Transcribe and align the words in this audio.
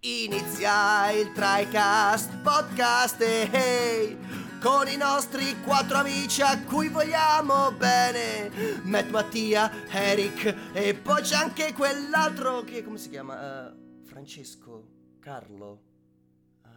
Inizia 0.00 1.10
il 1.10 1.32
TriCast 1.32 2.36
podcast 2.36 3.20
e 3.20 3.48
hey, 3.50 4.18
con 4.60 4.86
i 4.86 4.96
nostri 4.96 5.60
quattro 5.62 5.96
amici 5.96 6.40
a 6.40 6.62
cui 6.62 6.86
vogliamo 6.86 7.72
bene. 7.72 8.48
Matt, 8.84 9.08
Mattia, 9.08 9.68
Eric 9.90 10.54
e 10.72 10.94
poi 10.94 11.20
c'è 11.22 11.34
anche 11.34 11.72
quell'altro 11.72 12.62
che 12.62 12.84
come 12.84 12.96
si 12.96 13.08
chiama? 13.08 13.70
Uh, 13.70 14.04
Francesco, 14.04 14.86
Carlo, 15.18 15.80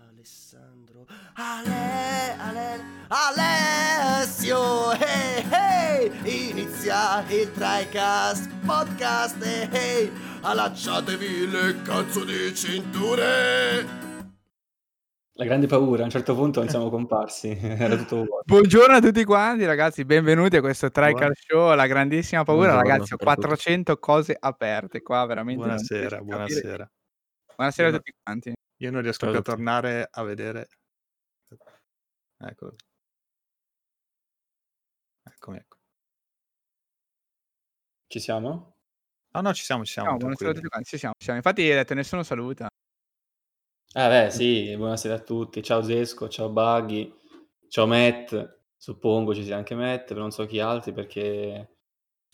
Alessandro, 0.10 1.06
Ale, 1.34 2.36
Ale, 2.38 2.84
Alessio 3.08 4.94
hey, 4.94 5.48
hey, 5.48 6.50
Inizia 6.50 7.24
il 7.28 7.52
TriCast 7.52 8.50
podcast 8.66 9.44
e 9.44 9.70
hey, 9.72 10.12
allacciatevi 10.44 11.52
le 11.52 11.82
cazzo 11.84 12.26
di 12.26 12.54
cinture 12.56 13.86
La 15.34 15.46
grande 15.46 15.68
paura, 15.68 16.02
a 16.02 16.06
un 16.06 16.10
certo 16.10 16.34
punto 16.34 16.60
non 16.60 16.70
siamo 16.70 16.90
comparsi, 16.90 17.50
era 17.62 17.96
tutto 17.96 18.16
vuoto. 18.26 18.44
Buongiorno 18.46 18.96
a 18.96 19.00
tutti 19.02 19.24
quanti 19.24 19.66
ragazzi, 19.66 20.04
benvenuti 20.04 20.56
a 20.58 20.62
questo 20.62 20.90
TriCast 20.90 21.44
Show, 21.48 21.76
la 21.76 21.86
grandissima 21.86 22.44
paura 22.44 22.72
Buongiorno 22.72 22.90
ragazzi, 22.90 23.14
ho 23.14 23.18
per 23.18 23.28
tutti. 23.36 23.42
400 23.42 23.98
cose 23.98 24.36
aperte 24.38 25.02
qua, 25.02 25.26
veramente 25.26 25.64
Buonasera, 25.64 26.22
buonasera. 26.22 26.92
Buonasera 27.56 27.88
a 27.90 27.92
tutti 27.92 28.14
quanti. 28.24 28.54
Io 28.78 28.92
non 28.92 29.02
riesco 29.02 29.26
Ciao 29.26 29.30
più 29.30 29.40
a 29.40 29.44
tornare 29.44 30.08
a 30.10 30.24
vedere. 30.24 30.68
Ecco. 32.40 32.74
Eccomi, 35.24 35.58
ecco. 35.58 35.78
Ci 38.08 38.20
siamo? 38.20 38.81
Ah 39.34 39.40
no, 39.40 39.54
ci 39.54 39.64
siamo, 39.64 39.86
ci 39.86 39.94
siamo. 39.94 40.10
Ciao, 40.10 40.18
buonasera 40.18 40.50
a 40.50 40.54
tutti 40.54 40.68
quanti, 40.68 40.90
ci 40.90 40.98
siamo, 40.98 41.14
ci 41.18 41.24
siamo. 41.24 41.40
Infatti 41.40 41.62
hai 41.62 41.70
detto 41.70 41.94
nessuno 41.94 42.22
saluta. 42.24 42.68
Ah 43.94 44.08
beh, 44.10 44.30
sì, 44.30 44.76
buonasera 44.76 45.16
a 45.16 45.20
tutti. 45.20 45.64
Ciao 45.64 45.82
Zesco, 45.82 46.28
ciao 46.28 46.50
Buggy, 46.50 47.14
ciao 47.70 47.88
Matt. 47.88 48.60
Suppongo 48.76 49.34
ci 49.34 49.46
sia 49.46 49.56
anche 49.56 49.74
Matt, 49.74 50.08
però 50.08 50.22
non 50.22 50.32
so 50.32 50.46
chi 50.46 50.60
altri 50.60 50.92
perché 50.92 51.78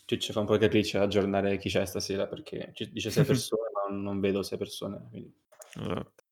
ci 0.04 0.32
fa 0.32 0.40
un 0.40 0.46
po' 0.46 0.54
di 0.54 0.64
capriccio 0.64 1.00
aggiornare 1.00 1.58
chi 1.58 1.68
c'è 1.68 1.84
stasera 1.84 2.26
perché 2.26 2.70
ci 2.74 2.90
dice 2.90 3.10
sei 3.10 3.24
persone, 3.26 3.70
ma 3.72 3.94
non 3.94 4.18
vedo 4.18 4.42
sei 4.42 4.58
persone. 4.58 5.06
quindi 5.08 5.32
Esatto. 5.74 6.24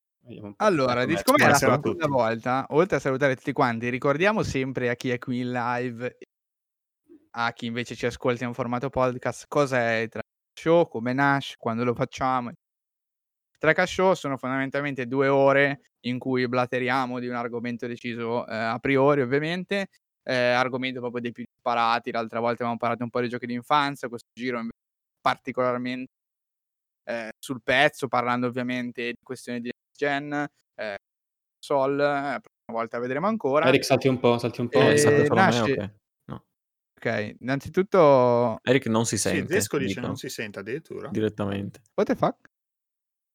Allora, 0.57 1.07
Matt. 1.07 1.19
siccome 1.19 1.45
è 1.45 1.49
la 1.49 1.55
seconda 1.55 2.07
volta, 2.09 2.67
oltre 2.71 2.97
a 2.97 3.01
salutare 3.01 3.37
tutti 3.37 3.53
quanti, 3.53 3.89
ricordiamo 3.89 4.43
sempre 4.43 4.89
a 4.89 4.97
chi 4.97 5.11
è 5.11 5.19
qui 5.19 5.41
in 5.41 5.53
live, 5.53 6.19
a 7.31 7.53
chi 7.53 7.67
invece 7.67 7.95
ci 7.95 8.07
ascolta 8.07 8.45
in 8.45 8.53
formato 8.53 8.91
podcast, 8.91 9.45
cosa 9.47 9.79
è 9.79 9.99
il 9.99 10.09
Track 10.09 10.26
Show, 10.59 10.89
come 10.89 11.13
nasce, 11.13 11.57
quando 11.59 11.85
lo 11.85 11.95
facciamo. 11.95 12.51
Track 13.59 13.87
Show 13.87 14.15
sono 14.15 14.37
fondamentalmente 14.37 15.07
due 15.07 15.29
ore 15.29 15.81
in 16.07 16.19
cui 16.19 16.47
blateriamo 16.49 17.19
di 17.19 17.29
un 17.29 17.35
argomento 17.35 17.87
deciso 17.87 18.47
eh, 18.47 18.55
a 18.55 18.79
priori, 18.79 19.21
ovviamente, 19.21 19.89
eh, 20.23 20.35
argomento 20.35 21.01
proprio 21.01 21.21
dei 21.21 21.33
più 21.33 21.45
disparati. 21.45 22.11
L'altra 22.11 22.41
volta 22.41 22.63
abbiamo 22.63 22.77
parlato 22.77 23.03
un 23.05 23.11
po' 23.11 23.21
di 23.21 23.29
giochi 23.29 23.47
d'infanzia, 23.47 24.09
questo 24.09 24.29
giro 24.33 24.57
invece 24.57 24.79
particolarmente 25.21 26.13
eh, 27.05 27.31
sul 27.39 27.61
pezzo, 27.63 28.09
parlando 28.09 28.47
ovviamente 28.47 29.09
di 29.09 29.23
questioni 29.23 29.61
di 29.61 29.71
next 29.71 29.97
gen, 29.97 30.47
eh, 30.75 30.97
Sol, 31.59 31.93
eh, 31.95 31.97
la 31.97 32.41
prossima 32.41 32.79
volta 32.79 32.99
vedremo 32.99 33.27
ancora. 33.27 33.67
Eric, 33.67 33.85
salti 33.85 34.09
un 34.09 34.19
po', 34.19 34.39
salti 34.39 34.61
un 34.61 34.69
po'. 34.69 34.79
Eh, 34.79 35.05
a 35.07 35.11
me, 35.11 35.29
nasce- 35.29 35.99
ok. 37.07 37.37
Innanzitutto, 37.41 38.59
Eric 38.63 38.87
non 38.87 39.07
si 39.07 39.17
Sì, 39.17 39.29
sente. 39.29 39.53
Zesco 39.55 39.79
dice 39.79 39.89
dicono, 39.89 40.07
non 40.09 40.17
si 40.17 40.29
sente 40.29 40.59
addirittura. 40.59 41.09
direttamente. 41.11 41.81
what 41.95 42.09
the 42.09 42.15
fuck? 42.15 42.51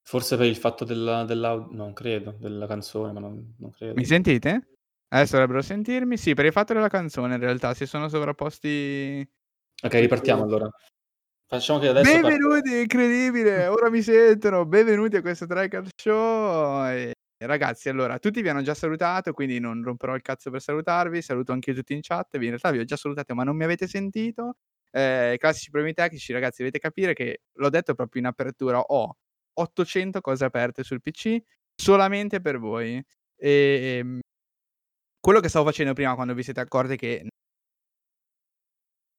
Forse 0.04 0.36
per 0.36 0.46
il 0.46 0.56
fatto 0.56 0.84
della, 0.84 1.24
dell'audio, 1.24 1.76
non 1.76 1.92
credo, 1.92 2.36
della 2.38 2.66
canzone, 2.66 3.12
ma 3.12 3.20
non, 3.20 3.54
non 3.58 3.70
credo. 3.70 3.94
Mi 3.94 4.04
sentite? 4.04 4.68
Adesso 5.08 5.32
dovrebbero 5.32 5.62
sentirmi. 5.62 6.16
Sì, 6.16 6.34
per 6.34 6.44
il 6.46 6.52
fatto 6.52 6.72
della 6.72 6.88
canzone 6.88 7.34
in 7.34 7.40
realtà 7.40 7.72
si 7.74 7.86
sono 7.86 8.08
sovrapposti. 8.08 9.26
Ok, 9.84 9.92
ripartiamo 9.94 10.42
allora. 10.42 10.68
Facciamo 11.46 11.78
che 11.78 11.88
adesso... 11.88 12.10
parte- 12.10 12.28
Benvenuti, 12.28 12.80
incredibile! 12.80 13.66
Ora 13.66 13.90
mi 13.90 14.02
sentono. 14.02 14.64
Benvenuti 14.64 15.16
a 15.16 15.20
questo 15.20 15.46
Tricard 15.46 15.88
Show. 15.94 16.86
E, 16.86 17.12
ragazzi, 17.46 17.88
allora, 17.88 18.18
tutti 18.18 18.42
vi 18.42 18.48
hanno 18.48 18.62
già 18.62 18.74
salutato, 18.74 19.32
quindi 19.32 19.58
non 19.58 19.82
romperò 19.82 20.14
il 20.14 20.22
cazzo 20.22 20.50
per 20.50 20.60
salutarvi. 20.60 21.22
Saluto 21.22 21.52
anche 21.52 21.70
io 21.70 21.76
tutti 21.76 21.94
in 21.94 22.00
chat. 22.02 22.34
In 22.34 22.40
realtà 22.40 22.70
vi 22.70 22.78
ho 22.78 22.84
già 22.84 22.96
salutato, 22.96 23.34
ma 23.34 23.44
non 23.44 23.56
mi 23.56 23.64
avete 23.64 23.86
sentito. 23.86 24.56
Eh, 24.90 25.36
classici 25.38 25.70
problemi 25.70 25.94
tecnici, 25.94 26.32
ragazzi, 26.32 26.58
dovete 26.58 26.78
capire 26.78 27.14
che 27.14 27.42
l'ho 27.54 27.68
detto 27.70 27.94
proprio 27.94 28.20
in 28.20 28.26
apertura. 28.28 28.80
Ho 28.80 29.16
800 29.54 30.20
cose 30.20 30.44
aperte 30.44 30.82
sul 30.84 31.00
PC 31.02 31.38
solamente 31.74 32.40
per 32.40 32.58
voi. 32.58 33.02
E 33.36 33.96
ehm, 33.98 34.20
quello 35.20 35.40
che 35.40 35.48
stavo 35.48 35.66
facendo 35.66 35.92
prima, 35.94 36.14
quando 36.14 36.34
vi 36.34 36.42
siete 36.42 36.60
accorti 36.60 36.96
che 36.96 37.26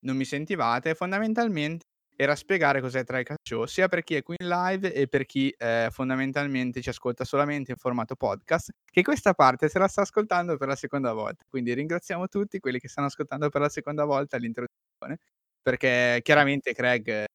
non 0.06 0.16
mi 0.18 0.26
sentivate, 0.26 0.96
fondamentalmente 0.96 1.86
era 2.16 2.36
spiegare 2.36 2.82
cos'è 2.82 3.04
TriCast 3.04 3.40
Show, 3.44 3.66
sia 3.66 3.88
per 3.88 4.04
chi 4.04 4.16
è 4.16 4.24
qui 4.24 4.36
in 4.40 4.48
live 4.48 4.94
e 4.94 5.08
per 5.08 5.26
chi 5.26 5.54
eh, 5.58 5.90
fondamentalmente 5.92 6.82
ci 6.82 6.90
ascolta 6.90 7.24
solamente 7.24 7.72
in 7.72 7.78
formato 7.78 8.16
podcast, 8.16 8.72
che 8.86 9.02
questa 9.02 9.34
parte 9.34 9.70
se 9.70 9.80
la 9.80 9.88
sta 9.88 10.02
ascoltando 10.02 10.58
per 10.58 10.68
la 10.68 10.76
seconda 10.76 11.14
volta. 11.14 11.44
Quindi 11.50 11.74
ringraziamo 11.74 12.28
tutti 12.28 12.60
quelli 12.60 12.80
che 12.80 12.88
stanno 12.88 13.08
ascoltando 13.08 13.50
per 13.50 13.62
la 13.62 13.70
seconda 13.70 14.06
volta 14.06 14.38
l'introduzione, 14.38 15.20
perché 15.62 16.20
chiaramente 16.22 16.74
Craig 16.74 17.08
eh, 17.08 17.26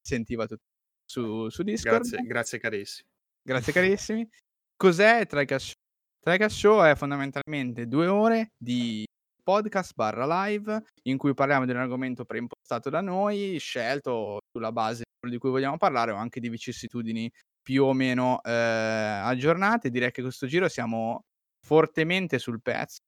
sentiva 0.00 0.46
tutto 0.46 0.62
su, 1.04 1.48
su 1.48 1.62
Discord. 1.62 2.08
Grazie, 2.08 2.26
grazie 2.26 2.58
carissimi. 2.58 3.08
Grazie 3.42 3.72
carissimi. 3.72 4.28
Cos'è 4.76 5.26
TriCast 5.26 5.66
Show? 5.66 5.74
TriCast 6.20 6.56
Show 6.56 6.82
è 6.84 6.94
fondamentalmente 6.94 7.86
due 7.86 8.06
ore 8.06 8.52
di 8.56 9.04
podcast 9.42 9.94
barra 9.94 10.46
live 10.46 10.82
in 11.02 11.16
cui 11.16 11.34
parliamo 11.34 11.64
di 11.64 11.72
un 11.72 11.78
argomento 11.78 12.24
preimpostato 12.24 12.90
da 12.90 13.00
noi, 13.00 13.58
scelto 13.58 14.40
sulla 14.50 14.72
base 14.72 15.04
di 15.28 15.38
cui 15.38 15.50
vogliamo 15.50 15.76
parlare 15.76 16.12
o 16.12 16.16
anche 16.16 16.40
di 16.40 16.48
vicissitudini 16.48 17.30
più 17.62 17.84
o 17.84 17.92
meno 17.92 18.42
eh, 18.42 18.50
aggiornate. 18.50 19.90
Direi 19.90 20.10
che 20.10 20.22
questo 20.22 20.46
giro 20.46 20.68
siamo 20.68 21.24
fortemente 21.64 22.38
sul 22.38 22.60
pezzo. 22.60 22.98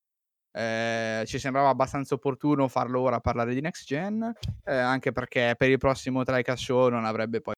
Eh, 0.56 1.24
ci 1.26 1.40
sembrava 1.40 1.68
abbastanza 1.68 2.14
opportuno 2.14 2.68
farlo 2.68 3.00
ora 3.00 3.18
parlare 3.18 3.54
di 3.54 3.60
next 3.60 3.84
gen, 3.86 4.32
eh, 4.64 4.72
anche 4.72 5.10
perché 5.10 5.54
per 5.58 5.68
il 5.68 5.78
prossimo 5.78 6.22
TriCast 6.22 6.62
Show 6.62 6.88
non 6.88 7.04
avrebbe 7.04 7.40
poi 7.40 7.54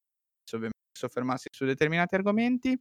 soffermarsi 0.96 1.48
su 1.50 1.66
determinati 1.66 2.14
argomenti. 2.14 2.78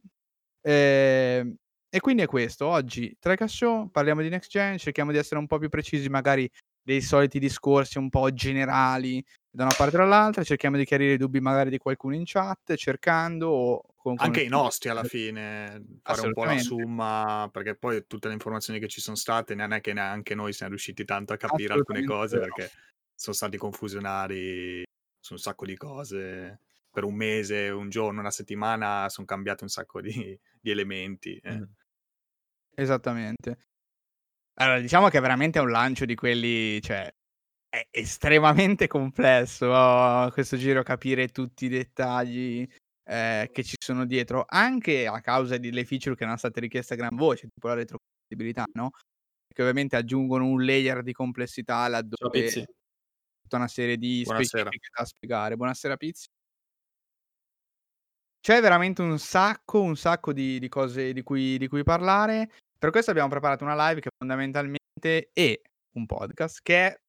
Ehm, 0.62 1.54
e 1.88 2.00
quindi 2.00 2.22
è 2.22 2.26
questo, 2.26 2.66
oggi 2.66 3.16
TriCast 3.18 3.54
Show, 3.54 3.88
parliamo 3.90 4.22
di 4.22 4.28
next 4.28 4.50
gen, 4.50 4.78
cerchiamo 4.78 5.12
di 5.12 5.18
essere 5.18 5.38
un 5.40 5.46
po' 5.46 5.58
più 5.58 5.68
precisi 5.68 6.08
magari 6.08 6.48
dei 6.82 7.00
soliti 7.00 7.38
discorsi 7.38 7.98
un 7.98 8.08
po' 8.10 8.32
generali 8.32 9.24
da 9.50 9.64
una 9.64 9.72
parte 9.74 9.96
o 9.96 10.00
dall'altra, 10.00 10.44
cerchiamo 10.44 10.76
di 10.76 10.84
chiarire 10.84 11.14
i 11.14 11.16
dubbi 11.16 11.40
magari 11.40 11.70
di 11.70 11.78
qualcuno 11.78 12.14
in 12.14 12.22
chat, 12.24 12.74
cercando 12.76 13.48
o 13.50 13.82
con 13.96 14.18
Anche 14.18 14.40
i 14.42 14.48
con- 14.48 14.48
nostri 14.48 14.88
alla 14.88 15.04
fine, 15.04 15.98
fare 16.02 16.22
un 16.22 16.32
po' 16.32 16.44
la 16.44 16.56
somma, 16.56 17.50
perché 17.52 17.76
poi 17.76 18.06
tutte 18.06 18.28
le 18.28 18.32
informazioni 18.34 18.78
che 18.80 18.88
ci 18.88 19.02
sono 19.02 19.14
state 19.16 19.54
non 19.54 19.72
è 19.72 19.82
che 19.82 19.92
neanche 19.92 20.34
noi 20.34 20.54
siamo 20.54 20.70
riusciti 20.70 21.04
tanto 21.04 21.34
a 21.34 21.36
capire 21.36 21.74
alcune 21.74 22.02
cose 22.02 22.38
vero. 22.38 22.40
perché 22.40 22.72
sono 23.14 23.36
stati 23.36 23.58
confusionari 23.58 24.82
su 25.20 25.34
un 25.34 25.38
sacco 25.38 25.66
di 25.66 25.76
cose. 25.76 26.62
Per 26.96 27.04
un 27.04 27.14
mese, 27.14 27.68
un 27.68 27.90
giorno, 27.90 28.20
una 28.20 28.30
settimana 28.30 29.06
sono 29.10 29.26
cambiati 29.26 29.64
un 29.64 29.68
sacco 29.68 30.00
di, 30.00 30.10
di 30.58 30.70
elementi. 30.70 31.36
eh. 31.36 31.58
Mm. 31.58 31.64
Esattamente. 32.74 33.58
Allora, 34.54 34.80
diciamo 34.80 35.08
che 35.08 35.20
veramente 35.20 35.58
è 35.58 35.62
un 35.62 35.70
lancio 35.70 36.06
di 36.06 36.14
quelli, 36.14 36.80
cioè, 36.80 37.12
è 37.68 37.86
estremamente 37.90 38.86
complesso 38.88 39.66
oh, 39.66 40.30
questo 40.30 40.56
giro 40.56 40.82
capire 40.82 41.28
tutti 41.28 41.66
i 41.66 41.68
dettagli 41.68 42.66
eh, 43.04 43.50
che 43.52 43.62
ci 43.62 43.76
sono 43.78 44.06
dietro, 44.06 44.46
anche 44.48 45.06
a 45.06 45.20
causa 45.20 45.58
delle 45.58 45.84
feature 45.84 46.16
che 46.16 46.22
erano 46.22 46.38
state 46.38 46.60
richieste 46.60 46.94
a 46.94 46.96
gran 46.96 47.14
voce, 47.14 47.48
tipo 47.52 47.68
la 47.68 47.74
retrocompatibilità, 47.74 48.64
no? 48.72 48.90
Che 49.46 49.60
ovviamente 49.60 49.96
aggiungono 49.96 50.46
un 50.46 50.64
layer 50.64 51.02
di 51.02 51.12
complessità 51.12 51.82
Ciao 51.82 51.90
laddove 51.90 52.30
Pizzi. 52.30 52.64
tutta 53.42 53.56
una 53.56 53.68
serie 53.68 53.98
di 53.98 54.22
Buonasera. 54.22 54.62
specifiche 54.62 54.88
da 54.96 55.04
spiegare. 55.04 55.56
Buonasera 55.56 55.96
Pizzi. 55.98 56.26
C'è 58.46 58.60
veramente 58.60 59.02
un 59.02 59.18
sacco, 59.18 59.80
un 59.80 59.96
sacco 59.96 60.32
di, 60.32 60.60
di 60.60 60.68
cose 60.68 61.12
di 61.12 61.24
cui, 61.24 61.58
di 61.58 61.66
cui 61.66 61.82
parlare. 61.82 62.48
Per 62.78 62.90
questo 62.90 63.10
abbiamo 63.10 63.28
preparato 63.28 63.64
una 63.64 63.88
live 63.88 64.00
che 64.00 64.10
fondamentalmente 64.16 65.30
è 65.32 65.60
un 65.96 66.06
podcast 66.06 66.60
che 66.62 66.86
è 66.86 67.00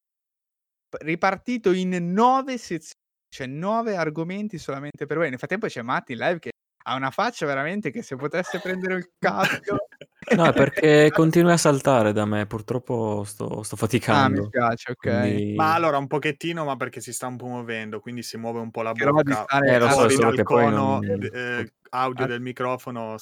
ripartito 1.04 1.74
in 1.74 2.12
nove 2.12 2.58
sezioni, 2.58 3.04
cioè 3.30 3.46
nove 3.46 3.96
argomenti 3.96 4.58
solamente 4.58 5.06
per 5.06 5.18
voi. 5.18 5.30
Nel 5.30 5.38
frattempo 5.38 5.68
c'è 5.68 5.84
Matti 5.84 6.14
in 6.14 6.18
live 6.18 6.40
che 6.40 6.50
ha 6.86 6.96
una 6.96 7.12
faccia 7.12 7.46
veramente 7.46 7.92
che 7.92 8.02
se 8.02 8.16
potesse 8.16 8.60
prendere 8.60 8.96
il 8.96 9.12
cappio... 9.20 9.87
No, 10.36 10.46
è 10.46 10.54
perché 10.54 11.10
continui 11.14 11.52
a 11.52 11.58
saltare 11.58 12.12
da 12.12 12.26
me, 12.26 12.46
purtroppo 12.46 13.24
sto, 13.26 13.64
sto 13.64 13.76
ah, 13.76 13.78
mi 13.82 13.88
faticando. 13.88 14.46
spiace, 14.46 14.92
ok. 14.92 14.98
quindi- 14.98 15.54
Ma 15.56 15.74
allora 15.74 15.98
un 15.98 16.08
pochettino, 16.08 16.66
ma 16.66 16.76
perché 16.76 17.00
si 17.02 17.14
sta 17.14 17.28
un 17.28 17.38
po' 17.38 17.48
muovendo, 17.48 18.00
quindi 18.00 18.24
si 18.24 18.38
muove 18.38 18.60
un 18.60 18.72
po' 18.72 18.82
la 18.82 18.92
roba 18.96 19.22
di 19.22 19.32
bocca. 19.32 19.44
stare 19.44 19.70
Eh, 19.76 19.80
lo 19.80 19.90
so, 19.90 20.10
solo 20.10 20.32
che 20.32 20.44
poi 20.44 20.64
cono 20.66 21.00
non- 21.02 21.30
eh, 21.34 21.72
audio 21.92 22.26
Ah. 22.26 22.28
del 22.28 22.42
microfono 22.42 23.16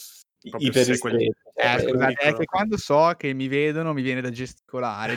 Proprio 0.50 0.72
quelli- 0.72 1.26
ristretto. 1.26 1.52
Eh, 1.56 1.80
scusate, 1.90 2.14
è 2.14 2.34
che 2.34 2.46
quando 2.46 2.78
so 2.78 3.14
che 3.18 3.34
mi 3.34 3.48
vedono 3.48 3.94
mi 3.94 4.02
viene 4.02 4.22
da 4.22 4.30
gesticolare, 4.30 5.16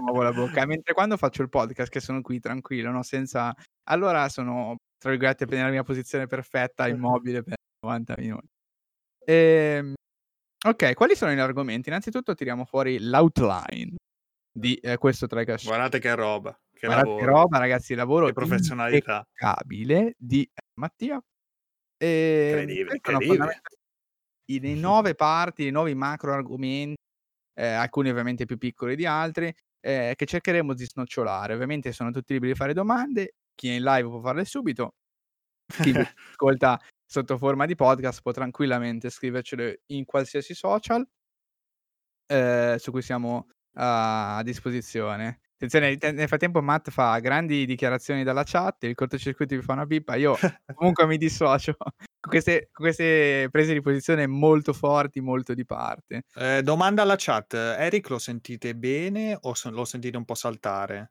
muovo 0.00 0.22
la 0.22 0.32
bocca, 0.32 0.66
mentre 0.66 0.92
quando 0.94 1.16
faccio 1.16 1.42
il 1.42 1.48
podcast 1.48 1.90
che 1.90 2.00
sono 2.00 2.20
qui 2.22 2.40
tranquillo, 2.40 2.90
no, 2.90 3.02
senza 3.02 3.54
allora 3.88 4.28
sono 4.28 4.76
tra 4.98 5.10
virgolette 5.10 5.46
nella 5.46 5.70
mia 5.70 5.82
posizione 5.82 6.26
perfetta, 6.26 6.88
immobile 6.88 7.42
per 7.42 7.54
90 7.82 8.14
minuti. 8.18 8.48
Ehm, 9.24 9.94
ok, 10.66 10.94
quali 10.94 11.14
sono 11.14 11.32
gli 11.32 11.38
argomenti? 11.38 11.88
Innanzitutto 11.88 12.34
tiriamo 12.34 12.64
fuori 12.64 12.98
l'outline 13.00 13.96
di 14.52 14.74
eh, 14.76 14.98
questo 14.98 15.26
Show. 15.28 15.68
Guardate 15.68 15.98
che 15.98 16.14
roba, 16.14 16.58
che 16.72 16.86
Guardate 16.86 17.08
che 17.08 17.14
lavoro, 17.24 17.38
roba, 17.38 17.58
ragazzi, 17.58 17.94
lavoro 17.94 18.26
che 18.26 18.32
professionalità. 18.32 19.24
impeccabile 19.26 20.14
di 20.16 20.42
eh, 20.42 20.60
Mattia. 20.74 21.22
E 21.96 22.46
Incredibile, 22.48 22.84
sono 22.84 22.94
incredibile. 22.94 23.36
fondamentalmente 23.36 23.78
i 24.50 24.60
le 24.60 24.74
nove 24.80 25.14
parti, 25.14 25.66
i 25.66 25.70
nuovi 25.70 25.94
macro 25.94 26.32
argomenti, 26.32 27.00
eh, 27.54 27.66
alcuni 27.66 28.10
ovviamente 28.10 28.44
più 28.44 28.58
piccoli 28.58 28.96
di 28.96 29.06
altri, 29.06 29.54
eh, 29.80 30.14
che 30.16 30.26
cercheremo 30.26 30.74
di 30.74 30.84
snocciolare. 30.84 31.54
Ovviamente 31.54 31.92
sono 31.92 32.10
tutti 32.10 32.32
liberi 32.32 32.52
di 32.52 32.58
fare 32.58 32.72
domande, 32.72 33.34
chi 33.54 33.68
è 33.68 33.74
in 33.74 33.82
live 33.82 34.08
può 34.08 34.20
farle 34.20 34.44
subito, 34.44 34.94
chi 35.66 35.92
ascolta 36.34 36.78
sotto 37.10 37.38
forma 37.38 37.66
di 37.66 37.74
podcast 37.74 38.22
può 38.22 38.30
tranquillamente 38.30 39.10
scrivercele 39.10 39.82
in 39.86 40.04
qualsiasi 40.04 40.54
social 40.54 41.04
eh, 42.26 42.76
su 42.78 42.92
cui 42.92 43.02
siamo 43.02 43.48
a, 43.74 44.36
a 44.36 44.42
disposizione. 44.44 45.40
Attenzione, 45.54 45.96
te- 45.96 46.12
nel 46.12 46.28
frattempo 46.28 46.62
Matt 46.62 46.90
fa 46.90 47.18
grandi 47.18 47.66
dichiarazioni 47.66 48.22
dalla 48.22 48.44
chat, 48.44 48.84
il 48.84 48.94
cortocircuito 48.94 49.56
vi 49.56 49.60
fa 49.60 49.72
una 49.72 49.86
pippa, 49.86 50.14
io 50.14 50.36
comunque 50.72 51.04
mi 51.06 51.18
dissocio 51.18 51.74
con 51.76 52.30
queste, 52.30 52.68
con 52.70 52.84
queste 52.86 53.48
prese 53.50 53.72
di 53.72 53.80
posizione 53.80 54.28
molto 54.28 54.72
forti, 54.72 55.20
molto 55.20 55.52
di 55.52 55.66
parte. 55.66 56.22
Eh, 56.36 56.62
domanda 56.62 57.02
alla 57.02 57.16
chat, 57.18 57.54
Eric 57.54 58.08
lo 58.08 58.20
sentite 58.20 58.76
bene 58.76 59.36
o 59.40 59.54
so- 59.54 59.70
lo 59.70 59.84
sentite 59.84 60.16
un 60.16 60.24
po' 60.24 60.34
saltare? 60.34 61.10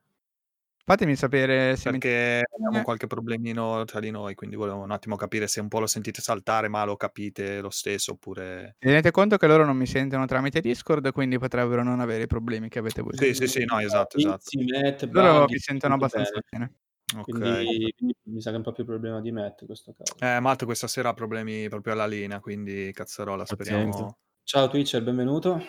Fatemi 0.89 1.15
sapere 1.15 1.75
se 1.75 1.91
mi... 1.91 1.99
Perché 1.99 2.43
abbiamo 2.51 2.79
Eh. 2.79 2.81
qualche 2.81 3.05
problemino 3.05 3.85
tra 3.85 3.99
di 3.99 4.09
noi, 4.09 4.33
quindi 4.33 4.55
volevo 4.55 4.81
un 4.81 4.89
attimo 4.89 5.15
capire 5.17 5.45
se 5.45 5.59
un 5.59 5.67
po' 5.67 5.79
lo 5.79 5.85
sentite 5.85 6.19
saltare, 6.19 6.67
ma 6.67 6.83
lo 6.83 6.95
capite 6.95 7.61
lo 7.61 7.69
stesso 7.69 8.13
oppure... 8.13 8.75
Tenete 8.79 9.11
conto 9.11 9.37
che 9.37 9.45
loro 9.45 9.65
non 9.65 9.77
mi 9.77 9.85
sentono 9.85 10.25
tramite 10.25 10.61
Discord, 10.61 11.11
quindi 11.11 11.37
potrebbero 11.37 11.83
non 11.83 11.99
avere 11.99 12.23
i 12.23 12.25
problemi 12.25 12.69
che 12.69 12.79
avete 12.79 13.03
voi. 13.03 13.15
Sì, 13.15 13.35
sì, 13.35 13.45
sì, 13.45 13.65
no, 13.65 13.77
esatto, 13.77 14.17
esatto. 14.17 14.49
Matt, 14.81 15.07
Loro 15.11 15.45
mi 15.47 15.59
sentono 15.59 15.93
abbastanza 15.93 16.31
bene. 16.49 16.73
bene. 17.05 17.21
Ok. 17.21 17.29
Quindi, 17.29 17.93
quindi 17.95 18.15
mi 18.23 18.41
sa 18.41 18.49
che 18.49 18.55
è 18.55 18.57
un 18.57 18.63
po' 18.63 18.71
più 18.71 18.83
problema 18.83 19.21
di 19.21 19.31
Matt 19.31 19.61
in 19.61 19.67
questo 19.67 19.93
caso. 19.95 20.15
Eh, 20.17 20.39
Matt 20.39 20.65
questa 20.65 20.87
sera 20.87 21.09
ha 21.09 21.13
problemi 21.13 21.69
proprio 21.69 21.93
alla 21.93 22.07
linea, 22.07 22.39
quindi 22.39 22.91
cazzarola, 22.93 23.45
speriamo... 23.45 23.89
Pazienza. 23.89 24.17
Ciao 24.41 24.67
Twitcher, 24.67 25.03
benvenuto. 25.03 25.63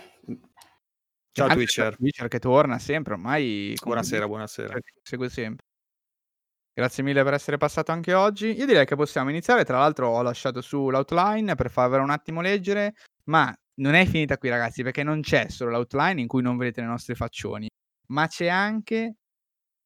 Ciao 1.32 1.46
Anche 1.46 1.58
Twitcher, 1.58 1.96
Twitcher 1.96 2.28
che 2.28 2.38
torna 2.40 2.78
sempre, 2.80 3.14
ormai... 3.14 3.74
buonasera, 3.80 4.26
buonasera. 4.26 4.78
Segue 5.02 5.28
sempre. 5.28 5.64
Grazie 6.72 7.02
mille 7.02 7.22
per 7.22 7.34
essere 7.34 7.56
passato 7.56 7.92
anche 7.92 8.14
oggi. 8.14 8.56
Io 8.56 8.66
direi 8.66 8.84
che 8.84 8.96
possiamo 8.96 9.30
iniziare. 9.30 9.64
Tra 9.64 9.78
l'altro, 9.78 10.08
ho 10.08 10.22
lasciato 10.22 10.60
su 10.60 10.88
l'outline 10.88 11.54
per 11.54 11.70
farvela 11.70 12.02
un 12.02 12.10
attimo 12.10 12.40
leggere. 12.40 12.94
Ma 13.24 13.54
non 13.74 13.94
è 13.94 14.06
finita 14.06 14.38
qui, 14.38 14.48
ragazzi, 14.48 14.82
perché 14.82 15.02
non 15.02 15.20
c'è 15.20 15.48
solo 15.48 15.70
l'outline 15.70 16.20
in 16.20 16.26
cui 16.26 16.42
non 16.42 16.56
vedete 16.56 16.80
le 16.80 16.86
nostre 16.88 17.14
faccioni, 17.14 17.68
ma 18.08 18.26
c'è 18.26 18.48
anche 18.48 19.16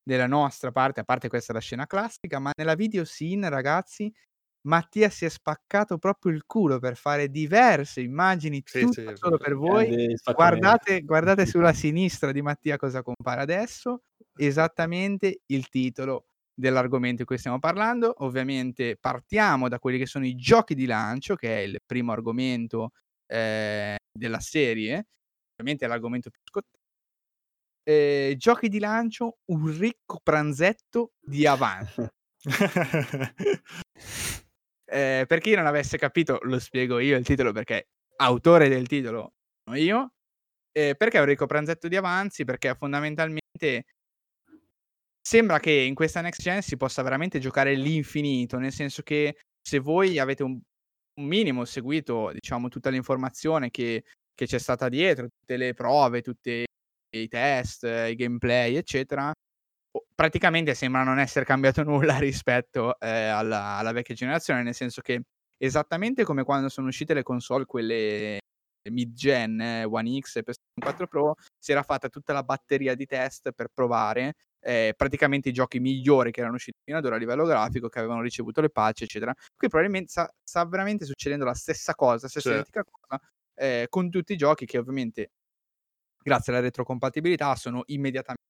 della 0.02 0.26
nostra 0.26 0.72
parte, 0.72 1.00
a 1.00 1.04
parte 1.04 1.28
questa 1.28 1.52
è 1.52 1.54
la 1.54 1.60
scena 1.60 1.86
classica, 1.86 2.38
ma 2.38 2.52
nella 2.56 2.74
video 2.74 3.04
scene, 3.04 3.48
ragazzi, 3.48 4.12
Mattia 4.66 5.10
si 5.10 5.24
è 5.24 5.28
spaccato 5.28 5.98
proprio 5.98 6.32
il 6.32 6.44
culo 6.46 6.78
per 6.78 6.96
fare 6.96 7.28
diverse 7.28 8.00
immagini, 8.00 8.62
Sì, 8.64 8.86
sì, 8.90 9.10
solo 9.14 9.36
per 9.36 9.54
voi. 9.54 10.14
Guardate, 10.34 11.02
guardate 11.02 11.46
sulla 11.46 11.72
sinistra 11.72 12.32
di 12.32 12.40
Mattia 12.40 12.76
cosa 12.76 13.02
compare 13.02 13.42
adesso, 13.42 14.02
esattamente 14.38 15.42
il 15.46 15.68
titolo 15.68 16.26
dell'argomento 16.54 17.18
di 17.22 17.24
cui 17.24 17.38
stiamo 17.38 17.58
parlando. 17.58 18.14
Ovviamente 18.18 18.96
partiamo 18.98 19.68
da 19.68 19.78
quelli 19.78 19.98
che 19.98 20.06
sono 20.06 20.24
i 20.24 20.34
giochi 20.34 20.74
di 20.74 20.86
lancio, 20.86 21.34
che 21.34 21.58
è 21.58 21.60
il 21.60 21.78
primo 21.84 22.12
argomento 22.12 22.92
eh, 23.26 23.96
della 24.12 24.40
serie, 24.40 25.08
ovviamente 25.52 25.84
è 25.84 25.88
l'argomento 25.88 26.30
più 26.30 26.40
scottante. 26.42 26.78
Eh, 27.86 28.34
giochi 28.38 28.68
di 28.68 28.78
lancio, 28.78 29.38
un 29.50 29.76
ricco 29.78 30.18
pranzetto 30.22 31.12
di 31.20 31.46
avanti. 31.46 32.06
Eh, 34.86 35.24
per 35.26 35.38
chi 35.40 35.54
non 35.54 35.66
avesse 35.66 35.96
capito, 35.98 36.38
lo 36.42 36.58
spiego 36.58 36.98
io 36.98 37.16
il 37.16 37.24
titolo 37.24 37.52
perché 37.52 37.88
autore 38.16 38.68
del 38.68 38.86
titolo 38.86 39.32
sono 39.64 39.78
io. 39.78 40.12
Eh, 40.72 40.94
perché 40.96 41.18
un 41.18 41.26
ricco 41.26 41.46
pranzetto 41.46 41.88
di 41.88 41.96
avanzi? 41.96 42.44
Perché 42.44 42.74
fondamentalmente 42.74 43.84
sembra 45.20 45.58
che 45.58 45.70
in 45.70 45.94
questa 45.94 46.20
next 46.20 46.42
gen 46.42 46.60
si 46.62 46.76
possa 46.76 47.02
veramente 47.02 47.38
giocare 47.38 47.74
l'infinito, 47.74 48.58
nel 48.58 48.72
senso 48.72 49.02
che 49.02 49.36
se 49.60 49.78
voi 49.78 50.18
avete 50.18 50.42
un, 50.42 50.60
un 51.20 51.26
minimo 51.26 51.64
seguito, 51.64 52.30
diciamo, 52.32 52.68
tutta 52.68 52.90
l'informazione 52.90 53.70
che, 53.70 54.04
che 54.34 54.46
c'è 54.46 54.58
stata 54.58 54.88
dietro, 54.88 55.28
tutte 55.28 55.56
le 55.56 55.72
prove, 55.72 56.20
tutti 56.20 56.64
i 57.16 57.28
test, 57.28 57.84
i 57.84 58.14
gameplay, 58.14 58.76
eccetera, 58.76 59.32
praticamente 60.14 60.74
sembra 60.74 61.02
non 61.02 61.18
essere 61.18 61.44
cambiato 61.44 61.82
nulla 61.84 62.18
rispetto 62.18 62.98
eh, 63.00 63.26
alla, 63.26 63.76
alla 63.76 63.92
vecchia 63.92 64.14
generazione, 64.14 64.62
nel 64.62 64.74
senso 64.74 65.00
che 65.00 65.22
esattamente 65.56 66.24
come 66.24 66.44
quando 66.44 66.68
sono 66.68 66.88
uscite 66.88 67.14
le 67.14 67.22
console, 67.22 67.64
quelle 67.66 68.38
mid-gen, 68.90 69.60
eh, 69.60 69.84
One 69.84 70.18
X 70.20 70.36
e 70.36 70.42
PS4 70.42 70.82
4 70.82 71.06
Pro, 71.06 71.34
si 71.58 71.72
era 71.72 71.82
fatta 71.82 72.08
tutta 72.08 72.32
la 72.32 72.42
batteria 72.42 72.94
di 72.94 73.06
test 73.06 73.52
per 73.52 73.68
provare 73.72 74.34
eh, 74.60 74.92
praticamente 74.96 75.48
i 75.50 75.52
giochi 75.52 75.78
migliori 75.80 76.30
che 76.30 76.40
erano 76.40 76.56
usciti 76.56 76.78
fino 76.84 76.98
ad 76.98 77.04
ora 77.06 77.16
a 77.16 77.18
livello 77.18 77.44
grafico, 77.44 77.88
che 77.88 77.98
avevano 77.98 78.20
ricevuto 78.22 78.60
le 78.60 78.70
patch, 78.70 79.02
eccetera. 79.02 79.32
Qui 79.56 79.68
probabilmente 79.68 80.10
sta, 80.10 80.30
sta 80.42 80.64
veramente 80.66 81.04
succedendo 81.06 81.44
la 81.44 81.54
stessa 81.54 81.94
cosa, 81.94 82.28
stessa 82.28 82.48
Sì. 82.48 82.54
identica 82.54 82.82
cosa, 82.84 83.20
eh, 83.54 83.86
con 83.88 84.10
tutti 84.10 84.32
i 84.34 84.36
giochi 84.36 84.66
che 84.66 84.78
ovviamente, 84.78 85.30
grazie 86.22 86.52
alla 86.52 86.62
retrocompatibilità, 86.62 87.54
sono 87.56 87.82
immediatamente 87.86 88.42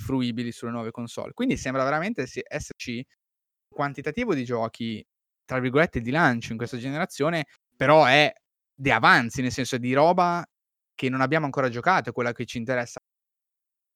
fruibili 0.00 0.52
sulle 0.52 0.72
nuove 0.72 0.90
console. 0.90 1.32
Quindi 1.34 1.56
sembra 1.56 1.84
veramente 1.84 2.22
esserci 2.48 2.96
un 2.96 3.76
quantitativo 3.76 4.34
di 4.34 4.44
giochi, 4.44 5.04
tra 5.44 5.60
virgolette, 5.60 6.00
di 6.00 6.10
lancio 6.10 6.52
in 6.52 6.58
questa 6.58 6.78
generazione, 6.78 7.46
però 7.76 8.04
è 8.06 8.32
di 8.74 8.90
avanzi, 8.90 9.42
nel 9.42 9.52
senso 9.52 9.78
di 9.78 9.92
roba 9.94 10.44
che 10.94 11.08
non 11.08 11.20
abbiamo 11.20 11.46
ancora 11.46 11.68
giocato, 11.68 12.12
quella 12.12 12.32
che 12.32 12.46
ci 12.46 12.58
interessa. 12.58 13.00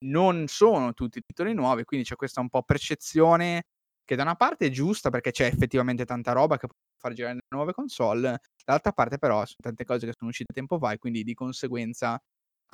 Non 0.04 0.46
sono 0.48 0.92
tutti 0.92 1.20
titoli 1.22 1.54
nuovi, 1.54 1.84
quindi 1.84 2.06
c'è 2.06 2.16
questa 2.16 2.40
un 2.40 2.48
po' 2.50 2.62
percezione 2.62 3.64
che 4.04 4.16
da 4.16 4.22
una 4.22 4.34
parte 4.34 4.66
è 4.66 4.70
giusta 4.70 5.08
perché 5.10 5.30
c'è 5.30 5.46
effettivamente 5.46 6.04
tanta 6.04 6.32
roba 6.32 6.58
che 6.58 6.66
può 6.66 6.76
far 6.98 7.12
girare 7.14 7.34
nelle 7.34 7.46
nuove 7.50 7.72
console, 7.72 8.38
dall'altra 8.64 8.92
parte 8.92 9.16
però 9.18 9.36
sono 9.46 9.56
tante 9.62 9.84
cose 9.84 10.06
che 10.06 10.12
sono 10.18 10.30
uscite 10.30 10.52
tempo 10.52 10.78
fa 10.78 10.92
e 10.92 10.98
quindi 10.98 11.22
di 11.24 11.32
conseguenza 11.34 12.20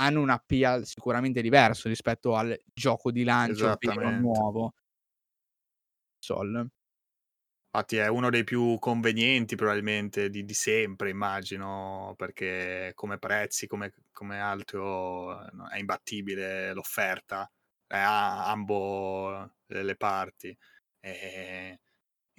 hanno 0.01 0.21
un 0.21 0.31
appeal 0.31 0.87
sicuramente 0.87 1.43
diverso 1.43 1.89
rispetto 1.89 2.35
al 2.35 2.59
gioco 2.73 3.11
di 3.13 3.23
lancio 3.23 3.77
nuovo. 4.19 4.73
Sol. 6.19 6.71
Infatti 7.73 7.97
è 7.99 8.09
uno 8.09 8.31
dei 8.31 8.43
più 8.43 8.79
convenienti 8.81 9.55
probabilmente 9.55 10.29
di, 10.29 10.45
di 10.45 10.55
sempre, 10.55 11.11
immagino, 11.11 12.15
perché 12.17 12.91
come 12.95 13.19
prezzi, 13.19 13.69
come, 13.69 13.93
come 14.11 14.41
altro 14.41 15.41
è 15.69 15.79
imbattibile 15.79 16.73
l'offerta, 16.73 17.49
a 17.89 18.51
ambo 18.51 19.31
le 19.67 19.83
le 19.85 19.97
parti. 19.97 20.57
E 20.99 21.79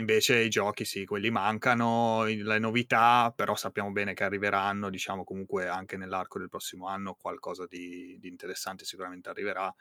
invece 0.01 0.39
i 0.39 0.49
giochi 0.49 0.85
sì, 0.85 1.05
quelli 1.05 1.29
mancano, 1.31 2.23
le 2.25 2.59
novità, 2.59 3.31
però 3.35 3.55
sappiamo 3.55 3.91
bene 3.91 4.13
che 4.13 4.23
arriveranno, 4.25 4.89
diciamo 4.89 5.23
comunque 5.23 5.67
anche 5.67 5.97
nell'arco 5.97 6.39
del 6.39 6.49
prossimo 6.49 6.87
anno 6.87 7.15
qualcosa 7.15 7.65
di, 7.67 8.17
di 8.19 8.27
interessante 8.27 8.83
sicuramente 8.85 9.29
arriverà. 9.29 9.73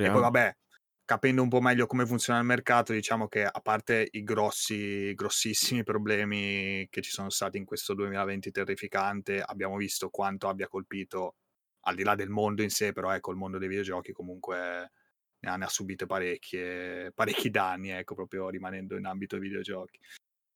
E 0.00 0.10
poi 0.10 0.20
Speriamo. 0.20 0.20
vabbè, 0.20 0.56
capendo 1.04 1.42
un 1.42 1.48
po' 1.48 1.60
meglio 1.60 1.86
come 1.86 2.06
funziona 2.06 2.38
il 2.40 2.44
mercato, 2.44 2.92
diciamo 2.92 3.28
che 3.28 3.44
a 3.44 3.60
parte 3.62 4.06
i 4.12 4.22
grossi, 4.22 5.14
grossissimi 5.14 5.82
problemi 5.82 6.86
che 6.90 7.00
ci 7.00 7.10
sono 7.10 7.30
stati 7.30 7.56
in 7.58 7.64
questo 7.64 7.94
2020 7.94 8.50
terrificante, 8.50 9.40
abbiamo 9.40 9.76
visto 9.76 10.10
quanto 10.10 10.48
abbia 10.48 10.68
colpito, 10.68 11.36
al 11.82 11.94
di 11.94 12.02
là 12.02 12.14
del 12.14 12.28
mondo 12.28 12.62
in 12.62 12.70
sé, 12.70 12.92
però 12.92 13.12
ecco, 13.12 13.30
il 13.30 13.36
mondo 13.38 13.58
dei 13.58 13.68
videogiochi 13.68 14.12
comunque 14.12 14.92
ne 15.40 15.50
ha, 15.50 15.56
ne 15.56 15.64
ha 15.64 15.68
subite 15.68 16.06
parecchie, 16.06 17.12
parecchi 17.46 17.50
danni, 17.50 17.90
ecco, 17.90 18.14
proprio 18.14 18.48
rimanendo 18.50 18.96
in 18.96 19.06
ambito 19.06 19.38
videogiochi. 19.38 19.98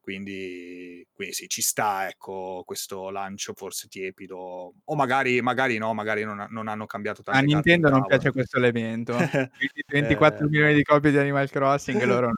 Quindi, 0.00 1.06
quindi 1.12 1.32
sì, 1.34 1.48
ci 1.48 1.62
sta, 1.62 2.08
ecco, 2.08 2.62
questo 2.66 3.10
lancio 3.10 3.54
forse 3.54 3.86
tiepido, 3.86 4.74
o 4.84 4.94
magari, 4.96 5.40
magari 5.40 5.78
no, 5.78 5.94
magari 5.94 6.24
non, 6.24 6.44
non 6.50 6.66
hanno 6.66 6.86
cambiato 6.86 7.20
A 7.20 7.24
carte 7.24 7.46
in 7.46 7.52
Nintendo 7.52 7.88
non 7.88 8.04
piace 8.04 8.32
questo 8.32 8.56
elemento. 8.56 9.12
Quindi 9.56 9.84
24 9.86 10.46
Eh, 10.46 10.48
milioni 10.48 10.74
di 10.74 10.82
copie 10.82 11.12
di 11.12 11.18
Animal 11.18 11.48
Crossing 11.50 12.02
loro 12.04 12.26
no. 12.28 12.34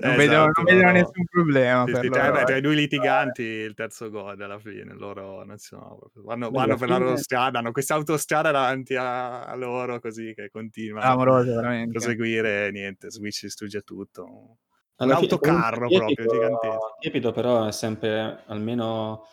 Non 0.00 0.14
vedono, 0.16 0.42
non 0.42 0.52
Esatto, 0.54 0.74
loro 0.74 0.92
nessun 0.92 1.24
problema 1.28 1.84
sì, 1.84 1.92
per 1.92 2.02
sì, 2.02 2.08
tra, 2.08 2.22
loro. 2.26 2.38
beh, 2.38 2.44
tra 2.44 2.54
i 2.54 2.58
eh. 2.58 2.60
due 2.60 2.74
litiganti 2.76 3.42
il 3.42 3.74
terzo 3.74 4.10
gol 4.10 4.40
alla 4.40 4.58
fine, 4.60 4.94
loro 4.94 5.42
non 5.44 5.58
sono 5.58 6.10
vanno, 6.14 6.50
vanno 6.50 6.76
per 6.76 6.88
la 6.88 6.98
loro 6.98 7.16
strada, 7.16 7.58
hanno 7.58 7.72
questa 7.72 7.94
autostrada 7.94 8.52
davanti 8.52 8.94
a, 8.94 9.44
a 9.44 9.54
loro 9.56 9.98
così 9.98 10.34
che 10.34 10.50
continuano 10.50 11.04
Clamoroso, 11.04 11.50
a 11.50 11.54
veramente. 11.56 11.90
proseguire, 11.90 12.70
niente, 12.70 13.10
Switch 13.10 13.42
distrugge 13.42 13.80
tutto. 13.80 14.24
Un 14.24 14.56
Alla 14.96 15.16
fine, 15.16 15.32
autocarro 15.32 15.88
proprio, 15.88 16.26
gigantesco. 16.28 16.96
Tiepido 17.00 17.32
però 17.32 17.66
è 17.66 17.72
sempre, 17.72 18.42
almeno 18.46 19.26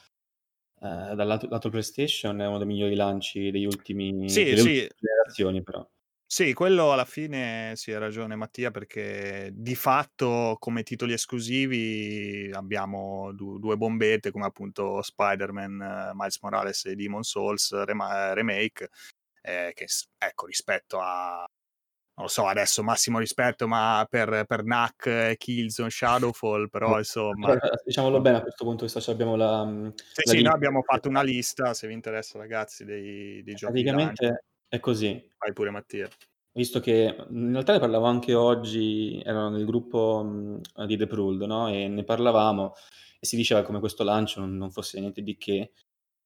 eh, 0.82 1.14
dal 1.16 1.28
lato, 1.28 1.48
lato 1.48 1.70
PlayStation, 1.70 2.40
è 2.42 2.48
uno 2.48 2.58
dei 2.58 2.68
migliori 2.68 2.96
lanci 2.96 3.52
degli 3.52 3.66
ultimi, 3.66 4.30
Sì, 4.30 4.44
delle 4.46 4.58
sì. 4.58 4.70
ultime 4.70 4.90
generazioni 5.00 5.64
però. 5.64 5.88
Sì, 6.36 6.52
quello 6.52 6.92
alla 6.92 7.06
fine 7.06 7.72
sì, 7.78 7.94
ha 7.94 7.98
ragione 7.98 8.36
Mattia, 8.36 8.70
perché 8.70 9.52
di 9.54 9.74
fatto 9.74 10.58
come 10.60 10.84
titoli 10.84 11.14
esclusivi 11.14 12.52
abbiamo 12.52 13.32
du- 13.32 13.58
due 13.58 13.78
bombette 13.78 14.32
come 14.32 14.44
appunto 14.44 15.02
Spider-Man, 15.02 15.82
eh, 15.82 16.12
Miles 16.14 16.40
Morales 16.42 16.84
e 16.88 16.96
Demon 16.96 17.24
Souls 17.24 17.72
rema- 17.86 18.34
remake, 18.34 18.90
eh, 19.44 19.72
che 19.74 19.88
ecco 20.18 20.46
rispetto 20.46 21.00
a 21.00 21.46
non 22.16 22.26
lo 22.26 22.28
so 22.28 22.48
adesso 22.48 22.84
massimo 22.84 23.20
rispetto 23.20 23.66
ma 23.66 24.06
per, 24.10 24.44
per 24.46 24.64
Knack, 24.64 25.06
eh, 25.06 25.36
Killzone, 25.38 25.90
Shadowfall 25.90 26.68
però 26.68 26.98
insomma 26.98 27.54
eh, 27.54 27.60
diciamolo 27.86 28.20
bene, 28.20 28.40
a 28.40 28.42
questo 28.42 28.66
punto 28.66 28.80
di 28.80 28.92
vista 28.92 29.00
cioè 29.00 29.14
abbiamo 29.14 29.38
la, 29.38 29.64
mm, 29.64 29.88
sì, 29.96 30.22
la 30.26 30.32
sì, 30.34 30.42
noi 30.42 30.54
abbiamo 30.54 30.82
fatto 30.82 31.08
una 31.08 31.24
lista 31.24 31.74
se 31.74 31.88
vi 31.88 31.94
interessa 31.94 32.38
ragazzi 32.38 32.84
dei, 32.84 33.42
dei 33.42 33.54
giochi 33.54 33.84
di 33.84 33.84
lancio. 33.84 34.16
Praticamente 34.16 34.44
è 34.68 34.80
così. 34.80 35.32
vai 35.38 35.54
pure 35.54 35.70
Mattia 35.70 36.10
Visto 36.54 36.80
che 36.80 37.16
in 37.30 37.52
realtà 37.52 37.74
ne 37.74 37.80
parlavo 37.80 38.06
anche 38.06 38.34
oggi, 38.34 39.22
ero 39.26 39.50
nel 39.50 39.66
gruppo 39.66 40.24
mh, 40.24 40.86
di 40.86 40.96
The 40.96 41.06
Pruld, 41.06 41.42
no? 41.42 41.68
E 41.68 41.90
ne 41.90 42.04
parlavamo 42.06 42.74
e 43.20 43.26
si 43.26 43.36
diceva 43.36 43.62
come 43.64 43.80
questo 43.80 44.06
lancio 44.06 44.40
non, 44.40 44.56
non 44.56 44.72
fosse 44.72 45.00
niente 45.02 45.22
di 45.22 45.36
che. 45.36 45.74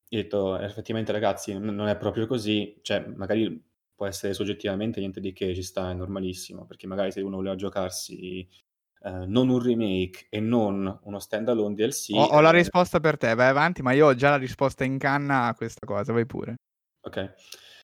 Io 0.10 0.20
ho 0.20 0.22
detto, 0.22 0.60
"Eh, 0.60 0.66
effettivamente 0.66 1.12
ragazzi, 1.12 1.54
n- 1.58 1.74
non 1.74 1.88
è 1.88 1.98
proprio 1.98 2.28
così, 2.28 2.78
cioè 2.84 3.04
magari 3.08 3.60
può 3.96 4.06
essere 4.06 4.34
soggettivamente 4.34 5.00
niente 5.00 5.20
di 5.20 5.34
che, 5.34 5.56
ci 5.56 5.64
sta, 5.64 5.90
è 5.90 5.94
normalissimo, 5.94 6.66
perché 6.66 6.86
magari 6.86 7.12
se 7.12 7.22
uno 7.22 7.38
voleva 7.38 7.56
giocarsi 7.56 8.48
eh, 9.02 9.26
non 9.26 9.50
un 9.50 9.62
remake 9.62 10.28
e 10.30 10.40
non 10.40 11.00
uno 11.04 11.20
standalone 11.20 11.74
DLC... 11.74 12.12
Ho, 12.14 12.24
ho 12.24 12.40
la 12.40 12.50
eh, 12.50 12.54
risposta 12.54 13.00
per 13.00 13.18
te, 13.18 13.34
vai 13.34 13.48
avanti, 13.50 13.82
ma 13.82 13.94
io 13.94 14.08
ho 14.08 14.16
già 14.16 14.30
la 14.30 14.38
risposta 14.38 14.84
in 14.84 14.98
canna 14.98 15.48
a 15.48 15.56
questa 15.56 15.86
cosa, 15.86 16.14
vai 16.14 16.26
pure. 16.26 16.56
Ok. 17.02 17.34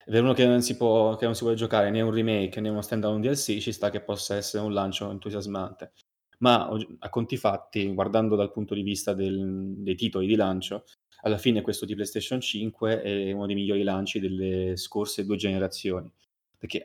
Per 0.08 0.22
uno 0.22 0.34
che 0.34 0.46
non 0.46 0.62
si 0.62 0.76
può, 0.76 1.16
che 1.16 1.24
non 1.24 1.34
si 1.34 1.40
vuole 1.40 1.56
giocare 1.56 1.90
né 1.90 2.00
un 2.00 2.12
remake 2.12 2.60
né 2.60 2.68
uno 2.68 2.80
standalone 2.80 3.20
DLC, 3.20 3.58
ci 3.58 3.72
sta 3.72 3.90
che 3.90 4.00
possa 4.00 4.36
essere 4.36 4.62
un 4.62 4.72
lancio 4.72 5.10
entusiasmante. 5.10 5.94
Ma 6.38 6.68
a 7.00 7.08
conti 7.08 7.36
fatti, 7.36 7.92
guardando 7.92 8.36
dal 8.36 8.52
punto 8.52 8.74
di 8.74 8.82
vista 8.82 9.14
del- 9.14 9.74
dei 9.78 9.96
titoli 9.96 10.28
di 10.28 10.36
lancio, 10.36 10.84
alla 11.22 11.38
fine 11.38 11.60
questo 11.60 11.84
di 11.86 11.94
PlayStation 11.94 12.40
5 12.40 13.02
è 13.02 13.32
uno 13.32 13.46
dei 13.46 13.56
migliori 13.56 13.82
lanci 13.82 14.20
delle 14.20 14.76
scorse 14.76 15.24
due 15.24 15.36
generazioni. 15.36 16.08
Perché, 16.56 16.84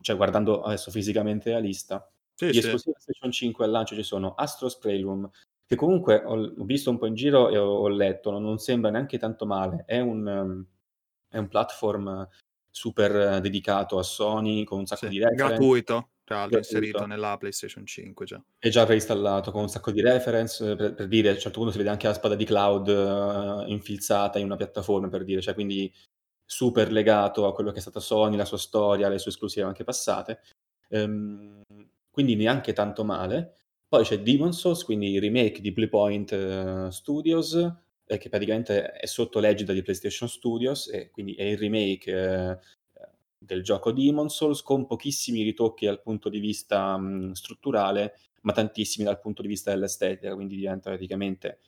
cioè, 0.00 0.16
guardando 0.16 0.62
adesso 0.62 0.92
fisicamente 0.92 1.50
la 1.50 1.58
lista, 1.58 2.08
sì, 2.34 2.46
di 2.46 2.62
sì. 2.62 2.68
PlayStation 2.68 3.32
5 3.32 3.64
al 3.64 3.70
lancio 3.72 3.96
ci 3.96 4.04
sono 4.04 4.34
Astro 4.34 4.68
Spray 4.68 5.00
Room, 5.00 5.28
che 5.66 5.74
comunque 5.74 6.22
ho, 6.24 6.54
visto 6.64 6.90
un 6.90 6.98
po' 6.98 7.06
in 7.06 7.14
giro 7.14 7.48
e 7.48 7.58
ho, 7.58 7.88
letto, 7.88 8.30
non, 8.38 8.58
sembra 8.58 8.90
neanche 8.90 9.18
tanto 9.18 9.44
male. 9.44 9.82
È 9.86 9.98
un, 9.98 10.64
è 11.28 11.38
un 11.38 11.48
platform 11.48 12.28
super 12.70 13.14
eh, 13.36 13.40
dedicato 13.40 13.98
a 13.98 14.02
Sony, 14.02 14.64
con 14.64 14.78
un 14.80 14.86
sacco 14.86 15.06
Sì, 15.06 15.08
di 15.08 15.18
reference. 15.18 15.44
gratuito 15.46 16.10
tra 16.24 16.36
l'altro 16.38 16.58
inserito 16.58 17.06
nella 17.06 17.36
PlayStation 17.36 17.84
5 17.84 18.24
già 18.24 18.42
È 18.58 18.68
già 18.68 18.84
preinstallato 18.84 19.50
con 19.50 19.62
un 19.62 19.68
sacco 19.68 19.90
di 19.90 20.00
reference, 20.00 20.70
eh, 20.70 20.76
per, 20.76 20.94
per 20.94 21.08
dire, 21.08 21.30
a 21.30 21.32
un 21.32 21.38
certo 21.38 21.58
punto 21.58 21.72
si 21.72 21.78
vede 21.78 21.90
anche 21.90 22.06
la 22.06 22.14
spada 22.14 22.34
di 22.36 22.44
Cloud 22.44 22.88
eh, 22.88 23.70
infilzata 23.70 24.38
in 24.38 24.44
una 24.44 24.56
piattaforma, 24.56 25.08
per 25.08 25.24
dire, 25.24 25.40
cioè 25.40 25.54
quindi 25.54 25.92
super 26.44 26.92
legato 26.92 27.46
a 27.46 27.54
quello 27.54 27.70
che 27.72 27.78
è 27.78 27.80
stata 27.80 28.00
Sony, 28.00 28.36
la 28.36 28.44
sua 28.44 28.58
storia, 28.58 29.08
le 29.08 29.18
sue 29.18 29.30
esclusive 29.30 29.66
anche 29.66 29.84
passate. 29.84 30.40
Ehm, 30.88 31.62
quindi 32.10 32.36
neanche 32.36 32.72
tanto 32.72 33.04
male. 33.04 33.54
Poi 33.88 34.04
c'è 34.04 34.20
Demon 34.20 34.52
Souls, 34.52 34.84
quindi 34.84 35.12
il 35.14 35.20
remake 35.20 35.60
di 35.60 35.72
Bluepoint 35.72 36.32
eh, 36.32 36.88
Studios, 36.90 37.54
eh, 38.10 38.18
che 38.18 38.28
praticamente 38.28 38.90
è 38.90 39.06
sotto 39.06 39.38
l'egida 39.38 39.72
di 39.72 39.82
PlayStation 39.82 40.28
Studios, 40.28 40.88
e 40.88 41.10
quindi 41.10 41.34
è 41.34 41.44
il 41.44 41.56
remake 41.56 42.10
eh, 42.10 42.58
del 43.38 43.62
gioco 43.62 43.92
Demon 43.92 44.28
Souls 44.28 44.62
con 44.62 44.84
pochissimi 44.86 45.42
ritocchi 45.44 45.86
dal 45.86 46.02
punto 46.02 46.28
di 46.28 46.40
vista 46.40 46.98
mh, 46.98 47.32
strutturale, 47.32 48.14
ma 48.42 48.52
tantissimi 48.52 49.04
dal 49.04 49.20
punto 49.20 49.42
di 49.42 49.48
vista 49.48 49.70
dell'estetica, 49.70 50.34
quindi 50.34 50.56
diventa 50.56 50.90
praticamente 50.90 51.60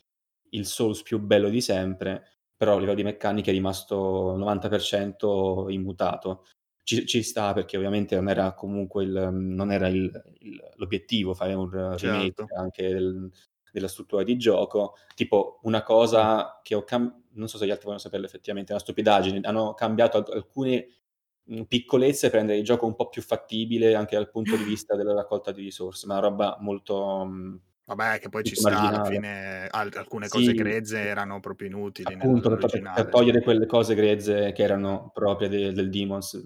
il 0.50 0.66
Souls 0.66 1.02
più 1.02 1.20
bello 1.20 1.48
di 1.48 1.60
sempre, 1.60 2.38
però 2.56 2.72
a 2.74 2.78
livello 2.80 2.96
di 2.96 3.04
meccanica 3.04 3.50
è 3.50 3.54
rimasto 3.54 4.36
90% 4.36 5.70
immutato. 5.70 6.44
Ci, 6.82 7.06
ci 7.06 7.22
sta 7.22 7.52
perché 7.52 7.76
ovviamente 7.76 8.16
non 8.16 8.28
era 8.28 8.52
comunque 8.54 9.04
il, 9.04 9.28
non 9.30 9.70
era 9.70 9.86
il, 9.86 10.10
il, 10.40 10.60
l'obiettivo 10.74 11.34
fare 11.34 11.54
un 11.54 11.70
remake 11.70 11.98
Certo. 11.98 12.46
anche 12.56 12.88
del, 12.88 13.30
della 13.72 13.88
struttura 13.88 14.22
di 14.22 14.36
gioco. 14.36 14.94
Tipo 15.14 15.58
una 15.62 15.82
cosa 15.82 16.60
che 16.62 16.74
ho 16.76 16.84
cambiato, 16.84 17.20
non 17.34 17.48
so 17.48 17.58
se 17.58 17.64
gli 17.66 17.70
altri 17.70 17.84
vogliono 17.84 18.02
saperlo 18.02 18.26
effettivamente, 18.26 18.70
è 18.70 18.74
una 18.74 18.82
stupidaggine, 18.84 19.40
hanno 19.42 19.74
cambiato 19.74 20.18
al- 20.18 20.26
alcune 20.32 20.86
mh, 21.44 21.62
piccolezze 21.62 22.28
per 22.30 22.38
rendere 22.40 22.58
il 22.58 22.64
gioco 22.64 22.86
un 22.86 22.94
po' 22.94 23.08
più 23.08 23.22
fattibile 23.22 23.94
anche 23.94 24.16
dal 24.16 24.30
punto 24.30 24.56
di 24.56 24.64
vista 24.64 24.94
della 24.96 25.14
raccolta 25.14 25.50
di 25.52 25.62
risorse, 25.62 26.06
ma 26.06 26.18
una 26.18 26.28
roba 26.28 26.56
molto... 26.60 27.24
mh, 27.24 27.60
vabbè 27.86 28.18
che 28.20 28.28
poi 28.28 28.42
ci 28.44 28.54
sta 28.56 28.86
alla 28.88 29.00
marginale. 29.00 29.04
fine 29.04 29.66
al- 29.68 29.92
alcune 29.94 30.28
Sì, 30.28 30.28
cose 30.28 30.52
grezze 30.54 30.98
erano 31.00 31.40
proprio 31.40 31.68
inutili 31.68 32.12
appunto 32.14 32.48
per, 32.56 32.68
per- 32.92 33.08
togliere 33.08 33.42
quelle 33.42 33.66
cose 33.66 33.94
grezze 33.94 34.52
che 34.52 34.62
erano 34.62 35.10
proprie 35.12 35.48
de- 35.48 35.72
del 35.72 35.90
Demons 35.90 36.40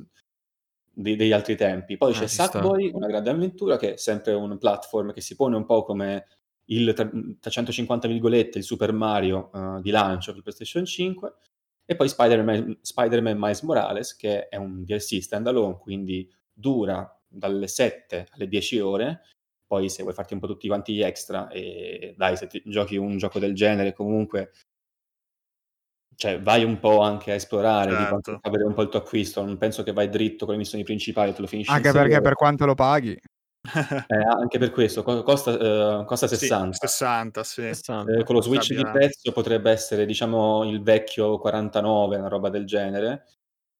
de- 0.92 1.16
degli 1.16 1.32
altri 1.32 1.56
tempi. 1.56 1.96
Poi 1.96 2.12
Ah, 2.12 2.18
c'è 2.18 2.26
sta. 2.26 2.42
Sackboy, 2.46 2.90
una 2.94 3.06
grande 3.06 3.30
avventura, 3.30 3.76
che 3.76 3.94
è 3.94 3.96
sempre 3.96 4.32
un 4.34 4.56
platform 4.58 5.12
che 5.12 5.20
si 5.20 5.34
pone 5.36 5.56
un 5.56 5.66
po' 5.66 5.82
come 5.84 6.26
il 6.66 6.92
tra, 6.94 7.08
350 7.40 8.08
virgolette 8.08 8.58
il 8.58 8.64
Super 8.64 8.92
Mario 8.92 9.50
eh, 9.52 9.80
di 9.82 9.90
lancio 9.90 10.32
per 10.32 10.42
PlayStation 10.42 10.84
5. 10.84 11.34
E 11.88 11.94
poi 11.94 12.08
Spider-Man, 12.08 12.78
Spider-Man 12.82 13.38
Miles 13.38 13.62
Morales, 13.62 14.16
che 14.16 14.48
è 14.48 14.56
un 14.56 14.82
DLC 14.84 15.22
standalone, 15.22 15.78
quindi 15.78 16.28
dura 16.52 17.08
dalle 17.28 17.68
7 17.68 18.26
alle 18.32 18.48
10 18.48 18.80
ore. 18.80 19.20
Poi 19.66 19.88
se 19.88 20.02
vuoi 20.02 20.14
farti 20.14 20.34
un 20.34 20.40
po' 20.40 20.46
tutti 20.48 20.66
quanti 20.68 20.94
gli 20.94 21.02
extra, 21.02 21.48
e 21.48 22.14
dai, 22.16 22.36
se 22.36 22.46
ti 22.48 22.62
giochi 22.66 22.96
un 22.96 23.16
gioco 23.18 23.38
del 23.38 23.54
genere, 23.54 23.92
comunque 23.92 24.52
cioè 26.16 26.40
vai 26.40 26.64
un 26.64 26.78
po' 26.78 27.00
anche 27.00 27.32
a 27.32 27.34
esplorare, 27.34 27.90
Certo. 27.90 28.38
a 28.40 28.50
vedere 28.50 28.68
un 28.68 28.74
po' 28.74 28.82
il 28.82 28.88
tuo 28.88 28.98
acquisto, 29.00 29.44
non 29.44 29.58
penso 29.58 29.82
che 29.82 29.92
vai 29.92 30.08
dritto 30.08 30.44
con 30.44 30.54
le 30.54 30.60
missioni 30.60 30.82
principali 30.82 31.30
e 31.30 31.34
te 31.34 31.40
lo 31.42 31.46
finisci 31.46 31.70
in 31.70 31.76
Anche 31.76 31.92
perché 31.92 32.14
ore. 32.14 32.22
per 32.22 32.34
quanto 32.34 32.64
lo 32.64 32.74
paghi. 32.74 33.16
Eh, 34.08 34.14
anche 34.16 34.58
per 34.58 34.70
questo, 34.70 35.02
co- 35.02 35.22
costa, 35.22 35.52
eh, 36.00 36.04
costa 36.04 36.26
Sì, 36.26 36.36
60. 36.36 36.76
60 36.86 37.44
sì 37.44 37.62
60. 37.62 38.12
Eh, 38.12 38.24
con 38.24 38.34
lo 38.36 38.40
switch 38.42 38.72
di 38.74 38.82
prezzo 38.82 39.32
potrebbe 39.32 39.70
essere, 39.70 40.06
diciamo, 40.06 40.64
il 40.64 40.82
vecchio 40.82 41.38
49, 41.38 42.16
una 42.16 42.28
roba 42.28 42.48
del 42.48 42.64
genere, 42.66 43.26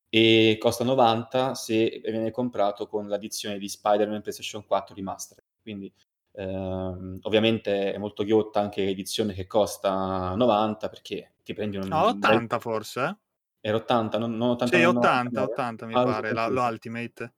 e 0.09 0.57
costa 0.59 0.85
90 0.85 1.55
se 1.55 2.01
viene 2.05 2.31
comprato 2.31 2.87
con 2.87 3.09
l'addizione 3.09 3.59
di 3.59 3.69
Spider-Man 3.69 4.23
PlayStation 4.23 4.65
4 4.67 4.95
Remastered. 4.95 5.45
Quindi 5.63 5.93
ehm, 6.33 7.19
ovviamente 7.23 7.93
è 7.93 7.99
molto 7.99 8.23
ghiotta 8.25 8.61
anche 8.61 8.85
l'edizione 8.85 9.33
che 9.33 9.47
costa 9.47 10.35
90 10.35 10.89
perché 10.89 11.35
ti 11.43 11.55
prendi 11.55 11.77
un, 11.77 11.89
no 11.89 12.07
un 12.11 12.19
bel 12.21 12.31
80 12.31 12.59
forse 12.59 13.01
eh? 13.05 13.17
Era 13.61 13.77
80, 13.79 14.19
non, 14.19 14.37
non 14.37 14.51
80, 14.51 14.77
sì 14.77 14.83
non 14.83 14.97
80 14.99 15.41
99? 15.41 15.53
80 15.53 15.87
mi 15.87 15.95
Ah, 15.95 16.03
pare 16.05 16.33
la- 16.33 16.43
lo 16.43 16.47
confuso. 16.61 16.69
Ultimate 16.73 17.33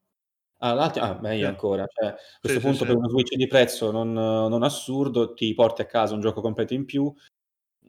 Ah, 0.61 0.73
l'altro- 0.73 1.03
ah, 1.03 1.19
meglio 1.21 1.45
Sì. 1.45 1.49
ancora. 1.51 1.87
Cioè, 1.87 2.07
a 2.09 2.17
questo 2.41 2.59
sì, 2.59 2.65
punto 2.65 2.79
sì. 2.81 2.87
per 2.87 2.97
uno 2.97 3.09
switch 3.09 3.35
di 3.37 3.47
prezzo 3.47 3.91
non, 3.93 4.13
non 4.13 4.63
assurdo, 4.65 5.33
ti 5.35 5.55
porti 5.55 5.83
a 5.83 5.87
casa 5.87 6.15
un 6.15 6.21
gioco 6.21 6.41
completo 6.41 6.75
in 6.75 6.85
più, 6.85 7.13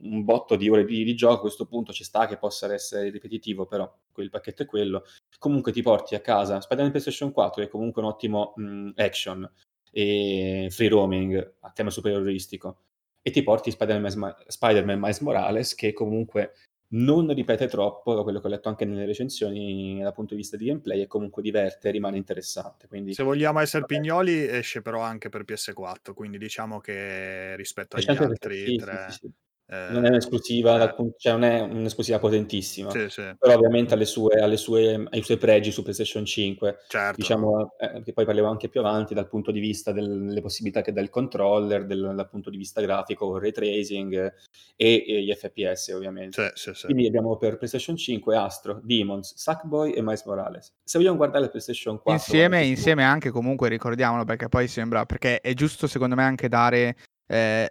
un 0.02 0.24
botto 0.24 0.56
di 0.56 0.70
ore 0.70 0.86
di, 0.86 1.04
di 1.04 1.16
gioco, 1.16 1.34
a 1.36 1.40
questo 1.42 1.66
punto 1.66 1.92
ci 1.92 2.04
sta 2.04 2.28
che 2.28 2.38
possa 2.38 2.72
essere 2.74 3.10
ripetitivo, 3.10 3.66
però 3.66 3.92
quel 4.12 4.30
pacchetto 4.30 4.64
è 4.64 4.66
quello. 4.66 5.04
Comunque 5.40 5.72
ti 5.72 5.82
porti 5.82 6.16
a 6.16 6.22
casa 6.22 6.62
Spider-Man 6.62 6.92
PlayStation 6.92 7.32
4, 7.32 7.62
che 7.62 7.68
è 7.68 7.72
comunque 7.72 8.02
un 8.04 8.08
ottimo 8.10 8.54
mh, 8.56 8.92
action 8.98 9.52
e 9.92 10.68
free 10.70 10.90
roaming 10.90 11.54
a 11.62 11.72
tema 11.72 11.90
superioristico, 11.90 12.78
e 13.22 13.32
ti 13.32 13.42
porti 13.42 13.72
Spider-Man, 13.72 14.36
Spider-Man 14.48 15.00
Miles 15.00 15.20
Morales, 15.22 15.74
che 15.76 15.92
comunque 15.94 16.54
non 16.92 17.34
ripete 17.34 17.68
troppo, 17.68 18.16
da 18.16 18.24
quello 18.24 18.40
che 18.40 18.48
ho 18.48 18.50
letto 18.50 18.70
anche 18.70 18.86
nelle 18.86 19.06
recensioni 19.06 20.00
dal 20.02 20.14
punto 20.14 20.34
di 20.36 20.42
vista 20.42 20.58
di 20.58 20.66
gameplay, 20.66 21.02
e 21.02 21.08
comunque 21.08 21.42
diverte, 21.42 21.92
rimane 21.92 22.18
interessante. 22.18 22.88
Quindi 22.88 23.16
se 23.16 23.24
vogliamo 23.24 23.60
essere 23.60 23.86
Vabbè. 23.86 23.86
pignoli 23.86 24.46
esce 24.48 24.82
però 24.84 25.02
anche 25.02 25.30
per 25.30 25.44
PS4 25.44 26.14
quindi 26.14 26.38
diciamo 26.38 26.80
che 26.80 27.56
rispetto 27.56 27.98
agli 27.98 28.14
altri 28.16 28.72
sì, 28.76 28.76
tre 28.76 28.98
sì, 29.06 29.12
sì. 29.12 29.34
Non 29.70 30.06
è 30.06 30.10
un'esclusiva, 30.10 30.94
pun- 30.94 31.14
cioè 31.16 31.34
non 31.34 31.44
è 31.44 31.60
un'esclusiva 31.62 32.18
potentissima, 32.18 32.90
Sì, 32.90 33.08
sì. 33.10 33.22
però 33.38 33.54
ovviamente 33.56 33.94
ha 33.94 33.98
i 33.98 34.06
suoi 34.06 35.38
pregi 35.38 35.72
su 35.72 35.84
PlayStation 35.84 36.26
5. 36.26 36.80
Certo. 36.88 37.16
Diciamo 37.16 37.76
eh, 37.78 38.02
che 38.02 38.14
poi 38.14 38.26
parliamo 38.26 38.50
anche 38.50 38.68
più 38.68 38.80
avanti 38.80 39.14
dal 39.14 39.28
punto 39.28 39.52
di 39.52 39.60
vista 39.60 39.92
delle 39.92 40.42
possibilità 40.42 40.82
che 40.82 40.92
dà 40.92 41.02
il 41.02 41.10
controller, 41.10 41.86
del, 41.86 42.14
dal 42.16 42.30
punto 42.30 42.50
di 42.50 42.58
vista 42.58 42.82
grafico, 42.82 43.36
il 43.36 43.42
ray 43.42 43.52
tracing 43.52 44.14
eh, 44.16 44.34
e, 44.76 45.06
e 45.08 45.24
gli 45.24 45.34
FPS 45.34 45.90
ovviamente. 45.90 46.52
Sì, 46.56 46.72
sì, 46.72 46.74
sì. 46.74 46.86
Quindi 46.86 47.06
abbiamo 47.06 47.38
per 47.38 47.58
PlayStation 47.58 47.96
5 47.96 48.36
Astro, 48.36 48.80
Demons, 48.84 49.36
Sackboy 49.36 49.92
e 49.92 50.02
Miles 50.02 50.26
Morales. 50.26 50.74
Se 50.84 50.98
vogliamo 50.98 51.18
guardare 51.18 51.44
la 51.44 51.50
PlayStation 51.50 52.02
4... 52.02 52.14
Insieme, 52.14 52.66
insieme 52.66 53.04
anche 53.04 53.30
comunque 53.30 53.70
ricordiamolo 53.70 54.24
perché 54.24 54.50
poi 54.50 54.68
sembra 54.68 55.06
perché 55.06 55.42
è 55.42 55.54
giusto 55.54 55.86
secondo 55.86 56.16
me 56.16 56.24
anche 56.24 56.48
dare 56.48 56.96
eh, 57.28 57.70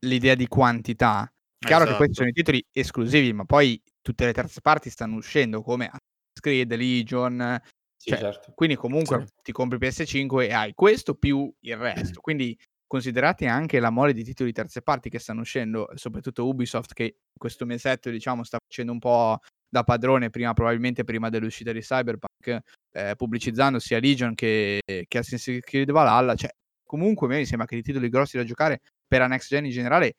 l'idea 0.00 0.34
di 0.34 0.46
quantità. 0.46 1.31
Chiaro 1.64 1.84
che 1.86 1.94
questi 1.94 2.12
Esatto. 2.12 2.14
sono 2.14 2.28
i 2.28 2.32
titoli 2.32 2.64
esclusivi, 2.72 3.32
ma 3.32 3.44
poi 3.44 3.80
tutte 4.00 4.24
le 4.24 4.32
terze 4.32 4.60
parti 4.60 4.90
stanno 4.90 5.16
uscendo 5.16 5.62
come 5.62 5.84
Assassin's 5.86 6.40
Creed, 6.40 6.74
Legion, 6.74 7.60
Sì, 7.96 8.10
cioè, 8.10 8.18
certo. 8.18 8.52
quindi 8.54 8.74
comunque 8.76 9.26
Sì. 9.26 9.32
ti 9.42 9.52
compri 9.52 9.78
PS5 9.78 10.46
e 10.48 10.52
hai 10.52 10.72
questo 10.74 11.14
più 11.14 11.52
il 11.60 11.76
resto. 11.76 11.94
Quindi 12.20 12.58
considerati 12.86 13.46
anche 13.46 13.80
la 13.80 13.90
mole 13.90 14.12
di 14.12 14.22
titoli 14.24 14.52
terze 14.52 14.82
parti 14.82 15.08
che 15.08 15.18
stanno 15.18 15.40
uscendo, 15.42 15.88
soprattutto 15.94 16.46
Ubisoft 16.46 16.92
che 16.92 17.16
questo 17.38 17.64
mesetto 17.64 18.10
diciamo 18.10 18.44
sta 18.44 18.58
facendo 18.62 18.92
un 18.92 18.98
po' 18.98 19.38
da 19.68 19.82
padrone 19.84 20.28
prima 20.28 20.52
probabilmente 20.52 21.02
prima 21.04 21.30
dell'uscita 21.30 21.72
di 21.72 21.80
Cyberpunk 21.80 22.58
eh, 22.94 23.14
pubblicizzando 23.16 23.78
sia 23.78 23.98
Legion 23.98 24.34
che, 24.34 24.80
che 25.08 25.18
Assassin's 25.18 25.60
Creed 25.64 25.90
Valhalla, 25.90 26.34
cioè 26.34 26.50
comunque 26.84 27.26
a 27.28 27.30
me 27.30 27.36
mi 27.38 27.46
sembra 27.46 27.66
che 27.66 27.76
di 27.76 27.82
titoli 27.82 28.10
grossi 28.10 28.36
da 28.36 28.44
giocare 28.44 28.80
per 29.06 29.20
la 29.20 29.26
next 29.28 29.48
gen 29.48 29.64
in 29.64 29.70
generale 29.70 30.14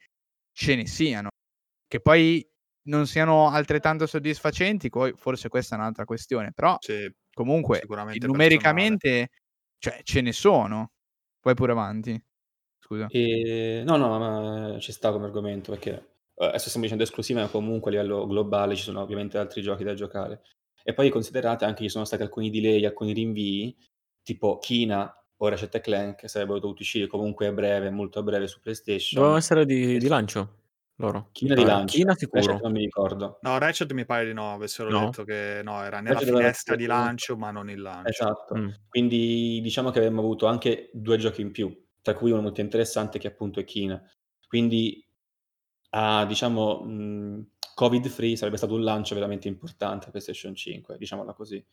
ce 0.52 0.76
ne 0.76 0.88
siano. 0.88 1.30
Che 1.94 2.00
poi 2.00 2.44
non 2.88 3.06
siano 3.06 3.50
altrettanto 3.50 4.08
soddisfacenti, 4.08 4.90
poi 4.90 5.14
forse 5.16 5.48
questa 5.48 5.76
è 5.76 5.78
un'altra 5.78 6.06
questione, 6.06 6.52
però 6.52 6.76
Sì, 6.80 7.08
comunque 7.32 7.84
numericamente 8.20 9.30
cioè, 9.78 10.00
ce 10.02 10.22
ne 10.22 10.32
sono. 10.32 10.94
Poi 11.40 11.54
pure 11.54 11.72
avanti. 11.74 12.20
Scusa. 12.80 13.06
E... 13.12 13.84
No, 13.86 13.98
no, 13.98 14.18
ma 14.18 14.80
ci 14.80 14.92
sta 14.92 15.12
come 15.12 15.26
argomento 15.26 15.70
perché 15.70 15.92
eh, 16.34 16.46
adesso 16.46 16.70
stiamo 16.70 16.82
dicendo 16.82 17.04
esclusiva, 17.04 17.42
ma 17.42 17.48
comunque 17.48 17.92
a 17.92 18.02
livello 18.02 18.26
globale 18.26 18.76
ci 18.76 18.82
sono 18.82 19.00
ovviamente 19.00 19.38
altri 19.38 19.62
giochi 19.62 19.84
da 19.84 19.94
giocare. 19.94 20.42
E 20.84 20.96
poi 20.96 21.12
considerate 21.12 21.66
anche 21.66 21.82
che 21.82 21.84
ci 21.84 21.90
sono 21.90 22.06
stati 22.06 22.24
alcuni 22.24 22.50
delay, 22.50 22.84
alcuni 22.84 23.14
rinvii, 23.14 23.78
tipo 24.24 24.58
Kina 24.58 25.16
o 25.38 25.48
Ratchet 25.48 25.80
Clank 25.80 26.28
sarebbero 26.28 26.58
dovuti 26.58 26.82
uscire 26.82 27.06
comunque 27.06 27.46
a 27.46 27.52
breve, 27.52 27.92
molto 27.92 28.18
a 28.18 28.24
breve 28.24 28.48
su 28.48 28.62
PlayStation. 28.62 29.14
Dovevano 29.14 29.38
essere 29.38 29.68
di, 29.68 30.00
di 30.00 30.08
lancio 30.08 30.62
loro. 30.98 31.30
Kina 31.32 31.56
mi 31.56 31.62
di 31.62 31.66
lancio, 31.66 31.98
Kina 31.98 32.10
Ratchet 32.12 32.30
sicuro. 32.38 32.60
non 32.62 32.72
mi 32.72 32.80
ricordo. 32.80 33.40
No, 33.42 33.58
Ratchet 33.58 33.92
mi 33.94 34.06
pare 34.06 34.26
di 34.26 34.34
no, 34.34 34.54
avessero 34.54 34.90
No? 34.90 35.06
detto 35.06 35.24
che 35.24 35.62
no, 35.64 35.82
era 35.84 36.00
nella 36.00 36.16
Ratchet 36.20 36.36
finestra 36.36 36.76
di 36.76 36.86
lancio, 36.86 37.36
ma 37.38 37.52
non 37.52 37.70
il 37.70 37.82
lancio. 37.82 38.10
Esatto. 38.10 38.56
Mm. 38.56 38.70
Quindi 38.88 39.60
diciamo 39.62 39.90
che 39.92 40.00
avremmo 40.00 40.22
avuto 40.22 40.46
anche 40.46 40.90
due 40.94 41.18
giochi 41.18 41.42
in 41.42 41.52
più, 41.52 41.76
tra 42.02 42.14
cui 42.14 42.32
uno 42.32 42.42
molto 42.42 42.62
interessante 42.62 43.20
che 43.20 43.28
appunto 43.28 43.60
è 43.60 43.64
Kina. 43.64 44.02
Quindi 44.48 45.06
a 45.96 46.26
diciamo 46.26 46.82
mh, 46.84 47.48
covid 47.76 48.08
free 48.08 48.36
sarebbe 48.36 48.58
stato 48.58 48.74
un 48.76 48.84
lancio 48.84 49.16
veramente 49.16 49.48
importante 49.48 50.08
a 50.08 50.10
PlayStation 50.10 50.56
5, 50.56 50.98
diciamola 50.98 51.34
così. 51.34 51.64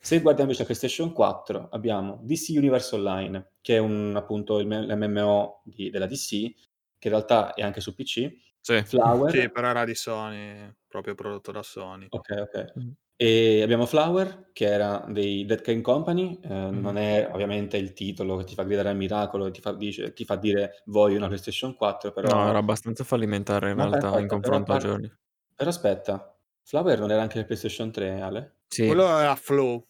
Se 0.00 0.20
guardiamo 0.20 0.50
invece 0.50 0.62
a 0.62 0.66
PlayStation 0.66 1.12
4 1.12 1.68
abbiamo 1.70 2.20
DC 2.22 2.54
Universe 2.56 2.94
Online, 2.94 3.54
che 3.60 3.76
è 3.76 3.78
un, 3.78 4.14
appunto 4.14 4.60
l'MMO 4.60 5.62
di- 5.64 5.90
della 5.90 6.06
DC, 6.06 6.28
che 6.98 7.08
in 7.08 7.14
realtà 7.14 7.54
è 7.54 7.62
anche 7.62 7.80
su 7.80 7.94
PC, 7.94 8.30
Sì. 8.60 8.82
Flower, 8.84 9.30
Sì, 9.30 9.50
però 9.50 9.68
era 9.68 9.84
di 9.84 9.94
Sony, 9.94 10.74
proprio 10.86 11.14
prodotto 11.14 11.52
da 11.52 11.62
Sony. 11.62 12.06
Ok, 12.10 12.30
ok. 12.40 12.72
Mm. 12.78 12.90
E 13.20 13.62
abbiamo 13.62 13.84
Flower, 13.86 14.50
che 14.52 14.66
era 14.66 15.04
dei 15.08 15.44
Dead 15.44 15.60
Cane 15.60 15.80
Company, 15.80 16.38
eh, 16.42 16.48
Mm-hmm. 16.48 16.80
non 16.80 16.96
è 16.96 17.28
ovviamente 17.32 17.76
il 17.76 17.92
titolo 17.92 18.36
che 18.36 18.44
ti 18.44 18.54
fa 18.54 18.62
gridare 18.62 18.90
al 18.90 18.96
miracolo 18.96 19.46
e 19.46 19.50
ti 19.50 19.60
fa, 19.60 19.72
dice- 19.74 20.12
ti 20.12 20.24
fa 20.24 20.36
dire 20.36 20.82
voglio 20.86 21.16
una 21.16 21.26
PlayStation 21.26 21.74
4, 21.74 22.12
però... 22.12 22.28
No, 22.28 22.48
era 22.48 22.58
abbastanza 22.58 23.02
fallimentare 23.04 23.70
in 23.70 23.76
Ma 23.76 23.82
realtà 23.88 24.08
aspetta, 24.08 24.20
in 24.20 24.28
però 24.28 24.40
confronto 24.40 24.72
a 24.72 24.78
giorni. 24.78 25.12
Però 25.56 25.70
aspetta, 25.70 26.38
Flower 26.62 26.98
non 27.00 27.10
era 27.10 27.22
anche 27.22 27.38
il 27.38 27.44
PlayStation 27.46 27.90
3, 27.90 28.20
Ale? 28.20 28.58
Sì. 28.68 28.86
Quello 28.86 29.18
era 29.18 29.34
Flow. 29.34 29.84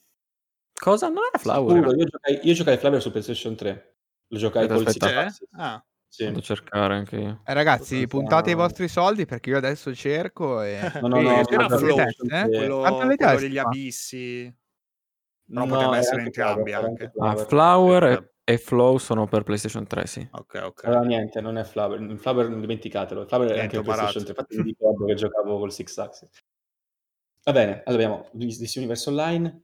Cosa? 0.73 1.09
Non 1.09 1.25
era 1.29 1.38
Flower? 1.38 1.77
Sicuro, 1.77 1.97
io 1.97 2.05
giocai, 2.07 2.40
io 2.42 2.55
giocai 2.55 2.77
Flower 2.79 3.03
su 3.03 3.11
PlayStation 3.11 3.55
3. 3.57 3.97
Lo 4.29 4.38
giocai 4.38 4.62
Aspetta, 4.62 4.83
col 4.83 4.87
aspetta. 4.87 5.21
Axis. 5.21 5.49
Ah, 5.53 5.85
Sì. 6.09 6.25
Vado 6.25 6.38
a 6.38 6.42
cercare 6.42 6.94
anche 6.94 7.16
io. 7.16 7.42
Eh, 7.44 7.53
ragazzi, 7.53 8.07
puntate 8.07 8.51
i 8.51 8.55
vostri 8.55 8.88
soldi 8.88 9.27
perché 9.27 9.51
io 9.51 9.59
adesso 9.59 9.94
cerco 9.94 10.62
e... 10.62 10.79
No, 11.03 11.09
no, 11.09 11.21
no, 11.21 11.44
c'era 11.44 11.68
Flow, 11.68 11.99
eh? 11.99 12.44
quello, 12.47 12.81
quello 12.81 13.38
degli 13.38 13.59
abissi. 13.59 14.53
Però 15.47 15.64
No, 15.64 15.66
poteva 15.66 15.90
era 15.90 15.99
essere 15.99 16.23
anche 16.23 16.40
entrambi 16.40 16.73
anche. 16.73 17.05
anche 17.05 17.05
Ah, 17.18 17.35
Flower. 17.35 17.47
Flower 17.47 18.03
Ok, 18.05 18.31
e, 18.44 18.55
e 18.55 18.59
Flow 18.59 18.99
sono 18.99 19.27
per 19.27 19.42
PlayStation 19.42 19.87
3, 19.87 20.07
sì. 20.07 20.29
Ok, 20.31 20.61
ok. 20.62 20.85
Allora 20.85 21.03
niente, 21.03 21.40
non 21.40 21.57
è 21.57 21.64
Flower. 21.64 22.01
Il 22.01 22.18
Flower 22.18 22.49
non 22.49 22.61
dimenticatelo. 22.61 23.23
Il 23.23 23.29
Flower 23.29 23.51
è 23.51 23.61
anche 23.61 23.81
barato. 23.81 24.12
PlayStation 24.12 24.23
3. 24.25 24.31
Infatti 24.31 24.57
mi 24.57 24.62
ricordo 24.64 25.05
che 25.05 25.14
giocavo 25.14 25.59
col 25.59 25.73
Six 25.73 25.97
Axis. 25.99 26.29
Va 27.44 27.53
bene, 27.53 27.83
allora 27.85 28.03
abbiamo 28.05 28.29
DC 28.33 28.73
Universe 28.77 29.09
Online, 29.09 29.62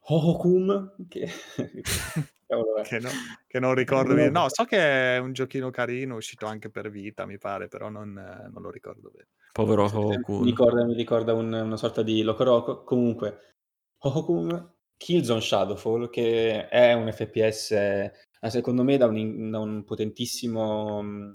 Hohokum, 0.00 0.96
che... 1.08 1.28
È. 2.56 2.82
Che, 2.82 2.98
no- 2.98 3.08
che 3.46 3.58
non 3.60 3.74
ricordo 3.74 4.14
bene. 4.14 4.30
No, 4.30 4.48
so 4.48 4.64
che 4.64 5.16
è 5.16 5.18
un 5.18 5.32
giochino 5.32 5.70
carino, 5.70 6.16
uscito 6.16 6.46
anche 6.46 6.70
per 6.70 6.90
Vita, 6.90 7.24
mi 7.26 7.38
pare, 7.38 7.68
però 7.68 7.88
non, 7.88 8.16
eh, 8.18 8.48
non 8.52 8.62
lo 8.62 8.70
ricordo 8.70 9.10
bene. 9.10 9.28
Povero 9.52 9.86
Sì, 9.88 9.96
Mi 9.96 10.44
ricorda, 10.44 10.84
mi 10.84 10.94
ricorda 10.94 11.34
un- 11.34 11.52
una 11.52 11.76
sorta 11.76 12.02
di 12.02 12.22
Locoroco. 12.22 12.84
Comunque, 12.84 13.54
Hohokum, 13.98 14.74
Killzone 14.96 15.40
Shadowfall, 15.40 16.10
che 16.10 16.68
è 16.68 16.92
un 16.94 17.10
FPS, 17.12 17.70
eh, 17.72 18.12
secondo 18.50 18.82
me, 18.82 18.96
da 18.96 19.06
un, 19.06 19.50
da 19.50 19.58
un 19.58 19.84
potentissimo 19.84 21.34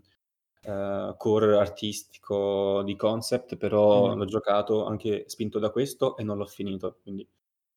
eh, 0.62 1.14
core 1.18 1.58
artistico 1.58 2.82
di 2.84 2.96
concept, 2.96 3.56
però 3.58 4.14
Mm. 4.14 4.18
l'ho 4.18 4.26
giocato 4.26 4.86
anche 4.86 5.24
spinto 5.28 5.60
da 5.60 5.70
questo 5.70 6.18
e 6.18 6.24
non 6.24 6.38
l'ho 6.38 6.46
finito, 6.46 6.98
quindi 7.02 7.26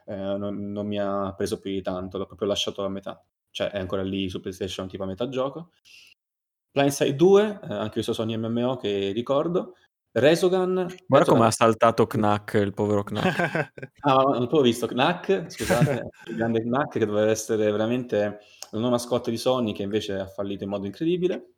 eh, 0.06 0.14
non, 0.16 0.72
non 0.72 0.86
mi 0.88 0.98
ha 0.98 1.32
preso 1.36 1.60
più 1.60 1.70
di 1.70 1.82
tanto, 1.82 2.18
l'ho 2.18 2.26
proprio 2.26 2.48
lasciato 2.48 2.82
a 2.84 2.88
metà. 2.88 3.22
Cioè, 3.50 3.70
è 3.70 3.78
ancora 3.78 4.02
lì 4.02 4.28
su 4.28 4.40
PlayStation, 4.40 4.88
tipo 4.88 5.02
a 5.02 5.06
metà 5.06 5.28
gioco. 5.28 5.72
Blindside 6.72 7.16
2, 7.16 7.60
eh, 7.62 7.74
anche 7.74 7.94
questo 7.94 8.12
Sony 8.12 8.36
MMO 8.36 8.76
che 8.76 9.10
ricordo. 9.12 9.74
Resogun. 10.12 10.74
Guarda 10.74 10.96
Resogun- 11.08 11.24
come 11.24 11.46
ha 11.46 11.50
saltato 11.50 12.06
Knack, 12.06 12.54
il 12.54 12.72
povero 12.72 13.02
Knack. 13.02 13.72
Ah, 14.00 14.14
non 14.22 14.32
l'avevo 14.32 14.60
visto. 14.62 14.86
Knack, 14.86 15.50
scusate, 15.50 16.08
il 16.26 16.36
grande 16.36 16.62
Knack 16.62 16.98
che 16.98 17.06
doveva 17.06 17.30
essere 17.30 17.70
veramente 17.70 18.18
la 18.70 18.78
nuova 18.78 18.90
mascotte 18.90 19.30
di 19.30 19.36
Sony 19.36 19.72
che 19.72 19.82
invece 19.82 20.14
ha 20.18 20.26
fallito 20.26 20.64
in 20.64 20.70
modo 20.70 20.86
incredibile 20.86 21.54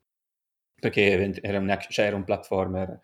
perché 0.74 1.38
era 1.42 1.58
un, 1.58 1.78
cioè 1.88 2.06
era 2.06 2.16
un 2.16 2.24
platformer 2.24 3.00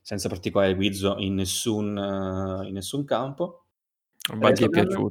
senza 0.00 0.28
particolare 0.28 0.74
guizzo 0.74 1.16
in 1.18 1.34
nessun, 1.34 1.96
eh, 1.96 2.66
in 2.66 2.74
nessun 2.74 3.04
campo. 3.04 3.66
A 4.32 4.36
Baggy 4.36 4.64
è 4.64 4.68
Resogun- 4.68 5.10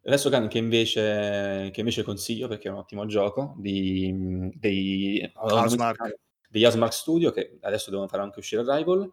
piaciuto. 0.00 0.28
Resogun 0.28 0.48
che 0.48 0.58
invece, 0.58 1.70
che 1.72 1.80
invece 1.80 2.02
consiglio 2.02 2.48
perché 2.48 2.68
è 2.68 2.70
un 2.70 2.78
ottimo 2.78 3.06
gioco 3.06 3.54
di, 3.58 4.12
dei, 4.54 5.30
chiama? 5.32 6.14
degli 6.48 6.64
Housemarque 6.64 6.96
Studio 6.96 7.30
che 7.30 7.58
adesso 7.60 7.90
devono 7.90 8.08
fare 8.08 8.22
anche 8.22 8.38
uscire 8.40 8.62
Rival 8.64 9.10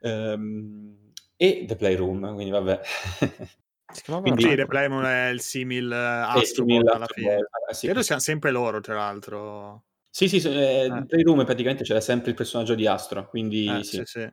ehm, 0.00 1.12
e 1.36 1.64
The 1.66 1.76
Playroom, 1.76 2.34
quindi 2.34 2.50
vabbè. 2.50 2.80
Si 3.92 4.02
chiamava 4.04 4.24
Quindi- 4.24 4.42
Sì. 4.48 4.54
The 4.56 4.66
Playmoon 4.66 5.04
è 5.04 5.28
il 5.28 5.40
simil 5.40 5.92
Astrobot 5.92 6.86
alla 6.88 7.04
Astro 7.04 7.14
fine. 7.20 7.34
Ah, 7.68 7.72
sì. 7.74 7.86
Credo 7.86 8.02
siano 8.02 8.20
sempre 8.22 8.50
loro, 8.50 8.80
tra 8.80 8.94
l'altro. 8.94 9.84
Sì, 10.08 10.28
sì, 10.28 10.40
sì, 10.40 10.48
eh, 10.48 10.84
Eh. 10.86 11.06
Playroom 11.06 11.44
praticamente 11.44 11.84
c'era 11.84 12.00
sempre 12.00 12.30
il 12.30 12.36
personaggio 12.36 12.74
di 12.74 12.86
Astro, 12.86 13.28
quindi 13.28 13.66
Eh, 13.66 13.84
sì. 13.84 13.96
sì, 13.96 14.02
sì. 14.04 14.32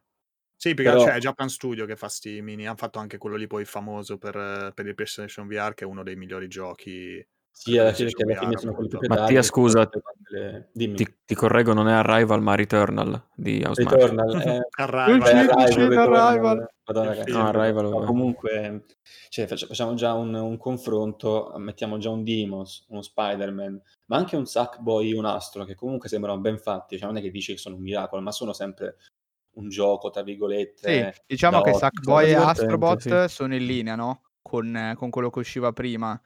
Sì, 0.62 0.74
perché 0.74 0.92
Però- 0.92 1.06
c'è 1.06 1.20
Japan 1.20 1.48
Studio 1.48 1.86
che 1.86 1.96
fa 1.96 2.10
sti 2.10 2.42
mini. 2.42 2.68
Hanno 2.68 2.76
fatto 2.76 3.00
anche 3.00 3.18
quello 3.18 3.38
lì 3.38 3.48
poi 3.48 3.64
famoso 3.64 4.18
per, 4.18 4.36
eh, 4.36 4.72
per 4.74 4.86
il 4.88 4.94
PlayStation 4.94 5.48
VR, 5.48 5.74
che 5.74 5.86
è 5.86 5.88
uno 5.88 6.04
dei 6.04 6.18
migliori 6.18 6.50
giochi. 6.50 7.26
Sì, 7.50 7.78
alla 7.78 7.94
fine, 7.94 8.10
che 8.12 8.24
alla 8.24 8.34
VR, 8.34 8.40
fine 8.40 8.58
sono 8.58 8.74
quelli 8.74 8.90
proprietari. 8.90 9.22
Mattia, 9.22 9.42
scusa, 9.42 9.90
le- 10.32 10.68
Dimmi. 10.74 10.96
Ti, 10.98 11.16
ti 11.26 11.34
correggo, 11.36 11.72
non 11.72 11.88
è 11.88 11.94
Arrival 11.94 12.42
ma 12.42 12.56
Returnal 12.56 13.28
di 13.34 13.64
Housemarque. 13.66 14.02
Returnal, 14.02 14.42
eh, 14.42 14.68
Arrival. 14.82 15.18
Beh, 15.20 15.30
Arrival, 15.64 16.14
Arrival. 16.14 16.70
Madonna, 16.86 17.08
ragazzi. 17.08 17.32
No, 17.32 17.48
Arrival, 17.48 17.90
No, 17.90 18.04
comunque 18.04 18.84
cioè, 19.30 19.48
faccia- 19.48 19.66
facciamo 19.68 19.94
già 19.94 20.12
un, 20.14 20.34
un 20.34 20.58
confronto, 20.58 21.54
mettiamo 21.56 21.98
già 22.00 22.10
un 22.10 22.26
Demons, 22.26 22.86
uno 22.90 23.02
Spider-Man, 23.02 23.82
ma 24.08 24.18
anche 24.18 24.36
un 24.36 24.46
Sackboy, 24.46 25.14
un 25.14 25.24
Astro, 25.24 25.64
che 25.64 25.76
comunque 25.76 26.10
sembrano 26.10 26.38
ben 26.42 26.58
fatti, 26.60 26.98
cioè 26.98 27.08
non 27.08 27.16
è 27.16 27.22
che 27.22 27.32
dici 27.32 27.54
che 27.54 27.60
sono 27.60 27.76
un 27.76 27.82
miracolo, 27.82 28.22
ma 28.22 28.32
sono 28.34 28.52
sempre 28.52 28.98
un 29.60 29.70
gioco, 29.70 30.10
tra 30.10 30.24
virgolette. 30.24 31.14
Sì, 31.14 31.22
diciamo 31.28 31.62
che. 31.62 31.74
Sackboy 31.74 32.24
e 32.24 32.28
divertente, 32.30 32.62
Astrobot 32.62 33.26
sono 33.26 33.56
in 33.56 33.66
linea, 33.66 33.96
no? 33.96 34.24
Con, 34.42 34.94
con 34.96 35.10
quello 35.10 35.30
che 35.30 35.40
usciva 35.40 35.72
prima. 35.72 36.20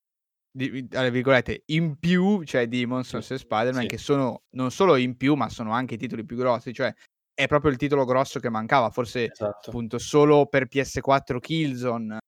Di, 0.56 0.88
tra 0.88 1.10
virgolette, 1.10 1.64
in 1.68 1.98
più 1.98 2.44
c'è 2.44 2.68
Demons 2.68 3.18
Sì, 3.18 3.34
e 3.34 3.38
Spider-Man 3.40 3.82
sì. 3.82 3.88
che 3.88 3.98
sono 3.98 4.44
non 4.52 4.70
solo 4.70 4.96
in 4.98 5.18
più, 5.18 5.34
ma 5.34 5.50
sono 5.50 5.72
anche 5.72 5.96
i 5.96 5.98
titoli 5.98 6.24
più 6.26 6.38
grossi. 6.38 6.74
Cioè, 6.74 6.94
è 7.34 7.48
proprio 7.48 7.72
il 7.72 7.78
titolo 7.78 8.06
grosso 8.06 8.40
che 8.40 8.50
mancava, 8.50 8.92
forse 8.92 9.32
Esatto. 9.32 9.70
appunto 9.70 9.98
solo 9.98 10.46
per 10.46 10.68
PS4 10.68 11.40
Killzone 11.40 12.20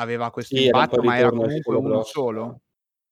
aveva 0.00 0.30
questo 0.30 0.56
Sì, 0.56 0.64
impatto, 0.64 1.02
ma 1.02 1.16
era 1.16 1.30
comunque 1.30 1.76
uno 1.76 1.88
grosso. 1.90 2.10
solo. 2.10 2.60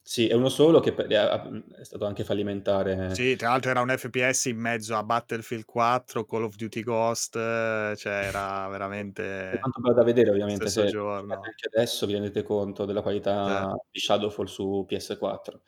Sì, 0.09 0.27
è 0.27 0.33
uno 0.33 0.49
solo 0.49 0.81
che 0.81 0.95
è 0.95 1.05
è 1.05 1.85
stato 1.85 2.07
anche 2.07 2.25
fallimentare. 2.25 3.15
Sì, 3.15 3.37
tra 3.37 3.51
l'altro 3.51 3.69
era 3.69 3.83
un 3.83 3.95
FPS 3.95 4.47
in 4.47 4.57
mezzo 4.57 4.97
a 4.97 5.03
Battlefield 5.03 5.67
4, 5.67 6.25
Call 6.25 6.45
of 6.45 6.57
Duty 6.57 6.83
Ghost, 6.83 7.37
eh, 7.37 7.93
cioè 7.95 8.25
era 8.25 8.67
veramente 8.69 9.59
quanto 9.61 9.83
bello 9.83 9.95
da 9.95 10.05
vedere, 10.05 10.31
ovviamente, 10.31 10.67
se 10.69 10.87
giorno. 10.87 11.35
anche 11.35 11.69
adesso 11.71 12.07
vi 12.07 12.15
rendete 12.15 12.43
conto 12.43 12.87
della 12.87 13.03
qualità 13.03 13.71
Sì. 13.71 13.79
di 13.91 14.01
Shadowfall 14.01 14.47
su 14.47 14.87
PS4. 14.89 15.61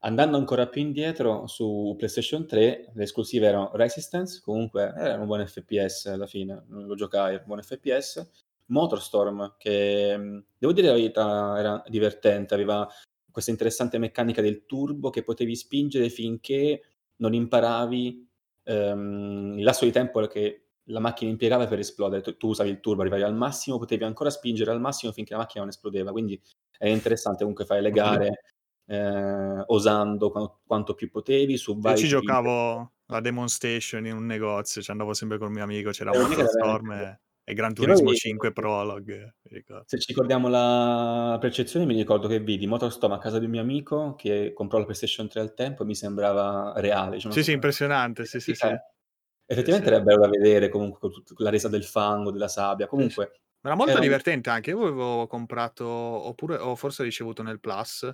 Andando 0.00 0.36
ancora 0.36 0.66
più 0.66 0.82
indietro, 0.82 1.46
su 1.46 1.94
PlayStation 1.96 2.46
3 2.46 2.90
le 2.92 3.02
esclusive 3.04 3.46
erano 3.46 3.70
Resistance, 3.72 4.42
comunque 4.44 4.92
era 4.94 5.18
un 5.18 5.24
buon 5.24 5.46
FPS 5.46 6.04
alla 6.12 6.26
fine, 6.26 6.62
non 6.68 6.84
lo 6.84 6.94
giocai, 6.94 7.30
era 7.36 7.40
un 7.40 7.46
buon 7.46 7.62
FPS. 7.62 8.28
Motorstorm, 8.66 9.54
che 9.56 10.44
devo 10.58 10.74
dire 10.74 10.88
la 10.88 10.92
verità 10.92 11.58
era 11.58 11.82
divertente, 11.88 12.52
aveva 12.52 12.86
questa 13.38 13.50
interessante 13.52 13.98
meccanica 13.98 14.42
del 14.42 14.64
turbo 14.66 15.10
che 15.10 15.22
potevi 15.22 15.54
spingere 15.54 16.08
finché 16.08 16.82
non 17.16 17.34
imparavi 17.34 18.28
ehm, 18.64 19.54
il 19.58 19.62
lasso 19.64 19.84
di 19.84 19.92
tempo 19.92 20.20
che 20.26 20.64
la 20.90 20.98
macchina 21.00 21.30
impiegava 21.30 21.66
per 21.66 21.78
esplodere. 21.78 22.22
Tu, 22.22 22.36
tu 22.36 22.48
usavi 22.48 22.70
il 22.70 22.80
turbo, 22.80 23.02
arrivavi 23.02 23.22
al 23.22 23.34
massimo, 23.34 23.78
potevi 23.78 24.04
ancora 24.04 24.30
spingere 24.30 24.70
al 24.70 24.80
massimo 24.80 25.12
finché 25.12 25.34
la 25.34 25.38
macchina 25.40 25.60
non 25.60 25.72
esplodeva. 25.72 26.10
Quindi 26.10 26.40
è 26.78 26.88
interessante 26.88 27.38
comunque 27.40 27.64
fare 27.64 27.80
le 27.80 27.90
gare 27.90 28.40
eh, 28.86 29.62
osando 29.66 30.30
qua- 30.30 30.58
quanto 30.66 30.94
più 30.94 31.10
potevi 31.10 31.56
su 31.58 31.74
Io 31.74 31.80
vari 31.80 31.98
ci 31.98 32.04
tipi 32.08 32.18
di- 32.20 32.26
giocavo 32.26 32.92
la 33.06 33.20
Demonstation 33.20 34.06
in 34.06 34.14
un 34.14 34.26
negozio, 34.26 34.82
ci 34.82 34.90
andavo 34.90 35.12
sempre 35.14 35.38
col 35.38 35.50
mio 35.50 35.62
amico, 35.62 35.90
c'era 35.90 36.10
Eh, 36.12 36.18
Motorstorm 36.18 36.88
veramente- 36.88 37.20
e, 37.48 37.54
Gran 37.54 37.72
Turismo 37.74 38.06
noi- 38.06 38.16
5 38.16 38.52
Prologue. 38.52 39.36
Se 39.86 39.98
ci 39.98 40.06
ricordiamo 40.08 40.48
la 40.48 41.38
percezione, 41.40 41.86
mi 41.86 41.94
ricordo 41.94 42.28
che 42.28 42.40
vidi 42.40 42.66
Motorstorm 42.66 43.12
a 43.14 43.18
casa 43.18 43.38
di 43.38 43.46
un 43.46 43.52
mio 43.52 43.60
amico 43.62 44.14
che 44.16 44.52
comprò 44.54 44.78
la 44.78 44.84
PlayStation 44.84 45.28
3 45.28 45.40
al 45.40 45.54
tempo 45.54 45.82
e 45.82 45.86
mi 45.86 45.94
sembrava 45.94 46.72
reale. 46.76 47.16
Diciamo, 47.16 47.32
Sì, 47.34 47.42
sì, 47.42 47.52
impressionante, 47.52 48.24
sì, 48.26 48.40
sì, 48.40 48.54
sì. 48.54 48.66
Eh, 48.66 48.82
Effettivamente 49.50 49.88
Sì, 49.88 49.94
sì. 49.94 50.00
era 50.02 50.04
bello 50.04 50.20
da 50.20 50.28
vedere 50.28 50.68
comunque 50.68 51.08
la 51.38 51.48
resa 51.48 51.68
del 51.68 51.84
fango, 51.84 52.30
della 52.30 52.48
sabbia. 52.48 52.86
Comunque, 52.86 53.40
Era 53.62 53.74
molto 53.74 53.92
Era 53.92 54.00
divertente 54.00 54.50
anche. 54.50 54.70
Io 54.70 54.80
avevo 54.82 55.26
comprato, 55.26 55.86
oppure 55.86 56.56
ho 56.58 56.74
forse 56.76 57.02
ricevuto 57.02 57.42
nel 57.42 57.58
Plus, 57.58 58.08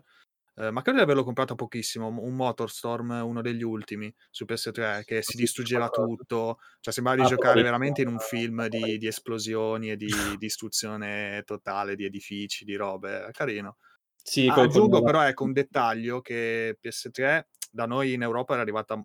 eh, 0.57 0.71
ma 0.71 0.83
credo 0.83 0.99
di 0.99 1.05
averlo 1.05 1.25
comprato 1.25 1.55
pochissimo. 1.55 2.09
Un 2.09 2.35
Motorstorm, 2.35 3.11
uno 3.25 3.41
degli 3.43 3.63
ultimi 3.63 4.13
su 4.31 4.45
PS3, 4.45 5.03
che 5.05 5.23
si 5.23 5.37
distruggeva 5.37 5.89
tutto. 5.89 6.59
Cioè, 6.81 6.93
sembrava 6.93 7.19
di 7.19 7.25
Ah, 7.25 7.27
giocare 7.27 7.63
veramente 7.63 8.03
in 8.03 8.09
un 8.09 8.19
film 8.21 8.67
di, 8.69 8.99
di 8.99 9.07
esplosioni 9.07 9.91
e 9.91 9.97
di 9.97 10.37
distruzione 10.39 11.43
totale 11.45 11.97
di 11.97 12.05
edifici, 12.05 12.65
di 12.65 12.77
robe. 12.77 13.29
Carino. 13.33 13.79
sì, 14.17 14.47
Ah, 14.47 14.63
aggiungo 14.63 15.03
però 15.03 15.23
ecco 15.23 15.45
un 15.45 15.53
dettaglio 15.53 16.21
che 16.21 16.77
PS3 16.81 17.49
da 17.71 17.87
noi 17.87 18.13
in 18.13 18.23
Europa 18.23 18.53
era 18.55 18.63
arrivata 18.63 18.97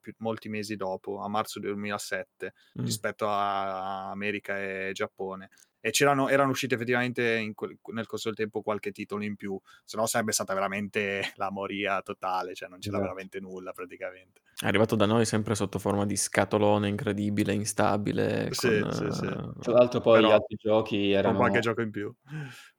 più- 0.00 0.14
molti 0.18 0.48
mesi 0.48 0.74
dopo, 0.76 1.20
a 1.22 1.28
marzo 1.28 1.60
2007, 1.60 2.54
Mm. 2.78 2.82
rispetto 2.82 3.28
a 3.28 4.10
America 4.10 4.58
e 4.60 4.90
Giappone. 4.92 5.50
E 5.86 5.90
c'erano, 5.92 6.28
erano 6.28 6.50
uscite 6.50 6.74
effettivamente 6.74 7.36
in 7.36 7.54
quel- 7.54 7.78
nel 7.92 8.06
corso 8.06 8.26
del 8.26 8.36
tempo 8.36 8.60
qualche 8.60 8.90
titolo 8.90 9.22
in 9.22 9.36
più, 9.36 9.56
se 9.84 9.96
no 9.96 10.04
sarebbe 10.06 10.32
stata 10.32 10.52
veramente 10.52 11.20
la 11.36 11.52
moria 11.52 12.02
totale, 12.02 12.54
cioè 12.54 12.68
non 12.68 12.80
c'era 12.80 12.96
Esatto. 12.96 13.12
veramente 13.12 13.38
nulla 13.38 13.70
praticamente. 13.70 14.40
È 14.60 14.66
arrivato 14.66 14.96
da 14.96 15.06
noi 15.06 15.24
sempre 15.26 15.54
sotto 15.54 15.78
forma 15.78 16.04
di 16.04 16.16
scatolone 16.16 16.88
incredibile, 16.88 17.52
instabile. 17.52 18.48
Sì, 18.50 18.80
con, 18.80 18.90
sì, 18.92 19.06
sì. 19.12 19.26
eh, 19.26 19.52
Tra 19.60 19.72
l'altro 19.74 20.00
poi 20.00 20.16
Però- 20.16 20.28
gli 20.28 20.32
altri 20.32 20.56
giochi 20.58 20.96
Con 20.96 21.18
erano 21.18 21.36
qualche 21.38 21.60
gioco 21.60 21.82
in 21.82 21.90
più. 21.92 22.12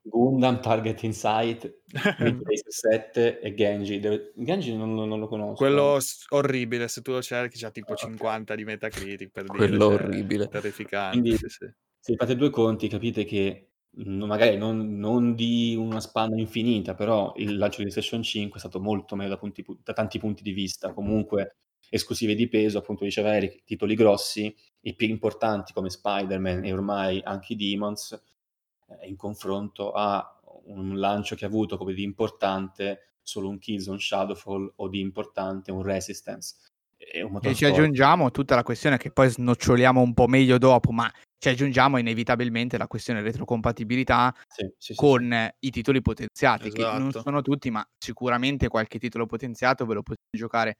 Gundam, 0.01 0.59
Target 0.61 1.03
Insight, 1.03 1.79
Midway 2.19 2.57
7 2.65 3.39
e 3.39 3.53
Genji. 3.53 3.99
Deve- 4.01 4.33
Genji 4.35 4.75
non, 4.75 4.93
non- 4.95 5.17
lo 5.17 5.27
conosco. 5.29 5.53
Quello 5.55 5.97
orribile, 6.29 6.87
se 6.89 7.01
tu 7.01 7.11
lo 7.11 7.21
cerchi 7.21 7.57
c'ha 7.57 7.71
tipo 7.71 7.91
Ah, 7.91 7.95
ok. 7.95 7.99
50 7.99 8.55
di 8.55 8.63
Metacritic 8.65 9.29
per 9.31 9.43
dire, 9.45 9.57
Quello 9.57 9.85
cioè, 9.85 9.93
orribile. 9.93 10.47
Terrificante, 10.49 11.19
Quindi- 11.19 11.37
sì, 11.37 11.47
sì. 11.47 11.71
Se 12.07 12.15
fate 12.15 12.37
due 12.37 12.49
conti 12.49 12.87
capite 12.87 13.25
che 13.25 13.71
mh, 13.89 14.23
magari 14.23 14.55
non, 14.55 14.97
non 14.97 15.35
di 15.35 15.75
una 15.77 15.99
spanna 15.99 16.39
infinita, 16.39 16.93
però 16.93 17.33
il 17.35 17.57
lancio 17.57 17.79
di 17.79 17.89
PlayStation 17.89 18.23
5 18.23 18.55
è 18.55 18.59
stato 18.59 18.79
molto 18.79 19.17
meglio 19.17 19.31
da, 19.31 19.37
punti- 19.37 19.65
da 19.83 19.91
tanti 19.91 20.17
punti 20.17 20.41
di 20.41 20.53
vista. 20.53 20.93
Comunque 20.93 21.57
esclusive 21.89 22.33
di 22.33 22.47
peso, 22.47 22.77
appunto 22.77 23.03
diceva 23.03 23.35
Eric, 23.35 23.65
titoli 23.65 23.93
grossi, 23.93 24.55
i 24.83 24.95
più 24.95 25.09
importanti 25.09 25.73
come 25.73 25.89
Spider-Man 25.89 26.63
e 26.63 26.71
ormai 26.71 27.19
anche 27.21 27.53
i 27.53 27.55
Demons, 27.57 28.13
eh, 28.87 29.07
in 29.09 29.17
confronto 29.17 29.91
a 29.91 30.39
un 30.67 30.97
lancio 30.97 31.35
che 31.35 31.43
ha 31.43 31.49
avuto 31.49 31.75
come 31.75 31.93
di 31.93 32.03
importante 32.03 33.15
solo 33.21 33.49
un 33.49 33.59
Killzone 33.59 33.99
Shadowfall 33.99 34.71
o 34.77 34.87
di 34.87 35.01
importante 35.01 35.73
un 35.73 35.83
Resistance. 35.83 36.55
E, 36.95 37.21
un 37.21 37.37
E 37.41 37.53
ci 37.53 37.65
aggiungiamo 37.65 38.31
tutta 38.31 38.55
la 38.55 38.63
questione 38.63 38.95
che 38.95 39.11
poi 39.11 39.29
snoccioliamo 39.29 39.99
un 39.99 40.13
po' 40.13 40.27
meglio 40.27 40.57
dopo, 40.57 40.93
ma 40.93 41.11
ci 41.39 41.49
aggiungiamo 41.49 41.97
inevitabilmente 41.97 42.77
la 42.77 42.87
questione 42.87 43.21
retrocompatibilità 43.21 44.33
Sì, 44.47 44.63
sì, 44.77 44.93
sì, 44.93 44.95
con 44.95 45.31
eh, 45.31 45.55
i 45.59 45.69
titoli 45.71 46.01
potenziati, 46.01 46.71
che 46.71 46.87
non 46.89 47.09
Esatto. 47.09 47.21
sono 47.21 47.41
tutti, 47.41 47.69
ma 47.71 47.85
sicuramente 47.97 48.67
qualche 48.67 48.99
titolo 48.99 49.25
potenziato 49.25 49.85
ve 49.85 49.93
lo 49.95 50.01
potete 50.03 50.37
giocare 50.37 50.75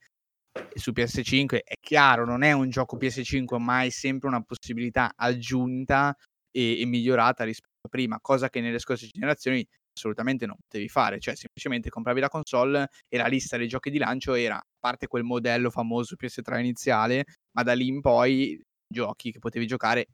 su 0.74 0.92
PS5. 0.92 1.60
È 1.62 1.74
chiaro, 1.80 2.24
non 2.24 2.42
è 2.42 2.52
un 2.52 2.68
gioco 2.70 2.96
PS5, 2.96 3.58
ma 3.58 3.82
è 3.84 3.90
sempre 3.90 4.28
una 4.28 4.42
possibilità 4.42 5.12
aggiunta 5.14 6.14
e, 6.50 6.80
e 6.80 6.86
migliorata 6.86 7.44
rispetto 7.44 7.86
a 7.86 7.88
prima, 7.88 8.18
cosa 8.20 8.48
che 8.48 8.60
nelle 8.60 8.78
scorse 8.78 9.06
generazioni 9.08 9.64
assolutamente 9.96 10.46
non 10.46 10.56
potevi 10.60 10.88
fare, 10.88 11.18
cioè 11.20 11.34
semplicemente 11.36 11.90
compravi 11.90 12.20
la 12.20 12.28
console 12.28 12.88
e 13.08 13.16
la 13.18 13.26
lista 13.26 13.56
dei 13.56 13.66
giochi 13.68 13.90
di 13.90 13.98
lancio 13.98 14.34
era, 14.34 14.56
a 14.56 14.62
parte 14.78 15.06
quel 15.08 15.24
modello 15.24 15.70
famoso 15.70 16.14
PS3 16.16 16.58
iniziale, 16.60 17.24
ma 17.52 17.62
da 17.64 17.72
lì 17.74 17.86
in 17.88 18.00
poi 18.00 18.60
giochi 18.86 19.32
che 19.32 19.38
potevi 19.38 19.66
giocare 19.66 20.06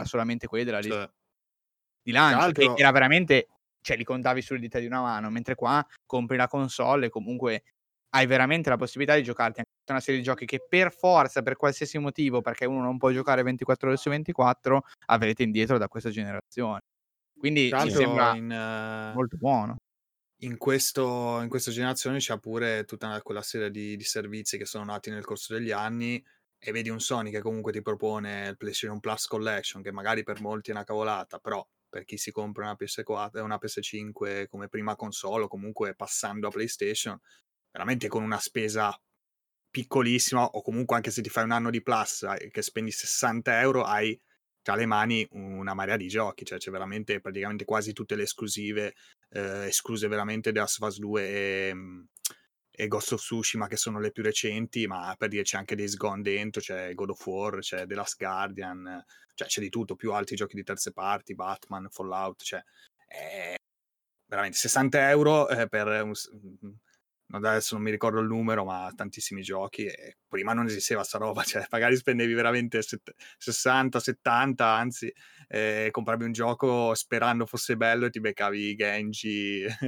erano 0.00 0.06
solamente 0.06 0.46
quelli 0.46 0.64
della 0.64 0.78
lista 0.78 1.04
Cioè, 1.06 1.10
di 2.02 2.12
lancio, 2.12 2.52
che 2.52 2.72
era 2.76 2.90
veramente, 2.90 3.48
cioè 3.80 3.96
li 3.96 4.04
contavi 4.04 4.42
sulle 4.42 4.60
dita 4.60 4.78
di 4.78 4.86
una 4.86 5.00
mano, 5.00 5.30
mentre 5.30 5.54
qua 5.54 5.84
compri 6.06 6.36
la 6.36 6.48
console 6.48 7.06
e 7.06 7.10
comunque 7.10 7.64
hai 8.10 8.26
veramente 8.26 8.68
la 8.70 8.76
possibilità 8.76 9.14
di 9.16 9.22
giocarti 9.22 9.60
anche 9.60 9.70
tutta 9.78 9.92
una 9.92 10.00
serie 10.00 10.20
di 10.20 10.26
giochi 10.26 10.44
che 10.46 10.64
per 10.68 10.92
forza, 10.92 11.42
per 11.42 11.56
qualsiasi 11.56 11.98
motivo, 11.98 12.40
perché 12.40 12.64
uno 12.66 12.82
non 12.82 12.98
può 12.98 13.10
giocare 13.10 13.42
24 13.42 13.88
ore 13.88 13.96
su 13.96 14.08
24, 14.10 14.82
avrete 15.06 15.42
indietro 15.44 15.78
da 15.78 15.88
questa 15.88 16.10
generazione. 16.10 16.80
Quindi 17.38 17.70
mi 17.72 17.90
sembra 17.90 18.34
in, 18.36 18.50
eh, 18.50 19.12
molto 19.14 19.36
buono. 19.36 19.76
in, 20.42 20.56
questo, 20.58 21.40
in 21.42 21.48
questa 21.48 21.70
generazione 21.70 22.18
c'è 22.18 22.38
pure 22.38 22.84
tutta 22.84 23.06
una- 23.06 23.22
quella 23.22 23.42
serie 23.42 23.70
di, 23.70 23.96
di 23.96 24.04
servizi 24.04 24.58
che 24.58 24.64
sono 24.64 24.84
nati 24.84 25.10
nel 25.10 25.24
corso 25.24 25.54
degli 25.54 25.70
anni 25.70 26.22
e 26.62 26.72
vedi 26.72 26.90
un 26.90 27.00
Sony 27.00 27.30
che 27.30 27.40
comunque 27.40 27.72
ti 27.72 27.80
propone 27.80 28.48
il 28.48 28.56
PlayStation 28.58 29.00
Plus 29.00 29.26
Collection 29.26 29.82
che 29.82 29.90
magari 29.92 30.22
per 30.22 30.40
molti 30.42 30.70
è 30.70 30.74
una 30.74 30.84
cavolata 30.84 31.38
però 31.38 31.66
per 31.88 32.04
chi 32.04 32.18
si 32.18 32.30
compra 32.30 32.64
una 32.64 32.76
PS4 32.78 33.38
e 33.38 33.40
una 33.40 33.58
PS5 33.60 34.46
come 34.48 34.68
prima 34.68 34.94
console 34.94 35.44
o 35.44 35.48
comunque 35.48 35.94
passando 35.94 36.48
a 36.48 36.50
PlayStation 36.50 37.18
veramente 37.70 38.08
con 38.08 38.22
una 38.22 38.38
spesa 38.38 38.94
piccolissima 39.70 40.44
o 40.44 40.60
comunque 40.60 40.96
anche 40.96 41.10
se 41.10 41.22
ti 41.22 41.30
fai 41.30 41.44
un 41.44 41.52
anno 41.52 41.70
di 41.70 41.82
Plus 41.82 42.26
che 42.50 42.62
spendi 42.62 42.90
60 42.90 43.60
euro 43.60 43.84
hai 43.84 44.20
tra 44.62 44.74
le 44.74 44.84
mani 44.84 45.26
una 45.30 45.72
marea 45.72 45.96
di 45.96 46.08
giochi 46.08 46.44
cioè 46.44 46.58
c'è 46.58 46.70
veramente 46.70 47.20
praticamente 47.20 47.64
quasi 47.64 47.94
tutte 47.94 48.16
le 48.16 48.24
esclusive 48.24 48.94
eh, 49.30 49.66
escluse 49.66 50.08
veramente 50.08 50.52
The 50.52 50.58
Last 50.58 50.82
of 50.82 50.88
Us 50.88 50.98
2 50.98 51.28
e, 51.28 51.74
mm, 51.74 52.00
e 52.70 52.86
Ghost 52.86 53.12
of 53.12 53.20
Tsushima 53.20 53.66
che 53.66 53.76
sono 53.76 53.98
le 53.98 54.12
più 54.12 54.22
recenti 54.22 54.86
ma 54.86 55.14
per 55.18 55.28
dire 55.28 55.42
c'è 55.42 55.58
anche 55.58 55.74
Days 55.74 55.96
Gone 55.96 56.22
dentro 56.22 56.60
c'è 56.60 56.94
God 56.94 57.10
of 57.10 57.26
War 57.26 57.58
c'è 57.58 57.86
The 57.86 57.94
Last 57.94 58.16
Guardian 58.16 59.04
cioè 59.34 59.48
c'è 59.48 59.60
di 59.60 59.68
tutto 59.68 59.96
più 59.96 60.12
altri 60.12 60.36
giochi 60.36 60.56
di 60.56 60.62
terze 60.62 60.92
parti 60.92 61.34
Batman 61.34 61.88
Fallout 61.90 62.42
cioè 62.42 62.62
è 63.06 63.54
veramente 64.26 64.56
60 64.58 65.10
euro 65.10 65.48
eh, 65.48 65.68
per 65.68 65.86
un, 66.02 66.12
adesso 67.32 67.74
non 67.74 67.84
mi 67.84 67.90
ricordo 67.90 68.20
il 68.20 68.26
numero 68.26 68.64
ma 68.64 68.90
tantissimi 68.94 69.42
giochi 69.42 69.86
e 69.86 70.16
prima 70.28 70.52
non 70.52 70.66
esisteva 70.66 71.02
sta 71.04 71.18
roba 71.18 71.42
cioè 71.44 71.64
magari 71.70 71.96
spendevi 71.96 72.32
veramente 72.34 72.82
set- 72.82 73.14
60 73.38 74.00
70 74.00 74.66
anzi 74.66 75.12
eh, 75.48 75.88
compravi 75.90 76.24
un 76.24 76.32
gioco 76.32 76.94
sperando 76.94 77.46
fosse 77.46 77.76
bello 77.76 78.06
e 78.06 78.10
ti 78.10 78.20
beccavi 78.20 78.74
Genji 78.74 79.64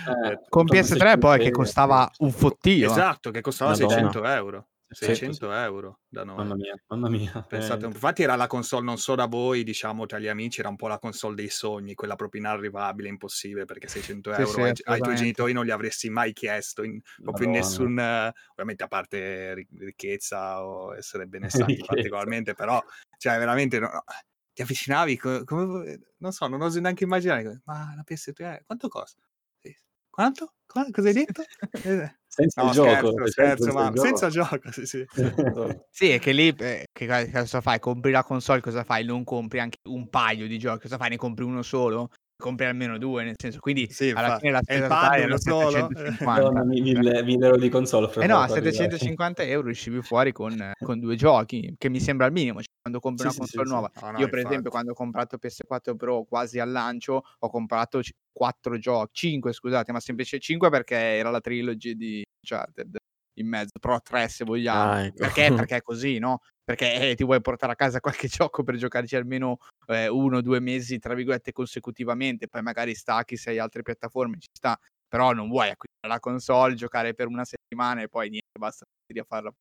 Eh, 0.00 0.40
Con 0.48 0.66
tutto 0.66 0.78
PS3 0.78 1.18
poi 1.18 1.38
che 1.38 1.48
PS5, 1.48 1.52
costava 1.52 2.10
un 2.18 2.30
fottio. 2.32 2.88
eh. 2.88 2.90
esatto 2.90 3.30
che 3.30 3.40
costava 3.40 3.70
Madonna. 3.72 3.88
600 3.90 4.24
euro 4.24 4.68
600 4.94 5.52
euro 5.52 6.00
da 6.08 6.24
Mamma 6.36 6.54
noi. 6.54 6.56
mia, 6.56 6.74
mamma 6.88 7.08
mia, 7.08 7.32
Pensate, 7.46 7.86
infatti 7.86 8.22
era 8.22 8.36
la 8.36 8.46
console 8.46 8.84
non 8.84 8.96
so 8.98 9.16
da 9.16 9.26
voi, 9.26 9.64
diciamo 9.64 10.06
tra 10.06 10.20
gli 10.20 10.28
amici, 10.28 10.60
era 10.60 10.68
un 10.68 10.76
po' 10.76 10.86
la 10.88 10.98
console 11.00 11.34
dei 11.34 11.48
sogni, 11.50 11.94
quella 11.94 12.14
proprio 12.14 12.40
inarrivabile, 12.40 13.08
impossibile, 13.08 13.64
perché 13.64 13.88
600 13.88 14.32
Sì, 14.32 14.46
euro 14.46 14.62
sì, 14.62 14.62
ai, 14.62 14.72
ai 14.84 15.00
tuoi 15.00 15.16
genitori 15.16 15.52
non 15.52 15.64
li 15.64 15.72
avresti 15.72 16.10
mai 16.10 16.32
chiesto, 16.32 16.84
in- 16.84 17.00
proprio 17.20 17.46
in 17.46 17.52
nessun, 17.52 17.98
eh, 17.98 18.32
ovviamente 18.52 18.84
a 18.84 18.88
parte 18.88 19.54
ri- 19.54 19.68
ricchezza 19.78 20.64
o 20.64 20.94
essere 20.96 21.26
benestanti 21.26 21.82
Ricchezza. 21.82 21.82
particolarmente, 21.84 22.54
però, 22.54 22.80
cioè 23.16 23.36
veramente, 23.38 23.80
no- 23.80 23.88
no, 23.90 24.04
ti 24.52 24.62
avvicinavi, 24.62 25.16
co- 25.16 25.44
come, 25.44 25.98
non 26.18 26.32
so, 26.32 26.46
non 26.46 26.62
oso 26.62 26.80
neanche 26.80 27.04
immaginare, 27.04 27.62
ma 27.64 27.94
la 27.96 28.02
PS3 28.04 28.58
eh, 28.58 28.62
quanto 28.64 28.88
costa? 28.88 29.22
Sì. 29.58 29.74
Quanto? 30.08 30.54
Qua- 30.66 30.88
Cosa 30.92 31.08
hai 31.08 31.14
detto? 31.14 31.42
Senza 32.32 32.62
No, 32.62 32.70
gioco, 32.70 32.88
scherzo, 32.90 33.16
cioè, 33.16 33.28
scherzo, 33.28 33.64
senza 33.64 33.80
ma 33.80 33.90
gioco. 33.90 34.06
senza 34.06 34.28
gioco, 34.28 34.70
sì, 34.70 34.86
sì. 34.86 35.04
Sì, 35.90 36.10
è 36.10 36.20
che 36.20 36.30
lì 36.30 36.54
eh, 36.56 36.86
che 36.92 37.28
cosa 37.32 37.60
fai? 37.60 37.80
Compri 37.80 38.12
la 38.12 38.22
console, 38.22 38.60
cosa 38.60 38.84
fai? 38.84 39.04
Non 39.04 39.24
compri 39.24 39.58
anche 39.58 39.78
un 39.88 40.08
paio 40.08 40.46
di 40.46 40.56
giochi, 40.56 40.82
cosa 40.82 40.96
fai? 40.96 41.10
Ne 41.10 41.16
compri 41.16 41.44
uno 41.44 41.62
solo? 41.62 42.10
Compri 42.40 42.64
almeno 42.66 42.98
due, 42.98 43.22
nel 43.24 43.34
senso, 43.36 43.58
quindi 43.60 43.86
Sì, 43.90 44.08
alla 44.12 44.26
infatti. 44.26 44.40
fine 44.40 44.52
la 44.52 44.62
spesa 44.62 44.88
totale 44.88 45.22
era 45.22 45.36
solo? 45.38 45.88
750. 45.92 46.24
Madonna, 46.24 46.64
mi- 46.64 46.80
mille, 46.80 47.22
mille 47.22 47.46
euro 47.46 47.58
di 47.58 47.68
console 47.68 48.08
Eh 48.22 48.26
no, 48.26 48.36
a 48.36 48.46
poco 48.46 48.54
arrivati. 48.54 48.72
750 48.80 49.42
euro 49.44 49.68
uscivi 49.70 50.02
fuori 50.02 50.32
con, 50.32 50.72
con 50.78 50.98
due 51.00 51.16
giochi, 51.16 51.74
che 51.78 51.88
mi 51.88 52.00
sembra 52.00 52.26
il 52.26 52.32
minimo. 52.32 52.58
Cioè, 52.60 52.68
quando 52.80 53.00
compri 53.00 53.22
Sì, 53.22 53.28
una 53.28 53.34
console 53.36 53.66
sì. 53.66 53.72
nuova, 53.72 53.90
No, 54.00 54.10
no, 54.10 54.18
io 54.18 54.28
per 54.28 54.38
infatti. 54.38 54.46
esempio 54.48 54.70
quando 54.70 54.90
ho 54.92 54.94
comprato 54.94 55.38
PS4 55.38 55.96
Pro 55.96 56.24
quasi 56.24 56.58
al 56.58 56.70
lancio, 56.70 57.22
ho 57.38 57.48
comprato 57.50 58.00
4 58.32 58.78
giochi, 58.78 59.10
5 59.12 59.52
scusate, 59.52 59.92
ma 59.92 60.00
semplice 60.00 60.38
5 60.38 60.70
perché 60.70 60.96
era 60.96 61.30
la 61.30 61.40
trilogy 61.40 61.94
di 61.94 62.22
Uncharted 62.42 62.96
in 63.40 63.48
mezzo, 63.48 63.78
Pro 63.80 64.00
3 64.00 64.28
se 64.28 64.44
vogliamo. 64.44 64.90
Ah, 64.92 65.04
ecco. 65.04 65.16
Perché? 65.16 65.48
Perché 65.66 65.76
è 65.76 65.82
così, 65.82 66.18
no? 66.18 66.40
Perché 66.62 67.10
eh, 67.10 67.14
ti 67.14 67.24
vuoi 67.24 67.40
portare 67.40 67.72
a 67.72 67.76
casa 67.76 68.00
qualche 68.00 68.28
gioco 68.28 68.62
per 68.62 68.76
giocarci 68.76 69.16
almeno 69.16 69.58
eh, 69.86 70.08
uno 70.08 70.38
o 70.38 70.40
due 70.42 70.60
mesi, 70.60 70.98
tra 70.98 71.14
virgolette, 71.14 71.52
consecutivamente, 71.52 72.48
poi 72.48 72.62
magari 72.62 72.94
stacchi 72.94 73.36
se 73.36 73.50
hai 73.50 73.58
altre 73.58 73.82
piattaforme, 73.82 74.38
ci 74.38 74.48
sta, 74.52 74.78
però 75.08 75.32
non 75.32 75.48
vuoi 75.48 75.70
acquistare 75.70 76.12
la 76.12 76.20
console, 76.20 76.74
giocare 76.74 77.14
per 77.14 77.26
una 77.26 77.44
settimana 77.44 78.02
e 78.02 78.08
poi 78.08 78.28
niente, 78.28 78.58
basta 78.58 78.84
a 78.84 79.24
farla. 79.24 79.52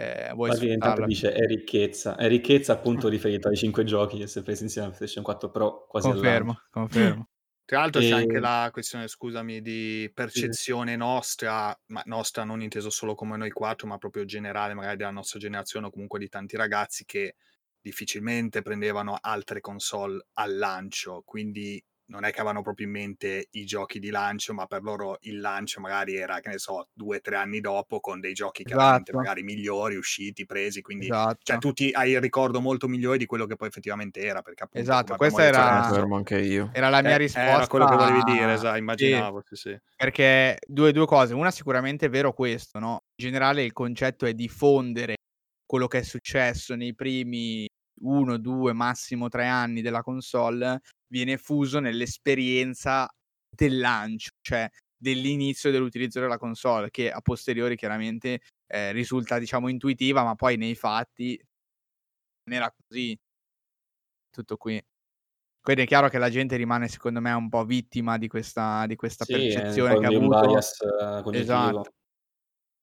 Eh, 0.00 0.30
vuoi 0.32 0.50
intanto 0.72 1.04
dice 1.06 1.32
è 1.32 1.44
ricchezza, 1.44 2.14
è 2.14 2.28
ricchezza 2.28 2.72
appunto 2.74 3.08
riferito 3.08 3.48
ai 3.48 3.56
5 3.56 3.82
giochi 3.82 4.18
che 4.18 4.28
si 4.28 4.38
è 4.38 4.42
presi 4.42 4.62
insieme 4.62 4.86
alla 4.86 4.96
PlayStation 4.96 5.24
4 5.24 5.50
Pro 5.50 5.86
quasi 5.88 6.08
Confermo, 6.08 6.60
confermo. 6.70 7.28
Tra 7.68 7.80
l'altro 7.80 8.00
c'è 8.00 8.14
anche 8.14 8.38
E- 8.38 8.40
la 8.40 8.70
questione, 8.72 9.08
scusami, 9.08 9.60
di 9.60 10.10
percezione 10.14 10.96
nostra, 10.96 11.78
ma 11.88 12.02
nostra 12.06 12.42
non 12.44 12.62
inteso 12.62 12.88
solo 12.88 13.14
come 13.14 13.36
noi 13.36 13.50
quattro, 13.50 13.86
ma 13.86 13.98
proprio 13.98 14.24
generale, 14.24 14.72
magari 14.72 14.96
della 14.96 15.10
nostra 15.10 15.38
generazione 15.38 15.86
o 15.86 15.90
comunque 15.90 16.18
di 16.18 16.30
tanti 16.30 16.56
ragazzi 16.56 17.04
che 17.04 17.36
difficilmente 17.78 18.62
prendevano 18.62 19.18
altre 19.20 19.60
console 19.60 20.28
al 20.34 20.56
lancio, 20.56 21.22
quindi 21.26 21.82
non 22.10 22.24
è 22.24 22.30
che 22.30 22.40
avevano 22.40 22.62
proprio 22.62 22.86
in 22.86 22.92
mente 22.92 23.48
i 23.52 23.64
giochi 23.64 23.98
di 23.98 24.10
lancio, 24.10 24.54
ma 24.54 24.66
per 24.66 24.82
loro 24.82 25.18
il 25.22 25.40
lancio 25.40 25.80
magari 25.80 26.16
era, 26.16 26.40
che 26.40 26.48
ne 26.48 26.58
so, 26.58 26.88
due 26.92 27.18
o 27.18 27.20
tre 27.20 27.36
anni 27.36 27.60
dopo 27.60 28.00
con 28.00 28.20
dei 28.20 28.32
giochi 28.32 28.64
chiaramente 28.64 29.10
Esatto. 29.10 29.18
magari 29.18 29.42
migliori, 29.42 29.96
usciti, 29.96 30.46
presi, 30.46 30.80
quindi 30.80 31.06
Esatto. 31.06 31.38
cioè 31.42 31.58
tu 31.58 31.72
ti 31.72 31.90
hai 31.92 32.12
il 32.12 32.20
ricordo 32.20 32.60
molto 32.60 32.88
migliore 32.88 33.18
di 33.18 33.26
quello 33.26 33.46
che 33.46 33.56
poi 33.56 33.68
effettivamente 33.68 34.20
era, 34.20 34.42
perché 34.42 34.64
appunto 34.64 34.90
Esatto, 34.90 35.16
questa 35.16 35.42
era-. 35.44 35.90
Era 36.72 36.88
la 36.88 37.02
mia 37.02 37.14
eh, 37.14 37.18
risposta. 37.18 37.50
Era 37.50 37.66
quello 37.66 37.86
che 37.86 37.96
volevi 37.96 38.22
dire, 38.24 38.52
esatto, 38.54 38.74
sì, 38.74 38.78
immaginavo, 38.80 39.42
sì, 39.46 39.56
sì. 39.56 39.80
perché 39.94 40.58
due, 40.66 40.92
due 40.92 41.06
cose. 41.06 41.34
Una, 41.34 41.50
sicuramente 41.50 42.06
è 42.06 42.10
vero 42.10 42.32
questo, 42.32 42.78
no? 42.78 43.02
In 43.16 43.26
generale 43.26 43.64
il 43.64 43.72
concetto 43.72 44.24
è 44.24 44.32
diffondere 44.32 45.16
quello 45.66 45.86
che 45.86 45.98
è 45.98 46.02
successo 46.02 46.74
nei 46.74 46.94
primi 46.94 47.66
uno, 48.00 48.38
due, 48.38 48.72
massimo 48.72 49.28
tre 49.28 49.46
anni 49.46 49.82
della 49.82 50.02
console, 50.02 50.80
viene 51.08 51.36
fuso 51.38 51.80
nell'esperienza 51.80 53.08
del 53.48 53.78
lancio, 53.78 54.30
cioè 54.40 54.68
dell'inizio 54.96 55.70
dell'utilizzo 55.70 56.20
della 56.20 56.38
console, 56.38 56.90
che 56.90 57.10
a 57.10 57.20
posteriori 57.20 57.76
chiaramente 57.76 58.40
eh, 58.66 58.92
risulta, 58.92 59.38
diciamo, 59.38 59.68
intuitiva, 59.68 60.22
ma 60.24 60.34
poi 60.34 60.56
nei 60.56 60.74
fatti 60.74 61.40
non 62.44 62.56
era 62.56 62.72
così. 62.72 63.18
Tutto 64.34 64.56
qui. 64.56 64.80
Quindi 65.60 65.82
è 65.82 65.86
chiaro 65.86 66.08
che 66.08 66.18
la 66.18 66.30
gente 66.30 66.56
rimane, 66.56 66.88
secondo 66.88 67.20
me, 67.20 67.32
un 67.32 67.48
po' 67.48 67.64
vittima 67.64 68.18
di 68.18 68.28
questa, 68.28 68.86
di 68.86 68.96
questa 68.96 69.24
Sì, 69.24 69.34
percezione 69.34 69.98
che 69.98 70.06
ha 70.06 70.08
avuto. 70.08 70.46
bias 70.46 70.76
cognitivo. 71.24 71.40
Esatto. 71.42 71.90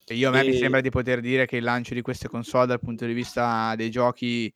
E 0.08 0.16
io 0.16 0.30
a 0.30 0.32
me 0.32 0.44
mi 0.44 0.52
E- 0.52 0.58
sembra 0.58 0.82
di 0.82 0.90
poter 0.92 1.20
dire 1.22 1.46
che 1.48 1.58
il 1.58 1.64
lancio 1.64 1.94
di 1.96 2.02
queste 2.02 2.28
console 2.28 2.68
dal 2.68 2.80
punto 2.80 3.06
di 3.06 3.14
vista 3.14 3.76
dei 3.76 3.90
giochi 3.90 4.54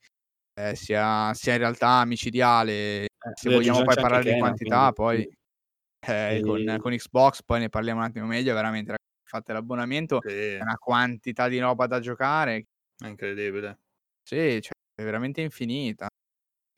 eh, 0.54 0.76
sia, 0.76 1.34
sia 1.34 1.54
in 1.54 1.58
realtà 1.60 2.04
micidiale. 2.06 3.09
Eh, 3.22 3.32
Se 3.34 3.48
devi 3.48 3.54
vogliamo 3.56 3.84
poi 3.84 3.94
parlare 3.94 4.24
di 4.24 4.30
Kena, 4.30 4.38
quantità, 4.38 4.92
quindi- 4.92 4.94
poi 4.94 5.36
eh, 6.08 6.36
E- 6.36 6.40
con, 6.40 6.78
con 6.80 6.92
Xbox 6.96 7.42
poi 7.42 7.60
ne 7.60 7.68
parliamo 7.68 8.00
un 8.00 8.06
attimo 8.06 8.26
meglio, 8.26 8.54
veramente 8.54 8.94
fate 9.28 9.52
l'abbonamento, 9.52 10.20
Sì, 10.26 10.56
una 10.60 10.76
quantità 10.78 11.48
di 11.48 11.58
roba 11.58 11.86
da 11.86 12.00
giocare, 12.00 12.66
è 12.98 13.06
incredibile. 13.06 13.78
sì, 14.22 14.60
cioè, 14.62 14.72
è 14.94 15.02
veramente 15.04 15.40
infinita. 15.40 16.08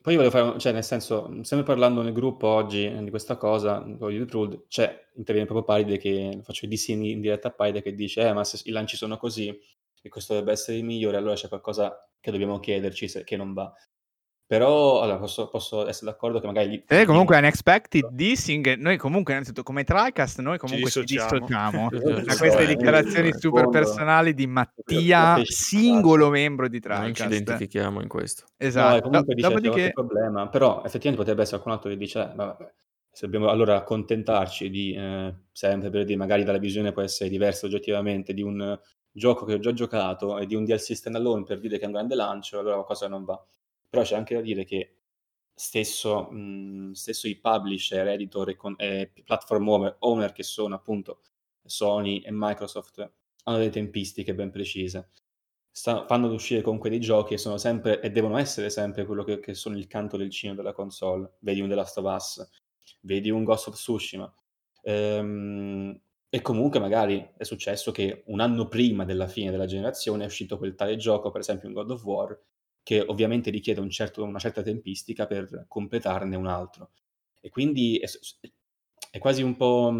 Poi 0.02 0.16
volevo 0.16 0.32
fare, 0.36 0.58
cioè 0.58 0.72
nel 0.72 0.82
senso, 0.82 1.44
sempre 1.44 1.64
parlando 1.64 2.02
nel 2.02 2.12
gruppo 2.12 2.48
oggi 2.48 2.84
eh, 2.86 3.04
di 3.04 3.10
questa 3.10 3.36
cosa, 3.36 3.80
con 3.98 4.08
di 4.10 4.24
Truth, 4.26 4.64
cioè 4.66 5.08
interviene 5.14 5.46
proprio 5.48 5.64
Paride 5.64 5.96
che 5.96 6.40
faccio 6.42 6.66
i 6.66 6.68
DC 6.68 6.88
in, 6.88 7.20
diretta 7.20 7.48
a 7.48 7.52
Paride 7.52 7.82
che 7.82 7.94
dice, 7.94 8.26
eh 8.26 8.32
ma 8.32 8.42
se 8.42 8.60
i 8.64 8.72
lanci 8.72 8.96
sono 8.96 9.16
così 9.16 9.56
e 10.04 10.08
questo 10.08 10.32
dovrebbe 10.32 10.54
essere 10.54 10.78
il 10.78 10.84
migliore, 10.84 11.16
allora 11.18 11.34
c'è 11.34 11.46
qualcosa 11.48 11.96
che 12.18 12.32
dobbiamo 12.32 12.58
chiederci 12.58 13.06
se, 13.06 13.22
che 13.22 13.36
non 13.36 13.52
va. 13.52 13.72
Però, 14.52 15.00
allora, 15.00 15.16
posso, 15.16 15.48
posso 15.48 15.88
essere 15.88 16.10
d'accordo 16.10 16.38
che 16.38 16.46
magari... 16.46 16.68
gli- 16.68 16.82
E 16.86 17.06
comunque 17.06 17.38
unexpected 17.38 18.08
dissing, 18.10 18.74
noi 18.74 18.98
comunque 18.98 19.32
innanzitutto 19.32 19.62
come 19.62 19.82
TriCast, 19.82 20.40
noi 20.40 20.58
comunque 20.58 20.90
ci 20.90 21.04
dissociamo. 21.04 21.46
dissociamo 21.46 21.88
Sì, 21.88 21.98
da 22.26 22.32
sì, 22.32 22.38
queste 22.38 22.66
sì, 22.66 22.66
dichiarazioni 22.66 23.32
super 23.32 23.70
personali 23.70 24.34
di 24.34 24.46
Mattia, 24.46 25.40
singolo 25.42 26.28
membro 26.28 26.68
di 26.68 26.80
Non 26.86 27.14
ci 27.14 27.22
TriCast. 27.22 27.32
identifichiamo 27.32 28.02
in 28.02 28.08
questo. 28.08 28.44
No, 28.58 28.66
Esatto. 28.66 28.96
e 28.98 29.00
comunque 29.00 29.34
Do- 29.34 29.40
dice 29.40 29.48
dopodiché, 29.48 29.90
problema, 29.94 30.48
però 30.50 30.82
effettivamente 30.84 31.16
potrebbe 31.16 31.40
essere 31.40 31.62
qualcun 31.62 31.72
altro 31.72 31.88
che 31.88 31.96
dice, 31.96 32.20
eh, 32.20 32.34
vabbè, 32.34 32.72
se 33.10 33.24
dobbiamo 33.24 33.48
allora 33.48 33.76
accontentarci 33.76 34.68
di, 34.68 34.92
eh, 34.94 35.34
sempre 35.50 35.88
per 35.88 36.04
dire, 36.04 36.18
magari 36.18 36.44
dalla 36.44 36.58
visione 36.58 36.92
può 36.92 37.00
essere 37.00 37.30
diversa 37.30 37.64
oggettivamente, 37.64 38.34
di 38.34 38.42
un 38.42 38.60
eh, 38.60 38.80
gioco 39.10 39.46
che 39.46 39.54
ho 39.54 39.58
già 39.60 39.72
giocato 39.72 40.36
e 40.36 40.44
di 40.44 40.54
un 40.54 40.64
DLC 40.64 40.94
standalone 40.94 41.44
per 41.44 41.58
dire 41.58 41.78
che 41.78 41.84
è 41.84 41.86
un 41.86 41.92
grande 41.92 42.14
lancio, 42.16 42.58
allora 42.58 42.74
qualcosa 42.74 43.08
non 43.08 43.24
va. 43.24 43.42
Però 43.92 44.02
c'è 44.04 44.16
anche 44.16 44.34
da 44.34 44.40
dire 44.40 44.64
che 44.64 44.96
stesso, 45.54 46.30
mh, 46.30 46.92
stesso 46.92 47.28
i 47.28 47.36
publisher, 47.38 48.06
editor 48.08 48.48
e, 48.50 48.56
con- 48.56 48.74
e 48.78 49.12
platform 49.24 49.96
owner, 50.00 50.32
che 50.32 50.42
sono 50.42 50.74
appunto 50.74 51.20
Sony 51.62 52.20
e 52.20 52.30
Microsoft 52.32 53.12
hanno 53.44 53.58
delle 53.58 53.70
tempistiche 53.70 54.34
ben 54.34 54.50
precise 54.50 55.10
sta- 55.70 56.06
fanno 56.06 56.32
uscire 56.32 56.62
comunque 56.62 56.90
dei 56.90 57.00
giochi 57.00 57.34
e 57.34 57.38
sono 57.38 57.56
sempre 57.58 58.00
e 58.00 58.10
devono 58.10 58.36
essere 58.38 58.70
sempre 58.70 59.04
quello 59.06 59.24
che, 59.24 59.40
che 59.40 59.54
sono 59.54 59.76
il 59.76 59.86
canto 59.86 60.16
del 60.16 60.30
cino 60.30 60.54
della 60.54 60.72
console. 60.72 61.36
Vedi 61.40 61.60
un 61.60 61.68
The 61.68 61.74
Last 61.74 61.98
of 61.98 62.14
Us, 62.14 62.50
vedi 63.02 63.30
un 63.30 63.44
Ghost 63.44 63.68
of 63.68 63.74
Tsushima. 63.74 64.32
Ehm, 64.82 66.00
e 66.34 66.40
comunque 66.40 66.80
magari 66.80 67.32
è 67.36 67.44
successo 67.44 67.92
che 67.92 68.22
un 68.26 68.40
anno 68.40 68.66
prima 68.68 69.04
della 69.04 69.28
fine 69.28 69.50
della 69.50 69.66
generazione 69.66 70.24
è 70.24 70.26
uscito 70.26 70.56
quel 70.58 70.74
tale 70.74 70.96
gioco, 70.96 71.30
per 71.30 71.40
esempio 71.42 71.68
un 71.68 71.74
God 71.74 71.90
of 71.90 72.04
War, 72.04 72.38
che 72.82 73.00
ovviamente 73.00 73.50
richiede 73.50 73.80
un 73.80 73.90
certo- 73.90 74.24
una 74.24 74.38
certa 74.38 74.62
tempistica 74.62 75.26
per 75.26 75.66
completarne 75.68 76.36
un 76.36 76.46
altro. 76.46 76.90
E 77.40 77.48
quindi 77.50 77.98
è, 77.98 78.08
è 79.10 79.18
quasi 79.18 79.42
un 79.42 79.56
po' 79.56 79.92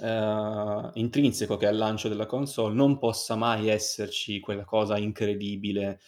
eh, 0.00 0.90
intrinseco 0.94 1.56
che 1.56 1.66
al 1.66 1.76
lancio 1.76 2.08
della 2.08 2.26
console 2.26 2.74
non 2.74 2.98
possa 2.98 3.36
mai 3.36 3.68
esserci 3.68 4.40
quella 4.40 4.64
cosa 4.64 4.98
incredibile 4.98 6.00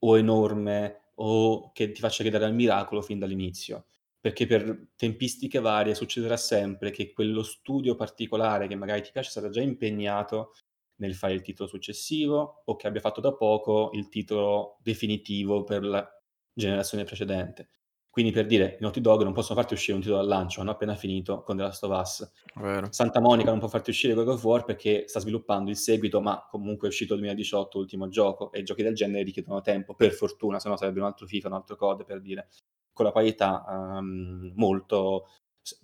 o 0.00 0.16
enorme 0.18 1.12
o 1.16 1.72
che 1.72 1.90
ti 1.90 2.00
faccia 2.00 2.22
credere 2.22 2.44
al 2.44 2.54
miracolo 2.54 3.02
fin 3.02 3.18
dall'inizio. 3.18 3.86
Perché 4.20 4.46
per 4.46 4.88
tempistiche 4.96 5.60
varie 5.60 5.94
succederà 5.94 6.36
sempre 6.36 6.90
che 6.90 7.12
quello 7.12 7.42
studio 7.42 7.94
particolare 7.94 8.66
che 8.66 8.74
magari 8.74 9.02
ti 9.02 9.12
piace 9.12 9.30
sarà 9.30 9.48
già 9.48 9.60
impegnato 9.60 10.54
nel 10.98 11.14
fare 11.14 11.34
il 11.34 11.42
titolo 11.42 11.68
successivo 11.68 12.62
o 12.64 12.76
che 12.76 12.86
abbia 12.86 13.00
fatto 13.00 13.20
da 13.20 13.32
poco 13.34 13.90
il 13.92 14.08
titolo 14.08 14.78
definitivo 14.82 15.64
per 15.64 15.84
la 15.84 16.08
generazione 16.52 17.04
precedente. 17.04 17.70
Quindi 18.10 18.34
per 18.34 18.46
dire, 18.46 18.76
i 18.78 18.78
Naughty 18.80 19.00
Dog 19.00 19.22
non 19.22 19.32
possono 19.32 19.60
farti 19.60 19.74
uscire 19.74 19.94
un 19.94 20.02
titolo 20.02 20.20
al 20.20 20.26
lancio, 20.26 20.60
hanno 20.60 20.72
appena 20.72 20.96
finito 20.96 21.42
con 21.42 21.56
The 21.56 21.62
Last 21.62 21.84
of 21.84 22.00
Us. 22.00 22.32
Vero. 22.56 22.88
Santa 22.90 23.20
Monica 23.20 23.50
non 23.50 23.60
può 23.60 23.68
farti 23.68 23.90
uscire 23.90 24.14
God 24.14 24.28
of 24.28 24.42
War 24.42 24.64
perché 24.64 25.04
sta 25.06 25.20
sviluppando 25.20 25.70
il 25.70 25.76
seguito, 25.76 26.20
ma 26.20 26.44
comunque 26.50 26.88
è 26.88 26.90
uscito 26.90 27.12
il 27.12 27.20
2018 27.20 27.78
l'ultimo 27.78 28.08
gioco 28.08 28.50
e 28.50 28.64
giochi 28.64 28.82
del 28.82 28.94
genere 28.94 29.22
richiedono 29.22 29.60
tempo, 29.60 29.94
per 29.94 30.10
fortuna, 30.12 30.58
se 30.58 30.68
no 30.68 30.76
sarebbe 30.76 30.98
un 30.98 31.06
altro 31.06 31.26
FIFA, 31.26 31.46
un 31.46 31.54
altro 31.54 31.76
code 31.76 32.04
per 32.04 32.20
dire, 32.20 32.48
con 32.92 33.04
la 33.04 33.12
qualità 33.12 33.64
um, 33.68 34.52
molto, 34.56 35.28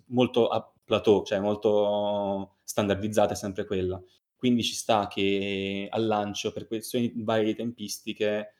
molto 0.07 0.49
a 0.49 0.69
plateau, 0.83 1.23
cioè 1.23 1.39
molto 1.39 2.57
standardizzata 2.63 3.31
è 3.31 3.37
sempre 3.37 3.65
quella. 3.65 4.01
Quindi 4.35 4.63
ci 4.63 4.73
sta 4.75 5.07
che 5.07 5.87
al 5.89 6.05
lancio, 6.05 6.51
per 6.51 6.67
questioni 6.67 7.11
varie 7.17 7.45
di 7.45 7.55
tempistiche, 7.55 8.51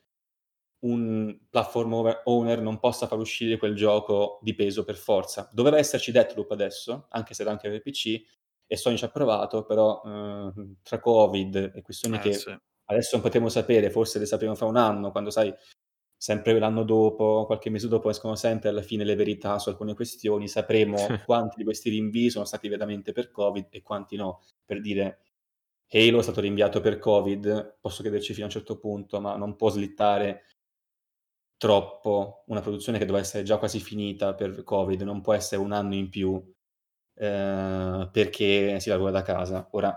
un 0.80 1.40
platform 1.50 2.22
owner 2.26 2.62
non 2.62 2.80
possa 2.80 3.08
far 3.08 3.18
uscire 3.18 3.58
quel 3.58 3.76
gioco 3.76 4.40
di 4.42 4.54
peso 4.54 4.84
per 4.84 4.96
forza. 4.96 5.50
Doveva 5.52 5.78
esserci 5.78 6.12
Deathloop 6.12 6.52
adesso, 6.52 7.08
anche 7.10 7.34
se 7.34 7.42
era 7.42 7.52
anche 7.52 7.70
per 7.70 7.82
PC, 7.82 8.22
e 8.68 8.78
Sony 8.78 8.98
ci 8.98 9.06
ha 9.06 9.10
provato, 9.10 9.66
però 9.66 10.02
eh, 10.06 10.54
tra 10.84 11.00
Covid 11.00 11.72
e 11.76 11.82
questioni 11.82 12.20
Eh, 12.20 12.20
che 12.20 12.32
sì. 12.32 12.56
adesso 12.86 13.16
non 13.16 13.22
potremo 13.24 13.50
sapere, 13.50 13.90
forse 13.90 14.20
le 14.20 14.26
sapremo 14.26 14.54
fra 14.56 14.66
un 14.68 14.78
anno, 14.78 15.12
quando 15.12 15.32
sai, 15.32 15.54
sempre 16.18 16.58
l'anno 16.60 16.84
dopo, 16.84 17.46
qualche 17.46 17.70
mese 17.70 17.88
dopo 17.88 18.10
escono 18.10 18.36
sempre 18.36 18.70
alla 18.70 18.82
fine 18.82 19.04
le 19.04 19.16
verità 19.16 19.58
su 19.60 19.70
alcune 19.70 19.94
questioni, 19.96 20.48
sapremo 20.48 21.20
quanti 21.24 21.56
di 21.58 21.64
questi 21.64 21.90
rinvii 21.90 22.30
sono 22.30 22.46
stati 22.46 22.68
veramente 22.68 23.12
per 23.12 23.32
Covid 23.32 23.68
e 23.72 23.82
quanti 23.82 24.16
no. 24.16 24.42
Per 24.66 24.82
dire, 24.82 25.20
Halo 25.92 26.20
è 26.20 26.24
stato 26.24 26.42
rinviato 26.42 26.82
per 26.82 26.98
Covid, 27.00 27.78
posso 27.80 28.02
crederci 28.02 28.34
fino 28.34 28.46
a 28.46 28.48
un 28.48 28.54
certo 28.54 28.78
punto, 28.80 29.22
ma 29.22 29.36
non 29.36 29.56
può 29.56 29.70
slittare 29.70 30.46
troppo 31.58 32.44
una 32.48 32.62
produzione 32.62 32.98
che 32.98 33.06
doveva 33.06 33.24
essere 33.24 33.44
già 33.44 33.58
quasi 33.58 33.80
finita 33.80 34.34
per 34.34 34.64
Covid, 34.64 35.02
non 35.02 35.22
può 35.22 35.34
essere 35.34 35.62
un 35.62 35.72
anno 35.72 35.96
in 35.96 36.10
più 36.10 36.42
eh, 37.18 38.10
perché 38.12 38.80
si 38.80 38.90
lavora 38.90 39.12
da 39.12 39.22
casa. 39.22 39.68
Ora, 39.72 39.96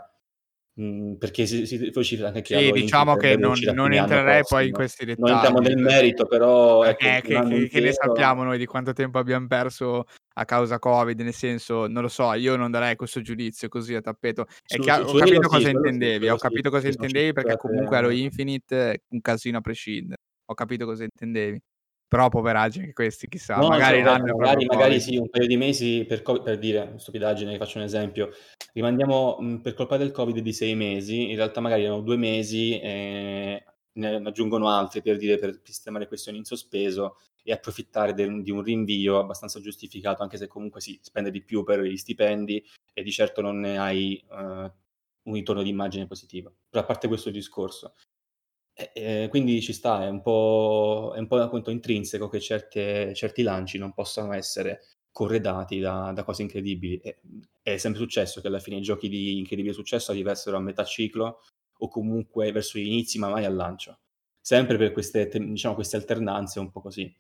mh, 0.75 1.15
perché 1.15 1.47
si, 1.47 1.67
si 1.67 1.91
vocifera 1.91 2.29
anche 2.29 2.43
che 2.43 2.57
Sì, 2.59 2.71
diciamo 2.73 3.17
che 3.17 3.37
non, 3.37 3.59
non 3.75 3.93
entrerei 3.93 4.43
poi 4.47 4.67
in 4.69 4.73
questi 4.73 5.05
dettagli. 5.05 5.25
Non 5.27 5.35
entriamo 5.35 5.59
nel 5.61 5.77
merito, 5.79 6.27
però 6.27 6.85
ecco, 6.85 7.05
Eh, 7.05 7.21
che, 7.21 7.21
che- 7.23 7.41
che 7.41 7.81
ne 7.81 7.89
intero- 7.89 7.93
sappiamo 7.93 8.45
noi 8.45 8.59
di 8.59 8.67
quanto 8.67 8.93
tempo 8.93 9.19
abbiamo 9.19 9.47
perso 9.49 10.05
a 10.39 10.45
causa 10.45 10.79
Covid? 10.79 11.21
Nel 11.21 11.35
senso, 11.35 11.87
non 11.89 12.03
lo 12.03 12.09
so, 12.09 12.33
io 12.35 12.57
non 12.57 12.71
darei 12.71 12.97
questo 12.97 13.21
giudizio 13.21 13.69
così 13.69 13.95
a 13.95 14.01
tappeto. 14.01 14.47
È 14.65 14.75
Su- 14.75 14.83
chiaro, 14.83 15.07
su- 15.09 15.17
ho 15.17 15.19
capito 15.19 15.43
sì, 15.43 15.49
cosa 15.49 15.69
sì, 15.69 15.75
intendevi, 15.75 16.19
quello 16.19 16.35
ho 16.35 16.37
sì, 16.37 16.43
capito 16.43 16.71
cosa 16.71 16.83
sono 16.83 16.93
intendevi 16.95 17.33
perché 17.33 17.57
comunque 17.57 17.97
Halo 17.97 18.11
Infinite 18.11 19.03
un 19.09 19.21
casino 19.21 19.59
a 19.59 19.61
prescindere. 19.61 20.21
Ho 20.47 20.55
capito 20.55 20.85
cosa 20.87 21.05
intendevi. 21.05 21.61
Però 22.09 22.31
poveraggi 22.31 22.79
anche 22.79 22.95
questi, 22.95 23.29
chissà, 23.29 23.57
No, 23.57 23.69
magari 23.69 24.03
cioè, 24.03 24.19
magari, 24.19 24.65
magari 24.65 24.99
sì, 24.99 25.19
un 25.19 25.29
paio 25.29 25.47
di 25.47 25.59
mesi 25.59 26.07
per, 26.09 26.23
Covid- 26.23 26.43
per 26.43 26.57
dire, 26.59 26.95
stupidaggine, 26.97 27.59
faccio 27.59 27.77
un 27.77 27.85
esempio, 27.85 28.31
rimandiamo 28.73 29.37
mh, 29.39 29.57
per 29.61 29.75
colpa 29.75 29.99
del 29.99 30.11
Covid 30.11 30.39
di 30.39 30.53
sei 30.55 30.75
mesi, 30.75 31.29
in 31.29 31.37
realtà 31.37 31.61
magari 31.61 31.85
erano 31.85 32.01
due 32.01 32.17
mesi 32.17 32.79
e 32.81 33.63
ne 33.93 34.15
aggiungono 34.25 34.71
altri 34.71 35.03
per 35.03 35.19
dire, 35.19 35.37
per 35.37 35.61
sistemare 35.63 36.07
questioni 36.09 36.39
in 36.39 36.45
sospeso 36.45 37.17
e 37.43 37.53
approfittare 37.53 38.15
del- 38.15 38.43
di 38.43 38.51
un 38.51 38.63
rinvio 38.63 39.19
abbastanza 39.19 39.61
giustificato, 39.61 40.23
anche 40.23 40.37
se 40.37 40.47
comunque 40.47 40.81
si 40.81 40.99
spende 41.03 41.31
di 41.31 41.43
più 41.43 41.65
per 41.65 41.81
gli 41.81 41.97
stipendi 41.97 42.65
e 42.93 43.03
di 43.03 43.11
certo 43.13 43.41
non 43.41 43.61
ne 43.61 43.79
hai 43.79 44.17
eh, 44.17 44.73
un 45.23 45.35
ritorno 45.35 45.63
di 45.63 45.69
immagine 45.71 46.07
positivo. 46.07 46.53
Però 46.69 46.83
a 46.83 46.87
parte 46.87 47.09
questo 47.09 47.31
discorso, 47.31 47.95
eh, 48.95 49.27
quindi 49.31 49.61
ci 49.61 49.73
sta, 49.73 50.05
è 50.05 50.09
un 50.09 50.23
po', 50.23 51.13
è 51.15 51.19
un 51.19 51.27
po' 51.27 51.37
appunto 51.41 51.71
intrinseco 51.71 52.29
che 52.29 52.41
certe- 52.41 53.13
certi 53.15 53.43
lanci 53.43 53.79
non 53.79 53.93
possano 53.93 54.33
essere 54.35 54.81
corredati 55.11 55.81
da, 55.81 56.13
da 56.15 56.23
cose 56.25 56.43
incredibili. 56.43 56.97
E- 56.99 57.21
è 57.63 57.77
sempre 57.77 58.01
successo 58.01 58.41
che 58.41 58.47
alla 58.47 58.61
fine 58.61 58.77
i 58.77 58.81
giochi 58.83 59.09
di 59.09 59.37
incredibile 59.39 59.75
successo 59.75 60.11
arrivassero 60.13 60.57
a 60.57 60.61
metà 60.61 60.85
ciclo 60.85 61.41
o 61.81 61.89
comunque 61.89 62.51
verso 62.53 62.79
gli 62.79 62.87
inizi, 62.87 63.19
ma 63.19 63.29
mai 63.29 63.45
al 63.45 63.55
lancio. 63.55 63.99
Sempre 64.41 64.77
per 64.79 64.93
queste, 64.93 65.29
te- 65.29 65.39
diciamo, 65.45 65.75
queste 65.75 65.97
alternanze 65.97 66.59
un 66.61 66.71
po' 66.71 66.81
così. 66.81 67.13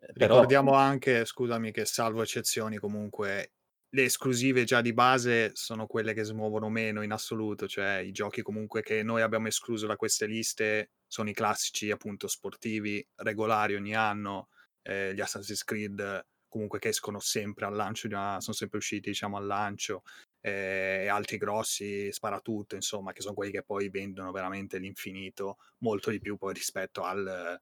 Eh, 0.00 0.12
Però, 0.16 0.24
Ricordiamo 0.24 0.72
anche, 0.74 1.24
scusami, 1.24 1.72
che 1.72 1.84
salvo 1.84 2.22
eccezioni 2.22 2.76
comunque 2.78 3.52
le 3.90 4.02
esclusive 4.04 4.64
già 4.64 4.80
di 4.82 4.92
base 4.92 5.50
sono 5.54 5.86
quelle 5.86 6.12
che 6.12 6.22
smuovono 6.22 6.68
meno 6.68 7.02
in 7.02 7.10
assoluto, 7.12 7.66
cioè 7.66 7.98
i 7.98 8.12
giochi 8.12 8.42
comunque 8.42 8.82
che 8.82 9.02
noi 9.02 9.22
abbiamo 9.22 9.48
escluso 9.48 9.86
da 9.86 9.96
queste 9.96 10.26
liste 10.26 10.90
sono 11.06 11.30
i 11.30 11.32
classici 11.32 11.90
appunto 11.90 12.28
sportivi 12.28 13.04
regolari 13.16 13.74
ogni 13.76 13.94
anno, 13.94 14.48
eh, 14.82 15.14
gli 15.14 15.20
Assassin's 15.20 15.64
Creed 15.64 16.26
comunque 16.48 16.78
che 16.78 16.88
escono 16.88 17.18
sempre 17.18 17.64
al 17.66 17.74
lancio, 17.74 18.08
già- 18.08 18.40
sono 18.40 18.54
sempre 18.56 18.78
usciti 18.78 19.08
diciamo 19.10 19.36
al 19.36 19.46
lancio, 19.46 20.02
eh, 20.40 21.02
e 21.04 21.08
altri 21.08 21.36
grossi 21.38 22.12
sparatutto, 22.12 22.74
insomma, 22.74 23.12
che 23.12 23.20
sono 23.22 23.34
quelli 23.34 23.52
che 23.52 23.62
poi 23.62 23.88
vendono 23.90 24.30
veramente 24.32 24.78
l'infinito, 24.78 25.56
molto 25.78 26.10
di 26.10 26.20
più 26.20 26.36
poi 26.36 26.54
rispetto 26.54 27.02
al, 27.02 27.58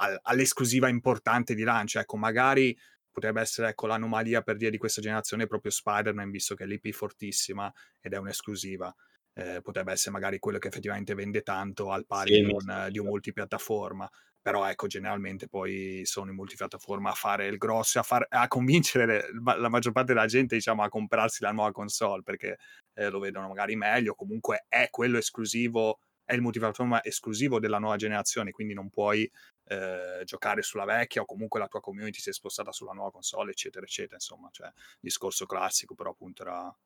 al- 0.00 0.18
all'esclusiva 0.22 0.88
importante 0.88 1.54
di 1.54 1.62
lancio. 1.62 1.98
Ecco, 1.98 2.16
magari 2.16 2.76
potrebbe 3.10 3.40
essere 3.40 3.68
ecco, 3.70 3.86
l'anomalia 3.86 4.42
per 4.42 4.56
dire 4.56 4.70
di 4.70 4.78
questa 4.78 5.00
generazione 5.00 5.46
proprio 5.46 5.70
Spider-Man, 5.72 6.30
visto 6.30 6.54
che 6.54 6.64
è 6.64 6.66
l'IP 6.66 6.90
fortissima 6.92 7.72
ed 8.00 8.12
è 8.14 8.16
un'esclusiva. 8.18 8.94
Eh, 9.32 9.60
potrebbe 9.62 9.92
essere 9.92 10.10
magari 10.10 10.38
quello 10.38 10.58
che 10.58 10.68
effettivamente 10.68 11.14
vende 11.14 11.42
tanto 11.42 11.90
al 11.92 12.04
pari 12.06 12.32
Sì, 12.32 12.34
di, 12.34 12.44
un, 12.44 12.58
sembra. 12.58 12.90
di 12.90 12.98
un 12.98 13.06
multipiattaforma. 13.06 14.08
Però 14.42 14.66
ecco, 14.68 14.86
generalmente 14.86 15.48
poi 15.48 16.00
sono 16.04 16.30
i 16.30 16.34
multipiattaforma 16.34 17.10
a 17.10 17.14
fare 17.14 17.46
il 17.46 17.58
grosso, 17.58 17.98
a, 17.98 18.02
far, 18.02 18.26
a 18.28 18.48
convincere 18.48 19.04
le- 19.06 19.56
la 19.58 19.68
maggior 19.68 19.92
parte 19.92 20.14
della 20.14 20.26
gente 20.26 20.54
diciamo, 20.56 20.82
a 20.82 20.88
comprarsi 20.88 21.42
la 21.42 21.52
nuova 21.52 21.72
console 21.72 22.22
perché 22.22 22.56
eh, 22.94 23.10
lo 23.10 23.18
vedono 23.18 23.48
magari 23.48 23.76
meglio. 23.76 24.14
Comunque 24.14 24.64
è 24.68 24.88
quello 24.90 25.18
esclusivo, 25.18 26.00
è 26.24 26.32
il 26.34 26.40
multipiattaforma 26.40 27.04
esclusivo 27.04 27.60
della 27.60 27.78
nuova 27.78 27.96
generazione, 27.96 28.50
quindi 28.50 28.72
non 28.74 28.88
puoi 28.88 29.30
eh, 29.70 30.24
giocare 30.24 30.62
sulla 30.62 30.84
vecchia 30.84 31.22
o 31.22 31.24
comunque 31.24 31.60
la 31.60 31.68
tua 31.68 31.80
community 31.80 32.18
si 32.18 32.30
è 32.30 32.32
spostata 32.32 32.72
sulla 32.72 32.92
nuova 32.92 33.12
console, 33.12 33.52
eccetera, 33.52 33.84
eccetera. 33.84 34.16
Insomma, 34.16 34.48
cioè, 34.50 34.70
discorso 34.98 35.46
classico, 35.46 35.94
però 35.94 36.10
appunto 36.10 36.42
era... 36.42 36.76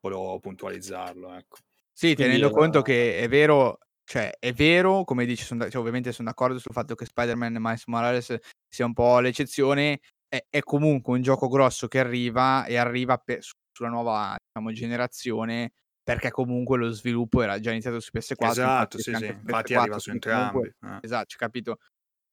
volevo 0.00 0.38
puntualizzarlo, 0.40 1.34
ecco. 1.34 1.58
Sì, 1.92 2.14
Quindi 2.14 2.22
tenendo 2.22 2.46
era- 2.46 2.54
conto 2.56 2.82
che 2.82 3.18
è 3.18 3.28
vero, 3.28 3.78
cioè 4.04 4.30
è 4.38 4.52
vero, 4.52 5.04
come 5.04 5.24
dici, 5.26 5.44
son 5.44 5.58
da- 5.58 5.68
cioè, 5.68 5.80
ovviamente 5.80 6.12
sono 6.12 6.28
d'accordo 6.28 6.58
sul 6.58 6.72
fatto 6.72 6.94
che 6.94 7.04
Spider-Man 7.06 7.56
e 7.56 7.60
Miles 7.60 7.86
Morales 7.86 8.36
sia 8.68 8.84
un 8.86 8.92
po' 8.92 9.18
l'eccezione, 9.20 10.00
è, 10.28 10.44
è 10.48 10.60
comunque 10.60 11.14
un 11.14 11.22
gioco 11.22 11.48
grosso 11.48 11.86
che 11.88 11.98
arriva 11.98 12.64
e 12.66 12.76
arriva 12.76 13.16
per- 13.18 13.42
su- 13.42 13.54
sulla 13.72 13.88
nuova 13.90 14.36
diciamo, 14.52 14.72
generazione 14.72 15.72
perché 16.02 16.30
comunque 16.30 16.78
lo 16.78 16.90
sviluppo 16.92 17.42
era 17.42 17.58
già 17.58 17.72
iniziato 17.72 17.98
su 18.00 18.10
PS4. 18.12 18.46
esatto, 18.50 18.96
infatti 18.96 19.02
sì, 19.02 19.14
sì. 19.14 19.26
Infatti 19.26 19.72
PS4, 19.72 19.78
arriva 19.80 19.98
su 19.98 20.10
comunque- 20.18 20.32
entrambi. 20.32 20.96
eh. 20.96 20.98
Esatto, 21.02 21.34
capito. 21.36 21.78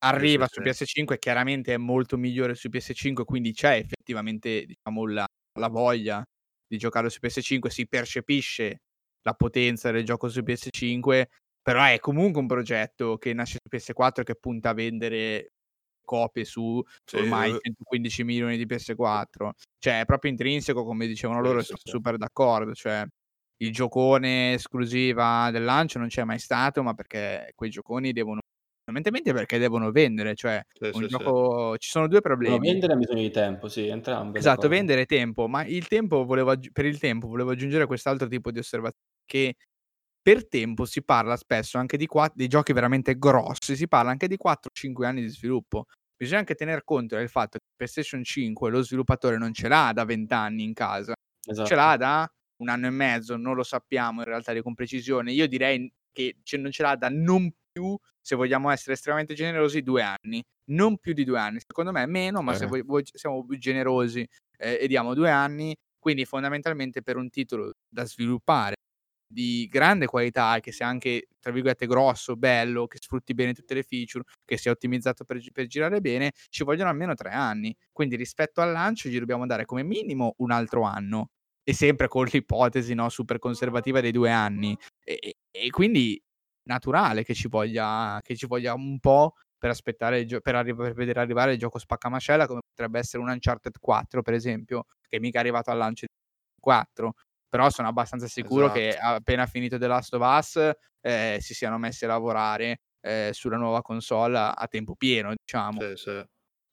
Arriva 0.03 0.47
su 0.47 0.61
sì. 0.61 0.69
PS5, 0.69 1.17
chiaramente 1.17 1.73
è 1.73 1.77
molto 1.77 2.17
migliore 2.17 2.55
su 2.55 2.69
PS5, 2.69 3.23
quindi 3.23 3.53
c'è 3.53 3.75
effettivamente 3.75 4.65
diciamo, 4.65 5.07
la, 5.07 5.25
la 5.59 5.67
voglia 5.69 6.23
di 6.67 6.77
giocare 6.77 7.09
su 7.09 7.19
PS5, 7.21 7.67
si 7.69 7.87
percepisce 7.87 8.77
la 9.21 9.33
potenza 9.33 9.91
del 9.91 10.03
gioco 10.03 10.27
su 10.27 10.41
PS5, 10.41 11.25
però 11.61 11.85
è 11.85 11.99
comunque 11.99 12.41
un 12.41 12.47
progetto 12.47 13.17
che 13.17 13.33
nasce 13.33 13.57
su 13.61 13.75
PS4 13.77 14.23
che 14.23 14.35
punta 14.35 14.69
a 14.69 14.73
vendere 14.73 15.53
copie 16.03 16.43
su 16.43 16.83
Sì, 17.09 17.15
ormai 17.17 17.51
eh. 17.51 17.59
115 17.61 18.23
milioni 18.25 18.57
di 18.57 18.65
PS4. 18.65 19.51
Cioè 19.79 20.01
è 20.01 20.05
proprio 20.05 20.31
intrinseco, 20.31 20.83
come 20.83 21.07
dicevano 21.07 21.41
loro, 21.41 21.59
sì, 21.59 21.67
sono 21.67 21.79
sì. 21.81 21.89
super 21.91 22.17
d'accordo, 22.17 22.73
cioè 22.73 23.05
il 23.57 23.71
giocone 23.71 24.53
esclusiva 24.53 25.49
del 25.51 25.63
lancio 25.63 25.99
non 25.99 26.09
c'è 26.09 26.25
mai 26.25 26.39
stato, 26.39 26.83
ma 26.83 26.93
perché 26.93 27.51
quei 27.55 27.69
gioconi 27.69 28.11
devono 28.11 28.41
fondamentalmente 28.93 29.33
perché 29.33 29.57
devono 29.57 29.91
vendere, 29.91 30.35
cioè 30.35 30.61
Sì, 30.79 30.91
un 30.93 31.01
sì, 31.01 31.09
sì. 31.09 31.17
gioco 31.17 31.77
ci 31.77 31.89
sono 31.89 32.07
due 32.07 32.21
problemi. 32.21 32.59
vendere 32.59 32.93
ha 32.93 32.95
bisogno 32.95 33.21
di 33.21 33.31
tempo, 33.31 33.67
sì, 33.67 33.87
entrambe. 33.87 34.39
Esatto, 34.39 34.67
vendere 34.67 35.05
tempo, 35.05 35.47
ma 35.47 35.63
il 35.65 35.87
tempo 35.87 36.25
volevo 36.25 36.51
aggi- 36.51 36.71
per 36.71 36.85
il 36.85 36.99
tempo 36.99 37.27
volevo 37.27 37.51
aggiungere 37.51 37.85
quest'altro 37.85 38.27
tipo 38.27 38.51
di 38.51 38.59
osservazione 38.59 39.05
che 39.25 39.55
per 40.21 40.47
tempo 40.47 40.85
si 40.85 41.03
parla 41.03 41.35
spesso 41.37 41.77
anche 41.77 41.97
di, 41.97 42.05
qua- 42.07 42.31
di 42.33 42.47
giochi 42.47 42.73
veramente 42.73 43.17
grossi, 43.17 43.75
si 43.75 43.87
parla 43.87 44.11
anche 44.11 44.27
di 44.27 44.37
4-5 44.37 45.05
anni 45.07 45.21
di 45.21 45.27
sviluppo. 45.29 45.85
Bisogna 46.15 46.39
anche 46.39 46.55
tener 46.55 46.83
conto 46.83 47.15
del 47.15 47.29
fatto 47.29 47.57
che 47.59 47.65
PlayStation 47.75 48.23
5 48.23 48.69
lo 48.71 48.81
sviluppatore 48.81 49.37
non 49.37 49.53
ce 49.53 49.67
l'ha 49.67 49.91
da 49.93 50.03
20 50.05 50.33
anni 50.33 50.63
in 50.63 50.73
casa, 50.73 51.13
Esatto. 51.45 51.67
ce 51.69 51.75
l'ha 51.75 51.97
da 51.97 52.31
un 52.57 52.69
anno 52.69 52.87
e 52.87 52.89
mezzo, 52.91 53.35
non 53.37 53.55
lo 53.55 53.63
sappiamo 53.63 54.19
in 54.21 54.25
realtà 54.27 54.59
con 54.61 54.73
precisione. 54.73 55.31
Io 55.33 55.47
direi 55.47 55.91
che 56.11 56.37
non 56.57 56.71
ce 56.71 56.83
l'ha 56.83 56.95
da 56.95 57.09
non 57.09 57.51
più, 57.71 57.97
se 58.23 58.35
vogliamo 58.35 58.69
essere 58.71 58.93
estremamente 58.93 59.33
generosi, 59.35 59.81
due 59.83 60.01
anni. 60.01 60.41
Non 60.71 60.97
più 60.97 61.13
di 61.13 61.23
due 61.25 61.39
anni. 61.39 61.59
Secondo 61.65 61.91
me 61.91 62.05
meno, 62.07 62.41
ma 62.41 62.53
se 62.53 62.65
Eh. 62.65 62.67
voi, 62.67 62.81
voi 62.83 63.03
siamo 63.05 63.45
più 63.45 63.57
generosi 63.57 64.25
eh, 64.57 64.77
e 64.81 64.87
diamo 64.87 65.13
due 65.13 65.29
anni, 65.29 65.75
quindi 65.99 66.25
fondamentalmente 66.25 67.01
per 67.03 67.17
un 67.17 67.29
titolo 67.29 67.73
da 67.87 68.05
sviluppare 68.05 68.75
di 69.27 69.67
grande 69.69 70.05
qualità 70.05 70.59
che 70.59 70.71
sia 70.71 70.85
anche, 70.87 71.27
tra 71.39 71.51
virgolette, 71.51 71.87
grosso, 71.87 72.35
bello, 72.35 72.85
che 72.87 72.97
sfrutti 73.01 73.33
bene 73.33 73.53
tutte 73.53 73.73
le 73.73 73.83
feature, 73.83 74.23
che 74.45 74.57
sia 74.57 74.71
ottimizzato 74.71 75.23
per, 75.25 75.41
per 75.51 75.65
girare 75.67 76.01
bene, 76.01 76.31
ci 76.49 76.63
vogliono 76.63 76.89
almeno 76.89 77.15
tre 77.15 77.31
anni. 77.31 77.75
Quindi 77.91 78.15
rispetto 78.15 78.61
al 78.61 78.71
lancio 78.71 79.09
gli 79.09 79.17
dobbiamo 79.19 79.45
dare 79.47 79.65
come 79.65 79.83
minimo 79.83 80.35
un 80.37 80.51
altro 80.51 80.83
anno 80.83 81.29
e 81.63 81.73
sempre 81.73 82.07
con 82.07 82.25
l'ipotesi 82.31 82.93
no, 82.93 83.09
super 83.09 83.39
conservativa 83.39 84.01
dei 84.01 84.11
due 84.11 84.29
anni. 84.31 84.77
E- 85.03 85.35
e 85.55 85.69
quindi 85.71 86.21
naturale 86.63 87.23
che 87.23 87.33
ci 87.33 87.47
voglia, 87.47 88.19
che 88.21 88.35
ci 88.35 88.45
voglia 88.45 88.73
un 88.73 88.99
po' 88.99 89.35
per 89.57 89.69
aspettare 89.69 90.25
gio- 90.25 90.41
per, 90.41 90.55
arri- 90.55 90.75
per 90.75 90.93
vedere 90.93 91.19
arrivare 91.21 91.53
il 91.53 91.59
gioco 91.59 91.79
spaccamascella 91.79 92.47
come 92.47 92.61
potrebbe 92.67 92.99
essere 92.99 93.23
un 93.23 93.29
Uncharted 93.29 93.77
4 93.79 94.21
per 94.21 94.33
esempio 94.33 94.85
che 95.07 95.19
mica 95.19 95.37
è 95.37 95.41
arrivato 95.41 95.71
al 95.71 95.77
lancio 95.77 96.05
di 96.05 96.13
4 96.59 97.13
però 97.47 97.69
sono 97.69 97.87
abbastanza 97.87 98.27
sicuro 98.27 98.71
che 98.71 98.89
Esatto. 98.89 99.15
appena 99.15 99.45
finito 99.45 99.77
The 99.77 99.87
Last 99.87 100.13
of 100.15 100.21
Us 100.21 100.71
eh, 101.01 101.37
si 101.39 101.53
siano 101.53 101.77
messi 101.77 102.03
a 102.05 102.07
lavorare 102.07 102.79
eh, 102.99 103.29
sulla 103.31 103.57
nuova 103.57 103.81
console 103.81 104.37
a, 104.37 104.51
a 104.53 104.67
tempo 104.67 104.95
pieno, 104.95 105.33
diciamo. 105.35 105.79
Sì, 105.79 105.95
sì. 105.95 106.25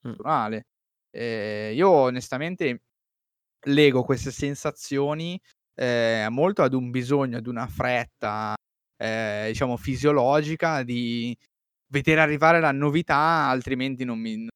naturale. 0.03 0.65
Eh, 1.11 1.73
io 1.75 1.91
onestamente 1.91 2.85
lego 3.67 4.03
queste 4.05 4.31
sensazioni 4.31 5.39
eh, 5.75 6.29
molto 6.31 6.63
ad 6.63 6.73
un 6.73 6.91
bisogno, 6.91 7.37
ad 7.37 7.47
una 7.47 7.67
fretta, 7.67 8.55
eh, 9.01 9.47
diciamo, 9.49 9.77
fisiologica 9.77 10.83
di 10.83 11.37
vedere 11.93 12.21
arrivare 12.21 12.61
la 12.61 12.73
novità, 12.73 13.49
altrimenti 13.49 14.05
non 14.05 14.19
mi, 14.21 14.37
non 14.37 14.49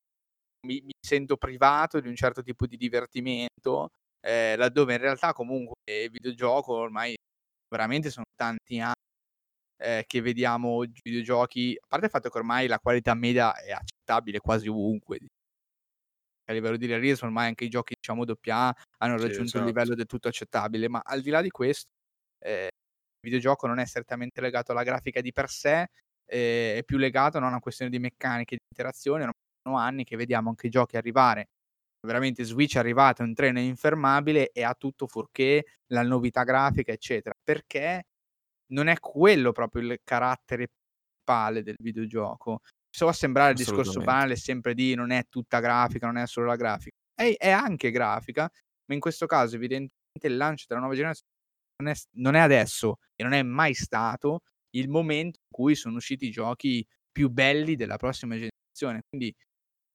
mi- 0.67 0.81
mi 0.83 0.93
sento 1.01 1.37
privato 1.37 2.01
di 2.01 2.09
un 2.09 2.17
certo 2.17 2.43
tipo 2.43 2.67
di 2.67 2.77
divertimento, 2.77 3.91
eh, 4.21 4.57
laddove 4.57 4.95
in 4.95 5.01
realtà 5.01 5.33
comunque 5.33 5.75
il 5.87 6.11
videogioco 6.11 6.75
ormai 6.75 7.15
veramente 7.69 8.11
sono 8.11 8.25
tanti 8.37 8.81
anni 8.81 8.95
eh, 9.79 10.05
che 10.07 10.21
vediamo 10.23 10.71
oggi 10.71 11.01
videogiochi, 11.05 11.77
a 11.81 11.87
parte 11.89 12.07
il 12.07 12.13
fatto 12.13 12.31
che 12.31 12.39
ormai 12.39 12.67
la 12.69 12.79
qualità 12.81 13.15
media 13.15 13.55
è 13.57 13.73
accettabile 13.73 14.41
quasi 14.41 14.69
ovunque, 14.69 15.19
a 16.47 16.53
livello 16.53 16.77
di 16.77 16.87
realismo 16.87 17.27
ormai 17.29 17.47
anche 17.49 17.65
i 17.65 17.69
giochi 17.69 17.95
diciamo 17.99 18.25
AA 18.25 18.75
hanno 18.99 19.17
Sì, 19.17 19.19
raggiunto 19.19 19.59
un 19.59 19.65
esatto. 19.65 19.65
livello 19.65 19.95
del 19.95 20.07
tutto 20.07 20.29
accettabile, 20.29 20.89
ma 20.89 21.01
al 21.03 21.21
di 21.23 21.31
là 21.31 21.41
di 21.43 21.51
questo 21.51 21.89
eh, 22.41 22.71
videogioco 23.25 23.67
non 23.67 23.81
è 23.81 23.87
strettamente 23.87 24.41
legato 24.41 24.73
alla 24.73 24.85
grafica 24.85 25.21
di 25.21 25.33
per 25.33 25.49
sé, 25.49 25.89
eh, 26.27 26.77
è 26.79 26.83
più 26.85 26.97
legato 26.97 27.39
no, 27.39 27.47
a 27.47 27.49
una 27.49 27.59
questione 27.59 27.91
di 27.91 27.99
meccaniche, 27.99 28.57
di 28.57 28.63
interazione, 28.69 29.29
sono 29.63 29.79
anni 29.79 30.05
che 30.05 30.17
vediamo 30.17 30.51
anche 30.51 30.69
i 30.69 30.71
giochi 30.71 30.97
arrivare, 30.97 31.49
veramente 32.07 32.45
Switch 32.45 32.77
è 32.77 32.79
arrivato, 32.79 33.23
è 33.23 33.25
un 33.25 33.35
treno 33.35 33.59
infermabile 33.59 34.51
e 34.53 34.63
ha 34.63 34.75
tutto 34.75 35.07
fuorché 35.07 35.65
la 35.87 36.03
novità 36.03 36.45
grafica, 36.45 36.93
eccetera, 36.93 37.35
perché 37.43 38.05
non 38.73 38.89
è 38.89 38.99
quello 39.01 39.53
proprio 39.53 39.83
il 39.83 40.01
carattere 40.05 40.69
principale 41.25 41.63
del 41.63 41.77
videogioco. 41.79 42.61
So 42.91 43.11
sembrare 43.11 43.51
il 43.51 43.57
discorso 43.57 44.01
banale 44.01 44.37
sempre 44.37 44.75
di 44.75 44.95
non 44.95 45.11
è 45.11 45.27
tutta 45.29 45.59
grafica, 45.59 46.07
non 46.07 46.19
è 46.19 46.27
solo 46.27 46.47
la 46.47 46.57
grafica. 46.57 46.95
È, 47.13 47.35
è 47.37 47.51
anche 47.51 47.91
grafica, 47.91 48.49
ma 48.87 48.95
in 48.95 49.01
questo 49.01 49.27
caso 49.27 49.57
evidentemente 49.57 49.93
il 50.23 50.37
lancio 50.37 50.67
della 50.69 50.81
nuova 50.81 50.95
generazione 50.95 51.33
non 51.83 51.91
è, 51.91 51.95
non 52.13 52.35
è 52.35 52.39
adesso 52.39 52.99
e 53.15 53.23
non 53.23 53.33
è 53.33 53.43
mai 53.43 53.75
stato 53.75 54.41
il 54.77 54.89
momento 54.89 55.39
in 55.41 55.49
cui 55.51 55.75
sono 55.75 55.97
usciti 55.97 56.27
i 56.27 56.31
giochi 56.31 56.87
più 57.11 57.31
belli 57.31 57.77
della 57.77 57.97
prossima 57.97 58.35
generazione. 58.35 59.03
Quindi 59.09 59.35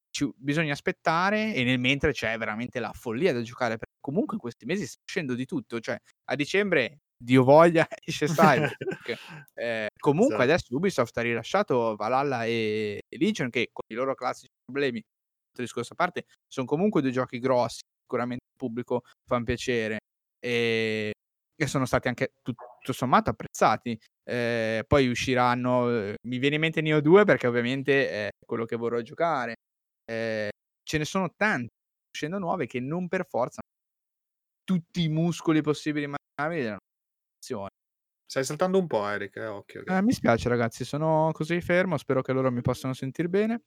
ci- 0.10 0.32
bisogna 0.36 0.74
aspettare 0.74 1.54
e 1.54 1.64
nel 1.64 1.80
mentre 1.80 2.12
c'è 2.12 2.38
veramente 2.38 2.80
la 2.80 2.92
follia 2.94 3.34
da 3.34 3.42
giocare 3.42 3.78
perché 3.78 3.98
comunque 4.00 4.36
in 4.36 4.42
questi 4.42 4.66
mesi 4.66 4.86
sta 4.86 5.02
uscendo 5.06 5.36
di 5.36 5.46
tutto, 5.46 5.80
cioè 5.80 5.98
a 6.26 6.36
dicembre 6.36 7.00
Dio 7.22 7.44
voglia 7.44 7.86
esce 8.04 8.28
Cyberpunk. 8.28 9.18
Eh, 9.54 9.90
comunque 10.00 10.36
Esatto. 10.36 10.52
adesso 10.52 10.76
Ubisoft 10.76 11.18
ha 11.18 11.22
rilasciato 11.22 11.96
Valhalla 11.96 12.46
e, 12.46 13.02
Legion 13.10 13.50
che 13.50 13.70
con 13.74 13.84
i 13.92 13.94
loro 13.94 14.16
classici 14.16 14.48
problemi, 14.64 15.04
discorso 15.52 15.94
a 15.94 15.96
parte, 15.98 16.26
sono 16.48 16.66
comunque 16.66 17.02
due 17.02 17.12
giochi 17.12 17.40
grossi, 17.40 17.82
sicuramente 18.02 18.46
il 18.46 18.58
pubblico 18.58 19.02
fanno 19.26 19.44
piacere 19.44 19.98
e, 20.40 21.12
e 21.62 21.68
sono 21.68 21.86
stati 21.86 22.08
anche 22.08 22.32
tutto 22.42 22.94
sommato 22.94 23.30
apprezzati. 23.32 24.00
Eh, 24.24 24.84
poi 24.88 25.08
usciranno, 25.10 25.90
eh, 25.90 26.16
mi 26.28 26.38
viene 26.38 26.56
in 26.56 26.62
mente 26.62 26.82
Neo 26.82 27.02
2 27.02 27.26
perché 27.26 27.48
ovviamente 27.48 28.10
è 28.10 28.30
quello 28.46 28.66
che 28.66 28.76
vorrò 28.78 29.02
giocare. 29.02 29.56
Eh, 30.06 30.50
ce 30.84 30.98
ne 30.98 31.06
sono 31.06 31.34
tanti 31.36 31.68
uscendo 32.12 32.40
nuove 32.40 32.66
che 32.66 32.80
non 32.80 33.08
per 33.08 33.26
forza 33.28 33.60
tutti 34.64 35.04
i 35.04 35.10
muscoli 35.10 35.62
possibili 35.62 36.06
e 36.06 36.08
immaginabili 36.08 36.64
della 36.64 36.78
nazione. 37.36 37.68
Stai 38.26 38.44
saltando 38.44 38.78
un 38.78 38.88
po', 38.88 39.08
Eric, 39.08 39.36
eh, 39.38 39.46
occhio. 39.48 39.84
che- 39.84 39.98
Eh, 39.98 40.02
mi 40.04 40.14
spiace 40.14 40.48
ragazzi, 40.50 40.86
sono 40.86 41.32
così 41.34 41.60
fermo, 41.62 41.98
spero 41.98 42.22
che 42.22 42.32
loro 42.32 42.52
mi 42.52 42.62
possano 42.62 42.94
sentire 42.94 43.28
bene. 43.28 43.62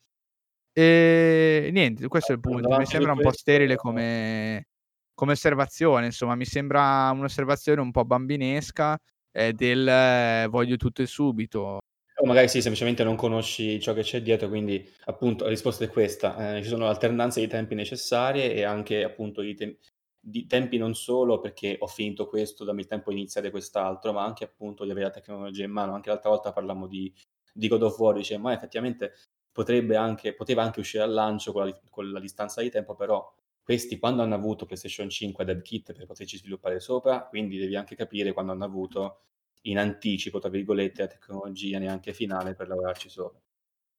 E 0.73 1.69
niente, 1.73 2.07
questo 2.09 2.33
è 2.33 2.35
il 2.37 2.41
punto. 2.41 2.69
Mi 2.79 2.87
sembra 2.87 3.13
un 3.13 3.21
po' 3.21 3.33
sterile 3.33 3.77
come, 3.77 4.69
come 5.15 5.33
osservazione, 5.33 6.07
insomma, 6.07 6.35
mi 6.35 6.45
sembra 6.45 7.11
un'osservazione 7.13 7.81
un 7.81 7.91
po' 7.91 8.05
bambinesca 8.05 8.99
eh, 9.33 9.53
del 9.53 9.87
eh, 9.89 10.47
voglio 10.49 10.77
tutto 10.77 11.03
e 11.03 11.07
subito. 11.07 11.79
O 12.15 12.27
magari 12.27 12.49
sì, 12.49 12.61
semplicemente 12.61 13.03
non 13.03 13.17
conosci 13.17 13.81
ciò 13.81 13.95
che 13.95 14.03
c'è 14.03 14.23
dietro, 14.23 14.49
quindi 14.49 14.87
appunto 15.07 15.45
la 15.45 15.51
risposta 15.51 15.85
è 15.85 15.89
questa. 15.89 16.57
Eh, 16.57 16.63
ci 16.63 16.69
sono 16.69 16.87
alternanze 16.87 17.41
di 17.41 17.49
tempi 17.49 17.75
necessarie 17.75 18.53
e 18.53 18.63
anche 18.63 19.03
appunto 19.03 19.41
di, 19.41 19.55
tem- 19.55 19.77
di 20.21 20.47
tempi 20.47 20.77
non 20.77 20.95
solo 20.95 21.41
perché 21.41 21.77
ho 21.81 21.87
finito 21.87 22.29
questo, 22.29 22.65
dammi 22.65 22.81
il 22.81 22.87
tempo 22.87 23.11
di 23.11 23.17
iniziare 23.17 23.51
quest'altro, 23.51 24.13
ma 24.13 24.25
anche 24.25 24.45
appunto 24.45 24.85
di 24.85 24.91
avere 24.91 25.07
la 25.07 25.13
tecnologia 25.13 25.65
in 25.65 25.73
mano. 25.73 25.95
Anche 25.95 26.11
l'altra 26.11 26.31
volta 26.31 26.53
parlammo 26.53 26.87
di, 26.87 27.13
di 27.53 27.67
God 27.67 27.83
of 27.83 27.99
War, 27.99 28.15
dice, 28.15 28.37
ma 28.39 28.53
effettivamente 28.53 29.15
potrebbe 29.51 29.97
anche, 29.97 30.35
poteva 30.35 30.63
anche 30.63 30.81
uscire 30.81 31.03
al 31.03 31.13
lancio 31.13 31.53
con 31.53 31.67
la, 31.67 31.81
con 31.91 32.11
la 32.11 32.21
distanza 32.21 32.61
di 32.61 32.71
tempo, 32.71 32.95
però 32.95 33.35
questi 33.63 33.99
quando 33.99 34.23
hanno 34.23 34.35
avuto 34.35 34.67
PlayStation 34.67 35.09
5 35.09 35.45
Dev 35.45 35.63
Kit 35.63 35.93
per 35.93 36.07
poterci 36.07 36.37
sviluppare 36.39 36.81
sopra, 36.81 37.27
quindi 37.27 37.59
devi 37.59 37.77
anche 37.77 37.95
capire 37.97 38.33
quando 38.33 38.53
hanno 38.53 38.65
avuto 38.65 39.21
in 39.63 39.79
anticipo, 39.79 40.39
tra 40.41 40.49
virgolette, 40.51 41.03
la 41.03 41.09
tecnologia 41.09 41.79
neanche 41.79 42.13
finale 42.13 42.55
per 42.55 42.69
lavorarci 42.69 43.09
sopra. 43.09 43.41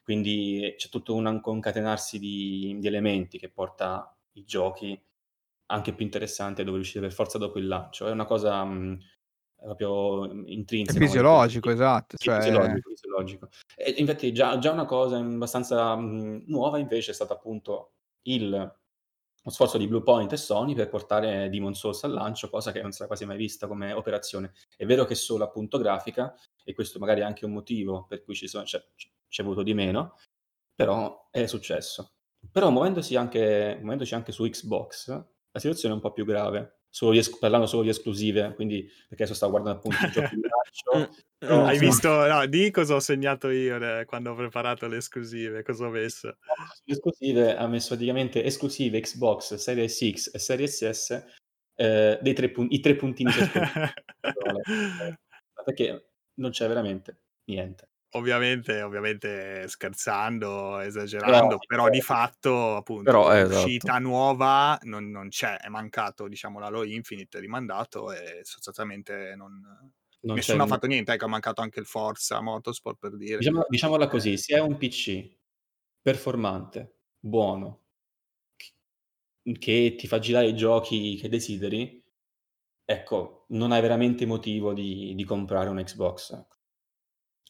Quindi 0.01 0.73
c'è 0.77 0.89
tutto 0.89 1.15
un 1.15 1.39
concatenarsi 1.41 2.19
di, 2.19 2.75
di 2.79 2.87
elementi 2.87 3.37
che 3.37 3.49
porta 3.49 4.17
i 4.33 4.43
giochi 4.43 5.01
anche 5.67 5.93
più 5.93 6.03
interessanti 6.05 6.61
a 6.61 6.63
dover 6.65 6.81
uscire 6.81 7.01
per 7.01 7.13
forza 7.13 7.37
dopo 7.37 7.57
il 7.59 7.67
lancio. 7.67 8.07
È 8.07 8.11
una 8.11 8.25
cosa 8.25 8.63
mh, 8.65 8.99
proprio 9.55 10.25
È 10.25 10.45
intrinseca. 10.51 10.97
fisiologico, 10.97 11.69
esatto. 11.69 12.17
Sì, 12.17 12.25
Cioè, 12.25 12.35
fisiologico, 12.35 12.89
fisiologico. 12.89 13.49
E 13.75 13.91
infatti 13.97 14.31
già, 14.33 14.57
già 14.59 14.71
una 14.71 14.85
cosa 14.85 15.17
abbastanza 15.17 15.95
mh, 15.95 16.43
nuova 16.47 16.79
invece 16.79 17.11
è 17.11 17.13
stata 17.13 17.33
appunto 17.33 17.93
il, 18.23 18.51
lo 19.45 19.51
sforzo 19.51 19.77
di 19.77 19.87
Bluepoint 19.87 20.31
e 20.31 20.37
Sony 20.37 20.73
per 20.73 20.87
portare 20.87 21.49
Demon 21.49 21.73
Souls 21.75 22.03
al 22.05 22.13
lancio, 22.13 22.49
cosa 22.49 22.71
che 22.71 22.81
non 22.81 22.91
era 22.95 23.07
quasi 23.07 23.25
mai 23.25 23.37
vista 23.37 23.67
come 23.67 23.91
operazione. 23.91 24.53
È 24.75 24.85
vero 24.85 25.03
che 25.03 25.15
solo 25.15 25.43
appunto 25.43 25.77
grafica, 25.77 26.33
e 26.63 26.73
questo 26.73 26.97
magari 26.97 27.19
è 27.21 27.23
anche 27.23 27.45
un 27.45 27.51
motivo 27.51 28.05
per 28.07 28.23
cui 28.23 28.35
ci 28.35 28.47
sono, 28.47 28.63
c'è, 28.63 28.81
c'è 29.27 29.43
avuto 29.43 29.61
di 29.61 29.73
meno, 29.73 30.15
però 30.73 31.27
è 31.29 31.45
successo. 31.45 32.13
Però 32.51 32.69
muovendosi 32.69 33.15
anche, 33.15 33.77
muovendoci 33.81 34.15
anche 34.15 34.31
su 34.31 34.47
Xbox, 34.47 35.07
la 35.09 35.59
situazione 35.59 35.93
è 35.93 35.97
un 35.97 36.03
po' 36.03 36.11
più 36.11 36.25
grave. 36.25 36.82
Solo 36.93 37.17
es- 37.17 37.35
parlando 37.39 37.65
solo 37.65 37.81
di 37.81 37.89
esclusive, 37.89 38.53
quindi 38.53 38.83
perché 38.83 39.23
adesso 39.23 39.33
stavo 39.33 39.53
guardando 39.53 39.79
appunto 39.79 40.05
i 40.05 40.11
giochi 40.11 40.35
di 40.35 40.41
lancio. 40.45 41.15
però, 41.39 41.65
Hai 41.65 41.73
insomma, 41.73 41.89
visto? 41.89 42.27
No, 42.27 42.45
di 42.45 42.69
cosa 42.69 42.93
ho 42.93 42.99
segnato 42.99 43.49
io 43.49 43.99
eh, 43.99 44.05
quando 44.05 44.29
ho 44.31 44.35
preparato 44.35 44.87
le 44.87 44.97
esclusive? 44.97 45.63
Cosa 45.63 45.87
ho 45.87 45.89
messo? 45.89 46.37
sulle 46.83 46.95
esclusive 46.95 47.57
ha 47.57 47.65
messo 47.67 47.87
praticamente 47.89 48.43
esclusive 48.43 48.99
Xbox 48.99 49.55
Series 49.55 49.97
X 50.11 50.29
e 50.35 50.37
Series 50.37 50.87
S 50.87 51.25
eh, 51.75 52.19
dei 52.21 52.33
tre 52.33 52.49
pun- 52.51 52.67
i 52.69 52.79
tre 52.79 52.95
puntini 52.95 53.31
ciascuno. 53.31 53.65
perché 55.65 56.09
non 56.35 56.51
c'è 56.51 56.67
veramente 56.67 57.17
niente. 57.45 57.89
Ovviamente, 58.15 58.81
ovviamente 58.81 59.67
scherzando, 59.67 60.79
esagerando, 60.79 61.57
sì, 61.59 61.65
però 61.65 61.89
di 61.89 61.99
certo. 61.99 62.13
fatto, 62.13 62.75
appunto, 62.75 63.11
Però, 63.11 63.33
eh, 63.33 63.43
l'uscita 63.43 63.93
esatto. 63.93 63.99
nuova 63.99 64.77
non, 64.83 65.09
non 65.09 65.29
c'è, 65.29 65.57
è 65.57 65.67
mancato, 65.69 66.27
diciamo, 66.27 66.59
l'Halo 66.59 66.83
Infinite 66.83 67.39
rimandato 67.39 68.11
e 68.11 68.41
sostanzialmente 68.43 69.35
non, 69.35 69.61
Non 70.21 70.35
nessuno 70.35 70.63
ha 70.63 70.67
fatto 70.67 70.87
niente, 70.87 71.13
ecco, 71.13 71.25
è 71.25 71.27
mancato 71.29 71.61
anche 71.61 71.79
il 71.79 71.85
Forza 71.85 72.41
Motorsport 72.41 72.97
per 72.99 73.17
dire. 73.17 73.41
Diciamo- 73.41 73.65
diciamola 73.67 74.07
Eh, 74.07 74.07
così, 74.07 74.37
se 74.37 74.55
è 74.55 74.59
un 74.59 74.77
PC 74.77 75.37
performante, 76.01 76.99
buono, 77.19 77.85
che- 78.55 78.73
che 79.59 79.95
ti 79.97 80.07
fa 80.07 80.19
girare 80.19 80.47
i 80.49 80.55
giochi 80.55 81.15
che 81.17 81.29
desideri, 81.29 82.03
ecco, 82.85 83.45
non 83.49 83.71
hai 83.71 83.81
veramente 83.81 84.25
motivo 84.25 84.73
di, 84.73 85.13
di 85.15 85.23
comprare 85.25 85.69
un 85.69 85.81
Xbox. 85.83 86.47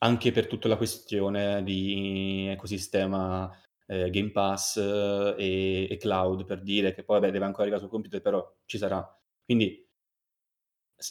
Anche 0.03 0.31
per 0.33 0.47
tutta 0.47 0.67
la 0.67 0.75
questione 0.75 1.63
di 1.63 2.47
ecosistema 2.49 3.49
eh, 3.87 4.09
Game 4.09 4.31
Pass 4.31 4.75
eh, 4.75 5.35
e, 5.37 5.87
e 5.89 5.97
cloud, 5.97 6.43
per 6.45 6.61
dire 6.61 6.93
che 6.93 7.03
poi 7.03 7.19
vabbè, 7.21 7.31
deve 7.31 7.45
ancora 7.45 7.63
arrivare 7.63 7.81
sul 7.83 7.91
computer, 7.91 8.21
però 8.21 8.45
ci 8.65 8.77
sarà. 8.77 9.01
Quindi, 9.45 9.87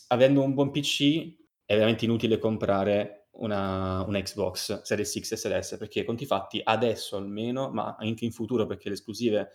avendo 0.09 0.43
un 0.43 0.55
buon 0.55 0.71
PC, 0.71 1.37
è 1.65 1.75
veramente 1.75 2.05
inutile 2.05 2.39
comprare 2.39 3.29
una, 3.33 4.05
una 4.07 4.21
Xbox 4.21 4.83
Series 4.83 5.21
X 5.21 5.33
e 5.33 5.37
Series 5.37 5.75
S, 5.75 5.79
perché 5.79 6.05
conti 6.05 6.27
fatti 6.27 6.61
adesso 6.63 7.17
almeno, 7.17 7.71
ma 7.71 7.97
anche 7.99 8.25
in 8.27 8.33
futuro, 8.33 8.67
perché 8.67 8.89
le 8.89 8.95
esclusive, 8.95 9.53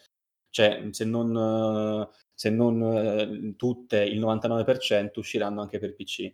cioè 0.50 0.88
se 0.92 1.06
non, 1.06 2.10
se 2.34 2.50
non 2.50 2.82
eh, 2.82 3.56
tutte, 3.56 4.04
il 4.04 4.20
99% 4.20 5.20
usciranno 5.20 5.62
anche 5.62 5.80
per 5.80 5.94
PC. 5.94 6.34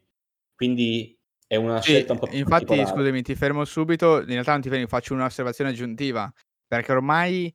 Quindi 0.56 1.18
è 1.48 1.56
una 1.56 1.80
Sì, 1.80 1.92
scelta 1.92 2.14
un 2.14 2.20
po' 2.20 2.28
più 2.28 2.38
infatti, 2.40 2.86
scusami, 2.86 3.22
ti 3.22 3.36
fermo 3.36 3.66
subito. 3.66 4.22
In 4.22 4.28
realtà 4.28 4.54
non 4.54 4.62
ti 4.62 4.70
fermi, 4.70 4.88
faccio 4.88 5.14
un'osservazione 5.14 5.72
aggiuntiva. 5.72 6.32
Perché 6.66 6.92
ormai 6.92 7.54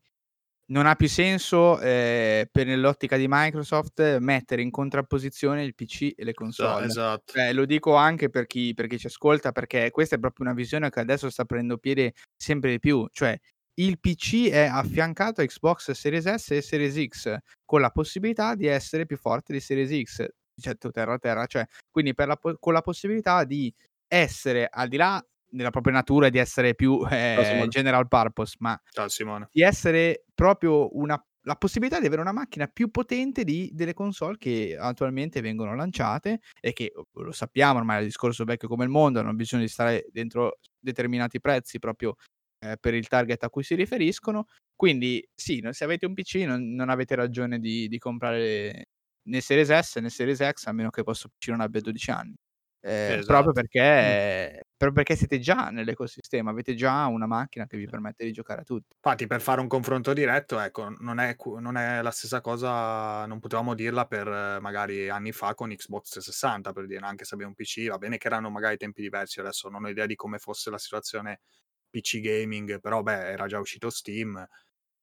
non 0.67 0.87
ha 0.87 0.95
più 0.97 1.09
senso 1.09 1.81
eh, 1.81 2.49
per 2.51 2.67
nell'ottica 2.67 3.17
di 3.17 3.27
Microsoft 3.29 4.19
mettere 4.19 4.63
in 4.63 4.71
contrapposizione 4.71 5.65
il 5.65 5.75
PC 5.75 6.13
e 6.17 6.25
le 6.25 6.35
console. 6.35 6.85
esatto. 6.85 7.33
Cioè, 7.33 7.53
lo 7.55 7.65
dico 7.67 7.95
anche 7.95 8.29
per 8.31 8.47
chi, 8.47 8.75
per 8.75 8.87
chi 8.87 8.99
ci 8.99 9.07
ascolta, 9.07 9.53
perché 9.53 9.91
questa 9.91 10.17
è 10.17 10.19
proprio 10.19 10.47
una 10.47 10.55
visione 10.55 10.91
che 10.91 11.01
adesso 11.01 11.31
sta 11.31 11.45
prendendo 11.45 11.79
piede 11.79 12.13
sempre 12.37 12.71
di 12.73 12.79
più. 12.81 13.07
Cioè, 13.11 13.39
il 13.75 13.99
PC 14.01 14.51
è 14.51 14.67
affiancato 14.67 15.41
a 15.41 15.45
Xbox 15.45 15.91
Series 15.93 16.35
S 16.35 16.51
e 16.53 16.63
Series 16.63 17.03
X 17.09 17.37
con 17.65 17.81
la 17.81 17.91
possibilità 17.91 18.55
di 18.55 18.67
essere 18.67 19.07
più 19.07 19.17
forte 19.17 19.53
di 19.53 19.61
Series 19.61 20.03
X, 20.03 20.27
certo 20.61 20.91
terra 20.91 21.15
a 21.15 21.19
terra, 21.19 21.47
cioè, 21.47 21.67
quindi 21.91 22.13
la 22.17 22.39
con 22.39 22.73
la 22.73 22.83
possibilità 22.83 23.45
di 23.45 23.73
essere 24.07 24.69
al 24.71 24.89
di 24.89 24.97
là 24.97 25.25
della 25.51 25.71
propria 25.71 25.95
natura 25.95 26.29
di 26.29 26.39
essere 26.39 26.75
più 26.75 27.01
eh, 27.11 27.67
general 27.69 28.09
purpose, 28.09 28.57
ma 28.59 28.81
Ciao 28.91 29.09
di 29.51 29.63
essere 29.63 30.25
proprio 30.35 30.97
una 30.97 31.21
la 31.49 31.57
possibilità 31.57 31.99
di 31.99 32.07
avere 32.07 32.21
una 32.21 32.33
macchina 32.33 32.67
più 32.67 32.91
potente 32.91 33.43
di 33.43 33.71
delle 33.73 33.95
console 33.95 34.37
che 34.37 34.77
attualmente 34.79 35.41
vengono 35.41 35.75
lanciate 35.75 36.41
e 36.61 36.75
che 36.75 36.93
lo 37.11 37.33
sappiamo 37.33 37.79
ormai 37.79 37.97
è 37.97 38.01
il 38.01 38.07
discorso 38.07 38.45
vecchio 38.45 38.69
come 38.69 38.85
il 38.85 38.91
mondo, 38.91 39.19
hanno 39.19 39.33
bisogno 39.33 39.63
di 39.63 39.69
stare 39.69 40.07
dentro 40.13 40.59
determinati 40.79 41.41
prezzi 41.41 41.79
proprio 41.79 42.17
eh, 42.61 42.77
per 42.79 42.93
il 42.93 43.09
target 43.09 43.43
a 43.45 43.51
cui 43.51 43.63
si 43.63 43.75
riferiscono. 43.75 44.47
Quindi 44.75 45.27
sì, 45.35 45.67
se 45.71 45.85
avete 45.85 46.07
un 46.07 46.15
PC 46.15 46.37
non, 46.47 46.75
non 46.75 46.91
avete 46.91 47.15
ragione 47.15 47.59
di, 47.59 47.89
di, 47.89 47.99
comprare 47.99 48.89
né 49.29 49.41
Series 49.41 49.71
S 49.71 49.97
né 49.97 50.11
Series 50.11 50.39
X 50.53 50.67
a 50.67 50.73
meno 50.73 50.91
che 50.91 51.03
vostro 51.03 51.29
PC 51.31 51.49
non 51.49 51.61
abbia 51.61 51.81
12 51.81 52.11
anni. 52.11 52.35
Eh, 52.81 53.19
esatto. 53.19 53.25
proprio, 53.25 53.53
perché, 53.53 54.63
proprio 54.77 54.93
perché 55.05 55.17
siete 55.17 55.39
già 55.41 55.71
nell'ecosistema, 55.71 56.51
avete 56.51 56.75
già 56.75 57.07
una 57.07 57.27
macchina 57.27 57.67
che 57.67 57.77
vi 57.77 57.87
permette 57.87 58.25
di 58.25 58.33
giocare 58.33 58.61
a 58.63 58.65
tutto. 58.65 58.95
Infatti, 59.01 59.29
per 59.29 59.41
fare 59.41 59.61
un 59.61 59.69
confronto 59.69 60.13
diretto, 60.13 60.59
ecco, 60.59 60.89
non 60.99 61.21
è, 61.21 61.37
non 61.61 61.77
è 61.77 62.03
la 62.03 62.11
stessa 62.11 62.41
cosa, 62.41 63.25
non 63.27 63.39
potevamo 63.39 63.75
dirla 63.75 64.07
per 64.07 64.27
magari 64.61 65.09
anni 65.09 65.31
fa 65.31 65.55
con 65.55 65.71
Xbox 65.71 66.11
360, 66.11 66.73
per 66.73 66.87
dire, 66.87 67.07
anche 67.07 67.25
se 67.25 67.35
abbiamo 67.35 67.55
un 67.57 67.57
PC, 67.65 67.89
va 67.89 67.97
bene 67.97 68.19
che 68.19 68.27
erano 68.27 68.51
magari 68.51 68.77
tempi 68.77 69.01
diversi, 69.01 69.39
adesso 69.39 69.69
non 69.69 69.85
ho 69.85 69.89
idea 69.89 70.05
di 70.07 70.17
come 70.17 70.39
fosse 70.39 70.69
la 70.71 70.79
situazione 70.79 71.41
PC 71.89 72.19
gaming, 72.21 72.81
però 72.81 73.03
beh, 73.03 73.31
era 73.31 73.47
già 73.47 73.61
uscito 73.61 73.89
Steam. 73.89 74.45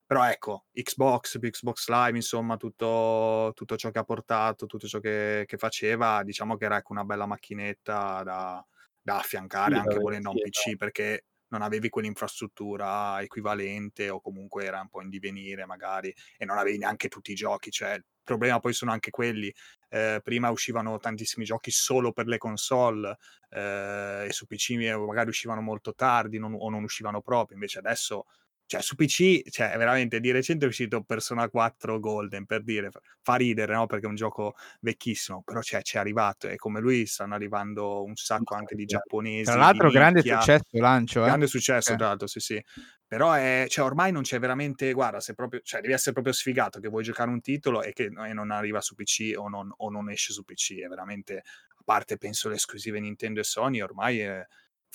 Però 0.08 0.24
ecco, 0.30 0.66
Xbox, 0.72 1.40
Xbox 1.40 1.88
Live, 1.88 2.18
insomma, 2.18 2.58
tutto, 2.58 3.52
tutto 3.56 3.76
ciò 3.76 3.90
che 3.90 4.00
ha 4.00 4.04
portato, 4.04 4.68
tutto 4.68 4.88
ciò 4.88 5.00
che, 5.00 5.46
che, 5.48 5.58
faceva, 5.58 6.22
diciamo 6.24 6.58
che 6.58 6.66
era 6.66 6.78
ecco, 6.78 6.92
una 6.94 7.04
bella 7.04 7.26
macchinetta 7.26 8.22
da, 8.24 8.66
da 9.02 9.18
affiancare 9.18 9.74
sì, 9.74 9.80
anche 9.80 9.98
volendo 9.98 10.30
a 10.30 10.34
un 10.34 10.40
PC, 10.40 10.76
perché 10.78 11.26
non 11.48 11.62
avevi 11.62 11.90
quell'infrastruttura 11.90 13.22
equivalente 13.22 14.10
o 14.10 14.20
comunque 14.22 14.66
era 14.66 14.82
un 14.82 14.90
po' 14.90 15.02
in 15.02 15.10
divenire 15.10 15.66
magari 15.66 16.14
e 16.38 16.46
non 16.46 16.58
avevi 16.58 16.78
neanche 16.78 17.08
tutti 17.08 17.32
i 17.32 17.36
giochi, 17.36 17.72
cioè 17.72 17.94
il 17.94 18.04
problema 18.24 18.60
poi 18.60 18.74
sono 18.74 18.92
anche 18.92 19.12
quelli, 19.12 19.54
eh, 19.90 20.20
prima 20.24 20.50
uscivano 20.50 20.98
tantissimi 20.98 21.46
giochi 21.46 21.72
solo 21.72 22.12
per 22.12 22.28
le 22.28 22.38
console 22.38 23.18
eh, 23.50 24.26
e 24.28 24.32
su 24.32 24.46
PC 24.48 24.72
magari 24.98 25.30
uscivano 25.30 25.62
molto 25.62 25.94
tardi 25.94 26.40
non, 26.40 26.56
o 26.58 26.70
non 26.70 26.84
uscivano 26.84 27.22
proprio, 27.22 27.56
invece 27.56 27.80
adesso 27.80 28.26
cioè 28.68 28.82
su 28.82 28.96
PC, 28.96 29.50
cioè 29.50 29.76
veramente 29.78 30.20
di 30.20 30.32
recente 30.32 30.66
è 30.66 30.68
uscito 30.68 31.04
Persona 31.04 31.48
4 31.50 32.00
Golden 32.00 32.46
per 32.46 32.64
dire, 32.64 32.90
fa 33.22 33.36
ridere, 33.36 33.74
no? 33.74 33.86
Perché 33.86 34.06
è 34.06 34.10
un 34.10 34.16
gioco 34.16 34.56
vecchissimo, 34.82 35.44
però 35.44 35.62
cioè, 35.62 35.82
c'è 35.82 36.00
arrivato 36.00 36.48
e 36.48 36.56
come 36.56 36.80
lui 36.80 37.06
stanno 37.06 37.36
arrivando 37.36 38.04
un 38.04 38.16
sacco 38.16 38.56
anche 38.56 38.76
di 38.76 38.86
giapponesi. 38.86 39.44
Tra 39.44 39.56
l'altro 39.56 39.90
grande 39.92 40.22
successo 40.22 40.64
lancio, 40.72 41.22
eh? 41.22 41.26
Grande 41.26 41.48
successo, 41.48 41.94
eh. 41.94 41.96
dato, 41.96 42.28
sì 42.28 42.40
sì. 42.40 42.64
Però 43.08 43.34
è, 43.34 43.66
cioè, 43.70 43.86
ormai 43.86 44.12
non 44.12 44.24
c'è 44.24 44.40
veramente, 44.40 44.92
guarda, 44.94 45.20
se 45.20 45.36
proprio, 45.36 45.62
cioè, 45.64 45.80
devi 45.80 45.94
essere 45.94 46.14
proprio 46.14 46.34
sfigato 46.34 46.80
che 46.80 46.88
vuoi 46.88 47.04
giocare 47.04 47.30
un 47.30 47.40
titolo 47.40 47.84
e 47.84 47.94
che 47.94 48.06
e 48.06 48.34
non 48.34 48.50
arriva 48.50 48.82
su 48.82 48.96
PC 48.96 49.34
o 49.36 49.48
non, 49.48 49.72
o 49.78 49.90
non 49.92 50.10
esce 50.10 50.34
su 50.34 50.44
PC, 50.44 50.80
è 50.80 50.88
veramente, 50.88 51.38
a 51.38 51.82
parte 51.84 52.18
penso 52.18 52.50
le 52.50 52.56
esclusive 52.56 53.00
Nintendo 53.00 53.42
e 53.42 53.44
Sony, 53.44 53.80
ormai 53.82 54.20
è 54.20 54.44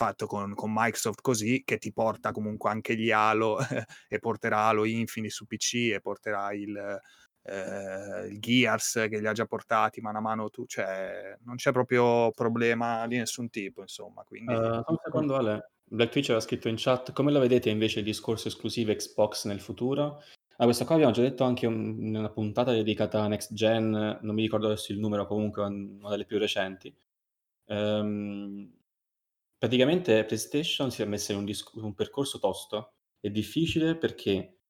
fatto 0.00 0.26
con, 0.26 0.54
con, 0.54 0.72
Microsoft 0.72 1.20
così 1.20 1.62
che 1.62 1.76
ti 1.76 1.92
porta 1.92 2.32
comunque 2.32 2.70
anche 2.70 2.96
gli 2.96 3.10
Halo 3.10 3.58
e 4.08 4.18
porterà 4.18 4.68
Halo 4.68 4.86
Infinite 4.86 5.34
su 5.34 5.46
PC 5.46 5.92
e 5.92 6.00
porterà 6.00 6.54
il, 6.54 6.74
eh, 7.42 8.26
il, 8.30 8.40
Gears 8.40 9.06
che 9.10 9.20
li 9.20 9.26
ha 9.26 9.32
già 9.32 9.44
portati 9.44 10.00
mano 10.00 10.16
a 10.16 10.22
mano 10.22 10.48
tu, 10.48 10.64
cioè 10.64 11.36
non 11.44 11.56
c'è 11.56 11.70
proprio 11.70 12.30
problema 12.30 13.06
di 13.06 13.18
nessun 13.18 13.50
tipo 13.50 13.82
insomma. 13.82 14.22
Quindi... 14.22 14.54
Uh, 14.54 14.82
un 14.86 14.96
secondo 15.04 15.36
Ale, 15.36 15.72
Black 15.84 16.12
Twitch 16.12 16.30
aveva 16.30 16.42
scritto 16.42 16.68
in 16.68 16.76
chat 16.78 17.12
come 17.12 17.30
la 17.30 17.38
vedete 17.38 17.68
invece 17.68 17.98
il 17.98 18.06
discorso 18.06 18.48
esclusivo 18.48 18.94
Xbox 18.94 19.44
nel 19.44 19.60
futuro? 19.60 20.22
Ah, 20.56 20.64
questa 20.64 20.86
qua 20.86 20.94
abbiamo 20.94 21.12
già 21.12 21.22
detto 21.22 21.44
anche 21.44 21.66
in 21.66 22.16
una 22.16 22.30
puntata 22.30 22.72
dedicata 22.72 23.22
a 23.22 23.28
Next 23.28 23.52
Gen, 23.52 24.18
non 24.20 24.34
mi 24.34 24.42
ricordo 24.42 24.66
adesso 24.66 24.92
il 24.92 24.98
numero, 24.98 25.26
comunque 25.26 25.62
una 25.62 26.08
delle 26.08 26.24
più 26.24 26.38
recenti. 26.38 26.94
Um, 27.66 28.79
Praticamente 29.62 30.24
PlayStation 30.24 30.90
si 30.90 31.02
è 31.02 31.04
messa 31.04 31.32
in 31.32 31.38
un 31.40 31.44
disc 31.44 31.74
un 31.74 31.92
percorso 31.92 32.38
tosto. 32.38 32.94
E 33.20 33.30
difficile 33.30 33.94
perché 33.94 34.60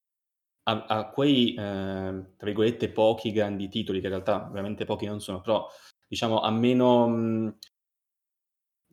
ha 0.63 0.85
ha 0.87 1.09
quei, 1.11 1.55
ehm, 1.57 2.35
tra 2.37 2.45
virgolette, 2.47 2.89
"pochi 2.89 3.31
grandi 3.31 3.69
titoli", 3.69 3.99
che 4.01 4.07
in 4.07 4.11
realtà 4.13 4.49
veramente 4.51 4.85
pochi 4.85 5.05
non 5.05 5.21
sono, 5.21 5.41
però 5.41 5.67
diciamo 6.07 6.41
ha 6.41 6.51
meno 6.51 7.07
mhmm 7.07 7.55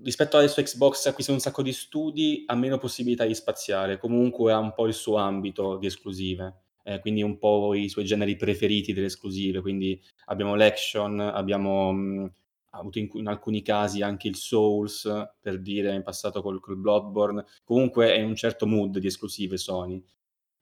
rispetto 0.03 0.37
adesso 0.37 0.61
a 0.61 0.63
Xbox 0.63 1.07
a 1.07 1.13
cui 1.13 1.25
sono 1.25 1.37
un 1.39 1.43
sacco 1.43 1.61
di 1.63 1.73
studi, 1.73 2.45
ha 2.47 2.55
meno 2.55 2.79
possibilità 2.79 3.25
di 3.25 3.35
spaziare, 3.35 3.99
comunque 3.99 4.53
ha 4.53 4.59
un 4.59 4.73
po' 4.73 4.87
il 4.87 4.95
suo 4.95 5.17
ambito 5.17 5.77
di 5.77 5.87
esclusive, 5.87 6.63
ehm, 6.85 7.01
quindi 7.01 7.23
un 7.23 7.37
po' 7.39 7.75
i 7.75 7.89
suoi 7.89 8.05
generi 8.05 8.37
preferiti 8.37 8.93
delle 8.93 9.07
esclusive, 9.07 9.61
quindi 9.61 10.01
abbiamo 10.27 10.55
l'action, 10.55 11.19
abbiamo, 11.21 11.93
mhmm 11.93 12.31
ha 12.71 12.79
avuto 12.79 12.99
in, 12.99 13.09
in, 13.14 13.27
alcuni 13.27 13.62
casi 13.62 14.03
anche 14.03 14.29
il 14.29 14.37
Souls, 14.37 15.09
per 15.41 15.61
dire, 15.61 15.95
in 15.95 16.03
passato 16.03 16.43
col, 16.43 16.61
col 16.61 16.77
Bloodborne, 16.77 17.45
comunque 17.64 18.12
è 18.12 18.19
in 18.19 18.27
un 18.27 18.37
certo 18.37 18.66
mood 18.66 18.99
di 18.99 19.07
esclusive 19.07 19.57
Sony. 19.57 20.03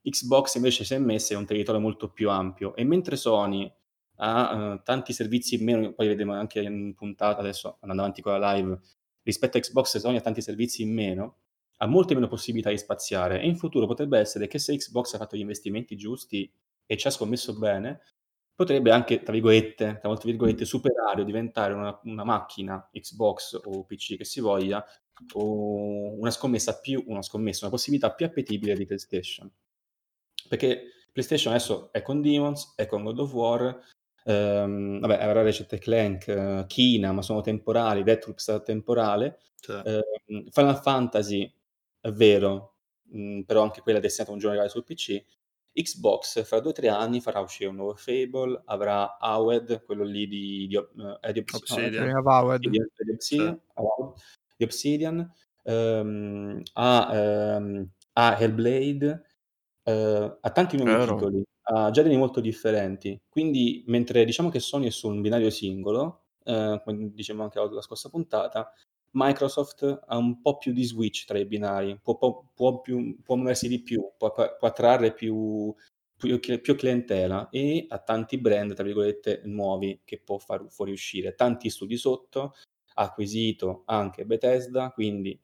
Xbox 0.01 0.55
invece 0.55 0.85
si 0.85 0.93
è 0.93 0.99
messa 0.99 1.33
in 1.33 1.39
un 1.39 1.45
territorio 1.45 1.81
molto 1.81 2.09
più 2.09 2.29
ampio. 2.29 2.75
E 2.75 2.83
mentre 2.83 3.17
Sony 3.17 3.71
ha 4.19 4.73
uh, 4.73 4.81
tanti 4.83 5.13
servizi 5.13 5.55
in 5.55 5.63
meno, 5.63 5.93
poi 5.93 6.07
vedremo 6.07 6.33
anche 6.33 6.61
in 6.61 6.95
puntata 6.95 7.39
adesso 7.39 7.77
andando 7.81 8.03
avanti 8.03 8.21
con 8.21 8.39
la 8.39 8.53
live, 8.53 8.79
rispetto 9.23 9.57
a 9.57 9.59
Xbox 9.59 9.97
Sony 9.97 10.17
ha 10.17 10.21
tanti 10.21 10.41
servizi 10.41 10.81
in 10.81 10.93
meno, 10.93 11.37
ha 11.77 11.87
molte 11.87 12.13
meno 12.13 12.27
possibilità 12.27 12.69
di 12.69 12.77
spaziare. 12.77 13.41
E 13.41 13.47
in 13.47 13.57
futuro 13.57 13.85
potrebbe 13.85 14.17
essere 14.17 14.47
che 14.47 14.59
se 14.59 14.75
Xbox 14.75 15.13
ha 15.13 15.17
fatto 15.17 15.35
gli 15.35 15.41
investimenti 15.41 15.95
giusti 15.95 16.49
e 16.85 16.97
ci 16.97 17.07
ha 17.07 17.11
scommesso 17.11 17.57
bene, 17.57 17.99
potrebbe 18.57 18.89
anche, 18.89 19.21
tra 19.21 19.31
virgolette, 19.33 19.99
tra 19.99 20.09
molte 20.09 20.25
virgolette, 20.25 20.65
superare 20.65 21.21
o 21.21 21.23
diventare 21.23 21.73
una, 21.73 21.97
una 22.05 22.23
macchina 22.23 22.89
Xbox 22.91 23.61
o 23.63 23.85
PC 23.85 24.17
che 24.17 24.25
si 24.25 24.39
voglia, 24.39 24.83
o 25.33 26.19
una 26.19 26.31
scommessa 26.31 26.79
più, 26.79 27.03
una 27.05 27.21
scommessa, 27.21 27.65
una 27.65 27.75
possibilità 27.75 28.11
più 28.15 28.25
appetibile 28.25 28.73
di 28.73 28.87
PlayStation. 28.87 29.47
Perché 30.49 30.85
PlayStation 31.11 31.53
adesso 31.53 31.91
è 31.91 32.01
con 32.01 32.19
Demons, 32.19 32.73
è 32.75 32.87
con 32.87 33.03
God 33.03 33.19
of 33.19 33.31
War, 33.31 33.79
ehm, 34.23 35.01
vabbè, 35.01 35.21
avrà 35.21 35.43
Ratchet 35.43 35.77
Clank, 35.77 36.25
uh, 36.27 36.65
Kina, 36.65 37.11
ma 37.11 37.21
sono 37.21 37.41
temporali, 37.41 38.01
Deathloop 38.01 38.39
sarà 38.39 38.59
temporale, 38.61 39.39
cioè. 39.59 39.83
eh, 39.85 40.49
Final 40.49 40.81
Fantasy 40.81 41.53
è 42.01 42.11
vero, 42.11 42.77
mh, 43.11 43.19
mm, 43.19 43.41
però 43.41 43.61
anche 43.61 43.81
quella 43.81 43.99
è 43.99 44.01
destinata 44.01 44.31
a 44.31 44.33
un 44.33 44.39
giorno 44.39 44.67
sul 44.67 44.83
PC, 44.83 45.23
Xbox 45.77 46.43
fra 46.43 46.59
due 46.59 46.71
o 46.71 46.73
tre 46.73 46.87
anni 46.89 47.21
farà 47.21 47.39
uscire 47.39 47.69
un 47.69 47.75
nuovo 47.75 47.95
Fable, 47.95 48.63
avrà 48.65 49.17
Awed, 49.19 49.83
quello 49.83 50.03
lì 50.03 50.27
di, 50.27 50.65
di, 50.67 50.75
uh, 50.75 51.31
di 51.31 51.43
Obsidian. 51.51 52.59
Di, 52.59 52.69
di 52.69 53.11
Obsidian, 53.11 53.61
di 54.57 54.63
Obsidian 54.63 55.31
um, 55.63 56.61
ha, 56.73 57.57
um, 57.57 57.89
ha, 58.13 58.39
Hellblade, 58.39 59.25
uh, 59.83 60.37
ha 60.41 60.49
tanti 60.51 60.77
nuovi 60.77 60.91
Vero. 60.91 61.15
titoli, 61.15 61.43
ha 61.61 61.91
generi 61.91 62.17
molto 62.17 62.39
differenti. 62.39 63.19
Quindi, 63.29 63.83
mentre 63.87 64.25
diciamo 64.25 64.49
che 64.49 64.59
Sony 64.59 64.87
è 64.87 64.91
su 64.91 65.07
un 65.07 65.21
binario 65.21 65.51
singolo, 65.51 66.23
uh, 66.45 66.81
come 66.83 67.11
dicevamo 67.13 67.43
anche 67.43 67.59
la 67.59 67.81
scorsa 67.81 68.09
puntata, 68.09 68.73
Microsoft 69.17 70.01
ha 70.05 70.15
un 70.15 70.41
po' 70.41 70.57
più 70.57 70.71
di 70.71 70.83
switch 70.83 71.25
tra 71.25 71.39
i 71.39 71.45
binari, 71.45 71.99
può, 72.01 72.17
può, 72.17 72.43
può, 72.53 72.81
più, 72.81 73.17
può 73.23 73.35
muoversi 73.35 73.67
di 73.67 73.81
più, 73.81 74.11
può, 74.15 74.31
può 74.31 74.67
attrarre 74.67 75.11
più, 75.13 75.73
più, 76.15 76.39
più, 76.39 76.75
clientela 76.75 77.49
e 77.49 77.87
ha 77.89 77.97
tanti 77.97 78.37
brand, 78.37 78.75
tra 78.75 78.83
virgolette, 78.83 79.41
nuovi 79.45 80.01
che 80.05 80.19
può 80.19 80.37
far 80.37 80.65
fuoriuscire. 80.69 81.33
Tanti 81.33 81.69
studi 81.71 81.97
sotto, 81.97 82.53
ha 82.93 83.03
acquisito 83.03 83.83
anche 83.85 84.25
Bethesda, 84.25 84.91
quindi 84.91 85.39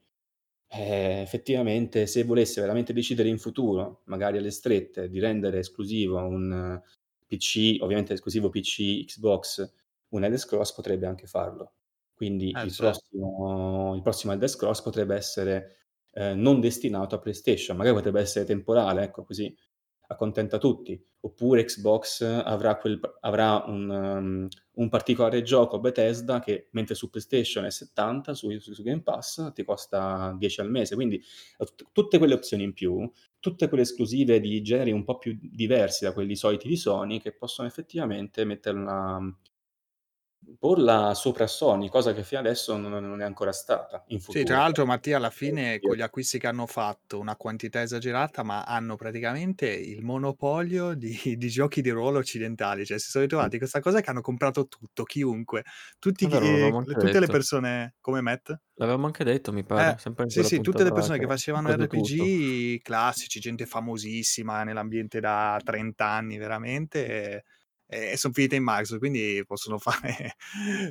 eh, 0.68 1.20
effettivamente 1.22 2.06
se 2.06 2.22
volesse 2.24 2.60
veramente 2.60 2.92
decidere 2.92 3.28
in 3.28 3.38
futuro, 3.38 4.02
magari 4.04 4.38
alle 4.38 4.50
strette, 4.50 5.08
di 5.08 5.18
rendere 5.18 5.58
esclusivo 5.58 6.18
un 6.18 6.80
PC, 7.26 7.78
ovviamente 7.80 8.12
esclusivo 8.14 8.50
PC 8.50 9.04
Xbox, 9.06 9.72
un 10.10 10.24
Elder 10.24 10.38
Scrolls 10.38 10.72
potrebbe 10.72 11.06
anche 11.06 11.26
farlo. 11.26 11.72
Quindi 12.14 12.52
Eh, 12.52 12.64
il 12.64 12.72
certo. 12.72 12.82
prossimo 12.84 13.94
il 13.94 14.02
prossimo 14.02 14.32
Elder 14.32 14.48
Scrolls 14.48 14.82
potrebbe 14.82 15.14
essere, 15.16 15.78
ehm, 16.12 16.40
non 16.40 16.60
destinato 16.60 17.14
a 17.14 17.18
PlayStation, 17.18 17.76
magari 17.76 17.96
potrebbe 17.96 18.20
essere 18.20 18.44
temporale, 18.44 19.02
ecco, 19.02 19.24
così 19.24 19.54
accontenta 20.06 20.58
tutti. 20.58 21.02
Oppure 21.20 21.64
Xbox 21.64 22.20
avrà, 22.22 22.76
quel, 22.76 23.00
avrà 23.20 23.64
un, 23.66 23.88
um, 23.88 24.48
un, 24.74 24.88
particolare 24.90 25.42
gioco 25.42 25.80
Bethesda 25.80 26.38
che 26.40 26.68
mentre 26.72 26.94
su 26.94 27.08
PlayStation 27.08 27.64
è 27.64 27.70
70, 27.70 28.34
su, 28.34 28.50
su, 28.58 28.82
Game 28.82 29.02
Pass 29.02 29.52
ti 29.54 29.64
costa 29.64 30.34
10 30.38 30.60
al 30.60 30.70
mese. 30.70 30.94
Quindi 30.94 31.18
t- 31.20 31.86
tutte 31.92 32.18
quelle 32.18 32.34
opzioni 32.34 32.62
in 32.62 32.74
più, 32.74 33.10
tutte 33.40 33.68
quelle 33.68 33.84
esclusive 33.84 34.38
di 34.38 34.60
generi 34.62 34.92
un 34.92 35.04
po' 35.04 35.16
più 35.16 35.38
diversi 35.40 36.04
da 36.04 36.12
quelli 36.12 36.36
soliti 36.36 36.68
di 36.68 36.76
Sony 36.76 37.20
che 37.20 37.32
possono 37.34 37.66
effettivamente 37.66 38.44
metterla 38.44 39.18
porla 40.58 41.14
sopra 41.14 41.46
Sony, 41.46 41.88
cosa 41.88 42.12
che 42.12 42.22
fino 42.22 42.40
adesso 42.40 42.76
non, 42.76 42.90
non 42.90 43.20
è 43.20 43.24
ancora 43.24 43.52
stata. 43.52 44.04
In 44.08 44.18
futuro. 44.18 44.38
Sì, 44.38 44.44
tra 44.44 44.58
l'altro 44.58 44.86
Mattia 44.86 45.16
alla 45.16 45.30
fine 45.30 45.78
con 45.80 45.94
gli 45.94 46.00
acquisti 46.00 46.38
che 46.38 46.46
hanno 46.46 46.66
fatto, 46.66 47.18
una 47.18 47.36
quantità 47.36 47.82
esagerata, 47.82 48.42
ma 48.42 48.64
hanno 48.64 48.96
praticamente 48.96 49.68
il 49.68 50.02
monopolio 50.02 50.94
di, 50.94 51.14
di 51.36 51.48
giochi 51.48 51.82
di 51.82 51.90
ruolo 51.90 52.18
occidentali, 52.18 52.84
cioè 52.84 52.98
si 52.98 53.10
sono 53.10 53.24
ritrovati 53.24 53.58
questa 53.58 53.80
cosa 53.80 54.00
che 54.00 54.10
hanno 54.10 54.20
comprato 54.20 54.66
tutto, 54.66 55.04
chiunque, 55.04 55.64
tutti, 55.98 56.26
Vero, 56.26 56.44
eh, 56.44 56.84
tutte 56.84 57.04
detto. 57.04 57.18
le 57.20 57.26
persone 57.26 57.94
come 58.00 58.20
Matt. 58.20 58.54
L'avevamo 58.74 59.06
anche 59.06 59.24
detto, 59.24 59.52
mi 59.52 59.64
pare. 59.64 59.96
Eh, 60.04 60.28
sì, 60.28 60.42
sì, 60.42 60.60
tutte 60.60 60.82
le 60.82 60.92
persone 60.92 61.18
che 61.18 61.26
facevano 61.26 61.70
RPG 61.70 62.76
tutto. 62.76 62.82
classici, 62.82 63.38
gente 63.38 63.66
famosissima 63.66 64.64
nell'ambiente 64.64 65.20
da 65.20 65.60
30 65.62 66.06
anni, 66.06 66.36
veramente. 66.38 67.06
E 67.06 67.44
e 67.86 68.16
sono 68.16 68.32
finite 68.32 68.56
in 68.56 68.64
Microsoft, 68.64 68.98
quindi 68.98 69.42
possono 69.46 69.78
fare, 69.78 70.36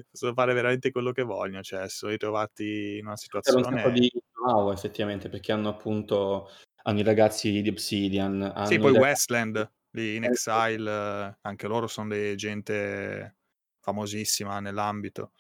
possono 0.10 0.34
fare 0.34 0.54
veramente 0.54 0.92
quello 0.92 1.12
che 1.12 1.24
vogliono, 1.24 1.62
cioè 1.62 1.90
sono 1.90 2.12
ritrovati 2.12 2.98
in 3.00 3.06
una 3.06 3.18
situazione... 3.18 3.62
C'è 3.62 3.86
un 3.86 3.94
di 3.94 4.12
wow 4.46 4.72
effettivamente, 4.72 5.30
perché 5.30 5.52
hanno 5.52 5.70
appunto, 5.70 6.50
hanno 6.84 7.00
i 7.00 7.04
ragazzi 7.04 7.62
di 7.62 7.70
Obsidian. 7.70 8.64
Sì, 8.66 8.80
poi 8.80 8.92
Westland 8.92 9.72
di 9.90 10.16
In 10.16 10.24
Exile, 10.24 11.38
anche 11.42 11.68
loro 11.68 11.88
sono 11.88 12.10
dei 12.10 12.36
gente 12.36 13.38
famosissima 13.80 14.60
nell'ambito 14.60 15.32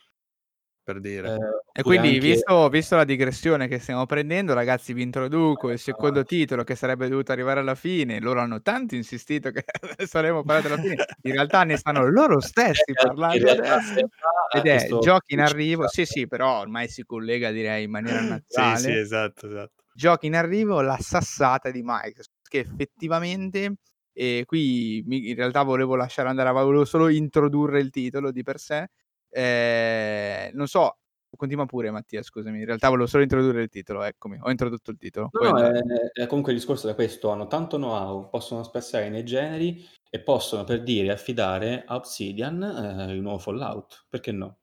per 0.84 0.99
dire. 0.99 1.34
Eh, 1.34 1.79
e 1.79 1.81
quindi, 1.81 2.09
anche... 2.09 2.19
visto, 2.19 2.69
visto, 2.69 2.95
la 2.95 3.05
digressione 3.05 3.67
che 3.67 3.79
stiamo 3.79 4.05
prendendo, 4.05 4.53
ragazzi, 4.53 4.93
vi 4.93 5.01
introduco 5.01 5.69
il 5.71 5.79
secondo 5.79 6.23
titolo 6.23 6.63
che 6.63 6.75
sarebbe 6.75 7.07
dovuto 7.07 7.31
arrivare 7.31 7.61
alla 7.61 7.75
fine. 7.75 8.19
Loro 8.19 8.41
hanno 8.41 8.61
tanto 8.61 8.95
insistito 8.95 9.51
che 9.51 9.63
saremmo 10.05 10.43
parlati 10.43 10.67
alla 10.67 10.81
fine. 10.81 11.05
In 11.23 11.31
realtà 11.31 11.63
ne 11.63 11.77
stanno 11.77 12.07
loro 12.09 12.39
stessi 12.41 12.91
parlando. 12.93 13.47
Ed 14.53 14.65
è 14.65 14.88
giochi 14.99 15.34
in 15.34 15.39
arrivo. 15.39 15.88
Sì, 15.88 16.05
sì, 16.05 16.27
però 16.27 16.59
ormai 16.59 16.88
si 16.88 17.03
collega, 17.03 17.51
direi, 17.51 17.86
in 17.86 17.91
maniera 17.91 18.21
naturale. 18.21 18.77
sì, 18.77 18.84
sì, 18.84 18.97
esatto, 18.97 19.47
esatto. 19.47 19.84
Giochi 19.95 20.25
in 20.27 20.36
arrivo, 20.36 20.81
la 20.81 20.97
sassata 20.99 21.71
di 21.71 21.81
Microsoft, 21.84 22.47
che 22.49 22.59
effettivamente 22.59 23.75
e 24.15 24.43
qui 24.45 25.03
in 25.07 25.36
realtà 25.36 25.63
volevo 25.63 25.95
lasciare 25.95 26.29
andare, 26.29 26.51
volevo 26.51 26.86
solo 26.86 27.09
introdurre 27.09 27.79
il 27.79 27.89
titolo 27.89 28.31
di 28.31 28.43
per 28.43 28.59
sé, 28.59 28.89
eh, 29.34 30.51
non 30.53 30.67
so, 30.67 30.97
continua 31.36 31.65
pure 31.65 31.91
Mattia, 31.91 32.21
scusami, 32.21 32.59
in 32.59 32.65
realtà 32.65 32.89
volevo 32.89 33.07
solo 33.07 33.23
introdurre 33.23 33.63
il 33.63 33.69
titolo, 33.69 34.03
eccomi, 34.03 34.38
ho 34.39 34.49
introdotto 34.49 34.91
il 34.91 34.97
titolo. 34.97 35.29
No, 35.31 35.49
no 35.49 35.59
è, 35.59 35.81
è, 36.13 36.27
comunque 36.27 36.51
il 36.51 36.59
discorso 36.59 36.88
da 36.88 36.95
questo, 36.95 37.29
hanno 37.29 37.47
tanto 37.47 37.77
know-how, 37.77 38.29
possono 38.29 38.63
spaziare 38.63 39.09
nei 39.09 39.25
generi 39.25 39.84
e 40.09 40.19
possono, 40.19 40.63
per 40.63 40.84
dire, 40.84 41.11
affidare 41.11 41.84
a 41.86 41.95
Obsidian 41.95 43.07
eh, 43.09 43.13
il 43.13 43.21
nuovo 43.21 43.39
Fallout, 43.39 44.05
perché 44.07 44.31
no? 44.31 44.57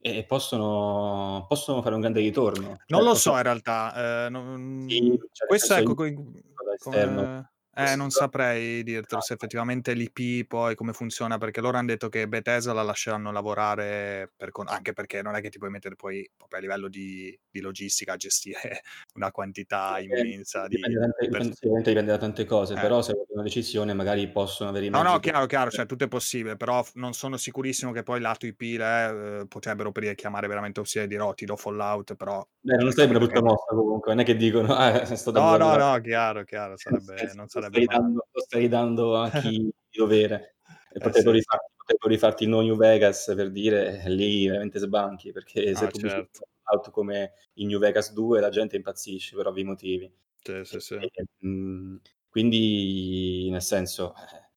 E 0.00 0.24
possono, 0.24 1.44
possono 1.48 1.80
fare 1.82 1.94
un 1.94 2.00
grande 2.00 2.20
ritorno. 2.20 2.66
Non 2.86 3.00
cioè, 3.00 3.02
lo 3.02 3.14
so 3.14 3.36
in 3.36 3.42
realtà, 3.42 4.26
eh, 4.26 4.30
non... 4.30 4.84
sì, 4.88 5.18
cioè, 5.32 5.48
questo 5.48 5.74
ecco... 5.74 5.94
Come... 5.94 7.52
Eh, 7.74 7.96
non 7.96 8.10
saprei 8.10 8.82
dirtelo 8.82 9.22
se 9.22 9.32
effettivamente 9.32 9.94
l'IP 9.94 10.46
poi 10.46 10.74
come 10.74 10.92
funziona, 10.92 11.38
perché 11.38 11.60
loro 11.62 11.78
hanno 11.78 11.86
detto 11.86 12.08
che 12.10 12.28
Bethesda 12.28 12.74
la 12.74 12.82
lasceranno 12.82 13.32
lavorare 13.32 14.30
per 14.36 14.50
con- 14.50 14.68
anche 14.68 14.92
perché 14.92 15.22
non 15.22 15.34
è 15.36 15.40
che 15.40 15.48
ti 15.48 15.58
puoi 15.58 15.70
mettere 15.70 15.96
poi 15.96 16.28
proprio 16.36 16.58
a 16.58 16.62
livello 16.62 16.88
di, 16.88 17.38
di 17.50 17.60
logistica 17.60 18.12
a 18.12 18.16
gestire 18.16 18.82
una 19.14 19.30
quantità 19.30 19.96
Sì, 19.96 20.04
immensa 20.04 20.68
di, 20.68 20.76
dipende, 20.76 20.98
tante, 21.00 21.16
di 21.24 21.28
pers- 21.30 21.30
dipende, 21.30 21.54
sicuramente 21.54 21.90
dipende 21.90 22.10
da 22.12 22.18
tante 22.18 22.44
cose, 22.44 22.74
Eh. 22.74 22.80
però 22.80 23.00
se 23.02 23.12
è 23.12 23.16
una 23.28 23.42
decisione 23.42 23.94
magari 23.94 24.28
possono 24.28 24.68
avere 24.68 24.86
i 24.86 24.90
No, 24.90 25.02
no, 25.02 25.12
per... 25.12 25.20
chiaro, 25.20 25.46
chiaro, 25.46 25.70
cioè 25.70 25.86
tutto 25.86 26.04
è 26.04 26.08
possibile, 26.08 26.56
però 26.56 26.84
non 26.94 27.14
sono 27.14 27.38
sicurissimo 27.38 27.92
che 27.92 28.02
poi 28.02 28.20
lato 28.20 28.44
IP 28.44 28.60
eh, 28.62 29.46
potrebbero 29.48 29.92
per 29.92 30.14
chiamare 30.14 30.46
veramente 30.46 30.82
e 30.94 31.06
dire 31.06 31.22
oh 31.22 31.32
ti 31.32 31.46
do 31.46 31.56
Fallout, 31.56 32.14
però 32.16 32.46
Beh, 32.60 32.76
non 32.76 32.92
sarebbe 32.92 33.16
una 33.16 33.24
brutta 33.24 33.40
mossa 33.42 33.74
comunque, 33.74 34.12
non 34.12 34.22
è 34.22 34.24
che 34.24 34.36
dicono, 34.36 34.74
ah, 34.74 35.04
sto 35.16 35.30
No, 35.32 35.56
no, 35.56 35.76
no, 35.76 36.00
chiaro, 36.00 36.44
chiaro, 36.44 36.76
sarebbe, 36.76 37.14
non 37.34 37.48
sarebbe 37.48 37.61
stai 37.68 37.86
dando, 37.86 38.28
lo 38.30 38.40
stai 38.40 38.68
dando 38.68 39.16
a 39.20 39.32
chi 39.32 39.50
di 39.90 39.98
dovere. 39.98 40.56
E 40.92 41.00
Eh 41.00 41.00
potrebbero, 41.00 41.34
sì, 41.34 41.36
rifarti, 41.36 41.72
potrebbero 41.76 42.08
rifarti 42.10 42.42
il 42.44 42.48
no 42.50 42.60
New 42.60 42.76
Vegas 42.76 43.32
per 43.34 43.50
dire, 43.50 44.02
eh, 44.02 44.10
lì 44.10 44.46
veramente 44.46 44.78
sbanchi, 44.78 45.32
perché 45.32 45.74
se 45.74 45.86
Ah, 45.86 45.88
pubblichi 45.88 46.22
certo. 46.24 46.40
Fallout 46.62 46.90
come 46.90 47.32
il 47.54 47.66
New 47.66 47.78
Vegas 47.78 48.12
2 48.12 48.40
la 48.40 48.50
gente 48.50 48.76
impazzisce 48.76 49.36
per 49.36 49.46
ovvi 49.46 49.64
motivi. 49.64 50.12
Sì, 50.44 50.64
sì, 50.64 50.80
sì. 50.80 50.94
E, 50.98 51.46
mh, 51.46 51.96
quindi, 52.28 53.48
nel 53.50 53.62
senso, 53.62 54.14
eh, 54.14 54.50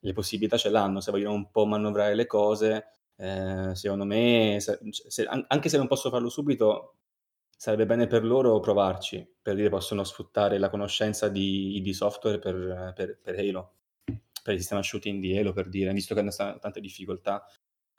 le 0.00 0.12
possibilità 0.12 0.56
ce 0.56 0.68
l'hanno, 0.70 1.00
se 1.00 1.10
vogliono 1.10 1.34
un 1.34 1.50
po' 1.50 1.66
manovrare 1.66 2.14
le 2.14 2.26
cose, 2.26 2.86
eh, 3.16 3.70
secondo 3.74 4.04
me, 4.04 4.58
se- 4.60 4.78
se- 4.90 5.24
an- 5.26 5.44
anche 5.48 5.68
se 5.68 5.76
non 5.78 5.86
posso 5.88 6.10
farlo 6.10 6.28
subito, 6.28 6.96
sarebbe 7.56 7.86
bene 7.86 8.06
per 8.06 8.24
loro 8.24 8.60
provarci, 8.60 9.26
per 9.40 9.54
dire 9.54 9.70
possono 9.70 10.04
sfruttare 10.04 10.58
la 10.58 10.68
conoscenza 10.68 11.28
di, 11.28 11.80
di 11.82 11.92
software 11.94 12.38
per, 12.38 12.92
per, 12.94 13.18
per 13.20 13.38
Halo, 13.38 13.72
per 14.42 14.54
il 14.54 14.60
sistema 14.60 14.82
shooting 14.82 15.20
di 15.20 15.36
Halo, 15.36 15.52
per 15.52 15.68
dire, 15.68 15.92
visto 15.92 16.14
che 16.14 16.20
hanno 16.20 16.30
tante 16.30 16.80
difficoltà, 16.80 17.44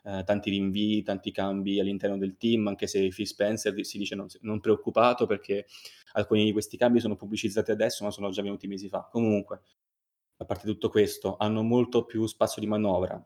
eh, 0.04 0.24
tanti 0.24 0.52
rinvii, 0.52 1.02
tanti 1.02 1.32
cambi 1.32 1.80
all'interno 1.80 2.18
del 2.18 2.38
team, 2.38 2.68
anche 2.68 2.88
se 2.88 3.08
Phil 3.10 3.28
Spencer 3.28 3.84
si 3.84 3.98
dice 3.98 4.16
non, 4.16 4.28
non 4.42 4.60
preoccupato 4.60 5.26
perché 5.26 5.66
alcuni 6.14 6.46
di 6.46 6.52
questi 6.52 6.78
cambi 6.78 7.00
sono 7.00 7.16
pubblicizzati 7.16 7.72
adesso, 7.72 8.04
ma 8.04 8.12
sono 8.12 8.30
già 8.30 8.42
venuti 8.42 8.68
mesi 8.68 8.88
fa. 8.88 9.08
Comunque, 9.12 9.62
a 10.38 10.46
parte 10.46 10.68
tutto 10.68 10.90
questo, 10.90 11.36
hanno 11.38 11.64
molto 11.64 12.06
più 12.06 12.26
spazio 12.28 12.62
di 12.62 12.68
manovra. 12.68 13.22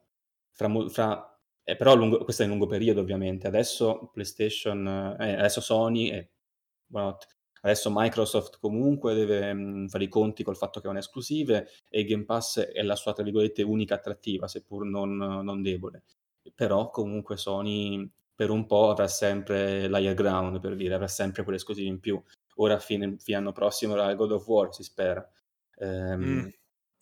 Fra, 0.53 0.89
fra- 0.89 1.30
eh, 1.71 1.75
però 1.75 1.95
lungo- 1.95 2.23
questo 2.23 2.41
è 2.43 2.45
in 2.45 2.51
lungo 2.51 2.67
periodo, 2.67 3.01
ovviamente. 3.01 3.47
Adesso 3.47 4.09
PlayStation, 4.13 4.85
eh, 5.19 5.33
adesso 5.35 5.61
Sony 5.61 6.09
e 6.09 6.31
buonanotte. 6.85 7.27
Adesso 7.63 7.91
Microsoft 7.93 8.57
comunque 8.59 9.13
deve 9.13 9.53
mh, 9.53 9.87
fare 9.89 10.03
i 10.05 10.07
conti 10.07 10.43
col 10.43 10.57
fatto 10.57 10.79
che 10.81 10.87
non 10.87 10.95
è 10.95 10.99
esclusive 10.99 11.67
e 11.89 12.03
Game 12.05 12.25
Pass 12.25 12.59
è 12.59 12.81
la 12.81 12.95
sua, 12.95 13.13
tra 13.13 13.23
virgolette, 13.23 13.61
unica 13.61 13.95
attrattiva, 13.95 14.47
seppur 14.47 14.83
non, 14.85 15.15
non 15.15 15.61
debole. 15.61 16.03
Però 16.55 16.89
comunque 16.89 17.37
Sony 17.37 18.09
per 18.33 18.49
un 18.49 18.65
po' 18.65 18.89
avrà 18.89 19.07
sempre 19.07 19.87
l'higher 19.87 20.15
ground, 20.15 20.59
per 20.59 20.75
dire, 20.75 20.95
avrà 20.95 21.07
sempre 21.07 21.43
quelle 21.43 21.57
esclusive 21.59 21.87
in 21.87 21.99
più. 21.99 22.19
Ora 22.55 22.79
fine, 22.79 23.15
fine 23.19 23.37
anno 23.37 23.51
prossimo 23.51 23.93
era 23.93 24.11
God 24.15 24.31
of 24.31 24.47
War, 24.47 24.73
si 24.73 24.81
spera. 24.83 25.23
Ehm, 25.77 26.19
Mm. 26.23 26.47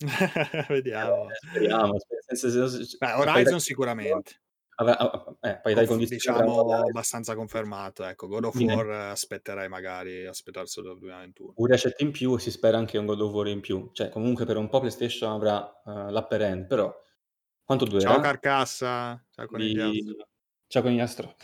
eh, 0.64 0.66
Vediamo. 0.68 1.28
speriamo. 1.52 1.98
sper- 2.00 2.24
senza- 2.36 2.68
senza- 2.70 2.98
Beh, 3.00 3.14
Horizon 3.14 3.60
sicuramente. 3.62 4.42
Avrà- 4.80 4.98
ah, 4.98 5.36
eh, 5.42 5.60
poi 5.62 5.74
dai 5.74 5.86
Conf- 5.86 6.08
diciamo 6.08 6.74
abbastanza 6.74 7.36
confermato. 7.36 8.04
Ecco, 8.04 8.28
God 8.28 8.46
of 8.46 8.56
Quindi- 8.56 8.74
War 8.74 8.90
eh, 8.90 9.10
aspetterei 9.10 9.68
magari 9.68 10.26
aspettarselo 10.26 10.88
dal 10.88 10.98
2021. 11.00 11.54
un 11.56 11.66
reset 11.68 12.00
in 12.02 12.12
più 12.12 12.36
e 12.36 12.40
si 12.40 12.52
spera 12.52 12.78
anche 12.78 12.98
un 12.98 13.06
God 13.06 13.22
of 13.22 13.34
War 13.34 13.48
in 13.48 13.60
più. 13.60 13.90
Cioè, 13.94 14.10
comunque 14.10 14.46
per 14.46 14.58
un 14.58 14.70
po' 14.70 14.80
PlayStation 14.80 15.32
avrà 15.32 15.82
eh, 15.86 16.12
l'upper 16.12 16.42
end, 16.42 16.68
però 16.68 16.94
quanto 17.64 17.86
durerà? 17.86 18.12
Ciao 18.12 18.20
Carcassa, 18.22 19.24
ciao 19.32 19.46
conigliastro. 19.46 19.92
Di... 19.92 20.26
Ciao 20.68 20.82
conigliastro. 20.82 21.36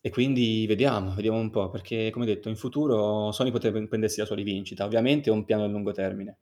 E 0.00 0.10
quindi 0.10 0.64
vediamo, 0.66 1.12
vediamo 1.14 1.38
un 1.38 1.50
po', 1.50 1.70
perché 1.70 2.10
come 2.10 2.24
detto, 2.24 2.48
in 2.48 2.56
futuro 2.56 3.32
Sony 3.32 3.50
potrebbe 3.50 3.84
prendersi 3.88 4.20
la 4.20 4.26
sua 4.26 4.36
rivincita. 4.36 4.84
Ovviamente 4.84 5.28
è 5.28 5.32
un 5.32 5.44
piano 5.44 5.64
a 5.64 5.66
lungo 5.66 5.90
termine, 5.92 6.38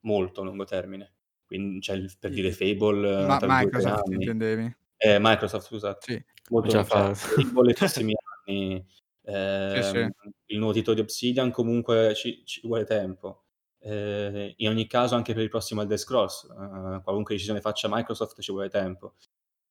molto 0.00 0.40
a 0.40 0.44
lungo 0.44 0.64
termine. 0.64 1.12
Quindi, 1.46 1.80
cioè, 1.80 2.02
per 2.18 2.32
dire 2.32 2.50
Fable 2.50 3.24
Ma 3.24 3.38
Microsoft 3.42 4.08
anni. 4.08 4.14
intendevi? 4.16 4.76
Eh, 4.98 5.18
Microsoft, 5.20 5.66
scusate. 5.66 5.98
Sì. 6.00 6.24
Molto 6.50 6.68
Già 6.68 6.84
cioè, 6.84 7.14
fa- 7.14 7.62
nei 7.62 7.74
prossimi 7.74 8.14
anni. 8.46 8.86
ehm, 9.24 9.82
Sì, 9.82 9.82
sì. 9.82 10.10
Il 10.46 10.58
nuovo 10.58 10.72
titolo 10.72 10.94
di 10.94 11.00
Obsidian 11.02 11.50
comunque 11.50 12.14
ci, 12.14 12.42
ci 12.44 12.60
vuole 12.64 12.84
tempo. 12.84 13.42
Eh, 13.80 14.54
in 14.58 14.68
ogni 14.68 14.86
caso, 14.86 15.14
anche 15.16 15.34
per 15.34 15.42
il 15.42 15.48
prossimo 15.48 15.82
Elder 15.82 15.98
Scrolls, 15.98 16.44
eh, 16.44 17.00
qualunque 17.02 17.34
decisione 17.34 17.60
faccia 17.60 17.88
Microsoft 17.90 18.40
ci 18.40 18.52
vuole 18.52 18.68
tempo. 18.68 19.14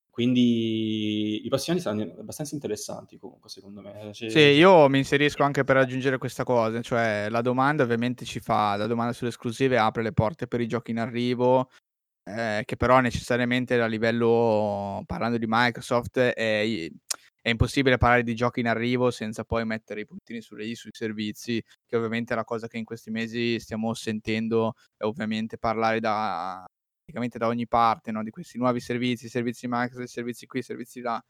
Quindi 0.09 1.45
i 1.45 1.49
prossimi 1.49 1.75
anni 1.75 1.81
saranno 1.85 2.21
abbastanza 2.21 2.55
interessanti 2.55 3.17
comunque, 3.17 3.49
secondo 3.49 3.81
me. 3.81 4.13
Ci- 4.13 4.29
Sì, 4.29 4.39
io 4.39 4.87
mi 4.87 4.99
inserisco 4.99 5.43
anche 5.43 5.65
per 5.65 5.75
aggiungere 5.75 6.17
questa 6.17 6.45
cosa, 6.45 6.81
cioè 6.81 7.27
la 7.29 7.41
domanda 7.41 7.83
ovviamente 7.83 8.23
ci 8.23 8.39
fa, 8.39 8.77
la 8.77 8.87
domanda 8.87 9.11
sulle 9.11 9.29
esclusive 9.31 9.77
apre 9.77 10.03
le 10.03 10.13
porte 10.13 10.47
per 10.47 10.61
i 10.61 10.67
giochi 10.67 10.91
in 10.91 10.99
arrivo, 10.99 11.69
eh, 12.25 12.63
che 12.65 12.75
però 12.75 12.99
necessariamente 12.99 13.79
a 13.79 13.85
livello, 13.85 15.03
parlando 15.05 15.37
di 15.37 15.45
Microsoft, 15.47 16.17
è, 16.19 16.89
è 17.41 17.49
impossibile 17.49 17.97
parlare 17.97 18.23
di 18.23 18.33
giochi 18.35 18.59
in 18.61 18.67
arrivo 18.67 19.11
senza 19.11 19.43
poi 19.43 19.65
mettere 19.65 20.01
i 20.01 20.05
puntini 20.05 20.41
sulle 20.41 20.65
i 20.65 20.75
sui 20.75 20.89
servizi, 20.93 21.63
che 21.85 21.95
ovviamente 21.95 22.33
è 22.33 22.35
la 22.35 22.43
cosa 22.43 22.67
che 22.67 22.77
in 22.77 22.85
questi 22.85 23.11
mesi 23.11 23.59
stiamo 23.59 23.93
sentendo 23.93 24.73
e 24.97 25.05
ovviamente 25.05 25.57
parlare 25.57 25.99
da 25.99 26.65
praticamente 27.05 27.37
da 27.37 27.47
ogni 27.47 27.67
parte, 27.67 28.11
no? 28.11 28.23
di 28.23 28.31
questi 28.31 28.57
nuovi 28.57 28.79
servizi, 28.79 29.29
servizi 29.29 29.67
Microsoft, 29.69 30.07
servizi 30.07 30.47
qui, 30.47 30.63
servizi 30.63 31.01
là. 31.01 31.23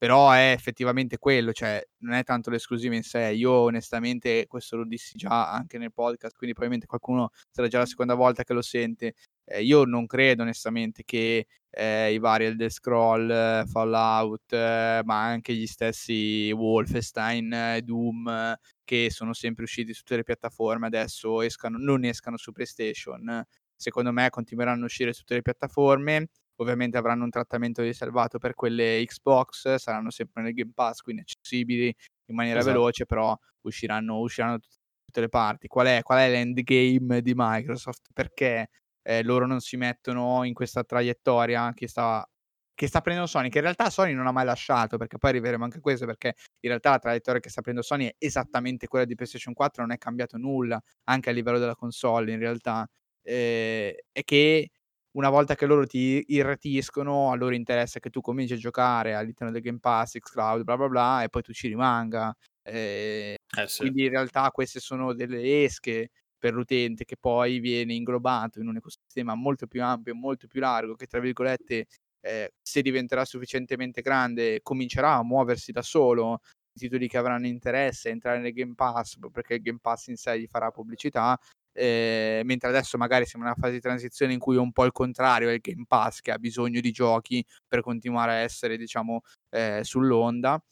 Però 0.00 0.30
è 0.30 0.52
effettivamente 0.52 1.18
quello, 1.18 1.52
cioè 1.52 1.86
non 1.98 2.14
è 2.14 2.24
tanto 2.24 2.48
l'esclusiva 2.48 2.94
in 2.94 3.02
sé. 3.02 3.32
Io 3.32 3.52
onestamente 3.52 4.46
questo 4.46 4.76
lo 4.76 4.86
dissi 4.86 5.14
già 5.18 5.50
anche 5.52 5.76
nel 5.76 5.92
podcast, 5.92 6.34
quindi 6.36 6.54
probabilmente 6.54 6.86
qualcuno 6.86 7.28
sarà 7.50 7.68
già 7.68 7.80
la 7.80 7.84
seconda 7.86 8.14
volta 8.14 8.42
che 8.42 8.54
lo 8.54 8.62
sente. 8.62 9.12
Eh, 9.44 9.62
io 9.62 9.84
non 9.84 10.06
credo 10.06 10.40
onestamente 10.40 11.02
che 11.04 11.46
eh, 11.68 12.14
i 12.14 12.18
vari 12.18 12.46
Elder 12.46 12.70
Scroll, 12.70 13.66
Fallout, 13.66 14.50
eh, 14.54 15.02
ma 15.04 15.22
anche 15.26 15.52
gli 15.54 15.66
stessi 15.66 16.50
Wolfenstein, 16.50 17.52
eh, 17.52 17.82
Doom, 17.82 18.54
che 18.84 19.10
sono 19.10 19.34
sempre 19.34 19.64
usciti 19.64 19.92
su 19.92 20.00
tutte 20.00 20.16
le 20.16 20.22
piattaforme, 20.24 20.86
adesso 20.86 21.42
escano, 21.42 21.76
non 21.78 22.04
escano 22.04 22.38
su 22.38 22.52
PlayStation. 22.52 23.44
Secondo 23.76 24.12
me 24.12 24.30
continueranno 24.30 24.82
a 24.82 24.86
uscire 24.86 25.12
su 25.12 25.20
tutte 25.20 25.34
le 25.34 25.42
piattaforme. 25.42 26.28
Ovviamente 26.60 26.98
avranno 26.98 27.24
un 27.24 27.30
trattamento 27.30 27.82
riservato 27.82 28.38
per 28.38 28.54
quelle 28.54 29.02
Xbox, 29.06 29.76
saranno 29.76 30.10
sempre 30.10 30.42
nel 30.42 30.52
Game 30.52 30.72
Pass, 30.74 31.00
quindi 31.00 31.22
accessibili 31.22 31.94
in 32.26 32.34
maniera 32.34 32.60
esatto. 32.60 32.74
veloce, 32.74 33.06
però 33.06 33.36
usciranno, 33.62 34.18
usciranno 34.18 34.58
da 34.58 34.66
tutte 35.04 35.20
le 35.20 35.28
parti. 35.28 35.68
Qual 35.68 35.86
è, 35.86 36.02
qual 36.02 36.18
è 36.18 36.30
l'endgame 36.30 37.22
di 37.22 37.32
Microsoft? 37.34 38.08
Perché 38.12 38.68
eh, 39.02 39.22
loro 39.22 39.46
non 39.46 39.60
si 39.60 39.76
mettono 39.76 40.44
in 40.44 40.52
questa 40.54 40.84
traiettoria 40.84 41.72
che 41.74 41.88
sta, 41.88 42.26
che 42.74 42.86
sta 42.86 43.00
prendendo 43.00 43.28
Sony, 43.28 43.48
che 43.48 43.58
in 43.58 43.64
realtà 43.64 43.90
Sony 43.90 44.12
non 44.12 44.26
ha 44.26 44.32
mai 44.32 44.44
lasciato, 44.44 44.96
perché 44.96 45.18
poi 45.18 45.30
arriveremo 45.30 45.64
anche 45.64 45.78
a 45.78 45.80
questo, 45.80 46.06
perché 46.06 46.34
in 46.60 46.68
realtà 46.68 46.90
la 46.90 46.98
traiettoria 46.98 47.40
che 47.40 47.50
sta 47.50 47.62
prendendo 47.62 47.88
Sony 47.88 48.06
è 48.06 48.14
esattamente 48.18 48.86
quella 48.86 49.04
di 49.04 49.14
PlayStation 49.14 49.54
4, 49.54 49.82
non 49.82 49.92
è 49.92 49.98
cambiato 49.98 50.36
nulla, 50.36 50.80
anche 51.04 51.30
a 51.30 51.32
livello 51.32 51.58
della 51.58 51.74
console 51.74 52.32
in 52.32 52.38
realtà, 52.38 52.86
eh, 53.22 54.04
è 54.12 54.22
che 54.24 54.70
una 55.12 55.28
volta 55.30 55.54
che 55.54 55.66
loro 55.66 55.86
ti 55.86 56.24
irretiscono, 56.28 57.30
a 57.32 57.36
loro 57.36 57.54
interessa 57.54 57.98
che 58.00 58.10
tu 58.10 58.20
cominci 58.20 58.54
a 58.54 58.56
giocare 58.56 59.14
all'interno 59.14 59.52
del 59.52 59.62
Game 59.62 59.78
Pass, 59.80 60.18
xCloud, 60.18 60.62
bla 60.62 60.76
bla 60.76 60.88
bla, 60.88 61.22
e 61.22 61.28
poi 61.28 61.42
tu 61.42 61.52
ci 61.52 61.68
rimanga. 61.68 62.34
Eh, 62.62 63.36
eh 63.56 63.66
sì. 63.68 63.80
Quindi 63.80 64.04
in 64.04 64.10
realtà 64.10 64.50
queste 64.50 64.80
sono 64.80 65.12
delle 65.14 65.64
esche 65.64 66.10
per 66.38 66.54
l'utente 66.54 67.04
che 67.04 67.16
poi 67.18 67.58
viene 67.58 67.94
inglobato 67.94 68.60
in 68.60 68.68
un 68.68 68.76
ecosistema 68.76 69.34
molto 69.34 69.66
più 69.66 69.82
ampio, 69.82 70.14
molto 70.14 70.46
più 70.46 70.60
largo, 70.60 70.94
che 70.94 71.06
tra 71.06 71.20
virgolette, 71.20 71.86
eh, 72.20 72.52
se 72.62 72.82
diventerà 72.82 73.24
sufficientemente 73.24 74.00
grande, 74.02 74.60
comincerà 74.62 75.14
a 75.14 75.24
muoversi 75.24 75.72
da 75.72 75.82
solo. 75.82 76.40
I 76.72 76.78
titoli 76.78 77.08
che 77.08 77.18
avranno 77.18 77.46
interesse 77.46 78.08
a 78.08 78.12
entrare 78.12 78.38
nel 78.38 78.52
Game 78.52 78.74
Pass, 78.74 79.16
perché 79.32 79.54
il 79.54 79.62
Game 79.62 79.78
Pass 79.82 80.06
in 80.06 80.16
sé 80.16 80.38
gli 80.40 80.46
farà 80.46 80.70
pubblicità, 80.70 81.36
eh, 81.72 82.42
mentre 82.44 82.68
adesso 82.68 82.98
magari 82.98 83.26
siamo 83.26 83.44
in 83.44 83.50
una 83.52 83.60
fase 83.60 83.74
di 83.74 83.80
transizione 83.80 84.32
in 84.32 84.38
cui 84.38 84.56
è 84.56 84.58
un 84.58 84.72
po' 84.72 84.84
il 84.84 84.92
contrario, 84.92 85.48
è 85.48 85.52
il 85.52 85.60
Game 85.60 85.84
Pass 85.86 86.20
che 86.20 86.32
ha 86.32 86.38
bisogno 86.38 86.80
di 86.80 86.90
giochi 86.90 87.44
per 87.66 87.80
continuare 87.82 88.32
a 88.32 88.34
essere, 88.36 88.76
diciamo, 88.76 89.20
eh, 89.50 89.80
sull'onda. 89.82 90.62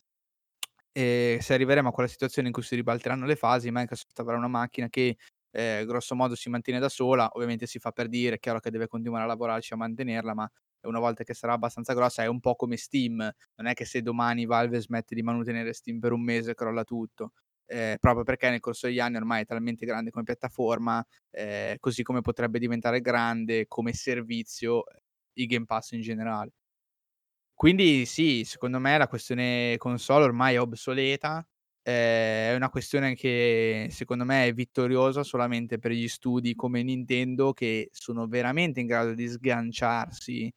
E 0.93 1.39
se 1.41 1.55
arriveremo 1.55 1.89
a 1.89 1.93
quella 1.93 2.09
situazione 2.09 2.49
in 2.49 2.55
cui 2.55 2.63
si 2.63 2.75
ribalteranno 2.75 3.25
le 3.27 3.37
fasi, 3.37 3.71
Microsoft 3.71 4.19
avrà 4.19 4.37
una 4.37 4.49
macchina 4.49 4.89
che 4.89 5.17
eh, 5.51 5.85
grosso 5.87 6.15
modo 6.15 6.35
si 6.35 6.49
mantiene 6.51 6.81
da 6.81 6.89
sola, 6.89 7.29
ovviamente 7.35 7.67
si 7.67 7.79
fa 7.79 7.93
per 7.93 8.09
dire, 8.09 8.37
è 8.37 8.39
chiaro 8.39 8.59
che 8.61 8.71
deve 8.71 8.89
continuare 8.89 9.25
a 9.25 9.27
lavorarci 9.29 9.73
a 9.75 9.77
mantenerla, 9.77 10.35
ma 10.35 10.51
una 10.83 10.99
volta 10.99 11.25
che 11.25 11.35
sarà 11.35 11.53
abbastanza 11.55 11.95
grossa 11.95 12.23
è 12.23 12.27
un 12.27 12.41
po' 12.41 12.55
come 12.55 12.77
Steam, 12.77 13.17
non 13.57 13.67
è 13.67 13.75
che 13.75 13.85
se 13.85 14.03
domani 14.03 14.47
Valve 14.47 14.81
smette 14.81 15.15
di 15.15 15.23
mantenere 15.23 15.73
Steam 15.73 15.99
per 15.99 16.13
un 16.13 16.23
mese 16.23 16.55
crolla 16.55 16.85
tutto, 16.85 17.33
eh, 17.69 17.97
proprio 18.01 18.25
perché 18.25 18.51
nel 18.51 18.61
corso 18.61 18.87
degli 18.89 18.99
anni 19.01 19.17
ormai 19.17 19.43
è 19.43 19.47
talmente 19.47 19.87
grande 19.87 20.11
come 20.11 20.25
piattaforma, 20.25 21.05
eh, 21.31 21.77
così 21.81 22.03
come 22.03 22.21
potrebbe 22.23 22.59
diventare 22.59 23.01
grande 23.01 23.67
come 23.69 23.93
servizio 23.93 24.85
il 25.35 25.47
Game 25.47 25.67
Pass 25.67 25.93
in 25.93 26.01
generale. 26.03 26.53
Quindi 27.55 28.07
sì, 28.07 28.45
secondo 28.45 28.79
me 28.79 28.97
la 28.99 29.09
questione 29.09 29.75
console 29.79 30.25
ormai 30.25 30.55
è 30.55 30.61
obsoleta, 30.61 31.45
Ehm, 31.83 32.53
è 32.53 32.55
una 32.55 32.69
questione 32.71 33.15
che 33.15 33.89
secondo 33.91 34.25
me 34.25 34.47
è 34.47 34.53
vittoriosa 34.53 35.23
solamente 35.23 35.79
per 35.79 35.91
gli 35.93 36.07
studi 36.09 36.55
come 36.55 36.83
Nintendo 36.83 37.53
che 37.55 37.89
sono 37.93 38.27
veramente 38.27 38.81
in 38.81 38.87
grado 38.87 39.15
di 39.15 39.27
sganciarsi, 39.27 40.53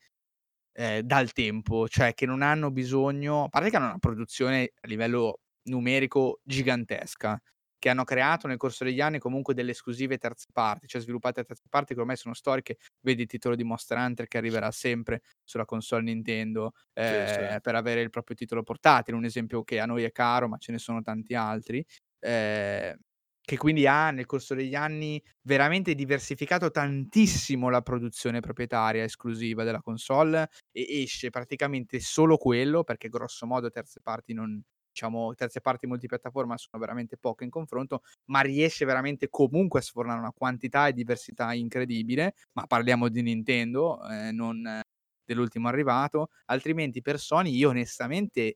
ehm, 0.74 1.02
dal 1.02 1.32
tempo, 1.34 1.88
cioè 1.90 2.14
che 2.14 2.26
non 2.28 2.42
hanno 2.44 2.72
bisogno 2.72 3.46
a 3.46 3.50
parte 3.50 3.70
che 3.72 3.78
hanno 3.78 3.88
una 3.88 4.00
produzione 4.00 4.72
a 4.82 4.88
livello 4.88 5.40
numerico 5.64 6.42
gigantesca 6.44 7.40
che 7.82 7.90
hanno 7.90 8.04
creato 8.04 8.46
nel 8.46 8.58
corso 8.58 8.84
degli 8.84 9.02
anni 9.02 9.18
comunque 9.18 9.56
delle 9.56 9.72
esclusive 9.72 10.20
terze 10.20 10.46
parti, 10.54 10.86
cioè 10.86 11.02
sviluppate 11.02 11.40
a 11.40 11.44
terze 11.44 11.64
parti 11.68 11.96
che 11.96 12.00
ormai 12.00 12.16
sono 12.16 12.36
storiche. 12.36 12.78
Vedi 13.00 13.24
il 13.24 13.28
titolo 13.28 13.56
di 13.56 13.64
Monster 13.64 13.98
Hunter 13.98 14.28
che 14.28 14.38
arriverà 14.38 14.70
sempre 14.70 15.24
sulla 15.44 15.66
console 15.66 16.04
Nintendo 16.04 16.74
eh, 16.94 17.26
sì, 17.28 17.34
sì. 17.34 17.60
per 17.60 17.74
avere 17.74 18.02
il 18.02 18.12
proprio 18.12 18.36
titolo 18.36 18.62
portatile, 18.62 19.18
un 19.18 19.26
esempio 19.26 19.64
che 19.64 19.80
a 19.80 19.88
noi 19.88 20.04
è 20.04 20.12
caro, 20.12 20.48
ma 20.48 20.58
ce 20.58 20.72
ne 20.74 20.78
sono 20.78 21.02
tanti 21.02 21.34
altri. 21.34 21.84
Eh, 22.20 22.96
che 23.42 23.58
quindi 23.58 23.88
ha 23.88 24.12
nel 24.12 24.28
corso 24.28 24.54
degli 24.54 24.76
anni 24.76 25.22
veramente 25.42 25.96
diversificato 25.96 26.70
tantissimo 26.70 27.70
la 27.70 27.82
produzione 27.82 28.40
proprietaria 28.42 29.04
esclusiva 29.04 29.64
della 29.64 29.82
console 29.82 30.50
e 30.72 31.02
esce 31.02 31.32
praticamente 31.32 32.00
solo 32.00 32.38
quello 32.38 32.84
perché 32.84 33.10
grosso 33.10 33.48
modo 33.48 33.72
terze 33.72 34.00
parti 34.02 34.34
non, 34.34 34.62
diciamo, 34.92 35.34
terze 35.36 35.62
parti 35.62 35.88
multipiattaforma 35.88 36.58
sono 36.58 36.82
veramente 36.82 37.18
poche 37.18 37.44
in 37.44 37.50
confronto, 37.50 38.02
ma 38.26 38.42
riesce 38.42 38.86
veramente 38.86 39.30
comunque 39.30 39.80
a 39.80 39.84
sfornare 39.84 40.20
una 40.20 40.32
quantità 40.34 40.88
e 40.88 40.94
diversità 40.94 41.54
incredibile, 41.54 42.34
ma 42.54 42.66
parliamo 42.68 43.10
di 43.10 43.22
Nintendo, 43.22 44.00
eh, 44.10 44.32
non 44.32 44.82
dell'ultimo 45.24 45.68
arrivato, 45.70 46.30
altrimenti 46.46 47.02
per 47.02 47.20
Sony 47.20 47.52
io 47.56 47.70
onestamente 47.70 48.56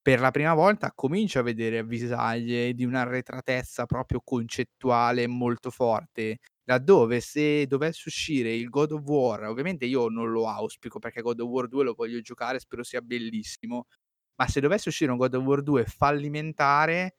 per 0.00 0.20
la 0.20 0.30
prima 0.30 0.54
volta 0.54 0.92
comincio 0.94 1.38
a 1.40 1.42
vedere 1.42 1.78
avvisaglie 1.78 2.72
di 2.74 2.84
un'arretratezza 2.84 3.84
proprio 3.86 4.20
concettuale 4.24 5.26
molto 5.26 5.70
forte, 5.70 6.38
laddove 6.64 7.20
se 7.20 7.66
dovesse 7.66 8.04
uscire 8.08 8.54
il 8.54 8.68
God 8.70 8.92
of 8.92 9.02
War, 9.04 9.44
ovviamente 9.44 9.84
io 9.86 10.08
non 10.08 10.30
lo 10.30 10.48
auspico 10.48 10.98
perché 10.98 11.20
God 11.22 11.40
of 11.40 11.48
War 11.48 11.68
2 11.68 11.84
lo 11.84 11.94
voglio 11.94 12.20
giocare, 12.20 12.58
spero 12.60 12.82
sia 12.84 13.00
bellissimo, 13.02 13.86
ma 14.38 14.46
se 14.46 14.60
dovesse 14.60 14.88
uscire 14.88 15.10
un 15.10 15.16
God 15.18 15.34
of 15.34 15.44
War 15.44 15.62
2 15.62 15.84
fallimentare, 15.84 17.16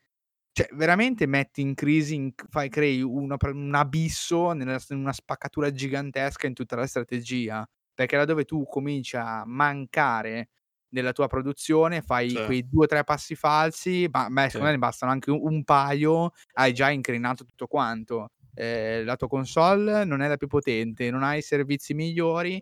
cioè 0.51 0.67
veramente 0.73 1.25
metti 1.25 1.61
in 1.61 1.73
crisi, 1.75 2.15
in, 2.15 2.31
fai, 2.49 2.69
crei 2.69 3.01
una, 3.01 3.37
un 3.41 3.73
abisso, 3.75 4.53
nella, 4.53 4.79
una 4.89 5.13
spaccatura 5.13 5.71
gigantesca 5.71 6.47
in 6.47 6.53
tutta 6.53 6.75
la 6.77 6.87
strategia, 6.87 7.67
perché 7.93 8.15
laddove 8.15 8.45
tu 8.45 8.65
cominci 8.65 9.17
a 9.17 9.43
mancare 9.45 10.49
nella 10.91 11.11
tua 11.11 11.27
produzione, 11.27 12.01
fai 12.01 12.29
sì. 12.29 12.45
quei 12.45 12.67
due 12.67 12.85
o 12.85 12.87
tre 12.87 13.03
passi 13.03 13.35
falsi, 13.35 14.07
ma 14.11 14.29
beh, 14.29 14.49
secondo 14.49 14.57
sì. 14.57 14.63
me 14.63 14.71
ne 14.71 14.77
bastano 14.77 15.11
anche 15.11 15.29
un, 15.29 15.39
un, 15.41 15.63
paio, 15.63 16.31
hai 16.53 16.73
già 16.73 16.89
incrinato 16.89 17.43
tutto 17.43 17.67
quanto. 17.67 18.31
Eh, 18.53 19.03
la 19.03 19.15
tua 19.15 19.27
console 19.27 20.03
non 20.05 20.21
è 20.21 20.27
la 20.27 20.37
più 20.37 20.47
potente, 20.47 21.11
non 21.11 21.23
hai 21.23 21.41
servizi 21.41 21.93
migliori, 21.93 22.61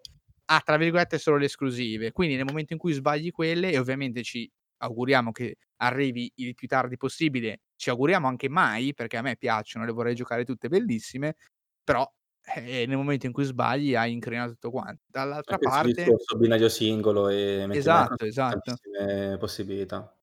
ha 0.50 0.62
tra 0.64 0.78
virgolette 0.78 1.18
solo 1.18 1.38
le 1.38 1.46
esclusive. 1.46 2.12
Quindi 2.12 2.36
nel 2.36 2.46
momento 2.46 2.74
in 2.74 2.80
cui 2.80 2.94
sbagli 2.94 3.32
quelle, 3.32 3.72
e 3.72 3.78
ovviamente 3.78 4.24
ci 4.24 4.50
auguriamo 4.80 5.32
che 5.32 5.58
arrivi 5.78 6.32
il 6.36 6.54
più 6.54 6.68
tardi 6.68 6.98
possibile, 6.98 7.62
ci 7.76 7.90
auguriamo 7.90 8.28
anche 8.28 8.50
mai, 8.50 8.94
perché 8.94 9.18
a 9.18 9.22
me 9.22 9.36
piacciono, 9.38 9.86
le 9.86 9.92
vorrei 9.92 10.16
giocare 10.16 10.46
tutte 10.46 10.70
bellissime, 10.70 11.36
però 11.84 12.10
eh, 12.56 12.86
nel 12.86 12.98
momento 12.98 13.26
in 13.26 13.34
cui 13.34 13.44
sbagli 13.44 13.96
hai 13.96 14.12
incrinato 14.12 14.54
tutto 14.54 14.72
quanto. 14.72 15.04
Dall'altra 15.08 15.58
parte... 15.58 15.90
Il 15.90 15.96
discorso 15.96 16.38
binario 16.38 16.70
singolo 16.70 17.30
e 17.30 17.68
esatto, 17.72 18.26
esatto. 18.26 18.78
possibilità. 19.38 20.16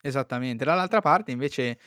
Esattamente. 0.00 0.64
Dall'altra 0.64 1.00
parte 1.00 1.30
invece 1.30 1.78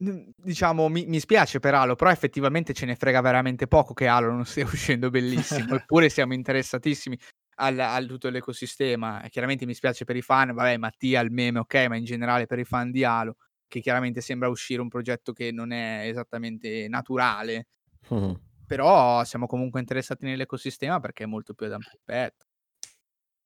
diciamo, 0.00 0.88
mi, 0.88 1.04
mi, 1.06 1.20
spiace 1.20 1.60
per 1.60 1.74
Halo, 1.74 1.94
però 1.94 2.10
effettivamente 2.10 2.72
ce 2.72 2.86
ne 2.86 2.96
frega 2.96 3.20
veramente 3.20 3.66
poco 3.66 3.92
che 3.92 4.06
Halo 4.06 4.30
non 4.30 4.46
stia 4.46 4.64
uscendo 4.64 5.10
bellissimo, 5.10 5.74
eppure 5.74 6.08
siamo 6.08 6.32
interessatissimi 6.32 7.18
al, 7.56 7.78
al, 7.78 8.06
tutto 8.06 8.30
l'ecosistema. 8.30 9.22
Chiaramente 9.28 9.66
mi 9.66 9.74
spiace 9.74 10.04
per 10.04 10.16
i 10.16 10.22
fan, 10.22 10.54
vabbè, 10.54 10.78
Mattia, 10.78 11.20
il 11.20 11.30
meme, 11.30 11.58
ok, 11.58 11.86
ma 11.88 11.96
in 11.96 12.04
generale 12.04 12.46
per 12.46 12.58
i 12.58 12.64
fan 12.64 12.90
di 12.90 13.04
Halo, 13.04 13.36
che 13.68 13.80
chiaramente 13.80 14.22
sembra 14.22 14.48
uscire 14.48 14.80
un 14.80 14.88
progetto 14.88 15.32
che 15.32 15.52
non 15.52 15.70
è 15.70 16.06
esattamente 16.06 16.88
naturale. 16.88 17.68
Mm. 18.12 18.32
Però 18.66 19.22
siamo 19.24 19.46
comunque 19.46 19.80
interessati 19.80 20.24
nell'ecosistema 20.24 21.00
perché 21.00 21.24
è 21.24 21.26
molto 21.26 21.52
più 21.54 21.66
ad 21.66 21.72
ampio 21.72 21.90
spettro. 22.00 22.48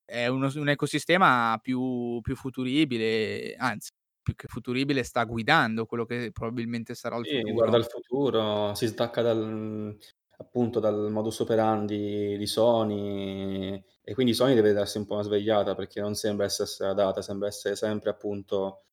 È 0.05 0.27
uno, 0.27 0.51
un 0.55 0.69
ecosistema 0.69 1.59
più, 1.61 2.21
più 2.21 2.37
futuribile, 2.37 3.55
anzi, 3.57 3.91
più 4.25 4.35
che 4.35 4.49
futuribile 4.49 5.05
sta 5.05 5.25
guidando 5.25 5.87
quello 5.87 6.07
che 6.07 6.33
probabilmente 6.33 6.97
sarà 6.97 7.16
il 7.18 7.27
sì, 7.27 7.43
futuro. 7.45 7.53
guarda 7.53 7.79
il 7.79 7.85
futuro, 7.87 8.75
si 8.75 8.87
stacca 8.89 9.22
dal, 9.22 9.97
appunto 10.39 10.79
dal 10.79 11.11
modus 11.11 11.39
operandi 11.41 12.37
di 12.37 12.47
Sony 12.47 13.83
e 14.03 14.12
quindi 14.14 14.35
Sony 14.35 14.55
deve 14.55 14.72
darsi 14.72 14.99
un 14.99 15.07
po' 15.07 15.14
una 15.14 15.22
svegliata 15.22 15.75
perché 15.75 16.01
non 16.01 16.14
sembra 16.14 16.45
essersi 16.45 16.83
data, 16.95 17.22
sembra 17.22 17.49
essere 17.49 17.77
sempre 17.77 18.11
appunto 18.11 18.85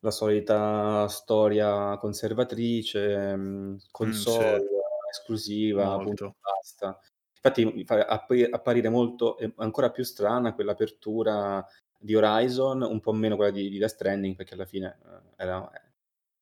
la 0.00 0.10
solita 0.10 1.08
storia 1.08 1.96
conservatrice, 1.98 3.36
mhmm, 3.36 3.76
console 3.90 4.60
sì. 4.60 4.64
esclusiva, 5.10 5.98
Molto. 5.98 6.00
punto 6.00 6.36
basta. 6.40 6.98
Infatti 7.34 7.64
mi 7.66 7.84
fa 7.84 8.04
apparire 8.06 8.88
molto 8.88 9.36
ancora 9.56 9.90
più 9.90 10.04
strana 10.04 10.54
quell'apertura 10.54 11.64
di 12.02 12.14
Horizon, 12.14 12.82
un 12.82 13.00
po' 13.00 13.12
meno 13.12 13.36
quella 13.36 13.50
di 13.52 13.68
di 13.70 13.78
Death 13.78 13.90
Stranding, 13.92 14.36
perché 14.36 14.54
alla 14.54 14.66
fine, 14.66 14.98
ehm, 15.04 15.22
era 15.36 15.70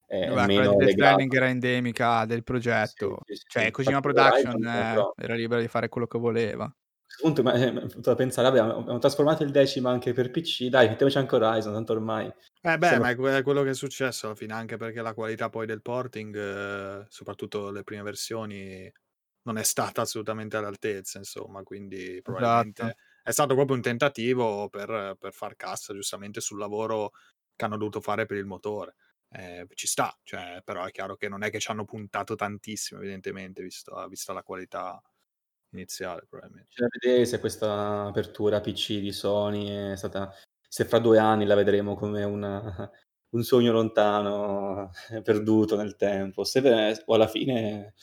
è 0.07 0.35
Vabbè, 0.35 0.69
meno 0.69 0.75
Death. 0.75 0.91
Stranding 0.91 1.33
era 1.35 1.49
endemica 1.49 2.27
del 2.27 2.43
progetto. 2.43 3.21
sì, 3.25 3.35
sì, 3.35 3.47
Cioè 3.47 3.71
sì. 3.71 3.71
Kojima 3.71 4.01
Infatti 4.01 4.01
Production 4.01 4.63
eh, 4.65 5.09
era 5.17 5.35
libera 5.35 5.61
di 5.63 5.69
fare 5.69 5.89
quello 5.89 6.07
che 6.07 6.19
voleva. 6.19 6.71
Appunto, 7.19 7.43
ma, 7.43 7.53
ehm, 7.55 7.87
da 8.01 8.15
pensare: 8.15 8.49
"Vabbè, 8.51 8.61
abbiamo 8.79 8.99
trasformato 8.99 9.43
il 9.43 9.51
decimo 9.51 9.89
anche 9.89 10.13
per 10.13 10.31
PC, 10.31 10.69
dai 10.69 10.89
mettiamoci 10.89 11.19
anche 11.19 11.35
Horizon, 11.35 11.73
tanto 11.73 11.93
ormai 11.93 12.33
Eh 12.65 12.77
beh, 12.77 12.99
siamo" 12.99 13.01
ma 13.01 13.09
è 13.09 13.17
que 13.17 13.39
è 13.39 13.43
quello 13.43 13.63
che 13.63 13.71
è 13.71 13.75
successo 13.75 14.27
alla 14.27 14.35
fine, 14.35 14.53
anche 14.53 14.77
perché 14.77 15.01
la 15.01 15.15
qualità 15.15 15.49
poi 15.49 15.65
del 15.65 15.81
porting, 15.81 17.07
soprattutto 17.09 17.71
le 17.71 17.83
prime 17.85 18.03
versioni, 18.03 18.93
non 19.43 19.57
è 19.57 19.63
stata 19.63 20.03
assolutamente 20.03 20.57
all'altezza, 20.59 21.17
insomma, 21.19 21.63
quindi 21.63 22.21
Esatto. 22.27 22.95
È 23.31 23.33
stato 23.33 23.55
proprio 23.55 23.77
un 23.77 23.83
tentativo 23.83 24.69
per 24.69 25.17
per 25.19 25.33
far 25.33 25.57
cassa 25.57 25.95
giustamente 25.95 26.41
sul 26.41 26.59
lavoro 26.59 27.13
che 27.55 27.65
hanno 27.65 27.77
dovuto 27.77 28.01
fare 28.01 28.27
per 28.27 28.37
il 28.37 28.47
motore. 28.47 28.97
Ehm, 29.33 29.67
ci 29.75 29.87
sta, 29.87 30.17
cioè, 30.25 30.61
però 30.65 30.85
è 30.85 30.91
chiaro 30.91 31.17
che 31.17 31.29
non 31.29 31.43
è 31.45 31.51
che 31.51 31.61
ci 31.61 31.71
hanno 31.71 31.85
puntato 31.85 32.35
tantissimo 32.35 33.01
evidentemente, 33.01 33.63
visto 33.63 34.07
vista 34.09 34.33
la 34.33 34.43
qualità 34.43 35.01
iniziale 35.73 36.27
probabilmente. 36.29 36.71
Bisogna 36.71 36.91
vedere 37.01 37.27
se 37.27 37.41
questa 37.41 38.07
apertura 38.07 38.61
PC 38.61 38.99
di 38.99 39.13
Sony 39.13 39.93
è 39.93 39.97
stata 39.97 40.35
se 40.69 40.85
fra 40.85 40.99
2 40.99 41.19
anni 41.19 41.45
la 41.47 41.55
vedremo 41.55 41.95
come 41.95 42.25
una 42.25 42.91
un 43.33 43.43
sogno 43.45 43.73
lontano, 43.73 44.91
perduto 45.23 45.77
nel 45.77 45.97
tempo, 45.97 46.45
se 46.45 47.03
o 47.05 47.15
alla 47.15 47.29
fine 47.29 47.95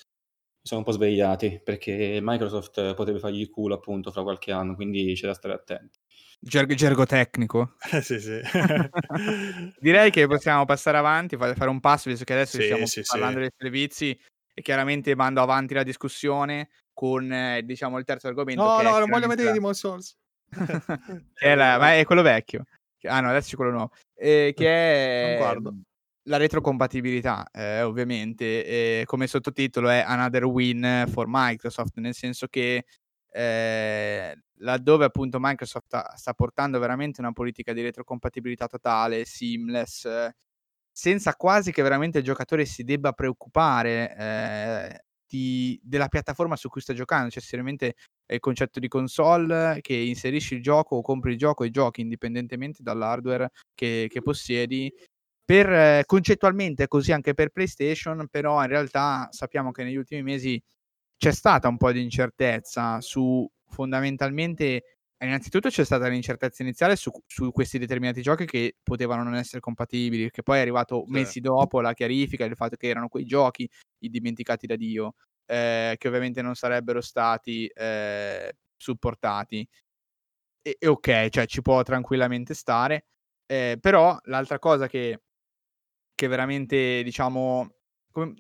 si 0.67 0.73
sono 0.73 0.81
un 0.81 0.85
po' 0.85 0.91
svegliati, 0.91 1.61
perché 1.63 2.19
Microsoft 2.21 2.93
potrebbe 2.93 3.19
fargli 3.19 3.39
il 3.39 3.49
culo 3.49 3.75
appunto 3.75 4.11
fra 4.11 4.21
qualche 4.21 4.51
anno, 4.51 4.75
quindi 4.75 5.13
c'è 5.13 5.25
da 5.27 5.33
stare 5.33 5.53
attenti. 5.53 5.97
Gerg 6.39 6.73
gergo 6.73 7.05
tecnico. 7.05 7.75
Eh 7.91 8.01
sì, 8.01 8.19
sì. 8.19 8.39
Direi 9.79 10.11
che 10.11 10.27
possiamo 10.27 10.65
passare 10.65 10.97
avanti, 10.97 11.37
fa 11.37 11.55
fare 11.55 11.69
un 11.69 11.79
passo, 11.79 12.09
visto 12.09 12.25
che 12.25 12.33
adesso 12.33 12.57
Sì, 12.57 12.63
stiamo 12.63 12.85
sì, 12.85 13.01
parlando 13.07 13.35
sì. 13.35 13.41
dei 13.41 13.51
servizi 13.57 14.19
e 14.53 14.61
chiaramente 14.61 15.15
mando 15.15 15.41
avanti 15.41 15.73
la 15.73 15.83
discussione 15.83 16.69
con, 16.93 17.61
diciamo, 17.63 17.97
il 17.97 18.03
terzo 18.05 18.27
argomento 18.27 18.61
No, 18.61 18.75
che 18.75 18.81
è 18.81 18.83
no, 18.83 18.89
non 18.99 19.09
voglio 19.09 19.27
chiaramente 19.27 19.43
vedere 19.43 19.47
la 19.49 19.53
Demon's 19.53 19.77
Souls. 19.79 20.15
che 21.33 21.45
è 21.45 21.55
la 21.55 21.77
ma 21.79 21.95
è 21.95 22.05
quello 22.05 22.21
vecchio. 22.21 22.65
Ah 23.03 23.21
no, 23.21 23.29
adesso 23.29 23.49
c'è 23.51 23.55
quello 23.55 23.71
nuovo. 23.71 23.91
Ehm, 24.15 24.53
che 24.53 24.63
Non 24.63 25.31
è, 25.31 25.35
guardo. 25.37 25.73
La 26.27 26.37
retrocompatibilità, 26.37 27.47
ehm, 27.51 27.85
ovviamente, 27.85 28.65
ehm, 28.99 29.05
come 29.05 29.27
sottotitolo 29.27 29.89
è 29.89 29.99
"Another 30.05 30.45
win 30.45 31.05
for 31.11 31.25
Microsoft", 31.29 31.97
nel 31.99 32.13
senso 32.15 32.47
che, 32.47 32.85
ehm, 33.31 34.33
laddove 34.59 35.05
appunto 35.05 35.37
Microsoft 35.41 35.95
sta 36.15 36.33
portando 36.33 36.79
veramente 36.79 37.21
una 37.21 37.31
politica 37.33 37.73
di 37.73 37.81
retrocompatibilità 37.81 38.67
totale, 38.67 39.25
seamless, 39.25 40.07
senza 40.91 41.35
quasi 41.35 41.71
che 41.71 41.81
veramente 41.83 42.19
il 42.19 42.23
giocatore 42.25 42.65
si 42.65 42.83
debba 42.83 43.13
preoccupare, 43.13 44.15
ehm, 44.17 44.97
di 45.27 45.79
della 45.83 46.07
piattaforma 46.09 46.55
su 46.55 46.69
cui 46.69 46.81
sta 46.81 46.93
giocando, 46.93 47.29
cioè 47.31 47.41
seriamente 47.43 47.95
il 48.27 48.39
concetto 48.39 48.79
di 48.79 48.87
console 48.89 49.79
che 49.81 49.93
inserisci 49.95 50.55
il 50.55 50.61
gioco 50.63 50.95
o 50.97 51.01
compri 51.01 51.31
il 51.33 51.37
gioco 51.37 51.63
e 51.65 51.69
giochi 51.71 52.01
indipendentemente 52.01 52.83
dall'hardware 52.83 53.49
che 53.75 54.07
che 54.09 54.21
possiedi. 54.21 54.91
Per 55.49 56.03
concettualmente 56.05 56.83
è 56.83 56.87
così 56.89 57.13
anche 57.13 57.33
per 57.33 57.51
PlayStation, 57.51 58.27
però 58.29 58.61
in 58.63 58.67
realtà 58.67 59.29
sappiamo 59.31 59.71
che 59.71 59.85
negli 59.85 59.95
ultimi 59.95 60.21
mesi 60.21 60.61
c'è 61.15 61.31
stata 61.31 61.69
un 61.69 61.77
po' 61.77 61.93
di 61.93 62.01
incertezza 62.03 62.99
su 62.99 63.49
fondamentalmente 63.69 64.83
innanzitutto 65.23 65.69
c'è 65.69 65.85
stata 65.85 66.07
l'incertezza 66.09 66.63
iniziale 66.63 66.97
su 66.97 67.11
su 67.25 67.51
questi 67.51 67.77
determinati 67.79 68.21
giochi 68.21 68.45
che 68.45 68.75
potevano 68.83 69.23
non 69.23 69.35
essere 69.35 69.61
compatibili, 69.61 70.29
che 70.31 70.43
poi 70.43 70.57
è 70.57 70.61
arrivato 70.61 71.05
Sì. 71.13 71.31
mesi 71.31 71.39
dopo 71.39 71.79
la 71.81 71.93
chiarifica 71.93 72.45
del 72.45 72.57
fatto 72.57 72.75
che 72.75 72.87
erano 72.89 73.07
quei 73.07 73.23
giochi, 73.25 73.69
i 73.99 74.09
dimenticati 74.09 74.67
da 74.67 74.75
Dio, 74.75 75.13
ehm, 75.45 75.95
che 75.97 76.07
ovviamente 76.09 76.41
non 76.41 76.55
sarebbero 76.55 76.99
stati, 77.01 77.69
ehm, 77.73 78.49
supportati. 78.75 79.65
E 80.61 80.75
e 80.79 80.87
okay, 80.87 81.29
cioè 81.29 81.45
ci 81.47 81.61
può 81.61 81.81
tranquillamente 81.83 82.53
stare. 82.53 83.05
Ehm, 83.45 83.79
però 83.79 84.17
l'altra 84.25 84.59
cosa 84.59 84.87
che 84.87 85.21
che 86.17 86.27
veramente 86.27 87.03
diciamo 87.03 87.69
com 88.11 88.33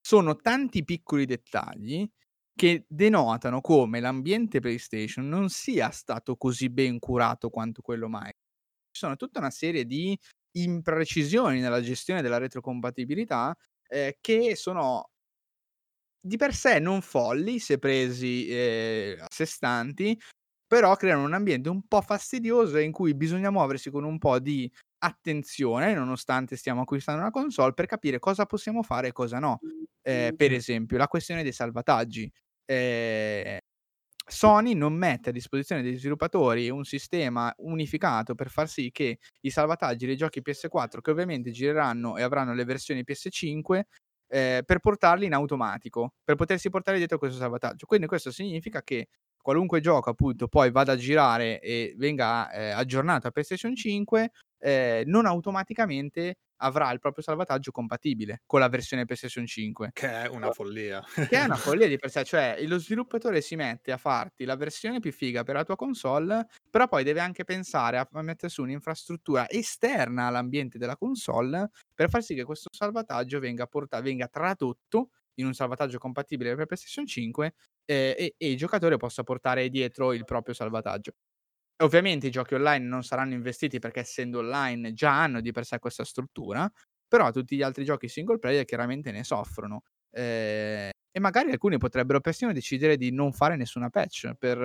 sono 0.00 0.36
tanti 0.36 0.84
piccoli 0.84 1.26
dettagli 1.26 2.08
che 2.54 2.84
denotano 2.88 3.60
come 3.60 3.98
l'ambiente 4.00 4.60
PlayStation 4.60 5.28
non 5.28 5.48
sia 5.48 5.90
stato 5.90 6.36
così 6.36 6.70
ben 6.70 7.00
curato 7.00 7.50
quanto 7.50 7.82
quello 7.82 8.08
Mi 8.08 8.20
ci 8.92 9.00
sono 9.00 9.16
tutta 9.16 9.40
una 9.40 9.50
serie 9.50 9.84
di 9.86 10.16
imprecisioni 10.56 11.60
nella 11.60 11.80
gestione 11.82 12.22
della 12.22 12.38
retrocompatibilità, 12.38 13.56
ehm, 13.88 14.12
che 14.20 14.56
sono 14.56 15.08
di 16.26 16.36
per 16.38 16.54
sé 16.54 16.78
non 16.78 17.02
folli 17.02 17.58
se 17.58 17.78
presi, 17.78 18.46
ehm, 18.48 19.20
a 19.20 19.26
sé 19.30 19.44
stanti, 19.44 20.18
però 20.66 20.96
creano 20.96 21.24
un 21.24 21.34
ambiente 21.34 21.68
un 21.68 21.86
po' 21.86 22.00
fastidioso 22.00 22.78
in 22.78 22.92
cui 22.92 23.14
bisogna 23.14 23.50
muoversi 23.50 23.90
con 23.90 24.04
un 24.04 24.18
po' 24.18 24.38
di 24.38 24.70
attenzione, 25.04 25.94
nonostante 25.94 26.56
stiamo 26.56 26.82
acquistando 26.82 27.20
una 27.20 27.30
console, 27.30 27.74
per 27.74 27.86
capire 27.86 28.18
cosa 28.18 28.46
possiamo 28.46 28.82
fare 28.82 29.08
e 29.08 29.12
cosa 29.12 29.38
no. 29.38 29.62
Ehm, 30.02 30.32
per 30.36 30.52
esempio 30.52 30.98
la 30.98 31.08
questione 31.08 31.42
dei 31.42 31.52
salvataggi. 31.52 32.30
Ehm, 32.66 33.58
Sony 34.26 34.72
non 34.74 34.94
mette 34.94 35.28
a 35.30 35.32
disposizione 35.32 35.82
degli 35.82 35.98
sviluppatori 35.98 36.70
un 36.70 36.84
sistema 36.84 37.52
unificato 37.58 38.34
per 38.34 38.48
far 38.50 38.68
sì 38.68 38.90
che 38.90 39.18
i 39.42 39.50
salvataggi 39.50 40.06
dei 40.06 40.16
giochi 40.16 40.40
PS4, 40.42 41.00
che 41.02 41.10
ovviamente 41.10 41.50
gireranno 41.50 42.16
e 42.16 42.22
avranno 42.22 42.54
le 42.54 42.64
versioni 42.64 43.04
PS5, 43.04 43.86
ehm, 44.28 44.62
per 44.64 44.78
portarli 44.78 45.26
in 45.26 45.34
automatico, 45.34 46.14
per 46.24 46.36
potersi 46.36 46.70
portare 46.70 46.96
dietro 46.98 47.18
questo 47.18 47.36
salvataggio. 47.38 47.86
Quindi 47.86 48.06
questo 48.06 48.30
significa 48.32 48.82
che 48.82 49.08
qualunque 49.42 49.80
gioco 49.80 50.08
appunto 50.10 50.48
poi 50.48 50.70
vada 50.70 50.92
a 50.92 50.96
girare 50.96 51.60
e 51.60 51.94
venga, 51.98 52.50
ehm, 52.50 52.78
aggiornato 52.78 53.26
a 53.28 53.30
PlayStation 53.30 53.74
5, 53.76 54.30
ehm, 54.58 55.08
non 55.08 55.26
automaticamente 55.26 56.36
avrà 56.58 56.90
il 56.92 56.98
proprio 57.00 57.22
salvataggio 57.24 57.70
compatibile 57.70 58.42
con 58.46 58.60
la 58.60 58.68
versione 58.68 59.04
PlayStation 59.04 59.46
5. 59.46 59.92
Che 59.92 60.08
è 60.08 60.26
una 60.28 60.50
follia. 60.50 61.02
Che 61.26 61.36
è 61.38 61.42
una 61.44 61.56
follia 61.58 61.88
di 61.88 61.96
per 61.96 62.10
sé, 62.10 62.22
cioè 62.22 62.56
lo 62.66 62.78
sviluppatore 62.78 63.40
si 63.40 63.56
mette 63.56 63.90
a 63.92 63.96
farti 63.96 64.44
la 64.44 64.56
versione 64.56 65.00
più 65.00 65.10
figa 65.10 65.42
per 65.42 65.54
la 65.54 65.64
tua 65.64 65.74
console, 65.74 66.46
però 66.68 66.86
poi 66.86 67.02
deve 67.02 67.20
anche 67.20 67.44
pensare 67.44 67.96
a 67.96 68.06
mettere 68.22 68.50
su 68.50 68.62
un'infrastruttura 68.62 69.48
esterna 69.48 70.26
all'ambiente 70.26 70.76
della 70.78 70.96
console, 70.96 71.70
per 71.94 72.10
far 72.10 72.22
sì 72.22 72.34
che 72.34 72.44
questo 72.44 72.68
salvataggio 72.72 73.38
venga 73.40 73.66
porta 73.66 74.00
venga 74.02 74.28
tradotto 74.28 75.10
in 75.36 75.46
un 75.46 75.54
salvataggio 75.54 75.98
compatibile 75.98 76.54
per 76.54 76.66
PlayStation 76.66 77.06
5, 77.06 77.54
ehm, 77.86 78.14
e 78.16 78.34
e 78.36 78.50
il 78.50 78.56
giocatore 78.58 78.96
possa 78.98 79.22
portare 79.22 79.68
dietro 79.70 80.12
il 80.12 80.24
proprio 80.24 80.54
salvataggio. 80.54 81.12
Ovviamente 81.84 82.28
i 82.28 82.30
giochi 82.30 82.54
online 82.54 82.86
non 82.86 83.02
saranno 83.02 83.34
investiti 83.34 83.78
perché 83.78 84.00
essendo 84.00 84.38
online 84.38 84.92
già 84.94 85.20
hanno 85.22 85.40
di 85.40 85.52
per 85.52 85.64
sé 85.66 85.78
questa 85.78 86.04
struttura, 86.04 86.70
però 87.06 87.30
tutti 87.30 87.56
gli 87.56 87.62
altri 87.62 87.84
giochi 87.84 88.08
single 88.08 88.38
player 88.38 88.64
chiaramente 88.64 89.10
ne 89.12 89.24
soffrono. 89.24 89.82
Ehm, 90.12 90.90
e 91.16 91.20
magari 91.20 91.50
alcuni 91.52 91.78
potrebbero 91.78 92.20
persino 92.20 92.52
decidere 92.52 92.96
di 92.96 93.12
non 93.12 93.32
fare 93.32 93.56
nessuna 93.56 93.88
patch 93.90 94.32
per 94.38 94.58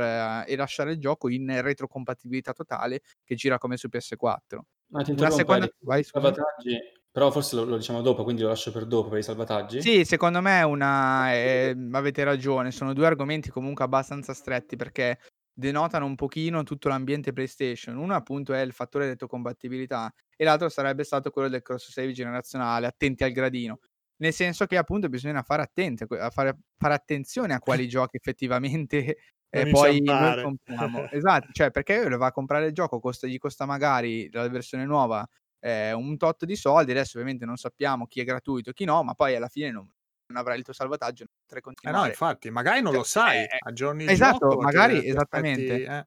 e 0.47 0.55
lasciare 0.55 0.93
il 0.93 0.99
gioco 0.99 1.29
in 1.29 1.61
retrocompatibilità 1.61 2.53
totale 2.53 3.01
che 3.23 3.35
gira 3.35 3.57
come 3.59 3.77
su 3.77 3.87
PS4. 3.89 4.65
Ma 4.91 5.03
ti 5.03 5.11
interrompo 5.11 5.53
seconda 5.53 5.67
vai 5.81 6.03
salvataggi 6.03 6.77
però 7.11 7.31
forse 7.31 7.55
lo 7.55 7.63
lo 7.65 7.77
diciamo 7.77 8.01
dopo, 8.01 8.23
quindi 8.23 8.41
lo 8.43 8.49
lascio 8.49 8.71
per 8.71 8.85
dopo 8.85 9.09
per 9.09 9.19
i 9.19 9.23
salvataggi? 9.23 9.81
Sì, 9.81 10.03
secondo 10.03 10.41
me 10.41 10.59
è 10.59 10.63
una 10.63 11.33
ehm, 11.33 11.95
avete 11.95 12.25
ragione, 12.25 12.69
sono 12.71 12.91
2 12.93 13.05
argomenti 13.07 13.49
comunque 13.49 13.85
abbastanza 13.85 14.33
stretti 14.33 14.75
perché 14.75 15.17
denotano 15.59 16.05
un 16.05 16.15
pochino 16.15 16.63
tutto 16.63 16.87
l'ambiente 16.87 17.33
PlayStation. 17.33 17.97
Uno 17.97 18.15
appunto 18.15 18.53
è 18.53 18.61
il 18.61 18.71
fattore 18.73 19.07
retrocompatibilità 19.07 20.11
e 20.35 20.43
l'altro 20.43 20.69
sarebbe 20.69 21.03
stato 21.03 21.29
quello 21.31 21.49
del 21.49 21.61
cross 21.61 21.91
save 21.91 22.13
generazionale, 22.13 22.87
attenti 22.87 23.23
al 23.23 23.31
gradino. 23.31 23.79
Nel 24.17 24.33
senso 24.33 24.65
che 24.65 24.77
appunto 24.77 25.07
bisogna 25.09 25.43
fare 25.43 25.61
attenti 25.61 26.03
a 26.09 26.29
fare 26.29 26.57
fare 26.77 26.93
attenzione 26.93 27.53
a 27.53 27.59
quali 27.59 27.87
giochi 27.87 28.17
effettivamente, 28.17 29.17
ehm, 29.49 29.69
poi 29.69 29.99
noi 30.01 30.35
compriamo. 30.35 31.07
Esatto, 31.11 31.47
cioè 31.51 31.71
perché 31.71 31.99
uno 31.99 32.17
va 32.17 32.27
a 32.27 32.31
comprare 32.31 32.67
il 32.67 32.73
gioco, 32.73 32.99
costa 32.99 33.27
gli 33.27 33.37
costa 33.37 33.65
magari 33.65 34.29
la 34.31 34.47
versione 34.49 34.85
nuova, 34.85 35.25
ehm, 35.59 35.97
un 35.99 36.17
tot 36.17 36.45
di 36.45 36.55
soldi, 36.55 36.91
adesso 36.91 37.17
ovviamente 37.17 37.45
non 37.45 37.57
sappiamo 37.57 38.07
chi 38.07 38.21
è 38.21 38.23
gratuito 38.25 38.71
e 38.71 38.73
chi 38.73 38.85
no, 38.85 39.03
ma 39.03 39.13
poi 39.13 39.35
alla 39.35 39.47
fine 39.49 39.71
non 39.71 39.89
non 40.29 40.37
avrai 40.41 40.57
il 40.57 40.63
tuo 40.63 40.73
salvataggio, 40.73 41.25
non 41.25 41.33
potrai 41.41 41.61
Eh 41.83 41.91
no, 41.91 42.05
continuare. 42.05 42.05
infatti, 42.05 42.49
magari 42.51 42.81
non 42.81 42.93
lo 42.93 43.03
Cioè, 43.03 43.03
sai, 43.03 43.45
eh, 43.45 43.59
aggiorni 43.59 44.13
esatto, 44.13 44.57
gioco, 44.57 44.59
magari 44.59 45.05
ti 45.07 45.15
aspetti 45.15 45.61
esattamente. 45.61 45.81
eh, 45.81 46.05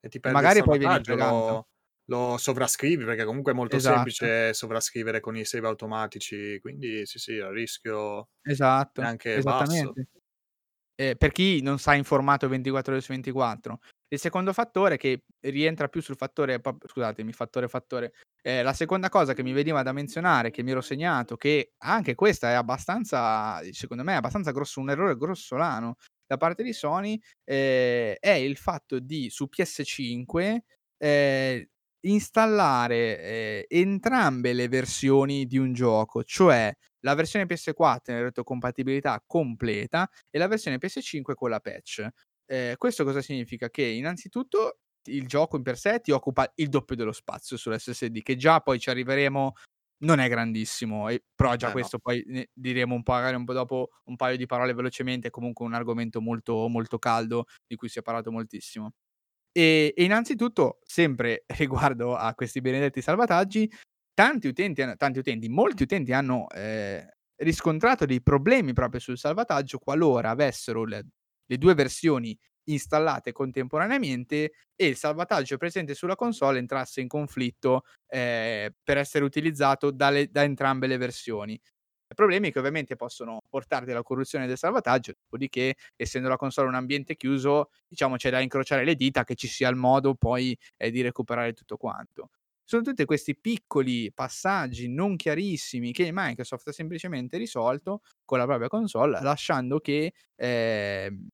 e 0.00 0.08
ti 0.08 0.18
perdi 0.18 0.48
magari 0.48 0.62
poi 0.62 0.78
vieni 0.78 1.00
lo 1.04 1.68
lo 2.06 2.36
sovrascrivi, 2.36 3.04
perché 3.04 3.24
comunque 3.24 3.52
è 3.52 3.54
molto 3.54 3.78
Esatto. 3.78 4.32
semplice 4.32 4.52
sovrascrivere 4.54 5.20
con 5.20 5.36
i 5.36 5.44
save 5.44 5.66
automatici, 5.68 6.58
quindi 6.60 7.06
sì, 7.06 7.18
sì, 7.18 7.32
il 7.32 7.46
rischio 7.50 8.28
è 8.96 9.04
Esatto, 9.04 9.04
anche 9.04 9.42
basso. 9.42 9.96
esattamente. 9.96 10.08
Ehm, 10.96 11.16
per 11.16 11.32
chi 11.32 11.62
non 11.62 11.78
sta 11.78 11.94
informato 11.94 12.48
24 12.48 12.92
ore 12.94 13.02
su 13.02 13.12
24. 13.12 13.80
Il 14.12 14.18
secondo 14.18 14.52
fattore 14.52 14.98
che 14.98 15.24
rientra 15.40 15.88
più 15.88 16.02
sul 16.02 16.16
fattore 16.16 16.60
scusatemi, 16.86 17.32
fattore 17.32 17.66
fattore. 17.68 18.12
Ehm, 18.42 18.62
la 18.62 18.74
seconda 18.74 19.08
cosa 19.08 19.32
che 19.32 19.42
mi 19.42 19.52
veniva 19.52 19.82
da 19.82 19.92
menzionare, 19.92 20.50
che 20.50 20.62
mi 20.62 20.70
ero 20.72 20.82
segnato, 20.82 21.36
che 21.36 21.72
anche 21.78 22.14
questa 22.14 22.50
è 22.50 22.52
abbastanza 22.54 23.60
secondo 23.72 24.02
me 24.04 24.12
è 24.12 24.16
abbastanza 24.16 24.50
grosso 24.52 24.80
un 24.80 24.90
errore 24.90 25.16
grossolano 25.16 25.96
da 26.26 26.36
parte 26.36 26.62
di 26.62 26.74
Sony, 26.74 27.18
ehm, 27.44 28.16
è 28.20 28.30
il 28.32 28.56
fatto 28.58 28.98
di 28.98 29.30
su 29.30 29.48
PS5, 29.48 30.64
ehm, 30.98 31.64
installare, 32.04 33.18
ehm, 33.20 33.64
entrambe 33.68 34.52
le 34.52 34.68
versioni 34.68 35.46
di 35.46 35.56
un 35.56 35.72
gioco, 35.72 36.22
cioè 36.24 36.70
la 37.04 37.14
versione 37.14 37.46
PS4 37.46 38.12
in 38.12 38.20
retrocompatibilità 38.22 39.22
completa 39.26 40.08
e 40.30 40.38
la 40.38 40.48
versione 40.48 40.76
PS5 40.78 41.34
con 41.34 41.48
la 41.50 41.60
patch. 41.60 42.06
Ehm, 42.52 42.76
questo 42.76 43.04
cosa 43.04 43.22
significa? 43.22 43.70
Che 43.70 43.82
innanzitutto 43.84 44.78
il 45.08 45.26
gioco 45.26 45.56
in 45.56 45.62
per 45.62 45.78
sé 45.78 46.00
ti 46.00 46.10
occupa 46.12 46.50
il 46.56 46.68
doppio 46.68 46.96
dello 46.96 47.12
spazio 47.12 47.56
sull'SSD, 47.56 48.22
che 48.22 48.36
già 48.36 48.60
poi 48.60 48.78
ci 48.78 48.90
arriveremo, 48.90 49.52
non 50.04 50.18
è 50.20 50.28
grandissimo, 50.28 51.08
e 51.08 51.24
però 51.34 51.54
già 51.56 51.70
Eh 51.70 51.74
no. 51.76 51.90
questo 51.90 51.98
poi 51.98 52.22
ne 52.26 52.48
diremo 52.52 52.94
un 52.94 53.02
po' 53.02 53.12
magari 53.12 53.36
un 53.36 53.44
po' 53.44 53.52
dopo 53.52 53.90
un 54.04 54.16
paio 54.16 54.36
di 54.36 54.46
parole 54.46 54.74
velocemente, 54.74 55.28
è 55.28 55.30
comunque 55.30 55.64
un 55.66 55.74
argomento 55.74 56.20
molto, 56.20 56.68
molto 56.68 56.98
caldo 56.98 57.44
di 57.66 57.76
cui 57.76 57.88
si 57.88 57.98
è 58.00 58.02
parlato 58.02 58.30
moltissimo. 58.32 58.92
E 59.52 59.92
e 59.96 60.04
innanzitutto, 60.04 60.78
sempre 60.84 61.44
riguardo 61.58 62.16
a 62.16 62.34
questi 62.34 62.60
benedetti 62.60 63.02
salvataggi, 63.02 63.70
tanti 64.14 64.48
utenti 64.48 64.82
hanno 64.82 64.96
tanti 64.96 65.18
utenti, 65.18 65.48
molti 65.48 65.82
utenti 65.84 66.12
hanno, 66.12 66.48
ehm, 66.50 67.06
riscontrato 67.42 68.06
dei 68.06 68.22
problemi 68.22 68.72
proprio 68.72 69.00
sul 69.00 69.18
salvataggio 69.18 69.78
qualora 69.78 70.30
avessero 70.30 70.84
le 70.84 71.06
le 71.52 71.58
2 71.58 71.74
versioni 71.74 72.36
installate 72.64 73.32
contemporaneamente 73.32 74.52
e 74.76 74.86
il 74.86 74.96
salvataggio 74.96 75.56
presente 75.56 75.94
sulla 75.94 76.14
console 76.16 76.58
entrasse 76.58 77.00
in 77.00 77.08
conflitto, 77.08 77.82
ehm, 78.08 78.70
per 78.82 78.98
essere 78.98 79.24
utilizzato 79.24 79.90
dalle 79.90 80.28
da 80.30 80.42
entrambe 80.44 80.86
le 80.86 80.96
versioni. 80.96 81.60
Problemi 82.14 82.52
che 82.52 82.58
ovviamente 82.58 82.94
possono 82.94 83.40
portarti 83.48 83.90
alla 83.90 84.02
corruzione 84.02 84.46
del 84.46 84.58
salvataggio, 84.58 85.12
dopodiché 85.22 85.76
essendo 85.96 86.28
la 86.28 86.36
console 86.36 86.68
un 86.68 86.74
ambiente 86.74 87.16
chiuso, 87.16 87.70
diciamo 87.88 88.16
c'è 88.16 88.30
da 88.30 88.40
incrociare 88.40 88.84
le 88.84 88.94
dita 88.96 89.24
che 89.24 89.34
ci 89.34 89.48
sia 89.48 89.68
il 89.70 89.76
modo 89.76 90.14
poi, 90.14 90.56
ehm, 90.76 90.90
di 90.90 91.00
recuperare 91.00 91.54
tutto 91.54 91.76
quanto. 91.78 92.28
Sono 92.64 92.82
tutti 92.82 93.04
questi 93.06 93.34
piccoli 93.36 94.12
passaggi 94.12 94.88
non 94.88 95.16
chiarissimi 95.16 95.90
che 95.92 96.10
Microsoft 96.12 96.68
ha 96.68 96.72
semplicemente 96.72 97.36
risolto 97.38 98.02
con 98.24 98.38
la 98.38 98.44
propria 98.46 98.68
console, 98.68 99.20
lasciando 99.22 99.80
che, 99.80 100.12
ehm, 100.36 101.28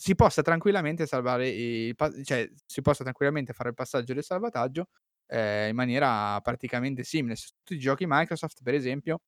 si 0.00 0.14
possa 0.14 0.42
tranquillamente 0.42 1.06
salvare 1.06 1.48
i 1.48 1.92
pa 1.96 2.08
cioè 2.22 2.48
si 2.66 2.82
possa 2.82 3.02
tranquillamente 3.02 3.52
fare 3.52 3.70
il 3.70 3.74
passaggio 3.74 4.14
del 4.14 4.22
salvataggio, 4.22 4.86
ehm, 5.26 5.70
in 5.70 5.74
maniera 5.76 6.40
praticamente 6.40 7.02
seamless. 7.02 7.40
Su 7.46 7.50
tutti 7.64 7.74
i 7.74 7.78
giochi 7.80 8.04
Microsoft 8.06 8.62
per 8.62 8.74
esempio, 8.74 9.20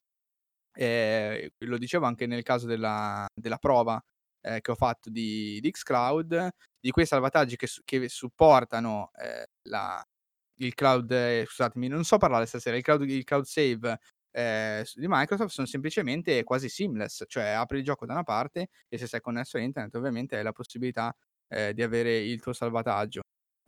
ehm, 0.74 1.48
lo 1.60 1.78
dicevo 1.78 2.06
anche 2.06 2.26
nel 2.26 2.42
caso 2.44 2.66
della 2.66 3.26
della 3.34 3.58
prova, 3.58 4.02
ehm, 4.42 4.60
che 4.60 4.70
ho 4.72 4.76
fatto 4.76 5.10
di 5.10 5.60
di 5.60 5.70
xCloud, 5.72 6.50
di 6.80 6.90
quei 6.92 7.06
salvataggi 7.06 7.56
che 7.56 7.68
che 7.84 8.08
supportano, 8.08 9.10
ehm, 9.20 9.44
la 9.70 10.04
il 10.60 10.74
cloud 10.74 11.10
ehm, 11.12 11.44
scusatemi, 11.46 11.88
non 11.88 12.04
so 12.04 12.18
parlare 12.18 12.46
stasera, 12.46 12.76
il 12.76 12.82
cloud 12.84 13.08
il 13.10 13.24
cloud 13.24 13.44
save, 13.44 13.98
s 14.84 14.98
di 14.98 15.06
Microsoft 15.08 15.52
son 15.52 15.66
semplicemente 15.66 16.42
quasi 16.44 16.68
seamless, 16.68 17.24
cioè 17.26 17.44
apri 17.50 17.78
il 17.78 17.84
gioco 17.84 18.06
da 18.06 18.12
una 18.14 18.22
parte 18.22 18.68
e 18.88 18.98
se 18.98 19.06
sei 19.06 19.20
connesso 19.20 19.56
a 19.56 19.60
internet 19.60 19.94
ovviamente 19.96 20.36
hai 20.36 20.42
la 20.44 20.52
possibilità, 20.52 21.14
ehm, 21.48 21.72
di 21.72 21.82
avere 21.82 22.16
il 22.18 22.40
tuo 22.40 22.52
salvataggio. 22.52 23.22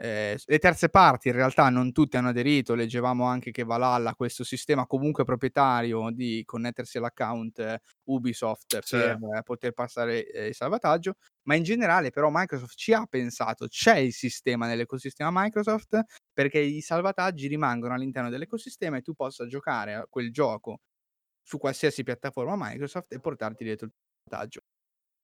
S 0.04 0.44
le 0.46 0.58
terze 0.58 0.88
parti 0.88 1.28
in 1.28 1.34
realtà 1.34 1.68
non 1.68 1.92
tutte 1.92 2.16
hanno 2.16 2.30
aderito, 2.30 2.74
leggevamo 2.74 3.24
anche 3.24 3.52
che 3.52 3.62
Valhalla 3.62 4.10
ha 4.10 4.14
questo 4.16 4.42
sistema 4.42 4.84
comunque 4.86 5.22
proprietario 5.24 6.10
di 6.10 6.42
connettersi 6.44 6.98
all'account 6.98 7.76
Ubisoft 8.08 8.82
Sì. 8.82 9.14
per 9.20 9.42
poter 9.44 9.72
passare, 9.72 10.26
ehm, 10.28 10.48
il 10.48 10.54
salvataggio, 10.54 11.14
ma 11.46 11.54
in 11.54 11.62
generale 11.62 12.10
però 12.10 12.30
Microsoft 12.32 12.74
ci 12.76 12.92
ha 12.92 13.06
pensato, 13.06 13.68
c'è 13.68 13.96
il 13.98 14.12
sistema 14.12 14.66
nell'ecosistema 14.66 15.30
Microsoft 15.32 16.00
perché 16.32 16.58
i 16.58 16.80
salvataggi 16.80 17.46
rimangono 17.46 17.94
all'interno 17.94 18.28
dell'ecosistema 18.30 18.96
e 18.96 19.02
tu 19.02 19.14
possa 19.14 19.46
giocare 19.46 19.94
a 19.94 20.06
quel 20.08 20.32
gioco 20.32 20.78
su 21.42 21.58
qualsiasi 21.58 22.02
piattaforma 22.04 22.54
Microsoft 22.58 23.12
e 23.14 23.20
portarti 23.20 23.64
dietro 23.64 23.86
il 23.86 23.92
salvataggio. 24.28 24.62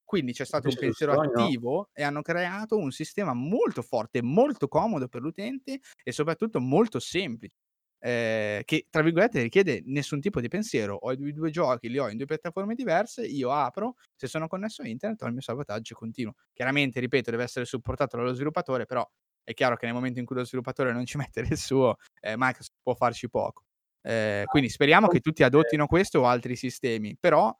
Quindi 0.08 0.32
c'è 0.32 0.46
stato 0.46 0.70
un 0.70 0.76
pensiero 0.76 1.12
no. 1.34 1.50
attivo 1.52 1.90
e 1.92 2.02
hanno 2.02 2.22
creato 2.22 2.78
un 2.78 2.90
sistema 2.92 3.34
molto 3.34 3.82
forte, 3.82 4.22
molto 4.22 4.66
comodo 4.66 5.06
per 5.08 5.20
l'utente 5.20 5.80
e 6.02 6.12
soprattutto 6.12 6.60
molto 6.60 6.98
semplice, 6.98 7.52
ehm, 8.00 8.62
che 8.64 8.86
tra 8.90 9.02
virgolette 9.02 9.42
"richiede 9.42 9.82
nessun 9.84 10.20
tipo 10.20 10.40
di 10.40 10.48
pensiero". 10.48 10.94
Ho 10.96 11.12
i 11.12 11.32
2 11.32 11.50
giochi, 11.50 11.88
li 11.90 11.98
ho 11.98 12.08
in 12.08 12.16
2 12.16 12.26
piattaforme 12.26 12.74
diverse, 12.74 13.24
io 13.26 13.50
apro, 13.52 13.94
se 14.16 14.26
sono 14.28 14.46
connesso 14.48 14.82
a 14.82 14.88
internet 14.88 15.22
ho 15.22 15.26
il 15.26 15.32
mio 15.32 15.42
salvataggio 15.42 15.94
continuo. 15.94 16.32
Chiaramente, 16.52 17.00
ripeto, 17.00 17.30
deve 17.30 17.42
essere 17.44 17.64
supportato 17.66 18.16
dallo 18.16 18.32
sviluppatore, 18.34 18.86
però 18.86 19.06
è 19.44 19.52
chiaro 19.54 19.76
che 19.76 19.86
nel 19.86 19.94
momento 19.94 20.18
in 20.20 20.24
cui 20.26 20.36
lo 20.36 20.44
sviluppatore 20.44 20.92
non 20.92 21.04
ci 21.06 21.16
mette 21.30 21.42
del 21.42 21.56
suo, 21.58 21.96
ehm, 22.20 22.36
Microsoft 22.38 22.78
può 22.82 22.94
farci 22.94 23.28
poco. 23.28 23.62
Ehm, 24.02 24.46
quindi 24.46 24.68
speriamo 24.70 25.08
che 25.08 25.20
tutti 25.20 25.42
adottino 25.42 25.86
questo 25.86 26.20
o 26.20 26.26
altri 26.26 26.56
sistemi, 26.56 27.16
però 27.18 27.54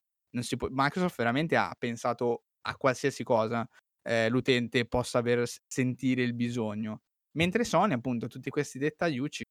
può 0.57 0.68
Microsoft 0.70 1.16
veramente 1.16 1.57
ha 1.57 1.74
pensato 1.79 2.45
a 2.62 2.76
qualsiasi 2.76 3.24
cosa, 3.24 3.66
ehm, 4.03 4.31
l'utente 4.31 4.87
possa 4.87 5.18
aver 5.18 5.45
sentire 5.66 6.22
il 6.22 6.35
bisogno. 6.35 7.03
Mentre 7.37 7.64
Sony 7.64 7.95
appunto 7.95 8.26
tutti 8.29 8.51
questi 8.51 8.79
dettagliucci 8.79 9.45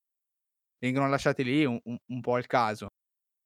vengono 0.79 1.09
lasciati 1.09 1.43
lì 1.43 1.65
un 1.65 1.79
un 1.85 1.97
un 2.07 2.21
po' 2.21 2.35
al 2.35 2.47
caso. 2.47 2.89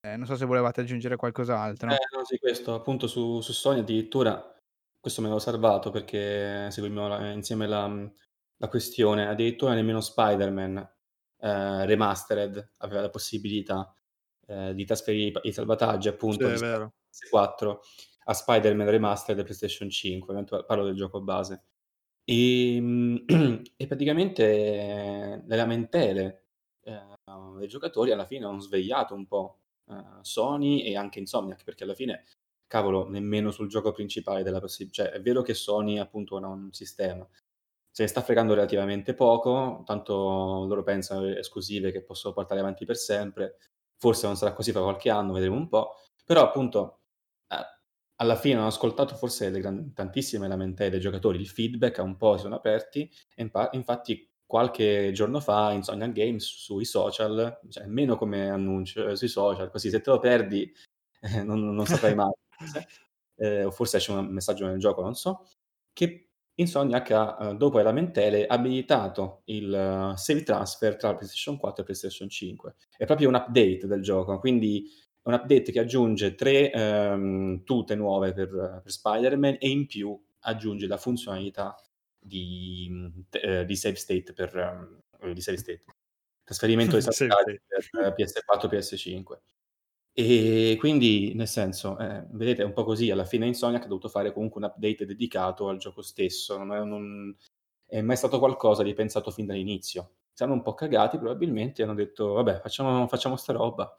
Ehm, 0.01 0.17
non 0.19 0.27
so 0.27 0.35
se 0.37 0.45
volevate 0.45 0.81
aggiungere 0.81 1.17
qualcos'altro. 1.17 1.89
Eh 1.89 1.97
no, 2.15 2.23
sì, 2.23 2.37
questo 2.37 2.73
appunto 2.73 3.07
su 3.07 3.41
su 3.41 3.51
Sony 3.53 3.79
addirittura 3.79 4.55
questo 4.99 5.21
me 5.21 5.29
l'ho 5.29 5.39
salvato 5.39 5.89
perché 5.89 6.69
seguimmo 6.71 7.07
la 7.07 7.31
insieme 7.31 7.67
la 7.67 7.87
la 8.57 8.67
questione, 8.67 9.27
addirittura 9.27 9.73
nemmeno 9.73 9.99
Spider-Man, 10.01 10.77
ehm, 11.39 11.85
remastered 11.85 12.73
aveva 12.77 13.01
la 13.01 13.09
possibilità, 13.09 13.91
ehm, 14.47 14.71
di 14.73 14.85
trasferire 14.85 15.39
i 15.43 15.49
i 15.49 15.53
salvataggi 15.53 16.07
Sì, 16.29 16.37
appunto 16.37 16.49
vero. 16.57 16.93
PS4 17.11 17.77
a 18.25 18.33
Spider-Man 18.33 18.89
Remastered 18.89 19.43
PlayStation 19.43 19.89
5, 19.89 20.33
eventua 20.33 20.63
parlo 20.63 20.85
del 20.85 20.95
gioco 20.95 21.21
base. 21.21 21.63
Ehm, 22.25 23.23
e 23.75 23.87
praticamente 23.87 25.43
le 25.45 25.55
lamentele, 25.55 26.45
ehm, 26.83 27.57
dei 27.57 27.67
giocatori 27.67 28.11
alla 28.11 28.25
fine 28.25 28.45
hanno 28.45 28.59
svegliato 28.59 29.15
un 29.15 29.25
po', 29.27 29.59
ehm, 29.89 30.21
Sony 30.21 30.81
e 30.81 30.95
anche 30.95 31.19
Insomniac, 31.19 31.63
perché 31.63 31.83
alla 31.83 31.95
fine, 31.95 32.25
cavolo, 32.67 33.09
nemmeno 33.09 33.51
sul 33.51 33.67
gioco 33.69 33.91
principale 33.91 34.43
della 34.43 34.59
possi 34.59 34.89
cioè 34.91 35.09
è 35.09 35.21
vero 35.21 35.41
che 35.41 35.53
Sony 35.53 35.97
appunto 35.99 36.37
ha 36.37 36.47
un 36.47 36.71
sistema, 36.71 37.27
se 37.91 38.03
ne 38.03 38.09
sta 38.09 38.21
fregando 38.21 38.53
relativamente 38.53 39.13
poco, 39.13 39.83
tanto 39.85 40.13
loro 40.65 40.83
pensano 40.83 41.25
esclusive 41.27 41.91
che 41.91 42.03
possono 42.03 42.33
portare 42.33 42.61
avanti 42.61 42.85
per 42.85 42.95
sempre, 42.95 43.57
forse 43.97 44.27
non 44.27 44.37
sarà 44.37 44.53
così 44.53 44.71
fra 44.71 44.81
qualche 44.81 45.09
anno, 45.09 45.33
vedremo 45.33 45.57
un 45.57 45.67
po', 45.67 45.95
però 46.25 46.43
appunto, 46.43 47.00
alla 48.15 48.35
fine 48.35 48.55
hanno 48.55 48.67
ascoltato 48.67 49.15
forse 49.15 49.49
le 49.49 49.59
gran 49.59 49.93
tantissime 49.93 50.47
lamentele 50.47 50.91
dei 50.91 50.99
giocatori, 50.99 51.39
il 51.39 51.47
feedback 51.47 51.97
un 51.99 52.17
po' 52.17 52.35
si 52.35 52.43
sono 52.43 52.55
aperti 52.55 53.09
e 53.35 53.41
impa 53.43 53.69
infatti 53.73 54.29
qualche 54.45 55.11
giorno 55.13 55.39
fa 55.39 55.71
Insomniac 55.71 56.11
Games 56.11 56.43
sui 56.43 56.85
social, 56.85 57.59
cioè 57.69 57.83
almeno 57.83 58.17
come 58.17 58.49
annuncio 58.49 59.07
eh, 59.07 59.15
sui 59.15 59.27
social, 59.29 59.69
così 59.71 59.89
se 59.89 60.01
te 60.01 60.09
lo 60.11 60.19
perdi, 60.19 60.71
eh, 61.21 61.43
non 61.43 61.73
non 61.73 61.85
saprai 61.85 62.13
mai 62.15 62.31
ehm, 63.37 63.65
o 63.67 63.71
forse 63.71 63.97
esce 63.97 64.11
un 64.11 64.25
messaggio 64.27 64.65
nel 64.67 64.79
gioco, 64.79 65.01
non 65.01 65.15
so, 65.15 65.45
che 65.93 66.27
Insomniac 66.55 67.11
ha, 67.11 67.37
uhm, 67.39 67.57
dopo 67.57 67.77
le 67.77 67.83
lamentele 67.83 68.45
abilitato 68.45 69.41
il 69.45 70.13
save 70.15 70.43
transfer 70.43 70.97
tra 70.97 71.15
PlayStation 71.15 71.57
4 71.57 71.81
e 71.81 71.85
PlayStation 71.85 72.29
5. 72.29 72.75
È 72.97 73.05
proprio 73.05 73.29
un 73.29 73.35
update 73.35 73.87
del 73.87 74.01
gioco, 74.01 74.37
quindi 74.37 74.85
è 75.23 75.27
un 75.29 75.33
update 75.35 75.71
che 75.71 75.79
aggiunge 75.79 76.35
3, 76.35 76.71
ehm, 76.71 77.63
tute 77.63 77.95
nuove 77.95 78.33
per 78.33 78.49
per 78.83 78.91
Spider-Man 78.91 79.57
e 79.59 79.69
in 79.69 79.85
più 79.85 80.19
aggiunge 80.41 80.87
la 80.87 80.97
funzionalità 80.97 81.75
di 82.17 82.87
ehm, 83.31 83.63
di 83.63 83.75
save 83.75 83.95
state 83.95 84.33
per 84.33 84.55
ehm, 85.21 85.33
di 85.33 85.41
save 85.41 85.57
state, 85.57 85.83
trasferimento 86.43 86.93
dei 86.97 87.01
Save 87.03 87.61
per 87.67 88.13
PS4, 88.15 88.69
PS5. 88.69 89.41
E 90.13 90.75
quindi, 90.77 91.33
nel 91.35 91.47
senso, 91.47 91.97
eh, 91.99 92.25
vedete 92.31 92.63
è 92.63 92.65
un 92.65 92.73
po' 92.73 92.83
così, 92.83 93.09
alla 93.11 93.23
fine 93.25 93.47
Insomniac 93.47 93.83
ha 93.85 93.87
dovuto 93.87 94.09
fare 94.09 94.33
comunque 94.33 94.59
un 94.61 94.67
update 94.67 95.05
dedicato 95.05 95.69
al 95.69 95.77
gioco 95.77 96.01
stesso, 96.01 96.57
non 96.57 96.73
è 96.73 96.83
non 96.83 97.35
è 97.87 98.01
mai 98.01 98.17
stato 98.17 98.39
qualcosa 98.39 98.83
di 98.83 98.93
pensato 98.93 99.31
fin 99.31 99.45
dall'inizio. 99.45 100.15
Si 100.33 100.43
hanno 100.43 100.53
un 100.53 100.61
po' 100.63 100.73
cagati 100.73 101.17
probabilmente 101.17 101.83
hanno 101.83 101.93
detto: 101.93 102.33
"Vabbè, 102.33 102.59
facciamo 102.61 103.07
facciamo 103.07 103.37
'sta 103.37 103.53
roba", 103.53 103.95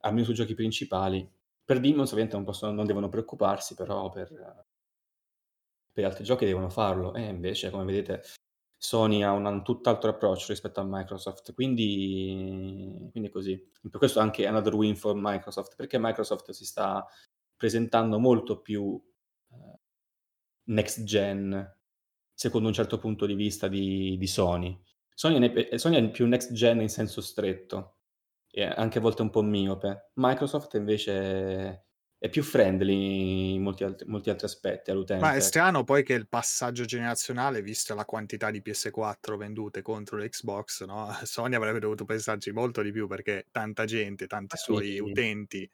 almeno 0.00 0.24
sui 0.24 0.34
giochi 0.34 0.54
principali. 0.54 1.28
Per 1.64 1.80
Demons 1.80 2.12
ovviamente 2.12 2.36
non 2.36 2.74
non 2.74 2.86
devono 2.86 3.08
preoccuparsi, 3.08 3.74
però 3.74 4.08
per 4.10 4.28
per 5.92 6.04
altri 6.04 6.24
giochi 6.24 6.44
devono 6.44 6.68
farlo. 6.70 7.14
E 7.14 7.22
invece, 7.22 7.70
come 7.70 7.84
vedete, 7.84 8.22
Sony 8.76 9.22
ha 9.22 9.32
un 9.32 9.44
un 9.46 9.62
tutt'altro 9.64 10.10
approccio 10.10 10.46
rispetto 10.48 10.80
a 10.80 10.84
Microsoft, 10.86 11.52
quindi 11.54 13.08
quindi 13.10 13.28
è 13.28 13.32
così. 13.32 13.58
Per 13.82 13.98
questo 13.98 14.20
anche 14.20 14.46
another 14.46 14.74
win 14.74 14.96
for 14.96 15.14
Microsoft, 15.16 15.76
perché 15.76 15.98
Microsoft 15.98 16.50
si 16.52 16.64
sta 16.64 17.06
presentando 17.56 18.18
molto 18.18 18.60
più, 18.60 19.00
ehm, 19.50 19.74
next 20.64 21.04
gen, 21.04 21.76
secondo 22.34 22.68
un 22.68 22.74
certo 22.74 22.98
punto 22.98 23.26
di 23.26 23.34
vista 23.34 23.68
di 23.68 24.16
di 24.18 24.26
Sony. 24.26 24.80
Sony 25.14 25.52
pe 25.52 25.78
Sony 25.78 25.96
è 25.96 26.10
più 26.10 26.26
next 26.26 26.52
gen 26.52 26.80
in 26.80 26.88
senso 26.88 27.20
stretto 27.20 27.99
e 28.50 28.64
anche 28.64 28.98
a 28.98 29.00
volte 29.00 29.22
un 29.22 29.30
po' 29.30 29.42
miope. 29.42 30.10
Microsoft 30.14 30.74
invece 30.74 31.86
è 32.18 32.28
più 32.28 32.42
friendly 32.42 33.54
in 33.54 33.62
molti 33.62 33.84
alt 33.84 34.04
molti 34.04 34.30
altri 34.30 34.46
aspetti 34.46 34.90
all'utente. 34.90 35.22
Ma 35.22 35.34
è 35.34 35.40
strano 35.40 35.84
poi 35.84 36.02
che 36.02 36.14
il 36.14 36.28
passaggio 36.28 36.84
generazionale, 36.84 37.62
vista 37.62 37.94
la 37.94 38.04
quantità 38.04 38.50
di 38.50 38.60
PS4 38.60 39.36
vendute 39.36 39.82
contro 39.82 40.18
l'Xbox, 40.18 40.84
no, 40.84 41.10
Sony 41.24 41.54
avrebbe 41.54 41.78
dovuto 41.78 42.04
pensarci 42.04 42.52
molto 42.52 42.82
di 42.82 42.92
più 42.92 43.06
perché 43.06 43.46
tanta 43.50 43.84
gente, 43.84 44.26
tanti 44.26 44.56
Ma 44.56 44.56
suoi 44.56 44.92
sì. 44.94 44.98
utenti 44.98 45.70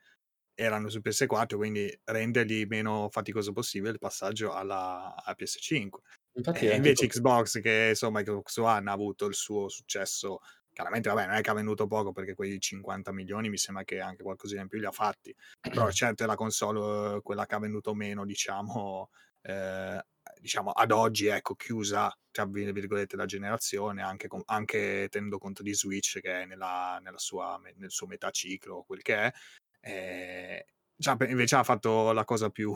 erano 0.55 0.89
su 0.89 1.01
PS4, 1.01 1.57
quindi 1.57 2.01
rendergli 2.05 2.65
meno 2.67 3.09
faticoso 3.11 3.53
possibile 3.53 3.93
il 3.93 3.99
passaggio 3.99 4.53
alla 4.53 5.15
a 5.15 5.35
PS5. 5.37 6.03
Infatti 6.37 6.67
E 6.67 6.75
invece 6.77 7.07
Xbox 7.07 7.61
che 7.61 7.89
insomma 7.91 8.23
Xbox 8.23 8.57
One 8.59 8.89
ha 8.89 8.93
avuto 8.93 9.27
il 9.27 9.35
suo 9.35 9.69
successo 9.69 10.41
chiaramente 10.77 11.09
vabbè 11.09 11.27
non 11.27 11.37
è 11.37 11.41
che 11.41 11.49
ha 11.51 11.55
venduto 11.55 11.87
poco 11.87 12.13
perché 12.13 12.35
quei 12.35 12.61
50 12.61 13.11
milioni 13.11 13.49
mi 13.49 13.57
sembra 13.57 13.83
che 13.85 13.99
anche 14.01 14.23
qualcosina 14.23 14.61
in 14.61 14.69
più 14.69 14.79
li 14.79 14.85
ha 14.85 14.91
fatti, 14.93 15.35
però 15.71 15.91
certo 15.91 16.23
è 16.25 16.27
la 16.27 16.35
console 16.35 17.23
quella 17.23 17.47
che 17.47 17.55
ha 17.55 17.59
venduto 17.59 17.95
meno 17.95 18.27
diciamo, 18.27 19.09
ehm, 19.43 20.01
diciamo 20.39 20.71
ad 20.73 20.91
oggi 20.93 21.27
ecco 21.29 21.55
chiusa 21.55 22.15
tra 22.31 22.45
vir 22.47 22.73
virgolette 22.73 23.17
"la 23.17 23.25
generazione" 23.25 24.03
anche 24.03 24.29
con 24.29 24.43
anche 24.47 25.07
tenendo 25.11 25.39
conto 25.39 25.63
di 25.63 25.73
Switch 25.75 26.21
che 26.21 26.43
è 26.43 26.45
nella 26.47 26.99
nella 27.03 27.19
sua 27.19 27.59
nel 27.77 27.91
suo 27.91 28.07
metà 28.07 28.29
ciclo, 28.31 28.83
quel 28.87 29.01
che 29.03 29.17
è. 29.17 29.33
Ehm, 29.81 30.61
già 30.95 31.17
invece 31.29 31.57
ha 31.57 31.63
fatto 31.65 32.13
la 32.13 32.25
cosa 32.25 32.51
più 32.51 32.75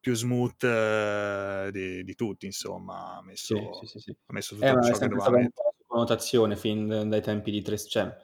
più 0.00 0.14
smooth 0.14 1.68
di 1.70 2.04
di 2.04 2.14
tutti 2.14 2.46
insomma, 2.46 3.16
ha 3.16 3.22
messo 3.22 3.56
sì, 3.72 3.86
sì, 3.86 3.98
sì. 4.00 4.16
ha 4.26 4.32
messo 4.34 4.54
Eh, 4.58 4.66
tutto 4.66 4.78
è 4.78 4.80
ciò 4.80 4.98
che 4.98 5.08
doveva 5.08 5.20
stata 5.20 5.38
connotazione 5.96 6.56
fin 6.56 7.08
dai 7.08 7.22
tempi 7.22 7.50
di 7.50 7.62
tres 7.62 7.86
cioè, 7.88 8.14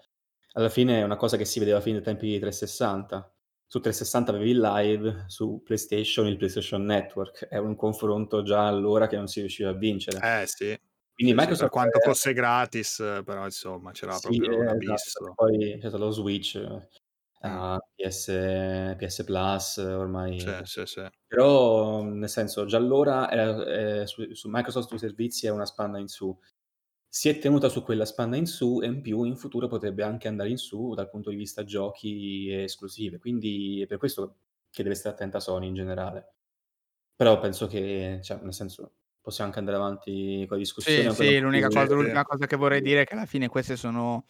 alla 0.52 0.68
fine 0.68 1.00
è 1.00 1.02
una 1.02 1.16
cosa 1.16 1.36
che 1.36 1.44
si 1.46 1.58
vedeva 1.58 1.80
fin 1.80 1.94
dai 1.94 2.02
tempi 2.02 2.26
di 2.26 2.38
360. 2.38 3.34
Su 3.66 3.80
360 3.80 4.32
avevi 4.32 4.50
il 4.50 4.60
live, 4.60 5.24
su 5.28 5.62
PlayStation 5.64 6.26
il 6.26 6.36
PlayStation 6.36 6.84
Network. 6.84 7.46
È 7.46 7.56
un 7.56 7.74
confronto 7.74 8.42
già 8.42 8.66
allora 8.66 9.06
che 9.06 9.16
non 9.16 9.28
si 9.28 9.40
riusciva 9.40 9.70
a 9.70 9.72
vincere. 9.72 10.18
Eh 10.18 10.44
sì, 10.46 10.66
Quindi 11.14 11.32
sì, 11.40 11.48
sì, 11.54 11.56
per 11.56 11.70
Microsoft 11.70 11.70
quanto 11.70 11.98
è 11.98 12.02
fosse 12.02 12.32
gratis, 12.34 12.96
però 13.24 13.44
insomma 13.46 13.92
c'era 13.92 14.18
Sì, 14.18 14.38
proprio 14.38 14.58
un 14.58 14.68
eh, 14.68 14.76
esatto, 14.92 15.32
poi 15.34 15.58
c'è 15.80 15.88
stato 15.88 15.98
lo 15.98 16.10
Switch, 16.10 16.58
Mh. 16.58 17.46
a 17.46 17.78
PS 17.94 18.26
PS 18.98 19.24
Plus 19.24 19.76
Sì, 19.76 19.80
ormai 19.80 20.38
sì, 20.64 20.86
sì. 20.86 21.08
però, 21.26 22.02
nel 22.02 22.28
senso 22.28 22.66
già 22.66 22.76
allora 22.76 23.30
era 23.30 23.64
ehm, 23.66 24.04
su 24.04 24.32
su 24.34 24.48
Microsoft 24.50 24.88
sui 24.88 24.98
servizi 24.98 25.46
è 25.46 25.50
una 25.50 25.66
spanna 25.66 25.98
in 25.98 26.08
su. 26.08 26.36
Si 27.14 27.28
è 27.28 27.38
tenuta 27.38 27.68
su 27.68 27.82
quella 27.82 28.06
spanna 28.06 28.36
in 28.36 28.46
su 28.46 28.80
e 28.82 28.86
in 28.86 29.02
più 29.02 29.24
in 29.24 29.36
futuro 29.36 29.68
potrebbe 29.68 30.02
anche 30.02 30.28
andare 30.28 30.48
in 30.48 30.56
su 30.56 30.94
dal 30.94 31.10
punto 31.10 31.28
di 31.28 31.36
vista 31.36 31.62
giochi 31.62 32.48
e 32.48 32.62
esclusive. 32.62 33.18
Quindi 33.18 33.82
è 33.82 33.86
per 33.86 33.98
questo 33.98 34.36
che 34.70 34.82
deve 34.82 34.94
stare 34.94 35.14
attenta 35.14 35.38
Sony 35.38 35.66
in 35.66 35.74
generale. 35.74 36.32
Però 37.14 37.38
penso 37.38 37.66
che 37.66 38.20
cioè, 38.22 38.40
nel 38.42 38.54
senso, 38.54 38.92
possiamo 39.20 39.50
anche 39.50 39.58
andare 39.60 39.76
avanti 39.76 40.46
con 40.48 40.56
la 40.56 40.62
discussione 40.62 41.10
Sì, 41.10 41.22
sì, 41.22 41.38
l'unica 41.38 41.68
cosa 41.68 41.94
l'ultima 41.94 42.24
cosa 42.24 42.46
che 42.46 42.56
vorrei 42.56 42.80
dire 42.80 43.02
è 43.02 43.04
che 43.04 43.12
alla 43.12 43.26
fine 43.26 43.48
queste 43.48 43.76
sono 43.76 44.24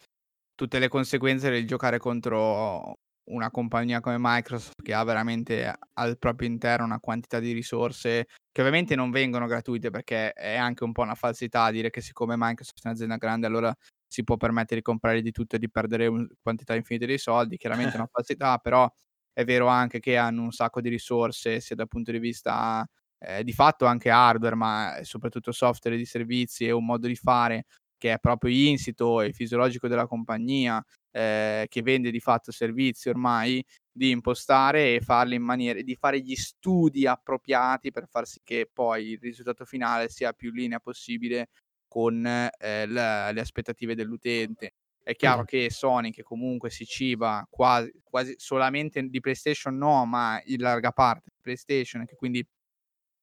tutte 0.53 0.79
le 0.79 0.89
conseguenze 0.89 1.49
del 1.49 1.65
giocare 1.65 1.99
contro 1.99 2.97
una 3.25 3.49
compagnia 3.51 3.99
come 4.01 4.17
Microsoft 4.19 4.81
che 4.81 4.93
ha 4.93 5.03
veramente 5.03 5.73
al 5.93 6.17
proprio 6.17 6.47
interno 6.49 6.85
una 6.85 6.99
quantità 6.99 7.39
di 7.39 7.51
risorse 7.53 8.27
che 8.51 8.61
ovviamente 8.61 8.95
non 8.95 9.11
vengono 9.11 9.47
gratuite, 9.47 9.89
perché 9.89 10.31
è 10.33 10.55
anche 10.55 10.83
un 10.83 10.91
po' 10.91 11.01
una 11.03 11.15
falsità 11.15 11.71
dire 11.71 11.89
che 11.89 12.01
siccome 12.01 12.35
Microsoft 12.37 12.83
è 12.83 12.87
un'azienda 12.87 13.17
grande 13.17 13.47
allora 13.47 13.73
si 14.07 14.23
può 14.23 14.37
permettere 14.37 14.77
di 14.77 14.81
comprare 14.85 15.21
di 15.21 15.31
tutto 15.31 15.55
e 15.55 15.59
di 15.59 15.69
perdere 15.71 16.05
un 16.07 16.27
quantità 16.41 16.75
infinite 16.75 17.05
di 17.07 17.17
soldi. 17.17 17.57
Chiaramente 17.57 17.93
è 17.95 17.97
una 17.97 18.07
falsità, 18.11 18.57
però 18.59 18.87
è 19.31 19.43
vero 19.45 19.67
anche 19.67 19.99
che 19.99 20.17
hanno 20.17 20.43
un 20.43 20.51
sacco 20.51 20.81
di 20.81 20.89
risorse 20.89 21.59
sia 21.59 21.75
dal 21.75 21.87
punto 21.87 22.11
di 22.11 22.19
vista, 22.19 22.85
ehm, 23.19 23.41
di 23.41 23.53
fatto 23.53 23.85
anche 23.85 24.09
hardware, 24.09 24.55
ma 24.55 24.99
soprattutto 25.01 25.51
software 25.51 25.97
di 25.97 26.05
servizi 26.05 26.65
e 26.65 26.71
un 26.71 26.85
modo 26.85 27.07
di 27.07 27.15
fare 27.15 27.65
che 28.03 28.11
è 28.13 28.19
proprio 28.19 28.51
insito 28.51 29.21
e 29.21 29.31
fisiologico 29.31 29.87
della 29.87 30.07
compagnia, 30.07 30.83
ehm, 31.11 31.65
che 31.69 31.81
vende 31.81 32.11
di 32.11 32.19
fatto 32.19 32.51
servizi 32.51 33.07
ormai, 33.07 33.63
di 33.89 34.09
impostare 34.09 34.95
e 34.95 34.99
farli 34.99 35.35
in 35.35 35.41
maniere 35.43 35.83
di 35.83 35.95
fare 35.95 36.19
gli 36.19 36.35
studi 36.35 37.07
appropriati 37.07 37.91
per 37.91 38.07
far 38.09 38.25
sì 38.27 38.39
che 38.43 38.69
poi 38.71 39.11
il 39.11 39.19
risultato 39.21 39.63
finale 39.63 40.09
sia 40.09 40.33
più 40.33 40.49
in 40.49 40.55
linea 40.55 40.79
possibile 40.81 41.47
con, 41.87 42.25
ehm, 42.25 42.89
l 42.91 42.93
le 43.33 43.39
aspettative 43.41 43.95
dell'utente. 43.95 44.73
È 45.01 45.15
chiaro 45.15 45.43
che 45.45 45.69
Sony, 45.69 46.11
che 46.11 46.23
comunque 46.23 46.69
si 46.69 46.85
ciba 46.85 47.45
quasi 47.49 47.89
quasi 48.03 48.33
solamente 48.37 49.01
di 49.03 49.19
PlayStation 49.21 49.77
no, 49.77 50.05
ma 50.05 50.41
in 50.45 50.59
larga 50.59 50.91
parte 50.91 51.31
PlayStation 51.41 52.01
e 52.01 52.05
che 52.05 52.15
quindi 52.15 52.45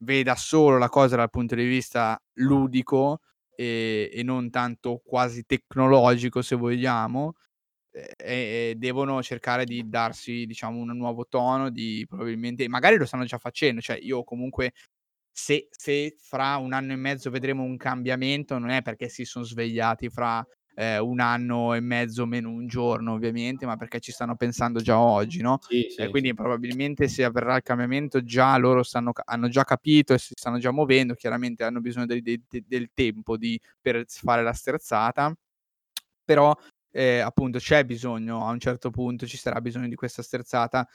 veda 0.02 0.34
solo 0.36 0.78
la 0.78 0.88
cosa 0.88 1.16
dal 1.16 1.28
punto 1.30 1.54
di 1.54 1.64
vista 1.66 2.18
ludico, 2.38 3.20
ehm, 3.60 4.08
e 4.12 4.22
non 4.24 4.50
tanto 4.50 5.02
quasi 5.04 5.44
tecnologico 5.44 6.42
se 6.42 6.56
vogliamo, 6.56 7.34
e 7.92 8.70
e 8.72 8.74
devono 8.78 9.22
cercare 9.22 9.64
di 9.66 9.88
darsi 9.88 10.46
diciamo 10.46 10.78
un 10.80 10.96
nuovo 10.96 11.26
tono 11.28 11.70
di 11.70 12.04
probabilmente 12.08 12.68
magari 12.68 12.96
lo 12.98 13.06
stanno 13.06 13.24
già 13.26 13.38
facendo, 13.38 13.80
cioè 13.82 13.98
io 14.00 14.24
comunque 14.24 14.72
se 15.32 15.68
se 15.70 16.16
fra 16.20 16.56
1 16.58 16.72
anno 16.74 16.92
e 16.94 16.96
mezzo 16.96 17.30
vedremo 17.30 17.62
un 17.64 17.76
cambiamento 17.78 18.58
non 18.58 18.70
è 18.70 18.82
perché 18.82 19.08
si 19.10 19.24
son 19.26 19.44
svegliati 19.44 20.10
fra, 20.10 20.44
ehm, 20.80 21.04
1 21.06 21.20
anno 21.20 21.74
e 21.74 21.80
mezzo 21.80 22.26
meno 22.26 22.50
1 22.50 22.66
giorno 22.66 23.12
ovviamente, 23.12 23.66
ma 23.66 23.76
perché 23.76 24.00
ci 24.00 24.12
stanno 24.12 24.36
pensando 24.36 24.80
già 24.80 24.98
oggi, 24.98 25.40
no, 25.42 25.58
Sì, 25.62 25.88
Eh, 25.88 25.88
sì, 25.88 26.04
e 26.04 26.08
quindi 26.08 26.34
probabilmente 26.34 27.08
se 27.08 27.24
avverrà 27.24 27.56
il 27.56 27.62
cambiamento 27.62 28.22
già 28.22 28.56
loro 28.56 28.82
stanno 28.82 29.12
hanno 29.24 29.48
già 29.48 29.64
capito 29.64 30.14
e 30.14 30.18
si 30.18 30.32
stanno 30.36 30.58
già 30.58 30.72
muovendo, 30.72 31.14
chiaramente 31.14 31.64
hanno 31.64 31.80
bisogno 31.80 32.06
del 32.06 32.22
de 32.22 32.42
de 32.48 32.64
del 32.66 32.90
tempo 32.94 33.36
di 33.36 33.60
per 33.80 34.04
fare 34.08 34.42
la 34.42 34.52
sterzata. 34.52 35.34
Però, 36.24 36.54
ehm, 36.92 37.26
appunto 37.26 37.58
c'è 37.58 37.84
bisogno 37.84 38.46
a 38.46 38.50
un 38.52 38.60
certo 38.60 38.90
punto 38.90 39.26
ci 39.26 39.36
sarà 39.38 39.60
bisogno 39.60 39.88
di 39.88 39.94
questa 39.96 40.22
sterzata, 40.22 40.86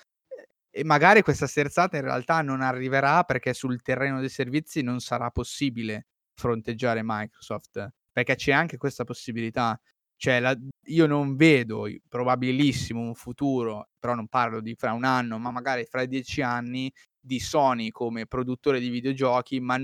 e 0.72 0.84
magari 0.86 1.22
questa 1.24 1.48
sterzata 1.48 1.98
in 1.98 2.04
realtà 2.04 2.42
non 2.42 2.62
arriverà 2.62 3.24
perché 3.26 3.54
sul 3.54 3.82
terreno 3.82 4.20
dei 4.22 4.30
servizi 4.30 4.82
non 4.84 5.00
sarà 5.02 5.32
possibile 5.32 6.08
fronteggiare 6.36 7.02
Microsoft, 7.04 7.90
perché 8.16 8.36
c'è 8.36 8.54
anche 8.54 8.78
questa 8.78 9.04
possibilità. 9.04 9.78
Cioè 10.18 10.40
la 10.40 10.56
io 10.86 11.08
non 11.08 11.36
vedo 11.36 11.88
probabilissimo 12.08 13.02
un 13.02 13.14
futuro, 13.16 13.90
però 14.00 14.14
non 14.16 14.28
parlo 14.30 14.62
di 14.62 14.74
fra 14.76 14.94
1 14.94 15.04
anno, 15.04 15.38
ma 15.40 15.52
magari 15.52 15.84
fra 15.86 16.06
10 16.06 16.42
anni, 16.42 16.90
di 17.20 17.40
Sony 17.42 17.90
come 17.92 18.26
produttore 18.26 18.80
di 18.80 18.88
videogiochi, 18.90 19.60
ma 19.60 19.78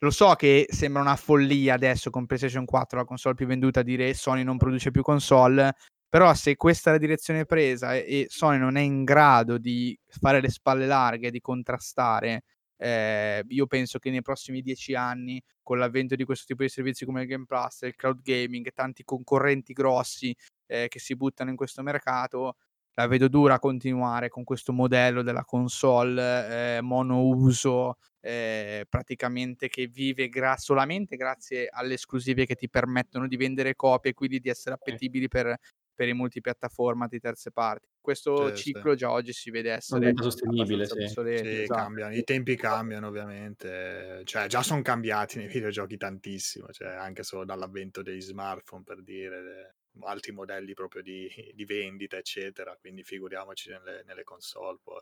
lo 0.00 0.10
so 0.10 0.34
che 0.34 0.66
sembra 0.70 1.02
una 1.02 1.16
follia 1.16 1.74
adesso 1.74 2.10
con 2.10 2.26
PlayStation 2.26 2.64
4, 2.64 2.98
la 2.98 3.04
console 3.04 3.34
più 3.36 3.46
venduta, 3.46 3.82
dire: 3.82 4.12
"Sony 4.14 4.42
non 4.44 4.58
produce 4.58 4.90
più 4.90 5.02
console", 5.02 5.74
però 6.08 6.34
se 6.34 6.56
questa 6.56 6.90
è 6.90 6.92
la 6.94 6.98
direzione 6.98 7.44
presa 7.46 7.94
e 7.94 8.26
Sony 8.30 8.58
non 8.58 8.76
è 8.76 8.80
in 8.82 9.04
grado 9.04 9.58
di 9.58 9.96
fare 10.08 10.40
le 10.40 10.50
spalle 10.50 10.86
larghe, 10.86 11.30
di 11.30 11.40
contrastare, 11.40 12.42
ehm, 12.78 13.44
io 13.48 13.66
penso 13.66 13.98
che 13.98 14.10
nei 14.10 14.22
prossimi 14.22 14.62
10 14.62 14.94
anni, 14.94 15.42
con 15.62 15.78
l'avvento 15.78 16.16
di 16.16 16.24
questo 16.24 16.46
tipo 16.46 16.62
di 16.62 16.70
servizi 16.70 17.04
come 17.04 17.22
il 17.22 17.28
Game 17.28 17.44
Plus, 17.46 17.82
il 17.82 17.94
cloud 17.96 18.22
gaming 18.22 18.70
tanti 18.72 19.04
concorrenti 19.04 19.72
grossi, 19.74 20.34
ehm, 20.66 20.88
che 20.88 20.98
si 21.00 21.16
buttano 21.16 21.50
in 21.50 21.56
questo 21.56 21.82
mercato, 21.82 22.56
la 22.94 23.06
vedo 23.06 23.28
dura 23.28 23.58
continuare 23.60 24.28
con 24.28 24.42
questo 24.44 24.72
modello 24.72 25.22
della 25.22 25.44
console, 25.44 26.76
ehm, 26.78 26.84
monouso, 26.86 27.96
ehm, 28.20 28.84
praticamente 28.88 29.68
che 29.68 29.86
vive 29.86 30.28
gra 30.28 30.56
solamente 30.56 31.16
grazie 31.16 31.68
alle 31.70 31.94
esclusive 31.94 32.44
che 32.46 32.56
ti 32.56 32.68
permettono 32.68 33.28
di 33.28 33.36
vendere 33.36 33.76
copie 33.76 34.10
e 34.10 34.14
quindi 34.14 34.40
di 34.40 34.48
essere 34.48 34.74
appetibili 34.74 35.28
per 35.28 35.56
per 35.98 36.06
i 36.08 36.12
multipiattaforma 36.14 37.08
di 37.08 37.18
terze 37.18 37.50
parti. 37.50 37.88
Questo 38.00 38.52
Sì, 38.52 38.62
sì. 38.62 38.78
ciclo 38.78 38.94
già 38.94 39.10
oggi 39.10 39.32
si 39.32 39.50
vede 39.50 39.72
essere 39.72 40.14
sostenibile, 40.16 40.86
sì. 40.86 41.06
obsoleto, 41.32 41.32
Sì, 41.32 41.62
esatto. 41.62 41.88
cambiano. 41.88 42.14
I 42.14 42.22
tempi 42.24 42.56
cambiano 42.56 43.06
ovviamente, 43.08 44.22
cioè 44.24 44.46
già 44.46 44.62
son 44.62 44.82
cambiati 44.82 45.38
nei 45.38 45.46
videogiochi 45.48 45.96
tantissimo, 45.96 46.68
cioè 46.72 46.88
anche 46.88 47.22
solo 47.22 47.44
dall'avvento 47.44 48.02
dei 48.02 48.20
smartphone 48.20 48.82
per 48.84 49.02
dire, 49.02 49.76
altri 50.00 50.32
modelli 50.32 50.74
proprio 50.74 51.02
di 51.02 51.28
di 51.54 51.64
vendita, 51.64 52.16
eccetera, 52.16 52.76
quindi 52.76 53.02
figuriamoci 53.04 53.70
nelle 53.70 54.02
nelle 54.04 54.24
console 54.24 54.78
poi. 54.82 55.00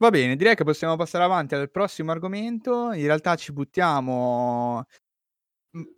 Va 0.00 0.10
bene, 0.10 0.36
direi 0.36 0.54
che 0.54 0.62
possiamo 0.62 0.94
passare 0.94 1.24
avanti 1.24 1.56
al 1.56 1.70
prossimo 1.72 2.12
argomento. 2.12 2.92
In 2.92 3.04
realtà 3.06 3.34
ci 3.34 3.52
buttiamo, 3.52 4.84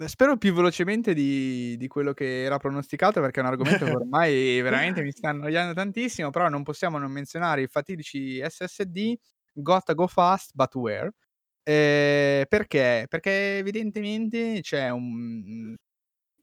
spero 0.07 0.37
più 0.37 0.53
velocemente 0.53 1.15
di 1.15 1.77
di 1.77 1.87
quello 1.89 2.13
che 2.13 2.43
era 2.43 2.59
pronosticato, 2.59 3.21
perché 3.21 3.41
è 3.41 3.43
un 3.43 3.49
argomento 3.51 3.85
che 3.85 3.93
ormai 3.95 4.61
veramente 4.61 5.03
mi 5.03 5.13
sta 5.13 5.31
annoiando 5.31 5.73
tantissimo, 5.75 6.31
però 6.31 6.49
non 6.49 6.63
possiamo 6.63 6.99
non 6.99 7.11
menzionare 7.13 7.63
i 7.63 7.67
fatidici 7.69 8.41
SSD, 8.47 9.15
gotta 9.53 9.95
go 9.95 10.07
fast 10.07 10.53
but 10.55 10.75
where. 10.75 11.11
Ehm, 11.63 12.45
perché? 12.49 13.07
Perché 13.09 13.59
evidentemente 13.59 14.61
c'è 14.63 14.91
un 14.91 15.75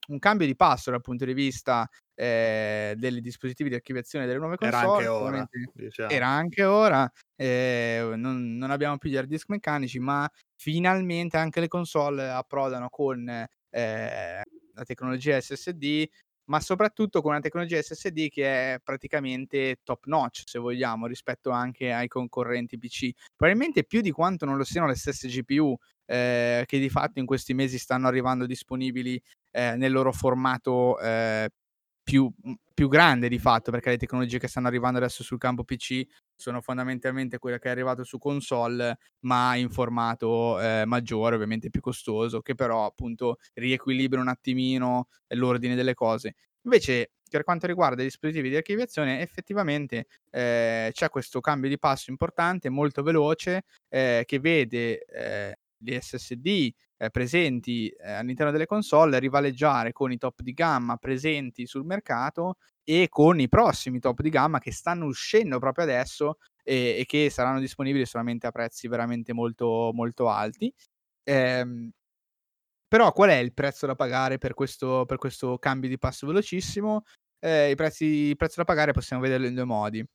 un 0.08 0.20
cambio 0.20 0.46
di 0.48 0.56
passo 0.56 0.92
dal 0.92 1.02
punto 1.02 1.26
di 1.26 1.34
vista, 1.34 1.88
ehm, 2.16 2.94
dei 2.96 3.22
dispositivi 3.22 3.70
di 3.70 3.76
archiviazione 3.76 4.26
delle 4.26 4.40
nuove 4.40 4.56
Era 4.60 4.80
console. 4.80 4.80
anche 4.80 5.08
ora, 5.08 5.48
diciamo. 5.74 6.20
era 6.20 6.28
anche 6.28 6.64
ora, 6.66 7.10
ehm, 7.36 8.14
non 8.20 8.56
non 8.58 8.72
abbiamo 8.72 8.98
più 8.98 9.10
gli 9.10 9.18
hard 9.18 9.28
disk 9.30 9.50
meccanici, 9.50 10.00
ma 10.00 10.30
finalmente 10.56 11.38
anche 11.38 11.60
le 11.62 11.68
console 11.68 12.30
approdano 12.30 12.90
con, 12.90 13.28
ehm, 13.30 14.42
la 14.74 14.84
tecnologia 14.86 15.40
SSD, 15.42 16.08
ma 16.48 16.60
soprattutto 16.60 17.22
con 17.22 17.32
una 17.32 17.40
tecnologia 17.42 17.82
SSD 17.82 18.30
che 18.30 18.74
è 18.76 18.80
praticamente 18.84 19.80
top 19.84 20.06
notch, 20.06 20.44
se 20.46 20.60
vogliamo, 20.60 21.08
rispetto 21.08 21.50
anche 21.52 21.92
ai 21.94 22.08
concorrenti 22.08 22.78
PC. 22.78 23.10
Probabilmente 23.36 23.84
più 23.86 24.02
di 24.02 24.12
quanto 24.12 24.46
non 24.46 24.58
lo 24.58 24.64
siano 24.64 24.88
le 24.88 24.96
stesse 24.96 25.28
GPU, 25.28 25.76
ehm, 26.06 26.64
che 26.66 26.80
di 26.80 26.90
fatto 26.90 27.20
in 27.20 27.26
questi 27.26 27.54
mesi 27.54 27.78
stanno 27.78 28.08
arrivando 28.08 28.46
disponibili, 28.46 29.22
ehm, 29.52 29.78
nel 29.78 29.92
loro 29.92 30.12
formato, 30.12 31.00
ehm, 31.00 31.48
più 32.08 32.32
mhmm, 32.42 32.54
più 32.74 32.88
grande 32.88 33.28
di 33.28 33.38
fatto, 33.40 33.72
perché 33.72 33.90
le 33.90 33.98
tecnologie 33.98 34.38
che 34.40 34.48
stanno 34.48 34.68
arrivando 34.68 35.00
adesso 35.00 35.24
sul 35.24 35.40
campo 35.40 35.64
PC 35.66 36.04
sono 36.36 36.62
fondamentalmente 36.62 37.38
quelle 37.40 37.60
che 37.60 37.68
è 37.68 37.72
arrivato 37.72 38.04
su 38.04 38.18
console, 38.20 38.98
ma 39.22 39.56
in 39.56 39.70
formato, 39.70 40.60
ehm, 40.60 40.88
maggiore, 40.88 41.36
ovviamente 41.36 41.70
più 41.72 41.82
costoso, 41.82 42.40
che 42.42 42.54
però 42.56 42.86
appunto 42.86 43.38
riequilibra 43.56 44.22
un 44.22 44.28
attimino 44.30 45.08
l'ordine 45.30 45.76
delle 45.76 45.96
cose. 45.96 46.36
Invece, 46.64 47.12
per 47.30 47.44
quanto 47.44 47.66
riguarda 47.68 48.02
i 48.02 48.06
dispositivi 48.06 48.50
di 48.50 48.56
archiviazione, 48.58 49.20
effettivamente, 49.22 50.06
ehm, 50.32 50.92
c'è 50.92 51.10
questo 51.10 51.42
cambio 51.42 51.70
di 51.70 51.80
passo 51.80 52.12
importante, 52.12 52.70
molto 52.70 53.02
veloce, 53.04 53.64
ehm, 53.90 54.24
che 54.24 54.40
vede, 54.40 55.00
ehm, 55.06 55.54
gli 55.80 55.94
SSD, 56.00 56.72
ehm, 56.98 57.10
presenti, 57.12 57.88
ehm, 57.90 58.20
all'interno 58.20 58.52
delle 58.52 58.66
console 58.66 59.20
rivaleggiare 59.20 59.92
con 59.94 60.12
i 60.12 60.18
top 60.18 60.42
di 60.42 60.54
gamma 60.54 60.98
presenti 60.98 61.66
sul 61.68 61.86
mercato 61.86 62.56
e 62.84 63.08
con 63.10 63.40
i 63.40 63.48
prossimi 63.50 64.00
top 64.00 64.22
di 64.22 64.30
gamma 64.30 64.60
che 64.60 64.72
stanno 64.72 65.06
uscendo 65.06 65.60
proprio 65.60 65.84
adesso, 65.86 66.38
e 66.64 66.98
e 67.00 67.06
che 67.06 67.30
saranno 67.30 67.60
disponibili 67.60 68.06
solamente 68.06 68.48
a 68.48 68.52
prezzi 68.52 68.88
veramente 68.88 69.34
molto, 69.34 69.92
molto 69.94 70.30
alti. 70.30 70.74
Ehm 71.24 71.92
però 72.88 73.12
qual 73.12 73.30
è 73.32 73.36
il 73.36 73.54
prezzo 73.54 73.86
da 73.86 73.96
pagare 73.96 74.38
per 74.38 74.54
questo 74.54 75.06
per 75.06 75.18
questo 75.18 75.58
cambio 75.58 75.90
di 75.90 75.98
passo 75.98 76.26
velocissimo? 76.28 77.04
I 77.42 77.74
prezzi 77.76 78.06
il 78.06 78.36
prezzo 78.38 78.56
da 78.58 78.64
pagare 78.66 78.94
possiamo 78.94 79.22
vederlo 79.22 79.48
in 79.48 79.54
2 79.56 79.64
modi. 79.66 80.06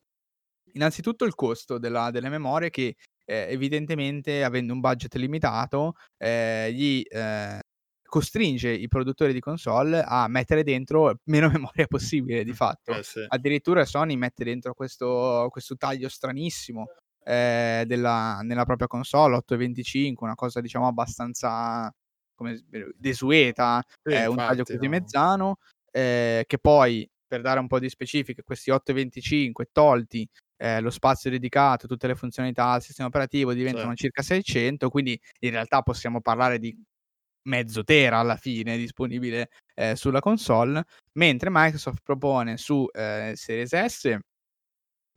Innanzitutto 0.73 1.25
il 1.25 1.35
costo 1.35 1.77
della 1.79 2.11
delle 2.11 2.29
memorie 2.29 2.69
che, 2.71 2.95
ehm, 3.25 3.49
evidentemente 3.51 4.43
avendo 4.43 4.73
un 4.73 4.79
budget 4.79 5.15
limitato, 5.15 5.93
ehm, 6.17 6.69
gli, 6.71 7.03
ehm, 7.07 7.59
costringe 8.07 8.69
i 8.71 8.87
produttori 8.87 9.33
di 9.33 9.39
console 9.39 10.03
a 10.05 10.27
mettere 10.27 10.63
dentro 10.63 11.15
meno 11.25 11.49
memoria 11.49 11.87
possibile 11.87 12.43
di 12.43 12.53
fatto. 12.53 12.97
Eh 12.97 13.03
sì. 13.03 13.27
Addirittura 13.27 13.85
Sony 13.85 14.15
mette 14.15 14.43
dentro 14.43 14.73
questo 14.73 15.47
questo 15.49 15.75
taglio 15.77 16.09
stranissimo, 16.09 16.87
ehm, 17.23 17.83
della 17.85 18.39
nella 18.43 18.65
propria 18.65 18.87
console, 18.87 19.35
825, 19.37 20.25
una 20.27 20.35
cosa 20.35 20.61
diciamo 20.61 20.87
abbastanza 20.87 21.91
come 22.35 22.63
desueta, 22.97 23.81
Sì, 24.05 24.11
ehm, 24.11 24.29
un 24.31 24.41
taglio 24.41 24.65
infatti, 24.65 24.75
così 24.75 24.87
no. 24.87 24.89
mezzano, 24.89 25.55
ehm, 25.91 26.43
che 26.45 26.57
poi, 26.59 27.07
per 27.27 27.41
dare 27.41 27.59
un 27.59 27.67
po' 27.67 27.79
di 27.79 27.89
specifiche, 27.89 28.43
questi 28.43 28.69
825 28.71 29.69
tolti, 29.71 30.27
ehm, 30.63 30.81
lo 30.81 30.89
spazio 30.91 31.29
dedicato, 31.29 31.87
tutte 31.87 32.07
le 32.07 32.15
funzionalità 32.15 32.67
al 32.71 32.81
sistema 32.83 33.07
operativo 33.09 33.53
diventano 33.53 33.93
Sì. 33.93 33.95
circa 33.95 34.21
600, 34.23 34.89
quindi 34.89 35.19
in 35.41 35.51
realtà 35.51 35.81
possiamo 35.83 36.21
parlare 36.21 36.59
di 36.59 36.75
mezzo 37.49 37.83
tera 37.83 38.19
alla 38.19 38.37
fine 38.37 38.77
disponibile, 38.77 39.49
ehm, 39.75 39.93
sulla 39.95 40.19
console, 40.21 40.83
mentre 41.13 41.49
Microsoft 41.51 42.01
propone 42.03 42.57
su, 42.57 42.87
ehm, 42.91 43.33
Series 43.33 43.75
S 43.85 44.17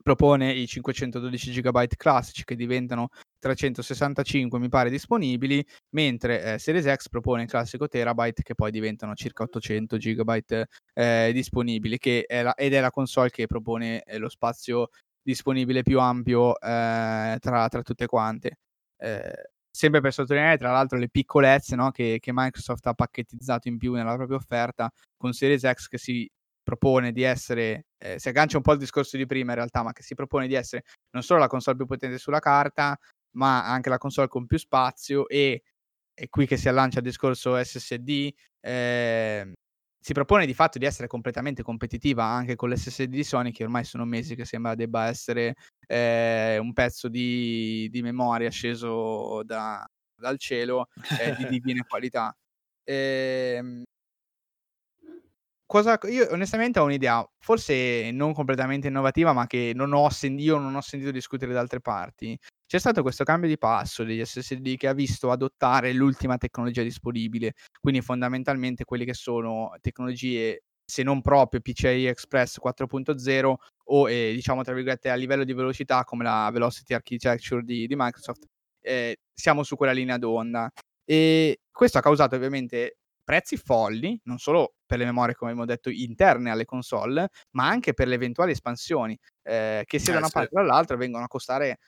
propone 0.02 0.52
i 0.52 0.66
512 0.68 1.50
gigabyte 1.52 1.96
classici 1.96 2.44
che 2.44 2.56
diventano 2.56 3.08
365 3.40 4.58
mi 4.60 4.68
pare 4.68 4.90
disponibili, 4.90 5.64
mentre, 5.94 6.42
ehm, 6.42 6.56
Series 6.58 6.86
X 6.94 7.08
propone 7.08 7.42
il 7.42 7.48
classico 7.48 7.88
terabyte 7.88 8.42
che 8.42 8.54
poi 8.54 8.70
diventano 8.70 9.14
circa 9.14 9.44
800 9.44 9.96
gigabyte, 9.98 10.66
ehm, 10.94 11.32
disponibili, 11.32 11.98
che 11.98 12.24
è 12.26 12.42
la 12.42 12.54
ed 12.54 12.74
è 12.74 12.80
la 12.80 12.90
console 12.90 13.30
che 13.30 13.46
propone, 13.46 14.02
ehm, 14.02 14.20
lo 14.20 14.28
spazio 14.28 14.88
disponibile 15.26 15.82
più 15.82 16.00
ampio, 16.00 16.58
ehm, 16.60 17.38
tra 17.38 17.68
tra 17.68 17.82
tutte 17.82 18.06
quante. 18.06 18.58
Ehm, 18.98 19.30
sempre 19.70 20.00
per 20.00 20.12
sottolineare 20.12 20.56
tra 20.58 20.70
l'altro 20.72 20.98
le 20.98 21.08
piccolezze, 21.10 21.76
no, 21.76 21.90
che 21.90 22.18
che 22.20 22.30
Microsoft 22.32 22.86
ha 22.86 22.94
pacchettizzato 22.94 23.68
in 23.68 23.76
più 23.78 23.92
nella 23.94 24.14
propria 24.14 24.36
offerta 24.38 24.90
con 25.16 25.32
Series 25.32 25.68
X 25.70 25.88
che 25.88 25.98
si 25.98 26.28
propone 26.62 27.12
di 27.12 27.22
essere 27.22 27.86
ehm, 27.98 28.16
si 28.16 28.28
aggancia 28.28 28.56
un 28.56 28.62
po' 28.62 28.70
al 28.72 28.78
discorso 28.78 29.16
di 29.16 29.26
prima 29.26 29.50
in 29.52 29.56
realtà, 29.58 29.82
ma 29.82 29.92
che 29.92 30.02
si 30.02 30.14
propone 30.14 30.46
di 30.46 30.54
essere 30.54 30.84
non 31.10 31.22
solo 31.22 31.40
la 31.40 31.48
console 31.48 31.76
più 31.76 31.86
potente 31.86 32.18
sulla 32.18 32.38
carta, 32.40 32.96
ma 33.36 33.64
anche 33.66 33.88
la 33.90 33.98
console 33.98 34.28
con 34.28 34.46
più 34.46 34.58
spazio 34.58 35.28
e 35.28 35.62
è 36.14 36.28
qui 36.28 36.46
che 36.46 36.56
si 36.56 36.68
allancia 36.68 36.98
il 37.00 37.04
discorso 37.04 37.56
SSD, 37.62 38.32
ehm, 38.60 39.52
si 40.06 40.12
propone 40.12 40.46
di 40.46 40.54
fatto 40.54 40.78
di 40.78 40.84
essere 40.84 41.08
completamente 41.08 41.64
competitiva 41.64 42.22
anche 42.22 42.54
con 42.54 42.70
l'SSD 42.70 43.08
di 43.10 43.24
Sony, 43.24 43.50
che 43.50 43.64
ormai 43.64 43.82
sono 43.82 44.04
mesi 44.04 44.36
che 44.36 44.44
sembra 44.44 44.76
debba 44.76 45.06
essere, 45.08 45.56
ehm, 45.84 46.62
un 46.64 46.72
pezzo 46.72 47.08
di 47.08 47.88
di 47.90 48.02
memoria 48.02 48.48
sceso 48.50 49.42
da 49.42 49.84
dal 50.14 50.38
cielo, 50.38 50.86
ehm, 51.20 51.34
di 51.34 51.46
divina 51.60 51.82
qualità. 51.88 52.32
Ehm 52.84 53.82
cosa 55.66 55.98
io 56.04 56.28
onestamente 56.32 56.78
ho 56.78 56.84
un'idea, 56.84 57.28
forse 57.38 58.10
non 58.12 58.32
completamente 58.32 58.88
innovativa, 58.88 59.32
ma 59.32 59.46
che 59.46 59.72
non 59.74 59.92
ho 59.92 60.08
sen 60.10 60.38
io 60.38 60.58
non 60.58 60.74
ho 60.74 60.80
sentito 60.80 61.10
discutere 61.10 61.52
da 61.52 61.60
altre 61.60 61.80
parti. 61.80 62.38
C'è 62.66 62.78
stato 62.78 63.02
questo 63.02 63.24
cambio 63.24 63.48
di 63.48 63.58
passo 63.58 64.04
degli 64.04 64.24
SSD 64.24 64.76
che 64.76 64.88
ha 64.88 64.92
visto 64.94 65.30
adottare 65.30 65.92
l'ultima 65.92 66.36
tecnologia 66.38 66.82
disponibile, 66.82 67.52
quindi 67.80 68.00
fondamentalmente 68.00 68.84
quelli 68.84 69.04
che 69.04 69.14
sono 69.14 69.72
tecnologie, 69.80 70.62
se 70.84 71.02
non 71.02 71.20
proprio 71.20 71.60
PCI 71.60 72.06
Express 72.06 72.58
4.0 72.58 73.56
o, 73.88 74.08
ehm, 74.10 74.34
diciamo 74.34 74.62
tra 74.62 74.74
virgolette 74.74 75.10
"a 75.10 75.14
livello 75.14 75.44
di 75.44 75.52
velocità" 75.52 76.04
come 76.04 76.24
la 76.24 76.48
Velocity 76.52 76.94
Architecture 76.94 77.62
di 77.62 77.86
di 77.86 77.94
Microsoft, 77.96 78.44
ehm, 78.82 79.14
siamo 79.32 79.62
su 79.62 79.76
quella 79.76 79.92
linea 79.92 80.18
d'onda. 80.18 80.70
Ehm, 81.04 81.54
questo 81.70 81.98
ha 81.98 82.00
causato 82.02 82.34
ovviamente 82.36 82.96
prezzi 83.26 83.56
folli, 83.56 84.18
non 84.24 84.38
solo 84.38 84.76
per 84.86 84.98
le 84.98 85.04
memorie 85.04 85.34
come 85.34 85.50
abbiamo 85.50 85.68
detto 85.68 85.90
interne 85.90 86.50
alle 86.50 86.64
console, 86.64 87.28
ma 87.52 87.66
anche 87.68 87.92
per 87.94 88.08
le 88.08 88.14
eventuali 88.14 88.52
espansioni, 88.52 89.18
ehm, 89.42 89.82
che 89.84 89.98
sia 89.98 90.12
da 90.12 90.18
Eh 90.18 90.20
una 90.20 90.30
parte 90.30 90.56
o 90.56 90.62
dall'altra 90.62 90.96
vengono 90.96 91.24
a 91.24 91.28
costare 91.28 91.78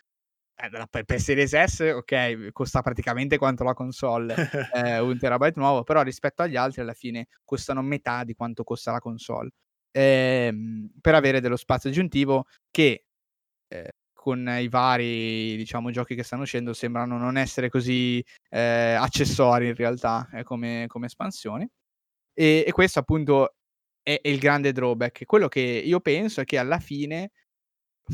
eh, 0.56 1.04
per 1.04 1.20
Series 1.20 1.54
S 1.64 1.80
okay, 1.94 2.50
costa 2.52 2.82
praticamente 2.82 3.38
quanto 3.38 3.64
la 3.64 3.74
console, 3.74 4.36
ehm, 4.70 5.06
1 5.06 5.18
terabyte 5.18 5.58
nuovo, 5.60 5.84
però 5.84 6.02
rispetto 6.02 6.42
agli 6.42 6.56
altri 6.56 6.80
alla 6.82 6.94
fine 6.94 7.26
costano 7.44 7.82
metà 7.82 8.24
di 8.24 8.34
quanto 8.34 8.64
costa 8.64 8.92
la 8.92 8.98
console. 9.00 9.50
Ehm, 9.92 10.90
per 11.00 11.14
avere 11.14 11.40
dello 11.40 11.56
spazio 11.56 11.90
aggiuntivo 11.90 12.46
che, 12.70 13.04
ehm, 13.68 13.88
con 14.28 14.46
i 14.60 14.68
vari, 14.68 15.56
diciamo, 15.56 15.90
giochi 15.90 16.14
che 16.14 16.22
stanno 16.22 16.42
uscendo 16.42 16.72
sembrano 16.74 17.18
non 17.18 17.36
essere 17.38 17.68
così, 17.70 18.22
ehm, 18.50 19.00
accessori 19.02 19.68
in 19.68 19.74
realtà, 19.74 20.28
ehm, 20.32 20.42
come 20.44 20.84
come 20.88 21.06
espansioni. 21.06 21.68
E 22.34 22.64
e 22.66 22.72
questo 22.72 22.98
appunto 23.00 23.54
è 24.02 24.20
è 24.22 24.28
il 24.28 24.38
grande 24.38 24.72
drawback. 24.72 25.24
Quello 25.26 25.48
che 25.48 25.60
io 25.60 26.00
penso 26.00 26.40
è 26.42 26.44
che 26.46 26.58
alla 26.58 26.78
fine 26.80 27.30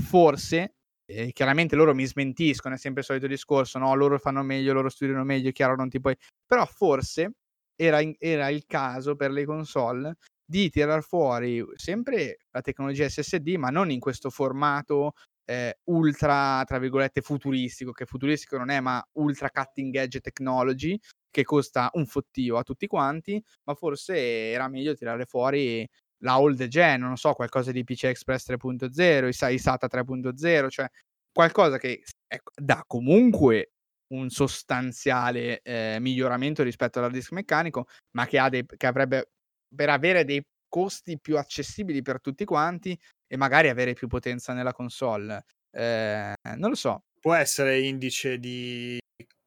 forse, 0.09 0.77
e 1.07 1.33
chiaramente 1.33 1.77
loro 1.77 1.95
mi 1.95 2.07
smentiscono, 2.07 2.75
è 2.77 2.79
sempre 2.79 3.01
il 3.03 3.07
solito 3.09 3.27
discorso, 3.29 3.79
no, 3.79 3.95
loro 3.95 4.19
fanno 4.19 4.43
meglio, 4.43 4.73
loro 4.75 4.89
studiano 4.91 5.25
meglio, 5.25 5.51
chiaro 5.53 5.77
non 5.77 5.89
ti 5.91 6.01
puoi 6.01 6.17
però 6.47 6.65
forse 6.67 7.33
era 7.77 8.01
era 8.19 8.49
il 8.51 8.65
caso 8.67 9.17
per 9.17 9.31
le 9.33 9.45
console 9.47 10.17
di 10.47 10.71
tirar 10.71 11.03
fuori 11.05 11.65
sempre 11.77 12.39
la 12.53 12.61
tecnologia 12.63 13.09
SSD, 13.09 13.57
ma 13.57 13.71
non 13.71 13.91
in 13.91 14.01
questo 14.01 14.31
formato 14.31 15.15
eh, 15.45 15.79
ultra, 15.85 16.63
tra 16.65 16.79
virgolette, 16.79 17.21
futuristico, 17.21 17.93
che 17.93 18.07
futuristico 18.07 18.57
non 18.57 18.71
è, 18.71 18.81
ma 18.81 19.05
ultra 19.15 19.51
cutting 19.51 19.95
edge 19.97 20.21
technology, 20.21 20.99
che 21.31 21.45
costa 21.45 21.91
un 21.95 22.07
fottio 22.07 22.57
a 22.57 22.63
tutti 22.63 22.87
quanti, 22.87 23.43
ma 23.65 23.75
forse 23.75 24.51
era 24.51 24.69
meglio 24.69 24.95
tirare 24.95 25.25
fuori 25.27 25.87
la 26.23 26.41
old 26.41 26.67
gen, 26.69 27.01
non 27.01 27.17
so, 27.17 27.33
qualcosa 27.35 27.73
di 27.73 27.85
PC 27.85 28.05
Express 28.05 28.49
3.0, 28.49 29.53
i, 29.53 29.59
SATA 29.59 29.89
3.0, 29.91 30.69
cioè 30.69 30.89
qualcosa 31.33 31.79
che 31.79 32.03
ecco, 32.27 32.53
dà 32.55 32.83
comunque 32.87 33.73
un 34.15 34.31
sostanziale 34.31 35.61
eh, 35.63 35.99
miglioramento 36.01 36.63
rispetto 36.63 36.99
all'hard 36.99 37.15
disk 37.15 37.33
meccanico, 37.33 37.87
ma 38.13 38.27
che, 38.27 38.47
dei, 38.49 38.65
che 38.65 38.87
avrebbe 38.87 39.31
per 39.75 39.91
avere 39.91 40.25
dei 40.25 40.43
costi 40.69 41.19
più 41.21 41.37
accessibili 41.37 42.03
per 42.03 42.21
tutti 42.21 42.45
quanti 42.45 42.99
e 43.27 43.37
magari 43.37 43.69
avere 43.69 43.93
più 43.95 44.09
potenza 44.09 44.53
nella 44.53 44.73
console. 44.73 45.45
Eh, 45.71 46.35
non 46.57 46.71
lo 46.71 46.77
so. 46.77 47.05
Può 47.21 47.35
essere 47.35 47.81
indice 47.81 48.39
di 48.39 48.99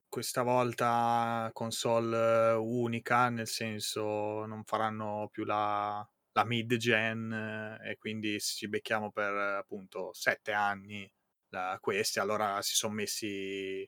questa 0.09 0.41
volta 0.41 1.49
console 1.53 2.53
unica, 2.53 3.29
nel 3.29 3.47
senso 3.47 4.45
non 4.45 4.63
faranno 4.63 5.29
più 5.31 5.43
la, 5.43 6.07
la 6.31 6.43
mid-gen 6.43 7.79
e 7.83 7.97
quindi 7.97 8.39
ci 8.39 8.67
becchiamo 8.67 9.11
per 9.11 9.31
appunto 9.33 10.11
sette 10.13 10.53
anni 10.53 11.09
da 11.47 11.77
questi, 11.79 12.19
allora 12.19 12.61
si 12.63 12.75
sono 12.75 12.93
messi 12.93 13.87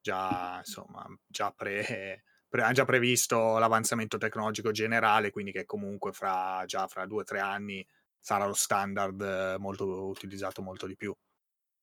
già, 0.00 0.56
insomma, 0.58 1.06
già 1.26 1.50
pre, 1.52 2.24
pre, 2.48 2.62
hanno 2.62 2.72
già 2.72 2.84
previsto 2.84 3.58
l'avanzamento 3.58 4.18
tecnologico 4.18 4.70
generale, 4.70 5.30
quindi 5.30 5.52
che 5.52 5.64
comunque 5.64 6.12
fra, 6.12 6.62
già 6.66 6.86
fra 6.86 7.06
due 7.06 7.22
o 7.22 7.24
tre 7.24 7.40
anni 7.40 7.86
sarà 8.20 8.46
lo 8.46 8.54
standard 8.54 9.56
molto 9.58 10.08
utilizzato 10.08 10.62
molto 10.62 10.86
di 10.86 10.96
più. 10.96 11.14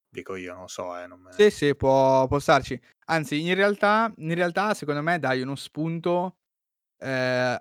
Dico 0.09 0.35
io, 0.35 0.55
non 0.55 0.69
so. 0.69 0.97
Eh, 0.97 1.07
non 1.07 1.19
me... 1.19 1.33
Sì, 1.33 1.49
sì, 1.49 1.75
può, 1.75 2.25
può 2.27 2.39
starci. 2.39 2.79
Anzi, 3.07 3.45
in 3.45 3.53
realtà, 3.53 4.13
in 4.17 4.33
realtà, 4.33 4.73
secondo 4.73 5.01
me 5.01 5.19
dai 5.19 5.41
uno 5.41 5.55
spunto 5.55 6.37
eh, 6.97 7.59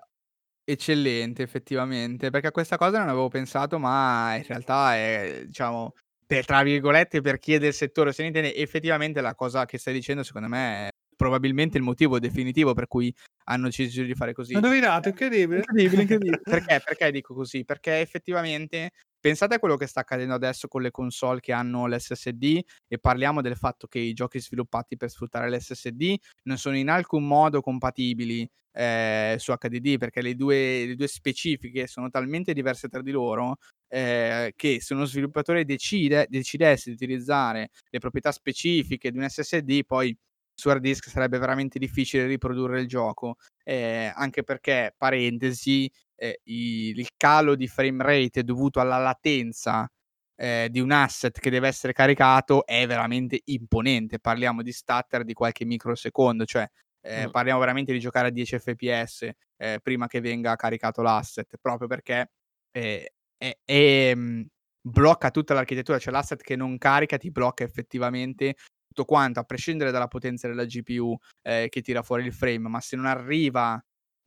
eccellente, 0.63 1.43
effettivamente, 1.43 2.29
perché 2.29 2.47
a 2.47 2.51
questa 2.51 2.77
cosa 2.77 2.99
non 2.99 3.09
avevo 3.09 3.27
pensato, 3.27 3.77
ma 3.77 4.35
in 4.35 4.43
realtà 4.43 4.95
è, 4.95 5.43
diciamo, 5.45 5.93
per, 6.25 6.45
tra 6.45 6.63
virgolette, 6.63 7.21
per 7.21 7.39
chi 7.39 7.53
è 7.53 7.59
del 7.59 7.73
settore 7.73 8.13
se 8.13 8.21
ne 8.21 8.29
intende, 8.29 8.55
effettivamente 8.55 9.21
la 9.21 9.35
cosa 9.35 9.65
che 9.65 9.77
stai 9.77 9.93
dicendo, 9.93 10.23
secondo 10.23 10.47
me, 10.47 10.87
è 10.87 10.89
probabilmente 11.15 11.77
il 11.77 11.83
motivo 11.83 12.19
definitivo 12.19 12.73
per 12.73 12.87
cui 12.87 13.13
hanno 13.45 13.65
deciso 13.65 14.03
di 14.03 14.15
fare 14.15 14.33
così. 14.33 14.53
Indovinato, 14.53 15.09
incredibile. 15.09 15.59
Incredibile, 15.59 16.01
incredibile. 16.01 16.41
perché? 16.43 16.81
Perché 16.83 17.11
dico 17.11 17.33
così? 17.33 17.63
Perché 17.63 17.99
effettivamente 17.99 18.91
pensate 19.25 19.55
a 19.55 19.59
quello 19.59 19.75
che 19.75 19.87
sta 19.87 20.01
accadendo 20.01 20.35
adesso 20.35 20.67
con 20.67 20.83
le 20.83 20.91
console 20.91 21.39
che 21.39 21.51
hanno 21.51 21.87
l'SSD 21.87 22.61
e 22.87 22.99
parliamo 22.99 23.41
del 23.41 23.55
fatto 23.55 23.87
che 23.87 23.97
i 23.97 24.13
giochi 24.13 24.39
sviluppati 24.39 24.97
per 24.97 25.09
sfruttare 25.09 25.49
l'SSD 25.49 26.15
non 26.43 26.57
sono 26.57 26.77
in 26.77 26.89
alcun 26.89 27.25
modo 27.25 27.59
compatibili 27.61 28.47
eh, 28.71 29.35
su 29.39 29.51
HDD 29.51 29.97
perché 29.97 30.21
le 30.21 30.35
due, 30.35 30.85
le 30.85 30.95
due, 30.95 31.07
specifiche 31.07 31.87
sono 31.87 32.09
talmente 32.09 32.53
diverse 32.53 32.87
tra 32.87 33.01
di 33.01 33.09
loro 33.09 33.55
eh, 33.87 34.53
che 34.55 34.79
se 34.79 34.93
uno 34.93 35.05
sviluppatore 35.05 35.65
decide, 35.65 36.27
decidesse 36.29 36.89
di 36.89 36.95
utilizzare 36.95 37.69
le 37.89 37.99
proprietà 37.99 38.31
specifiche 38.31 39.09
di 39.09 39.17
un 39.17 39.27
SSD 39.27 39.85
poi 39.87 40.15
su 40.55 40.69
hard 40.69 40.81
disk 40.81 41.09
sarebbe 41.09 41.37
veramente 41.37 41.77
difficile 41.77 42.25
riprodurre 42.25 42.79
il 42.79 42.87
gioco, 42.87 43.35
eh, 43.63 44.11
anche 44.15 44.43
perché, 44.43 44.93
parentesi, 44.97 45.91
eh, 46.15 46.39
il 46.43 47.07
calo 47.17 47.55
di 47.55 47.67
frame 47.67 48.03
rate 48.03 48.43
dovuto 48.43 48.79
alla 48.79 48.97
latenza 48.97 49.89
eh, 50.37 50.67
di 50.71 50.79
un 50.79 50.91
asset 50.91 51.39
che 51.39 51.49
deve 51.49 51.67
essere 51.67 51.93
caricato 51.93 52.65
è 52.65 52.87
veramente 52.87 53.41
imponente. 53.45 54.19
Parliamo 54.19 54.61
di 54.61 54.71
stutter 54.71 55.23
di 55.23 55.33
qualche 55.33 55.65
microsecondo, 55.65 56.45
cioè 56.45 56.67
eh, 57.01 57.27
mm. 57.27 57.31
parliamo 57.31 57.59
veramente 57.59 57.91
di 57.93 57.99
giocare 57.99 58.27
a 58.27 58.31
10 58.31 58.59
fps 58.59 59.29
eh, 59.57 59.79
prima 59.81 60.07
che 60.07 60.21
venga 60.21 60.55
caricato 60.55 61.01
l'asset, 61.01 61.57
proprio 61.61 61.87
perché 61.87 62.31
eh, 62.71 63.13
è, 63.37 64.13
mm, 64.15 64.41
blocca 64.81 65.31
tutta 65.31 65.53
l'architettura, 65.53 65.99
cioè 65.99 66.13
l'asset 66.13 66.41
che 66.41 66.55
non 66.55 66.77
carica 66.77 67.17
ti 67.17 67.31
blocca 67.31 67.63
effettivamente 67.63 68.55
tutto 68.95 69.03
quanto, 69.05 69.41
a 69.41 69.43
prescindere 69.43 69.91
dalla 69.91 70.07
potenza 70.07 70.47
della 70.47 70.63
GPU 70.63 71.15
eh, 71.41 71.67
che 71.69 71.81
tira 71.81 72.01
fuori 72.01 72.25
il 72.25 72.33
frame, 72.33 72.69
ma 72.69 72.79
se 72.79 72.95
non 72.95 73.05
arriva 73.05 73.79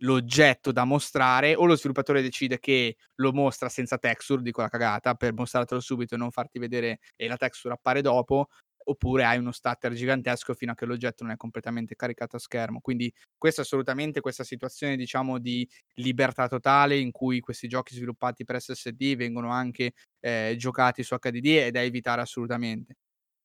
l'oggetto 0.03 0.71
da 0.71 0.85
mostrare 0.85 1.57
o 1.57 1.65
lo 1.65 1.75
sviluppatore 1.75 2.23
decide 2.23 2.61
che 2.61 2.97
lo 3.17 3.33
mostra 3.33 3.69
senza 3.69 3.99
texture, 3.99 4.43
dico 4.43 4.61
la 4.61 4.69
cagata, 4.69 5.15
per 5.15 5.33
mostrartelo 5.33 5.81
subito 5.81 6.15
e 6.15 6.19
non 6.19 6.31
farti 6.31 6.59
vedere 6.59 7.01
e 7.17 7.27
la 7.27 7.37
texture 7.37 7.75
appare 7.75 8.03
dopo, 8.03 8.47
oppure 8.85 9.25
hai 9.25 9.39
uno 9.39 9.53
stutter 9.53 9.93
gigantesco 9.93 10.55
fino 10.55 10.73
a 10.73 10.75
che 10.75 10.87
l'oggetto 10.87 11.25
non 11.25 11.33
è 11.33 11.37
completamente 11.37 11.95
caricato 11.97 12.37
a 12.37 12.39
schermo. 12.39 12.81
Quindi 12.81 13.13
questa 13.37 13.63
assolutamente 13.63 14.21
questa 14.21 14.45
situazione 14.45 14.97
diciamo 14.97 15.39
di 15.39 15.69
libertà 15.95 16.47
totale 16.47 16.99
in 16.99 17.11
cui 17.11 17.41
questi 17.41 17.69
giochi 17.69 17.95
sviluppati 17.95 18.45
per 18.45 18.61
SSD 18.61 19.17
vengono 19.17 19.51
anche 19.51 19.93
eh, 20.21 20.55
giocati 20.59 21.03
su 21.03 21.17
HDD 21.17 21.73
è 21.73 21.79
evitare 21.79 22.21
assolutamente. 22.21 22.97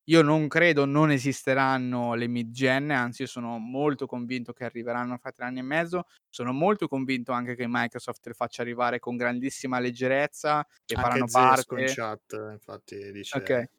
Io 0.07 0.21
non 0.21 0.49
credo 0.49 0.83
non 0.83 1.11
esisteranno 1.11 2.13
le 2.13 2.27
mid-gen, 2.27 2.91
anzi 2.91 3.21
io 3.21 3.27
sono 3.27 3.57
molto 3.57 4.05
convinto 4.05 4.51
che 4.51 4.65
arriveranno 4.65 5.17
fra 5.17 5.31
tre 5.31 5.45
anni 5.45 5.59
e 5.59 5.63
mezzo, 5.63 6.07
sono 6.29 6.51
molto 6.51 6.89
convinto 6.89 7.31
anche 7.31 7.55
che 7.55 7.65
Microsoft 7.67 8.27
le 8.27 8.33
faccia 8.33 8.61
arrivare 8.61 8.99
con 8.99 9.15
grandissima 9.15 9.79
leggerezza 9.79 10.65
e 10.85 10.95
anche 10.95 10.95
faranno 10.95 11.27
Zesco 11.27 11.75
parte... 11.75 11.81
in 11.81 11.93
chat 11.93 12.49
infatti 12.51 13.11
dice 13.11 13.37
Ok. 13.37 13.43
Esattamente. 13.43 13.71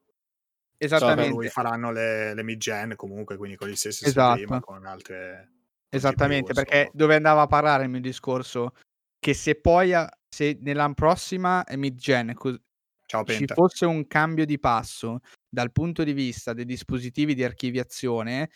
Esattamente. 0.76 1.48
faranno 1.48 1.92
le, 1.92 2.34
le 2.34 2.42
mid-gen 2.42 2.96
comunque, 2.96 3.36
quindi 3.36 3.56
con 3.56 3.68
gli 3.68 3.76
stessi 3.76 4.04
Esatto. 4.06 4.42
Ma 4.48 4.60
con 4.60 4.84
altre... 4.86 5.50
Esattamente, 5.88 6.52
GPU, 6.52 6.54
perché 6.54 6.76
insomma. 6.76 6.92
dove 6.94 7.14
andava 7.14 7.42
a 7.42 7.46
parlare 7.46 7.84
il 7.84 7.90
mio 7.90 8.00
discorso? 8.00 8.74
Che 9.18 9.34
se 9.34 9.54
poi, 9.54 9.92
se 10.28 10.58
nella 10.60 10.90
prossima 10.92 11.64
mid-gen 11.76 12.34
cos- 12.34 12.60
Ciao 13.06 13.24
ci 13.24 13.46
fosse 13.46 13.84
un 13.86 14.06
cambio 14.06 14.44
di 14.44 14.58
passo 14.58 15.20
dal 15.54 15.72
punto 15.72 16.04
di 16.04 16.12
vista 16.12 16.52
dei 16.52 16.66
dispositivi 16.66 17.34
di 17.34 17.42
archiviazione, 17.44 18.50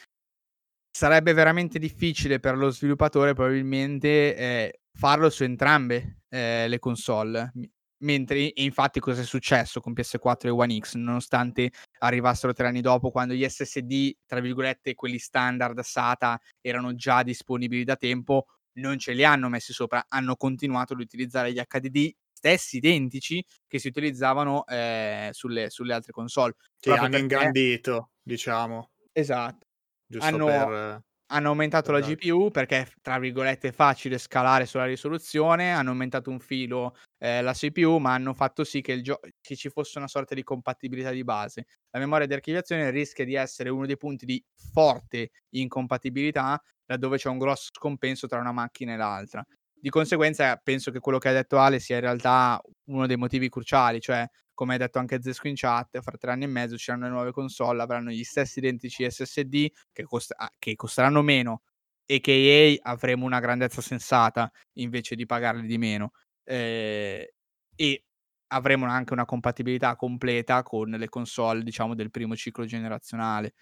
sarebbe 0.90 1.32
veramente 1.32 1.78
difficile 1.78 2.40
per 2.40 2.58
lo 2.58 2.70
sviluppatore 2.70 3.32
probabilmente 3.32 4.36
eh, 4.36 4.80
farlo 4.92 5.30
su 5.30 5.44
entrambe 5.44 6.22
eh, 6.28 6.66
le 6.68 6.78
console. 6.78 7.52
Mentre, 8.00 8.52
infatti, 8.56 9.00
cosa 9.00 9.22
è 9.22 9.24
successo 9.24 9.80
con 9.80 9.92
PS4 9.92 10.46
e 10.46 10.50
One 10.50 10.78
X? 10.78 10.94
Nonostante 10.94 11.70
arrivassero 11.98 12.52
tre 12.52 12.68
anni 12.68 12.80
dopo, 12.80 13.10
quando 13.10 13.34
gli 13.34 13.48
SSD, 13.48 14.18
tra 14.26 14.40
virgolette, 14.40 14.94
quelli 14.94 15.18
standard 15.18 15.80
SATA 15.80 16.40
erano 16.60 16.94
già 16.94 17.22
disponibili 17.22 17.82
da 17.84 17.96
tempo, 17.96 18.46
non 18.74 18.98
ce 18.98 19.12
li 19.12 19.24
hanno 19.24 19.48
messi 19.48 19.72
sopra, 19.72 20.04
hanno 20.08 20.36
continuato 20.36 20.92
ad 20.92 21.00
utilizzare 21.00 21.52
gli 21.52 21.60
HDD 21.60 22.12
stessi 22.38 22.76
identici 22.76 23.44
che 23.66 23.80
si 23.80 23.88
utilizzavano 23.88 24.64
eh, 24.66 25.30
sulle, 25.32 25.70
sulle 25.70 25.92
altre 25.92 26.12
console. 26.12 26.54
Sì, 26.76 26.88
proprio 26.90 27.06
hanno 27.06 27.16
perché- 27.18 27.34
ingrandito, 27.34 28.10
diciamo, 28.22 28.90
Esatto. 29.12 29.66
giusto 30.06 30.26
Hanno- 30.26 30.44
per... 30.46 31.02
Hanno 31.30 31.48
aumentato 31.48 31.92
la 31.92 31.98
Esatto. 31.98 32.14
GPU 32.14 32.50
perché 32.50 32.78
è, 32.80 32.88
tra 33.02 33.18
virgolette, 33.18 33.70
facile 33.70 34.16
scalare 34.16 34.64
sulla 34.64 34.86
risoluzione, 34.86 35.72
hanno 35.72 35.90
aumentato 35.90 36.30
un 36.30 36.38
filo 36.40 36.96
eh, 37.18 37.42
la 37.42 37.52
CPU, 37.52 37.98
ma 37.98 38.14
hanno 38.14 38.32
fatto 38.32 38.64
sì 38.64 38.80
che, 38.80 38.92
il 38.92 39.02
gio- 39.02 39.20
che 39.42 39.54
ci 39.54 39.68
fosse 39.68 39.98
una 39.98 40.08
sorta 40.08 40.34
di 40.34 40.42
compatibilità 40.42 41.10
di 41.10 41.24
base. 41.24 41.66
La 41.90 41.98
memoria 41.98 42.26
di 42.26 42.32
archiviazione 42.32 42.88
rischia 42.88 43.26
di 43.26 43.34
essere 43.34 43.68
uno 43.68 43.84
dei 43.84 43.98
punti 43.98 44.24
di 44.24 44.42
forte 44.72 45.32
incompatibilità, 45.50 46.58
laddove 46.86 47.18
c'è 47.18 47.28
un 47.28 47.36
grosso 47.38 47.68
scompenso 47.72 48.26
tra 48.26 48.38
una 48.40 48.52
macchina 48.52 48.94
e 48.94 48.96
l'altra. 48.96 49.44
Di 49.80 49.90
conseguenza, 49.90 50.56
penso 50.56 50.90
che 50.90 50.98
quello 50.98 51.18
che 51.18 51.28
ha 51.28 51.32
detto 51.32 51.58
Ale 51.58 51.78
sia 51.78 51.96
in 51.96 52.00
realtà 52.02 52.60
uno 52.86 53.06
dei 53.06 53.16
motivi 53.16 53.48
cruciali, 53.48 54.00
cioè 54.00 54.26
come 54.52 54.74
ha 54.74 54.78
detto 54.78 54.98
anche 54.98 55.22
Zesco 55.22 55.46
in 55.46 55.54
chat, 55.54 56.00
fra 56.00 56.16
tre 56.16 56.32
anni 56.32 56.44
e 56.44 56.46
mezzo 56.48 56.76
ci 56.76 56.84
saranno 56.84 57.04
le 57.06 57.12
nuove 57.12 57.30
console, 57.30 57.80
avranno 57.80 58.10
gli 58.10 58.24
stessi 58.24 58.58
identici 58.58 59.08
SSD 59.08 59.68
che, 59.92 60.02
cost- 60.02 60.34
ah, 60.36 60.52
che 60.58 60.74
costeranno 60.74 61.22
meno 61.22 61.62
e 62.06 62.18
che 62.20 62.32
EA 62.72 62.78
avremo 62.90 63.24
una 63.24 63.38
grandezza 63.38 63.80
sensata 63.80 64.50
invece 64.78 65.14
di 65.14 65.26
pagarli 65.26 65.64
di 65.66 65.78
meno. 65.78 66.10
Eh, 66.42 67.34
e 67.76 68.04
avremo 68.48 68.86
anche 68.86 69.12
una 69.12 69.24
compatibilità 69.26 69.94
completa 69.94 70.62
con 70.64 70.88
le 70.90 71.08
console, 71.08 71.62
diciamo, 71.62 71.94
del 71.94 72.10
primo 72.10 72.34
ciclo 72.34 72.64
generazionale. 72.64 73.52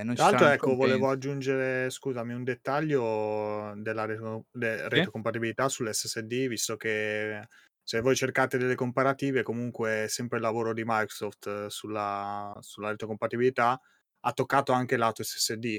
Eh, 0.00 0.14
Tra 0.14 0.30
l'altro, 0.30 0.46
ecco, 0.48 0.74
volevo 0.76 1.08
aggiungere, 1.10 1.90
scusami, 1.90 2.32
un 2.32 2.44
dettaglio 2.44 3.72
della 3.76 4.04
reto- 4.04 4.46
de- 4.50 4.88
retrocompatibilità 4.88 5.68
sull'SSD, 5.68 6.46
visto 6.46 6.76
che 6.76 7.46
se 7.82 8.00
voi 8.00 8.14
cercate 8.14 8.58
delle 8.58 8.74
comparative, 8.74 9.42
comunque 9.42 10.06
sempre 10.08 10.36
il 10.36 10.44
lavoro 10.44 10.72
di 10.74 10.82
Microsoft 10.84 11.46
eh, 11.46 11.70
sulla, 11.70 12.54
sulla 12.60 12.90
retrocompatibilità 12.90 13.80
ha 14.20 14.32
toccato 14.32 14.72
anche 14.72 14.96
lato 14.96 15.22
SSD, 15.22 15.78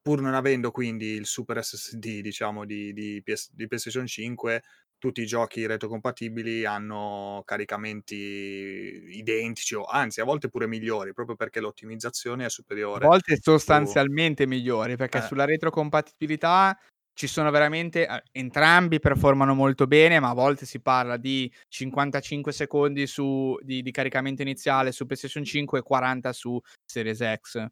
pur 0.00 0.20
non 0.20 0.34
avendo 0.34 0.70
quindi 0.70 1.08
il 1.08 1.26
super 1.26 1.62
SSD, 1.62 2.20
diciamo, 2.20 2.64
di, 2.64 2.92
di, 2.92 3.22
PS 3.22 3.50
di 3.52 3.66
PlayStation 3.68 4.06
5, 4.06 4.62
tutti 5.02 5.20
i 5.20 5.26
giochi 5.26 5.66
retrocompatibili 5.66 6.64
hanno 6.64 7.42
caricamenti 7.44 8.14
identici 8.14 9.74
o 9.74 9.82
anzi 9.84 10.20
a 10.20 10.24
volte 10.24 10.48
pure 10.48 10.68
migliori, 10.68 11.12
proprio 11.12 11.34
perché 11.34 11.58
l'ottimizzazione 11.58 12.44
è 12.44 12.48
A 12.94 12.98
superiore 12.98 13.00
volte 13.00 13.36
su 13.58 13.96
sostanzialmente 13.96 14.46
migliori, 14.46 14.96
perché 14.96 15.18
Eh. 15.18 15.22
sulla 15.22 15.46
retrocompatibilità 15.46 16.78
ci 17.14 17.26
sono 17.26 17.50
veramente 17.50 18.06
a 18.06 18.22
entrambi 18.32 18.98
performano 19.00 19.54
molto 19.54 19.86
bene, 19.86 20.20
ma 20.20 20.30
a 20.30 20.34
volte 20.34 20.66
si 20.66 20.80
parla 20.80 21.16
di 21.16 21.50
55 21.68 22.52
secondi 22.52 23.06
su 23.06 23.56
di 23.62 23.82
di 23.82 23.90
caricamento 23.90 24.42
iniziale 24.42 24.92
su 24.92 25.06
PlayStation 25.06 25.42
5 25.44 25.78
e 25.78 25.82
40 25.82 26.32
su 26.32 26.60
Series 26.84 27.20
X. 27.40 27.66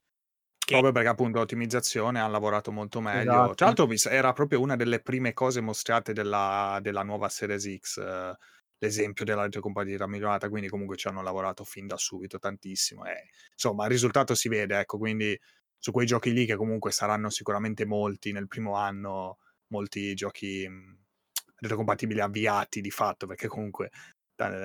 Che 0.70 0.82
Proprio 0.82 0.92
perché 0.92 1.09
appunto 1.09 1.38
l'ottimizzazione 1.38 2.20
han 2.20 2.30
lavorato 2.30 2.70
molto 2.70 3.01
meglio. 3.01 3.55
Esatto. 3.55 3.55
Tra 3.56 3.66
l'altro 3.66 3.88
era 4.09 4.32
proprio 4.32 4.60
una 4.60 4.76
delle 4.76 5.01
prime 5.01 5.32
cose 5.32 5.60
mostrate 5.60 6.12
della 6.12 6.78
della 6.80 7.02
nuova 7.02 7.28
Series 7.28 7.76
X, 7.78 7.97
ehm, 7.98 8.34
l'esempio 8.78 9.24
della 9.24 9.42
retrocompatibilità 9.42 10.06
migliorata, 10.06 10.48
quindi 10.48 10.68
comunque 10.68 10.97
ci 10.97 11.09
hanno 11.09 11.22
lavorato 11.22 11.64
fin 11.64 11.88
da 11.88 11.97
subito 11.97 12.38
tantissimo 12.38 13.05
e 13.05 13.24
insomma 13.52 13.84
il 13.86 13.90
risultato 13.90 14.36
si 14.36 14.48
vede, 14.48 14.78
ecco, 14.78 14.97
quindi 14.97 15.36
su 15.76 15.90
quei 15.90 16.06
giochi 16.06 16.32
lì 16.32 16.47
che 16.47 16.55
comunque 16.55 16.92
saranno 16.92 17.30
sicuramente 17.30 17.84
molti 17.84 18.30
nel 18.30 18.47
primo 18.47 18.76
anno, 18.76 19.38
molti 19.72 20.14
giochi, 20.14 20.68
mhmm, 20.68 20.98
retrocompatibili 21.56 22.20
avviati 22.20 22.80
di 22.80 22.90
fatto, 22.92 23.26
perché 23.26 23.48
comunque 23.48 23.90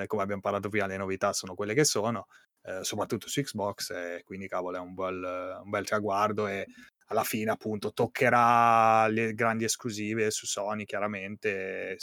come 0.08 0.22
abbiam 0.24 0.40
parlato 0.40 0.70
prima 0.70 0.86
le 0.86 0.98
novità 0.98 1.34
sono 1.34 1.56
quelle 1.56 1.74
che 1.74 1.84
sono, 1.84 2.28
ehm, 2.66 2.82
soprattutto 2.82 3.28
su 3.28 3.42
Xbox 3.42 3.92
e 3.92 4.22
quindi 4.26 4.48
cavolo 4.48 4.78
è 4.78 4.80
un 4.80 4.94
bel 4.96 5.60
un 5.64 5.70
bel 5.70 5.86
traguardo 5.86 6.48
e 6.48 6.66
alla 7.08 7.24
fine 7.24 7.52
appunto 7.52 7.94
toccherà 7.94 9.08
le 9.08 9.34
grandi 9.36 9.64
esclusive 9.66 10.32
su 10.32 10.46
Sony 10.48 10.86
chiaramente, 10.86 11.98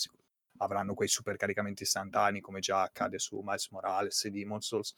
avranno 0.59 0.95
quei 0.95 1.09
super 1.09 1.37
caricamenti 1.37 1.83
istantanei 1.83 2.41
come 2.41 2.61
già 2.61 2.83
accade 2.83 3.19
su 3.19 3.41
Miles 3.45 3.69
Morales 3.71 4.25
e 4.25 4.31
Demon's 4.31 4.67
Souls, 4.67 4.95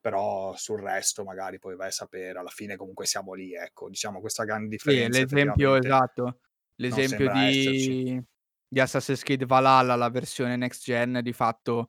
però 0.00 0.54
sul 0.56 0.80
resto 0.80 1.24
magari 1.24 1.58
poi 1.60 1.76
vai 1.76 1.88
a 1.88 1.90
sapere, 1.92 2.38
alla 2.38 2.50
fine 2.50 2.76
comunque 2.76 3.06
siamo 3.06 3.32
lì, 3.34 3.54
ecco. 3.54 3.88
Diciamo 3.88 4.20
questa 4.20 4.44
gran 4.44 4.68
Sì, 4.76 5.08
differenza 5.08 5.08
l'esempio 5.08 5.74
effettivamente 5.74 5.76
esatto. 5.76 6.40
L'esempio 6.76 7.28
di 7.28 8.20
di 8.66 8.80
Assassin's 8.80 9.22
Creed 9.22 9.44
Valhalla, 9.46 9.94
la 9.94 10.10
versione 10.10 10.56
next 10.56 10.82
gen 10.82 11.20
di 11.22 11.32
fatto 11.32 11.88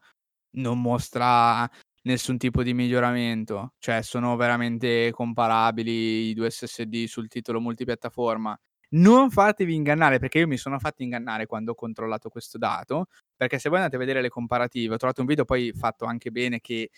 non 0.57 0.81
mostra 0.81 1.69
nessun 2.05 2.37
tipo 2.37 2.63
di 2.63 2.73
miglioramento, 2.73 3.73
cioè 3.79 4.01
sono 4.01 4.35
veramente 4.35 5.11
comparabili 5.11 6.29
i 6.29 6.33
2 6.33 6.49
SSD 6.49 7.05
sul 7.05 7.27
titolo 7.27 7.59
multipiattaforma. 7.61 8.57
Non 8.91 9.31
fatevi 9.31 9.73
ingannare, 9.75 10.19
perché 10.19 10.39
io 10.39 10.47
mi 10.47 10.57
sono 10.57 10.79
fatto 10.79 11.03
ingannare 11.03 11.45
quando 11.47 11.71
ho 11.71 11.75
controllato 11.75 12.29
questo 12.29 12.57
dato, 12.57 13.07
perché 13.35 13.59
se 13.59 13.69
voi 13.69 13.79
andate 13.79 13.95
a 13.97 13.99
vedere 13.99 14.21
le 14.21 14.29
comparative, 14.29 14.93
ho 14.95 14.97
trovato 14.97 15.21
un 15.21 15.27
video 15.27 15.45
poi 15.45 15.71
fatto 15.73 16.05
anche 16.05 16.31
bene 16.31 16.59
che 16.61 16.89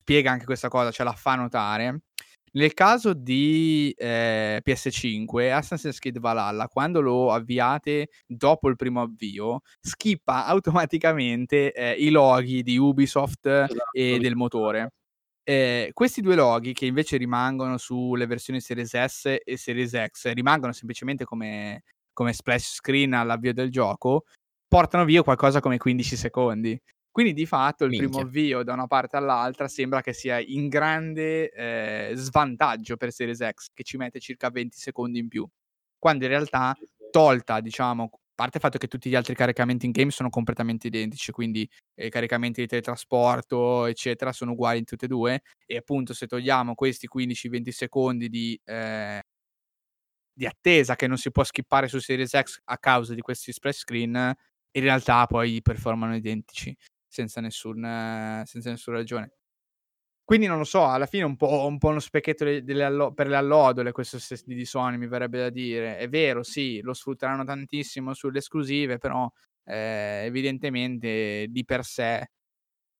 spiega 0.00 0.30
anche 0.32 0.44
questa 0.46 0.68
cosa, 0.68 0.90
ce 0.92 1.04
la 1.04 1.12
fa 1.14 1.34
notare. 1.36 2.03
Nel 2.56 2.72
caso 2.72 3.14
di, 3.14 3.92
ehm, 3.96 4.60
PS5, 4.62 5.50
Assassin's 5.50 5.98
Creed 5.98 6.20
Valhalla, 6.20 6.68
quando 6.68 7.00
lo 7.00 7.32
avviate 7.32 8.10
dopo 8.26 8.68
il 8.68 8.76
primo 8.76 9.00
avvio, 9.02 9.62
skippa 9.80 10.46
automaticamente, 10.46 11.72
ehm, 11.72 11.94
i 11.98 12.10
loghi 12.10 12.62
di 12.62 12.76
Ubisoft 12.78 13.46
Esatto, 13.46 13.88
e 13.90 14.18
del 14.20 14.36
motore. 14.36 14.92
Ehm, 15.42 15.90
questi 15.92 16.20
2 16.20 16.36
loghi 16.36 16.72
che 16.74 16.86
invece 16.86 17.16
rimangono 17.16 17.76
sulle 17.78 18.26
versioni 18.26 18.60
Series 18.60 18.96
S 19.04 19.36
e 19.44 19.56
Series 19.56 19.92
X, 20.06 20.32
rimangono 20.32 20.72
semplicemente 20.72 21.24
come 21.24 21.82
come 22.12 22.32
splash 22.32 22.74
screen 22.76 23.12
all'avvio 23.14 23.52
del 23.52 23.70
gioco, 23.72 24.24
portano 24.68 25.04
via 25.04 25.22
qualcosa 25.24 25.58
come 25.60 25.78
15 25.78 26.14
secondi. 26.16 26.80
Quindi 27.14 27.32
di 27.32 27.46
fatto 27.46 27.84
il 27.84 27.94
primo 27.94 28.18
Minchia. 28.18 28.22
avvio 28.22 28.64
da 28.64 28.72
una 28.72 28.88
parte 28.88 29.16
all'altra 29.16 29.68
sembra 29.68 30.00
che 30.00 30.12
sia 30.12 30.40
in 30.40 30.66
grande, 30.68 31.48
ehm, 31.48 32.14
svantaggio 32.16 32.96
per 32.96 33.12
Series 33.12 33.38
X, 33.52 33.68
che 33.72 33.84
ci 33.84 33.96
mette 33.96 34.18
circa 34.18 34.50
20 34.50 34.78
secondi 34.80 35.20
in 35.20 35.28
più, 35.28 35.46
quando 35.96 36.24
in 36.24 36.30
realtà 36.30 36.76
tolta 37.10 37.60
diciamo 37.60 38.02
a 38.04 38.08
parte 38.34 38.56
il 38.56 38.62
fatto 38.64 38.78
che 38.78 38.88
tutti 38.88 39.08
gli 39.08 39.14
altri 39.14 39.36
caricamenti 39.36 39.86
in 39.86 39.92
game 39.92 40.10
sono 40.10 40.28
completamente 40.28 40.88
identici, 40.88 41.30
quindi, 41.30 41.68
ehm, 41.94 42.08
caricamenti 42.10 42.60
di 42.62 42.66
teletrasporto, 42.66 43.86
eccetera, 43.86 44.32
sono 44.32 44.50
uguali 44.52 44.78
in 44.80 44.84
tutte 44.84 45.04
e 45.04 45.08
2 45.08 45.42
e 45.66 45.76
appunto 45.76 46.14
se 46.14 46.26
togliamo 46.26 46.74
questi 46.74 47.06
15, 47.06 47.48
20 47.48 47.70
secondi 47.70 48.28
di 48.28 48.58
ehm 48.64 49.20
di 50.36 50.46
attesa 50.46 50.96
che 50.96 51.06
non 51.06 51.16
si 51.16 51.30
può 51.30 51.44
skippare 51.44 51.86
su 51.88 51.98
Series 52.00 52.36
X 52.36 52.58
a 52.64 52.78
causa 52.78 53.14
di 53.14 53.20
questi 53.20 53.52
splash 53.52 53.78
screen, 53.78 54.14
in 54.76 54.82
realtà 54.82 55.26
poi 55.26 55.62
performano 55.62 56.16
identici, 56.16 56.76
senza 57.14 57.40
nessun 57.40 57.80
senza 58.44 58.70
nessuna 58.70 58.96
ragione. 58.98 59.32
Quindi 60.24 60.46
non 60.46 60.58
lo 60.58 60.64
so, 60.64 60.86
alla 60.86 61.06
fine 61.06 61.24
è 61.24 61.26
un 61.26 61.36
po' 61.36 61.66
un 61.66 61.78
po' 61.78 61.88
uno 61.88 62.00
specchietto 62.00 62.44
allo 62.84 63.12
per 63.14 63.28
le 63.28 63.36
allodole 63.36 63.92
questo 63.92 64.18
di 64.46 64.64
Sony, 64.66 64.96
mi 64.98 65.08
verrebbe 65.08 65.38
da 65.40 65.50
dire. 65.50 65.98
È 65.98 66.08
vero, 66.08 66.42
sì, 66.44 66.80
lo 66.82 66.94
sfrutteranno 66.94 67.44
tantissimo 67.44 68.14
sulle 68.14 68.38
esclusive, 68.38 68.98
però, 68.98 69.30
ehm, 69.64 70.26
evidentemente 70.26 71.46
di 71.50 71.64
per 71.64 71.84
sé 71.84 72.26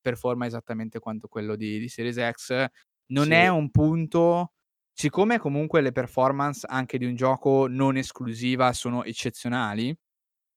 performa 0.00 0.46
esattamente 0.46 0.98
quanto 1.00 1.28
quello 1.28 1.56
di 1.56 1.78
di 1.80 1.88
Series 1.88 2.18
X. 2.32 2.66
Non 3.12 3.32
è 3.32 3.48
Sì. 3.48 3.50
un 3.50 3.70
punto 3.70 4.52
siccome 4.92 5.38
comunque 5.38 5.80
le 5.82 5.92
performance 5.92 6.66
anche 6.70 6.98
di 6.98 7.06
un 7.06 7.16
gioco 7.16 7.66
non 7.68 7.96
esclusiva 7.98 8.72
sono 8.74 9.04
eccezionali, 9.04 9.94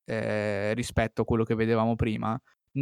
ehm, 0.06 0.74
rispetto 0.76 1.24
a 1.24 1.26
quello 1.26 1.44
che 1.46 1.56
vedevamo 1.56 1.96
prima, 1.96 2.40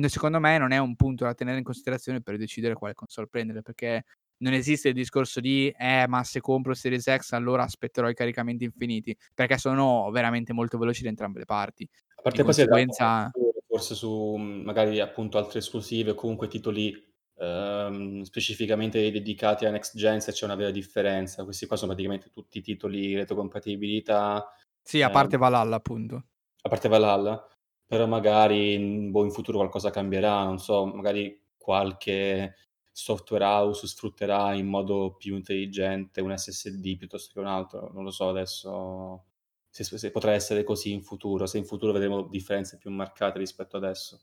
secondo 0.09 0.39
me 0.39 0.57
non 0.57 0.71
è 0.71 0.77
un 0.77 0.95
punto 0.95 1.23
da 1.25 1.33
tenere 1.33 1.57
in 1.57 1.63
considerazione 1.63 2.21
per 2.21 2.37
decidere 2.37 2.73
quale 2.75 2.93
console 2.93 3.27
prendere, 3.27 3.61
perché 3.61 4.03
non 4.37 4.53
esiste 4.53 4.89
il 4.89 4.93
discorso 4.93 5.39
di: 5.39 5.73
"Eh, 5.77 6.05
ma 6.07 6.23
se 6.23 6.41
compro 6.41 6.73
Series 6.73 7.13
X 7.17 7.31
allora 7.33 7.63
aspetterò 7.63 8.09
i 8.09 8.13
caricamenti 8.13 8.63
infiniti", 8.65 9.15
perché 9.33 9.57
sono 9.57 10.09
veramente 10.11 10.53
molto 10.53 10.77
veloci 10.77 11.03
da 11.03 11.09
entrambe 11.09 11.39
le 11.39 11.45
parti. 11.45 11.87
A 12.17 12.21
parte 12.21 12.43
Di 12.43 12.43
conseguenza 12.43 13.31
forse 13.67 13.95
su, 13.95 14.35
mhmm, 14.37 14.63
magari 14.63 14.99
appunto 14.99 15.37
altre 15.37 15.59
esclusive 15.59 16.11
o 16.11 16.15
comunque 16.15 16.47
titoli, 16.47 16.93
ehm, 17.37 18.21
specificamente 18.23 19.11
dedicati 19.11 19.65
a 19.65 19.71
next 19.71 19.97
gen 19.97 20.21
se 20.21 20.31
c'è 20.31 20.45
una 20.45 20.55
vera 20.55 20.71
differenza. 20.71 21.43
Questi 21.43 21.65
qua 21.65 21.75
sono 21.77 21.91
praticamente 21.91 22.29
tutti 22.31 22.61
titoli 22.61 23.15
retrocompatibilità, 23.15 24.47
Sì, 24.81 25.01
a 25.01 25.09
ehm 25.09 25.11
parte 25.11 25.37
Valhalla 25.37 25.75
appunto. 25.75 26.25
A 26.63 26.69
parte 26.69 26.89
Valhalla, 26.89 27.47
però 27.85 28.05
magari 28.07 28.73
in 28.73 29.11
boh, 29.11 29.23
in 29.25 29.31
futuro 29.31 29.57
qualcosa 29.59 29.89
cambierà, 29.91 30.43
non 30.43 30.59
so, 30.59 30.85
magari 30.85 31.41
qualche 31.57 32.55
software 32.91 33.43
house 33.43 33.87
sfrutterà 33.87 34.53
in 34.53 34.67
modo 34.67 35.15
più 35.17 35.35
intelligente 35.35 36.21
un 36.21 36.35
SSD 36.37 36.97
piuttosto 36.97 37.33
che 37.33 37.39
un 37.39 37.47
altro, 37.47 37.91
non 37.93 38.03
lo 38.03 38.11
so 38.11 38.29
adesso 38.29 39.25
se 39.69 39.83
se 39.83 40.09
potrà 40.11 40.31
essere 40.31 40.63
così 40.63 40.91
in 40.93 41.03
futuro, 41.03 41.45
se 41.45 41.57
in 41.57 41.65
futuro 41.65 41.91
vedremo 41.91 42.27
differenze 42.29 42.77
più 42.77 42.89
marcate 42.91 43.39
rispetto 43.39 43.75
adesso. 43.77 44.21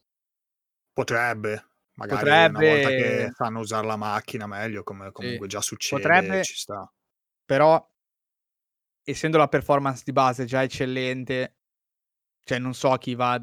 Potrebbe, 0.95 1.65
magari 1.95 2.45
una 2.45 2.61
volta 2.63 2.93
che 2.93 3.27
Potrebbe 3.27 3.33
sanno 3.33 3.61
usar 3.61 3.85
la 3.85 3.97
macchina 3.97 4.47
meglio, 4.47 4.83
come 4.83 5.11
Sì, 5.19 5.43
comunque 5.43 5.47
già 5.47 5.61
succede, 5.63 6.37
potrebbe 6.37 6.41
ci 6.41 6.55
sta. 6.55 6.87
però 7.47 7.89
essendo 9.05 9.37
la 9.39 9.49
performance 9.49 10.03
di 10.05 10.13
base 10.13 10.45
già 10.45 10.63
eccellente, 10.63 11.57
cioè 12.45 12.59
non 12.59 12.75
so 12.75 12.95
chi 12.97 13.15
va 13.15 13.41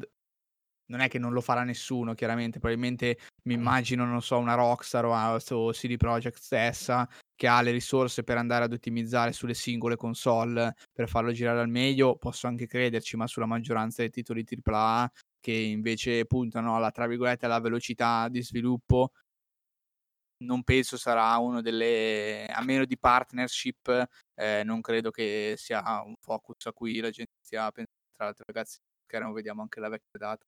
non 0.90 1.00
è 1.00 1.08
che 1.08 1.18
non 1.18 1.32
lo 1.32 1.40
farà 1.40 1.64
nessuno 1.64 2.14
chiaramente, 2.14 2.58
probabilmente 2.60 3.18
mi 3.44 3.54
immagino, 3.54 4.04
non 4.04 4.22
so, 4.22 4.38
una 4.38 4.54
Rockstar 4.54 5.04
o 5.06 5.70
CD 5.72 5.96
Projekt 5.96 6.38
stessa, 6.38 7.08
che 7.36 7.46
ha 7.48 7.62
le 7.62 7.70
risorse 7.72 8.24
per 8.24 8.36
andare 8.38 8.64
ad 8.64 8.72
ottimizzare 8.72 9.32
sulle 9.32 9.54
singole 9.54 9.96
console 9.96 10.74
per 10.92 11.08
farlo 11.08 11.32
girare 11.32 11.60
al 11.60 11.68
meglio, 11.70 12.16
posso 12.16 12.46
anche 12.48 12.66
crederci, 12.66 13.16
ma 13.16 13.26
sulla 13.28 13.46
maggioranza 13.46 14.02
dei 14.02 14.10
titoli 14.10 14.44
AAA 14.44 15.10
che 15.40 15.52
invece 15.52 16.26
puntano 16.26 16.76
alla 16.76 16.90
tra 16.90 17.06
virgolette, 17.06 17.46
"alla 17.46 17.60
velocità 17.60 18.28
di 18.28 18.42
sviluppo" 18.42 19.12
non 20.42 20.62
penso 20.64 20.96
sarà 20.96 21.36
uno 21.36 21.60
delle 21.60 22.46
a 22.46 22.62
meno 22.64 22.86
di 22.86 22.96
partnership, 22.98 24.06
ehm, 24.34 24.64
non 24.66 24.80
credo 24.80 25.10
che 25.10 25.54
sia 25.58 25.82
un 26.02 26.14
focus 26.18 26.64
a 26.66 26.72
cui 26.72 26.98
la 26.98 27.10
gente 27.10 27.32
stia 27.42 27.70
pen 27.70 27.84
tra 28.16 28.24
l'altro 28.26 28.44
ragazzi 28.46 28.78
schermo 29.10 29.32
vediamo 29.32 29.62
anche 29.62 29.80
la 29.80 29.88
vecchia 29.88 30.18
data. 30.18 30.44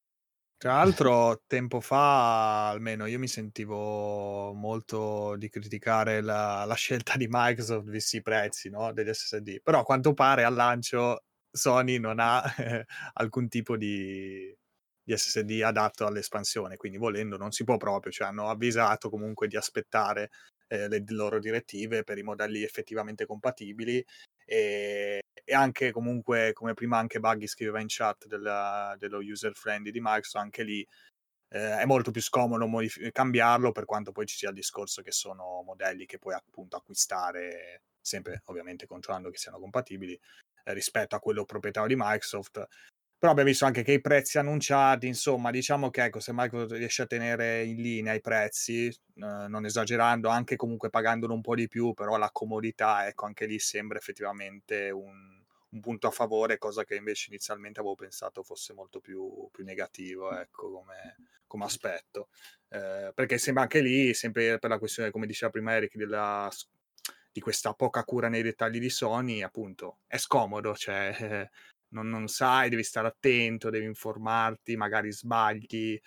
Tra 0.57 0.75
l'altro 0.75 1.43
tempo 1.49 1.81
fa, 1.81 2.69
almeno 2.69 3.07
io 3.07 3.19
mi 3.19 3.27
sentivo 3.27 4.53
molto 4.55 5.35
di 5.37 5.49
criticare 5.49 6.21
la 6.21 6.65
la 6.65 6.75
scelta 6.75 7.17
di 7.17 7.27
Microsoft 7.29 7.89
visti 7.91 8.19
i 8.19 8.23
prezzi, 8.23 8.71
no, 8.71 8.93
degli 8.93 9.13
SSD, 9.13 9.61
però 9.61 9.81
a 9.81 9.83
quanto 9.83 10.15
pare 10.15 10.45
al 10.45 10.55
lancio 10.55 11.25
Sony 11.51 11.99
non 11.99 12.21
ha 12.21 12.43
alcun 13.15 13.49
tipo 13.49 13.77
di 13.77 14.57
di 15.05 15.17
SSD 15.17 15.63
adatto 15.65 16.07
all'espansione, 16.07 16.77
quindi 16.77 16.97
volendo 16.97 17.37
non 17.37 17.51
si 17.51 17.65
può 17.65 17.77
proprio, 17.77 18.13
cioè 18.13 18.29
hanno 18.29 18.49
avvisato 18.49 19.11
comunque 19.11 19.49
di 19.49 19.57
aspettare, 19.57 20.31
ehm, 20.69 20.89
le 20.89 21.03
loro 21.09 21.41
direttive 21.41 22.05
per 22.05 22.19
i 22.19 22.23
modelli 22.23 22.63
effettivamente 22.63 23.27
compatibili, 23.27 24.05
ehm, 24.53 25.21
e 25.45 25.55
anche 25.55 25.91
comunque, 25.91 26.53
come 26.53 26.75
prima 26.75 26.99
anche 26.99 27.21
Buggy 27.21 27.47
scriveva 27.47 27.81
in 27.81 27.87
chat 27.89 28.27
della 28.27 28.95
dello 28.99 29.19
user 29.19 29.55
friendly 29.55 29.91
di 29.91 30.01
Microsoft, 30.01 30.45
anche 30.45 30.63
lì 30.63 30.87
eh, 31.51 31.79
è 31.79 31.85
molto 31.85 32.11
più 32.11 32.23
scomodo 32.23 32.67
modif- 32.67 33.11
cambiarlo 33.13 33.73
per 33.73 33.85
quanto 33.85 34.13
poi 34.13 34.27
ci 34.27 34.37
sia 34.37 34.49
il 34.51 34.55
discorso 34.55 35.03
che 35.03 35.13
sono 35.13 35.63
modelli 35.65 36.07
che 36.07 36.19
puoi 36.19 36.35
appunto 36.35 36.77
acquistare 36.77 37.83
sempre 38.01 38.43
ovviamente 38.47 38.87
controllando 38.87 39.31
che 39.31 39.39
siano 39.39 39.59
compatibili 39.59 40.19
eh, 40.65 40.75
rispetto 40.75 41.17
a 41.17 41.21
quello 41.21 41.45
proprietario 41.45 41.89
di 41.89 41.97
Microsoft 41.97 42.67
però 43.23 43.35
abbiamo 43.35 43.51
visto 43.51 43.67
anche 43.67 43.85
che 43.85 43.93
i 43.93 44.01
prezzi 44.01 44.39
annunciati, 44.39 45.07
insomma, 45.07 45.53
diciamo 45.53 45.91
che 45.91 46.03
ecco, 46.07 46.19
se 46.19 46.33
Microsoft 46.35 46.73
riesce 46.73 47.03
a 47.03 47.07
tenere 47.07 47.63
in 47.63 47.77
linea 47.81 48.15
i 48.15 48.21
prezzi, 48.21 48.89
eh, 48.89 48.95
non 49.15 49.65
esagerando, 49.65 50.29
anche 50.29 50.57
comunque 50.57 50.91
pagandolo 50.91 51.33
un 51.33 51.41
po' 51.41 51.55
di 51.55 51.69
più, 51.69 51.95
però 51.95 52.17
la 52.17 52.33
comodità, 52.33 53.07
ecco, 53.07 53.27
anche 53.27 53.47
lì 53.47 53.61
sembra 53.61 53.97
effettivamente 53.97 54.91
un, 54.91 55.41
un 55.69 55.81
punto 55.81 56.09
a 56.09 56.11
favore, 56.11 56.59
cosa 56.59 56.83
che 56.83 56.97
invece 56.97 57.27
inizialmente 57.29 57.79
avevo 57.79 57.95
pensato 57.95 58.43
fosse 58.43 58.73
molto 58.73 58.99
più, 58.99 59.49
più 59.53 59.63
negativo, 59.63 60.37
ecco, 60.37 60.73
come, 60.73 61.19
come 61.47 61.65
aspetto. 61.65 62.29
Eh, 62.71 63.13
perché 63.15 63.39
sembra 63.39 63.63
anche 63.63 63.83
lì, 63.83 64.15
sempre 64.15 64.59
per 64.59 64.69
la 64.69 64.81
questione, 64.81 65.13
come 65.13 65.27
diceva 65.27 65.53
prima 65.53 65.73
Eric, 65.75 65.95
della, 65.95 66.51
di 67.31 67.41
questa 67.41 67.73
poca 67.73 68.03
cura 68.03 68.29
nei 68.29 68.43
dettagli 68.43 68.81
di 68.81 68.91
Sony, 68.91 69.43
appunto, 69.43 69.99
è 70.09 70.17
scomodo, 70.17 70.75
cioè... 70.75 71.17
Eh, 71.21 71.51
non, 71.93 72.09
non 72.09 72.29
sai, 72.29 72.69
devi 72.69 72.83
stare 72.83 73.09
attento, 73.09 73.71
devi 73.71 73.87
informarti, 73.87 74.77
magari 74.77 75.13
sbagli. 75.13 76.01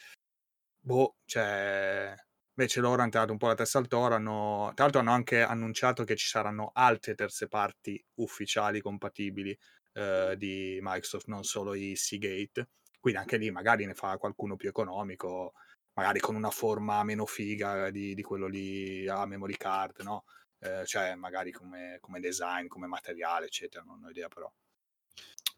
Boh, 0.79 1.15
cioè, 1.25 2.15
Invece 2.57 2.79
loro 2.79 3.01
hanno 3.01 3.11
tirato 3.11 3.33
un 3.33 3.37
po' 3.37 3.47
la 3.47 3.53
testa 3.55 3.79
al 3.79 3.87
toro, 3.87 4.15
hanno, 4.15 4.71
tra 4.75 4.85
l'altro 4.85 5.01
hanno 5.01 5.11
anche 5.11 5.41
annunciato 5.41 6.05
che 6.05 6.15
ci 6.15 6.27
saranno 6.27 6.71
altre 6.73 7.13
terze 7.13 7.49
parti 7.49 8.01
ufficiali 8.15 8.79
compatibili 8.79 9.57
eh, 9.91 10.35
di 10.37 10.79
Microsoft, 10.81 11.27
non 11.27 11.43
solo 11.43 11.73
i 11.73 11.97
Seagate. 11.97 12.69
Quindi 12.97 13.19
anche 13.19 13.35
lì 13.35 13.51
magari 13.51 13.85
ne 13.85 13.93
fa 13.93 14.15
qualcuno 14.17 14.55
più 14.55 14.69
economico, 14.69 15.53
magari 15.95 16.19
con 16.21 16.35
una 16.35 16.49
forma 16.49 17.03
meno 17.03 17.25
figa 17.25 17.89
di, 17.89 18.15
di 18.15 18.21
quello 18.21 18.47
lì 18.47 19.05
a 19.05 19.25
memory 19.25 19.57
card, 19.57 19.99
no? 20.03 20.23
Eh, 20.59 20.85
cioè 20.85 21.13
magari 21.15 21.51
come, 21.51 21.97
come, 21.99 22.21
design, 22.21 22.67
come 22.67 22.87
materiale, 22.87 23.47
eccetera, 23.47 23.83
non 23.83 24.01
ho 24.01 24.09
idea 24.09 24.29
però. 24.29 24.49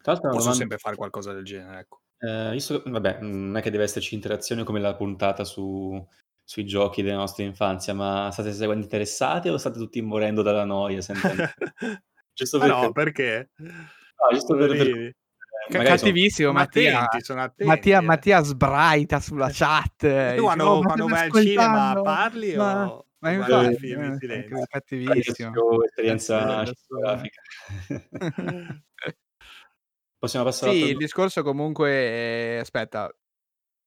Tra 0.01 0.11
l'altro 0.13 0.29
Posso 0.29 0.39
domanda... 0.39 0.59
sempre 0.59 0.77
fare 0.77 0.95
qualcosa 0.95 1.33
del 1.33 1.43
genere, 1.43 1.79
ecco. 1.79 2.01
Eh, 2.19 2.51
visto, 2.51 2.81
vabbè, 2.85 3.19
non 3.21 3.57
è 3.57 3.61
che 3.61 3.69
deve 3.69 3.83
esserci 3.83 4.15
interazione 4.15 4.63
come 4.63 4.79
la 4.79 4.95
puntata 4.95 5.43
su, 5.43 6.03
sui 6.43 6.65
giochi 6.65 7.01
della 7.01 7.17
nostra 7.17 7.43
infanzia, 7.43 7.93
ma 7.93 8.29
state 8.31 8.53
seguendo 8.53 8.83
interessati 8.83 9.49
o 9.49 9.57
state 9.57 9.77
tutti 9.77 10.01
morendo 10.01 10.41
dalla 10.41 10.65
noia? 10.65 10.99
giusto 12.33 12.57
perché... 12.57 12.73
no, 12.73 12.91
perché? 12.91 13.49
No, 13.57 14.29
giusto 14.31 14.55
per, 14.55 14.75
per... 14.75 15.15
C- 15.69 15.83
cattivissimo 15.83 16.49
sono, 16.49 16.59
Mattia. 16.59 17.01
Attenti, 17.01 17.25
sono 17.25 17.41
attenti, 17.41 17.71
Mattia, 17.71 17.97
eh. 17.99 18.01
Mattia 18.01 18.41
sbraita 18.41 19.19
sulla 19.19 19.49
chat. 19.51 20.33
Tu 20.35 20.41
quando, 20.41 20.63
oh, 20.63 20.81
quando 20.81 21.07
vai 21.07 21.29
al 21.29 21.31
cinema 21.43 22.01
parli 22.01 22.55
ma... 22.55 22.89
o... 22.89 23.01
Ma 23.19 23.31
infatti, 23.31 23.65
infatti, 23.65 23.89
in 23.89 24.01
eh, 24.03 24.17
silenzio? 24.19 24.63
cattivissimo. 24.69 25.83
esperienza 25.83 26.65
cinematografica. 26.65 27.41
Possiamo 30.19 30.45
passare 30.45 30.73
Sì, 30.73 30.89
il 30.89 30.97
discorso 30.97 31.43
comunque 31.43 31.89
è... 31.91 32.57
aspetta, 32.61 33.05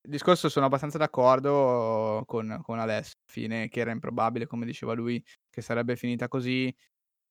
il 0.03 0.11
discorso 0.11 0.49
sono 0.49 0.67
abbastanza 0.67 0.99
d'accordo 0.99 2.23
con, 2.27 2.61
con 2.63 2.79
Alessio, 2.79 3.17
fine 3.27 3.69
che 3.69 3.81
era 3.81 3.91
improbabile, 3.93 4.47
come 4.47 4.67
diceva 4.67 4.95
lui, 4.95 5.23
che 5.51 5.63
sarebbe 5.63 5.97
finita 5.97 6.29
così, 6.29 6.75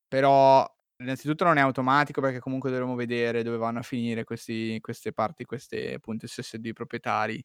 però 0.08 0.66
innanzitutto 0.98 1.46
non 1.46 1.58
è 1.58 1.62
automatico 1.62 2.22
perché 2.22 2.40
comunque 2.40 2.70
dovremo 2.72 2.96
vedere 2.96 3.44
dove 3.44 3.58
vanno 3.58 3.80
a 3.80 3.82
finire 3.84 4.24
questi, 4.26 4.80
queste 4.82 5.14
parti, 5.14 5.46
queste 5.46 5.96
appunto 5.96 6.28
SSD 6.28 6.74
proprietari 6.74 7.44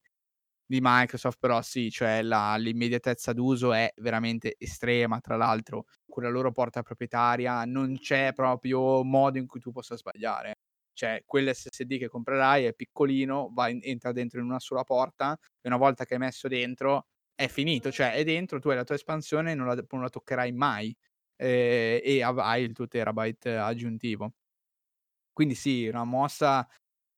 di 0.66 0.80
Microsoft, 0.82 1.38
però 1.40 1.62
sì, 1.62 1.90
cioè 1.90 2.22
la, 2.22 2.56
l'immediatezza 2.56 3.32
d'uso 3.34 3.72
è 3.74 3.92
veramente 3.98 4.54
estrema, 4.58 5.20
tra 5.20 5.36
l'altro 5.36 5.84
con 6.08 6.22
la 6.24 6.30
loro 6.30 6.52
porta 6.52 6.82
proprietaria 6.82 7.64
non 7.66 7.98
c'è 7.98 8.32
proprio 8.34 9.04
modo 9.04 9.38
in 9.38 9.46
cui 9.46 9.60
tu 9.60 9.72
possa 9.72 9.96
sbagliare. 9.96 10.56
Cioè, 10.94 11.22
quell'SSD 11.26 11.98
che 11.98 12.08
comprerai 12.08 12.64
è 12.64 12.74
piccolino, 12.74 13.52
in- 13.68 13.80
entra 13.82 14.12
dentro 14.12 14.40
in 14.40 14.46
una 14.46 14.60
sola 14.60 14.84
porta 14.84 15.36
e 15.60 15.68
una 15.68 15.76
volta 15.76 16.04
che 16.04 16.14
è 16.16 16.18
messo 16.18 16.48
dentro 16.48 17.06
è 17.34 17.48
finito, 17.48 17.90
cioè 17.90 18.12
è 18.14 18.24
dentro, 18.24 18.60
tu 18.60 18.68
hai 18.70 18.76
la 18.76 18.84
tua 18.84 18.94
espansione 18.94 19.52
e 19.52 19.54
non 19.54 19.66
la, 19.66 19.84
non 19.90 20.02
la 20.02 20.08
toccherai 20.08 20.52
mai 20.52 20.96
eh, 21.36 22.00
e 22.04 22.22
av- 22.22 22.38
hai 22.38 22.62
il 22.64 22.72
tuo 22.72 22.86
terabyte 22.88 23.56
aggiuntivo. 23.56 24.32
Quindi 25.32 25.54
sì, 25.54 25.86
una 25.88 26.04
mossa 26.04 26.66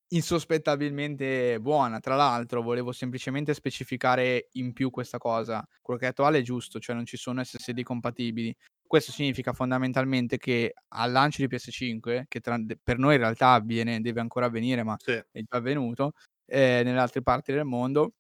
insospettabilmente 0.09 1.61
buona. 1.61 2.01
Tra 2.01 2.17
l'altro, 2.17 2.63
volevo 2.63 2.93
semplicemente 2.93 3.55
specificare 3.55 4.49
in 4.53 4.73
più 4.73 4.91
questa 4.91 5.19
cosa. 5.19 5.67
Quello 5.83 5.99
che 6.01 6.07
ha 6.07 6.09
detto 6.11 6.25
Ale 6.25 6.39
è 6.39 6.43
giusto, 6.43 6.79
cioè 6.81 6.95
non 6.97 7.07
ci 7.07 7.17
sono 7.17 7.43
SSD 7.45 7.83
compatibili. 7.83 8.57
Questo 8.87 9.13
significa 9.13 9.53
fondamentalmente 9.53 10.37
che 10.39 10.73
al 10.89 11.11
lancio 11.13 11.45
di 11.45 11.49
PS5, 11.49 12.25
che 12.29 12.41
tra- 12.41 12.59
per 12.83 12.99
noi 12.99 13.15
in 13.15 13.21
realtà 13.21 13.53
avviene, 13.53 14.01
deve 14.01 14.21
ancora 14.21 14.47
avvenire, 14.47 14.83
ma 14.83 14.97
Sì. 14.99 15.13
è 15.13 15.43
già 15.43 15.57
avvenuto 15.57 16.13
eh, 16.47 16.83
nelle 16.85 16.99
altre 16.99 17.23
parti 17.23 17.53
del 17.53 17.65
mondo. 17.65 18.13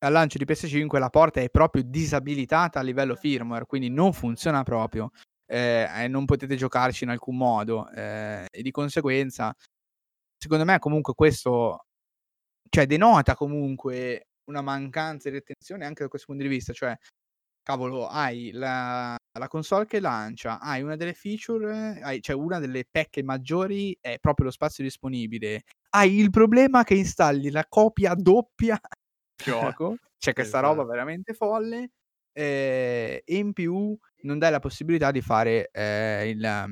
Al 0.00 0.12
lancio 0.12 0.38
di 0.38 0.44
PS5 0.44 0.98
la 0.98 1.10
porta 1.10 1.40
è 1.40 1.50
proprio 1.50 1.82
disabilitata 1.84 2.78
a 2.78 2.82
livello 2.82 3.16
firmware, 3.16 3.66
quindi 3.66 3.90
non 3.90 4.12
funziona 4.12 4.62
proprio 4.62 5.10
eh, 5.46 5.88
e 6.04 6.08
non 6.08 6.24
potete 6.24 6.54
giocarci 6.56 7.04
in 7.04 7.10
alcun 7.10 7.36
modo 7.36 7.88
eh, 7.90 8.46
e 8.50 8.62
di 8.62 8.70
conseguenza 8.70 9.52
secondo 10.36 10.64
me 10.64 10.78
comunque 10.78 11.14
questo 11.14 11.86
cioè 12.68 12.86
denota 12.86 13.34
comunque 13.34 14.28
una 14.44 14.60
mancanza 14.62 15.30
di 15.30 15.36
attenzione 15.36 15.84
anche 15.86 16.02
da 16.02 16.08
questo 16.08 16.28
punto 16.28 16.42
di 16.42 16.48
vista, 16.48 16.72
cioè 16.72 16.96
cavolo, 17.68 18.06
hai 18.08 18.50
la, 18.52 19.14
la 19.38 19.48
console 19.48 19.86
che 19.86 20.00
lancia, 20.00 20.58
hai 20.60 20.82
una 20.82 20.96
delle 20.96 21.12
feature, 21.14 22.00
hai, 22.02 22.20
cioè 22.22 22.34
una 22.36 22.58
delle 22.58 22.84
pecche 22.90 23.22
maggiori 23.22 23.96
è 24.00 24.18
proprio 24.18 24.46
lo 24.46 24.52
spazio 24.52 24.82
disponibile. 24.84 25.62
Hai 25.90 26.18
il 26.18 26.30
problema 26.30 26.84
che 26.84 26.94
installi 26.94 27.50
la 27.50 27.66
copia 27.68 28.14
doppia 28.14 28.78
gioco, 29.42 29.98
c'è 30.18 30.32
questa 30.32 30.60
roba 30.60 30.84
Esatto. 30.84 30.84
veramente 30.84 31.34
folle. 31.34 31.90
eh, 32.32 33.22
e 33.24 33.36
in 33.36 33.52
più 33.52 33.96
non 34.22 34.38
dai 34.38 34.50
la 34.50 34.60
possibilità 34.60 35.10
di 35.10 35.20
fare 35.20 35.68
eh, 35.72 36.28
il- 36.30 36.68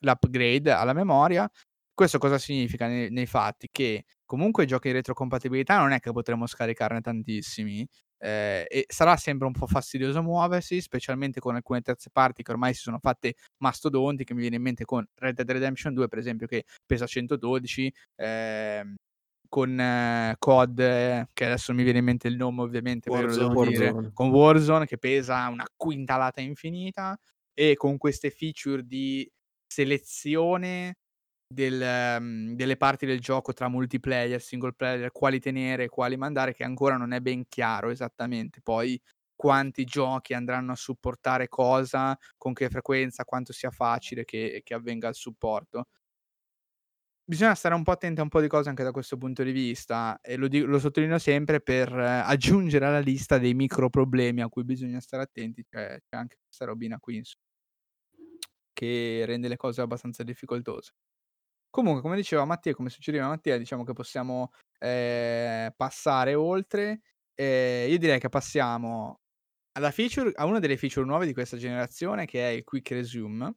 l'upgrade 0.00 0.70
alla 0.70 0.92
memoria. 0.92 1.48
Questo 1.92 2.18
cosa 2.18 2.38
significa 2.38 2.86
nei, 2.86 3.10
nei 3.10 3.26
fatti? 3.26 3.68
Che 3.70 4.04
comunque 4.24 4.64
i 4.64 4.66
giochi 4.66 4.88
di 4.88 4.94
retrocompatibilità 4.94 5.78
non 5.78 5.92
è 5.92 6.00
che 6.00 6.12
potremo 6.12 6.46
scaricarne 6.46 7.00
tantissimi. 7.00 7.86
Eh, 8.20 8.66
e 8.68 8.84
sarà 8.88 9.16
sempre 9.16 9.46
un 9.46 9.52
po' 9.52 9.66
fastidioso 9.66 10.22
muoversi, 10.22 10.80
specialmente 10.80 11.40
con 11.40 11.54
alcune 11.54 11.80
terze 11.80 12.10
parti 12.12 12.42
che 12.42 12.52
ormai 12.52 12.74
si 12.74 12.82
sono 12.82 12.98
fatte 13.00 13.34
mastodonti, 13.58 14.24
che 14.24 14.34
mi 14.34 14.40
viene 14.40 14.56
in 14.56 14.62
mente 14.62 14.84
con 14.84 15.06
Red 15.14 15.36
Dead 15.36 15.50
Redemption 15.50 15.94
2, 15.94 16.08
per 16.08 16.18
esempio, 16.18 16.46
che 16.46 16.64
pesa 16.86 17.06
112, 17.06 17.92
ehm, 18.16 18.94
con 19.48 19.80
eh, 19.80 20.36
COD, 20.38 20.78
eh, 20.78 21.28
che 21.32 21.44
adesso 21.46 21.72
mi 21.74 21.82
viene 21.82 21.98
in 21.98 22.04
mente 22.04 22.28
il 22.28 22.36
nome 22.36 22.62
ovviamente, 22.62 23.10
Warzone, 23.10 23.54
Warzone. 23.54 24.10
con 24.12 24.28
Warzone 24.30 24.86
che 24.86 24.98
pesa 24.98 25.48
una 25.48 25.64
quintalata 25.76 26.40
infinita 26.40 27.18
e 27.52 27.74
con 27.74 27.98
queste 27.98 28.30
feature 28.30 28.84
di 28.84 29.28
selezione 29.66 30.94
del, 31.52 31.82
ehm, 31.82 32.54
delle 32.54 32.76
parti 32.76 33.06
del 33.06 33.20
gioco 33.20 33.52
tra 33.52 33.68
multiplayer, 33.68 34.40
single 34.40 34.72
player, 34.72 35.10
quali 35.10 35.40
tenere, 35.40 35.88
quali 35.88 36.16
mandare, 36.16 36.54
che 36.54 36.62
ancora 36.64 36.96
non 36.96 37.12
è 37.12 37.20
ben 37.20 37.44
chiaro 37.48 37.90
esattamente 37.90 38.60
poi 38.62 39.00
quanti 39.34 39.84
giochi 39.84 40.34
andranno 40.34 40.72
a 40.72 40.76
supportare 40.76 41.48
cosa, 41.48 42.16
con 42.36 42.52
che 42.52 42.68
frequenza, 42.68 43.24
quanto 43.24 43.52
sia 43.52 43.70
facile 43.70 44.24
che, 44.24 44.60
che 44.62 44.74
avvenga 44.74 45.08
il 45.08 45.14
supporto. 45.14 45.86
Bisogna 47.24 47.54
stare 47.54 47.74
un 47.76 47.84
po' 47.84 47.92
attenti 47.92 48.18
a 48.20 48.24
un 48.24 48.28
po' 48.28 48.40
di 48.40 48.48
cose 48.48 48.68
anche 48.70 48.82
da 48.82 48.90
questo 48.90 49.16
punto 49.16 49.44
di 49.44 49.52
vista 49.52 50.18
e 50.20 50.34
lo, 50.36 50.48
dico- 50.48 50.66
lo 50.66 50.80
sottolineo 50.80 51.18
sempre 51.18 51.60
per 51.60 51.88
eh, 51.96 52.04
aggiungere 52.24 52.86
alla 52.86 52.98
lista 52.98 53.38
dei 53.38 53.54
micro 53.54 53.88
problemi 53.88 54.40
a 54.42 54.48
cui 54.48 54.64
bisogna 54.64 54.98
stare 55.00 55.22
attenti, 55.22 55.64
cioè 55.70 55.96
c'è 56.08 56.16
anche 56.16 56.38
questa 56.44 56.64
robina 56.64 56.98
qui 56.98 57.16
insomma, 57.18 57.44
che 58.72 59.24
rende 59.26 59.48
le 59.48 59.56
cose 59.56 59.80
abbastanza 59.80 60.22
difficoltose. 60.24 60.92
Comunque, 61.70 62.02
come 62.02 62.16
diceva 62.16 62.44
Mattia, 62.44 62.74
come 62.74 62.90
suggeriva 62.90 63.28
Mattia, 63.28 63.56
diciamo 63.56 63.84
che 63.84 63.92
possiamo 63.92 64.50
eh, 64.78 65.72
passare 65.76 66.34
oltre. 66.34 67.00
Eh, 67.34 67.86
io 67.88 67.98
direi 67.98 68.18
che 68.18 68.28
passiamo 68.28 69.20
alla 69.72 69.90
feature, 69.92 70.32
a 70.34 70.46
una 70.46 70.58
delle 70.60 70.76
feature 70.76 71.06
nuove 71.06 71.26
di 71.26 71.32
questa 71.34 71.56
generazione, 71.56 72.26
che 72.26 72.48
è 72.48 72.52
il 72.52 72.64
Quick 72.64 72.90
Resume, 72.90 73.54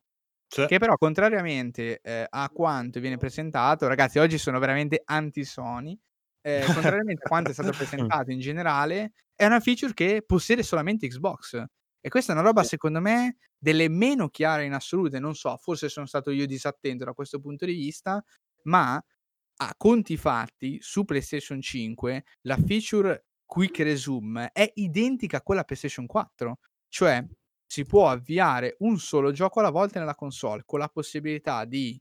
Sì. 0.49 0.63
che 0.65 0.79
però, 0.79 0.95
contrariamente 0.97 1.99
eh, 2.01 2.25
a 2.29 2.49
quanto 2.51 2.99
viene 3.01 3.17
presentato, 3.17 3.87
ragazzi, 3.87 4.19
oggi 4.19 4.37
sono 4.37 4.59
veramente 4.59 5.01
anti-Sony. 5.05 5.99
eh, 6.41 6.69
contrariamente 6.71 7.23
a 7.25 7.27
quanto 7.27 7.51
è 7.51 7.53
stato 7.53 7.73
presentato 7.75 8.31
in 8.31 8.39
generale, 8.39 9.13
è 9.35 9.45
una 9.45 9.59
feature 9.61 9.93
che 9.93 10.23
possiede 10.25 10.63
solamente 10.63 11.07
Xbox. 11.07 11.63
E 12.05 12.09
questa 12.09 12.33
è 12.33 12.35
una 12.35 12.43
roba, 12.43 12.63
secondo 12.63 12.99
me, 12.99 13.37
delle 13.57 13.87
meno 13.87 14.27
chiare 14.27 14.65
in 14.65 14.73
assoluto. 14.73 15.17
Non 15.19 15.35
so, 15.35 15.55
forse 15.55 15.87
sono 15.87 16.05
stato 16.05 16.31
io 16.31 16.45
disattento 16.45 17.05
da 17.05 17.13
questo 17.13 17.39
punto 17.39 17.65
di 17.65 17.73
vista, 17.73 18.21
ma 18.63 18.95
a 18.95 19.73
conti 19.77 20.17
fatti 20.17 20.79
su 20.81 21.05
PlayStation 21.05 21.61
5 21.61 22.23
la 22.41 22.57
feature 22.57 23.27
Quick 23.45 23.79
Resume 23.79 24.49
è 24.51 24.69
identica 24.75 25.37
a 25.37 25.41
quella 25.41 25.63
PlayStation 25.63 26.05
4, 26.05 26.57
cioè 26.89 27.25
si 27.65 27.85
può 27.85 28.09
avviare 28.09 28.75
un 28.79 28.99
solo 28.99 29.31
gioco 29.31 29.61
alla 29.61 29.69
volta 29.69 29.99
nella 29.99 30.15
console 30.15 30.63
con 30.65 30.79
la 30.79 30.89
possibilità 30.89 31.63
di, 31.63 31.97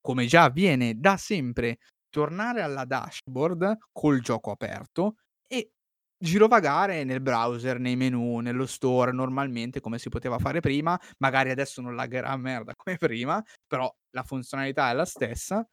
come 0.00 0.26
già 0.26 0.44
avviene 0.44 0.94
da 0.96 1.16
sempre, 1.16 1.78
tornare 2.08 2.62
alla 2.62 2.84
dashboard 2.84 3.78
col 3.90 4.20
gioco 4.20 4.52
aperto 4.52 5.16
e 5.48 5.72
girovagare 6.20 7.04
nel 7.04 7.20
browser, 7.22 7.78
nei 7.78 7.96
menu, 7.96 8.40
nello 8.40 8.66
store 8.66 9.12
normalmente 9.12 9.80
come 9.80 9.98
si 9.98 10.08
poteva 10.10 10.38
fare 10.38 10.60
prima, 10.60 10.98
magari 11.18 11.50
adesso 11.50 11.80
non 11.80 11.94
lagherà 11.94 12.28
a 12.28 12.36
merda 12.36 12.74
come 12.76 12.96
prima, 12.98 13.42
però 13.66 13.92
la 14.10 14.22
funzionalità 14.22 14.90
è 14.90 14.94
la 14.94 15.04
stessa 15.06 15.66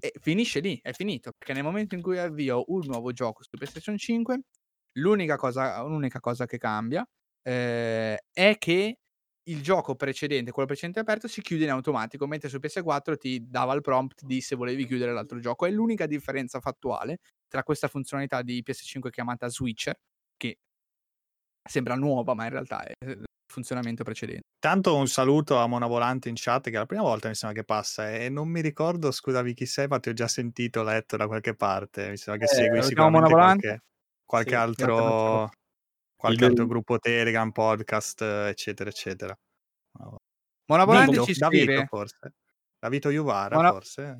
e 0.00 0.12
finisce 0.20 0.60
lì, 0.60 0.78
è 0.82 0.92
finito, 0.92 1.32
perché 1.36 1.52
nel 1.54 1.64
momento 1.64 1.94
in 1.96 2.02
cui 2.02 2.18
avvio 2.18 2.64
un 2.68 2.82
nuovo 2.86 3.12
gioco 3.12 3.42
su 3.42 3.50
PlayStation 3.50 3.96
5, 3.98 4.40
l'unica 4.98 5.36
cosa, 5.36 5.82
l'unica 5.82 6.20
cosa 6.20 6.46
che 6.46 6.58
cambia 6.58 7.04
eh, 7.42 8.18
è 8.32 8.56
che 8.58 8.98
il 9.50 9.62
gioco 9.62 9.94
precedente, 9.96 10.50
quello 10.52 10.68
precedente 10.68 11.00
aperto, 11.00 11.28
si 11.28 11.40
chiude 11.42 11.64
in 11.64 11.70
automatico, 11.70 12.26
mentre 12.26 12.48
su 12.48 12.58
PS4 12.58 13.16
ti 13.16 13.46
dava 13.48 13.74
il 13.74 13.80
prompt 13.82 14.22
di 14.24 14.40
se 14.40 14.56
volevi 14.56 14.86
chiudere 14.86 15.12
l'altro 15.12 15.38
gioco. 15.40 15.66
È 15.66 15.70
l'unica 15.70 16.06
differenza 16.06 16.60
fattuale 16.60 17.18
tra 17.48 17.62
questa 17.62 17.88
funzionalità 17.88 18.42
di 18.42 18.62
PS5 18.62 19.10
chiamata 19.10 19.48
Switcher, 19.48 19.96
che 20.36 20.58
sembra 21.68 21.94
nuova, 21.94 22.34
ma 22.34 22.44
in 22.44 22.50
realtà 22.50 22.84
è 22.84 22.92
il 23.04 23.24
funzionamento 23.46 24.04
precedente. 24.04 24.42
Tanto 24.60 24.96
un 24.96 25.06
saluto 25.06 25.56
a 25.58 25.68
Mona 25.68 25.86
Volante 25.86 26.28
in 26.28 26.34
chat, 26.36 26.64
che 26.64 26.70
è 26.70 26.78
la 26.78 26.86
prima 26.86 27.02
volta 27.02 27.28
mi 27.28 27.34
sembra 27.36 27.60
che 27.60 27.64
passa, 27.64 28.12
e 28.12 28.28
non 28.28 28.48
mi 28.48 28.60
ricordo, 28.60 29.12
scusami 29.12 29.54
chi 29.54 29.66
sei, 29.66 29.86
ma 29.86 30.00
ti 30.00 30.08
ho 30.08 30.12
già 30.12 30.26
sentito, 30.26 30.82
letto 30.82 31.16
da 31.16 31.28
qualche 31.28 31.54
parte. 31.54 32.10
Mi 32.10 32.16
sembra 32.16 32.42
che 32.44 32.48
Eh, 32.48 32.48
segui 32.52 32.82
sicuramente 32.82 33.34
qualche, 33.36 33.82
qualche 34.24 34.54
Sì, 34.54 34.56
altro, 34.56 35.48
qualche 36.18 36.44
altro 36.44 36.66
gruppo 36.66 36.98
Telegram, 36.98 37.50
podcast, 37.52 38.20
eccetera, 38.22 38.90
eccetera. 38.90 39.38
Mona 40.66 40.84
Volante 40.84 41.22
ci 41.22 41.32
Davito, 41.38 41.64
scrive, 41.64 41.86
forse. 41.86 42.34
Davito 42.78 43.10
Juvara, 43.10 43.54
Mona- 43.54 43.70
forse. 43.70 44.18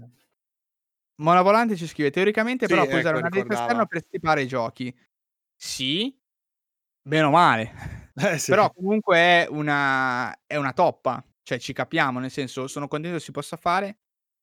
Mona 1.17 1.43
Volante 1.43 1.77
ci 1.77 1.89
scrive, 1.89 2.11
teoricamente 2.11 2.67
Sì, 2.67 2.73
però 2.73 2.87
puoi 2.87 3.01
usare 3.01 3.19
ecco, 3.19 3.25
un 3.27 3.31
disco 3.33 3.43
ricordava. 3.43 3.67
esterno 3.67 3.87
per 3.87 4.03
stipare 4.03 4.43
i 4.43 4.47
giochi. 4.47 4.99
Sì, 5.57 6.17
bene 7.03 7.25
o 7.25 7.31
male. 7.31 7.73
Eh, 8.15 8.39
sì. 8.39 8.51
Però 8.51 8.71
comunque 8.73 9.17
è 9.17 9.47
una, 9.51 10.37
è 10.47 10.57
una 10.57 10.73
toppa, 10.73 11.25
cioè 11.43 11.59
ci 11.59 11.73
capiamo, 11.73 12.19
nel 12.21 12.31
senso 12.31 12.67
sono 12.67 12.89
contento 12.89 13.19
si 13.19 13.33
possa 13.33 13.57
fare, 13.57 13.99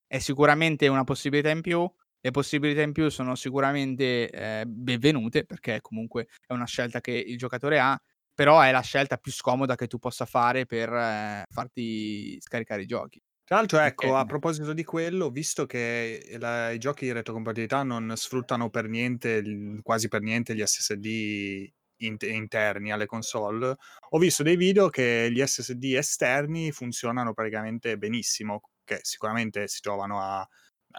è 0.07 0.19
sicuramente 0.19 0.87
una 0.87 1.03
possibilità 1.03 1.49
in 1.49 1.61
più, 1.61 1.89
le 2.25 2.31
possibilità 2.31 2.81
in 2.81 2.91
più 2.91 3.07
sono 3.09 3.35
sicuramente 3.35 4.31
eh, 4.31 4.63
benvenute 4.65 5.45
perché 5.45 5.79
comunque 5.79 6.25
è 6.47 6.53
una 6.53 6.65
scelta 6.65 6.99
che 6.99 7.11
il 7.11 7.37
giocatore 7.37 7.77
ha, 7.77 7.95
però 8.33 8.61
è 8.61 8.71
la 8.71 8.81
scelta 8.81 9.17
più 9.17 9.31
scomoda 9.31 9.75
che 9.75 9.85
tu 9.85 9.99
possa 9.99 10.25
fare 10.25 10.65
per 10.65 10.91
eh, 10.91 11.43
farti 11.47 12.41
scaricare 12.41 12.81
i 12.81 12.87
giochi. 12.87 13.21
Tra 13.43 13.57
l'altro, 13.57 13.77
ecco, 13.77 14.07
Perché- 14.07 14.17
a 14.21 14.25
proposito 14.25 14.73
di 14.73 14.83
quello, 14.83 15.29
visto 15.29 15.67
che 15.67 16.35
la- 16.39 16.71
i 16.71 16.79
giochi 16.79 17.05
di 17.05 17.11
retrocompatibilità 17.11 17.83
non 17.83 18.11
sfruttano 18.15 18.71
per 18.71 18.87
niente, 18.89 19.43
quasi 19.83 20.07
per 20.07 20.21
niente, 20.21 20.55
gli 20.55 20.63
SSD 20.65 21.71
int- 21.97 22.23
interni 22.23 22.91
alle 22.91 23.05
console, 23.05 23.75
ho 24.09 24.17
visto 24.17 24.41
dei 24.41 24.55
video 24.55 24.89
che 24.89 25.29
gli 25.31 25.45
SSD 25.45 25.93
esterni 25.93 26.71
funzionano 26.71 27.35
praticamente 27.35 27.99
benissimo, 27.99 28.61
che 28.83 28.97
sicuramente 29.03 29.67
si 29.67 29.79
trovano 29.79 30.19
a... 30.21 30.47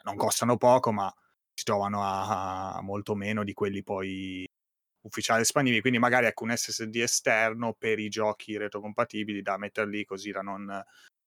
non 0.04 0.16
costano 0.16 0.56
poco, 0.56 0.92
ma 0.92 1.12
si 1.52 1.64
trovano 1.64 2.02
a, 2.02 2.74
a 2.74 2.82
molto 2.82 3.14
meno 3.14 3.44
di 3.44 3.52
quelli 3.52 3.82
poi 3.82 4.46
ufficiali 5.02 5.42
espandibili, 5.42 5.80
quindi 5.80 5.98
magari 5.98 6.26
ecco 6.26 6.44
un 6.44 6.56
SSD 6.56 6.96
esterno 6.96 7.74
per 7.74 7.98
i 7.98 8.08
giochi 8.08 8.56
retrocompatibili 8.56 9.40
da 9.40 9.56
mettere 9.56 9.88
lì 9.88 10.04
così 10.04 10.30
da 10.32 10.42
non 10.42 10.84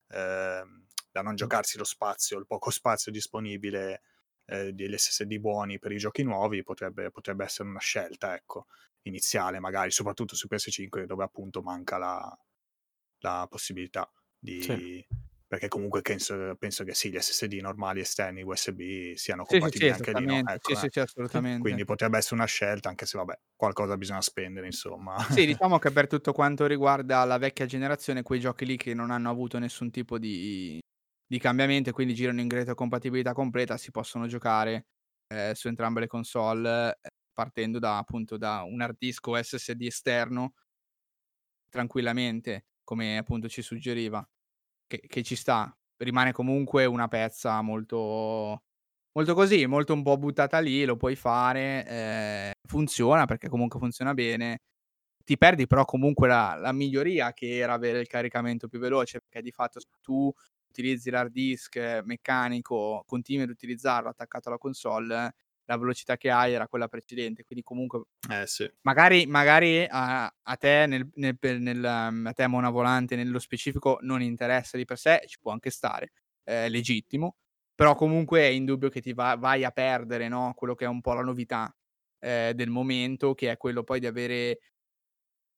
ehm, 0.09 0.85
da 1.11 1.21
non 1.21 1.35
giocarsi 1.35 1.77
lo 1.77 1.83
spazio, 1.83 2.37
il 2.37 2.45
poco 2.45 2.69
spazio 2.69 3.11
disponibile 3.11 4.01
eh, 4.45 4.73
degli 4.73 4.95
SSD 4.95 5.37
buoni 5.37 5.79
per 5.79 5.91
i 5.91 5.97
giochi 5.97 6.23
nuovi 6.23 6.63
potrebbe, 6.63 7.09
potrebbe 7.11 7.43
essere 7.43 7.67
una 7.67 7.79
scelta, 7.79 8.35
ecco, 8.35 8.67
iniziale 9.03 9.59
magari, 9.59 9.91
soprattutto 9.91 10.35
su 10.35 10.47
PS5 10.49 11.05
dove 11.05 11.23
appunto 11.23 11.61
manca 11.61 11.97
la, 11.97 12.39
la 13.19 13.47
possibilità 13.49 14.11
di... 14.37 14.61
Sì. 14.61 15.07
Perché 15.49 15.67
comunque 15.67 16.01
penso, 16.03 16.55
penso 16.59 16.84
che 16.84 16.93
sì, 16.93 17.09
gli 17.11 17.17
SSD 17.19 17.53
normali 17.61 18.01
esterni 18.01 18.43
USB 18.43 19.13
siano 19.15 19.45
Sì, 19.47 19.59
sì, 19.61 19.67
compatibili 19.67 19.91
sì, 19.91 19.91
anche 19.91 20.13
lì, 20.13 20.26
no? 20.26 20.41
Ecco, 20.45 20.76
sì, 20.76 20.76
eh. 20.80 20.88
sì, 20.88 20.88
sì, 20.91 20.99
assolutamente. 20.99 21.57
Quindi 21.57 21.85
potrebbe 21.85 22.17
essere 22.19 22.35
una 22.35 22.45
scelta, 22.45 22.89
anche 22.89 23.05
se 23.07 23.17
vabbè, 23.17 23.39
qualcosa 23.55 23.97
bisogna 23.97 24.21
spendere, 24.21 24.67
insomma. 24.67 25.17
Sì, 25.31 25.45
diciamo 25.45 25.77
che 25.77 25.91
per 25.91 26.07
tutto 26.07 26.31
quanto 26.34 26.65
riguarda 26.65 27.23
la 27.23 27.38
vecchia 27.38 27.67
generazione, 27.67 28.23
quei 28.23 28.39
giochi 28.39 28.65
lì 28.65 28.77
che 28.77 28.95
non 28.95 29.11
hanno 29.11 29.30
avuto 29.30 29.59
nessun 29.59 29.91
tipo 29.91 30.17
di, 30.17 30.80
di 31.27 31.38
cambiamento 31.38 31.89
e 31.89 31.93
quindi 31.93 32.15
girano 32.15 32.41
in 32.41 32.49
retrocompatibilità 32.49 33.34
completa, 33.34 33.77
si 33.77 33.91
possono 33.91 34.26
giocare 34.26 34.88
eh, 35.27 35.51
su 35.53 35.67
entrambe 35.67 35.99
le 35.99 36.07
console, 36.07 36.97
eh, 36.99 37.09
partendo 37.31 37.77
da 37.77 37.97
appunto 37.99 38.38
da 38.38 38.63
un 38.63 38.81
hard 38.81 38.95
disk 38.97 39.27
o 39.27 39.39
SSD 39.39 39.81
esterno, 39.84 40.53
tranquillamente, 41.69 42.65
come 42.84 43.17
appunto 43.17 43.47
ci 43.49 43.61
suggeriva, 43.61 44.27
che, 44.90 45.02
che 45.07 45.24
ci 45.24 45.36
sta. 45.38 45.74
Rimane 45.98 46.34
comunque 46.34 46.86
una 46.86 47.07
pezza 47.07 47.61
molto, 47.61 48.64
molto 49.14 49.34
così, 49.36 49.66
molto 49.68 49.94
un 49.94 50.03
po' 50.03 50.18
buttata 50.18 50.60
lì, 50.60 50.86
lo 50.86 50.98
puoi 50.98 51.16
fare, 51.16 51.86
eh, 51.88 52.53
funziona 52.68 53.26
perché 53.26 53.49
comunque 53.49 53.80
funziona 53.80 54.14
bene 54.14 54.60
ti 55.30 55.38
perdi 55.38 55.68
però 55.68 55.86
comunque 55.86 56.28
la, 56.28 56.56
la 56.56 56.72
miglioria 56.72 57.34
che 57.34 57.57
era 57.57 57.74
avere 57.74 57.99
il 57.99 58.07
caricamento 58.07 58.68
più 58.68 58.80
veloce, 58.80 59.20
perché 59.20 59.44
di 59.44 59.52
fatto 59.52 59.80
se 59.80 59.88
tu 60.02 60.34
utilizzi 60.70 61.11
l'hard 61.11 61.32
disk 61.32 61.76
eh, 61.76 62.02
meccanico, 62.03 63.03
continui 63.06 63.44
ad 63.44 63.49
utilizzarlo 63.52 64.10
attaccato 64.10 64.49
alla 64.49 64.57
console, 64.57 65.36
la 65.69 65.77
velocità 65.77 66.17
che 66.17 66.29
hai 66.31 66.53
era 66.53 66.67
quella 66.67 66.87
precedente, 66.87 67.43
quindi 67.43 67.63
comunque 67.63 68.03
Eh 68.29 68.47
sì. 68.47 68.69
magari, 68.81 69.25
magari 69.27 69.85
a, 69.89 70.25
a 70.25 70.55
te, 70.57 70.85
nel, 70.87 71.09
nel- 71.15 71.37
nel, 71.61 71.83
um, 71.83 72.25
a 72.27 72.33
te 72.33 72.47
Mona 72.47 72.69
Volante 72.69 73.15
nello 73.15 73.39
specifico 73.39 73.99
non 74.01 74.21
interessa 74.21 74.77
di 74.77 74.85
per 74.85 74.97
sé, 74.97 75.23
ci 75.27 75.39
può 75.39 75.51
anche 75.51 75.69
stare, 75.69 76.11
è 76.43 76.69
legittimo, 76.69 77.35
però 77.75 77.95
comunque 77.95 78.41
è 78.41 78.45
indubbio 78.47 78.89
che 78.89 79.01
ti 79.01 79.13
va- 79.13 79.35
vai 79.37 79.63
a 79.63 79.71
perdere 79.71 80.27
no? 80.27 80.53
quello 80.55 80.75
che 80.75 80.85
è 80.85 80.87
un 80.87 81.01
po' 81.01 81.13
la 81.13 81.21
novità 81.23 81.73
eh, 82.19 82.53
del 82.55 82.69
momento, 82.69 83.33
che 83.35 83.51
è 83.51 83.57
quello 83.57 83.83
poi 83.83 83.99
di 83.99 84.07
avere 84.07 84.59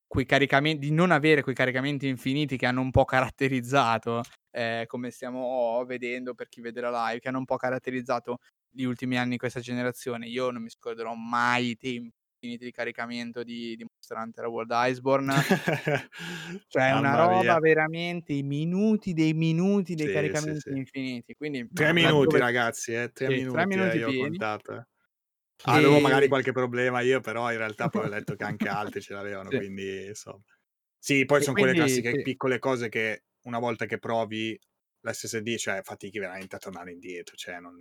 quei 0.08 0.26
caricamenti, 0.26 0.88
di 0.88 0.92
non 0.94 1.12
avere 1.12 1.42
quei 1.42 1.56
caricamenti 1.56 2.08
infiniti 2.08 2.58
che 2.58 2.66
hanno 2.66 2.82
un 2.82 2.92
po' 2.92 3.06
caratterizzato, 3.06 4.22
eh, 4.52 4.84
come 4.88 5.10
stiamo 5.12 5.84
vedendo 5.86 6.34
per 6.34 6.50
chi 6.50 6.60
vede 6.62 6.82
la 6.82 7.08
live, 7.08 7.20
che 7.20 7.30
hanno 7.30 7.38
un 7.40 7.46
po' 7.46 7.56
caratterizzato 7.56 8.40
gli 8.72 8.84
ultimi 8.84 9.18
anni 9.18 9.32
di 9.32 9.38
questa 9.38 9.60
generazione. 9.60 10.28
Io 10.28 10.52
non 10.52 10.62
mi 10.64 10.70
scorderò 10.70 11.14
mai 11.16 11.72
i 11.72 11.78
tempi 11.78 12.12
di 12.58 12.72
caricamento 12.72 13.44
di, 13.44 13.76
di 13.76 13.86
Monster 13.86 14.18
Hunter 14.18 14.46
World 14.48 14.72
Iceborne. 14.74 15.46
Cioè, 16.68 16.90
è 16.90 16.94
una 16.94 17.16
Mamma 17.16 17.28
roba 17.28 17.58
mia. 17.58 17.60
veramente 17.60 18.34
i 18.34 18.44
minuti 18.44 19.14
dei 19.14 19.34
minuti 19.34 19.96
dei 19.96 20.08
Sì, 20.08 20.32
sì, 20.36 20.54
caricamenti 20.54 20.64
sì. 20.64 20.78
infiniti. 20.78 21.36
Quindi, 21.36 21.68
Tre 21.74 21.94
minuti, 21.94 22.38
dove- 22.38 22.40
ragazzi, 22.40 22.94
eh, 22.94 23.12
tre 23.14 23.30
Sì, 23.30 23.32
minuti, 23.32 23.50
tre 23.50 23.68
minuti 23.68 23.98
eh, 23.98 24.00
io 24.00 24.10
ho 24.10 24.14
pieni. 24.14 24.14
contato. 24.14 24.74
eh. 24.76 24.84
Avevo 25.66 26.00
E- 26.00 26.02
magari 26.02 26.28
qualche 26.28 26.52
problema 26.54 27.02
io, 27.02 27.22
però 27.22 27.52
in 27.52 27.58
realtà 27.60 27.90
poi 27.90 28.06
ho 28.06 28.10
letto 28.10 28.36
che 28.36 28.44
anche 28.46 28.70
altri 28.70 29.02
ce 29.02 29.14
l'avevano, 29.14 29.52
Sì. 29.52 29.56
quindi 29.56 30.08
insomma. 30.08 30.44
Sì, 31.00 31.26
poi 31.26 31.42
E 31.44 31.44
sono 31.44 31.58
quelle 31.58 31.74
quindi, 31.76 31.76
classiche 31.76 32.12
sì. 32.12 32.22
piccole 32.22 32.60
cose 32.60 32.90
che 32.90 33.26
una 33.44 33.60
volta 33.60 33.86
che 33.86 34.00
provi 34.00 34.60
l'SSD, 35.02 35.56
cioè 35.58 35.82
fatichi 35.84 36.20
veramente 36.20 36.56
a 36.58 36.60
tornare 36.60 36.92
indietro, 36.94 37.36
cioè 37.38 37.60
non, 37.60 37.80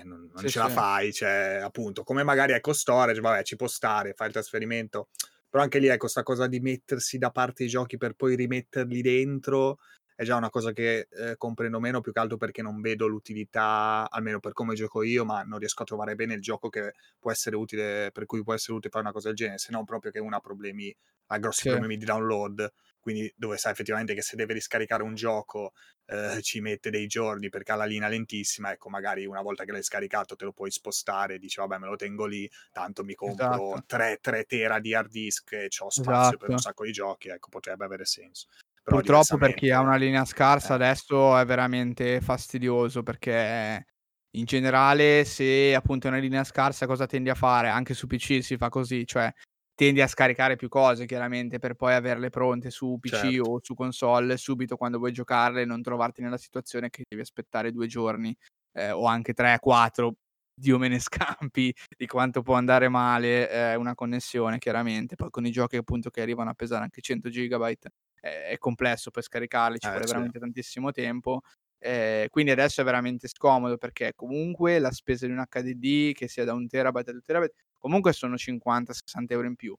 eh, 0.00 0.02
non- 0.04 0.30
non 0.32 0.44
Sì, 0.44 0.48
ce 0.48 0.58
la 0.58 0.68
sì. 0.68 0.70
fai, 0.70 1.12
cioè 1.12 1.60
appunto, 1.62 2.02
come 2.04 2.22
magari 2.22 2.52
ecco 2.52 2.72
storage, 2.72 3.20
vabbè, 3.20 3.42
ci 3.42 3.56
può 3.56 3.66
stare, 3.66 4.12
fai 4.14 4.28
il 4.28 4.32
trasferimento, 4.32 5.08
però 5.48 5.62
anche 5.62 5.78
lì 5.78 5.86
ecco 5.88 6.08
sta 6.08 6.22
cosa 6.22 6.46
di 6.46 6.60
mettersi 6.60 7.18
da 7.18 7.30
parte 7.30 7.64
i 7.64 7.68
giochi 7.68 7.96
per 7.96 8.14
poi 8.14 8.36
rimetterli 8.36 9.00
dentro 9.02 9.78
è 10.14 10.24
già 10.24 10.34
una 10.36 10.50
cosa 10.50 10.72
che 10.72 11.06
eh, 11.10 11.36
comprendo 11.36 11.78
meno 11.78 12.00
più 12.00 12.12
che 12.12 12.18
altro 12.18 12.36
perché 12.36 12.60
non 12.60 12.80
vedo 12.80 13.06
l'utilità, 13.06 14.08
almeno 14.10 14.40
per 14.40 14.52
come 14.52 14.74
gioco 14.74 15.02
io, 15.04 15.24
ma 15.24 15.42
non 15.42 15.58
riesco 15.60 15.82
a 15.82 15.86
trovare 15.86 16.16
bene 16.16 16.34
il 16.34 16.40
gioco 16.40 16.68
che 16.68 16.92
può 17.20 17.30
essere 17.30 17.54
utile, 17.54 18.10
per 18.12 18.26
cui 18.26 18.42
può 18.42 18.52
essere 18.52 18.72
utile 18.76 18.90
fare 18.90 19.04
una 19.04 19.12
cosa 19.12 19.28
del 19.28 19.36
genere, 19.36 19.58
se 19.58 19.70
non 19.70 19.84
proprio 19.84 20.10
che 20.10 20.18
uno 20.18 20.34
ha 20.36 20.40
problemi, 20.40 20.92
ha 21.26 21.38
grossi 21.38 21.62
Sì. 21.62 21.70
problemi 21.70 21.96
di 21.96 22.04
download, 22.04 22.68
quindi 23.08 23.32
dove 23.34 23.56
sai 23.56 23.72
effettivamente 23.72 24.12
che 24.12 24.20
se 24.20 24.36
deve 24.36 24.52
riscaricare 24.52 25.02
un 25.02 25.14
gioco 25.14 25.72
eh, 26.04 26.42
ci 26.42 26.60
mette 26.60 26.90
dei 26.90 27.06
giorni 27.06 27.48
perché 27.48 27.72
ha 27.72 27.76
la 27.76 27.86
linea 27.86 28.08
lentissima, 28.08 28.70
ecco 28.70 28.90
magari 28.90 29.24
una 29.24 29.40
volta 29.40 29.64
che 29.64 29.72
l'hai 29.72 29.82
scaricato 29.82 30.36
te 30.36 30.44
lo 30.44 30.52
puoi 30.52 30.70
spostare 30.70 31.36
e 31.36 31.38
dici 31.38 31.58
vabbè 31.58 31.78
me 31.78 31.86
lo 31.86 31.96
tengo 31.96 32.26
lì, 32.26 32.46
tanto 32.70 33.04
mi 33.04 33.14
compro 33.14 33.76
Esatto. 33.76 33.84
3, 33.86 34.18
3 34.20 34.44
tera 34.44 34.78
di 34.78 34.92
hard 34.92 35.10
disk 35.10 35.52
e 35.52 35.70
ho 35.78 35.88
spazio 35.88 36.36
per 36.36 36.50
un 36.50 36.56
Esatto. 36.56 36.58
sacco 36.58 36.84
di 36.84 36.92
giochi, 36.92 37.28
ecco 37.28 37.48
potrebbe 37.48 37.86
avere 37.86 38.04
senso. 38.04 38.48
Però 38.82 38.96
Purtroppo 38.98 39.38
per 39.38 39.54
chi 39.54 39.70
ha 39.70 39.80
una 39.80 39.96
linea 39.96 40.26
scarsa 40.26 40.72
eh. 40.72 40.74
adesso 40.74 41.34
è 41.38 41.46
veramente 41.46 42.20
fastidioso 42.20 43.02
perché 43.02 43.86
in 44.32 44.44
generale, 44.44 45.24
se 45.24 45.74
appunto 45.74 46.08
è 46.08 46.10
una 46.10 46.18
linea 46.18 46.44
scarsa, 46.44 46.86
cosa 46.86 47.06
tendi 47.06 47.30
a 47.30 47.34
fare? 47.34 47.68
Anche 47.68 47.94
su 47.94 48.06
PC 48.06 48.42
si 48.42 48.58
fa 48.58 48.68
così, 48.68 49.06
cioè 49.06 49.32
tendi 49.78 50.00
a 50.00 50.08
scaricare 50.08 50.56
più 50.56 50.68
cose 50.68 51.06
chiaramente 51.06 51.60
per 51.60 51.74
poi 51.74 51.94
averle 51.94 52.30
pronte 52.30 52.68
su 52.70 52.98
PC 53.00 53.38
Certo. 53.38 53.40
o 53.40 53.60
su 53.62 53.74
console 53.74 54.36
subito 54.36 54.76
quando 54.76 54.98
vuoi 54.98 55.12
giocarle 55.12 55.62
e 55.62 55.64
non 55.64 55.82
trovarti 55.82 56.20
nella 56.20 56.36
situazione 56.36 56.90
che 56.90 57.04
devi 57.08 57.22
aspettare 57.22 57.70
due 57.70 57.86
giorni 57.86 58.36
eh, 58.72 58.90
o 58.90 59.04
anche 59.06 59.34
tre, 59.34 59.58
quattro, 59.60 60.14
Dio 60.52 60.78
me 60.78 60.88
ne 60.88 60.98
scampi 61.38 61.72
di 61.96 62.06
quanto 62.06 62.42
può 62.42 62.54
andare 62.54 62.88
male 62.88 63.48
eh, 63.50 63.74
una 63.76 63.94
connessione 63.94 64.58
chiaramente. 64.58 65.14
Poi 65.14 65.30
con 65.30 65.46
i 65.46 65.50
giochi 65.52 65.76
appunto 65.76 66.10
che 66.10 66.22
arrivano 66.22 66.50
a 66.50 66.54
pesare 66.54 66.82
anche 66.82 67.00
100 67.00 67.28
gigabyte 67.30 67.90
eh, 68.20 68.46
è 68.48 68.58
complesso 68.58 69.10
per 69.12 69.22
scaricarli, 69.22 69.78
ci 69.78 69.88
Eh, 69.88 69.90
vuole 69.90 70.06
sì. 70.06 70.18
veramente 70.18 70.38
tantissimo 70.40 70.90
tempo. 70.90 71.40
Eh, 71.80 72.26
quindi 72.30 72.50
adesso 72.50 72.80
è 72.80 72.84
veramente 72.84 73.28
scomodo 73.28 73.76
perché 73.76 74.12
comunque 74.16 74.80
la 74.80 74.90
spesa 74.90 75.26
di 75.26 75.32
un 75.32 75.38
HDD 75.38 76.12
che 76.12 76.26
sia 76.26 76.44
da 76.44 76.52
un 76.52 76.66
terabyte 76.66 77.10
a 77.10 77.12
2 77.12 77.22
terabyte 77.24 77.54
comunque 77.78 78.12
sono 78.12 78.36
50-60 78.36 79.34
euro 79.34 79.46
in 79.48 79.56
più 79.56 79.76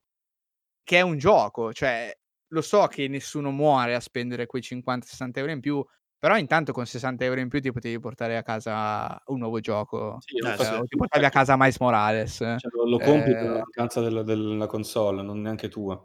che 0.84 0.98
è 0.98 1.02
un 1.02 1.18
gioco 1.18 1.72
cioè 1.72 2.12
lo 2.52 2.62
so 2.62 2.86
che 2.88 3.08
nessuno 3.08 3.50
muore 3.52 3.94
a 3.94 4.00
spendere 4.00 4.46
quei 4.46 4.62
50-60 4.62 5.40
euro 5.40 5.52
in 5.52 5.60
più 5.60 5.84
però 6.18 6.36
intanto 6.38 6.72
con 6.72 6.86
60 6.86 7.24
euro 7.24 7.40
in 7.40 7.48
più 7.48 7.60
ti 7.60 7.72
potevi 7.72 7.98
portare 8.00 8.36
a 8.36 8.42
casa 8.42 9.20
un 9.26 9.38
nuovo 9.38 9.60
gioco 9.60 10.18
Sì, 10.20 10.36
Eh, 10.38 10.76
o 10.76 10.84
ti 10.84 10.96
portavi 10.96 11.24
a 11.24 11.30
casa 11.30 11.56
Miles 11.56 11.78
Morales 11.80 12.36
cioè, 12.36 12.70
lo, 12.72 12.86
lo 12.88 13.00
compri 13.00 13.36
per 13.36 13.48
Eh, 13.48 13.52
la 13.52 13.58
mancanza 13.60 14.00
della, 14.00 14.22
della 14.22 14.66
console, 14.66 15.22
non 15.22 15.40
neanche 15.40 15.68
tua. 15.68 15.98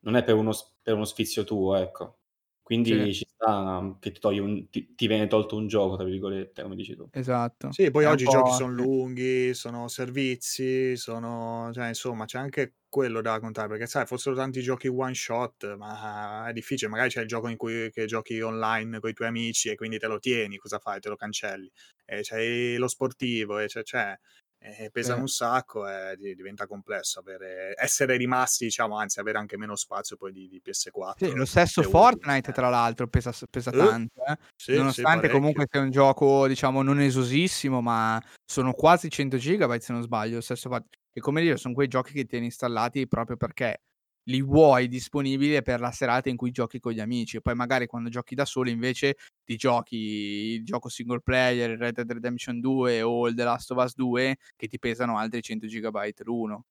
Non 0.00 0.16
è 0.16 0.24
per 0.24 0.34
uno, 0.36 0.52
per 0.82 0.94
uno 0.94 1.04
sfizio 1.06 1.44
tuo, 1.44 1.76
ecco. 1.76 2.18
Quindi 2.64 3.12
Sì. 3.12 3.14
ci 3.14 3.26
sta 3.28 3.96
che 4.00 4.10
ti, 4.12 4.20
togli 4.20 4.38
un- 4.38 4.68
ti, 4.70 4.94
ti 4.94 5.06
viene 5.06 5.26
tolto 5.28 5.56
un 5.56 5.66
gioco, 5.68 5.96
tra 5.96 6.04
virgolette, 6.06 6.62
come 6.62 6.76
dici 6.76 6.96
tu. 6.96 7.08
esatto 7.10 7.74
Sì, 7.74 7.90
poi 7.90 8.04
È 8.04 8.06
oggi 8.06 8.24
i 8.24 8.28
giochi 8.28 8.52
sono 8.52 8.72
lunghi, 8.72 9.52
sono 9.54 9.88
servizi, 9.88 10.96
sono 10.96 11.70
cioè 11.72 11.88
insomma 11.88 12.24
c'è 12.24 12.38
anche 12.38 12.76
quello 12.88 13.20
da 13.20 13.40
contare, 13.40 13.66
perché 13.66 13.86
sai, 13.86 14.06
fossero 14.06 14.36
tanti 14.36 14.60
giochi 14.62 14.86
one 14.86 15.14
shot, 15.14 15.74
ma 15.76 16.46
è 16.48 16.52
difficile, 16.52 16.88
magari 16.90 17.08
c'è 17.10 17.22
il 17.22 17.26
gioco 17.26 17.48
in 17.48 17.56
cui 17.56 17.90
che 17.90 18.04
giochi 18.06 18.40
online 18.40 19.00
con 19.00 19.10
i 19.10 19.12
tuoi 19.12 19.26
amici 19.28 19.70
e 19.70 19.74
quindi 19.74 19.98
te 19.98 20.06
lo 20.06 20.20
tieni, 20.20 20.56
cosa 20.58 20.78
fai? 20.78 21.00
Te 21.00 21.08
lo 21.08 21.16
cancelli. 21.16 21.68
E 22.04 22.20
c'hai 22.22 22.76
lo 22.76 22.86
sportivo 22.86 23.58
e 23.58 23.66
c'è, 23.66 23.82
c'è 23.82 24.16
e 24.64 24.90
pesano 24.90 25.16
Sì. 25.16 25.20
un 25.20 25.28
sacco 25.28 25.86
e 25.86 26.16
di- 26.16 26.34
diventa 26.34 26.66
complesso 26.66 27.20
avere, 27.20 27.74
essere 27.76 28.16
rimasti, 28.16 28.64
diciamo, 28.64 28.96
anzi 28.96 29.20
avere 29.20 29.36
anche 29.38 29.58
meno 29.58 29.76
spazio 29.76 30.16
poi 30.16 30.32
di, 30.32 30.48
di 30.48 30.62
PS4. 30.64 31.26
Sì, 31.28 31.34
lo 31.34 31.44
stesso. 31.44 31.82
Fortnite 31.82 32.50
Eh. 32.50 32.52
tra 32.54 32.68
l'altro 32.70 33.06
pesa, 33.08 33.30
pesa 33.50 33.70
Eh, 33.70 33.76
tanto, 33.76 34.24
eh. 34.26 34.36
Sì, 34.56 34.72
sì, 34.72 34.76
nonostante 34.78 35.16
parecchio. 35.16 35.38
comunque 35.38 35.66
sia 35.70 35.80
un 35.80 35.90
gioco 35.90 36.48
diciamo 36.48 36.82
non 36.82 36.98
esosissimo, 37.00 37.80
ma 37.82 38.20
sono 38.44 38.72
quasi 38.72 39.10
100 39.10 39.36
gigabyte 39.36 39.84
se 39.84 39.92
non 39.92 40.02
sbaglio, 40.02 40.36
lo 40.36 40.40
stesso 40.40 40.68
fatto. 40.70 40.88
E 41.12 41.20
come 41.20 41.42
dire, 41.42 41.56
sono 41.58 41.74
quei 41.74 41.86
giochi 41.88 42.12
che 42.12 42.24
tieni 42.24 42.46
installati 42.46 43.06
proprio 43.06 43.36
perché 43.36 43.82
li 44.24 44.42
vuoi 44.42 44.88
disponibili 44.88 45.60
per 45.62 45.80
la 45.80 45.90
serata 45.90 46.28
in 46.28 46.36
cui 46.36 46.50
giochi 46.50 46.80
con 46.80 46.92
gli 46.92 47.00
amici. 47.00 47.36
E 47.38 47.40
poi 47.40 47.54
magari 47.54 47.86
quando 47.86 48.08
giochi 48.08 48.34
da 48.34 48.44
solo 48.44 48.70
invece 48.70 49.16
ti 49.44 49.56
giochi 49.56 49.96
il 49.96 50.64
gioco 50.64 50.88
single 50.88 51.20
player, 51.20 51.70
il 51.70 51.78
Red 51.78 51.94
Dead 51.94 52.10
Redemption 52.12 52.60
2 52.60 53.02
o 53.02 53.28
il 53.28 53.34
The 53.34 53.44
Last 53.44 53.70
of 53.72 53.82
Us 53.84 53.94
2 53.94 54.36
che 54.56 54.68
ti 54.68 54.78
pesano 54.78 55.18
altri 55.18 55.42
100 55.42 55.66
gigabyte 55.66 56.24
l'uno. 56.24 56.64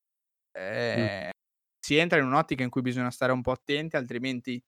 Eh, 0.52 1.32
Si 1.80 1.96
entra 1.98 2.20
in 2.20 2.26
un'ottica 2.26 2.64
in 2.64 2.70
cui 2.70 2.82
bisogna 2.82 3.12
stare 3.12 3.32
un 3.34 3.42
po' 3.42 3.52
attenti, 3.52 3.96
altrimenti 3.98 4.62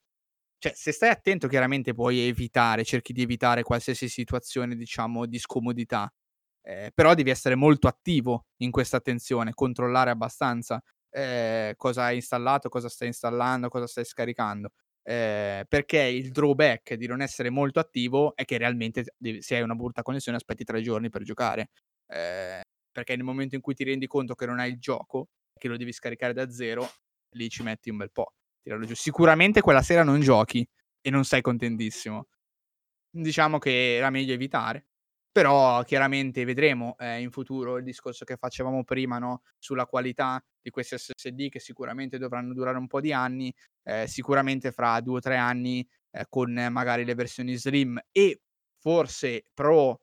cioè, 0.58 0.74
se 0.76 0.92
stai 0.92 1.10
attento 1.10 1.48
chiaramente 1.48 1.94
puoi 1.94 2.20
evitare, 2.28 2.84
cerchi 2.84 3.14
di 3.14 3.22
evitare 3.22 3.64
qualsiasi 3.64 4.10
situazione, 4.10 4.76
diciamo, 4.76 5.26
di 5.26 5.38
scomodità. 5.40 6.12
Eh, 6.62 6.92
però 6.94 7.14
devi 7.14 7.30
essere 7.30 7.56
molto 7.56 7.88
attivo 7.88 8.46
in 8.62 8.72
questa 8.72 8.98
attenzione, 8.98 9.54
controllare 9.54 10.10
abbastanza 10.12 10.82
eh, 11.16 11.76
cosa 11.78 12.04
hai 12.04 12.16
installato, 12.16 12.68
cosa 12.68 12.90
stai 12.90 13.08
installando, 13.08 13.70
cosa 13.70 13.88
stai 13.88 14.04
scaricando. 14.04 14.72
Eh, 15.02 15.66
perché 15.68 16.02
il 16.02 16.32
drawback 16.32 16.96
di 16.96 17.08
non 17.08 17.22
essere 17.22 17.50
molto 17.50 17.80
attivo 17.80 18.36
è 18.36 18.44
che 18.44 18.58
realmente 18.58 19.06
se 19.40 19.56
hai 19.56 19.62
una 19.62 19.76
brutta 19.76 20.02
connessione 20.02 20.38
aspetti 20.38 20.66
tre 20.66 20.82
giorni 20.82 21.10
per 21.10 21.24
giocare. 21.24 21.70
Eh, 22.08 22.62
perché 22.92 23.16
nel 23.16 23.24
momento 23.24 23.56
in 23.56 23.62
cui 23.62 23.74
ti 23.74 23.86
rendi 23.86 24.08
conto 24.08 24.36
che 24.36 24.46
non 24.46 24.60
hai 24.60 24.72
il 24.72 24.80
gioco, 24.80 25.30
che 25.58 25.68
lo 25.70 25.78
devi 25.78 25.94
scaricare 25.94 26.34
da 26.34 26.50
zero, 26.50 26.90
lì 27.36 27.48
ci 27.50 27.64
metti 27.64 27.90
un 27.90 27.98
bel 27.98 28.12
po'. 28.12 28.34
Sicuramente 28.94 29.62
quella 29.62 29.84
sera 29.84 30.04
non 30.04 30.20
giochi 30.20 30.68
e 31.02 31.10
non 31.12 31.24
sei 31.24 31.42
contentissimo. 31.42 32.28
Diciamo 33.10 33.58
che 33.60 33.96
era 33.96 34.10
meglio 34.10 34.34
evitare. 34.34 34.88
Però 35.36 35.84
chiaramente 35.84 36.46
vedremo 36.46 36.96
eh, 36.98 37.20
in 37.20 37.30
futuro 37.30 37.76
il 37.78 37.84
discorso 37.84 38.24
che 38.24 38.38
facevamo 38.38 38.86
prima 38.86 39.18
no? 39.20 39.42
sulla 39.60 39.86
qualità 39.86 40.42
di 40.62 40.70
questi 40.70 40.98
SSD 40.98 41.50
che 41.50 41.60
sicuramente 41.60 42.18
dovranno 42.18 42.54
durare 42.54 42.78
un 42.78 42.88
po' 42.88 43.02
di 43.02 43.12
anni, 43.12 43.54
eh, 43.84 44.08
sicuramente 44.08 44.72
fra 44.72 45.02
due 45.02 45.18
o 45.18 45.20
tre 45.20 45.36
anni 45.36 45.86
eh, 46.12 46.26
con 46.30 46.54
magari 46.72 47.04
le 47.04 47.16
versioni 47.16 47.56
slim 47.56 48.00
e 48.14 48.40
forse 48.80 49.46
pro, 49.54 50.00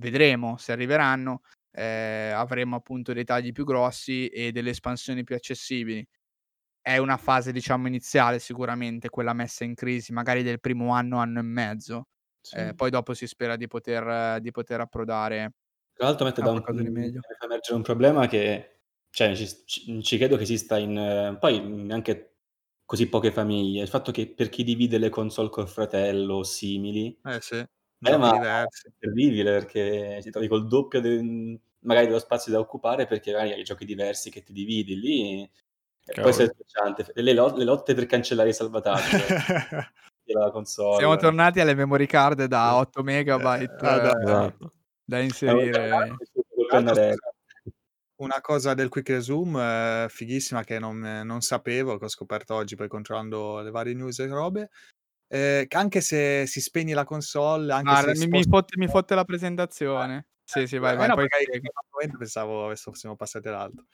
vedremo 0.00 0.56
se 0.56 0.72
arriveranno, 0.72 1.42
eh, 1.72 2.30
avremo 2.34 2.76
appunto 2.76 3.12
dei 3.12 3.24
tagli 3.24 3.52
più 3.52 3.64
grossi 3.64 4.28
e 4.28 4.52
delle 4.52 4.70
espansioni 4.70 5.22
più 5.24 5.34
accessibili 5.36 6.06
è 6.80 6.96
una 6.98 7.16
fase, 7.16 7.52
diciamo, 7.52 7.86
iniziale 7.88 8.38
sicuramente, 8.38 9.08
quella 9.10 9.32
messa 9.32 9.64
in 9.64 9.74
crisi, 9.74 10.12
magari 10.12 10.42
del 10.42 10.60
primo 10.60 10.92
anno, 10.92 11.18
anno 11.18 11.38
e 11.40 11.42
mezzo. 11.42 12.06
Sì. 12.42 12.56
Eh, 12.58 12.74
poi 12.74 12.90
dopo 12.90 13.14
si 13.14 13.26
spera 13.26 13.56
di 13.56 13.66
poter, 13.68 14.40
di 14.40 14.50
poter 14.50 14.80
approdare 14.80 15.52
Tra 15.94 16.06
l'altro 16.06 16.24
mette 16.26 16.42
da 16.42 16.50
un, 16.50 16.62
di 16.70 16.88
meglio. 16.90 17.20
fa 17.38 17.44
emergere 17.44 17.76
un 17.76 17.82
problema 17.82 18.26
che 18.26 18.68
cioè, 19.10 19.34
ci, 19.36 19.46
ci- 20.02 20.16
credo 20.18 20.36
che 20.36 20.42
esista 20.42 20.78
in 20.78 20.96
eh, 20.96 21.36
poi 21.38 21.60
neanche 21.60 22.36
così 22.84 23.08
poche 23.08 23.30
famiglie. 23.30 23.82
Il 23.82 23.88
fatto 23.88 24.10
che 24.10 24.28
per 24.32 24.48
chi 24.48 24.64
divide 24.64 24.98
le 24.98 25.10
console 25.10 25.50
col 25.50 25.68
fratello 25.68 26.36
o 26.36 26.42
simili, 26.44 27.08
Eh 27.24 27.40
sì, 27.40 27.56
eh, 27.56 28.16
ma 28.16 28.30
diversi. 28.30 28.88
è 28.88 28.92
terribile 28.98 29.52
perché 29.52 30.18
ti 30.22 30.30
trovi 30.30 30.48
col 30.48 30.66
doppio 30.66 31.00
del- 31.00 31.60
magari 31.80 32.06
dello 32.06 32.18
spazio 32.20 32.52
da 32.52 32.58
occupare 32.60 33.06
perché 33.06 33.32
magari 33.32 33.52
hai 33.52 33.64
giochi 33.64 33.84
diversi 33.84 34.30
che 34.30 34.42
ti 34.42 34.52
dividi 34.52 34.98
lì. 34.98 35.50
E 36.04 36.18
può 36.20 36.30
essere 36.30 36.52
scocciante. 36.54 37.12
Le, 37.14 37.32
lo- 37.34 37.56
le 37.56 37.64
lotte 37.64 37.94
per 37.94 38.06
cancellare 38.06 38.48
i 38.50 38.54
salvataggi 38.54 39.10
della 40.24 40.50
console. 40.50 40.96
Siamo 40.98 41.16
tornati 41.16 41.60
alle 41.60 41.74
memory 41.74 42.06
card 42.06 42.44
da 42.44 42.76
8 42.76 43.02
megabyte 43.02 43.74
Eh, 43.74 44.00
da- 44.00 44.18
eh, 44.18 44.22
Esatto. 44.22 44.72
da 45.04 45.18
inserire. 45.20 46.16
L'altro, 46.70 47.14
Una 48.16 48.40
cosa 48.40 48.74
del 48.74 48.88
quick 48.88 49.08
resume 49.08 50.04
eh, 50.04 50.08
fighissima 50.08 50.62
che 50.62 50.78
non, 50.78 50.98
non 51.00 51.40
sapevo, 51.40 51.98
che 51.98 52.04
ho 52.04 52.08
scoperto 52.08 52.54
oggi 52.54 52.76
poi 52.76 52.86
controllando 52.86 53.60
le 53.60 53.70
varie 53.70 53.94
news 53.94 54.18
e 54.20 54.26
robe, 54.28 54.70
eh, 55.26 55.64
che 55.66 55.76
anche 55.76 56.00
se 56.00 56.46
si 56.46 56.60
spegne 56.60 56.94
la 56.94 57.04
console, 57.04 57.72
anche 57.72 57.96
se 57.96 58.06
mi, 58.06 58.12
mi 58.12 58.42
sposti- 58.42 58.48
fotte, 58.50 58.78
mi 58.78 58.86
fotte 58.86 59.14
la 59.16 59.24
presentazione. 59.24 60.28
Sì, 60.44 60.66
sì, 60.68 60.78
vai, 60.78 60.92
Eh, 60.92 60.96
vai. 60.96 61.08
no, 61.08 61.14
poi 61.14 61.26
pensavo 62.16 62.72
siamo 62.74 63.16
passati 63.16 63.48
all'altro. 63.48 63.86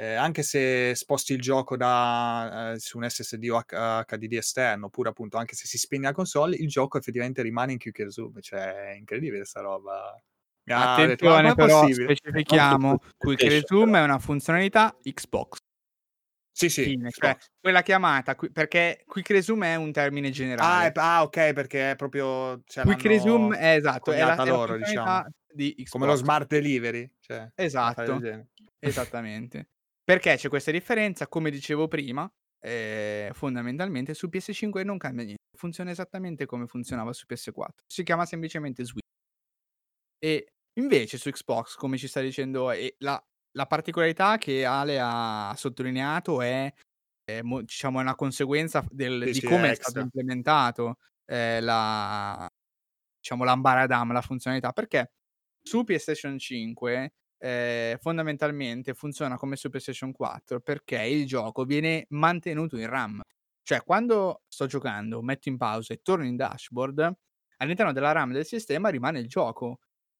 Eh, 0.00 0.14
anche 0.14 0.44
se 0.44 0.94
sposti 0.94 1.32
il 1.32 1.40
gioco 1.40 1.76
da, 1.76 2.74
eh, 2.74 2.78
su 2.78 2.98
un 2.98 3.10
SSD 3.10 3.48
o 3.50 3.58
H- 3.58 4.04
HDD 4.06 4.34
esterno, 4.34 4.86
oppure 4.86 5.08
appunto 5.08 5.38
anche 5.38 5.56
se 5.56 5.66
si 5.66 5.76
spegne 5.76 6.04
la 6.04 6.12
console, 6.12 6.54
il 6.54 6.68
gioco 6.68 6.98
effettivamente 6.98 7.42
rimane 7.42 7.72
in 7.72 7.78
quick 7.78 7.98
resume. 7.98 8.40
Cioè, 8.40 8.90
è 8.90 8.92
incredibile 8.92 9.44
sta 9.44 9.60
roba. 9.60 10.14
Detto, 10.62 10.78
"Ma 10.78 10.92
Attenzione 10.92 11.42
com'è 11.42 11.54
però, 11.54 11.80
possibile?" 11.80 12.14
specifichiamo, 12.14 12.98
Resume 13.18 13.90
però. 13.90 14.02
è 14.02 14.04
una 14.04 14.18
funzionalità 14.20 14.96
Xbox. 15.02 15.58
Sì, 16.52 16.68
sì, 16.68 16.82
Fine, 16.84 17.10
cioè, 17.10 17.36
quella 17.60 17.82
chiamata, 17.82 18.36
perché 18.52 19.02
Quick 19.04 19.30
Resume 19.30 19.72
è 19.72 19.76
un 19.76 19.90
termine 19.90 20.28
Ah, 20.28 20.32
generale. 20.32 20.88
è- 20.88 20.92
ah, 20.94 21.22
ok, 21.22 21.52
perché 21.52 21.92
è 21.92 21.96
proprio... 21.96 22.62
Cioè, 22.66 22.84
Quick 22.84 23.04
Resume 23.04 23.58
è 23.58 23.74
esatto, 23.74 24.12
è 24.12 24.18
la, 24.18 24.34
coniata 24.36 24.42
è 24.42 24.46
la 24.46 24.52
loro, 24.52 24.76
diciamo. 24.76 25.24
di 25.52 25.72
Xbox. 25.74 25.88
Come 25.90 26.06
lo 26.06 26.14
smart 26.14 26.46
delivery. 26.46 27.10
Cioè, 27.20 27.50
Esatto. 27.56 28.20
Esattamente. 28.80 29.68
Perché 30.08 30.36
c'è 30.36 30.48
questa 30.48 30.70
differenza, 30.70 31.28
come 31.28 31.50
dicevo 31.50 31.86
prima, 31.86 32.26
eh, 32.60 33.28
fondamentalmente 33.34 34.14
su 34.14 34.30
PS5 34.30 34.82
non 34.82 34.96
cambia 34.96 35.24
niente, 35.24 35.42
funziona 35.54 35.90
esattamente 35.90 36.46
come 36.46 36.66
funzionava 36.66 37.12
su 37.12 37.26
PS4. 37.26 37.84
Si 37.86 38.02
chiama 38.04 38.24
semplicemente 38.24 38.84
Switch. 38.84 39.04
E 40.18 40.46
invece 40.80 41.18
su 41.18 41.28
Xbox, 41.28 41.74
come 41.74 41.98
ci 41.98 42.08
sta 42.08 42.22
dicendo, 42.22 42.70
e 42.70 42.94
la, 43.00 43.22
la 43.52 43.66
particolarità 43.66 44.38
che 44.38 44.64
Ale 44.64 44.98
ha 44.98 45.52
sottolineato 45.54 46.40
è, 46.40 46.72
è 47.24 47.42
mo- 47.42 47.60
diciamo, 47.60 48.00
una 48.00 48.14
conseguenza 48.14 48.82
del- 48.90 49.24
Sì, 49.26 49.32
di 49.32 49.40
sì, 49.40 49.46
come 49.46 49.68
è 49.68 49.70
è 49.72 49.74
stato 49.74 50.00
implementato 50.00 50.96
eh, 51.26 51.60
la, 51.60 52.48
diciamo, 53.20 53.44
l'ambaradam, 53.44 54.10
la 54.12 54.22
funzionalità, 54.22 54.72
perché 54.72 55.10
su 55.62 55.84
PlayStation 55.84 56.38
5 56.38 57.12
eh, 57.38 57.98
fondamentalmente 58.00 58.94
funziona 58.94 59.36
come 59.36 59.56
su 59.56 59.68
PlayStation 59.68 60.12
4 60.12 60.60
perché 60.60 61.02
il 61.02 61.26
gioco 61.26 61.64
viene 61.64 62.06
mantenuto 62.10 62.76
in 62.76 62.88
RAM. 62.88 63.20
Cioè, 63.62 63.82
quando 63.82 64.42
sto 64.48 64.66
giocando, 64.66 65.22
metto 65.22 65.48
in 65.48 65.56
pausa 65.58 65.92
e 65.94 66.00
torno 66.02 66.24
in 66.24 66.36
dashboard, 66.36 67.12
all'interno 67.58 67.92
della 67.92 68.12
RAM 68.12 68.32
del 68.32 68.46
sistema 68.46 68.88
rimane 68.88 69.18
il 69.20 69.28
gioco. 69.28 69.78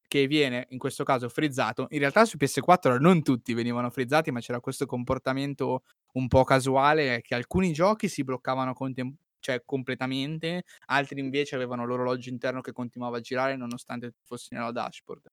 che 0.08 0.26
viene 0.26 0.66
in 0.70 0.78
questo 0.78 1.04
caso 1.04 1.28
frizzato. 1.28 1.86
In 1.90 1.98
realtà 1.98 2.24
su 2.24 2.38
PS4 2.38 2.98
non 2.98 3.22
tutti 3.22 3.52
venivano 3.52 3.90
frizzati, 3.90 4.30
ma 4.30 4.40
c'era 4.40 4.58
questo 4.60 4.86
comportamento 4.86 5.82
un 6.12 6.28
po' 6.28 6.44
casuale 6.44 7.20
che 7.20 7.34
alcuni 7.34 7.72
giochi 7.72 8.08
si 8.08 8.24
bloccavano 8.24 8.72
contem- 8.72 9.14
cioè, 9.38 9.62
completamente, 9.66 10.62
altri 10.86 11.20
invece 11.20 11.56
avevano 11.56 11.84
l'orologio 11.84 12.30
interno 12.30 12.60
che 12.62 12.72
continuava 12.72 13.18
a 13.18 13.20
girare 13.20 13.56
nonostante 13.56 14.14
fossi 14.24 14.54
nella 14.54 14.72
dashboard. 14.72 15.28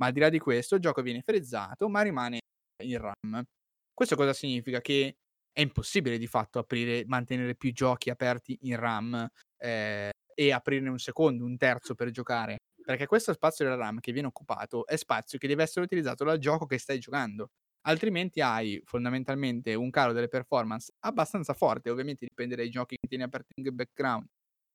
Ma 0.00 0.06
al 0.06 0.12
di 0.12 0.20
là 0.20 0.30
di 0.30 0.38
questo, 0.38 0.76
il 0.76 0.80
gioco 0.80 1.02
viene 1.02 1.22
frizzato, 1.22 1.88
ma 1.88 2.00
rimane 2.00 2.40
in 2.84 2.98
RAM. 2.98 3.42
Questo 3.92 4.16
cosa 4.16 4.32
significa? 4.32 4.80
Che 4.80 5.14
è 5.52 5.60
impossibile 5.60 6.16
di 6.16 6.26
fatto 6.26 6.58
aprire, 6.58 7.04
mantenere 7.06 7.54
più 7.54 7.72
giochi 7.72 8.08
aperti 8.08 8.56
in 8.62 8.76
RAM 8.76 9.28
eh, 9.58 10.10
e 10.34 10.52
aprirne 10.52 10.88
un 10.88 10.98
secondo, 10.98 11.44
un 11.44 11.56
terzo 11.58 11.94
per 11.94 12.10
giocare. 12.10 12.56
Perché 12.82 13.06
questo 13.06 13.34
spazio 13.34 13.64
della 13.64 13.76
RAM 13.76 14.00
che 14.00 14.12
viene 14.12 14.28
occupato 14.28 14.86
è 14.86 14.96
spazio 14.96 15.38
che 15.38 15.46
deve 15.46 15.62
essere 15.64 15.84
utilizzato 15.84 16.24
dal 16.24 16.38
gioco 16.38 16.64
che 16.64 16.78
stai 16.78 16.98
giocando. 16.98 17.48
Altrimenti 17.82 18.40
hai 18.40 18.80
fondamentalmente 18.84 19.74
un 19.74 19.90
calo 19.90 20.12
delle 20.12 20.28
performance 20.28 20.92
abbastanza 21.00 21.52
forte, 21.52 21.90
ovviamente 21.90 22.26
dipende 22.26 22.56
dai 22.56 22.70
giochi 22.70 22.96
che 22.98 23.06
tieni 23.06 23.24
aperti 23.24 23.52
in 23.56 23.74
background. 23.74 24.26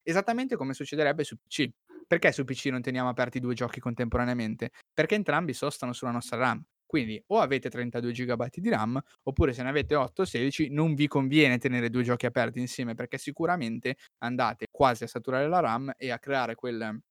Esattamente 0.03 0.55
come 0.55 0.75
succederebbe 0.75 1.23
su 1.23 1.35
PC. 1.37 1.67
Perché 2.07 2.31
su 2.31 2.43
PC 2.43 2.67
non 2.67 2.81
teniamo 2.81 3.09
aperti 3.09 3.39
due 3.39 3.53
giochi 3.53 3.79
contemporaneamente? 3.79 4.71
Perché 4.93 5.15
entrambi 5.15 5.53
sostano 5.53 5.93
sulla 5.93 6.11
nostra 6.11 6.37
RAM. 6.37 6.63
Quindi 6.85 7.21
o 7.27 7.39
avete 7.39 7.69
32 7.69 8.11
GB 8.11 8.47
di 8.55 8.69
RAM, 8.69 9.01
oppure 9.23 9.53
se 9.53 9.63
ne 9.63 9.69
avete 9.69 9.95
8 9.95 10.21
o 10.21 10.25
16 10.25 10.69
non 10.69 10.93
vi 10.93 11.07
conviene 11.07 11.57
tenere 11.57 11.89
due 11.89 12.03
giochi 12.03 12.27
aperti 12.27 12.59
insieme 12.59 12.93
perché 12.93 13.17
sicuramente 13.17 13.97
andate 14.19 14.67
quasi 14.69 15.03
a 15.03 15.07
saturare 15.07 15.47
la 15.47 15.59
RAM 15.59 15.93
e 15.97 16.11
a 16.11 16.19
creare 16.19 16.53
quel, 16.55 17.01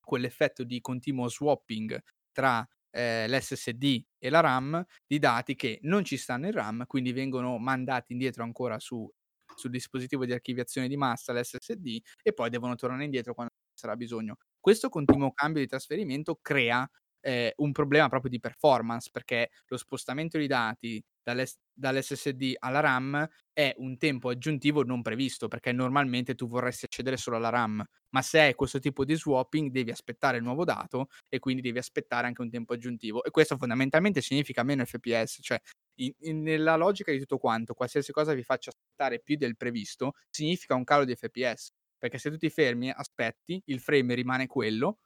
quell'effetto 0.00 0.62
di 0.62 0.80
continuo 0.80 1.28
swapping 1.28 1.98
tra 2.32 2.66
eh, 2.90 3.26
l'SSD 3.28 4.02
e 4.18 4.30
la 4.30 4.40
RAM 4.40 4.82
di 5.06 5.18
dati 5.18 5.54
che 5.56 5.80
non 5.82 6.04
ci 6.04 6.16
stanno 6.16 6.46
in 6.46 6.52
RAM, 6.52 6.84
quindi 6.86 7.12
vengono 7.12 7.58
mandati 7.58 8.12
indietro 8.12 8.44
ancora 8.44 8.78
su, 8.78 9.10
sul 9.54 9.70
dispositivo 9.70 10.24
di 10.24 10.32
archiviazione 10.32 10.88
di 10.88 10.96
massa, 10.96 11.32
l'SSD, 11.32 11.98
e 12.22 12.32
poi 12.32 12.48
devono 12.48 12.74
tornare 12.76 13.04
indietro 13.04 13.34
quando 13.34 13.52
sarà 13.76 13.96
bisogno. 13.96 14.36
Questo 14.58 14.88
continuo 14.88 15.32
cambio 15.32 15.62
di 15.62 15.68
trasferimento 15.68 16.38
crea 16.40 16.88
eh, 17.26 17.52
un 17.56 17.72
problema 17.72 18.08
proprio 18.08 18.30
di 18.30 18.38
performance 18.38 19.10
perché 19.10 19.50
lo 19.66 19.76
spostamento 19.76 20.38
di 20.38 20.46
dati 20.46 21.02
dall'S- 21.24 21.58
dall'SSD 21.72 22.54
alla 22.60 22.78
RAM 22.78 23.28
è 23.52 23.74
un 23.78 23.98
tempo 23.98 24.28
aggiuntivo 24.28 24.84
non 24.84 25.02
previsto 25.02 25.48
perché 25.48 25.72
normalmente 25.72 26.36
tu 26.36 26.46
vorresti 26.46 26.84
accedere 26.84 27.16
solo 27.16 27.36
alla 27.36 27.48
RAM, 27.48 27.84
ma 28.10 28.22
se 28.22 28.40
hai 28.40 28.54
questo 28.54 28.78
tipo 28.78 29.04
di 29.04 29.16
swapping 29.16 29.70
devi 29.72 29.90
aspettare 29.90 30.36
il 30.36 30.44
nuovo 30.44 30.64
dato 30.64 31.08
e 31.28 31.40
quindi 31.40 31.62
devi 31.62 31.78
aspettare 31.78 32.28
anche 32.28 32.42
un 32.42 32.50
tempo 32.50 32.74
aggiuntivo 32.74 33.24
e 33.24 33.30
questo 33.30 33.56
fondamentalmente 33.56 34.20
significa 34.20 34.62
meno 34.62 34.84
FPS, 34.84 35.38
cioè 35.42 35.60
in, 35.96 36.12
in, 36.20 36.42
nella 36.42 36.76
logica 36.76 37.10
di 37.10 37.18
tutto 37.18 37.38
quanto, 37.38 37.74
qualsiasi 37.74 38.12
cosa 38.12 38.34
vi 38.34 38.44
faccia 38.44 38.70
aspettare 38.70 39.20
più 39.20 39.36
del 39.36 39.56
previsto 39.56 40.12
significa 40.30 40.76
un 40.76 40.84
calo 40.84 41.04
di 41.04 41.16
FPS 41.16 41.72
perché 41.98 42.18
se 42.18 42.30
tu 42.30 42.36
ti 42.36 42.50
fermi, 42.50 42.90
aspetti, 42.90 43.60
il 43.66 43.80
frame 43.80 44.14
rimane 44.14 44.46
quello 44.46 44.98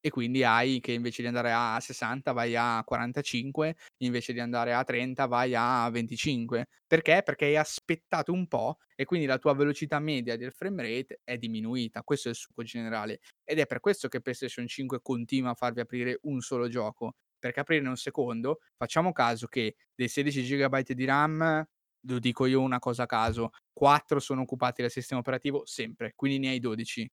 e 0.00 0.10
quindi 0.10 0.44
hai 0.44 0.80
che 0.80 0.92
invece 0.92 1.22
di 1.22 1.28
andare 1.28 1.50
a 1.52 1.78
60 1.80 2.32
vai 2.32 2.54
a 2.56 2.82
45, 2.84 3.74
invece 4.02 4.34
di 4.34 4.40
andare 4.40 4.74
a 4.74 4.84
30 4.84 5.24
vai 5.26 5.54
a 5.56 5.88
25. 5.90 6.66
Perché? 6.86 7.22
Perché 7.24 7.46
hai 7.46 7.56
aspettato 7.56 8.30
un 8.32 8.46
po' 8.46 8.76
e 8.94 9.06
quindi 9.06 9.24
la 9.26 9.38
tua 9.38 9.54
velocità 9.54 9.98
media 10.00 10.36
del 10.36 10.52
frame 10.52 10.82
rate 10.82 11.20
è 11.24 11.38
diminuita. 11.38 12.02
Questo 12.02 12.28
è 12.28 12.32
il 12.32 12.36
succo 12.36 12.62
generale. 12.62 13.20
Ed 13.44 13.58
è 13.58 13.66
per 13.66 13.80
questo 13.80 14.08
che 14.08 14.20
PlayStation 14.20 14.66
5 14.66 15.00
continua 15.00 15.50
a 15.52 15.54
farvi 15.54 15.80
aprire 15.80 16.18
un 16.22 16.40
solo 16.40 16.68
gioco. 16.68 17.14
Perché 17.38 17.60
aprire 17.60 17.86
un 17.88 17.96
secondo, 17.96 18.60
facciamo 18.76 19.12
caso 19.12 19.46
che 19.46 19.76
dei 19.94 20.08
16 20.08 20.42
GB 20.42 20.80
di 20.92 21.04
RAM 21.06 21.64
lo 22.06 22.18
dico 22.18 22.46
io 22.46 22.60
una 22.60 22.78
cosa 22.78 23.04
a 23.04 23.06
caso, 23.06 23.50
4 23.72 24.20
sono 24.20 24.42
occupati 24.42 24.82
dal 24.82 24.90
sistema 24.90 25.20
operativo 25.20 25.62
sempre, 25.66 26.12
quindi 26.14 26.38
ne 26.38 26.48
hai 26.50 26.60
12 26.60 27.10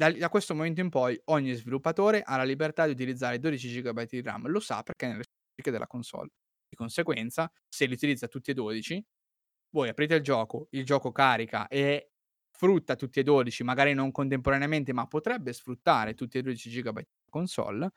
da, 0.00 0.10
da, 0.12 0.30
questo 0.30 0.54
momento 0.54 0.80
in 0.80 0.88
poi 0.88 1.20
ogni 1.26 1.52
sviluppatore 1.52 2.22
ha 2.22 2.36
la 2.38 2.44
libertà 2.44 2.86
di 2.86 2.92
utilizzare 2.92 3.38
12 3.38 3.82
GB 3.82 4.06
di 4.08 4.22
RAM, 4.22 4.48
lo 4.48 4.60
sa 4.60 4.82
perché 4.82 5.04
è 5.06 5.08
nelle 5.10 5.24
specifiche 5.24 5.70
della 5.70 5.86
console. 5.86 6.30
Di 6.66 6.76
conseguenza, 6.76 7.52
se 7.68 7.84
li 7.84 7.92
utilizza 7.92 8.26
tutti 8.26 8.50
e 8.50 8.54
12, 8.54 9.04
voi 9.70 9.88
aprite 9.90 10.14
il 10.14 10.22
gioco, 10.22 10.68
il 10.70 10.84
gioco 10.84 11.12
carica 11.12 11.68
e 11.68 12.12
sfrutta 12.50 12.96
tutti 12.96 13.20
e 13.20 13.22
12, 13.22 13.62
magari 13.62 13.92
non 13.92 14.10
contemporaneamente, 14.10 14.92
ma 14.94 15.06
potrebbe 15.06 15.52
sfruttare 15.52 16.14
tutti 16.14 16.38
e 16.38 16.42
12 16.42 16.80
GB 16.80 16.98
di 16.98 17.30
console. 17.30 17.90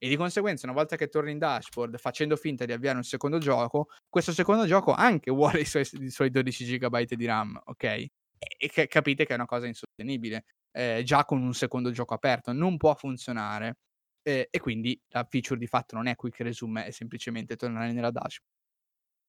E 0.00 0.08
di 0.08 0.16
conseguenza, 0.16 0.66
una 0.66 0.76
volta 0.76 0.96
che 0.96 1.08
torni 1.08 1.32
in 1.32 1.38
dashboard 1.38 1.98
facendo 1.98 2.36
finta 2.36 2.64
di 2.64 2.72
avviare 2.72 2.96
un 2.96 3.02
secondo 3.02 3.38
gioco, 3.38 3.88
questo 4.08 4.32
secondo 4.32 4.64
gioco 4.66 4.92
anche 4.94 5.30
vuole 5.32 5.60
i 5.60 5.64
suoi, 5.64 5.86
i 5.92 6.10
suoi 6.10 6.30
12 6.30 6.78
GB 6.78 7.00
di 7.14 7.26
RAM, 7.26 7.60
ok? 7.64 7.82
E, 7.84 8.10
e 8.58 8.86
capite 8.86 9.24
che 9.26 9.32
è 9.32 9.34
una 9.34 9.46
cosa 9.46 9.66
insostenibile 9.66 10.44
eh, 10.72 11.02
già 11.04 11.24
con 11.24 11.42
un 11.42 11.52
secondo 11.54 11.90
gioco 11.90 12.14
aperto, 12.14 12.52
non 12.52 12.76
può 12.76 12.94
funzionare. 12.94 13.78
Eh, 14.22 14.48
e 14.50 14.60
quindi 14.60 15.00
la 15.08 15.24
feature 15.24 15.58
di 15.58 15.66
fatto 15.66 15.96
non 15.96 16.06
è 16.06 16.14
quick 16.14 16.40
resume, 16.40 16.84
è 16.84 16.90
semplicemente 16.90 17.56
tornare 17.56 17.92
nella 17.92 18.10
dashboard. 18.10 18.56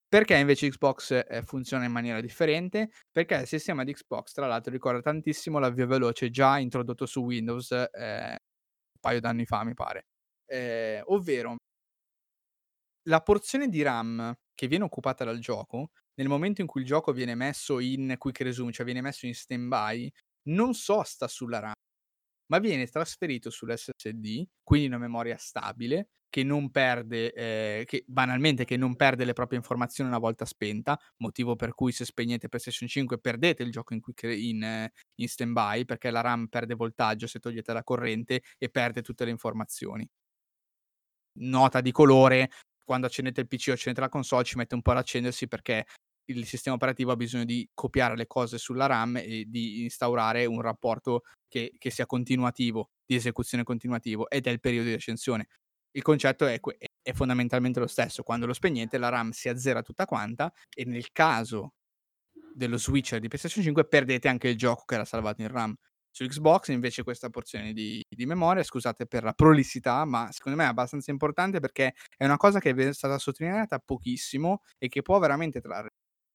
Perché 0.08 0.36
invece 0.36 0.68
Xbox 0.68 1.12
eh, 1.28 1.42
funziona 1.44 1.84
in 1.84 1.92
maniera 1.92 2.20
differente? 2.20 2.90
Perché 3.12 3.36
il 3.36 3.46
sistema 3.46 3.84
di 3.84 3.92
Xbox, 3.92 4.32
tra 4.32 4.46
l'altro, 4.48 4.72
ricorda 4.72 5.00
tantissimo 5.00 5.58
l'avvio 5.60 5.86
veloce 5.86 6.30
già 6.30 6.58
introdotto 6.58 7.06
su 7.06 7.20
Windows 7.22 7.70
eh, 7.70 8.30
un 8.30 9.00
paio 9.00 9.20
d'anni 9.20 9.46
fa, 9.46 9.62
mi 9.64 9.74
pare. 9.74 10.06
Eh, 10.50 11.02
ovvero, 11.06 11.56
la 13.04 13.20
porzione 13.20 13.68
di 13.68 13.82
RAM 13.82 14.34
che 14.54 14.66
viene 14.66 14.84
occupata 14.84 15.24
dal 15.24 15.38
gioco, 15.38 15.90
nel 16.14 16.28
momento 16.28 16.60
in 16.60 16.66
cui 16.66 16.82
il 16.82 16.86
gioco 16.86 17.12
viene 17.12 17.34
messo 17.34 17.78
in 17.78 18.14
quick 18.18 18.40
resume, 18.42 18.72
cioè 18.72 18.84
viene 18.84 19.00
messo 19.00 19.26
in 19.26 19.34
stand-by, 19.34 20.10
non 20.48 20.74
sosta 20.74 21.28
sulla 21.28 21.60
RAM, 21.60 21.72
ma 22.48 22.58
viene 22.58 22.86
trasferito 22.86 23.50
sull'SSD, 23.50 24.44
quindi 24.62 24.88
una 24.88 24.98
memoria 24.98 25.36
stabile 25.38 26.08
che 26.30 26.44
non 26.44 26.70
perde, 26.70 27.32
eh, 27.32 27.84
che 27.86 28.04
banalmente 28.06 28.64
che 28.64 28.76
non 28.76 28.96
perde 28.96 29.24
le 29.24 29.32
proprie 29.32 29.58
informazioni 29.58 30.10
una 30.10 30.18
volta 30.18 30.44
spenta, 30.44 30.98
motivo 31.18 31.56
per 31.56 31.74
cui 31.74 31.92
se 31.92 32.04
spegnete 32.04 32.48
PlayStation 32.48 32.88
5 32.88 33.18
perdete 33.18 33.62
il 33.64 33.70
gioco 33.72 33.94
in, 33.94 34.00
in, 34.22 34.90
in 35.16 35.28
stand-by 35.28 35.84
perché 35.84 36.10
la 36.10 36.20
RAM 36.20 36.46
perde 36.48 36.74
voltaggio 36.74 37.26
se 37.26 37.40
togliete 37.40 37.72
la 37.72 37.84
corrente 37.84 38.42
e 38.58 38.68
perde 38.70 39.02
tutte 39.02 39.24
le 39.24 39.30
informazioni. 39.32 40.08
Nota 41.34 41.80
di 41.80 41.92
colore, 41.92 42.50
quando 42.84 43.06
accendete 43.06 43.40
il 43.40 43.46
PC 43.46 43.68
o 43.68 43.72
accendete 43.72 44.00
la 44.00 44.08
console 44.08 44.44
ci 44.44 44.56
mette 44.56 44.74
un 44.74 44.82
po' 44.82 44.90
ad 44.90 44.98
accendersi 44.98 45.46
perché 45.48 45.84
il 46.26 46.46
sistema 46.46 46.76
operativo 46.76 47.12
ha 47.12 47.16
bisogno 47.16 47.44
di 47.44 47.68
copiare 47.74 48.16
le 48.16 48.26
cose 48.26 48.58
sulla 48.58 48.86
RAM 48.86 49.16
e 49.16 49.44
di 49.48 49.82
instaurare 49.82 50.46
un 50.46 50.60
rapporto 50.60 51.22
che, 51.48 51.72
che 51.76 51.90
sia 51.90 52.06
continuativo, 52.06 52.90
di 53.04 53.16
esecuzione 53.16 53.64
continuativo, 53.64 54.28
ed 54.30 54.46
è 54.46 54.50
il 54.50 54.60
periodo 54.60 54.88
di 54.88 54.94
accensione. 54.94 55.46
Il 55.92 56.02
concetto 56.02 56.46
è, 56.46 56.60
è 57.02 57.12
fondamentalmente 57.12 57.80
lo 57.80 57.88
stesso, 57.88 58.22
quando 58.22 58.46
lo 58.46 58.52
spegnete 58.52 58.98
la 58.98 59.08
RAM 59.08 59.30
si 59.30 59.48
azzera 59.48 59.82
tutta 59.82 60.04
quanta 60.04 60.52
e 60.72 60.84
nel 60.84 61.10
caso 61.10 61.74
dello 62.54 62.76
switcher 62.78 63.20
di 63.20 63.28
PlayStation 63.28 63.62
5 63.64 63.86
perdete 63.86 64.28
anche 64.28 64.48
il 64.48 64.56
gioco 64.56 64.84
che 64.84 64.94
era 64.94 65.04
salvato 65.04 65.42
in 65.42 65.48
RAM. 65.48 65.74
Su 66.12 66.24
Xbox 66.26 66.68
invece 66.68 67.04
questa 67.04 67.30
porzione 67.30 67.72
di, 67.72 68.02
di, 68.08 68.26
memoria, 68.26 68.62
scusate 68.62 69.06
per 69.06 69.22
la 69.22 69.32
prolissità, 69.32 70.04
ma 70.04 70.30
secondo 70.32 70.58
me 70.58 70.64
è 70.64 70.68
abbastanza 70.68 71.10
importante 71.10 71.60
perché 71.60 71.94
è 72.16 72.24
una 72.24 72.36
cosa 72.36 72.58
che 72.58 72.70
è 72.70 72.92
stata 72.92 73.16
sottolineata 73.18 73.78
pochissimo 73.78 74.62
e 74.76 74.88
che 74.88 75.02
può 75.02 75.18
veramente 75.18 75.60
trarre 75.60 75.90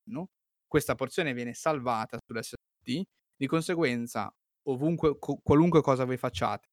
no? 0.09 0.29
questa 0.67 0.95
porzione 0.95 1.33
viene 1.33 1.53
salvata 1.53 2.17
sull'SSD, 2.25 3.03
di 3.35 3.47
conseguenza 3.47 4.33
ovunque, 4.69 5.17
co- 5.19 5.39
qualunque 5.43 5.81
cosa 5.81 6.05
voi 6.05 6.17
facciate, 6.17 6.69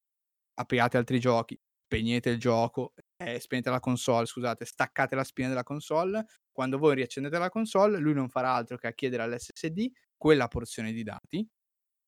apriate 0.54 0.96
altri 0.96 1.20
giochi, 1.20 1.58
spegnete 1.86 2.30
il 2.30 2.38
gioco, 2.38 2.94
eh, 3.16 3.38
spegnete 3.38 3.70
la 3.70 3.80
console, 3.80 4.26
scusate, 4.26 4.64
staccate 4.64 5.14
la 5.14 5.24
spina 5.24 5.48
della 5.48 5.62
console, 5.62 6.26
quando 6.50 6.78
voi 6.78 6.94
riaccendete 6.94 7.38
la 7.38 7.48
console, 7.50 7.98
lui 7.98 8.14
non 8.14 8.28
farà 8.28 8.52
altro 8.54 8.76
che 8.76 8.92
chiedere 8.94 9.22
all'SSD 9.22 9.90
quella 10.16 10.48
porzione 10.48 10.92
di 10.92 11.02
dati, 11.02 11.46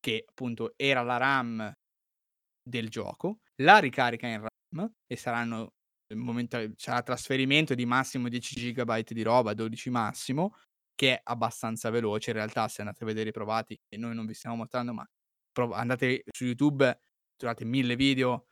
che 0.05 0.27
appunto 0.29 0.75
era 0.77 1.01
la 1.01 1.17
RAM 1.17 1.73
del 2.63 2.91
gioco, 2.91 3.39
la 3.63 3.79
ricarica 3.79 4.27
in 4.27 4.47
RAM 4.47 4.93
e 5.07 5.17
saranno 5.17 5.73
momento, 6.15 6.59
sarà 6.77 7.01
trasferimento 7.03 7.75
di 7.75 7.87
massimo 7.87 8.29
10 8.29 8.75
GB 8.75 8.99
di 9.01 9.23
roba, 9.23 9.55
12 9.55 9.89
massimo, 9.89 10.57
che 10.95 11.15
è 11.15 11.21
abbastanza 11.25 11.89
veloce. 11.89 12.33
In 12.33 12.37
realtà, 12.37 12.69
se 12.69 12.83
andate 12.83 13.03
a 13.05 13.07
vedere 13.07 13.31
i 13.31 13.33
provati, 13.33 13.81
e 13.89 13.97
noi 13.97 14.15
non 14.15 14.27
vi 14.27 14.35
stiamo 14.35 14.57
mostrando, 14.57 14.93
ma 14.93 15.07
prov- 15.51 15.73
andate 15.73 16.25
su 16.31 16.45
YouTube, 16.45 17.01
trovate 17.37 17.65
mille 17.65 17.97
video, 17.97 18.49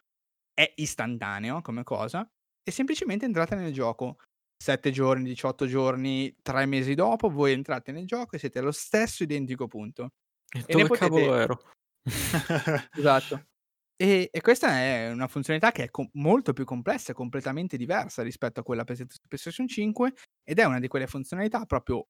è 0.55 0.73
istantaneo 0.77 1.61
come 1.61 1.83
cosa, 1.83 2.27
e 2.63 2.71
semplicemente 2.71 3.27
entrate 3.27 3.57
nel 3.57 3.75
gioco. 3.75 4.17
7 4.57 4.91
giorni, 4.91 5.25
18 5.25 5.67
giorni, 5.67 6.35
3 6.41 6.65
mesi 6.65 6.95
dopo, 6.95 7.29
voi 7.29 7.53
entrate 7.53 7.93
nel 7.93 8.07
gioco 8.07 8.37
e 8.37 8.39
siete 8.39 8.59
allo 8.61 8.73
stesso 8.73 9.23
identico 9.23 9.67
punto. 9.67 10.13
E, 10.53 10.73
dove 10.73 10.87
potete... 10.87 10.99
cavolo 10.99 11.35
ero? 11.35 11.63
esatto. 12.97 13.47
E, 13.97 14.29
e 14.33 14.41
questa 14.41 14.71
è 14.71 15.11
una 15.11 15.29
funzionalità 15.29 15.71
che 15.71 15.85
è 15.85 15.91
com- 15.91 16.09
molto 16.15 16.53
più 16.53 16.65
complessa 16.65 17.13
e 17.13 17.15
completamente 17.15 17.77
diversa 17.77 18.23
rispetto 18.23 18.61
a 18.61 18.63
quella 18.63 18.85
presente 18.85 19.15
su 19.15 19.21
PlayStation 19.27 19.69
5 19.69 20.13
ed 20.43 20.59
è 20.59 20.65
una 20.65 20.81
di 20.81 20.89
quelle 20.89 21.07
funzionalità 21.07 21.65
proprio 21.67 22.09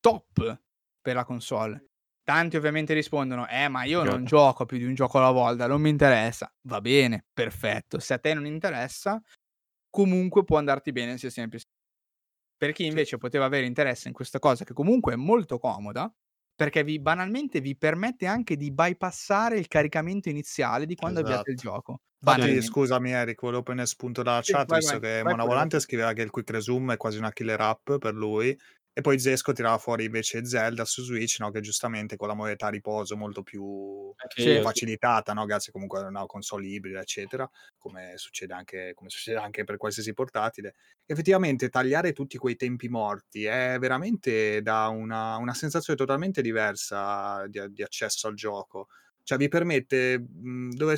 top 0.00 0.62
per 1.00 1.14
la 1.14 1.24
console. 1.24 1.88
Tanti 2.24 2.56
ovviamente 2.56 2.92
rispondono, 2.94 3.46
eh 3.48 3.68
ma 3.68 3.84
io 3.84 4.02
non 4.02 4.24
gioco 4.24 4.64
più 4.64 4.78
di 4.78 4.84
un 4.84 4.94
gioco 4.94 5.18
alla 5.18 5.30
volta, 5.30 5.66
non 5.68 5.80
mi 5.80 5.90
interessa. 5.90 6.52
Va 6.62 6.80
bene, 6.80 7.26
perfetto. 7.32 8.00
Se 8.00 8.14
a 8.14 8.18
te 8.18 8.34
non 8.34 8.46
interessa, 8.46 9.22
comunque 9.90 10.42
può 10.42 10.58
andarti 10.58 10.90
bene 10.90 11.12
il 11.12 11.18
sistema 11.18 11.48
PS. 11.48 11.62
Per 12.56 12.72
chi 12.72 12.86
invece 12.86 13.18
poteva 13.18 13.44
avere 13.44 13.66
interesse 13.66 14.08
in 14.08 14.14
questa 14.14 14.38
cosa, 14.38 14.64
che 14.64 14.72
comunque 14.72 15.12
è 15.12 15.16
molto 15.16 15.58
comoda, 15.58 16.12
perché 16.56 16.82
vi, 16.84 16.98
banalmente 17.00 17.60
vi 17.60 17.76
permette 17.76 18.26
anche 18.26 18.56
di 18.56 18.72
bypassare 18.72 19.58
il 19.58 19.68
caricamento 19.68 20.28
iniziale 20.30 20.86
di 20.86 20.96
quando 20.96 21.20
avviate 21.20 21.50
il 21.52 21.56
Esatto. 21.56 21.58
gioco. 21.58 22.00
Infatti, 22.26 22.62
scusami 22.62 23.12
Eric, 23.12 23.40
volevo 23.42 23.62
prendere 23.62 23.88
spunto 23.88 24.22
dalla 24.22 24.40
Sì, 24.42 24.54
chat, 24.54 24.66
vai, 24.66 24.80
visto 24.80 24.98
vai, 24.98 25.00
che 25.00 25.22
vai 25.22 25.34
Mona. 25.44 25.44
Volante 25.44 25.80
scriveva 25.80 26.12
che 26.12 26.22
il 26.22 26.30
Quick 26.30 26.50
Resume 26.50 26.94
è 26.94 26.96
quasi 26.96 27.18
una 27.18 27.32
killer 27.32 27.60
app 27.60 27.92
per 27.98 28.14
lui, 28.14 28.56
e 28.98 29.02
poi 29.02 29.18
Zesco 29.18 29.52
tirava 29.52 29.76
fuori 29.76 30.06
invece 30.06 30.46
Zelda 30.46 30.86
su 30.86 31.02
Switch, 31.02 31.38
no, 31.40 31.50
che 31.50 31.60
giustamente 31.60 32.16
con 32.16 32.28
la 32.28 32.34
modalità 32.34 32.70
riposo 32.70 33.14
molto 33.14 33.42
più 33.42 34.10
sì. 34.34 34.58
facilitata, 34.62 35.34
no, 35.34 35.44
grazie 35.44 35.70
comunque 35.70 35.98
a 35.98 36.06
una 36.06 36.24
console 36.24 36.66
ibrida, 36.66 37.00
eccetera, 37.00 37.46
come 37.76 38.14
succede 38.16 38.54
anche, 38.54 38.92
come 38.94 39.10
succede 39.10 39.36
anche 39.36 39.64
per 39.64 39.76
qualsiasi 39.76 40.14
portatile. 40.14 40.76
Effettivamente 41.04 41.68
tagliare 41.68 42.14
tutti 42.14 42.38
quei 42.38 42.56
tempi 42.56 42.88
morti 42.88 43.44
è 43.44 43.76
veramente 43.78 44.62
da 44.62 44.86
una, 44.88 45.36
una 45.36 45.52
sensazione 45.52 45.98
totalmente 45.98 46.40
diversa 46.40 47.46
di, 47.48 47.60
di 47.72 47.82
accesso 47.82 48.28
al 48.28 48.34
gioco. 48.34 48.86
Cioè 49.22 49.36
vi 49.36 49.48
permette, 49.48 50.18
mh, 50.18 50.70
dove 50.70 50.96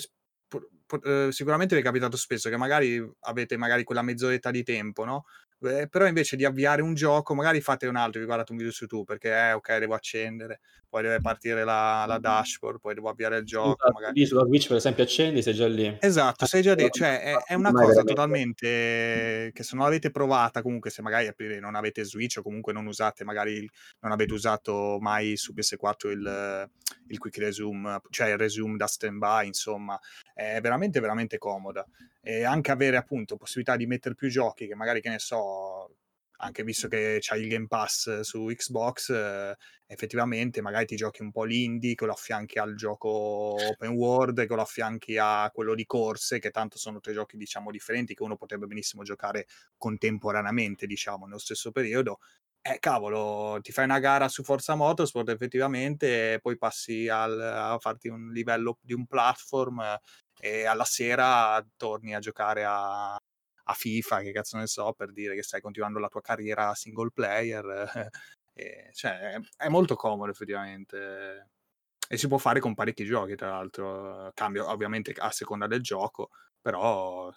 eh, 1.02 1.28
sicuramente 1.32 1.74
vi 1.74 1.80
è 1.80 1.84
capitato 1.84 2.16
spesso 2.16 2.48
che 2.48 2.56
magari 2.56 3.04
avete 3.22 3.56
magari 3.56 3.82
quella 3.82 4.02
mezz'oretta 4.02 4.52
di 4.52 4.62
tempo, 4.62 5.04
no? 5.04 5.24
Eh, 5.60 5.88
però 5.88 6.06
invece 6.06 6.36
di 6.36 6.44
avviare 6.44 6.82
un 6.82 6.94
gioco, 6.94 7.34
magari 7.34 7.60
fate 7.60 7.86
un 7.88 7.96
altro, 7.96 8.20
vi 8.20 8.26
guardate 8.26 8.52
un 8.52 8.58
video 8.58 8.72
su 8.72 8.82
YouTube 8.84 9.04
perché 9.04 9.30
eh, 9.48 9.52
ok, 9.54 9.78
devo 9.78 9.94
accendere, 9.94 10.60
poi 10.88 11.02
deve 11.02 11.20
partire 11.20 11.64
la, 11.64 12.04
la 12.06 12.18
dashboard, 12.18 12.80
poi 12.80 12.94
devo 12.94 13.08
avviare 13.08 13.38
il 13.38 13.44
gioco, 13.44 13.76
Esatto, 13.76 13.92
magari 13.92 14.18
lì 14.18 14.26
sulla 14.26 14.44
Switch 14.44 14.66
per 14.68 14.76
esempio 14.76 15.04
accendi, 15.04 15.42
sei 15.42 15.54
già 15.54 15.66
lì. 15.66 15.96
Esatto, 16.00 16.46
sei 16.46 16.62
già 16.62 16.74
lì, 16.74 16.88
cioè 16.90 17.20
è, 17.20 17.34
è 17.46 17.54
una 17.54 17.70
cosa 17.70 17.86
veramente- 17.86 18.14
totalmente 18.14 19.50
che 19.52 19.62
se 19.62 19.76
non 19.76 19.84
l'avete 19.84 20.10
provata, 20.10 20.62
comunque 20.62 20.90
se 20.90 21.02
magari 21.02 21.30
non 21.60 21.74
avete 21.74 22.04
Switch 22.04 22.38
o 22.38 22.42
comunque 22.42 22.72
non 22.72 22.86
usate, 22.86 23.24
magari 23.24 23.68
non 24.00 24.12
avete 24.12 24.32
usato 24.32 24.98
mai 25.00 25.36
su 25.36 25.52
PS4 25.54 26.10
il, 26.10 26.70
il 27.08 27.18
Quick 27.18 27.38
Resume, 27.38 28.00
cioè 28.10 28.30
il 28.30 28.38
Resume 28.38 28.76
da 28.76 28.86
standby, 28.86 29.46
insomma, 29.46 29.98
è 30.34 30.60
veramente 30.60 31.00
veramente 31.00 31.38
comoda. 31.38 31.84
E 32.20 32.44
anche 32.44 32.70
avere 32.70 32.96
appunto 32.96 33.36
possibilità 33.36 33.76
di 33.76 33.86
mettere 33.86 34.14
più 34.14 34.28
giochi 34.28 34.66
che 34.66 34.74
magari, 34.74 35.00
che 35.00 35.08
ne 35.08 35.18
so, 35.18 35.94
anche 36.40 36.62
visto 36.64 36.88
che 36.88 37.18
c'hai 37.20 37.42
il 37.42 37.48
Game 37.48 37.66
Pass 37.66 38.20
su 38.20 38.44
Xbox, 38.46 39.10
eh, 39.10 39.56
effettivamente 39.86 40.60
magari 40.60 40.86
ti 40.86 40.96
giochi 40.96 41.22
un 41.22 41.30
po' 41.30 41.44
l'indie 41.44 41.94
che 41.94 42.04
lo 42.06 42.12
affianchi 42.12 42.58
al 42.58 42.74
gioco 42.74 43.08
open 43.08 43.90
world, 43.90 44.46
che 44.46 44.54
lo 44.54 44.62
affianchi 44.62 45.16
a 45.18 45.50
quello 45.52 45.74
di 45.74 45.84
corse, 45.86 46.38
che 46.38 46.50
tanto 46.50 46.78
sono 46.78 47.00
tre 47.00 47.12
giochi 47.12 47.36
diciamo 47.36 47.70
differenti 47.70 48.14
che 48.14 48.22
uno 48.22 48.36
potrebbe 48.36 48.66
benissimo 48.66 49.02
giocare 49.02 49.46
contemporaneamente, 49.76 50.86
diciamo, 50.86 51.26
nello 51.26 51.38
stesso 51.38 51.70
periodo. 51.72 52.18
Eh, 52.60 52.78
cavolo, 52.80 53.58
ti 53.62 53.72
fai 53.72 53.84
una 53.84 53.98
gara 53.98 54.28
su 54.28 54.42
Forza 54.42 54.74
Motorsport 54.74 55.28
effettivamente, 55.30 56.34
e 56.34 56.40
poi 56.40 56.58
passi 56.58 57.08
al- 57.08 57.40
a 57.40 57.78
farti 57.78 58.08
un 58.08 58.30
livello 58.32 58.78
di 58.82 58.92
un 58.92 59.06
platform 59.06 59.80
eh, 59.80 60.00
e 60.40 60.64
alla 60.66 60.84
sera 60.84 61.64
torni 61.76 62.14
a 62.14 62.18
giocare 62.20 62.64
a, 62.64 63.17
a 63.70 63.74
FIFA, 63.74 64.20
che 64.20 64.32
cazzo 64.32 64.56
ne 64.56 64.66
so, 64.66 64.92
per 64.94 65.12
dire 65.12 65.34
che 65.34 65.42
stai 65.42 65.60
continuando 65.60 65.98
la 65.98 66.08
tua 66.08 66.20
carriera 66.22 66.74
single 66.74 67.10
player. 67.12 68.10
e, 68.54 68.90
cioè, 68.92 69.32
è, 69.32 69.40
è 69.56 69.68
molto 69.68 69.94
comodo 69.94 70.30
effettivamente. 70.30 71.50
E 72.08 72.16
si 72.16 72.26
può 72.28 72.38
fare 72.38 72.60
con 72.60 72.74
parecchi 72.74 73.04
giochi, 73.04 73.36
tra 73.36 73.50
l'altro. 73.50 74.30
Cambia 74.34 74.70
ovviamente 74.70 75.12
a 75.16 75.30
seconda 75.30 75.66
del 75.66 75.82
gioco, 75.82 76.30
però 76.60 77.30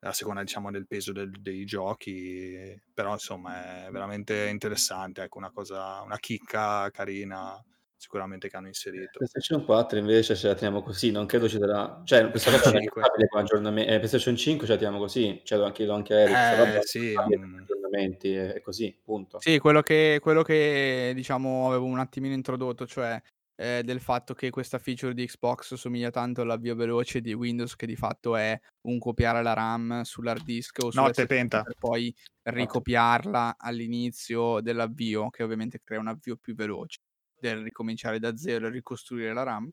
a 0.00 0.12
seconda 0.12 0.42
diciamo 0.42 0.70
del 0.70 0.86
peso 0.86 1.12
del- 1.12 1.40
dei 1.40 1.64
giochi. 1.64 2.80
Però 2.92 3.12
insomma 3.12 3.86
è 3.86 3.90
veramente 3.90 4.48
interessante. 4.48 5.22
Ecco, 5.22 5.38
una 5.38 5.50
cosa, 5.52 6.00
una 6.02 6.18
chicca 6.18 6.90
carina 6.90 7.62
sicuramente 7.98 8.48
che 8.48 8.56
hanno 8.56 8.68
inserito. 8.68 9.18
PlayStation 9.18 9.64
4 9.64 9.98
invece 9.98 10.36
ce 10.36 10.46
la 10.46 10.54
teniamo 10.54 10.82
così, 10.82 11.10
non 11.10 11.26
credo 11.26 11.48
ci 11.48 11.58
darà... 11.58 12.00
Cioè, 12.04 12.30
questa 12.30 12.50
cosa 12.52 12.70
non 12.70 12.82
è 12.82 12.86
stabile 12.86 13.28
con 13.28 13.40
aggiornamenti. 13.40 13.90
Eh, 13.90 13.96
PlayStation 13.96 14.36
5 14.36 14.66
ce 14.66 14.72
la 14.72 14.78
teniamo 14.78 14.98
così, 15.00 15.40
cioè 15.44 15.62
anche, 15.62 15.84
anche 15.86 16.14
Eric, 16.14 16.32
questa 16.32 16.56
roba 16.56 16.78
Eh, 16.78 16.82
sì, 16.82 17.14
aggiornamenti, 17.14 18.34
è 18.34 18.52
è 18.54 18.60
così, 18.60 18.96
punto. 19.02 19.40
Sì, 19.40 19.58
quello 19.58 19.82
che, 19.82 20.20
quello 20.22 20.42
che 20.42 21.12
diciamo 21.14 21.66
avevo 21.66 21.86
un 21.86 21.98
attimino 21.98 22.34
introdotto, 22.34 22.86
cioè 22.86 23.20
eh, 23.60 23.82
del 23.84 24.00
fatto 24.00 24.34
che 24.34 24.50
questa 24.50 24.78
feature 24.78 25.12
di 25.12 25.26
Xbox 25.26 25.74
somiglia 25.74 26.10
tanto 26.10 26.42
all'avvio 26.42 26.76
veloce 26.76 27.20
di 27.20 27.32
Windows, 27.32 27.74
che 27.74 27.86
di 27.86 27.96
fatto 27.96 28.36
è 28.36 28.58
un 28.82 29.00
copiare 29.00 29.42
la 29.42 29.54
RAM 29.54 30.02
sull'hard 30.02 30.44
disk 30.44 30.78
o 30.84 30.92
sull'SSD 30.92 31.26
penta. 31.26 31.62
per 31.62 31.74
poi 31.76 32.14
ricopiarla 32.42 33.56
all'inizio 33.58 34.60
dell'avvio, 34.60 35.28
che 35.30 35.42
ovviamente 35.42 35.80
crea 35.82 35.98
un 35.98 36.06
avvio 36.06 36.36
più 36.36 36.54
veloce 36.54 37.00
del 37.40 37.62
ricominciare 37.62 38.18
da 38.18 38.36
zero 38.36 38.66
e 38.66 38.70
ricostruire 38.70 39.32
la 39.32 39.42
RAM. 39.42 39.70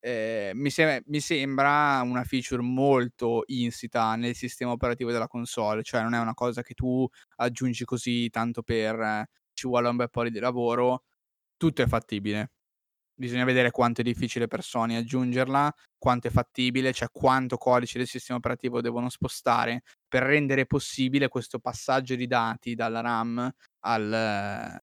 Eh, 0.00 0.52
mi, 0.54 0.70
sem- 0.70 1.02
mi 1.06 1.20
sembra 1.20 2.00
una 2.02 2.22
feature 2.24 2.62
molto 2.62 3.42
insita 3.46 4.14
nel 4.16 4.34
sistema 4.36 4.70
operativo 4.72 5.10
della 5.10 5.26
console, 5.28 5.82
cioè 5.82 6.02
non 6.02 6.14
è 6.14 6.20
una 6.20 6.34
cosa 6.34 6.62
che 6.62 6.74
tu 6.74 7.08
aggiungi 7.36 7.84
così 7.84 8.28
tanto 8.30 8.62
per 8.62 9.26
ci 9.52 9.66
vuole 9.66 9.88
un 9.88 9.96
bel 9.96 10.10
po' 10.10 10.28
di 10.28 10.38
lavoro, 10.38 11.04
tutto 11.56 11.82
è 11.82 11.86
fattibile. 11.88 12.52
Bisogna 13.14 13.44
vedere 13.44 13.72
quanto 13.72 14.00
è 14.02 14.04
difficile 14.04 14.46
per 14.46 14.62
Sony 14.62 14.94
aggiungerla, 14.94 15.74
quanto 15.98 16.28
è 16.28 16.30
fattibile, 16.30 16.92
cioè 16.92 17.08
quanto 17.10 17.56
codice 17.56 17.98
del 17.98 18.06
sistema 18.06 18.38
operativo 18.38 18.80
devono 18.80 19.08
spostare 19.10 19.82
per 20.06 20.22
rendere 20.22 20.66
possibile 20.66 21.28
questo 21.28 21.58
passaggio 21.58 22.14
di 22.14 22.28
dati 22.28 22.76
dalla 22.76 23.00
RAM 23.00 23.50
al 23.80 24.80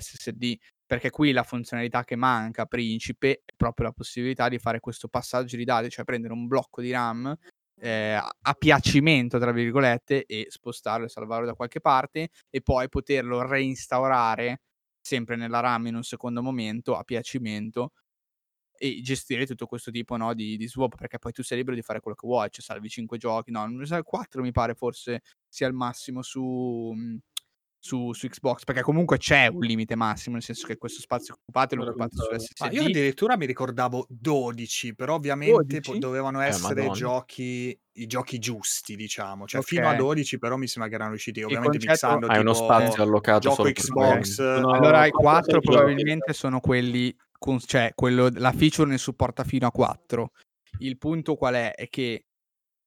SSD. 0.00 0.56
Perché 0.86 1.10
qui 1.10 1.32
la 1.32 1.42
funzionalità 1.42 2.04
che 2.04 2.14
manca, 2.16 2.66
principe, 2.66 3.42
è 3.44 3.52
proprio 3.56 3.86
la 3.86 3.92
possibilità 3.92 4.48
di 4.48 4.58
fare 4.58 4.78
questo 4.78 5.08
passaggio 5.08 5.56
di 5.56 5.64
dati, 5.64 5.90
cioè 5.90 6.04
prendere 6.04 6.32
un 6.32 6.46
blocco 6.46 6.80
di 6.80 6.92
RAM 6.92 7.36
eh, 7.80 8.12
a- 8.12 8.54
piacimento, 8.54 9.38
tra 9.38 9.52
virgolette, 9.52 10.24
e 10.24 10.46
spostarlo 10.48 11.06
e 11.06 11.08
salvarlo 11.08 11.46
da 11.46 11.54
qualche 11.54 11.80
parte 11.80 12.28
e 12.50 12.62
poi 12.62 12.88
poterlo 12.88 13.46
reinstaurare 13.46 14.62
sempre 15.00 15.36
nella 15.36 15.60
RAM 15.60 15.86
in 15.86 15.96
un 15.96 16.02
secondo 16.02 16.42
momento 16.42 16.96
a 16.96 17.04
piacimento 17.04 17.92
e 18.78 19.00
gestire 19.02 19.46
tutto 19.46 19.66
questo 19.66 19.90
tipo 19.90 20.16
no, 20.16 20.34
di, 20.34 20.56
di 20.56 20.68
swap 20.68 20.96
perché 20.96 21.18
poi 21.18 21.32
tu 21.32 21.42
sei 21.42 21.58
libero 21.58 21.76
di 21.76 21.82
fare 21.82 22.00
quello 22.00 22.16
che 22.16 22.26
vuoi, 22.26 22.48
cioè 22.50 22.62
salvi 22.62 22.88
5 22.88 23.18
giochi, 23.18 23.50
no, 23.50 23.66
4 24.04 24.42
mi 24.42 24.52
pare 24.52 24.74
forse 24.74 25.22
sia 25.48 25.66
il 25.66 25.74
massimo 25.74 26.22
su, 26.22 26.92
mm, 26.94 27.16
su, 27.86 28.12
su 28.12 28.26
Xbox 28.26 28.64
perché 28.64 28.82
comunque 28.82 29.16
c'è 29.18 29.46
un 29.46 29.60
limite 29.60 29.94
massimo 29.94 30.34
nel 30.34 30.42
senso 30.42 30.66
che 30.66 30.76
questo 30.76 31.00
spazio 31.00 31.34
occupato 31.34 31.76
lo 31.76 31.84
occupate 31.84 32.16
controllo. 32.16 32.44
Ma 32.60 32.70
io 32.70 32.82
addirittura 32.82 33.36
mi 33.36 33.46
ricordavo 33.46 34.06
12, 34.08 34.94
però 34.96 35.14
ovviamente 35.14 35.80
po- 35.80 35.92
12? 35.92 35.98
dovevano 36.00 36.42
Eh, 36.42 36.46
essere 36.46 36.74
madonna. 36.80 36.92
giochi, 36.92 37.80
i 37.92 38.06
giochi 38.06 38.38
giusti, 38.38 38.96
diciamo. 38.96 39.46
Cioè, 39.46 39.60
Ok. 39.60 39.66
fino 39.66 39.88
a 39.88 39.94
12, 39.94 40.38
però 40.38 40.56
mi 40.56 40.66
sembra 40.66 40.90
che 40.90 40.96
erano 40.96 41.14
usciti 41.14 41.42
ovviamente 41.42 41.78
concetto- 41.78 41.90
mixando 41.92 42.26
Hai 42.26 42.40
uno 42.40 42.54
spazio 42.54 43.02
allocato 43.02 43.48
gioco 43.48 43.62
Xbox. 43.62 44.34
Sono 44.34 44.70
Allora 44.72 45.06
i 45.06 45.10
quattro, 45.10 45.20
4 45.20 45.50
sei 45.52 45.60
giochi. 45.60 45.66
probabilmente 45.76 46.32
sono 46.32 46.60
quelli, 46.60 47.16
con, 47.38 47.60
cioè 47.60 47.92
quello, 47.94 48.28
la 48.34 48.52
feature 48.52 48.90
ne 48.90 48.98
supporta 48.98 49.44
fino 49.44 49.66
a 49.66 49.70
4. 49.70 50.32
Il 50.80 50.98
punto 50.98 51.36
qual 51.36 51.54
è? 51.54 51.72
È 51.74 51.88
che 51.88 52.24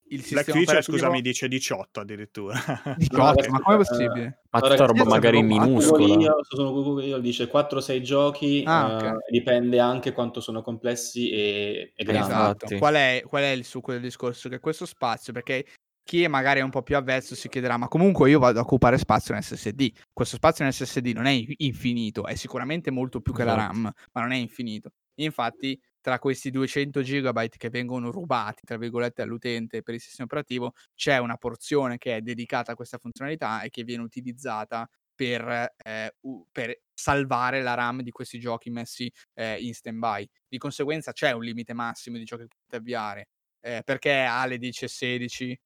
il 0.09 0.17
Black 0.17 0.25
sistema 0.27 0.41
Future, 0.43 0.61
operativo... 0.63 0.97
scusami, 0.97 1.21
dice 1.21 1.47
18 1.47 1.99
addirittura. 1.99 2.53
18, 2.97 3.49
ma 3.49 3.59
come 3.59 3.75
è 3.77 3.79
Eh, 3.79 3.83
possibile? 3.85 4.41
Ma 4.49 4.59
Allora, 4.59 4.75
tutta 4.75 4.85
roba 4.87 5.03
magari 5.05 5.41
minuscola. 5.43 6.15
Io, 6.15 6.35
sono 6.47 6.71
Google, 6.71 7.05
io 7.05 7.17
dice 7.19 7.47
4-6 7.47 8.01
giochi, 8.01 8.63
Ah, 8.65 8.95
ok. 8.95 9.03
eh, 9.03 9.31
dipende 9.31 9.79
anche 9.79 10.11
quanto 10.11 10.41
sono 10.41 10.61
complessi 10.61 11.29
e, 11.29 11.93
e 11.95 12.03
grandi. 12.03 12.31
Esatto. 12.31 12.77
Qual 12.77 12.93
è, 12.95 13.23
qual 13.25 13.43
è 13.43 13.49
il 13.49 13.63
succo 13.65 13.91
del 13.91 14.01
discorso? 14.01 14.49
Che 14.49 14.59
questo 14.59 14.85
spazio, 14.85 15.33
perché 15.33 15.65
chi 16.03 16.23
è 16.23 16.27
magari 16.27 16.59
un 16.61 16.71
po' 16.71 16.81
più 16.81 16.95
avvezzo 16.97 17.35
si 17.35 17.47
chiederà, 17.49 17.77
ma 17.77 17.87
comunque 17.87 18.31
io 18.31 18.39
vado 18.39 18.57
a 18.57 18.63
occupare 18.63 18.97
spazio 18.97 19.35
in 19.35 19.41
SSD. 19.43 19.91
Questo 20.11 20.37
spazio 20.37 20.65
in 20.65 20.71
SSD 20.71 21.11
non 21.13 21.27
è 21.27 21.39
infinito, 21.57 22.25
è 22.25 22.33
sicuramente 22.33 22.89
molto 22.89 23.21
più 23.21 23.31
che 23.31 23.43
la 23.43 23.53
Esatto. 23.53 23.71
RAM, 23.73 23.81
ma 24.13 24.21
non 24.21 24.31
è 24.31 24.37
infinito. 24.37 24.89
Infatti, 25.19 25.79
tra 26.01 26.19
questi 26.19 26.49
200 26.51 27.01
GB 27.01 27.47
che 27.57 27.69
vengono 27.69 28.11
rubati, 28.11 28.61
tra 28.65 28.77
virgolette, 28.77 29.21
all'utente 29.21 29.81
per 29.81 29.93
il 29.95 30.01
sistema 30.01 30.25
operativo, 30.25 30.73
c'è 30.95 31.17
una 31.17 31.37
porzione 31.37 31.97
che 31.97 32.17
è 32.17 32.21
dedicata 32.21 32.71
a 32.73 32.75
questa 32.75 32.97
funzionalità 32.97 33.61
e 33.61 33.69
che 33.69 33.83
viene 33.83 34.03
utilizzata 34.03 34.87
per, 35.13 35.73
eh, 35.83 36.15
u- 36.21 36.47
per 36.51 36.81
salvare 36.93 37.61
la 37.61 37.73
RAM 37.73 38.01
di 38.01 38.11
questi 38.11 38.39
giochi 38.39 38.69
messi 38.69 39.11
eh, 39.33 39.57
in 39.59 39.73
stand-by. 39.73 40.27
Di 40.47 40.57
conseguenza 40.57 41.11
c'è 41.11 41.31
un 41.31 41.43
limite 41.43 41.73
massimo 41.73 42.17
di 42.17 42.23
giochi 42.23 42.43
che 42.43 42.55
potete 42.55 42.77
avviare. 42.77 43.27
eh, 43.61 43.81
perché 43.83 44.11
Ale 44.13 44.57
dice 44.57 44.87
16. 44.87 45.59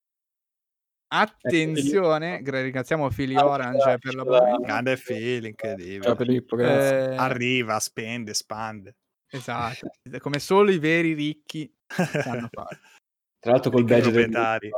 Ecco, 1.45 1.47
Attenzione, 1.47 2.41
gra- 2.41 2.61
ringraziamo 2.61 3.09
Philly 3.09 3.37
Orange 3.39 3.97
per 3.99 4.13
l'abbonamento. 4.15 4.61
Grande 4.61 4.95
feeling, 4.97 5.43
Ciao 5.99 6.15
incredibile. 6.15 6.15
Filippo. 6.15 6.57
Eh, 6.57 6.91
Arriva, 7.15 7.79
spende, 7.79 8.31
espande. 8.31 8.95
Esatto, 9.37 9.89
come 10.19 10.39
solo 10.39 10.71
i 10.71 10.79
veri 10.79 11.13
ricchi 11.13 11.71
sanno 11.87 12.49
fare. 12.51 12.79
Tra 13.39 13.51
l'altro 13.51 13.71
col 13.71 13.83
badge 13.83 14.11
del 14.11 14.29
proprietari. 14.29 14.69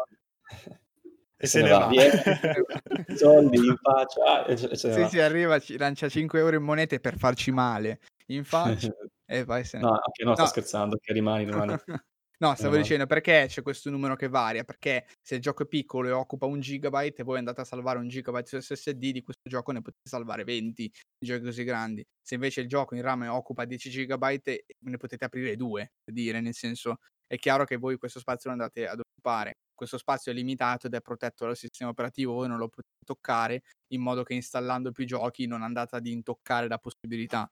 E 1.37 1.47
se 1.47 1.61
ne 1.61 1.69
va. 1.69 1.87
Via. 1.87 2.11
soldi 3.15 3.57
in 3.57 3.75
faccia 3.75 4.23
ah, 4.23 4.45
e 4.47 4.57
se 4.57 4.67
ne 4.67 4.93
Sì, 4.93 5.01
va. 5.01 5.07
sì, 5.07 5.19
arriva, 5.19 5.59
ci 5.59 5.77
lancia 5.77 6.09
5 6.09 6.39
euro 6.39 6.55
in 6.55 6.63
monete 6.63 6.99
per 6.99 7.17
farci 7.17 7.51
male 7.51 7.99
in 8.27 8.43
faccia 8.45 8.93
e 9.25 9.45
poi 9.45 9.63
se 9.63 9.77
ne 9.77 9.83
No, 9.83 9.89
va. 9.91 10.01
anche 10.03 10.23
no, 10.23 10.33
sto 10.33 10.43
No. 10.43 10.47
scherzando, 10.47 10.97
che 11.01 11.13
rimani, 11.13 11.45
rimani. 11.45 11.75
No, 12.39 12.53
stavo 12.55 12.75
va. 12.75 12.81
dicendo 12.81 13.05
perché 13.05 13.45
c'è 13.47 13.61
questo 13.61 13.89
numero 13.89 14.15
che 14.17 14.27
varia, 14.27 14.65
perché 14.65 15.05
se 15.21 15.35
il 15.35 15.41
gioco 15.41 15.63
è 15.63 15.67
piccolo 15.67 16.09
e 16.09 16.11
occupa 16.11 16.45
un 16.45 16.59
gigabyte 16.59 17.21
e 17.21 17.23
voi 17.23 17.37
andate 17.37 17.61
a 17.61 17.63
salvare 17.63 17.97
un 17.99 18.09
gigabyte 18.09 18.47
su 18.47 18.59
SSD, 18.59 19.11
di 19.11 19.21
questo 19.21 19.47
gioco 19.47 19.71
ne 19.71 19.81
potete 19.81 20.09
salvare 20.09 20.43
20 20.43 20.91
di 21.17 21.25
giochi 21.27 21.43
così 21.43 21.63
grandi. 21.63 22.05
Se 22.21 22.35
invece 22.35 22.59
il 22.61 22.67
gioco 22.67 22.93
in 22.95 23.01
RAM 23.03 23.21
occupa 23.29 23.63
10 23.63 23.89
gigabyte, 23.89 24.65
ne 24.79 24.97
potete 24.97 25.23
aprire 25.25 25.55
due, 25.55 25.93
per 26.03 26.13
dire, 26.13 26.41
nel 26.41 26.53
senso 26.53 26.97
è 27.25 27.37
chiaro 27.37 27.63
che 27.63 27.77
voi 27.77 27.97
questo 27.97 28.19
spazio 28.19 28.49
lo 28.49 28.57
andate 28.57 28.85
ad 28.87 28.99
occupare. 28.99 29.53
Questo 29.73 29.97
spazio 29.97 30.31
è 30.31 30.35
limitato 30.35 30.87
ed 30.87 30.93
è 30.93 31.01
protetto 31.01 31.45
dal 31.45 31.55
sistema 31.55 31.89
operativo, 31.91 32.33
voi 32.33 32.47
non 32.49 32.57
lo 32.57 32.67
potete 32.67 33.03
toccare, 33.05 33.61
in 33.93 34.01
modo 34.01 34.23
che 34.23 34.33
installando 34.33 34.91
più 34.91 35.05
giochi 35.05 35.47
non 35.47 35.61
andate 35.63 35.95
ad 35.95 36.05
intoccare 36.05 36.67
la 36.67 36.77
possibilità. 36.79 37.49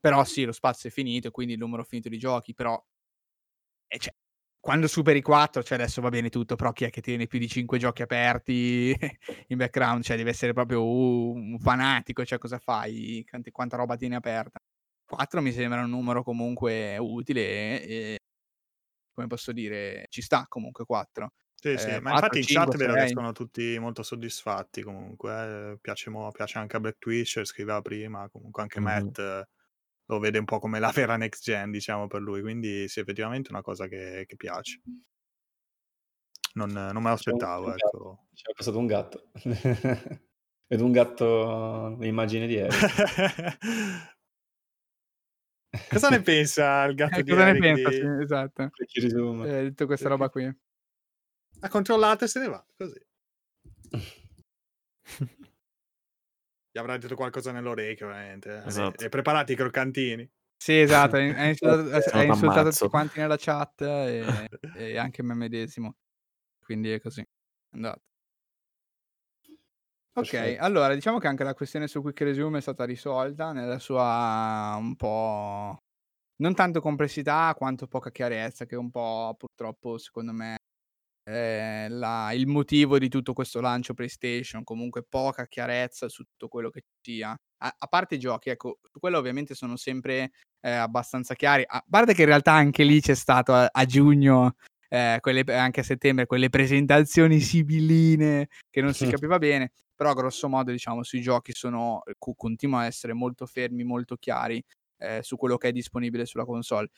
Però 0.00 0.24
sì, 0.24 0.44
lo 0.44 0.52
spazio 0.52 0.88
è 0.88 0.92
finito 0.92 1.28
e 1.28 1.30
quindi 1.30 1.54
il 1.54 1.58
numero 1.58 1.84
finito 1.84 2.08
di 2.08 2.18
giochi, 2.18 2.54
però 2.54 2.80
cioè, 3.98 4.12
quando 4.60 4.86
superi 4.88 5.22
4, 5.22 5.62
cioè 5.62 5.78
adesso 5.78 6.00
va 6.00 6.08
bene 6.10 6.28
tutto, 6.28 6.56
però 6.56 6.72
chi 6.72 6.84
è 6.84 6.90
che 6.90 7.00
tiene 7.00 7.26
più 7.26 7.38
di 7.38 7.48
5 7.48 7.78
giochi 7.78 8.02
aperti 8.02 8.94
in 9.48 9.56
background? 9.56 10.02
Cioè, 10.02 10.16
deve 10.16 10.30
essere 10.30 10.52
proprio 10.52 10.82
uh, 10.84 11.32
un 11.34 11.58
fanatico, 11.60 12.24
cioè 12.24 12.38
cosa 12.38 12.58
fai? 12.58 13.24
Quanti- 13.28 13.50
quanta 13.50 13.76
roba 13.76 13.96
tieni 13.96 14.14
aperta? 14.16 14.58
4 15.06 15.40
mi 15.40 15.52
sembra 15.52 15.82
un 15.82 15.90
numero 15.90 16.22
comunque 16.22 16.98
utile 16.98 17.82
e, 17.82 18.18
come 19.12 19.26
posso 19.28 19.52
dire, 19.52 20.06
ci 20.10 20.22
sta 20.22 20.46
comunque 20.48 20.84
4. 20.84 21.32
Sì, 21.60 21.76
sì, 21.76 21.90
Eh, 21.90 22.00
ma 22.00 22.10
4, 22.10 22.12
infatti 22.12 22.38
in 22.38 22.46
5, 22.46 22.76
chat 22.76 22.78
vedo 22.78 22.94
che 22.94 23.06
6. 23.06 23.08
sono 23.08 23.32
tutti 23.32 23.76
molto 23.80 24.04
soddisfatti 24.04 24.82
comunque, 24.82 25.72
eh, 25.72 25.78
piace, 25.80 26.08
mo- 26.08 26.30
piace 26.30 26.58
anche 26.58 26.76
a 26.76 26.80
Black 26.80 26.98
Twitcher, 26.98 27.44
scriveva 27.44 27.82
prima, 27.82 28.28
comunque 28.28 28.62
anche 28.62 28.78
Mhm. 28.78 28.80
Matt 28.80 29.20
lo 30.10 30.18
vede 30.18 30.38
un 30.38 30.44
po' 30.46 30.58
come 30.58 30.78
la 30.78 30.90
vera 30.90 31.16
next 31.16 31.42
gen, 31.42 31.70
diciamo, 31.70 32.06
per 32.06 32.22
lui, 32.22 32.40
quindi 32.40 32.88
sì, 32.88 33.00
effettivamente 33.00 33.48
è 33.48 33.52
una 33.52 33.62
cosa 33.62 33.86
che, 33.88 34.24
che 34.26 34.36
piace. 34.36 34.80
Non, 36.54 36.70
non 36.70 37.02
me 37.02 37.08
lo 37.08 37.14
aspettavo, 37.14 37.74
ecco. 37.74 38.28
C'è 38.34 38.52
passato 38.54 38.78
un 38.78 38.86
gatto. 38.86 39.30
Vedo 40.66 40.84
un 40.84 40.92
gatto 40.92 41.96
l'immagine 42.00 42.46
di 42.46 42.56
Eric. 42.56 42.76
Cosa 45.90 46.08
ne 46.08 46.22
pensa 46.22 46.84
il 46.84 46.94
gatto 46.96 47.20
Eh, 47.20 47.22
di 47.22 47.30
cosa 47.30 47.44
ne 47.44 47.50
Eric 47.50 47.62
pensa? 47.62 47.88
di- 47.90 47.96
Sì, 47.96 48.22
esatto. 48.22 48.70
Eh, 49.44 49.66
tutta 49.68 49.86
questa 49.86 50.08
roba 50.08 50.30
qui. 50.30 50.44
Ha 51.60 51.68
controllato 51.68 52.24
e 52.24 52.28
se 52.28 52.40
ne 52.40 52.48
va, 52.48 52.64
così. 52.76 53.06
Gli 56.78 56.80
avrà 56.80 56.96
detto 56.96 57.16
qualcosa 57.16 57.50
nell'orecchio, 57.50 58.06
ovviamente. 58.06 58.62
eh. 58.62 58.68
Esatto. 58.68 59.04
E 59.04 59.08
preparati 59.08 59.52
i 59.52 59.56
croccantini. 59.56 60.30
Sì, 60.56 60.78
esatto, 60.80 61.16
ha 61.16 61.18
ha 61.18 61.48
insultato, 61.48 62.22
insultato 62.22 62.70
tutti 62.70 62.88
quanti 62.88 63.18
nella 63.18 63.36
chat 63.36 63.80
e, 63.82 64.46
e 64.70 64.96
anche 64.96 65.22
me 65.24 65.34
medesimo. 65.34 65.96
Quindi 66.64 66.92
è 66.92 67.00
così. 67.00 67.20
È 67.22 67.26
andato. 67.74 68.02
Ok, 70.16 70.30
Perfetto. 70.30 70.58
allora 70.58 70.94
diciamo 70.94 71.18
che 71.18 71.28
anche 71.28 71.44
la 71.44 71.54
questione 71.54 71.86
su 71.86 72.00
Quick 72.02 72.20
Resume 72.22 72.58
è 72.58 72.60
stata 72.60 72.84
risolta 72.84 73.52
nella 73.52 73.78
sua 73.78 74.74
un 74.76 74.96
po' 74.96 75.78
non 76.38 76.54
tanto 76.54 76.80
complessità 76.80 77.54
quanto 77.56 77.88
poca 77.88 78.10
chiarezza, 78.10 78.66
che 78.66 78.76
un 78.76 78.90
po' 78.90 79.34
purtroppo 79.38 79.98
secondo 79.98 80.32
me 80.32 80.57
è 81.28 81.86
la- 81.90 82.32
il 82.32 82.46
motivo 82.46 82.98
di 82.98 83.08
tutto 83.08 83.32
questo 83.32 83.60
lancio 83.60 83.94
PlayStation. 83.94 84.64
Comunque 84.64 85.04
poca 85.06 85.46
chiarezza 85.46 86.08
su 86.08 86.24
tutto 86.24 86.48
quello 86.48 86.70
che 86.70 86.82
sia. 87.00 87.30
A, 87.60 87.74
a 87.76 87.86
parte 87.86 88.14
i 88.14 88.18
giochi, 88.18 88.50
ecco, 88.50 88.78
su 88.82 88.98
quello 88.98 89.18
ovviamente 89.18 89.54
sono 89.54 89.76
sempre 89.76 90.30
eh, 90.60 90.70
abbastanza 90.70 91.34
chiari. 91.34 91.64
A 91.66 91.84
parte 91.88 92.14
che 92.14 92.22
in 92.22 92.28
realtà 92.28 92.52
anche 92.52 92.82
lì 92.84 93.00
c'è 93.00 93.14
stato 93.14 93.52
a, 93.52 93.68
a 93.70 93.84
giugno, 93.84 94.56
eh, 94.88 95.18
quelle- 95.20 95.44
anche 95.54 95.80
a 95.80 95.84
settembre, 95.84 96.26
quelle 96.26 96.48
presentazioni 96.48 97.40
sibilline 97.40 98.48
che 98.70 98.80
non 98.80 98.94
si 98.94 99.04
capiva 99.20 99.38
bene. 99.38 99.72
Però 99.94 100.12
grosso 100.14 100.48
modo, 100.48 100.70
diciamo, 100.70 101.02
sui 101.02 101.20
giochi 101.20 101.52
sono, 101.52 102.02
cu- 102.18 102.36
continuano 102.36 102.84
a 102.84 102.86
essere 102.86 103.12
molto 103.12 103.46
fermi, 103.46 103.82
molto 103.84 104.16
chiari 104.16 104.62
eh, 105.00 105.22
su 105.22 105.36
quello 105.36 105.56
che 105.56 105.68
è 105.68 105.72
disponibile 105.72 106.24
sulla 106.24 106.44
console. 106.44 106.88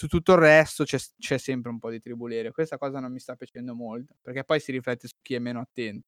Su 0.00 0.06
tutto 0.06 0.32
il 0.32 0.38
resto 0.38 0.84
c'è, 0.84 0.96
c'è 1.18 1.36
sempre 1.36 1.70
un 1.70 1.78
po' 1.78 1.90
di 1.90 2.00
tribulerio. 2.00 2.52
Questa 2.52 2.78
cosa 2.78 3.00
non 3.00 3.12
mi 3.12 3.18
sta 3.18 3.36
piacendo 3.36 3.74
molto, 3.74 4.14
perché 4.22 4.44
poi 4.44 4.58
si 4.58 4.72
riflette 4.72 5.06
su 5.06 5.16
chi 5.20 5.34
è 5.34 5.38
meno 5.38 5.60
attento. 5.60 6.06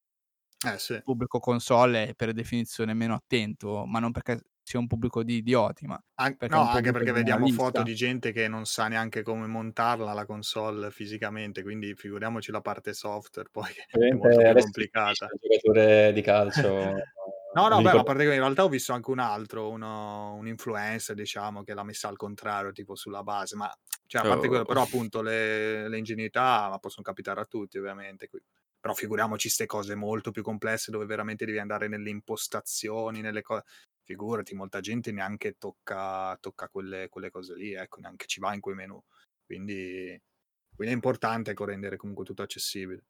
Eh 0.67 0.79
sì. 0.79 0.95
Il 0.95 1.03
pubblico 1.03 1.39
console 1.41 2.09
è 2.09 2.15
per 2.15 2.33
definizione 2.33 2.95
meno 2.95 3.13
attento, 3.13 3.85
ma 3.85 3.99
non 3.99 4.11
perché 4.11 4.41
sia 4.63 4.79
un 4.79 4.87
pubblico 4.87 5.23
di 5.23 5.37
idioti, 5.37 5.85
ma 5.85 6.03
An- 6.15 6.39
Perché 6.39 6.55
no, 6.55 6.63
un 6.63 6.69
anche 6.69 6.91
perché 6.91 7.13
vediamo 7.13 7.45
generalista. 7.45 7.65
foto 7.65 7.83
di 7.83 7.95
gente 7.95 8.33
che 8.33 8.49
non 8.49 8.65
sa 8.65 8.89
neanche 8.89 9.21
come 9.23 9.47
montarla 9.47 10.15
la 10.15 10.25
console 10.25 10.91
fisicamente, 10.91 11.63
quindi 11.63 11.95
figuriamoci 11.95 12.51
la 12.51 12.63
parte 12.63 12.95
software 12.95 13.51
poi 13.53 13.71
è 13.91 14.11
molto 14.13 14.39
più 14.39 14.53
complicata. 14.55 15.27
il 15.27 15.39
giocatore 15.39 16.13
di 16.15 16.23
calcio. 16.23 16.95
No, 17.55 17.69
no, 17.69 17.77
beh, 17.77 17.83
ma 17.83 17.89
a 17.91 17.93
ricordo- 17.93 18.03
parte 18.05 18.25
che 18.25 18.33
in 18.35 18.39
realtà 18.41 18.65
ho 18.65 18.69
visto 18.69 18.93
anche 18.95 19.11
un 19.11 19.19
altro, 19.19 19.69
uno, 19.71 20.35
un 20.37 20.47
influencer, 20.49 21.15
diciamo, 21.15 21.63
che 21.65 21.75
l'ha 21.75 21.83
messa 21.83 22.09
al 22.09 22.17
contrario, 22.17 22.73
tipo 22.73 22.95
sulla 22.95 23.23
base, 23.23 23.57
ma 23.57 23.71
cioè, 24.07 24.23
a 24.23 24.29
parte 24.29 24.47
Oh. 24.47 24.49
quello, 24.49 24.65
però 24.65 24.83
appunto 24.83 25.21
le, 25.21 25.87
le 25.89 25.99
ingenuità 25.99 26.69
ma 26.71 26.79
possono 26.79 27.03
capitare 27.05 27.41
a 27.41 27.45
tutti, 27.45 27.77
ovviamente. 27.79 28.29
qui- 28.29 28.41
Però 28.81 28.95
figuriamoci 28.95 29.43
queste 29.49 29.67
cose 29.67 29.95
molto 29.95 30.31
più 30.33 30.43
complesse 30.43 30.91
dove 30.91 31.05
veramente 31.05 31.45
devi 31.45 31.59
andare 31.59 31.89
nelle 31.89 32.11
impostazioni, 32.11 33.21
nelle 33.21 33.43
cose. 33.43 33.65
Figurati, 34.05 34.55
molta 34.55 34.81
gente 34.81 35.13
neanche 35.13 35.57
tocca, 35.59 36.37
tocca 36.41 36.69
quelle, 36.69 37.09
quelle 37.09 37.31
cose 37.31 37.55
lì, 37.55 37.73
ecco, 37.75 38.01
neanche 38.01 38.27
ci 38.27 38.41
va 38.41 38.53
in 38.55 38.61
quei 38.61 38.75
menu. 38.75 39.01
Quindi, 39.45 40.21
quindi 40.75 40.93
è 40.95 40.97
importante 40.97 41.51
ecco, 41.53 41.65
rendere 41.67 41.97
comunque 41.97 42.25
tutto 42.25 42.43
accessibile. 42.43 43.05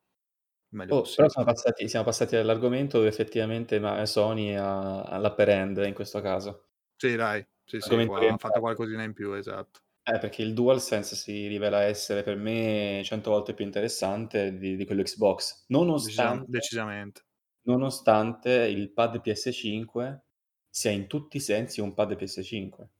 Meglio 0.76 0.94
Oh, 0.94 1.00
possibile. 1.00 1.16
però 1.16 1.28
siamo 1.28 1.46
passati, 1.46 1.88
siamo 1.88 2.04
passati 2.04 2.36
all'argomento 2.36 2.98
dove 2.98 3.08
effettivamente 3.08 3.78
ma- 3.80 4.04
Sony 4.06 4.54
ha, 4.54 5.02
ha 5.02 5.18
l'upper 5.18 5.48
end 5.48 5.78
in 5.86 5.94
questo 5.94 6.20
caso. 6.20 6.68
Sì, 6.96 7.16
dai, 7.16 7.46
sì, 7.64 7.80
sì, 7.82 8.00
Argomento 8.00 8.02
qua 8.02 8.32
ha 8.32 8.36
orientato. 8.36 8.38
fatto 8.38 8.60
qualcosina 8.60 9.02
in 9.02 9.12
più, 9.12 9.32
esatto. 9.34 9.80
Eh, 10.04 10.18
perché 10.18 10.42
il 10.42 10.52
DualSense 10.52 11.14
si 11.14 11.46
rivela 11.46 11.82
essere 11.82 12.22
per 12.24 12.36
me 12.36 13.02
100 13.04 13.30
volte 13.30 13.54
più 13.54 13.64
interessante 13.64 14.56
di, 14.58 14.74
di 14.76 14.84
quello 14.84 15.02
Xbox, 15.02 15.64
Decisam- 16.02 16.44
nonostante, 16.44 16.50
decisamente. 16.50 17.22
nonostante 17.62 18.50
il 18.68 18.92
pad 18.92 19.20
PS5 19.20 20.24
sia 20.68 20.90
in 20.90 21.06
tutti 21.08 21.36
i 21.38 21.40
sensi 21.40 21.80
un 21.80 21.94
pad 21.94 22.16
PS5. 22.16 22.90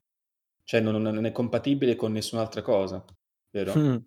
Cioè 0.64 0.80
non, 0.80 1.00
non 1.02 1.24
è 1.26 1.32
compatibile 1.32 1.96
con 1.96 2.12
nessun'altra 2.12 2.62
cosa, 2.62 3.04
vero? 3.50 3.74
Mm. 3.74 4.04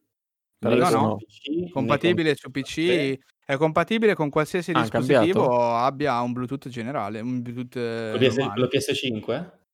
Per 0.59 0.79
con 0.79 0.91
no. 0.91 1.15
PC, 1.17 1.47
né 1.49 1.61
con 1.61 1.69
compatibile 1.71 2.35
su 2.35 2.49
PC, 2.49 3.17
è 3.45 3.57
compatibile 3.57 4.15
con 4.15 4.29
qualsiasi 4.29 4.71
Ah, 4.71 4.81
dispositivo 4.81 5.41
cambiato? 5.47 5.75
abbia 5.75 6.21
un 6.21 6.33
Bluetooth 6.33 6.67
generale, 6.69 7.19
un 7.19 7.41
Bluetooth 7.41 8.11
Con 8.11 8.19
PS, 8.19 8.37
la 8.37 8.67
PS5? 8.67 9.64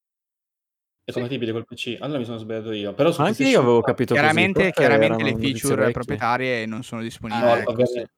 È 1.11 1.13
Sì. 1.13 1.19
compatibile 1.19 1.51
col 1.51 1.65
PC? 1.65 1.97
Allora 1.99 2.19
mi 2.19 2.25
sono 2.25 2.38
sbagliato 2.38 2.71
io. 2.71 2.93
Però 2.93 3.11
su 3.11 3.21
Anche 3.21 3.43
io 3.43 3.59
avevo 3.59 3.81
4 3.81 3.91
capito 3.93 4.13
così. 4.13 4.21
Chiaramente, 4.25 4.63
forse 4.63 4.79
chiaramente 4.79 5.23
le 5.23 5.35
feature 5.38 5.91
proprietarie 5.91 6.65
non 6.65 6.83
sono 6.83 7.01
disponibili. 7.01 7.45
No, 7.45 7.51
Ah, 7.51 7.57
ecco, 7.59 7.71
ovviamente, 7.71 8.11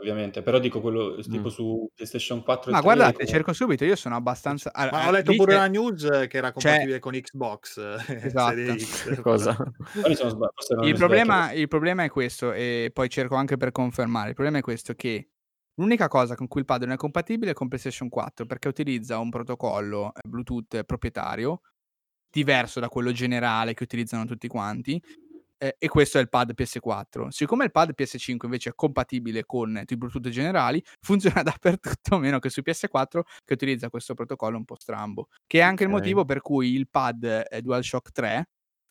ovviamente. 0.00 0.42
Però 0.42 0.58
dico 0.58 0.80
quello 0.80 1.16
tipo 1.22 1.48
Mm. 1.48 1.52
su 1.52 1.90
PlayStation 1.94 2.42
4 2.42 2.70
e 2.70 2.72
Ma 2.72 2.78
3 2.80 2.86
guardate, 2.86 3.12
come- 3.14 3.26
cerco 3.26 3.52
subito, 3.52 3.84
io 3.84 3.96
sono 3.96 4.16
abbastanza... 4.16 4.70
Ma 4.74 4.82
allora, 4.82 5.08
ho 5.08 5.10
letto 5.12 5.34
pure 5.34 5.54
la 5.54 5.66
news 5.68 6.02
che 6.28 6.36
era 6.36 6.52
c'è- 6.52 6.52
compatibile 6.52 6.98
con 6.98 7.12
Xbox 7.12 7.78
Esatto. 8.32 8.58
Cosa? 9.22 9.54
Poi 9.54 10.02
mi 10.08 10.14
sono 10.14 10.30
sbagliato, 10.30 10.52
forse 10.56 10.74
non 10.74 10.84
Il 10.84 10.94
problema, 10.96 11.52
il 11.52 11.68
problema 11.68 12.04
è 12.04 12.08
questo, 12.10 12.52
e 12.52 12.90
poi 12.92 13.08
cerco 13.08 13.34
anche 13.36 13.56
per 13.56 13.70
confermare. 13.72 14.28
Il 14.30 14.34
problema 14.34 14.58
è 14.58 14.62
questo: 14.62 14.94
che 14.94 15.28
l'unica 15.74 16.08
cosa 16.08 16.34
con 16.34 16.46
cui 16.48 16.60
il 16.60 16.66
pad 16.66 16.82
non 16.82 16.92
è 16.92 16.96
compatibile 16.96 17.52
è 17.52 17.54
con 17.54 17.68
PlayStation 17.68 18.08
4 18.08 18.44
perché 18.44 18.68
utilizza 18.68 19.18
un 19.18 19.30
protocollo 19.30 20.12
eh, 20.14 20.28
Bluetooth 20.28 20.84
proprietario 20.84 21.60
diverso 22.30 22.80
da 22.80 22.88
quello 22.88 23.12
generale 23.12 23.74
che 23.74 23.82
utilizzano 23.84 24.24
tutti 24.24 24.48
quanti. 24.48 25.00
eh, 25.62 25.76
e 25.78 25.88
questo 25.88 26.18
è 26.18 26.20
il 26.22 26.28
pad 26.30 26.54
PS4. 26.54 27.28
Siccome 27.30 27.64
il 27.64 27.70
pad 27.70 27.94
PS5 27.94 28.46
invece 28.46 28.70
è 28.70 28.74
compatibile 28.74 29.44
con 29.44 29.82
i 29.86 29.96
Bluetooth 29.96 30.28
generali, 30.30 30.82
funziona 31.00 31.42
dappertutto, 31.42 32.18
meno 32.18 32.38
che 32.38 32.48
su 32.50 32.62
PS4 32.62 33.22
che 33.44 33.54
utilizza 33.54 33.90
questo 33.90 34.14
protocollo 34.14 34.56
un 34.56 34.64
po' 34.64 34.76
strambo. 34.78 35.28
Che 35.46 35.58
è 35.58 35.62
anche 35.62 35.84
il 35.84 35.90
Ok. 35.90 35.90
motivo 35.90 36.24
per 36.24 36.40
cui 36.40 36.74
il 36.74 36.88
pad 36.88 37.44
eh, 37.50 37.60
DualShock 37.62 38.10
3 38.12 38.48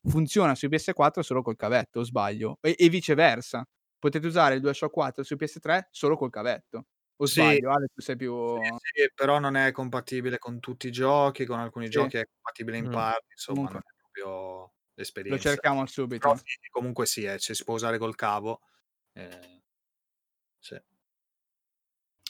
funziona 0.08 0.56
su 0.56 0.68
PS4 0.68 1.24
solo 1.24 1.42
col 1.42 1.56
cavetto, 1.56 2.00
o 2.00 2.04
sbaglio, 2.04 2.58
e, 2.62 2.76
e 2.78 2.90
viceversa. 2.90 3.66
potete 3.98 4.28
usare 4.28 4.56
il 4.56 4.62
DualShock 4.62 4.92
4 4.94 5.24
su 5.24 5.36
PS3 5.36 5.88
solo 5.92 6.16
col 6.18 6.30
cavetto. 6.30 6.86
O 7.22 7.26
Sì. 7.26 7.42
sbaglio, 7.42 7.70
Ale, 7.72 7.88
tu 7.94 8.02
sei 8.02 8.16
più... 8.16 8.34
Sì, 8.54 9.02
sì, 9.04 9.12
però 9.14 9.40
non 9.40 9.56
è 9.56 9.72
compatibile 9.72 10.38
con 10.40 10.60
tutti 10.60 10.88
i 10.88 10.92
giochi, 10.92 11.46
con 11.46 11.60
alcuni 11.60 11.90
Sì. 11.90 11.90
giochi 11.90 12.18
è 12.18 12.26
compatibile 12.26 12.78
in 12.78 12.88
Mh. 12.88 12.90
parte, 12.90 13.28
insomma 13.34 13.70
Comunque. 13.70 13.74
non 13.74 13.82
è 13.86 13.94
proprio 14.00 14.74
Lo 15.28 15.38
l'esperienza. 15.38 15.38
cerchiamo 15.38 15.86
Però 16.18 16.34
subito. 16.34 16.36
sì, 16.36 16.58
comunque 16.72 17.06
sì, 17.06 17.24
eh, 17.26 17.40
se 17.40 17.54
si 17.56 17.64
può 17.64 17.76
usare 17.76 17.98
col 17.98 18.16
cavo. 18.16 18.62
eh, 19.14 19.64
sì. 20.60 20.80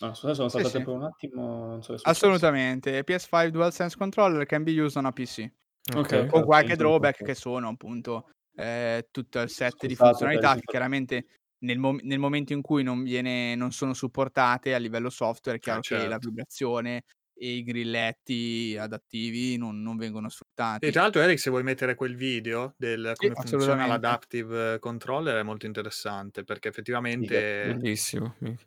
Ah, 0.02 0.14
scusate, 0.14 0.36
sono 0.36 0.48
Sì, 0.48 0.64
saltato 0.64 0.82
sì. 0.82 0.82
per 0.82 0.94
un 0.94 1.04
attimo, 1.04 1.66
non 1.68 1.84
so. 1.84 1.96
Assolutamente. 2.06 3.04
PS5 3.04 3.52
DualSense 3.52 3.98
Controller 3.98 4.46
can 4.46 4.64
be 4.64 4.72
used 4.72 4.96
on 4.98 5.06
a 5.06 5.12
PC. 5.12 5.52
Ok, 5.96 6.14
Ok. 6.14 6.26
Con 6.26 6.44
qualche 6.46 6.76
drawback 6.76 7.24
che 7.24 7.36
sono 7.36 7.68
appunto 7.70 8.30
eh, 8.56 9.08
tutto 9.12 9.40
il 9.42 9.50
set 9.50 9.86
di 9.86 9.96
Scusate 9.96 10.28
per 10.30 10.44
funzionalità 10.44 10.56
che 10.56 10.66
chiaramente 10.66 11.26
nel, 11.60 11.78
mom- 11.80 12.00
nel 12.04 12.20
momento 12.20 12.54
in 12.54 12.62
cui 12.62 12.84
non, 12.84 13.04
viene, 13.04 13.56
non 13.56 13.72
sono 13.72 13.94
supportate 13.94 14.74
a 14.74 14.78
livello 14.78 15.10
software 15.10 15.58
è 15.58 15.62
chiaro 15.62 15.82
Eh, 15.82 15.82
che 15.84 16.08
la 16.08 16.18
certo. 16.18 16.20
vibrazione 16.20 17.04
e 17.34 17.54
i 17.58 17.64
grilletti 17.64 18.76
adattivi 18.80 19.58
non, 19.58 19.82
non 19.82 19.98
vengono 19.98 20.30
sfruttati. 20.30 20.80
Sì, 20.82 20.92
tra 20.92 21.02
l'altro 21.02 21.22
Eric, 21.22 21.40
se 21.40 21.50
vuoi 21.50 21.64
mettere 21.64 21.94
quel 21.96 22.16
video 22.16 22.74
del 22.78 23.14
Sì, 23.14 23.28
come 23.28 23.36
funziona 23.36 23.86
assolutamente. 23.86 23.86
l'adaptive 23.86 24.80
controller 24.80 25.36
è 25.38 25.44
molto 25.44 25.66
interessante 25.66 26.46
perché 26.46 26.70
effettivamente 26.70 27.44
Bellissimo. 27.62 28.36
minchia. 28.40 28.58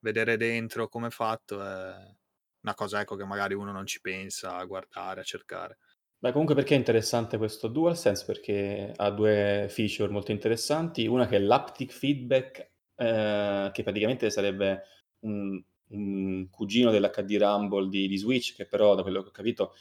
vedere 0.00 0.36
dentro 0.36 0.88
come 0.88 1.08
è 1.08 1.10
fatto 1.10 1.62
è 1.62 2.14
una 2.62 2.74
cosa 2.74 3.00
ecco 3.00 3.16
che 3.16 3.24
magari 3.24 3.54
uno 3.54 3.72
non 3.72 3.86
ci 3.86 4.00
pensa 4.00 4.56
a 4.56 4.64
guardare, 4.64 5.20
a 5.20 5.24
cercare. 5.24 5.78
Beh, 6.18 6.32
comunque 6.32 6.54
perché 6.54 6.74
è 6.74 6.78
interessante 6.78 7.36
questo 7.36 7.68
DualSense? 7.68 8.24
Perché 8.24 8.92
ha 8.96 9.10
due 9.10 9.66
feature 9.68 10.10
molto 10.10 10.32
interessanti. 10.32 11.06
Una 11.06 11.26
che 11.26 11.36
è 11.36 11.38
l'haptic 11.40 11.92
feedback, 11.92 12.70
eh, 12.96 13.70
che 13.72 13.82
praticamente 13.82 14.30
sarebbe 14.30 14.82
un, 15.20 15.62
un 15.88 16.48
cugino 16.50 16.90
dell'HD 16.90 17.36
Rumble 17.36 17.88
di, 17.88 18.08
di 18.08 18.16
Switch, 18.16 18.54
che 18.54 18.66
però, 18.66 18.94
da 18.94 19.02
quello 19.02 19.22
che 19.22 19.28
ho 19.28 19.32
capito, 19.32 19.74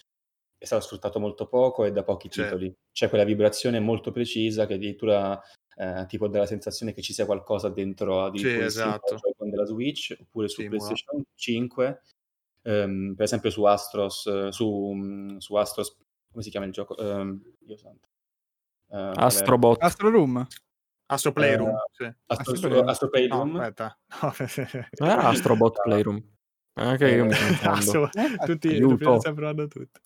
è 0.58 0.66
stato 0.66 0.84
sfruttato 0.84 1.20
molto 1.20 1.48
poco 1.48 1.86
e 1.86 1.92
da 1.92 2.04
pochi 2.04 2.28
Sì. 2.30 2.42
titoli. 2.42 2.76
C'è 2.92 3.08
quella 3.08 3.24
vibrazione 3.24 3.80
molto 3.80 4.12
precisa 4.12 4.66
che 4.66 4.74
addirittura 4.74 5.42
eh, 5.78 6.06
ti 6.08 6.18
può 6.18 6.28
dare 6.28 6.40
la 6.40 6.46
sensazione 6.48 6.94
che 6.94 7.02
ci 7.02 7.14
sia 7.14 7.26
qualcosa 7.26 7.70
dentro 7.70 8.24
addirittura 8.24 8.70
singolo 8.70 8.96
esatto. 8.96 9.16
Joy-Con 9.16 9.50
della 9.50 9.66
Switch, 9.66 10.18
oppure 10.20 10.48
su 10.50 10.62
Simula. 10.62 10.78
PlayStation 10.78 11.24
5, 11.34 12.02
ehm, 12.64 13.14
per 13.16 13.26
esempio 13.26 13.50
su 13.50 13.64
Astros, 13.64 14.50
su, 14.50 15.38
su 15.38 15.56
Astros, 15.56 15.98
come 16.36 16.44
si 16.44 16.50
chiama 16.52 16.66
il 16.66 16.74
gioco? 16.74 16.98
Ehm, 16.98 17.42
Dio 17.60 17.78
santo. 17.78 18.10
Vabbè. 18.88 19.22
Astrobot. 19.24 19.82
Astro 19.82 20.10
Room? 20.10 20.46
Astro 21.08 21.32
Playroom, 21.32 21.70
Eh, 21.70 21.74
sì. 21.92 22.04
Astro, 22.26 22.52
Astro 22.54 22.60
Playroom. 22.70 22.88
Astro 22.90 23.06
No, 23.06 23.12
Playroom. 23.12 23.56
aspetta. 23.56 23.98
No. 24.22 24.34
Era 25.10 25.24
Astrobot 25.30 25.82
Playroom. 25.82 26.24
Anche 26.78 27.08
io 27.10 27.26
mi 27.26 27.32
confondo. 27.36 27.70
Astro- 27.72 28.10
Eh, 28.14 28.46
tutti 28.46 28.68
aiuto. 28.68 29.18
vanno 29.34 29.68
tutti. 29.68 30.00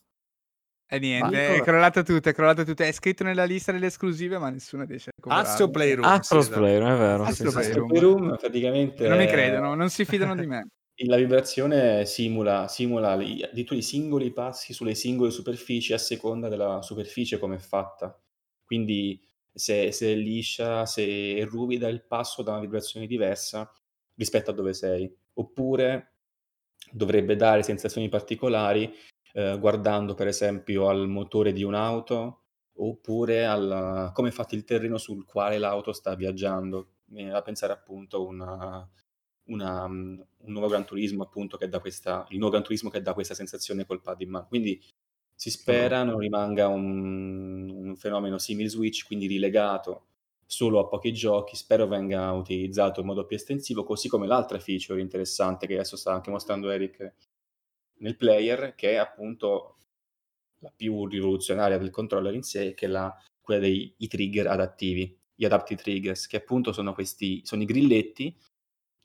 E 0.92 0.98
niente, 1.00 1.56
è 1.56 1.62
crollato 1.62 2.02
tutto, 2.04 2.30
è 2.30 2.34
crollato 2.34 2.64
tutto. 2.64 2.84
È 2.84 2.92
scritto 2.92 3.24
nella 3.24 3.44
lista 3.46 3.72
delle 3.72 3.86
esclusive, 3.88 4.38
ma 4.40 4.50
nessuno 4.50 4.84
riesce 4.86 5.12
a. 5.28 5.38
Astro 5.38 5.70
Playroom. 5.70 6.06
Astro 6.06 6.42
sì, 6.42 6.48
esatto. 6.48 6.62
Playroom, 6.64 6.92
è 6.92 6.98
vero. 6.98 7.24
Astro 7.24 7.50
sì. 7.52 7.58
Astro 7.58 7.86
Playroom. 7.86 8.18
Playroom 8.18 8.38
praticamente 8.38 9.08
Non 9.08 9.18
mi 9.18 9.28
credono, 9.28 9.74
non 9.76 9.90
si 9.90 10.06
fidano 10.06 10.36
di 10.36 10.48
me. 10.48 10.68
La 11.06 11.16
vibrazione 11.16 12.06
simula, 12.06 12.68
simula 12.68 13.16
li- 13.16 13.42
addirittura 13.42 13.80
i 13.80 13.84
singoli 13.84 14.34
passi 14.34 14.74
sulle 14.74 14.96
singole 14.96 15.32
superfici 15.32 15.94
a 15.94 15.98
seconda 15.98 16.50
della 16.50 16.82
superficie 16.82 17.40
come 17.40 17.56
è 17.56 17.60
fatta. 17.60 18.20
Quindi 18.66 19.20
se, 19.54 19.92
se 19.94 20.12
è 20.12 20.16
liscia, 20.16 20.86
se 20.86 21.36
è 21.38 21.46
ruvida, 21.46 21.88
il 21.88 22.04
passo 22.06 22.44
dà 22.44 22.52
una 22.52 22.60
vibrazione 22.60 23.08
diversa 23.08 23.72
rispetto 24.16 24.52
a 24.52 24.54
dove 24.54 24.74
sei. 24.74 25.10
Oppure 25.36 26.16
dovrebbe 26.92 27.36
dare 27.38 27.64
sensazioni 27.64 28.10
particolari 28.10 28.94
eh, 29.34 29.58
guardando 29.60 30.16
per 30.16 30.28
esempio 30.28 30.88
al 30.90 31.08
motore 31.08 31.54
di 31.54 31.64
un'auto 31.64 32.44
oppure 32.78 33.46
al 33.46 34.12
come 34.14 34.30
è 34.30 34.32
fatto 34.32 34.56
il 34.56 34.64
terreno 34.66 34.98
sul 34.98 35.26
quale 35.26 35.58
l'auto 35.60 35.94
sta 35.94 36.16
viaggiando. 36.16 36.96
Viene 37.06 37.32
da 37.32 37.42
pensare 37.42 37.74
appunto 37.74 38.18
a 38.18 38.20
una, 38.22 38.90
una, 39.50 39.84
um, 39.84 40.26
un 40.38 40.52
nuovo 40.52 40.68
Gran 40.68 40.86
Turismo 40.86 41.24
appunto 41.24 41.58
che 41.58 41.68
dà 41.68 41.80
questa, 41.80 42.26
il 42.30 42.38
nuovo 42.38 42.54
Gran 42.54 42.64
Turismo 42.64 42.90
che 42.90 43.02
dà 43.02 43.14
questa 43.14 43.34
sensazione 43.34 43.86
col 43.86 44.02
pad 44.02 44.22
in 44.22 44.30
mano. 44.30 44.48
Quindi 44.48 44.82
si 45.34 45.50
spera 45.52 46.04
non 46.04 46.18
rimanga 46.18 46.68
un, 46.68 47.70
un 47.70 47.96
fenomeno 47.96 48.38
simile 48.38 48.70
Switch, 48.70 49.06
quindi 49.06 49.28
rilegato 49.28 50.08
solo 50.46 50.80
a 50.80 50.88
pochi 50.88 51.14
giochi, 51.14 51.56
spero 51.56 51.88
venga 51.88 52.32
utilizzato 52.32 53.02
in 53.02 53.06
modo 53.06 53.26
più 53.26 53.36
estensivo, 53.36 53.84
così 53.84 54.10
come 54.10 54.28
l'altra 54.28 54.60
feature 54.60 55.00
interessante 55.00 55.68
che 55.68 55.76
adesso 55.76 55.96
sta 55.96 56.12
anche 56.12 56.32
mostrando 56.32 56.70
Eric 56.72 57.14
nel 58.00 58.16
player, 58.16 58.74
che 58.76 58.92
è 58.92 58.96
appunto 58.96 59.78
la 60.60 60.74
più 60.76 61.06
rivoluzionaria 61.06 61.78
del 61.78 61.92
controller 61.92 62.34
in 62.34 62.44
sé, 62.44 62.74
che 62.74 62.88
è 62.88 62.90
la, 62.90 63.16
quella 63.40 63.62
dei 63.62 63.94
i 63.98 64.08
trigger 64.08 64.48
adattivi, 64.48 65.18
gli 65.36 65.46
adaptive 65.46 65.82
triggers, 65.82 66.28
che 66.28 66.38
appunto 66.38 66.74
sono 66.74 66.94
questi, 66.94 67.42
sono 67.46 67.62
i 67.62 67.66
grilletti 67.66 68.36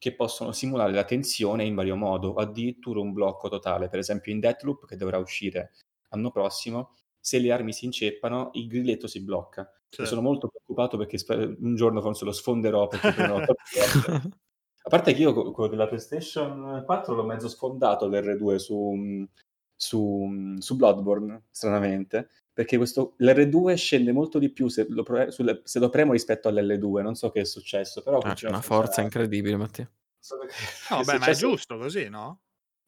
che 0.05 0.15
possono 0.15 0.53
simulare 0.53 0.93
la 0.93 1.05
tensione 1.05 1.65
in 1.65 1.75
vario 1.75 1.97
modo, 1.97 2.35
addirittura 2.35 3.01
un 3.01 3.15
blocco 3.15 3.49
totale, 3.49 3.89
per 3.89 4.01
esempio 4.01 4.33
in 4.33 4.39
Deathloop, 4.39 4.85
che 4.85 4.97
dovrà 4.97 5.17
uscire 5.17 5.73
l'anno 6.11 6.31
prossimo, 6.31 6.93
se 7.19 7.39
le 7.39 7.51
armi 7.51 7.73
si 7.73 7.87
inceppano, 7.87 8.51
il 8.53 8.67
grilletto 8.67 9.07
si 9.07 9.25
blocca. 9.25 9.67
E 9.89 10.05
sono 10.05 10.21
molto 10.21 10.49
preoccupato 10.49 10.99
perché 10.99 11.17
un 11.59 11.75
giorno 11.75 12.03
forse 12.03 12.27
lo 12.27 12.33
sfonderò 12.33 12.87
perché. 12.87 13.09
A 14.87 14.91
parte 14.91 15.15
che 15.15 15.23
io 15.23 15.53
quello 15.53 15.71
della 15.71 15.87
PlayStation 15.87 16.83
4 16.85 17.15
l'ho 17.15 17.25
mezzo 17.25 17.49
sfondato 17.49 18.07
l'R2 18.07 18.57
su, 18.57 19.27
su, 19.75 20.55
su 20.59 20.77
Bloodborne, 20.77 21.45
stranamente, 21.51 22.29
perché 22.55 22.77
questo, 22.79 23.15
l'R2 23.19 23.75
scende 23.75 24.13
molto 24.13 24.39
di 24.39 24.49
più 24.51 24.69
se 24.69 24.87
lo, 24.89 25.03
pre- 25.03 25.31
sulle- 25.33 25.61
se 25.65 25.79
lo 25.81 25.91
premo 25.91 26.13
rispetto 26.13 26.49
all'L2, 26.49 27.03
non 27.03 27.15
so 27.17 27.31
che 27.31 27.41
è 27.41 27.45
successo, 27.45 28.01
però 28.03 28.19
Ah, 28.21 28.35
una 28.45 28.63
forza 28.63 29.03
incredibile, 29.03 29.57
Mattia. 29.57 29.85
Non 29.85 29.93
so 30.21 30.39
che- 30.39 30.47
No, 30.95 31.01
che 31.03 31.05
beh, 31.05 31.19
ma 31.19 31.27
è 31.27 31.35
giusto 31.35 31.77
così, 31.77 32.09
no? 32.09 32.41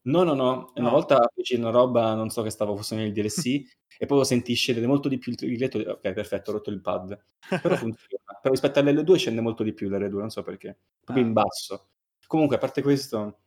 No, 0.06 0.22
no, 0.22 0.34
no, 0.34 0.72
una 0.76 0.86
No. 0.86 0.90
volta 0.90 1.28
feci 1.34 1.56
una 1.56 1.70
roba, 1.70 2.14
non 2.14 2.30
so 2.30 2.43
che 2.43 2.51
stavo 2.51 2.76
fosse 2.76 2.94
nel 2.94 3.12
DLC, 3.12 3.44
e 3.98 4.06
poi 4.06 4.18
lo 4.18 4.24
sentì 4.24 4.55
scendere 4.55 4.86
molto 4.86 5.09
di 5.09 5.18
più 5.18 5.32
il 5.32 5.38
grilletto, 5.38 5.78
ok, 5.78 6.12
perfetto, 6.12 6.51
ho 6.51 6.55
rotto 6.55 6.70
il 6.70 6.80
pad. 6.80 7.18
Però 7.60 7.74
funziona. 7.93 8.22
Però 8.40 8.51
rispetto 8.55 8.78
all'L2 8.78 9.14
scende 9.16 9.40
molto 9.40 9.64
di 9.64 9.72
più 9.74 9.88
l'R2, 9.88 10.10
non 10.18 10.30
so 10.30 10.43
perché. 10.44 10.78
Proprio 11.05 11.24
Ah. 11.24 11.28
in 11.28 11.32
basso. 11.32 11.88
Comunque, 12.28 12.55
a 12.56 12.59
parte 12.60 12.82
questo, 12.82 13.38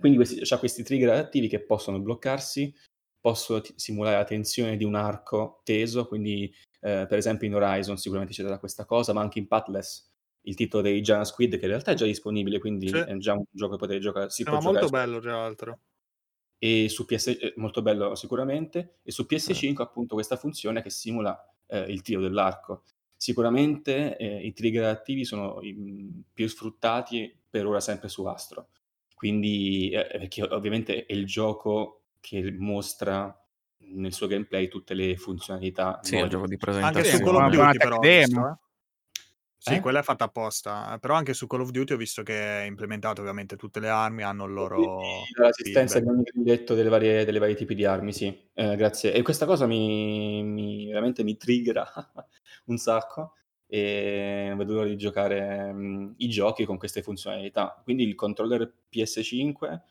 quindi 0.00 0.16
questi, 0.16 0.40
c'ha 0.42 0.58
questi 0.58 0.82
trigger 0.82 1.10
adattivi 1.10 1.48
che 1.48 1.60
possono 1.60 2.00
bloccarsi, 2.00 2.74
possono 3.24 3.62
ti- 3.62 3.72
simulare 3.76 4.16
la 4.16 4.24
tensione 4.24 4.76
di 4.76 4.84
un 4.84 4.94
arco 4.94 5.62
teso, 5.64 6.06
quindi 6.06 6.44
eh, 6.80 7.06
per 7.08 7.16
esempio 7.16 7.46
in 7.46 7.54
Horizon 7.54 7.96
sicuramente 7.96 8.34
sarà 8.34 8.58
questa 8.58 8.84
cosa, 8.84 9.14
ma 9.14 9.22
anche 9.22 9.38
in 9.38 9.46
Pathless, 9.48 10.12
il 10.42 10.54
titolo 10.54 10.82
dei 10.82 11.00
Giant 11.00 11.24
Squid, 11.24 11.52
che 11.56 11.64
in 11.64 11.70
realtà 11.70 11.92
è 11.92 11.94
già 11.94 12.04
disponibile, 12.04 12.58
quindi 12.58 12.88
Sì. 12.88 12.96
è 12.98 13.16
già 13.16 13.32
un 13.32 13.44
gioco 13.50 13.72
che 13.72 13.78
potete 13.78 13.98
giocare, 14.00 14.28
si 14.28 14.42
Sembra 14.42 14.60
giocare 14.60 14.72
molto 14.72 14.86
su- 14.88 14.92
bello, 14.92 15.20
tra 15.20 15.32
l'altro. 15.40 15.78
e 16.58 16.88
su 16.88 17.04
PS 17.06 17.26
eh, 17.28 17.52
molto 17.56 17.82
bello 17.82 18.14
sicuramente 18.14 18.98
e 19.02 19.10
su 19.10 19.26
PS5 19.26 19.82
appunto 19.82 20.14
questa 20.14 20.36
funzione 20.36 20.82
che 20.82 20.90
simula 20.90 21.38
eh, 21.66 21.80
il 21.90 22.02
tiro 22.02 22.20
dell'arco 22.20 22.84
sicuramente 23.16 24.16
eh, 24.16 24.46
i 24.46 24.52
trigger 24.52 24.84
attivi 24.84 25.24
sono 25.24 25.60
i 25.62 25.72
mm, 25.72 26.20
più 26.32 26.46
sfruttati 26.48 27.34
per 27.48 27.66
ora 27.66 27.80
sempre 27.80 28.08
su 28.08 28.24
Astro 28.26 28.68
quindi 29.14 29.90
eh, 29.90 30.06
perché 30.18 30.42
ovviamente 30.42 31.06
è 31.06 31.12
il 31.12 31.26
gioco 31.26 32.03
che 32.24 32.54
mostra 32.58 33.38
nel 33.86 34.12
suo 34.14 34.26
gameplay 34.26 34.68
tutte 34.68 34.94
le 34.94 35.14
funzionalità 35.16 35.98
Sì, 36.02 36.16
il 36.16 36.28
gioco 36.28 36.46
di 36.46 36.54
Anche 36.54 36.64
presentazione. 36.64 37.18
su 37.18 37.22
Call 37.22 37.34
of 37.36 37.50
Duty, 37.50 37.76
però. 37.76 37.98
visto, 37.98 38.30
demo. 38.30 38.48
eh. 38.48 38.56
Sì, 39.58 39.74
Eh? 39.74 39.80
quella 39.80 39.98
è 40.00 40.02
fatta 40.02 40.24
apposta. 40.24 40.96
Però 41.00 41.14
anche 41.14 41.34
su 41.34 41.46
Call 41.46 41.60
of 41.60 41.70
Duty 41.70 41.92
ho 41.94 41.96
visto 41.98 42.22
che 42.22 42.62
è 42.62 42.64
implementato 42.64 43.20
ovviamente 43.20 43.56
tutte 43.56 43.80
le 43.80 43.88
armi, 43.90 44.22
hanno 44.22 44.44
il 44.46 44.52
loro 44.52 45.00
l'assistenza 45.36 46.00
di 46.00 46.08
ogni 46.08 46.22
grilletto 46.22 46.74
delle 46.74 46.88
varie, 46.88 47.24
delle 47.26 47.38
varie 47.38 47.54
tipi 47.54 47.74
di 47.74 47.84
armi, 47.84 48.12
sì, 48.12 48.34
Eh, 48.54 48.76
grazie. 48.76 49.12
E 49.12 49.20
questa 49.22 49.44
cosa 49.46 49.66
mi, 49.66 50.42
mi- 50.42 50.86
veramente 50.88 51.22
mi 51.24 51.36
triggera 51.36 51.84
un 52.66 52.76
sacco 52.78 53.34
e 53.66 54.46
non 54.48 54.58
vedo 54.58 54.74
l'ora 54.74 54.86
di 54.88 54.96
giocare 54.96 55.72
mm, 55.72 56.12
i 56.18 56.28
giochi 56.28 56.64
con 56.64 56.78
queste 56.78 57.02
funzionalità. 57.02 57.80
Quindi 57.82 58.04
il 58.04 58.14
controller 58.14 58.70
PS5 58.90 59.82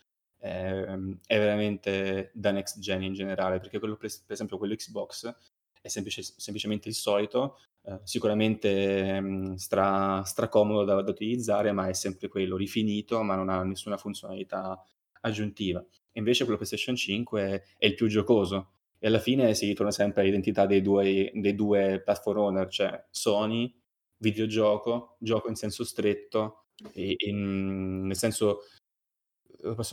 ehm, 0.44 1.20
è 1.26 1.38
veramente 1.38 2.32
da 2.34 2.52
next 2.52 2.80
gen 2.80 3.04
in 3.04 3.14
generale, 3.14 3.60
perché 3.60 3.80
quello, 3.80 3.96
per 3.98 4.10
esempio 4.28 4.58
quello 4.58 4.76
Xbox 4.76 5.34
è 5.82 5.88
semplice- 5.88 6.22
semplicemente 6.38 6.90
il 6.90 6.96
solito, 6.96 7.58
eh, 7.84 8.00
sicuramente 8.04 9.20
mm, 9.22 9.54
stra, 9.56 10.24
stracomodo 10.24 10.84
da, 10.84 11.02
da 11.02 11.12
utilizzare, 11.12 11.72
ma 11.72 11.88
è 11.88 11.94
sempre 11.94 12.28
quello 12.28 12.56
rifinito, 12.58 13.22
ma 13.24 13.36
non 13.36 13.50
ha 13.50 13.64
nessuna 13.64 13.98
funzionalità 13.98 14.82
aggiuntiva. 15.22 15.80
E 16.12 16.20
invece 16.20 16.44
quello 16.44 16.58
PlayStation 16.58 16.96
5 16.96 17.42
è, 17.42 17.64
è 17.78 17.86
il 17.88 17.96
più 17.96 18.08
giocoso 18.08 18.72
e 19.00 19.08
alla 19.08 19.20
fine 19.20 19.54
si 19.54 19.66
ritorna 19.68 19.92
sempre 19.92 20.22
all'identità 20.22 20.66
dei 20.66 20.82
due, 20.82 21.30
dei 21.34 21.56
due 21.56 22.02
platform 22.04 22.40
owner, 22.40 22.68
cioè 22.70 23.06
Sony 23.10 23.74
videogioco, 24.18 25.18
gioco 25.20 25.50
in 25.50 25.56
senso 25.56 25.84
stretto, 25.84 26.68
e, 26.94 27.16
in, 27.18 28.06
nel 28.06 28.16
senso 28.16 28.60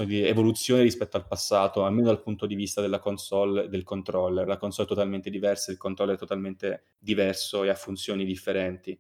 dire, 0.04 0.28
evoluzione 0.28 0.82
rispetto 0.82 1.16
al 1.16 1.26
passato, 1.26 1.84
almeno 1.84 2.08
dal 2.08 2.22
punto 2.22 2.46
di 2.46 2.54
vista 2.54 2.80
della 2.80 2.98
console 2.98 3.64
e 3.64 3.68
del 3.68 3.84
controller. 3.84 4.46
La 4.46 4.56
console 4.56 4.86
è 4.86 4.90
totalmente 4.90 5.30
diversa, 5.30 5.70
il 5.70 5.78
controller 5.78 6.16
è 6.16 6.18
totalmente 6.18 6.84
diverso 6.98 7.62
e 7.62 7.68
ha 7.68 7.74
funzioni 7.74 8.24
differenti. 8.24 8.98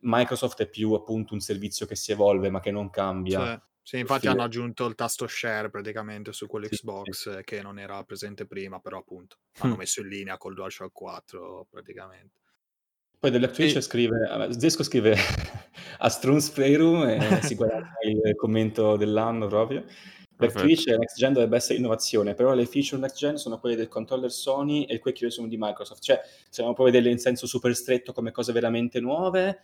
Microsoft 0.00 0.62
è 0.62 0.68
più 0.68 0.92
appunto 0.92 1.34
un 1.34 1.40
servizio 1.40 1.86
che 1.86 1.94
si 1.94 2.12
evolve 2.12 2.50
ma 2.50 2.60
che 2.60 2.70
non 2.70 2.90
cambia. 2.90 3.54
Sì, 3.82 3.90
sì 3.94 3.98
infatti 3.98 4.26
hanno 4.26 4.42
aggiunto 4.42 4.86
il 4.86 4.94
tasto 4.94 5.26
share 5.26 5.70
praticamente 5.70 6.32
su 6.32 6.46
quell'Xbox 6.46 7.10
sì, 7.10 7.30
sì. 7.30 7.44
che 7.44 7.62
non 7.62 7.78
era 7.78 8.02
presente 8.04 8.46
prima, 8.46 8.80
però 8.80 8.98
appunto 8.98 9.38
hanno 9.58 9.76
messo 9.76 10.00
in 10.00 10.08
linea 10.08 10.38
col 10.38 10.54
DualShock 10.54 10.92
4 10.92 11.66
praticamente. 11.70 12.40
Poi 13.24 13.32
della 13.32 13.48
Twitch 13.48 13.76
e... 13.76 13.80
scrive, 13.80 14.50
Zesco 14.50 14.82
scrive 14.82 15.16
a 15.96 16.10
Strunz 16.10 16.50
Playroom 16.50 17.08
e 17.08 17.40
si 17.40 17.54
guarda 17.54 17.94
il 18.02 18.34
commento 18.36 18.96
dell'anno 18.96 19.46
proprio. 19.46 19.82
Per. 20.36 20.52
Twitch 20.52 20.88
Next 20.88 21.16
Gen 21.16 21.32
dovrebbe 21.32 21.56
essere 21.56 21.78
innovazione, 21.78 22.34
però 22.34 22.52
le 22.52 22.66
feature 22.66 23.00
Next 23.00 23.16
Gen 23.16 23.38
sono 23.38 23.58
quelle 23.58 23.76
del 23.76 23.88
controller 23.88 24.30
Sony 24.30 24.84
e 24.84 24.98
quelle 24.98 25.16
che 25.16 25.30
sono 25.30 25.48
di 25.48 25.56
Microsoft. 25.58 26.02
Cioè, 26.02 26.20
se 26.50 26.62
non 26.62 26.74
puoi 26.74 26.90
vederle 26.90 27.10
in 27.10 27.18
senso 27.18 27.46
super 27.46 27.74
stretto 27.74 28.12
come 28.12 28.30
cose 28.30 28.52
veramente 28.52 29.00
nuove, 29.00 29.62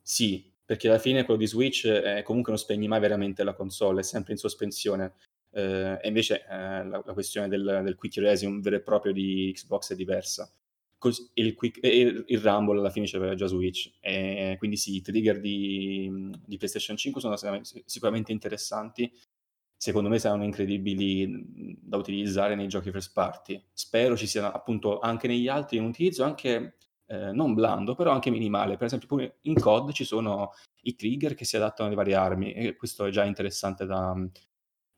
sì, 0.00 0.48
perché 0.64 0.86
alla 0.86 1.00
fine 1.00 1.24
quello 1.24 1.40
di 1.40 1.48
Switch 1.48 1.88
è 1.88 2.22
comunque 2.22 2.52
non 2.52 2.60
spegni 2.60 2.86
mai 2.86 3.00
veramente 3.00 3.42
la 3.42 3.54
console, 3.54 4.02
è 4.02 4.04
sempre 4.04 4.34
in 4.34 4.38
sospensione. 4.38 5.14
Eh, 5.50 5.98
e 6.00 6.06
invece 6.06 6.44
eh, 6.48 6.84
la, 6.84 7.02
la, 7.04 7.12
questione 7.12 7.48
del, 7.48 7.80
del 7.82 7.96
quick 7.96 8.18
erasing 8.18 8.62
vero 8.62 8.76
e 8.76 8.82
proprio 8.82 9.12
di 9.12 9.50
Xbox 9.52 9.90
è 9.90 9.96
diversa 9.96 10.48
cos- 11.00 11.30
il, 11.34 11.54
quick, 11.54 11.80
il, 11.82 12.24
il, 12.26 12.40
Rumble 12.40 12.78
alla 12.78 12.90
fine 12.90 13.06
c'aveva 13.06 13.34
già 13.34 13.46
Switch, 13.46 13.90
e 13.98 14.54
quindi 14.58 14.76
sì, 14.76 14.96
i 14.96 15.00
trigger 15.00 15.40
di, 15.40 16.30
di 16.46 16.56
PlayStation 16.58 16.96
5 16.96 17.20
sono 17.20 17.36
sicuramente 17.86 18.30
interessanti, 18.30 19.10
secondo 19.76 20.10
me 20.10 20.18
saranno 20.18 20.44
incredibili 20.44 21.78
da 21.80 21.96
utilizzare 21.96 22.54
nei 22.54 22.68
giochi 22.68 22.90
first 22.92 23.12
party. 23.14 23.60
Spero 23.72 24.16
ci 24.16 24.26
sia 24.26 24.52
appunto 24.52 25.00
anche 25.00 25.26
negli 25.26 25.48
altri 25.48 25.78
un 25.78 25.86
utilizzo 25.86 26.22
anche 26.22 26.76
eh, 27.06 27.32
non 27.32 27.54
blando, 27.54 27.94
però 27.94 28.12
anche 28.12 28.30
minimale. 28.30 28.76
Per 28.76 28.86
esempio, 28.86 29.08
pure 29.08 29.38
in 29.42 29.54
COD 29.54 29.92
ci 29.92 30.04
sono 30.04 30.52
i 30.82 30.94
trigger 30.94 31.34
che 31.34 31.46
si 31.46 31.56
adattano 31.56 31.88
alle 31.88 31.96
varie 31.96 32.14
armi 32.14 32.52
e 32.52 32.76
questo 32.76 33.06
è 33.06 33.10
già 33.10 33.24
interessante 33.24 33.86
da, 33.86 34.14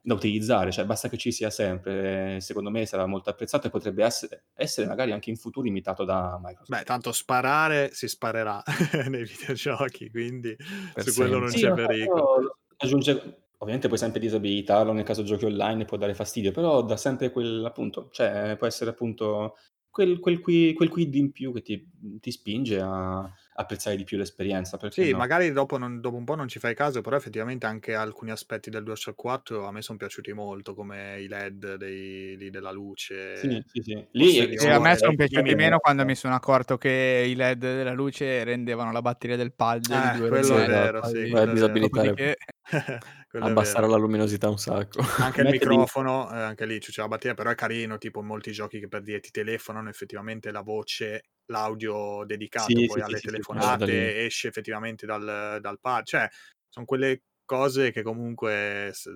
da 0.05 0.15
utilizzare, 0.15 0.73
cioè 0.73 0.85
basta 0.85 1.09
che 1.09 1.17
ci 1.17 1.31
sia 1.31 1.49
sempre, 1.49 2.41
secondo 2.41 2.71
me 2.71 2.85
sarà 2.87 3.07
molto 3.07 3.31
apprezzato 3.31 3.69
e 3.69 3.71
potrebbe 3.71 4.05
essere, 4.05 4.47
essere 4.53 4.89
magari 4.89 5.13
anche 5.13 5.31
in 5.31 5.37
futuro 5.37 5.69
imitato 5.69 6.05
da 6.05 6.41
Microsoft. 6.43 6.71
Beh, 6.71 6.85
tanto 6.85 7.13
sparare 7.13 7.91
si 7.93 8.09
sparerà 8.09 8.61
nei 9.09 9.25
videogiochi, 9.25 10.11
quindi 10.11 10.57
per 10.93 11.05
su 11.05 11.15
quello 11.15 11.39
non 11.39 11.51
sì, 11.51 11.61
c'è 11.61 11.73
pericolo. 11.73 12.59
Aggiunge, 12.79 13.45
ovviamente 13.59 13.87
puoi 13.87 13.99
sempre 13.99 14.19
disabilitarlo 14.19 14.93
nel 14.93 15.05
caso 15.05 15.23
giochi 15.23 15.45
online 15.45 15.85
può 15.85 15.97
dare 15.97 16.15
fastidio, 16.15 16.51
però 16.51 16.83
dà 16.83 16.97
sempre 16.97 17.31
quel 17.31 17.65
appunto, 17.65 18.09
cioè 18.11 18.57
può 18.59 18.67
essere 18.67 18.91
appunto 18.91 19.55
quel, 19.89 20.19
quel, 20.19 20.41
quid, 20.41 20.75
quel 20.75 20.89
quid 20.89 21.15
in 21.15 21.31
più 21.31 21.53
che 21.53 21.63
ti, 21.63 21.89
ti 22.19 22.31
spinge 22.33 22.81
a, 22.81 23.33
apprezzare 23.55 23.97
di 23.97 24.05
più 24.05 24.17
l'esperienza. 24.17 24.79
Sì, 24.91 25.11
no? 25.11 25.19
magari 25.19 25.53
dopo, 25.53 25.79
non, 25.79 26.01
dopo, 26.01 26.17
un 26.17 26.25
po' 26.25 26.35
non 26.35 26.49
ci 26.49 26.59
fai 26.59 26.75
caso, 26.75 27.01
però 27.01 27.17
effettivamente 27.17 27.67
anche 27.67 27.95
alcuni 27.95 28.31
aspetti 28.31 28.71
del 28.71 28.83
DualShock 28.83 29.17
4 29.17 29.67
a 29.67 29.73
me 29.73 29.83
sono 29.83 29.99
piaciuti 29.99 30.33
molto, 30.33 30.75
come 30.75 31.21
i 31.21 31.29
LED 31.29 31.75
dei, 31.77 32.37
lì 32.37 32.51
della 32.51 32.71
luce. 32.71 33.37
Sì, 33.37 33.63
sì, 33.67 33.83
sì. 33.83 34.07
Lì, 34.13 34.57
sì 34.57 34.67
a 34.67 34.81
me 34.81 34.97
sono 34.97 35.15
piaciuti 35.15 35.55
meno 35.55 35.79
quando 35.79 36.05
mi 36.05 36.15
sono 36.15 36.35
accorto 36.35 36.79
che 36.79 37.25
i 37.27 37.35
LED 37.35 37.59
della 37.59 37.93
luce 37.93 38.45
rendevano 38.45 38.93
la 38.93 39.03
batteria 39.03 39.37
del 39.37 39.53
pad 39.53 39.91
eh, 39.91 40.11
di 40.13 40.19
due 40.19 40.29
quello 40.29 40.59
è 40.59 40.67
vero, 40.67 41.05
sì, 41.05 41.29
quello 41.29 41.51
è 41.51 41.53
disabilitare. 41.53 42.37
abbassare 43.39 43.89
la 43.89 43.97
luminosità 43.97 44.49
un 44.49 44.59
sacco. 44.59 45.01
Anche 45.25 45.43
il 45.43 45.47
microfono, 45.49 46.29
eh, 46.33 46.41
anche 46.41 46.67
lì 46.67 46.79
c'è 46.81 47.01
la 47.03 47.07
batteria, 47.09 47.35
però 47.35 47.51
è 47.51 47.55
carino, 47.55 47.97
tipo 47.97 48.21
in 48.21 48.27
molti 48.27 48.51
giochi 48.51 48.81
che 48.81 48.89
per 48.89 49.03
dire 49.03 49.21
ti 49.21 49.31
telefonano 49.31 49.89
effettivamente 49.89 50.51
la 50.51 50.63
voce 50.63 51.23
l'audio 51.47 52.25
dedicato 52.25 52.83
sì, 52.89 53.01
poi 53.03 53.03
sì, 53.03 53.03
alle 53.03 53.21
sì, 53.21 53.21
telefonate 53.21 54.25
esce 54.25 54.49
effettivamente 54.49 55.07
dal, 55.07 55.59
dal 55.61 55.79
pad, 55.81 56.05
cioè 56.07 56.29
sono 56.69 56.87
quelle 56.87 57.23
cose 57.45 57.91
che 57.93 58.03
comunque 58.03 58.91
s- 58.93 59.09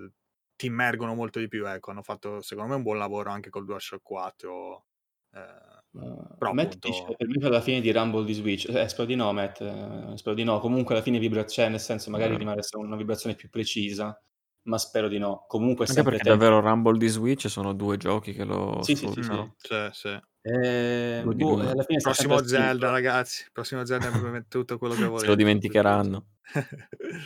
ti 0.55 0.67
immergono 0.67 1.15
molto 1.15 1.41
di 1.41 1.49
più, 1.49 1.67
ecco, 1.69 1.91
hanno 1.91 2.03
fatto 2.03 2.41
secondo 2.41 2.71
me 2.71 2.77
un 2.77 2.83
buon 2.83 2.99
lavoro 2.99 3.31
anche 3.31 3.51
col 3.51 3.65
DualShock 3.65 4.03
4. 4.03 4.87
Eh, 5.33 5.76
Uh, 5.99 6.37
però 6.37 6.53
Matt 6.53 6.75
appunto... 6.75 6.89
dice 6.89 7.05
per 7.17 7.27
me 7.27 7.47
alla 7.47 7.61
fine 7.63 7.81
di 7.81 7.91
Rumble 7.91 8.25
di 8.25 8.35
Switch 8.35 8.69
eh, 8.69 8.87
spero 8.87 9.07
di 9.07 9.15
no 9.15 9.33
Matt 9.33 9.63
eh, 9.63 10.13
spero 10.17 10.35
di 10.35 10.45
no 10.45 10.59
comunque 10.61 10.95
alla 10.95 11.03
fine 11.03 11.19
vibra 11.19 11.45
c'è 11.45 11.71
nel 11.71 11.81
senso 11.81 12.11
magari 12.11 12.35
mm. 12.35 12.39
rimane 12.39 12.61
una 12.75 12.97
vibrazione 12.97 13.35
più 13.35 13.49
precisa 13.49 14.21
ma 14.65 14.77
spero 14.77 15.09
di 15.09 15.17
no 15.17 15.47
comunque 15.49 15.87
anche 15.87 16.03
perché 16.03 16.23
tempo... 16.23 16.39
davvero 16.39 16.61
Rumble 16.61 16.99
di 16.99 17.09
Switch 17.09 17.49
sono 17.49 17.73
due 17.73 17.97
giochi 17.97 18.35
che 18.35 18.45
lo 18.45 18.81
sì, 18.83 18.95
sì, 18.95 19.09
sì, 19.09 19.23
sì. 19.23 19.53
Sì, 19.57 19.89
sì. 19.93 20.21
Eh, 20.49 21.23
boh, 21.25 21.59
alla 21.59 21.83
fine 21.83 21.99
prossimo 22.01 22.41
Zelda, 22.45 22.91
ragazzi. 22.91 23.47
Prossimo 23.53 23.85
Zelda 23.85 24.13
tutto 24.49 24.79
quello 24.79 24.95
che 24.95 25.05
volete. 25.05 25.23
Se 25.25 25.27
lo 25.27 25.35
dimenticheranno. 25.35 26.27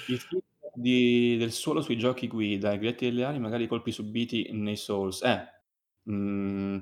Il 0.06 0.18
film 0.18 0.40
di, 0.72 1.36
del 1.36 1.52
suolo 1.52 1.82
sui 1.82 1.98
giochi 1.98 2.28
guida, 2.28 2.72
i 2.72 2.78
gretti 2.78 3.04
delle 3.04 3.24
ali, 3.24 3.38
magari 3.38 3.64
i 3.64 3.68
colpi 3.68 3.92
subiti 3.92 4.50
nei 4.52 4.76
Souls. 4.76 5.22
Eh, 5.22 5.44
mm, 6.10 6.78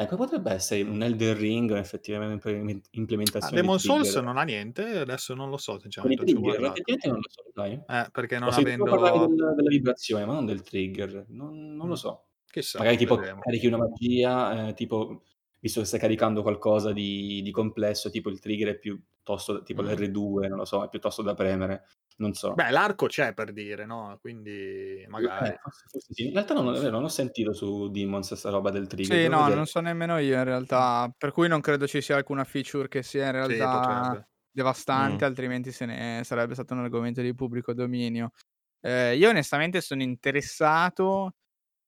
ecco, 0.00 0.16
potrebbe 0.16 0.52
essere 0.52 0.82
un 0.82 1.02
Elden 1.02 1.36
Ring 1.36 1.72
effettivamente 1.72 2.82
implementazione. 2.92 3.58
Ah, 3.58 3.60
Demon 3.62 3.78
Souls 3.78 4.14
non 4.16 4.36
ha 4.38 4.42
niente, 4.42 4.98
adesso 4.98 5.34
non 5.34 5.50
lo 5.50 5.56
so. 5.56 5.78
Sinceramente, 5.78 6.24
trigger, 6.24 6.60
non 6.60 7.16
lo 7.16 7.28
so, 7.28 7.44
dai. 7.52 7.72
Eh, 7.72 8.08
perché 8.10 8.38
non 8.38 8.48
Ho 8.48 8.52
avendo... 8.52 8.84
parlare 8.84 9.18
del, 9.18 9.54
della 9.56 9.68
vibrazione, 9.68 10.24
ma 10.24 10.32
non 10.34 10.46
del 10.46 10.62
trigger. 10.62 11.26
Non, 11.28 11.74
non 11.74 11.88
lo 11.88 11.96
so. 11.96 12.26
Chissà, 12.46 12.78
magari 12.78 12.96
tipo 12.98 13.16
vedremo. 13.16 13.40
carichi 13.40 13.66
una 13.66 13.78
magia, 13.78 14.68
eh, 14.68 14.74
tipo 14.74 15.22
visto 15.62 15.80
che 15.80 15.86
stai 15.86 16.00
caricando 16.00 16.42
qualcosa 16.42 16.92
di, 16.92 17.40
di 17.40 17.50
complesso, 17.50 18.10
tipo 18.10 18.28
il 18.28 18.40
trigger 18.40 18.74
è 18.74 18.78
piuttosto, 18.78 19.62
tipo 19.62 19.82
mm. 19.82 19.86
l'R2, 19.86 20.48
non 20.48 20.58
lo 20.58 20.64
so, 20.64 20.84
è 20.84 20.88
piuttosto 20.88 21.22
da 21.22 21.34
premere, 21.34 21.84
non 22.16 22.32
so. 22.34 22.54
Beh, 22.54 22.70
l'arco 22.70 23.06
c'è 23.06 23.34
per 23.34 23.52
dire, 23.52 23.84
no? 23.84 24.18
Quindi 24.20 25.04
magari... 25.08 25.48
Eh, 25.50 25.58
forse, 25.60 25.84
forse 25.90 26.12
sì. 26.14 26.26
In 26.26 26.32
realtà 26.32 26.54
non, 26.54 26.72
non, 26.72 27.04
ho 27.04 27.08
sentito 27.08 27.52
su 27.52 27.90
Demons 27.90 28.28
questa 28.28 28.50
roba 28.50 28.70
del 28.70 28.86
trigger. 28.86 29.16
Sì, 29.16 29.28
no, 29.28 29.38
vedere. 29.38 29.56
non 29.56 29.66
so 29.66 29.80
nemmeno 29.80 30.18
io 30.18 30.36
in 30.36 30.44
realtà, 30.44 31.12
per 31.16 31.32
cui 31.32 31.48
non 31.48 31.60
credo 31.60 31.86
ci 31.86 32.00
sia 32.00 32.16
alcuna 32.16 32.44
feature 32.44 32.88
che 32.88 33.02
sia 33.02 33.26
in 33.26 33.32
realtà 33.32 34.14
sì, 34.14 34.24
devastante, 34.50 35.24
mm. 35.24 35.28
altrimenti 35.28 35.72
se 35.72 35.86
ne 35.86 36.22
sarebbe 36.24 36.54
stato 36.54 36.74
un 36.74 36.80
argomento 36.80 37.20
di 37.20 37.34
pubblico 37.34 37.72
dominio. 37.72 38.30
Eh, 38.80 39.16
io 39.16 39.28
onestamente 39.28 39.80
sono 39.80 40.02
interessato 40.02 41.34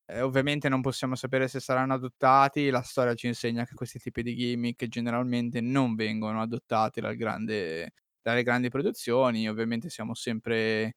eh, 0.06 0.20
ovviamente 0.20 0.68
non 0.68 0.82
possiamo 0.82 1.14
sapere 1.14 1.48
se 1.48 1.60
saranno 1.60 1.94
adottati, 1.94 2.68
la 2.68 2.82
storia 2.82 3.14
ci 3.14 3.26
insegna 3.26 3.64
che 3.64 3.74
questi 3.74 3.98
tipi 3.98 4.22
di 4.22 4.36
gimmick 4.36 4.86
generalmente 4.86 5.60
non 5.62 5.94
vengono 5.94 6.42
adottati 6.42 7.00
dal 7.00 7.16
grande, 7.16 7.92
dalle 8.24 8.42
grandi 8.42 8.70
produzioni, 8.70 9.48
ovviamente 9.48 9.90
siamo 9.90 10.14
sempre... 10.14 10.94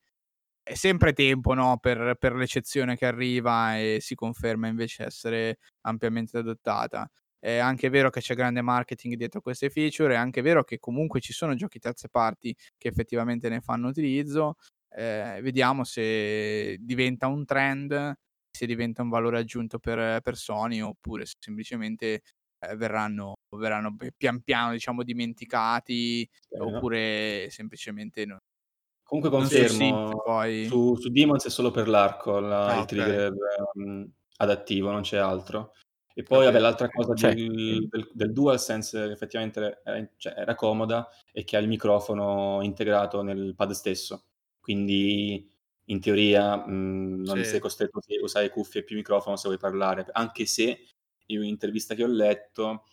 È 0.64 0.76
sempre 0.76 1.14
tempo 1.14 1.54
no, 1.54 1.78
per, 1.80 2.16
per 2.20 2.36
l'eccezione 2.36 2.98
che 2.98 3.06
arriva 3.06 3.78
e 3.80 4.00
si 4.02 4.16
conferma 4.16 4.68
invece 4.68 5.06
essere 5.06 5.60
ampiamente 5.82 6.38
adottata. 6.40 7.10
È 7.40 7.58
anche 7.58 7.90
vero 7.90 8.10
che 8.10 8.20
c'è 8.22 8.36
grande 8.36 8.62
marketing 8.62 9.16
dietro 9.16 9.42
queste 9.42 9.70
feature, 9.70 10.14
è 10.16 10.18
anche 10.18 10.42
vero 10.42 10.64
che 10.64 10.80
comunque 10.80 11.22
ci 11.22 11.34
sono 11.34 11.56
giochi 11.56 11.80
terze 11.80 12.10
parti 12.10 12.56
che 12.78 12.90
effettivamente 12.90 13.50
ne 13.50 13.62
fanno 13.62 13.90
utilizzo. 13.90 14.56
Eh, 14.90 15.40
vediamo 15.42 15.84
se 15.86 16.78
diventa 16.80 17.28
un 17.28 17.46
trend 17.46 18.18
se 18.58 18.66
diventa 18.66 19.04
un 19.04 19.10
valore 19.10 19.38
aggiunto 19.38 19.78
per, 19.80 20.20
per 20.22 20.36
Sony 20.36 20.82
oppure 20.82 21.26
se 21.26 21.36
semplicemente 21.40 22.22
eh, 22.60 22.76
verranno, 22.76 23.36
verranno 23.56 23.96
pian 24.16 24.42
piano 24.42 24.72
diciamo 24.72 25.04
dimenticati 25.04 26.22
eh, 26.50 26.60
oppure 26.60 27.44
no. 27.44 27.50
semplicemente 27.50 28.26
no. 28.26 28.38
Comunque 29.04 29.32
confermo, 29.32 30.22
poi... 30.22 30.66
su, 30.66 30.96
su 30.96 31.10
Demons 31.10 31.46
è 31.46 31.50
solo 31.50 31.72
per 31.72 31.88
l'arco 31.88 32.40
la, 32.40 32.66
ah, 32.66 32.80
il 32.80 32.86
trigger 32.86 33.34
um, 33.76 34.06
adattivo, 34.38 34.92
non 34.92 35.02
c'è 35.02 35.18
altro. 35.18 35.72
E 36.14 36.24
poi 36.24 36.40
okay. 36.40 36.52
vabbè, 36.52 36.60
l'altra 36.60 36.90
cosa 36.90 37.14
cioè, 37.14 37.34
del, 37.34 37.88
del, 37.88 38.10
del 38.12 38.34
DualSense 38.34 39.04
effettivamente 39.12 39.82
era, 39.84 40.10
cioè, 40.18 40.34
era 40.36 40.56
comoda 40.56 41.08
e 41.32 41.44
che 41.44 41.56
ha 41.56 41.60
il 41.60 41.68
microfono 41.68 42.60
integrato 42.64 43.22
nel 43.22 43.54
pad 43.56 43.72
stesso. 43.72 44.26
Quindi 44.60 45.50
in 45.86 46.02
teoria 46.02 46.58
mh, 46.58 46.72
mhmm, 46.72 47.24
non 47.24 47.38
sì. 47.38 47.46
sei 47.46 47.60
costretto 47.60 48.00
a 48.00 48.02
usare 48.22 48.50
cuffie 48.50 48.82
e 48.82 48.84
più 48.84 48.96
microfono 48.96 49.36
se 49.36 49.48
vuoi 49.48 49.60
parlare, 49.60 50.06
anche 50.12 50.46
se 50.46 50.80
in 51.28 51.40
un'intervista 51.40 51.96
che 51.96 52.04
ho 52.04 52.08
letto 52.08 52.84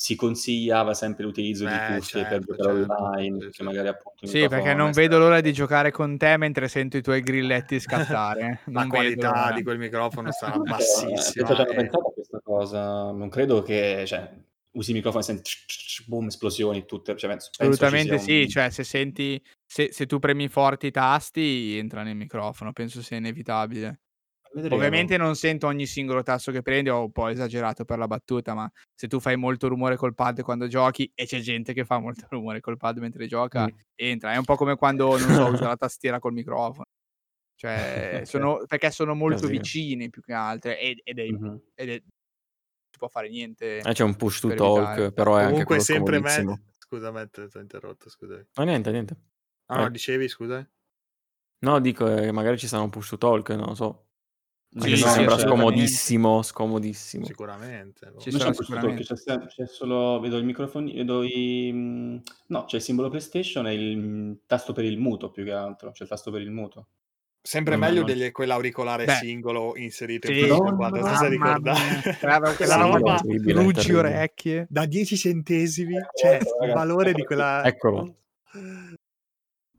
si 0.00 0.16
consigliava 0.16 0.94
sempre 0.94 1.24
l'utilizzo 1.24 1.64
Beh, 1.64 1.72
di 1.72 1.76
cuffie 1.76 2.22
certo, 2.22 2.46
per 2.46 2.56
giocare 2.56 2.78
certo, 2.78 3.02
online, 3.02 3.36
perché 3.36 3.62
magari 3.62 3.88
appunto 3.88 4.26
Sì, 4.26 4.48
perché 4.48 4.72
non 4.72 4.92
vedo 4.92 5.18
l'ora 5.18 5.42
di 5.42 5.52
giocare 5.52 5.90
con 5.90 6.16
te 6.16 6.38
mentre 6.38 6.68
sento 6.68 6.96
i 6.96 7.02
tuoi 7.02 7.20
grilletti 7.20 7.78
scattare. 7.78 8.60
La 8.72 8.86
qualità 8.86 9.44
vedo... 9.44 9.56
di 9.56 9.62
quel 9.62 9.78
microfono 9.78 10.32
sarà 10.32 10.56
bassissima. 10.56 11.46
Eh, 11.46 11.52
ho 11.52 11.54
già 11.54 11.64
pensato 11.64 12.08
a 12.08 12.12
questa 12.14 12.40
cosa, 12.42 13.10
non 13.10 13.28
credo 13.28 13.60
che, 13.60 14.04
cioè, 14.06 14.32
usi 14.72 14.90
il 14.90 14.96
microfono 14.96 15.22
e 15.22 15.26
senti 15.26 15.50
boom, 16.06 16.28
esplosioni 16.28 16.86
tutte. 16.86 17.14
Cioè, 17.16 17.36
Assolutamente 17.58 18.18
sì, 18.18 18.40
un- 18.44 18.48
cioè 18.48 18.70
se 18.70 18.84
senti 18.84 19.42
se, 19.66 19.92
se 19.92 20.06
tu 20.06 20.18
premi 20.18 20.48
forti 20.48 20.86
i 20.86 20.90
tasti 20.90 21.76
entra 21.76 22.02
nel 22.02 22.16
microfono, 22.16 22.72
penso 22.72 23.02
sia 23.02 23.18
inevitabile. 23.18 24.00
Vedremo. 24.52 24.74
Ovviamente 24.74 25.16
non 25.16 25.36
sento 25.36 25.68
ogni 25.68 25.86
singolo 25.86 26.22
tasto 26.24 26.50
che 26.50 26.60
prendi, 26.62 26.88
ho 26.90 27.04
un 27.04 27.12
po' 27.12 27.28
esagerato 27.28 27.84
per 27.84 27.98
la 27.98 28.06
battuta, 28.08 28.52
ma 28.54 28.68
se 28.94 29.06
tu 29.06 29.20
fai 29.20 29.36
molto 29.36 29.68
rumore 29.68 29.96
col 29.96 30.14
pad 30.14 30.42
quando 30.42 30.66
giochi 30.66 31.08
e 31.14 31.24
c'è 31.26 31.38
gente 31.38 31.72
che 31.72 31.84
fa 31.84 31.98
molto 32.00 32.26
rumore 32.30 32.60
col 32.60 32.76
pad 32.76 32.98
mentre 32.98 33.26
gioca, 33.26 33.64
Mm. 33.66 33.78
entra. 33.94 34.32
È 34.32 34.36
un 34.36 34.44
po' 34.44 34.56
come 34.56 34.74
quando, 34.76 35.16
non 35.18 35.30
so, 35.34 35.46
usa 35.46 35.68
la 35.68 35.76
tastiera 35.76 36.18
col 36.18 36.32
microfono. 36.32 36.86
Cioè, 37.54 38.22
sono, 38.26 38.64
perché 38.66 38.90
sono 38.90 39.14
molto 39.14 39.42
Casino. 39.42 39.58
vicini 39.60 40.10
più 40.10 40.22
che 40.22 40.32
altre 40.32 40.80
ed, 40.80 40.98
ed 41.04 41.18
è, 41.18 41.26
Mhm. 41.28 41.60
ed 41.74 41.88
è- 41.88 42.00
non 42.00 42.10
si 42.90 42.98
può 42.98 43.08
fare 43.08 43.28
niente. 43.28 43.78
Eh, 43.78 43.92
c'è 43.92 44.02
un 44.02 44.16
push 44.16 44.40
to 44.40 44.48
per 44.48 44.56
talk, 44.56 44.78
evitare. 44.78 45.12
però 45.12 45.36
è 45.36 45.42
anche 45.44 45.64
Comunque 45.64 45.76
quello 45.76 45.82
sempre 45.82 46.20
me... 46.20 46.62
Scusa, 46.78 47.12
Matt, 47.12 47.46
ti 47.48 47.56
ho 47.56 47.60
interrotto, 47.60 48.08
scusa. 48.10 48.44
No, 48.54 48.64
niente, 48.64 48.90
niente. 48.90 49.16
Ah, 49.66 49.76
no, 49.82 49.86
Eh. 49.86 49.90
dicevi, 49.92 50.26
scusa? 50.26 50.68
No, 51.60 51.78
dico, 51.78 52.08
eh, 52.16 52.32
magari 52.32 52.58
ci 52.58 52.66
sarà 52.66 52.82
un 52.82 52.90
push 52.90 53.10
to 53.10 53.18
talk, 53.18 53.50
non 53.50 53.66
lo 53.66 53.74
so. 53.76 54.06
Sì, 54.72 54.90
sì, 54.90 55.02
se 55.02 55.08
sembra 55.08 55.36
scomodissimo, 55.36 56.42
scomodissimo. 56.42 57.24
Sicuramente. 57.24 58.12
Ci 58.18 58.30
talk, 58.30 58.54
sicuramente. 58.54 59.02
c'è, 59.02 59.46
c'è 59.46 59.66
solo, 59.66 60.20
vedo 60.20 60.36
il 60.36 60.44
microfono, 60.44 60.92
vedo 60.92 61.24
i... 61.24 61.70
mm, 61.72 62.16
No, 62.46 62.64
c'è 62.66 62.76
il 62.76 62.82
simbolo 62.82 63.08
PlayStation 63.08 63.66
e 63.66 63.74
il 63.74 63.98
mm, 63.98 64.32
tasto 64.46 64.72
per 64.72 64.84
il 64.84 64.96
muto 64.98 65.30
più 65.30 65.42
che 65.44 65.50
altro, 65.52 65.90
c'è 65.90 66.04
il 66.04 66.08
tasto 66.08 66.30
per 66.30 66.40
il 66.42 66.52
muto. 66.52 66.86
Sempre 67.42 67.74
No, 67.74 67.80
meglio 67.86 68.00
no. 68.00 68.06
degli 68.06 68.30
quell'auricolare 68.30 69.06
Beh. 69.06 69.12
singolo 69.14 69.76
inserito 69.76 70.28
Sì, 70.28 70.34
in 70.34 70.38
PlayStation 70.38 70.76
4, 70.76 71.00
Madonna, 71.00 71.08
non 71.08 71.16
so 71.18 71.24
se 71.24 71.36
mamma 71.36 71.50
ricordate. 71.50 71.80
mia, 71.80 72.02
quella- 72.54 72.76
roba 72.84 73.20
Ruggi 73.62 73.92
orecchie. 73.92 74.66
da 74.68 74.86
10 74.86 75.16
centesimi, 75.16 75.96
Ecco, 75.96 76.10
cioè 76.14 76.36
ecco, 76.36 76.64
il 76.64 76.72
valore 76.72 77.12
di 77.12 77.24
quella... 77.24 77.64
Eccolo. 77.64 78.16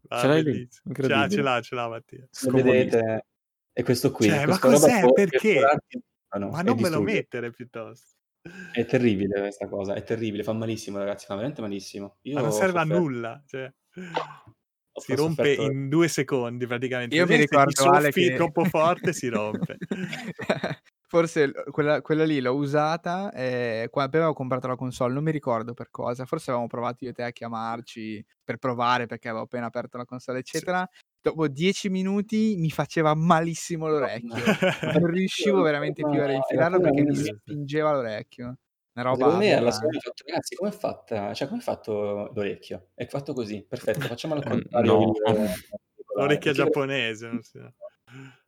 Ah, 0.09 0.19
Ce 0.19 0.27
l'hai 0.27 0.43
lì? 0.43 0.67
Ce 0.69 1.07
l'ha, 1.07 1.27
ce 1.29 1.41
l'ha, 1.41 1.61
ce 1.61 1.75
l'ha 1.75 1.87
Mattia. 1.87 2.27
Vedete? 2.51 3.25
E 3.73 3.83
questo 3.83 4.11
qui, 4.11 4.27
Cioè, 4.27 4.45
ma 4.45 4.59
cos'è? 4.59 5.01
Perché? 5.13 5.59
Ah, 6.33 6.37
no, 6.37 6.49
Ma 6.49 6.61
non 6.61 6.77
me 6.79 6.89
lo 6.89 7.01
mettere 7.01 7.51
piuttosto. 7.51 8.15
È 8.71 8.85
terribile 8.85 9.39
questa 9.39 9.67
cosa, 9.67 9.93
è 9.93 10.03
terribile, 10.03 10.43
fa 10.43 10.53
malissimo 10.53 10.97
ragazzi, 10.97 11.25
fa 11.25 11.35
veramente 11.35 11.61
malissimo. 11.61 12.17
Io 12.21 12.35
Ma 12.35 12.41
non 12.41 12.51
serve 12.51 12.79
a 12.79 12.81
sofferto- 12.81 13.01
nulla. 13.01 13.43
Cioè. 13.45 13.73
Si 14.93 15.15
rompe 15.15 15.43
sofferto- 15.55 15.71
in 15.71 15.89
due 15.89 16.07
secondi 16.07 16.65
praticamente. 16.67 17.15
Io 17.15 17.25
mi 17.25 17.35
ricordo, 17.35 17.89
Ale, 17.89 18.11
che- 18.11 18.35
troppo 18.35 18.65
forte 18.65 19.13
si 19.13 19.27
rompe. 19.29 19.77
Forse 21.07 21.51
quella, 21.71 22.01
quella 22.01 22.23
lì 22.23 22.39
l'ho 22.39 22.55
usata 22.55 23.33
eh, 23.33 23.89
quando 23.91 24.15
avevo 24.17 24.33
comprato 24.33 24.67
la 24.67 24.77
console, 24.77 25.13
non 25.13 25.23
mi 25.23 25.31
ricordo 25.31 25.73
per 25.73 25.89
cosa. 25.89 26.25
Forse 26.25 26.49
avevamo 26.51 26.69
provato 26.69 27.03
io 27.03 27.09
e 27.09 27.13
te 27.13 27.23
a 27.23 27.31
chiamarci 27.31 28.25
per 28.43 28.57
provare 28.57 29.07
perché 29.07 29.27
avevo 29.27 29.43
appena 29.43 29.65
aperto 29.65 29.97
la 29.97 30.05
console, 30.05 30.39
eccetera. 30.39 30.87
Dopo 31.23 31.47
dieci 31.47 31.89
minuti 31.89 32.55
mi 32.57 32.69
faceva 32.71 33.13
malissimo 33.13 33.87
l'orecchio. 33.87 34.29
Non 35.03 35.05
riuscivo 35.05 35.61
veramente 35.61 36.01
più 36.07 36.19
a 36.21 36.31
infilarlo 36.31 36.79
ma 36.79 36.83
perché 36.89 37.01
mi 37.03 37.15
spingeva 37.15 37.91
l'orecchio. 37.93 38.45
Una 38.45 38.57
Ma 38.93 39.01
roba 39.03 39.15
Secondo 39.25 39.37
me 39.37 39.53
alla 39.53 39.69
aberrante. 39.69 39.77
scuola 39.79 39.99
fatto, 39.99 40.23
ragazzi, 40.25 40.55
come 40.55 40.69
è 40.69 40.73
fatta? 40.73 41.33
Cioè, 41.33 41.47
come 41.47 41.59
è 41.59 41.63
fatto 41.63 42.31
l'orecchio? 42.33 42.87
È 42.95 43.05
fatto 43.05 43.33
così, 43.33 43.63
perfetto, 43.67 43.99
facciamolo 44.01 44.41
al 44.41 44.47
Eh, 44.47 44.49
contrario. 44.49 44.93
no. 44.93 45.13
perché- 46.27 46.51
giapponese. 46.53 47.27
non 47.27 47.41
so. 47.43 47.73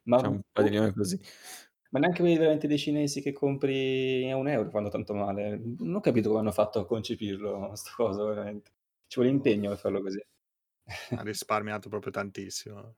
Ma, 0.04 0.20
C'è 0.20 0.28
un 0.28 0.42
padiglione 0.52 0.92
così. 0.94 1.18
ma 1.92 2.00
neanche 2.00 2.20
quelli 2.22 2.38
veramente 2.38 2.68
dei 2.68 2.78
cinesi 2.80 3.22
che 3.22 3.32
compri 3.32 4.30
a 4.32 4.36
un 4.36 4.48
euro 4.50 4.70
fanno 4.72 4.90
tanto 4.90 5.14
male. 5.14 5.62
Non 5.78 5.96
ho 5.96 6.00
capito 6.02 6.28
come 6.30 6.42
hanno 6.42 6.52
fatto 6.52 6.80
a 6.80 6.86
concepirlo, 6.86 7.72
sta 7.76 7.92
cosa, 7.96 8.24
veramente. 8.26 8.72
Ci 9.08 9.20
vuole 9.20 9.30
impegno 9.34 9.70
per 9.70 9.78
farlo 9.78 10.02
così. 10.02 10.22
Ha 11.14 11.22
risparmiato 11.24 11.90
proprio 11.90 12.12
tantissimo. 12.12 12.96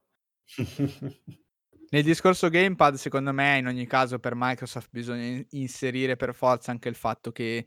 Nel 1.90 2.04
discorso 2.04 2.50
gamepad, 2.50 2.96
secondo 2.96 3.32
me, 3.32 3.58
in 3.58 3.68
ogni 3.68 3.86
caso 3.86 4.20
per 4.20 4.34
Microsoft 4.36 4.90
bisogna 4.92 5.24
in- 5.24 5.46
inserire 5.52 6.16
per 6.16 6.34
forza 6.36 6.72
anche 6.72 6.90
il 6.90 6.96
fatto 6.96 7.32
che, 7.32 7.66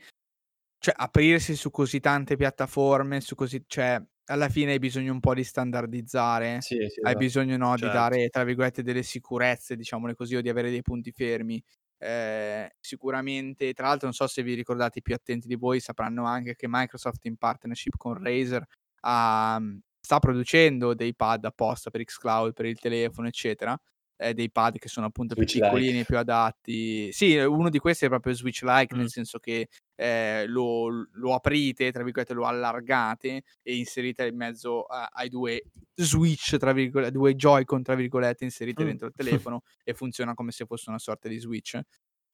cioè, 0.79 0.95
aprirsi 0.97 1.57
su 1.57 1.71
così 1.71 2.01
tante 2.01 2.37
piattaforme, 2.37 3.21
su 3.21 3.35
così, 3.37 3.65
cioè, 3.67 4.03
alla 4.27 4.49
fine 4.49 4.73
hai 4.73 4.79
bisogno 4.79 5.13
un 5.13 5.21
po' 5.21 5.35
di 5.35 5.45
standardizzare, 5.45 6.67
sì, 6.67 6.77
sì, 6.89 7.01
hai 7.01 7.17
esatto. 7.17 7.17
bisogno, 7.17 7.57
no, 7.57 7.79
di 7.79 7.89
Certo. 7.89 7.91
dare, 7.91 8.29
tra 8.31 8.45
virgolette, 8.45 8.83
delle 8.83 9.03
sicurezze, 9.05 9.77
diciamole 9.77 10.15
così, 10.15 10.37
o 10.37 10.43
di 10.43 10.49
avere 10.51 10.71
dei 10.71 10.83
punti 10.83 11.13
fermi. 11.13 11.63
Eh, 11.99 12.77
sicuramente, 12.81 13.73
tra 13.75 13.89
l'altro, 13.89 14.07
non 14.07 14.15
so 14.15 14.27
se 14.29 14.43
vi 14.43 14.55
ricordate, 14.55 14.99
i 15.01 15.03
più 15.03 15.15
attenti 15.15 15.49
di 15.49 15.57
voi 15.57 15.81
sapranno 15.81 16.27
anche 16.27 16.55
che 16.57 16.67
Microsoft 16.69 17.25
in 17.27 17.37
partnership 17.37 17.97
con 17.97 18.15
Razer 18.23 18.65
ha- 19.03 19.61
sta 20.01 20.19
producendo 20.19 20.95
dei 20.95 21.15
pad 21.15 21.45
apposta 21.45 21.91
per 21.91 22.03
Xcloud, 22.05 22.53
per 22.53 22.67
il 22.67 22.79
telefono, 22.79 23.29
eccetera. 23.29 23.79
eh, 24.21 24.35
dei 24.35 24.51
pad 24.51 24.79
che 24.79 24.89
sono 24.89 25.07
appunto 25.07 25.35
più 25.37 25.45
Switch-like. 25.47 25.77
piccolini, 25.77 26.05
più 26.05 26.19
adatti. 26.19 27.13
Sì, 27.13 27.37
uno 27.37 27.69
di 27.71 27.79
questi 27.79 28.07
è 28.07 28.09
proprio 28.09 28.33
Switch-like, 28.35 28.93
Mm. 28.95 28.99
nel 28.99 29.11
senso 29.11 29.39
che 29.39 29.69
eh, 29.95 30.45
lo, 30.49 30.89
lo 31.13 31.35
aprite, 31.35 31.93
tra 31.93 32.03
virgolette, 32.03 32.35
lo 32.35 32.45
allargate 32.47 33.43
e 33.63 33.77
inserite 33.77 34.27
in 34.27 34.35
mezzo 34.37 34.83
a- 34.87 35.09
ai 35.13 35.29
due 35.29 35.63
Switch, 35.95 36.57
tra 36.57 36.73
virgolette, 36.73 37.13
due 37.13 37.37
Joy-Con, 37.37 37.83
tra 37.85 37.95
virgolette, 37.95 38.43
inserite 38.45 38.83
Mm. 38.83 38.87
dentro 38.87 39.07
il 39.07 39.13
telefono 39.47 39.61
e 39.85 39.95
funziona 39.95 40.35
come 40.35 40.51
se 40.51 40.67
fosse 40.67 40.89
una 40.91 40.99
sorta 40.99 41.29
di 41.29 41.39
Switch. 41.39 41.79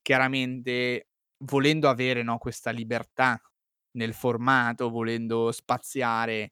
Chiaramente, 0.01 1.09
volendo 1.45 1.89
avere 1.89 2.23
no, 2.23 2.39
questa 2.39 2.71
libertà 2.71 3.41
nel 3.93 4.13
formato, 4.15 4.91
volendo 4.91 5.51
spaziare, 5.53 6.51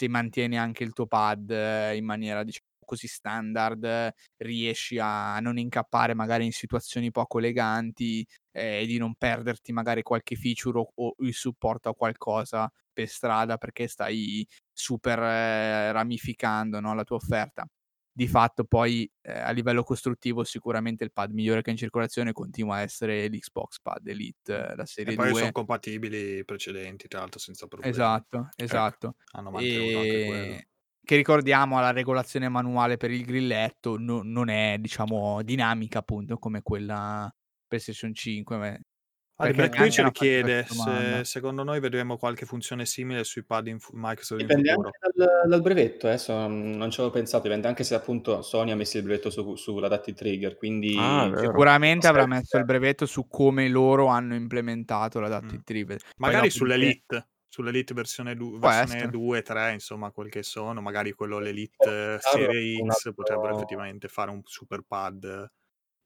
se 0.00 0.08
mantieni 0.08 0.56
anche 0.56 0.82
il 0.82 0.92
tuo 0.92 1.06
pad 1.06 1.50
eh, 1.50 1.96
in 1.96 2.04
maniera 2.06 2.42
diciamo 2.42 2.68
così 2.86 3.06
standard, 3.06 3.84
eh, 3.84 4.14
riesci 4.38 4.98
a 4.98 5.38
non 5.40 5.58
incappare 5.58 6.14
magari 6.14 6.44
in 6.44 6.52
situazioni 6.52 7.10
poco 7.12 7.38
eleganti 7.38 8.26
eh, 8.50 8.82
e 8.82 8.86
di 8.86 8.98
non 8.98 9.14
perderti 9.14 9.72
magari 9.72 10.02
qualche 10.02 10.34
feature 10.36 10.78
o, 10.78 10.90
o 10.94 11.14
il 11.18 11.34
supporto 11.34 11.90
a 11.90 11.94
qualcosa 11.94 12.68
per 12.92 13.08
strada 13.08 13.58
perché 13.58 13.86
stai 13.86 14.44
super 14.72 15.20
eh, 15.20 15.92
ramificando 15.92 16.80
no, 16.80 16.94
la 16.94 17.04
tua 17.04 17.16
offerta. 17.16 17.64
Di 18.12 18.26
fatto 18.26 18.64
poi 18.64 19.10
eh, 19.22 19.32
a 19.32 19.50
livello 19.50 19.82
costruttivo 19.82 20.42
sicuramente 20.44 21.04
il 21.04 21.12
pad 21.12 21.32
migliore 21.32 21.62
che 21.62 21.70
è 21.70 21.72
in 21.72 21.78
circolazione 21.78 22.32
continua 22.32 22.76
a 22.76 22.80
essere 22.80 23.28
l'Xbox 23.28 23.80
Pad 23.80 24.06
Elite, 24.06 24.52
eh, 24.52 24.74
la 24.76 24.82
E 24.82 24.86
serie 24.86 25.14
poi 25.14 25.30
2. 25.30 25.38
sono 25.38 25.52
compatibili 25.52 26.38
i 26.38 26.44
precedenti, 26.44 27.08
tra 27.08 27.20
l'altro, 27.20 27.38
senza 27.38 27.66
problemi. 27.66 27.94
Esatto, 27.94 28.48
esatto. 28.56 29.14
Hanno 29.32 29.50
mantenuto 29.50 29.98
anche 29.98 30.24
quello. 30.26 30.54
E 30.54 30.64
che 31.02 31.16
ricordiamo 31.16 31.80
la 31.80 31.92
regolazione 31.92 32.48
manuale 32.48 32.96
per 32.96 33.10
il 33.10 33.24
grilletto 33.24 33.96
no- 33.98 34.22
non 34.22 34.48
è 34.48 34.76
diciamo 34.78 35.42
dinamica 35.42 36.00
appunto 36.00 36.38
come 36.38 36.62
quella 36.62 37.32
PlayStation 37.66 38.14
5 38.14 38.80
perché 39.46 39.56
Black 39.56 39.78
Witcher 39.80 40.00
hanno 40.04 40.12
fatto 40.12 40.24
chiede 40.24 40.64
questa 40.66 40.84
domanda. 40.84 41.16
se 41.18 41.24
secondo 41.24 41.62
noi 41.62 41.80
vedremo 41.80 42.16
qualche 42.16 42.46
funzione 42.46 42.86
simile 42.86 43.24
sui 43.24 43.42
pad 43.44 43.66
in 43.68 43.78
Microsoft 43.92 44.40
in 44.40 44.46
Dipende 44.46 44.70
futuro. 44.70 44.90
anche 44.92 45.10
dal, 45.16 45.48
dal 45.48 45.62
brevetto, 45.62 46.06
adesso 46.06 46.32
non 46.48 46.90
ci 46.90 47.00
avevo 47.00 47.14
pensato, 47.14 47.42
dipende 47.44 47.68
anche 47.68 47.84
se 47.84 47.94
appunto 47.94 48.42
Sony 48.42 48.70
ha 48.70 48.76
messo 48.76 48.96
il 48.98 49.02
brevetto 49.04 49.30
su, 49.30 49.54
sull'adaptive 49.56 50.16
trigger, 50.16 50.56
quindi 50.56 50.96
Ah, 50.98 51.32
sicuramente 51.36 52.06
avrà 52.06 52.26
messo 52.26 52.56
il 52.56 52.64
brevetto 52.64 53.06
su 53.06 53.26
come 53.28 53.68
loro 53.68 54.06
hanno 54.06 54.34
implementato 54.34 55.20
l'adaptive 55.20 55.58
Mm. 55.58 55.64
trigger 55.64 55.98
Magari 56.16 56.48
dopodiché- 56.48 56.50
sull'Elite, 56.56 57.28
sull'Elite 57.48 57.94
versione, 57.94 58.34
du- 58.36 58.58
Può 58.58 58.68
versione 58.68 58.94
essere. 58.98 59.10
2, 59.10 59.42
3, 59.42 59.72
insomma, 59.72 60.10
quel 60.12 60.28
che 60.30 60.42
sono. 60.44 60.80
Magari 60.80 61.12
quello 61.12 61.38
l'Elite 61.40 62.18
Può 62.20 62.30
Serie 62.30 62.76
X 62.76 62.80
altro- 62.88 63.12
potrebbero 63.14 63.56
effettivamente 63.56 64.06
fare 64.08 64.30
un 64.30 64.40
super 64.44 64.82
pad. 64.86 65.50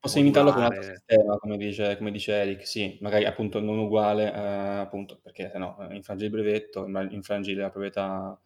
Posso 0.05 0.19
imitarlo 0.19 0.51
con 0.53 0.61
un 0.61 0.67
altro 0.67 0.83
sistema, 0.83 1.39
come 1.39 1.57
dice, 1.57 1.97
come 1.97 2.11
dice 2.11 2.33
Eric, 2.35 2.67
sì, 2.67 2.99
magari 3.01 3.25
appunto 3.25 3.59
non 3.59 3.79
uguale, 3.79 4.31
eh, 4.31 4.37
appunto, 4.37 5.19
perché 5.23 5.49
se 5.51 5.57
no 5.57 5.79
eh, 5.89 5.95
infrangi 5.95 6.25
il 6.25 6.31
brevetto, 6.31 6.87
infrangi 7.09 7.55
la 7.55 7.71
proprietà 7.71 8.39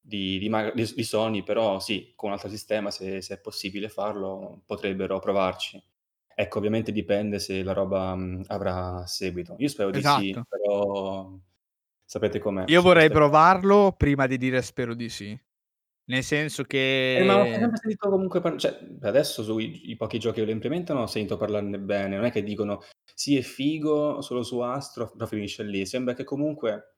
di, 0.00 0.38
di 0.38 0.48
di- 0.48 0.92
di 0.94 1.02
Sony, 1.02 1.42
però 1.42 1.78
sì, 1.78 2.14
con 2.16 2.30
un 2.30 2.36
altro 2.36 2.48
sistema, 2.48 2.90
se, 2.90 3.20
se 3.20 3.34
è 3.34 3.38
possibile 3.38 3.90
farlo, 3.90 4.62
potrebbero 4.64 5.18
provarci. 5.18 5.78
Ecco, 6.34 6.56
ovviamente 6.56 6.90
dipende 6.90 7.38
se 7.38 7.62
la 7.62 7.74
roba 7.74 8.14
mh, 8.14 8.44
avrà 8.46 9.04
seguito. 9.06 9.56
Io 9.58 9.68
spero 9.68 9.90
di 9.90 10.00
sì, 10.00 10.30
Esatto. 10.30 10.46
però 10.48 11.30
sapete 12.02 12.38
com'è. 12.38 12.64
io 12.66 12.80
vorrei 12.80 13.10
provarlo 13.10 13.92
prima 13.94 14.26
di 14.26 14.38
dire 14.38 14.62
spero 14.62 14.94
di 14.94 15.10
sì 15.10 15.38
nel 16.08 16.22
senso 16.22 16.64
che 16.64 17.16
Eh, 17.18 17.24
ma 17.24 17.40
ho 17.40 17.44
sempre 17.52 17.76
sentito 17.78 18.08
comunque 18.10 18.40
par- 18.40 18.58
cioè, 18.58 18.78
adesso 19.02 19.42
sui 19.42 19.90
i 19.90 19.96
pochi 19.96 20.18
giochi 20.18 20.40
che 20.40 20.46
lo 20.46 20.52
implementano 20.52 21.00
ho 21.02 21.06
sentito 21.06 21.36
parlarne 21.36 21.78
bene, 21.78 22.16
non 22.16 22.24
è 22.26 22.30
che 22.30 22.42
dicono 22.42 22.82
sì 23.14 23.36
è 23.36 23.40
figo 23.42 24.20
solo 24.20 24.42
su 24.42 24.60
Astro, 24.60 25.10
però 25.10 25.26
finisce 25.26 25.62
lì. 25.64 25.84
Sembra 25.86 26.14
che 26.14 26.24
comunque 26.24 26.94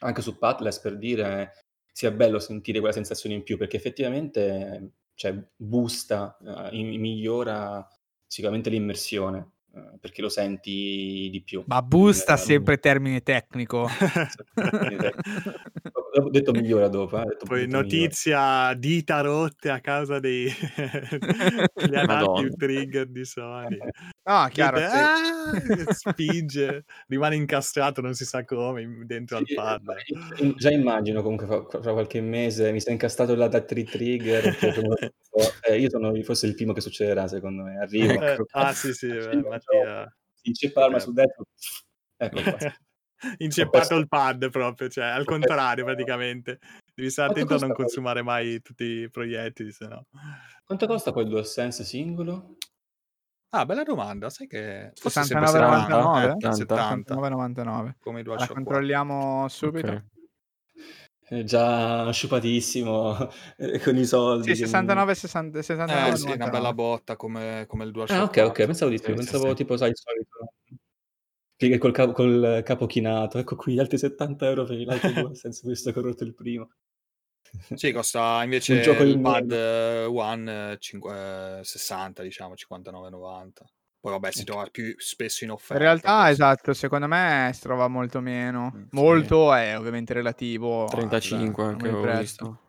anche 0.00 0.22
su 0.22 0.38
Padless 0.38 0.80
per 0.80 0.96
dire 0.96 1.52
sia 1.92 2.10
bello 2.12 2.38
sentire 2.38 2.78
quella 2.78 2.94
sensazione 2.94 3.34
in 3.34 3.42
più, 3.42 3.56
perché 3.58 3.76
effettivamente 3.76 4.92
cioè, 5.14 5.34
boosta, 5.56 6.38
eh, 6.70 6.76
in- 6.76 6.98
migliora 7.00 7.86
sicuramente 8.26 8.70
l'immersione. 8.70 9.50
eh, 9.74 9.98
perché 10.00 10.22
lo 10.22 10.28
senti 10.30 11.28
di 11.30 11.42
più. 11.44 11.62
Ma 11.66 11.82
busta 11.82 12.34
Eh, 12.34 12.38
sempre 12.38 12.78
termine 12.78 13.20
tecnico. 13.22 13.86
Ho 16.10 16.30
detto 16.30 16.52
migliora 16.52 16.88
dopo. 16.88 17.20
eh, 17.20 17.24
detto 17.26 17.44
Poi 17.46 17.66
detto 17.66 17.76
migliora. 17.76 17.82
notizia 17.82 18.74
dita 18.74 19.20
rotte 19.20 19.70
a 19.70 19.80
causa 19.80 20.18
dei 20.18 20.48
trigger 22.56 23.06
di 23.08 23.24
Sony. 23.24 23.78
No, 24.24 24.48
chiaro. 24.50 24.78
Gente, 24.78 24.90
sì. 24.90 24.98
"Ah!" 24.98 25.52
spinge, 25.92 26.84
rimane 27.08 27.36
incastrato, 27.36 28.00
non 28.00 28.14
si 28.14 28.24
sa 28.24 28.44
come, 28.44 29.02
dentro 29.04 29.38
Sì, 29.44 29.54
al 29.54 29.54
pad. 29.54 29.82
ma 29.84 29.94
io- 30.40 30.54
già 30.54 30.70
immagino 30.70 31.22
comunque 31.22 31.46
fra, 31.46 31.80
fra 31.80 31.92
qualche 31.92 32.20
mese 32.20 32.72
mi 32.72 32.80
è 32.82 32.90
incastrato 32.90 33.34
l'adaptive 33.34 33.90
trigger. 33.90 34.56
che 34.56 34.72
come- 34.74 35.12
eh, 35.68 35.78
io 35.78 35.90
sono 35.90 36.12
forse 36.22 36.46
il 36.46 36.54
primo 36.54 36.72
che 36.72 36.80
succederà, 36.80 37.28
secondo 37.28 37.62
me. 37.62 37.78
Arriva. 37.78 38.34
Eh, 38.34 38.44
ah 38.52 38.72
sì 38.72 38.92
sì, 38.92 39.08
eh, 39.08 39.36
Mattia. 39.36 40.12
Si 40.32 40.48
inceppa 40.48 40.80
l'arma 40.80 40.98
sul 40.98 41.14
dentro. 41.14 41.44
Ecco 42.16 42.42
qua. 42.42 42.58
Inceppato 43.38 43.96
il 43.96 44.08
pad 44.08 44.50
proprio, 44.50 44.88
cioè 44.88 45.06
al 45.06 45.24
contrario 45.24 45.84
praticamente. 45.84 46.58
Devi 46.94 47.10
stare 47.10 47.32
Quanto 47.32 47.54
attento 47.54 47.64
a 47.64 47.66
non 47.66 47.76
poi? 47.76 47.84
consumare 47.86 48.22
mai 48.22 48.60
tutti 48.62 48.84
i 48.84 49.10
proiettili, 49.10 49.72
se 49.72 49.86
no. 49.86 50.06
Quanto 50.64 50.86
costa 50.86 51.12
poi 51.12 51.24
il 51.24 51.28
DualSense 51.30 51.84
singolo? 51.84 52.56
Ah, 53.50 53.64
bella 53.64 53.82
domanda, 53.82 54.28
sai 54.28 54.46
che 54.46 54.92
forse 54.94 55.22
sempre 55.22 55.46
69,99? 55.46 56.36
70, 56.36 56.52
70, 56.52 57.14
69,99. 57.14 57.96
come 57.98 58.20
i 58.20 58.22
La 58.22 58.28
DualShock 58.28 58.52
4. 58.52 58.54
controlliamo 58.54 59.48
subito. 59.48 59.90
Ok. 59.92 60.04
È 61.28 61.42
già 61.44 62.10
sciupatissimo 62.10 63.16
eh, 63.56 63.78
con 63.80 63.96
i 63.96 64.04
soldi. 64.04 64.44
Sì, 64.44 64.50
che- 64.50 64.66
69, 64.66 65.14
60, 65.14 65.62
69, 65.62 66.08
Eh 66.12 66.16
sì, 66.16 66.24
una 66.24 66.34
99. 66.34 66.50
bella 66.50 66.72
botta 66.74 67.16
come, 67.16 67.64
come 67.66 67.84
il 67.84 67.90
DualShock 67.92 68.18
Ah, 68.18 68.24
ok, 68.24 68.32
4. 68.32 68.46
ok, 68.48 68.64
pensavo 68.66 68.90
di 68.90 68.96
più. 69.00 69.08
Sì, 69.10 69.14
Pensavo 69.14 69.48
sì. 69.50 69.54
tipo, 69.54 69.76
sai, 69.76 69.90
il 69.90 69.96
solito. 69.96 70.52
Che 71.58 71.76
col, 71.78 71.90
capo, 71.90 72.12
col 72.12 72.62
capo 72.64 72.86
chinato. 72.86 73.36
Ecco 73.38 73.56
qui, 73.56 73.80
altri 73.80 73.98
70 73.98 74.46
euro 74.46 74.64
per 74.64 74.76
l'altro 74.78 75.10
DualSense, 75.10 75.66
visto 75.66 75.90
che 75.92 75.98
ho 75.98 76.02
rotto 76.02 76.22
il 76.22 76.32
primo. 76.32 76.70
Sì, 77.74 77.90
costa 77.90 78.44
invece 78.44 78.74
Un 78.74 78.82
gioco 78.82 79.02
il 79.02 79.14
in 79.14 79.22
pad 79.22 79.50
eh, 79.50 80.04
One 80.04 80.72
eh, 80.72 80.76
cinque- 80.78 81.58
eh, 81.58 81.64
60, 81.64 82.22
diciamo, 82.22 82.54
59,90. 82.54 83.64
Poi 84.00 84.12
vabbè, 84.12 84.30
si 84.30 84.44
trova 84.44 84.68
più 84.70 84.94
spesso 84.98 85.42
in 85.42 85.50
In 85.50 85.56
offerta. 85.56 85.82
realtà, 85.82 86.16
forse. 86.18 86.30
esatto, 86.30 86.74
secondo 86.74 87.08
me 87.08 87.50
si 87.52 87.60
trova 87.62 87.88
molto 87.88 88.20
meno. 88.20 88.72
Mm, 88.76 88.82
sì. 88.82 88.88
Molto 88.92 89.52
è 89.52 89.76
ovviamente 89.76 90.12
relativo. 90.12 90.84
al 90.84 90.90
35 90.90 91.64
al 91.64 91.70
anche 91.70 91.88
ho 91.88 92.18
visto. 92.18 92.60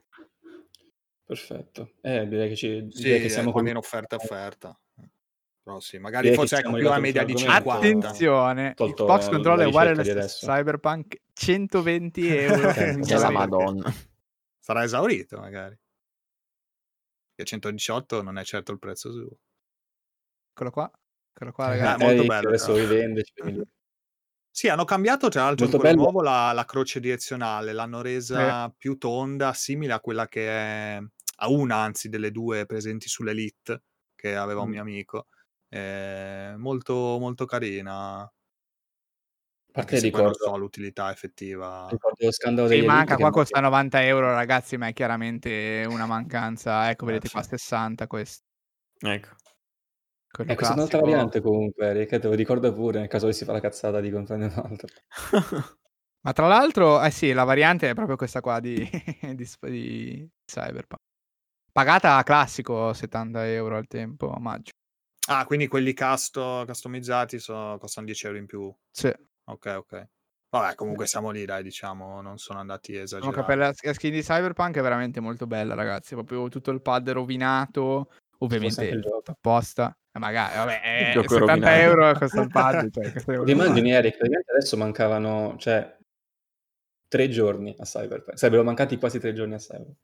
Perfetto. 1.26 1.92
Eh, 2.02 2.28
direi 2.28 2.50
che, 2.50 2.56
ci, 2.56 2.88
Sì, 2.90 3.04
direi 3.04 3.20
che 3.20 3.26
eh, 3.28 3.30
siamo 3.30 3.52
quando 3.52 3.70
col- 3.70 3.78
in 3.78 3.86
offerta 3.86 4.16
offerta. 4.16 4.76
Sì, 5.80 5.98
magari 6.00 6.34
forse 6.34 6.58
ecco 6.58 6.74
più 6.74 6.88
la 6.88 7.00
media 7.00 7.24
di 7.24 7.38
sull'argomento. 7.38 7.82
50. 7.86 8.08
Attenzione, 8.08 8.74
Tolto 8.76 9.06
Xbox 9.06 9.24
la- 9.26 9.30
Controller 9.30 9.68
la 9.68 9.74
Wireless 9.74 10.10
adesso. 10.10 10.46
Cyberpunk 10.48 11.22
120 11.34 12.28
euro. 12.36 12.70
Eh. 12.70 13.00
Cyberpunk. 13.02 13.32
Madonna. 13.32 13.94
Sarà 14.60 14.84
esaurito 14.84 15.38
magari. 15.40 15.78
Che 17.36 17.44
118 17.46 18.22
non 18.22 18.38
è 18.38 18.44
certo 18.44 18.72
il 18.72 18.80
prezzo 18.80 19.12
suo. 19.12 19.38
Eccolo 20.52 20.72
qua. 20.72 20.92
Eccolo 21.34 21.52
qua, 21.52 21.66
Eh, 21.74 21.78
ragazzi. 21.78 22.04
molto 22.04 22.16
Eric 22.18 22.28
bello, 22.28 22.48
Adesso 22.50 22.76
rivende. 22.76 23.24
Sì, 24.52 24.68
hanno 24.68 24.84
cambiato 24.84 25.30
tra 25.30 25.44
l'altro 25.44 25.66
in 25.66 25.72
Molto 25.72 25.86
bello. 25.88 26.02
nuovo 26.02 26.22
la, 26.22 26.52
la 26.52 26.66
croce 26.66 27.00
direzionale, 27.00 27.72
l'hanno 27.72 28.02
resa 28.02 28.70
più 28.78 28.98
tonda, 28.98 29.54
simile 29.54 29.94
a 29.94 30.00
quella 30.02 30.28
che 30.28 30.48
è 30.50 31.00
a 31.42 31.50
una 31.50 31.78
anzi 31.78 32.10
delle 32.10 32.32
due 32.32 32.66
presenti 32.66 33.08
sull'Elite 33.08 33.84
che 34.16 34.36
aveva 34.36 34.60
un 34.62 34.68
Mm. 34.68 34.72
mio 34.72 34.82
amico. 34.82 35.28
Eh, 35.70 36.56
molto, 36.58 36.94
molto 37.20 37.46
carina. 37.46 38.30
Non 39.72 39.86
ricordo, 39.88 40.34
so 40.34 40.58
l'utilità 40.58 41.12
effettiva. 41.12 41.88
ricordo 41.90 42.26
lo 42.26 42.32
scandalo 42.32 42.68
Sì, 42.68 42.76
degli 42.78 42.86
manca 42.86 43.16
qua 43.16 43.28
che- 43.28 43.32
costa 43.32 43.60
90 43.60 44.04
euro, 44.04 44.32
ragazzi, 44.34 44.78
ma 44.78 44.88
è 44.88 44.94
chiaramente 44.94 45.86
una 45.88 46.06
mancanza. 46.06 46.90
Ecco, 46.90 47.04
Eh, 47.04 47.08
vedete 47.08 47.30
qua 47.30 47.44
60 47.44 48.08
questo. 48.08 48.44
Ecco. 49.00 49.36
Quello 50.32 50.52
Eh, 50.52 50.56
questa 50.56 50.74
è 50.74 50.78
un'altra 50.78 51.00
variante 51.00 51.42
comunque, 51.42 51.86
Eric, 51.88 52.20
te 52.20 52.28
lo 52.28 52.34
ricorda 52.34 52.72
pure 52.74 53.00
nel 53.00 53.08
caso 53.08 53.26
avessi 53.26 53.46
fa 53.46 53.52
la 53.52 53.60
cazzata 53.62 54.00
di 54.00 54.12
comprare 54.12 54.46
un 54.46 54.52
altro. 54.56 54.88
Ma 56.22 56.34
tra 56.34 56.48
l'altro, 56.48 57.02
eh 57.02 57.12
sì, 57.12 57.32
la 57.32 57.46
variante 57.46 57.90
è 57.90 57.94
proprio 57.94 58.16
questa 58.18 58.42
qua 58.42 58.60
di, 58.60 58.76
di, 59.36 59.48
di 59.62 60.30
Cyberpunk. 60.46 61.02
Pagata 61.72 62.18
a 62.18 62.24
classico 62.24 62.92
70 62.94 63.48
euro 63.48 63.78
al 63.78 63.88
tempo, 63.88 64.32
a 64.32 64.40
maggio. 64.40 64.72
Ah, 65.32 65.46
quindi 65.46 65.68
quelli 65.68 65.94
custo- 65.94 66.64
customizzati 66.66 67.38
so- 67.40 67.78
costano 67.80 68.06
10 68.08 68.26
euro 68.26 68.38
in 68.40 68.46
più. 68.48 68.74
Sì. 68.92 69.14
Ok, 69.46 69.66
ok. 69.78 70.08
Vabbè, 70.50 70.74
comunque 70.74 71.06
siamo 71.06 71.30
lì, 71.30 71.46
dai, 71.46 71.62
diciamo, 71.62 72.22
non 72.22 72.40
sono 72.40 72.58
andati 72.60 72.94
Diciamo 72.94 73.04
esagerati. 73.30 73.86
la 73.86 73.94
skin 73.94 74.12
di 74.12 74.22
Cyberpunk 74.24 74.78
è 74.78 74.82
veramente 74.82 75.20
molto 75.20 75.46
bella, 75.46 75.76
ragazzi. 75.76 76.16
Proprio 76.16 76.48
tutto 76.50 76.72
il 76.72 76.82
pad 76.82 77.08
rovinato, 77.12 78.12
ovviamente 78.40 79.00
apposta. 79.26 79.96
Eh, 80.12 80.18
magari, 80.18 80.56
vabbè, 80.56 80.82
eh, 80.84 81.10
è 81.12 81.14
70 81.14 81.38
rovinato. 81.38 81.76
euro 81.76 82.14
costa 82.18 82.42
il 82.42 82.50
pad. 82.50 82.90
Cioè, 82.92 83.14
immagini. 83.52 83.92
Eric, 83.92 84.18
praticamente 84.18 84.52
adesso 84.52 84.78
mancavano, 84.78 85.56
cioè, 85.60 85.96
tre 87.08 87.30
giorni 87.30 87.76
a 87.78 87.84
Cyberpunk. 87.84 88.36
Sarebbero 88.38 88.64
mancati 88.64 88.98
quasi 88.98 89.20
tre 89.20 89.34
giorni 89.34 89.54
a 89.54 89.58
Cyberpunk. 89.58 89.98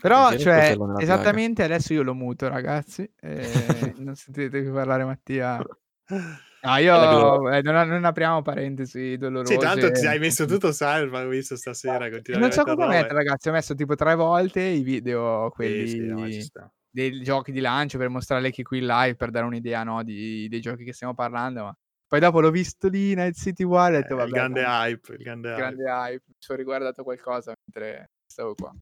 Però, 0.00 0.30
cioè, 0.36 0.70
nella 0.70 0.74
piaga. 0.74 1.02
esattamente 1.02 1.62
adesso 1.62 1.92
io 1.92 2.02
lo 2.02 2.14
muto, 2.14 2.48
ragazzi. 2.48 3.08
e 3.20 3.94
non 3.98 4.14
sentite 4.14 4.62
più 4.62 4.72
parlare 4.72 5.04
Mattia. 5.04 5.62
No, 6.64 6.76
io 6.76 7.50
eh, 7.50 7.60
non, 7.60 7.86
non 7.88 8.04
apriamo 8.06 8.40
parentesi 8.40 9.18
dolorose. 9.18 9.52
Sì, 9.54 9.60
l'altro 9.60 9.90
ti 9.92 10.06
hai 10.06 10.18
messo 10.18 10.46
tutto 10.46 10.70
Cyberpunk, 10.70 11.26
ho 11.26 11.28
visto 11.28 11.56
stasera, 11.56 12.06
E 12.06 12.10
continui 12.10 12.40
non 12.40 12.50
so 12.52 12.62
robe. 12.64 12.86
mettere, 12.86 13.12
ragazzi. 13.12 13.50
Ho 13.50 13.52
messo 13.52 13.74
tipo 13.74 13.94
tre 13.96 14.14
volte 14.14 14.62
i 14.62 14.82
video, 14.82 15.48
Sì, 15.50 15.54
quelli 15.56 15.88
sì, 15.88 16.06
no, 16.06 16.24
ci 16.30 16.40
sta. 16.40 16.72
dei 16.88 17.20
giochi 17.22 17.52
di 17.52 17.60
lancio 17.60 17.98
per 17.98 18.08
mostrare 18.08 18.50
che 18.50 18.62
qui 18.62 18.78
in 18.78 18.86
live 18.86 19.14
per 19.14 19.30
dare 19.30 19.44
un'idea 19.44 19.82
no, 19.82 20.02
di- 20.02 20.48
dei 20.48 20.60
giochi 20.60 20.84
che 20.84 20.94
stiamo 20.94 21.12
parlando. 21.12 21.64
Ma 21.64 21.76
poi 22.06 22.20
dopo 22.20 22.40
l'ho 22.40 22.50
visto 22.50 22.88
lì 22.88 23.14
Night 23.14 23.34
City 23.36 23.62
War 23.62 23.92
e 23.92 23.96
ho 23.96 24.00
detto, 24.00 24.14
Eh, 24.14 24.16
vabbè, 24.16 24.28
il 24.28 24.32
grande 24.32 24.62
hype, 24.62 25.12
il 25.12 25.22
grande 25.22 25.48
hype. 25.50 25.60
grande 25.60 25.82
hype. 25.84 26.22
Mi 26.28 26.34
sono 26.38 26.58
riguardato 26.58 27.02
qualcosa 27.02 27.52
mentre 27.66 28.06
stavo 28.26 28.54
qua. 28.54 28.74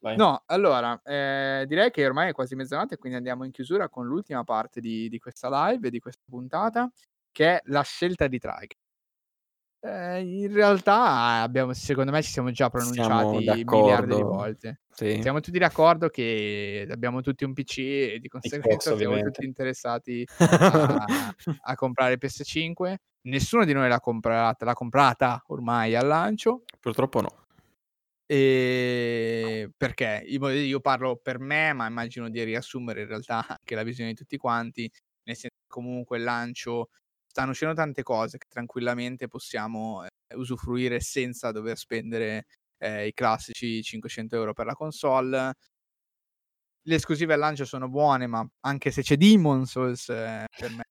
Vai. 0.00 0.16
No, 0.16 0.42
allora, 0.46 1.00
eh, 1.04 1.64
direi 1.66 1.90
che 1.90 2.06
ormai 2.06 2.30
è 2.30 2.32
quasi 2.32 2.54
mezzanotte, 2.54 2.96
quindi 2.96 3.18
andiamo 3.18 3.44
in 3.44 3.50
chiusura 3.50 3.88
con 3.90 4.06
l'ultima 4.06 4.44
parte 4.44 4.80
di, 4.80 5.08
di 5.08 5.18
questa 5.18 5.68
live 5.68 5.90
di 5.90 5.98
questa 5.98 6.22
puntata, 6.28 6.90
che 7.30 7.56
è 7.56 7.60
la 7.64 7.82
scelta 7.82 8.26
di 8.26 8.38
Trike. 8.38 8.76
Eh, 9.82 10.20
in 10.20 10.52
realtà 10.52 11.40
abbiamo, 11.40 11.72
secondo 11.72 12.10
me 12.12 12.22
ci 12.22 12.30
siamo 12.30 12.50
già 12.50 12.70
Siamo 12.70 12.92
pronunciati 12.92 13.64
miliardi 13.64 14.14
di 14.14 14.22
volte. 14.22 14.80
Sì. 14.90 15.20
Siamo 15.22 15.40
tutti 15.40 15.58
d'accordo 15.58 16.08
che 16.08 16.86
abbiamo 16.90 17.22
tutti 17.22 17.44
un 17.44 17.54
PC 17.54 17.78
e 17.78 18.18
di 18.20 18.28
conseguenza 18.28 18.94
siamo 18.94 18.96
ovviamente. 18.96 19.30
tutti 19.30 19.46
interessati 19.46 20.26
a, 20.38 21.04
a 21.62 21.74
comprare 21.74 22.18
PS5. 22.18 22.94
Nessuno 23.22 23.64
di 23.64 23.72
noi 23.72 23.88
l'ha 23.88 24.00
comprata, 24.00 24.64
l'ha 24.64 24.74
comprata 24.74 25.42
ormai 25.46 25.94
al 25.94 26.06
lancio. 26.06 26.64
Purtroppo 26.78 27.22
no. 27.22 27.46
E 28.32 29.72
perché 29.76 30.22
io, 30.24 30.78
parlo 30.80 31.16
per 31.16 31.40
me, 31.40 31.72
ma 31.72 31.88
immagino 31.88 32.30
di 32.30 32.40
riassumere 32.44 33.00
in 33.00 33.08
realtà 33.08 33.44
anche 33.58 33.74
la 33.74 33.82
visione 33.82 34.10
di 34.10 34.16
tutti 34.16 34.36
quanti, 34.36 34.88
nel 35.24 35.34
senso 35.34 35.56
che 35.58 35.66
comunque 35.66 36.18
lancio 36.18 36.90
stanno 37.26 37.50
uscendo 37.50 37.74
tante 37.74 38.04
cose 38.04 38.38
che 38.38 38.46
tranquillamente 38.48 39.26
possiamo 39.26 40.04
eh, 40.04 40.08
usufruire 40.36 41.00
senza 41.00 41.50
dover 41.50 41.76
spendere 41.76 42.44
eh, 42.78 43.08
i 43.08 43.12
classici 43.14 43.82
500 43.82 44.36
euro 44.36 44.52
per 44.52 44.66
la 44.66 44.74
console. 44.74 45.54
Le 46.82 46.94
esclusive 46.94 47.34
al 47.34 47.40
lancio 47.40 47.64
sono 47.64 47.88
buone, 47.88 48.28
ma 48.28 48.48
anche 48.60 48.92
se 48.92 49.02
c'è 49.02 49.16
Demon 49.16 49.66
Souls, 49.66 50.08
eh, 50.08 50.44
per 50.56 50.70
me 50.70 50.82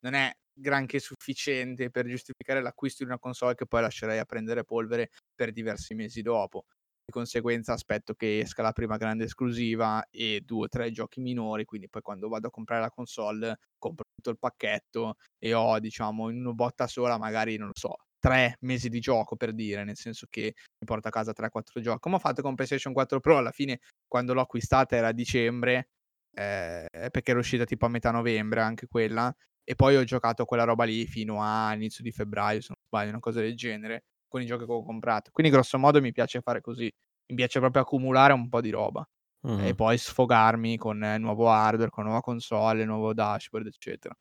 non 0.00 0.14
è 0.14 0.32
granché 0.60 0.98
sufficiente 0.98 1.90
per 1.90 2.06
giustificare 2.06 2.62
l'acquisto 2.62 3.04
di 3.04 3.10
una 3.10 3.18
console 3.18 3.54
che 3.54 3.66
poi 3.66 3.82
lascerei 3.82 4.18
a 4.18 4.24
prendere 4.24 4.64
polvere 4.64 5.10
per 5.34 5.52
diversi 5.52 5.94
mesi 5.94 6.22
dopo. 6.22 6.64
Di 7.04 7.12
conseguenza 7.12 7.72
aspetto 7.72 8.14
che 8.14 8.40
esca 8.40 8.62
la 8.62 8.72
prima 8.72 8.96
grande 8.96 9.24
esclusiva 9.24 10.06
e 10.10 10.42
due 10.44 10.66
o 10.66 10.68
tre 10.68 10.90
giochi 10.92 11.20
minori, 11.20 11.64
quindi 11.64 11.88
poi 11.88 12.02
quando 12.02 12.28
vado 12.28 12.48
a 12.48 12.50
comprare 12.50 12.82
la 12.82 12.90
console 12.90 13.58
compro 13.78 14.04
tutto 14.14 14.30
il 14.30 14.38
pacchetto 14.38 15.14
e 15.38 15.54
ho, 15.54 15.78
diciamo, 15.80 16.30
in 16.30 16.40
una 16.40 16.52
botta 16.52 16.86
sola 16.86 17.18
magari, 17.18 17.56
non 17.56 17.68
lo 17.68 17.72
so, 17.74 17.96
tre 18.20 18.56
mesi 18.60 18.88
di 18.88 19.00
gioco 19.00 19.34
per 19.34 19.52
dire, 19.52 19.82
nel 19.82 19.96
senso 19.96 20.26
che 20.30 20.54
mi 20.78 20.86
porto 20.86 21.08
a 21.08 21.10
casa 21.10 21.32
3-4 21.32 21.80
giochi. 21.80 21.98
Come 21.98 22.16
ho 22.16 22.18
fatto 22.18 22.42
con 22.42 22.54
PlayStation 22.54 22.92
4 22.92 23.18
Pro, 23.18 23.38
alla 23.38 23.50
fine 23.50 23.80
quando 24.06 24.34
l'ho 24.34 24.42
acquistata 24.42 24.94
era 24.94 25.08
a 25.08 25.12
dicembre, 25.12 25.88
eh, 26.32 26.86
perché 26.90 27.30
era 27.30 27.40
uscita 27.40 27.64
tipo 27.64 27.86
a 27.86 27.88
metà 27.88 28.10
novembre 28.12 28.60
anche 28.60 28.86
quella, 28.86 29.34
e 29.64 29.74
poi 29.74 29.96
ho 29.96 30.04
giocato 30.04 30.44
quella 30.44 30.64
roba 30.64 30.84
lì 30.84 31.06
fino 31.06 31.42
a 31.42 31.72
inizio 31.74 32.02
di 32.04 32.10
febbraio, 32.12 32.60
se 32.60 32.68
non 32.70 32.78
sbaglio, 32.86 33.10
una 33.10 33.20
cosa 33.20 33.40
del 33.40 33.56
genere, 33.56 34.04
con 34.28 34.42
i 34.42 34.46
giochi 34.46 34.64
che 34.66 34.72
ho 34.72 34.82
comprato. 34.84 35.30
Quindi 35.32 35.52
grosso 35.52 35.78
modo 35.78 36.00
mi 36.00 36.12
piace 36.12 36.40
fare 36.40 36.60
così, 36.60 36.90
mi 37.30 37.36
piace 37.36 37.58
proprio 37.60 37.82
accumulare 37.82 38.32
un 38.32 38.48
po' 38.48 38.60
di 38.60 38.70
roba 38.70 39.06
Mhm. 39.42 39.60
e 39.62 39.74
poi 39.74 39.98
sfogarmi 39.98 40.76
con 40.78 41.02
eh, 41.04 41.18
nuovo 41.18 41.50
hardware, 41.50 41.90
con 41.90 42.04
nuova 42.04 42.20
console, 42.20 42.84
nuovo 42.84 43.12
dashboard, 43.14 43.66
eccetera. 43.66 44.14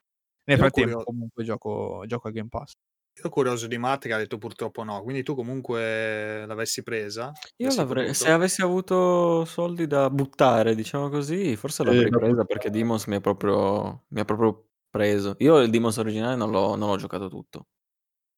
Nel 0.46 0.58
Ero 0.58 0.70
frattempo 0.70 1.00
curio- 1.00 1.04
comunque 1.04 1.44
gioco, 1.44 2.04
gioco 2.08 2.28
a 2.28 2.32
Game 2.32 2.50
Pass. 2.50 2.74
Ero 3.14 3.30
curioso 3.30 3.68
di 3.68 3.78
Matt 3.78 4.06
che 4.08 4.14
ha 4.14 4.18
detto 4.18 4.38
purtroppo 4.40 4.84
no, 4.84 5.04
quindi 5.04 5.22
tu 5.24 5.36
comunque 5.36 6.46
l'avessi 6.48 6.82
presa? 6.84 7.38
Io 7.62 7.74
l'avrei, 7.74 8.14
se 8.14 8.30
potuto? 8.30 8.32
avessi 8.32 8.62
avuto 8.62 9.44
soldi 9.46 9.86
da 9.86 10.10
buttare, 10.10 10.76
diciamo 10.76 11.10
così, 11.10 11.56
forse 11.58 11.84
Eh, 11.84 11.84
l'avrei 11.84 12.10
da 12.10 12.20
presa 12.20 12.44
perché 12.46 12.70
Demons 12.70 13.06
mi 13.08 13.16
ha 13.16 13.22
proprio, 13.22 14.06
mi 14.10 14.20
ha 14.20 14.26
proprio 14.26 14.69
preso. 14.90 15.36
Io 15.40 15.60
il 15.60 15.70
Demons 15.70 15.98
originale 15.98 16.36
non 16.36 16.50
l'ho, 16.52 16.76
non 16.76 16.90
l'ho 16.90 16.98
giocato 16.98 17.30
tutto, 17.30 17.68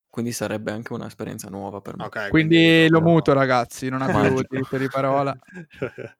quindi 0.09 0.31
sarebbe 0.31 0.71
anche 0.71 0.93
un'esperienza 0.93 1.49
nuova 1.49 1.81
per 1.81 1.97
me. 1.97 2.05
Ok, 2.05 2.29
Quindi 2.29 2.83
lo 2.83 2.97
proprio- 2.99 3.11
muto, 3.13 3.33
ragazzi, 3.33 3.89
non 3.89 4.01
ha 4.01 4.05
più 4.35 4.41
diritto 4.49 4.77
di 4.77 4.87
parola. 4.89 5.35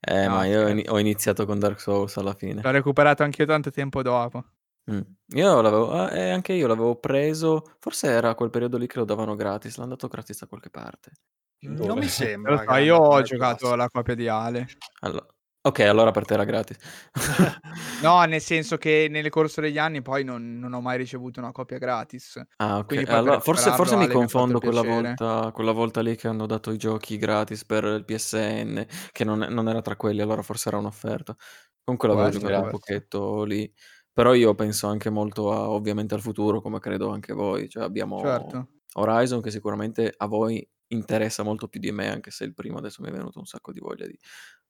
Eh, 0.00 0.26
No, 0.26 0.34
ma 0.34 0.44
io 0.44 0.66
ho 0.92 0.98
iniziato 0.98 1.46
con 1.46 1.60
Dark 1.60 1.78
Souls 1.80 2.16
alla 2.16 2.34
fine. 2.34 2.60
L'ho 2.62 2.70
recuperato 2.72 3.22
anch'io 3.22 3.46
tanto 3.46 3.70
tempo 3.70 4.02
dopo. 4.02 4.44
Mm. 4.90 5.00
Io 5.36 5.60
l'avevo, 5.60 6.08
eh, 6.10 6.30
anche 6.30 6.52
io 6.54 6.66
l'avevo 6.66 6.96
preso, 6.96 7.76
forse 7.78 8.08
era 8.08 8.34
quel 8.34 8.50
periodo 8.50 8.76
lì 8.76 8.88
che 8.88 8.98
lo 8.98 9.04
davano 9.04 9.36
gratis, 9.36 9.76
l'hanno 9.76 9.90
dato 9.90 10.08
gratis 10.08 10.40
da 10.40 10.46
qualche 10.48 10.70
parte. 10.70 11.12
Non 11.60 11.74
Dove? 11.76 11.94
mi 11.94 12.00
Lo 12.06 12.08
sembra. 12.08 12.56
so, 12.58 12.62
che 12.64 12.68
abbia 12.70 12.78
io 12.82 12.96
ho 12.96 13.22
giocato 13.22 13.74
la 13.76 13.88
copia 13.88 14.14
di 14.16 14.26
Ale. 14.26 14.66
Allo- 15.00 15.26
ok, 15.62 15.80
allora 15.80 16.10
per 16.10 16.24
te 16.24 16.34
era 16.34 16.44
gratis. 16.44 16.76
No, 18.02 18.22
nel 18.24 18.40
senso 18.40 18.76
che 18.76 19.08
nel 19.10 19.28
corso 19.28 19.60
degli 19.60 19.78
anni 19.78 20.02
poi 20.02 20.22
non, 20.22 20.58
non 20.58 20.72
ho 20.72 20.80
mai 20.80 20.96
ricevuto 20.96 21.40
una 21.40 21.50
copia 21.50 21.78
gratis. 21.78 22.40
Ah, 22.56 22.78
ok. 22.78 22.86
Per 22.86 23.10
Allora, 23.10 23.40
forse, 23.40 23.72
forse 23.72 23.96
mi 23.96 24.04
Ale 24.04 24.12
confondo 24.12 24.60
quella 24.60 24.82
volta, 24.82 25.50
quella 25.52 25.72
volta 25.72 26.00
lì 26.00 26.14
che 26.14 26.28
hanno 26.28 26.46
dato 26.46 26.70
i 26.70 26.76
giochi 26.76 27.16
gratis 27.16 27.64
per 27.64 27.84
il 27.84 28.04
PSN, 28.04 28.86
che 29.10 29.24
non, 29.24 29.40
non 29.50 29.68
era 29.68 29.80
tra 29.80 29.96
quelli, 29.96 30.20
allora 30.20 30.42
forse 30.42 30.68
era 30.68 30.78
un'offerta. 30.78 31.34
Comunque 31.82 32.08
l'avevo 32.08 32.28
essere, 32.28 32.44
giocato 32.44 32.64
un 32.64 32.70
pochetto 32.70 33.44
lì. 33.44 33.72
Però 34.12 34.34
io 34.34 34.54
penso 34.54 34.88
anche 34.88 35.10
molto 35.10 35.52
a, 35.52 35.70
ovviamente 35.70 36.14
al 36.14 36.20
futuro, 36.20 36.60
come 36.60 36.78
credo 36.78 37.10
anche 37.10 37.32
voi. 37.32 37.68
Cioè 37.68 37.82
abbiamo 37.82 38.20
Certo. 38.20 38.68
Horizon 38.94 39.40
che 39.40 39.50
sicuramente 39.50 40.12
a 40.16 40.26
voi 40.26 40.66
interessa 40.88 41.42
molto 41.42 41.68
più 41.68 41.80
di 41.80 41.92
me, 41.92 42.10
anche 42.10 42.30
se 42.30 42.44
il 42.44 42.54
primo 42.54 42.78
adesso 42.78 43.02
mi 43.02 43.08
è 43.08 43.12
venuto 43.12 43.38
un 43.38 43.44
sacco 43.46 43.72
di 43.72 43.80
voglia 43.80 44.06
di 44.06 44.18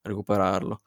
recuperarlo. 0.01 0.81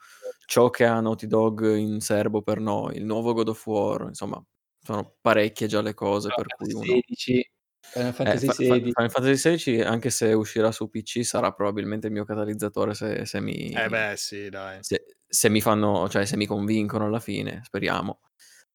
Ciò 0.47 0.71
che 0.71 0.85
ha 0.85 1.01
Naughty 1.01 1.27
Dog 1.27 1.77
in 1.77 2.01
serbo 2.01 2.43
per 2.43 2.61
noi, 2.61 2.97
il 2.97 3.05
nuovo 3.05 3.33
God 3.33 3.49
of 3.49 3.67
War, 3.67 4.03
insomma, 4.09 4.43
sono 4.81 5.17
parecchie 5.21 5.67
già 5.67 5.81
le 5.81 5.95
cose 5.95 6.29
per 6.35 6.47
cui 6.47 6.73
uno... 6.73 6.85
Fantasy 6.85 7.01
XVI, 7.15 7.51
Final 7.81 8.09
Eh, 8.09 8.13
Fantasy 8.13 8.47
Fa- 8.47 8.53
Fa- 8.53 8.63
XVI. 8.63 8.93
Final 8.93 9.11
Fantasy 9.11 9.35
XVI, 9.59 9.81
anche 9.83 10.11
se 10.11 10.33
uscirà 10.33 10.73
su 10.73 10.89
PC, 10.89 11.25
sarà 11.25 11.53
probabilmente 11.53 12.07
il 12.07 12.13
mio 12.13 12.25
catalizzatore 12.25 12.95
se, 12.95 13.25
se 13.25 13.41
mi, 13.41 13.71
Eh 13.73 13.89
beh, 13.89 14.15
sì, 14.17 14.49
dai. 14.49 14.79
se, 14.81 15.05
se 15.27 15.49
mi 15.49 15.61
fanno, 15.61 16.09
cioè 16.09 16.25
se 16.25 16.37
mi 16.37 16.47
convincono 16.47 17.07
alla 17.07 17.21
fine, 17.21 17.61
speriamo. 17.65 18.21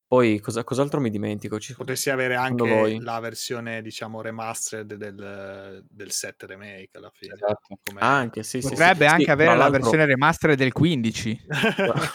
Poi 0.07 0.39
cosa- 0.39 0.63
cos'altro 0.63 1.01
mi 1.01 1.09
dimentico? 1.09 1.59
Ci, 1.59 1.75
Potessi 1.75 2.09
avere 2.09 2.35
anche 2.35 2.97
la 3.01 3.19
versione, 3.19 3.81
diciamo, 3.81 4.21
remastered 4.21 4.93
del, 4.93 5.83
del 5.89 6.11
7 6.11 6.45
remake 6.45 6.91
alla 6.93 7.11
fine. 7.13 7.33
Esatto. 7.33 7.77
Come... 7.83 7.99
Ah, 7.99 8.15
anche 8.15 8.43
sì, 8.43 8.61
sì, 8.61 8.67
sì. 8.67 8.73
Potrebbe 8.73 9.05
Sì, 9.05 9.11
anche 9.11 9.23
tra 9.25 9.33
avere 9.33 9.57
la 9.57 9.69
versione 9.69 10.05
remaster 10.05 10.55
del 10.55 10.71
15. 10.71 11.45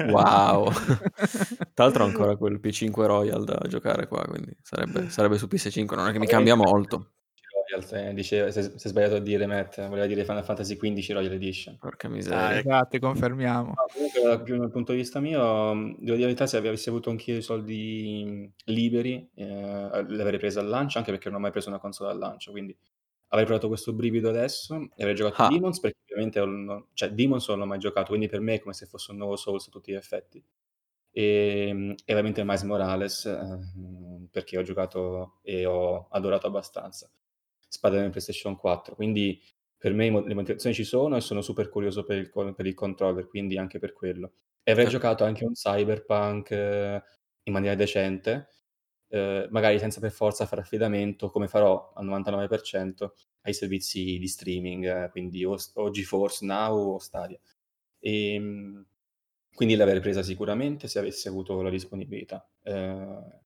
Wow. 0.07 0.73
Tra 1.75 1.85
l'altro 1.85 2.05
ho 2.05 2.07
ancora 2.07 2.37
quel 2.37 2.61
P5 2.63 3.07
Royal 3.07 3.45
da 3.45 3.61
giocare 3.69 4.07
qua, 4.07 4.25
quindi 4.25 4.57
sarebbe, 4.63 5.11
sarebbe 5.11 5.37
su 5.37 5.47
PS5, 5.47 5.95
non 5.95 6.09
è 6.09 6.13
che 6.13 6.19
mi 6.19 6.27
cambia 6.27 6.55
molto. 6.55 7.11
Royal, 7.73 8.09
eh, 8.09 8.15
diceva, 8.15 8.51
si 8.51 8.59
è 8.59 8.63
si 8.63 8.87
è 8.87 8.89
sbagliato 8.91 9.17
a 9.17 9.21
dire 9.21 9.47
Matt, 9.47 9.87
voleva 9.89 10.07
dire 10.07 10.25
Final 10.25 10.45
Fantasy 10.45 10.77
XV 10.77 11.13
Royal 11.13 11.33
Edition. 11.33 11.79
Porca 11.79 12.07
Ah, 12.07 12.11
miseria. 12.11 12.59
ecco. 12.59 12.69
Esatto, 12.69 12.99
confermiamo. 12.99 13.69
No, 13.77 13.87
comunque, 13.93 14.23
dal 14.23 14.43
più 14.43 14.57
dal 14.59 14.71
punto 14.71 14.93
di 14.93 14.99
vista 14.99 15.21
mio, 15.21 15.75
mh, 15.75 15.85
devo 15.99 16.01
dire 16.01 16.19
la 16.19 16.25
verità, 16.27 16.47
se 16.47 16.57
avessi 16.59 16.89
avuto 16.89 17.11
anch'io 17.11 17.37
i 17.37 17.43
soldi 17.43 18.25
mh, 18.27 18.73
liberi, 18.73 19.31
eh, 19.35 19.47
l'avrei 20.09 20.39
presa 20.39 20.61
al 20.61 20.67
lancio, 20.69 20.99
anche 20.99 21.11
perché 21.11 21.29
non 21.29 21.39
ho 21.39 21.41
mai 21.43 21.51
preso 21.51 21.69
una 21.69 21.79
console 21.79 22.11
al 22.11 22.19
lancio, 22.19 22.51
quindi 22.51 22.77
avrei 23.29 23.47
provato 23.47 23.69
questo 23.69 23.93
brivido 23.95 24.29
adesso 24.29 24.75
e 24.77 25.03
avrei 25.03 25.15
giocato 25.15 25.43
Ah. 25.43 25.49
Demons, 25.49 25.81
perché 25.81 25.99
ovviamente 26.13 26.39
ho- 26.41 26.45
non- 26.45 26.87
cioè, 26.93 27.11
Demons 27.13 27.49
non 27.49 27.59
l'ho 27.61 27.67
mai 27.67 27.79
giocato, 27.79 28.09
quindi 28.09 28.29
per 28.29 28.41
me 28.41 28.55
è 28.55 28.61
come 28.61 28.75
se 28.75 28.85
fosse 28.87 29.11
un 29.13 29.17
nuovo 29.19 29.37
Souls 29.37 29.67
a 29.67 29.71
tutti 29.71 29.91
gli 29.93 29.95
effetti. 29.95 30.43
E, 31.15 31.73
mh, 31.73 31.91
e 32.05 32.13
ovviamente 32.13 32.43
Miles 32.45 32.63
Morales, 32.63 33.25
eh, 33.27 33.79
mh, 33.79 34.29
perché 34.31 34.59
ho 34.59 34.63
giocato 34.63 35.39
e 35.43 35.65
ho 35.67 36.09
adorato 36.11 36.47
abbastanza. 36.47 37.11
Spada 37.73 38.01
nel 38.01 38.11
PlayStation 38.11 38.57
4, 38.57 38.95
quindi 38.95 39.41
per 39.77 39.93
me 39.95 40.11
le 40.11 40.35
motivazioni 40.35 40.75
ci 40.75 40.85
sono 40.85 41.17
e 41.17 41.21
sono 41.21 41.41
super 41.41 41.69
curioso 41.69 42.05
per 42.05 42.19
il, 42.19 42.31
per 42.55 42.67
il 42.67 42.75
controller, 42.75 43.27
quindi 43.27 43.57
anche 43.57 43.79
per 43.79 43.93
quello. 43.93 44.33
E 44.63 44.71
avrei 44.73 44.87
Certo. 44.87 45.01
giocato 45.01 45.25
anche 45.25 45.45
un 45.45 45.53
Cyberpunk 45.55 46.51
eh, 46.51 47.03
in 47.45 47.53
maniera 47.53 47.75
decente, 47.75 48.49
eh, 49.09 49.49
magari 49.51 49.79
senza 49.79 50.01
per 50.01 50.13
forza 50.13 50.47
fare 50.47 50.61
affidamento, 50.61 51.31
come 51.31 51.49
farò 51.49 51.93
al 51.95 52.05
99%, 52.07 53.15
ai 53.43 53.55
servizi 53.55 54.19
di 54.19 54.29
streaming, 54.29 55.05
eh, 55.05 55.11
quindi 55.11 55.45
o, 55.45 55.57
o 55.75 55.91
GeForce 55.91 56.45
Now 56.45 56.95
o 56.95 56.99
Stadia. 56.99 57.39
E, 58.01 58.39
mh, 58.39 58.87
quindi 59.55 59.75
l'avrei 59.77 60.01
presa 60.01 60.23
sicuramente 60.23 60.89
se 60.89 60.99
avessi 60.99 61.29
avuto 61.29 61.61
la 61.63 61.71
disponibilità. 61.71 62.49
Eh, 62.63 63.42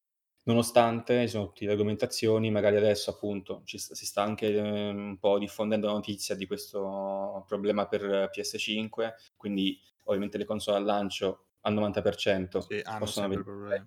nonostante 0.46 1.22
ci 1.22 1.28
sono 1.28 1.46
tutte 1.48 1.64
le 1.66 1.72
argomentazioni, 1.72 2.50
magari 2.50 2.76
adesso 2.76 3.10
appunto 3.10 3.62
ci 3.64 3.78
si 3.78 4.06
sta 4.06 4.22
anche 4.22 4.48
eh, 4.54 4.88
un 4.90 5.18
po' 5.18 5.38
diffondendo 5.38 5.86
la 5.86 5.92
notizia 5.94 6.34
di 6.34 6.46
questo 6.46 7.44
problema 7.46 7.86
per 7.88 8.28
PS5, 8.30 9.14
quindi 9.36 9.80
ovviamente 10.04 10.38
le 10.38 10.44
console 10.44 10.78
al 10.78 10.84
lancio 10.84 11.46
al 11.62 11.74
90% 11.74 12.68
Sì, 12.68 12.82
possono 12.96 13.26
avere 13.26 13.42
problemi. 13.42 13.86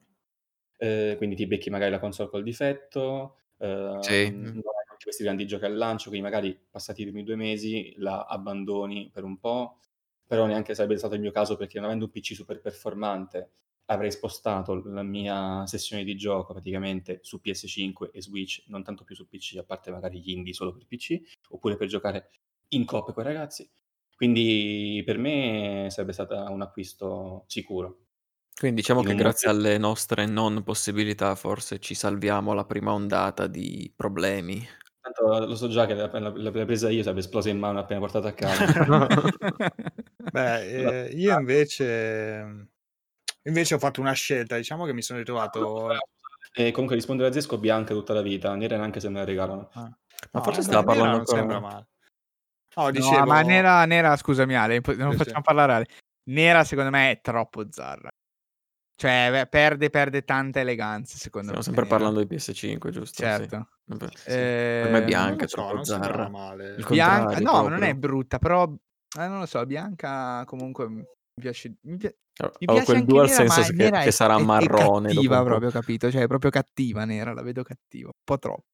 eh, 0.77 1.15
quindi 1.17 1.35
ti 1.35 1.45
becchi 1.47 1.69
magari 1.69 1.91
la 1.91 1.99
console 1.99 2.29
col 2.29 2.43
difetto, 2.43 3.37
ehm, 3.57 3.67
Sì. 4.01 4.33
non 4.53 4.63
hai 4.77 4.85
tutti 4.89 5.03
questi 5.03 5.23
grandi 5.23 5.45
giochi 5.47 5.65
al 5.65 5.75
lancio, 5.75 6.09
quindi 6.09 6.27
magari 6.27 6.57
passati 6.69 7.01
i 7.01 7.05
primi 7.05 7.23
due 7.23 7.35
mesi 7.35 7.93
la 7.97 8.23
abbandoni 8.25 9.09
per 9.11 9.23
un 9.23 9.37
po', 9.39 9.79
però 10.25 10.45
neanche 10.45 10.75
sarebbe 10.75 10.97
stato 10.97 11.15
il 11.15 11.21
mio 11.21 11.31
caso 11.31 11.57
perché 11.57 11.75
non 11.77 11.85
avendo 11.87 12.05
un 12.05 12.11
PC 12.11 12.33
super 12.33 12.61
performante 12.61 13.51
avrei 13.91 14.11
spostato 14.11 14.81
la 14.85 15.01
mia 15.03 15.65
sessione 15.65 16.03
di 16.03 16.15
gioco 16.15 16.53
praticamente 16.53 17.19
su 17.23 17.39
PS5 17.43 18.11
e 18.11 18.21
Switch, 18.21 18.63
non 18.67 18.83
tanto 18.83 19.03
più 19.03 19.15
su 19.15 19.27
PC, 19.27 19.57
a 19.57 19.63
parte 19.63 19.89
magari 19.91 20.19
gli 20.21 20.29
indie 20.31 20.53
solo 20.53 20.71
per 20.73 20.85
PC, 20.85 21.19
oppure 21.49 21.75
per 21.75 21.87
giocare 21.87 22.29
in 22.69 22.85
coppia 22.85 23.13
con 23.13 23.23
i 23.23 23.27
ragazzi. 23.27 23.67
Quindi 24.15 25.01
per 25.05 25.17
me 25.17 25.87
sarebbe 25.89 26.13
stato 26.13 26.35
un 26.35 26.61
acquisto 26.61 27.45
sicuro. 27.47 28.01
Quindi 28.59 28.81
diciamo 28.81 28.99
In 29.01 29.07
che 29.07 29.15
grazie 29.15 29.47
momento- 29.47 29.67
alle 29.69 29.77
nostre 29.79 30.25
non 30.25 30.61
possibilità 30.63 31.33
forse 31.35 31.79
ci 31.79 31.95
salviamo 31.95 32.53
la 32.53 32.65
prima 32.65 32.91
ondata 32.93 33.47
di 33.47 33.91
problemi. 33.95 34.61
Tanto 35.01 35.45
lo 35.47 35.55
so 35.55 35.67
già 35.69 35.85
che 35.87 35.93
la- 35.95 36.09
la- 36.19 36.33
l'avrei 36.35 36.65
presa 36.65 36.89
io, 36.89 37.01
sarebbe 37.01 37.21
esplosa 37.21 37.49
in 37.49 37.57
mano 37.57 37.79
appena 37.79 38.01
portata 38.01 38.27
a 38.27 38.33
casa. 38.33 38.65
Beh, 40.31 41.07
eh, 41.07 41.11
io 41.15 41.39
invece... 41.39 42.67
Invece 43.43 43.75
ho 43.75 43.79
fatto 43.79 44.01
una 44.01 44.11
scelta, 44.13 44.55
diciamo 44.57 44.85
che 44.85 44.93
mi 44.93 45.01
sono 45.01 45.19
ritrovato... 45.19 45.89
E 46.51 46.71
comunque 46.71 46.95
rispondere 46.95 47.29
a 47.29 47.31
Zesco 47.31 47.57
bianca 47.59 47.93
tutta 47.93 48.13
la 48.13 48.21
vita, 48.21 48.55
nera 48.55 48.75
neanche 48.77 48.99
se 48.99 49.07
me 49.09 49.19
la 49.19 49.25
regalano. 49.25 49.69
Ah. 49.73 49.81
Ma 49.83 49.95
No, 50.33 50.43
forse 50.43 50.59
eh, 50.61 50.63
stava 50.63 50.83
parlando 50.83 51.11
non 51.11 51.19
ancora- 51.19 51.37
sembra 51.37 51.59
male. 51.59 51.87
No, 52.75 52.83
No, 52.83 52.91
dicevo... 52.91 53.25
ma 53.25 53.41
Nera, 53.41 53.85
Nera, 53.85 54.15
scusami 54.15 54.55
Ale, 54.55 54.81
non 54.97 55.11
Sì, 55.11 55.17
facciamo 55.17 55.37
sì. 55.37 55.41
parlare 55.43 55.73
Ale. 55.73 55.85
Nera 56.29 56.63
secondo 56.63 56.89
me 56.89 57.11
è 57.11 57.21
troppo 57.21 57.65
zarra. 57.69 58.09
Cioè, 58.95 59.29
beh, 59.31 59.47
perde, 59.47 59.89
perde 59.89 60.23
tanta 60.23 60.59
eleganza 60.59 61.17
secondo 61.17 61.53
Stiamo 61.53 61.59
me. 61.59 61.63
sempre 61.63 61.83
Nera. 61.83 61.95
parlando 61.95 62.23
di 62.27 62.35
PS5, 62.35 62.89
giusto? 62.89 63.21
Certo. 63.21 63.55
Sì. 63.55 63.83
Vabbè. 63.85 64.07
Eh, 64.25 64.81
me 64.85 64.89
Non 64.91 65.01
è 65.01 65.05
bianca, 65.05 65.47
so, 65.47 65.55
troppo 65.55 65.83
zarra. 65.83 66.29
male. 66.29 66.75
Bianca, 66.89 67.39
no, 67.39 67.51
ma 67.53 67.59
non 67.61 67.67
proprio. 67.69 67.89
è 67.89 67.93
brutta, 67.93 68.39
però 68.39 68.63
eh, 68.63 69.27
non 69.27 69.39
lo 69.39 69.45
so, 69.45 69.65
bianca 69.65 70.43
comunque 70.45 71.17
mi 71.39 71.45
piace. 71.45 71.75
Mi, 71.81 71.97
pi- 71.97 72.15
mi 72.59 72.67
Ho 72.67 72.73
piace 72.73 72.83
quel 72.83 72.97
anche 72.97 73.05
dual 73.05 73.27
nera, 73.27 73.43
ma 73.45 73.55
sense 73.55 73.73
che, 73.73 73.89
che 73.97 74.09
è, 74.09 74.11
sarà 74.11 74.35
è- 74.35 74.41
è 74.41 74.45
marrone. 74.45 75.13
dopo 75.13 75.29
cattiva 75.29 75.43
proprio, 75.43 75.71
capito? 75.71 76.11
Cioè, 76.11 76.23
è 76.23 76.27
proprio 76.27 76.51
cattiva 76.51 77.05
nera, 77.05 77.33
la 77.33 77.41
vedo 77.41 77.63
cattiva, 77.63 78.07
un 78.07 78.21
po' 78.23 78.37
troppo. 78.37 78.65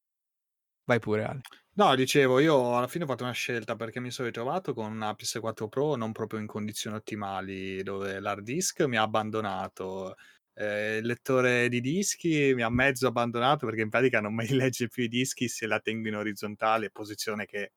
Vai 0.84 0.98
pure 1.00 1.24
Ale. 1.24 1.40
No, 1.74 1.94
dicevo, 1.94 2.38
io 2.38 2.76
alla 2.76 2.86
fine 2.88 3.04
ho 3.04 3.06
fatto 3.06 3.22
una 3.24 3.32
scelta 3.32 3.76
perché 3.76 4.00
mi 4.00 4.10
sono 4.10 4.28
ritrovato 4.28 4.72
con 4.72 4.90
una 4.92 5.14
PS4 5.14 5.68
Pro 5.68 5.94
non 5.94 6.12
proprio 6.12 6.40
in 6.40 6.46
condizioni 6.46 6.96
ottimali, 6.96 7.82
dove 7.82 8.18
l'hard 8.18 8.42
disk 8.42 8.80
mi 8.84 8.96
ha 8.96 9.02
abbandonato, 9.02 10.14
eh, 10.54 10.96
il 10.98 11.06
lettore 11.06 11.68
di 11.68 11.80
dischi 11.82 12.52
mi 12.54 12.62
ha 12.62 12.70
mezzo 12.70 13.06
abbandonato 13.06 13.66
perché 13.66 13.82
in 13.82 13.90
pratica 13.90 14.20
non 14.20 14.34
mi 14.34 14.48
legge 14.54 14.88
più 14.88 15.02
i 15.04 15.08
dischi 15.08 15.48
se 15.48 15.66
la 15.66 15.78
tengo 15.80 16.08
in 16.08 16.16
orizzontale, 16.16 16.90
posizione 16.90 17.44
che 17.44 17.72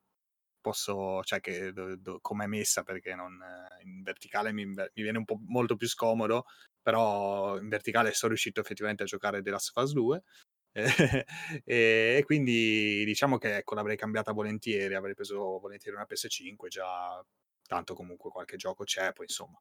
posso, 0.61 1.23
cioè 1.23 1.39
che 1.39 1.71
do- 1.71 1.95
do- 1.97 2.19
come 2.21 2.45
è 2.45 2.47
messa 2.47 2.83
perché 2.83 3.15
non, 3.15 3.39
eh, 3.41 3.83
in 3.83 4.01
verticale 4.03 4.51
mi, 4.51 4.65
mi 4.65 4.89
viene 4.93 5.17
un 5.17 5.25
po' 5.25 5.39
molto 5.47 5.75
più 5.75 5.87
scomodo, 5.87 6.45
però 6.81 7.57
in 7.59 7.69
verticale 7.69 8.13
sono 8.13 8.31
riuscito 8.31 8.61
effettivamente 8.61 9.03
a 9.03 9.05
giocare 9.05 9.41
The 9.41 9.49
Last 9.49 9.71
of 9.75 9.83
Us 9.83 9.93
2 9.93 10.23
e, 11.65 12.23
quindi 12.25 13.03
diciamo 13.05 13.37
che 13.37 13.57
ecco, 13.57 13.75
l'avrei 13.75 13.97
cambiata 13.97 14.31
volentieri, 14.31 14.93
avrei 14.95 15.13
preso 15.15 15.59
volentieri 15.59 15.97
una 15.97 16.05
PS5, 16.05 16.67
già 16.67 17.23
tanto 17.67 17.93
comunque 17.93 18.29
qualche 18.31 18.57
gioco 18.57 18.83
c'è, 18.83 19.13
poi 19.13 19.25
insomma 19.25 19.59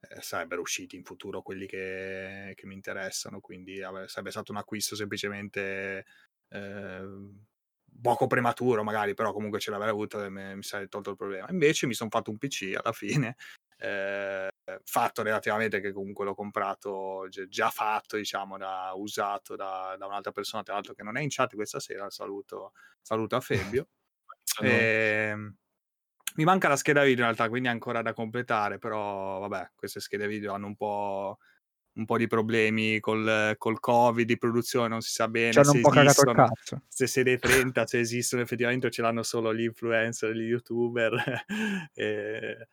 eh, 0.00 0.20
sarebbero 0.22 0.60
usciti 0.60 0.96
in 0.96 1.04
futuro 1.04 1.42
quelli 1.42 1.66
che, 1.66 2.52
che 2.54 2.66
mi 2.66 2.74
interessano, 2.74 3.40
quindi 3.40 3.76
sarebbe 4.06 4.30
stato 4.30 4.52
un 4.52 4.58
acquisto 4.58 4.96
semplicemente 4.96 6.06
eh, 6.48 7.02
poco 8.00 8.26
prematuro 8.26 8.84
magari, 8.84 9.14
però 9.14 9.32
comunque 9.32 9.58
ce 9.58 9.70
l'avrei 9.70 9.90
avuto 9.90 10.22
e 10.22 10.28
mi 10.28 10.62
sarei 10.62 10.88
tolto 10.88 11.10
il 11.10 11.16
problema. 11.16 11.46
Invece 11.50 11.86
mi 11.86 11.94
sono 11.94 12.10
fatto 12.10 12.30
un 12.30 12.38
PC 12.38 12.74
alla 12.80 12.92
fine, 12.92 13.36
eh, 13.78 14.48
fatto 14.84 15.22
relativamente 15.22 15.80
che 15.80 15.92
comunque 15.92 16.24
l'ho 16.24 16.34
comprato 16.34 17.26
già 17.48 17.70
fatto, 17.70 18.16
diciamo, 18.16 18.56
da, 18.56 18.92
usato 18.94 19.56
da, 19.56 19.96
da, 19.98 20.06
un'altra 20.06 20.32
persona, 20.32 20.62
tra 20.62 20.74
l'altro 20.74 20.94
che 20.94 21.02
non 21.02 21.16
è 21.16 21.20
in 21.20 21.28
chat 21.30 21.54
questa 21.54 21.80
sera, 21.80 22.08
saluto, 22.10 22.72
saluto 23.00 23.36
a 23.36 23.40
Febbio. 23.40 23.88
e, 24.62 24.68
ehm, 25.32 25.56
mi 26.36 26.44
manca 26.44 26.68
la 26.68 26.76
scheda 26.76 27.02
video 27.02 27.24
in 27.24 27.24
realtà, 27.24 27.48
quindi 27.48 27.68
è 27.68 27.72
ancora 27.72 28.02
da 28.02 28.12
completare, 28.12 28.78
però 28.78 29.40
vabbè, 29.40 29.72
queste 29.74 29.98
schede 29.98 30.28
video 30.28 30.52
hanno 30.52 30.66
un 30.66 30.76
po' 30.76 31.38
un 31.98 32.04
po' 32.04 32.16
di 32.16 32.26
problemi 32.28 33.00
col, 33.00 33.54
col 33.58 33.80
covid 33.80 34.26
di 34.26 34.38
produzione, 34.38 34.88
non 34.88 35.00
si 35.00 35.10
sa 35.10 35.28
bene 35.28 35.52
se 35.52 35.76
un 35.76 35.80
po' 35.80 35.92
esistono, 35.92 36.32
cazzo. 36.32 36.82
se 36.88 37.06
serie 37.06 37.38
30, 37.76 37.86
se 37.86 37.98
esistono 37.98 38.42
effettivamente 38.42 38.90
ce 38.90 39.02
l'hanno 39.02 39.22
solo 39.22 39.54
gli 39.54 39.64
influencer, 39.64 40.30
gli 40.30 40.46
youtuber 40.46 41.44
e, 41.92 42.68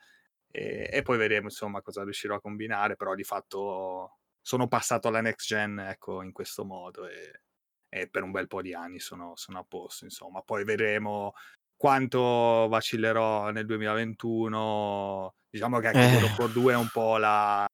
e, 0.52 0.90
e, 0.92 1.02
poi 1.02 1.18
vedremo 1.18 1.46
insomma 1.46 1.82
cosa 1.82 2.04
riuscirò 2.04 2.36
a 2.36 2.42
combinare, 2.42 2.96
però 2.96 3.16
di 3.16 3.24
fatto 3.24 4.20
sono 4.42 4.68
passato 4.68 5.08
alla 5.08 5.22
next 5.22 5.48
gen 5.48 5.80
ecco 5.80 6.22
in 6.22 6.32
questo 6.32 6.64
modo 6.64 7.08
e, 7.08 7.42
e 7.90 8.08
per 8.08 8.22
un 8.22 8.32
bel 8.32 8.48
po' 8.48 8.62
di 8.62 8.76
anni 8.76 9.00
sono, 9.00 9.34
sono 9.36 9.60
a 9.60 9.66
posto 9.68 10.06
insomma, 10.06 10.42
poi 10.44 10.64
vedremo 10.64 11.34
quanto 11.76 12.68
vacillerò 12.70 13.50
nel 13.50 13.66
2021 13.66 15.34
diciamo 15.50 15.80
che 15.80 15.88
anche 15.88 16.26
eh. 16.26 16.36
War 16.38 16.52
2 16.52 16.74
è 16.74 16.78
un 16.78 16.90
po' 16.92 17.18
la, 17.18 17.66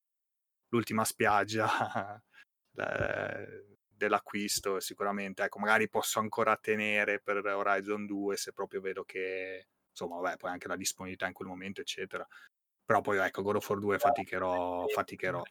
l'ultima 0.72 1.06
spiaggia 1.06 1.68
dell'acquisto 4.02 4.80
sicuramente. 4.80 5.44
Ecco 5.44 5.60
magari 5.60 5.88
posso 5.90 6.20
ancora 6.20 6.58
tenere 6.58 7.20
per 7.20 7.46
Horizon 7.46 8.06
2 8.06 8.36
se 8.38 8.52
proprio 8.52 8.82
vedo 8.82 9.04
che 9.04 9.68
insomma 9.90 10.20
vabbè 10.20 10.38
poi 10.38 10.52
anche 10.52 10.68
la 10.68 10.76
disponibilità 10.76 11.28
in 11.28 11.34
quel 11.34 11.48
momento 11.48 11.82
eccetera. 11.82 12.28
Però 12.84 13.02
poi 13.02 13.20
ecco 13.20 13.42
God 13.42 13.58
of 13.58 13.70
War 13.70 13.80
2 13.80 14.00
faticherò 14.00 14.88
faticherò. 14.88 15.42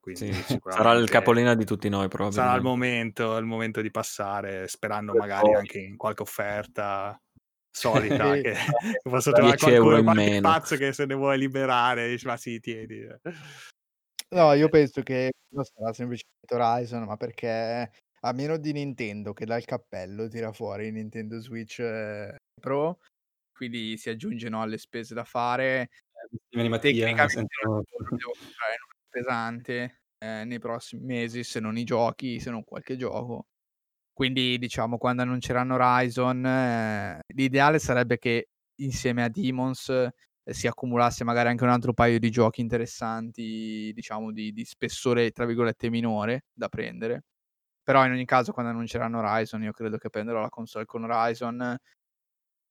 Quindi 0.00 0.32
sì, 0.34 0.60
sarà 0.68 0.92
il 0.92 1.08
capolino 1.08 1.54
di 1.54 1.64
tutti 1.64 1.88
noi 1.88 2.08
probabilmente. 2.08 2.46
Sarà 2.46 2.56
il 2.56 2.62
momento, 2.62 3.36
il 3.36 3.46
momento 3.46 3.80
di 3.80 3.90
passare 3.90 4.68
sperando 4.68 5.14
magari 5.14 5.54
anche 5.54 5.78
in 5.78 5.96
qualche 5.96 6.22
offerta 6.22 7.18
solita 7.74 8.34
che 8.34 8.54
posso 9.02 9.32
trovare 9.32 9.56
qualcuno 9.56 10.02
qualche 10.02 10.40
pazzo 10.40 10.76
che 10.76 10.92
se 10.92 11.06
ne 11.06 11.14
vuole 11.14 11.36
liberare 11.36 12.08
dice 12.08 12.26
ma 12.28 12.36
sì 12.36 12.60
tieni 12.60 13.04
No, 14.34 14.52
io 14.52 14.68
penso 14.68 15.00
che 15.02 15.30
sarà 15.62 15.92
semplicemente 15.92 16.52
Horizon, 16.52 17.04
ma 17.04 17.16
perché 17.16 17.88
a 18.20 18.32
meno 18.32 18.56
di 18.56 18.72
Nintendo 18.72 19.32
che 19.32 19.44
dal 19.44 19.64
cappello 19.64 20.26
tira 20.26 20.50
fuori 20.50 20.90
Nintendo 20.90 21.38
Switch 21.38 21.78
eh, 21.78 22.36
Pro, 22.60 22.98
quindi 23.52 23.96
si 23.96 24.10
aggiunge 24.10 24.48
no, 24.48 24.60
alle 24.60 24.78
spese 24.78 25.14
da 25.14 25.22
fare. 25.22 25.88
Eh, 26.50 26.78
tecnicamente 26.80 27.54
devo 27.62 27.84
comprare 27.92 28.76
pesante 29.08 30.00
eh, 30.18 30.42
nei 30.44 30.58
prossimi 30.58 31.04
mesi, 31.04 31.44
se 31.44 31.60
non 31.60 31.78
i 31.78 31.84
giochi, 31.84 32.40
se 32.40 32.50
non 32.50 32.64
qualche 32.64 32.96
gioco. 32.96 33.44
Quindi 34.12 34.58
diciamo 34.58 34.98
quando 34.98 35.22
annunceranno 35.22 35.74
Horizon, 35.74 36.44
eh, 36.44 37.20
l'ideale 37.34 37.78
sarebbe 37.78 38.18
che 38.18 38.48
insieme 38.80 39.22
a 39.22 39.28
Demons 39.28 40.08
si 40.52 40.66
accumulasse 40.66 41.24
magari 41.24 41.48
anche 41.48 41.64
un 41.64 41.70
altro 41.70 41.92
paio 41.94 42.18
di 42.18 42.30
giochi 42.30 42.60
interessanti, 42.60 43.92
diciamo 43.94 44.32
di, 44.32 44.52
di, 44.52 44.64
spessore, 44.64 45.30
tra 45.30 45.46
virgolette, 45.46 45.90
minore 45.90 46.44
da 46.52 46.68
prendere. 46.68 47.24
Però 47.82 48.04
in 48.06 48.12
ogni 48.12 48.24
caso 48.24 48.52
quando 48.52 48.72
annunceranno 48.72 49.18
Horizon 49.18 49.62
io 49.62 49.72
credo 49.72 49.98
che 49.98 50.10
prenderò 50.10 50.40
la 50.40 50.48
console 50.48 50.86
con 50.86 51.04
Horizon 51.04 51.76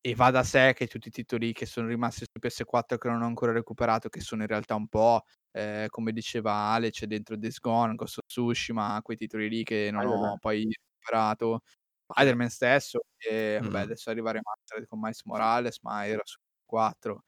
e 0.05 0.15
va 0.15 0.31
da 0.31 0.43
sé 0.43 0.73
che 0.75 0.87
tutti 0.87 1.07
i 1.07 1.11
titoli 1.11 1.53
che 1.53 1.65
sono 1.65 1.87
rimasti 1.87 2.25
su 2.25 2.39
PS4 2.39 2.97
che 2.97 3.07
non 3.09 3.21
ho 3.21 3.25
ancora 3.25 3.51
recuperato, 3.53 4.09
che 4.09 4.19
sono 4.21 4.41
in 4.41 4.47
realtà 4.49 4.75
un 4.75 4.87
po', 4.87 5.23
eh, 5.51 5.85
come 5.89 6.11
diceva 6.11 6.51
Ale, 6.73 6.91
c'è 6.91 7.05
dentro 7.07 7.37
Days 7.37 7.59
Gone, 7.59 7.95
Ghost 7.95 8.17
of 8.19 8.25
Tsushima, 8.25 8.99
quei 9.01 9.17
titoli 9.17 9.49
lì 9.49 9.63
che 9.63 9.89
non 9.91 10.01
Spider-Man. 10.01 10.29
ho 10.31 10.37
poi 10.39 10.67
recuperato. 10.69 11.61
Spider-Man 12.05 12.49
stesso, 12.49 12.99
e 13.17 13.59
mm. 13.61 13.63
vabbè, 13.63 13.79
adesso 13.81 14.09
arrivare 14.09 14.41
Master 14.43 14.85
con 14.87 14.99
Miles 14.99 15.23
Morales, 15.23 15.79
ma 15.81 16.05
era 16.05 16.21
su 16.25 16.37
4 16.65 17.23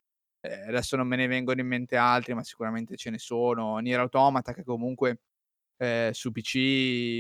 eh, 0.50 0.68
adesso 0.68 0.96
non 0.96 1.08
me 1.08 1.16
ne 1.16 1.28
vengono 1.28 1.60
in 1.60 1.68
mente 1.68 1.96
altri, 1.96 2.34
ma 2.34 2.44
sicuramente 2.44 2.96
ce 2.96 3.10
ne 3.10 3.18
sono. 3.18 3.78
Nier 3.78 4.00
Automata 4.00 4.54
che 4.54 4.64
comunque 4.64 5.20
eh, 5.78 6.12
su 6.14 6.32
PC 6.32 6.56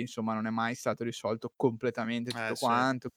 insomma 0.01 0.33
non 0.33 0.47
è 0.47 0.49
mai 0.49 0.75
stato 0.75 1.03
risolto 1.03 1.51
completamente 1.55 2.31
tutto 2.31 2.53
eh, 2.53 2.57
quanto. 2.57 3.09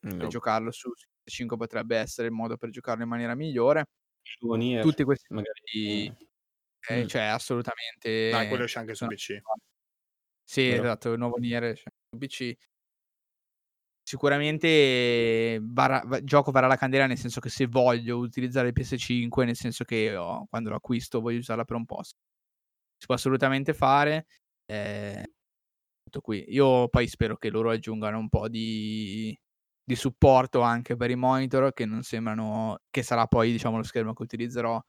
Sì. 0.00 0.08
Per 0.08 0.16
no. 0.16 0.28
giocarlo 0.28 0.70
su 0.70 0.90
5 1.24 1.56
potrebbe 1.56 1.96
essere 1.96 2.28
il 2.28 2.32
modo 2.32 2.56
per 2.56 2.70
giocarlo 2.70 3.02
in 3.02 3.08
maniera 3.08 3.34
migliore. 3.34 3.84
Nier, 4.40 4.82
Tutti 4.82 5.04
questi 5.04 5.32
magari... 5.32 6.14
Eh, 6.90 7.02
mm. 7.02 7.06
cioè 7.06 7.22
assolutamente... 7.22 8.30
Dai, 8.30 8.48
quello 8.48 8.64
esce 8.64 8.78
anche 8.78 8.94
su 8.94 9.06
PC. 9.06 9.40
Sì, 10.44 10.68
Però... 10.68 10.82
esatto, 10.82 11.12
il 11.12 11.18
nuovo 11.18 11.36
Nier 11.36 11.64
esce 11.64 11.90
su 12.08 12.18
PC 12.18 12.54
sicuramente 14.08 15.60
varrà, 15.62 16.02
gioco 16.22 16.50
varrà 16.50 16.66
la 16.66 16.76
candela 16.76 17.06
nel 17.06 17.18
senso 17.18 17.40
che 17.40 17.50
se 17.50 17.66
voglio 17.66 18.16
utilizzare 18.16 18.68
il 18.68 18.74
PS5, 18.74 19.44
nel 19.44 19.54
senso 19.54 19.84
che 19.84 20.16
oh, 20.16 20.46
quando 20.48 20.70
lo 20.70 20.76
acquisto 20.76 21.20
voglio 21.20 21.40
usarla 21.40 21.64
per 21.64 21.76
un 21.76 21.84
po'. 21.84 22.02
Si 22.02 23.04
può 23.04 23.14
assolutamente 23.14 23.74
fare. 23.74 24.26
Eh, 24.64 25.32
tutto 26.04 26.22
qui. 26.22 26.42
Io 26.48 26.88
poi 26.88 27.06
spero 27.06 27.36
che 27.36 27.50
loro 27.50 27.70
aggiungano 27.70 28.18
un 28.18 28.30
po' 28.30 28.48
di, 28.48 29.38
di 29.84 29.94
supporto 29.94 30.62
anche 30.62 30.96
per 30.96 31.10
i 31.10 31.16
monitor 31.16 31.74
che 31.74 31.84
non 31.84 32.02
sembrano 32.02 32.78
che 32.90 33.02
sarà 33.02 33.26
poi 33.26 33.52
diciamo 33.52 33.76
lo 33.76 33.82
schermo 33.82 34.14
che 34.14 34.22
utilizzerò 34.22 34.82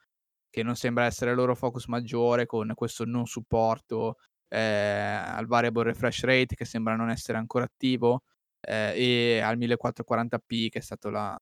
che 0.50 0.64
non 0.64 0.76
sembra 0.76 1.06
essere 1.06 1.32
il 1.32 1.38
loro 1.38 1.56
focus 1.56 1.88
maggiore 1.88 2.46
con 2.46 2.72
questo 2.74 3.06
non 3.06 3.26
supporto 3.26 4.18
eh, 4.48 4.60
al 4.60 5.46
variable 5.46 5.84
refresh 5.84 6.24
rate 6.24 6.56
che 6.56 6.66
sembra 6.66 6.96
non 6.96 7.10
essere 7.10 7.38
ancora 7.38 7.66
attivo 7.66 8.24
eh, 8.62 8.94
e 8.96 9.40
al 9.40 9.58
1440p 9.58 10.70
che 10.70 10.80
è 10.80 10.82
stata 10.82 11.10
la, 11.10 11.38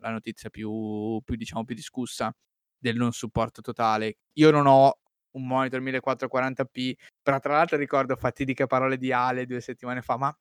la 0.00 0.10
notizia 0.10 0.50
più, 0.50 1.20
più, 1.24 1.36
diciamo, 1.36 1.64
più 1.64 1.74
discussa 1.74 2.34
del 2.78 2.96
non 2.96 3.12
supporto 3.12 3.60
totale. 3.60 4.16
Io 4.34 4.50
non 4.50 4.66
ho 4.66 4.98
un 5.36 5.46
monitor 5.46 5.80
1440p, 5.82 6.94
però 7.22 7.38
tra 7.38 7.52
l'altro 7.52 7.76
ricordo 7.76 8.16
fatidiche 8.16 8.66
parole 8.66 8.96
di 8.96 9.12
Ale 9.12 9.46
due 9.46 9.60
settimane 9.60 10.02
fa, 10.02 10.16
ma 10.16 10.36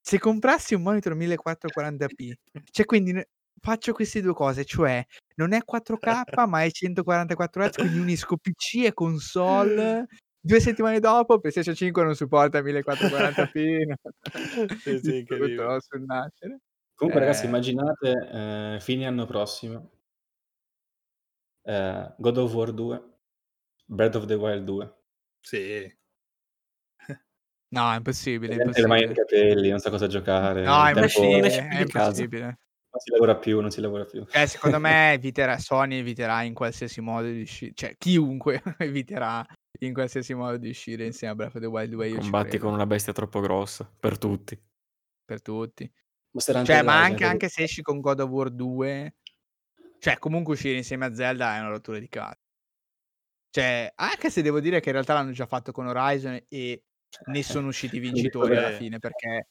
se 0.00 0.18
comprassi 0.18 0.74
un 0.74 0.82
monitor 0.82 1.16
1440p, 1.16 2.32
cioè 2.70 2.84
quindi 2.86 3.22
faccio 3.60 3.92
queste 3.92 4.20
due 4.20 4.34
cose, 4.34 4.64
cioè 4.64 5.04
non 5.36 5.52
è 5.52 5.60
4K 5.64 6.46
ma 6.46 6.62
è 6.62 6.70
144 6.72 7.64
Hz, 7.64 7.76
quindi 7.76 7.98
unisco 7.98 8.36
PC 8.36 8.84
e 8.84 8.92
console 8.92 10.06
Due 10.46 10.60
settimane 10.60 11.00
dopo 11.00 11.38
PlayStation 11.38 11.74
5 11.74 12.04
non 12.04 12.14
supporta 12.14 12.60
1440p. 12.60 13.94
sì, 14.78 14.98
sì, 14.98 15.24
sul 15.26 16.02
nascere. 16.04 16.60
Comunque, 16.94 17.22
eh... 17.22 17.24
ragazzi, 17.24 17.46
immaginate 17.46 18.28
eh, 18.30 18.76
fine 18.78 19.06
anno 19.06 19.24
prossimo 19.24 19.90
eh, 21.62 22.14
God 22.18 22.36
of 22.36 22.54
War 22.54 22.72
2, 22.72 23.02
Breath 23.86 24.16
of 24.16 24.26
the 24.26 24.34
Wild 24.34 24.64
2. 24.64 24.94
Sì. 25.40 25.96
No, 27.74 27.90
è 27.90 27.96
impossibile. 27.96 28.52
È 28.52 28.56
impossibile. 28.60 28.82
le 28.82 28.86
mani 28.86 29.06
nei 29.06 29.14
capelli, 29.14 29.70
non 29.70 29.80
sa 29.80 29.90
cosa 29.90 30.06
giocare. 30.06 30.62
No, 30.62 30.84
è 30.84 30.90
impossibile. 30.90 31.68
È 31.68 31.80
impossibile. 31.80 32.58
Non 32.94 33.02
si 33.02 33.10
lavora 33.10 33.34
più, 33.34 33.60
non 33.60 33.72
si 33.72 33.80
lavora 33.80 34.04
più. 34.04 34.24
Eh, 34.30 34.46
secondo 34.46 34.78
me 34.78 35.14
eviterà, 35.14 35.58
Sony 35.58 35.96
eviterà 35.96 36.42
in 36.42 36.54
qualsiasi 36.54 37.00
modo 37.00 37.26
di 37.28 37.40
uscire, 37.40 37.72
cioè 37.74 37.96
chiunque 37.98 38.62
eviterà 38.78 39.44
in 39.80 39.92
qualsiasi 39.92 40.32
modo 40.32 40.58
di 40.58 40.68
uscire 40.68 41.04
insieme 41.04 41.32
a 41.32 41.36
Breath 41.36 41.56
of 41.56 41.60
the 41.60 41.66
Wild 41.66 41.90
2. 41.90 42.08
Io 42.08 42.18
Combatti 42.20 42.56
con 42.58 42.72
una 42.72 42.86
bestia 42.86 43.12
troppo 43.12 43.40
grossa, 43.40 43.90
per 43.98 44.16
tutti. 44.16 44.56
Per 45.24 45.42
tutti. 45.42 45.92
Cioè, 46.36 46.82
ma 46.82 47.02
anche, 47.02 47.24
anche 47.24 47.48
se 47.48 47.64
esci 47.64 47.82
con 47.82 48.00
God 48.00 48.20
of 48.20 48.30
War 48.30 48.50
2, 48.50 49.16
cioè 49.98 50.18
comunque 50.18 50.54
uscire 50.54 50.76
insieme 50.76 51.06
a 51.06 51.14
Zelda 51.14 51.56
è 51.56 51.58
una 51.58 51.70
rottura 51.70 51.98
di 51.98 52.08
cazzo. 52.08 52.42
Cioè, 53.50 53.92
anche 53.96 54.30
se 54.30 54.40
devo 54.42 54.60
dire 54.60 54.78
che 54.78 54.90
in 54.90 54.94
realtà 54.94 55.14
l'hanno 55.14 55.32
già 55.32 55.46
fatto 55.46 55.72
con 55.72 55.88
Horizon 55.88 56.40
e 56.48 56.84
ne 57.26 57.42
sono 57.42 57.68
usciti 57.68 57.98
vincitori 57.98 58.56
alla 58.56 58.70
fine, 58.70 59.00
perché 59.00 59.48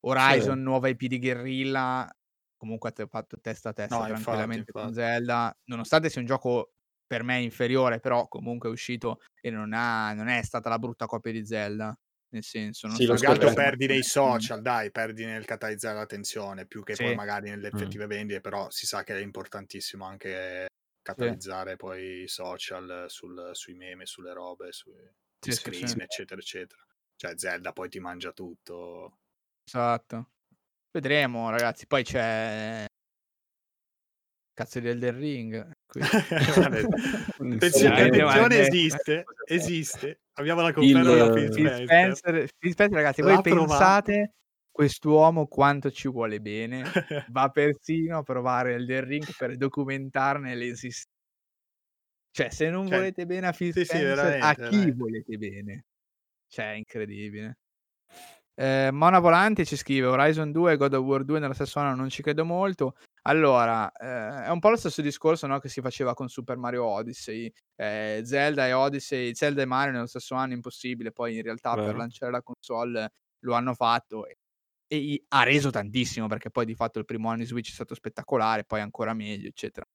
Horizon, 0.00 0.56
sì. 0.56 0.62
nuova 0.62 0.88
IP 0.88 1.04
di 1.04 1.18
Guerrilla, 1.18 2.10
comunque 2.56 2.92
ha 2.94 3.06
fatto 3.06 3.38
testa 3.40 3.70
a 3.70 3.72
testa 3.72 3.96
no, 3.98 4.06
tranquillamente 4.06 4.70
infatti, 4.70 4.70
infatti. 4.72 4.72
con 4.72 4.92
Zelda, 4.94 5.56
nonostante 5.64 6.10
sia 6.10 6.20
un 6.20 6.26
gioco 6.26 6.72
per 7.06 7.22
me 7.22 7.40
inferiore, 7.40 8.00
però 8.00 8.26
comunque 8.28 8.68
è 8.68 8.72
uscito 8.72 9.20
e 9.40 9.50
non, 9.50 9.72
ha, 9.72 10.12
non 10.14 10.28
è 10.28 10.42
stata 10.42 10.68
la 10.68 10.78
brutta 10.78 11.06
copia 11.06 11.32
di 11.32 11.46
Zelda. 11.46 11.96
Nel 12.28 12.42
senso, 12.42 12.88
non 12.88 12.96
sì, 12.96 13.06
lo 13.06 13.16
scopo 13.16 13.52
perdi 13.52 13.86
nei 13.86 14.02
social, 14.02 14.60
dai, 14.62 14.90
perdi 14.90 15.24
nel 15.24 15.44
catalizzare 15.44 15.98
l'attenzione 15.98 16.66
più 16.66 16.82
che 16.82 16.94
sì. 16.94 17.04
poi 17.04 17.14
magari 17.14 17.50
nelle 17.50 17.68
effettive 17.68 18.06
mm. 18.06 18.08
vendite, 18.08 18.40
però 18.40 18.70
si 18.70 18.86
sa 18.86 19.02
che 19.04 19.16
è 19.16 19.20
importantissimo 19.20 20.04
anche 20.04 20.66
catalizzare 21.02 21.76
poi 21.76 22.22
i 22.22 22.28
social 22.28 23.04
sul- 23.08 23.50
sui 23.52 23.74
meme, 23.74 24.06
sulle 24.06 24.32
robe, 24.32 24.72
sui 24.72 24.94
Sì, 25.40 25.52
sì, 25.52 25.60
screen, 25.62 25.86
sì. 25.86 26.00
eccetera, 26.00 26.40
eccetera. 26.40 26.84
Cioè 27.14 27.36
Zelda 27.38 27.72
poi 27.72 27.88
ti 27.88 28.00
mangia 28.00 28.32
tutto. 28.32 29.18
Esatto. 29.66 30.26
Vedremo, 30.96 31.50
ragazzi. 31.50 31.86
Poi 31.86 32.02
c'è 32.02 32.86
cazzo 34.54 34.80
di 34.80 34.88
Elden 34.88 35.18
Ring. 35.18 35.70
Attenzione, 35.92 36.78
attenzione, 37.36 38.20
avanti. 38.22 38.56
esiste, 38.56 39.24
esiste. 39.44 40.20
Abbiamo 40.38 40.62
la 40.62 40.72
conferma 40.72 41.14
da 41.14 41.30
Phil 41.34 41.52
Spencer. 41.52 42.48
Phil 42.56 42.72
Spencer, 42.72 42.96
ragazzi, 42.96 43.20
voi 43.20 43.42
pensate 43.42 44.36
quest'uomo 44.70 45.46
quanto 45.48 45.90
ci 45.90 46.08
vuole 46.08 46.40
bene? 46.40 46.82
Va 47.28 47.50
persino 47.50 48.16
a 48.16 48.22
provare 48.22 48.72
Elden 48.76 49.04
Ring 49.04 49.26
per 49.36 49.58
documentarne 49.58 50.54
l'esistenza. 50.54 51.12
Cioè, 52.30 52.48
se 52.48 52.70
non 52.70 52.86
Cioè, 52.86 52.96
volete 52.96 53.26
bene 53.26 53.48
a 53.48 53.52
Phil 53.52 53.74
sì, 53.74 53.80
sì, 53.80 53.84
Spencer, 53.84 54.18
a 54.18 54.22
veramente, 54.22 54.54
chi 54.54 54.60
veramente. 54.62 54.96
volete 54.96 55.36
bene? 55.36 55.84
Cioè, 56.48 56.72
è 56.72 56.76
incredibile. 56.76 57.58
Eh, 58.58 58.90
Mona 58.90 59.18
Volante 59.18 59.66
ci 59.66 59.76
scrive 59.76 60.06
Horizon 60.06 60.50
2 60.50 60.72
e 60.72 60.76
God 60.78 60.94
of 60.94 61.04
War 61.04 61.24
2 61.24 61.38
nello 61.38 61.52
stesso 61.52 61.78
anno 61.78 61.94
non 61.94 62.08
ci 62.08 62.22
credo 62.22 62.44
molto. 62.44 62.94
Allora, 63.22 63.90
eh, 63.92 64.44
è 64.46 64.50
un 64.50 64.60
po' 64.60 64.70
lo 64.70 64.76
stesso 64.76 65.02
discorso 65.02 65.46
no, 65.46 65.58
che 65.58 65.68
si 65.68 65.80
faceva 65.82 66.14
con 66.14 66.28
Super 66.28 66.56
Mario 66.56 66.84
Odyssey. 66.84 67.52
Eh, 67.74 68.22
Zelda 68.24 68.66
e 68.66 68.72
Odyssey, 68.72 69.34
Zelda 69.34 69.60
e 69.62 69.66
Mario 69.66 69.92
nello 69.92 70.06
stesso 70.06 70.34
anno, 70.36 70.54
impossibile. 70.54 71.12
Poi 71.12 71.36
in 71.36 71.42
realtà 71.42 71.76
per 71.78 71.82
Vero. 71.84 71.96
lanciare 71.96 72.32
la 72.32 72.42
console 72.42 73.10
lo 73.40 73.54
hanno 73.54 73.74
fatto 73.74 74.26
e, 74.26 74.36
e 74.88 75.24
ha 75.28 75.42
reso 75.42 75.70
tantissimo 75.70 76.26
perché 76.28 76.50
poi 76.50 76.64
di 76.66 76.74
fatto 76.74 76.98
il 76.98 77.04
primo 77.04 77.28
anno 77.28 77.38
di 77.38 77.46
Switch 77.46 77.70
è 77.70 77.74
stato 77.74 77.94
spettacolare, 77.94 78.64
poi 78.64 78.80
ancora 78.80 79.12
meglio, 79.14 79.48
eccetera. 79.48 79.86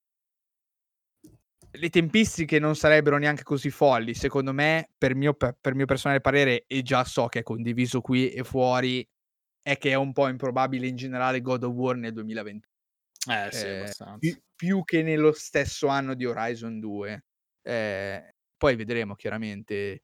Le 1.73 1.89
tempistiche 1.89 2.59
non 2.59 2.75
sarebbero 2.75 3.17
neanche 3.17 3.43
così 3.43 3.69
folli, 3.69 4.13
secondo 4.13 4.51
me, 4.51 4.89
per 4.97 5.15
mio, 5.15 5.33
per, 5.33 5.73
mio 5.73 5.85
personale 5.85 6.19
parere, 6.19 6.65
e 6.67 6.81
già 6.81 7.05
so 7.05 7.27
che 7.27 7.39
è 7.39 7.43
condiviso 7.43 8.01
qui 8.01 8.29
e 8.31 8.43
fuori, 8.43 9.07
è 9.61 9.77
che 9.77 9.91
è 9.91 9.95
un 9.95 10.11
po' 10.13 10.27
improbabile 10.27 10.87
in 10.87 10.95
generale 10.97 11.39
God 11.41 11.63
of 11.63 11.73
War 11.73 11.95
nel 11.95 12.11
2021 12.13 12.73
Eh 13.29 13.51
sì, 13.51 13.67
eh, 13.67 13.69
abbastanza. 13.69 14.19
più, 14.19 14.37
più 14.55 14.83
che 14.83 15.03
nello 15.03 15.31
stesso 15.33 15.87
anno 15.87 16.13
di 16.15 16.25
Horizon 16.25 16.79
2. 16.79 17.25
Eh, 17.61 18.35
poi 18.57 18.75
vedremo 18.75 19.15
chiaramente. 19.15 20.03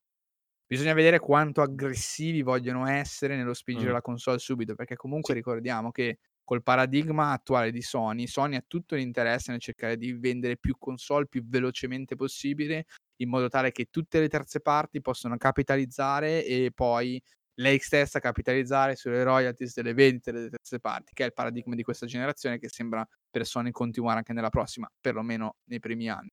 Bisogna 0.67 0.93
vedere 0.93 1.19
quanto 1.19 1.61
aggressivi 1.61 2.41
vogliono 2.43 2.87
essere 2.87 3.35
nello 3.37 3.53
spingere 3.53 3.91
Mm. 3.91 3.93
la 3.93 4.01
console 4.01 4.39
subito, 4.39 4.75
perché 4.75 4.95
comunque 4.97 5.33
ricordiamo 5.33 5.91
che 5.91 6.19
col 6.47 6.63
paradigma 6.63 7.31
attuale 7.33 7.71
di 7.71 7.81
Sony, 7.81 8.25
Sony 8.25 8.55
ha 8.55 8.63
tutto 8.65 8.95
l'interesse 8.95 9.51
nel 9.51 9.59
cercare 9.59 9.97
di 9.97 10.13
vendere 10.13 10.55
più 10.57 10.77
console 10.77 11.27
più 11.27 11.43
velocemente 11.45 12.15
possibile, 12.15 12.85
in 13.17 13.27
modo 13.29 13.49
tale 13.49 13.71
che 13.73 13.87
tutte 13.89 14.21
le 14.21 14.29
terze 14.29 14.61
parti 14.61 15.01
possano 15.01 15.35
capitalizzare 15.35 16.45
e 16.45 16.71
poi 16.73 17.21
lei 17.55 17.79
stessa 17.79 18.19
capitalizzare 18.19 18.95
sulle 18.95 19.23
royalties 19.23 19.73
delle 19.75 19.93
vendite 19.93 20.31
delle 20.31 20.49
terze 20.49 20.79
parti, 20.79 21.11
che 21.13 21.23
è 21.23 21.25
il 21.25 21.33
paradigma 21.33 21.75
di 21.75 21.83
questa 21.83 22.05
generazione 22.05 22.59
che 22.59 22.69
sembra 22.69 23.05
per 23.29 23.45
Sony 23.45 23.71
continuare 23.71 24.19
anche 24.19 24.31
nella 24.33 24.49
prossima, 24.49 24.89
perlomeno 25.01 25.57
nei 25.65 25.79
primi 25.79 26.07
anni. 26.09 26.29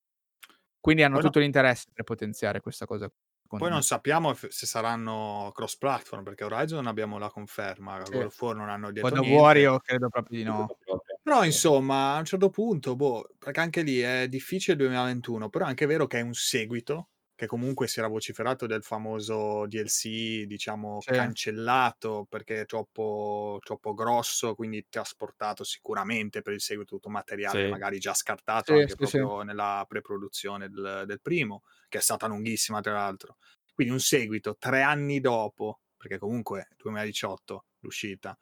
Quindi 0.81 1.03
hanno 1.03 1.17
Poi 1.17 1.23
no- 1.23 1.31
tutto 1.31 1.41
l'interesse 1.41 1.87
per 1.93 2.05
potenziare 2.05 2.61
questa 2.61 2.87
cosa. 2.87 3.09
secondo 3.09 3.24
Poi 3.57 3.69
non 3.71 3.79
me. 3.79 3.83
sappiamo 3.83 4.35
se 4.35 4.67
saranno 4.67 5.51
cross 5.55 5.77
platform 5.77 6.25
perché 6.25 6.45
Horizon 6.45 6.79
non 6.79 6.87
abbiamo 6.89 7.19
la 7.19 7.31
conferma, 7.31 8.03
Sì. 8.03 8.13
God 8.13 8.25
of 8.25 8.41
War 8.41 8.57
non 8.57 8.69
hanno 8.69 8.91
detto 8.91 9.09
God 9.09 9.19
of. 9.19 9.27
War 9.29 9.57
io 9.57 9.79
credo 9.81 10.09
proprio 10.09 10.39
di 10.39 10.45
no. 10.45 10.77
Però 11.23 11.45
insomma, 11.45 12.15
a 12.17 12.19
un 12.19 12.25
certo 12.27 12.51
punto, 12.51 12.97
boh, 12.97 13.31
perché 13.39 13.61
anche 13.61 13.83
lì 13.83 13.99
è 14.01 14.29
difficile 14.29 14.73
il 14.73 14.79
2021, 14.79 15.49
però 15.49 15.65
è 15.65 15.69
anche 15.69 15.87
vero 15.87 16.07
che 16.07 16.19
è 16.19 16.23
un 16.23 16.35
seguito, 16.35 17.11
che 17.45 17.51
comunque 17.51 17.87
si 17.89 17.99
era 17.99 18.09
vociferato 18.09 18.67
del 18.67 18.83
famoso 18.83 19.67
DLC, 19.67 20.45
diciamo, 20.47 21.07
Sì. 21.07 21.11
cancellato 21.11 22.27
perché 22.29 22.63
è 22.63 22.67
troppo, 22.67 23.59
troppo 23.63 23.95
grosso, 23.95 24.55
quindi 24.55 24.87
trasportato 24.89 25.65
sicuramente 25.65 26.43
per 26.43 26.53
il 26.55 26.61
seguito 26.61 26.95
tutto 26.97 27.09
materiale 27.11 27.67
Sì. 27.67 27.69
magari 27.69 27.99
già 27.99 28.15
scartato 28.15 28.73
Sì, 28.73 28.75
anche 28.75 28.97
proprio 28.97 29.43
nella 29.43 29.85
preproduzione 29.89 30.69
del, 30.69 31.05
del 31.07 31.21
primo, 31.21 31.63
che 31.89 31.99
è 31.99 32.01
stata 32.01 32.27
lunghissima 32.27 32.81
tra 32.81 32.93
l'altro. 32.95 33.37
Quindi 33.75 33.93
un 33.93 34.01
seguito 34.01 34.57
tre 34.59 34.83
anni 34.83 35.21
dopo, 35.21 35.81
perché 35.97 36.19
comunque 36.19 36.69
2018 36.77 37.67
l'uscita, 37.81 38.37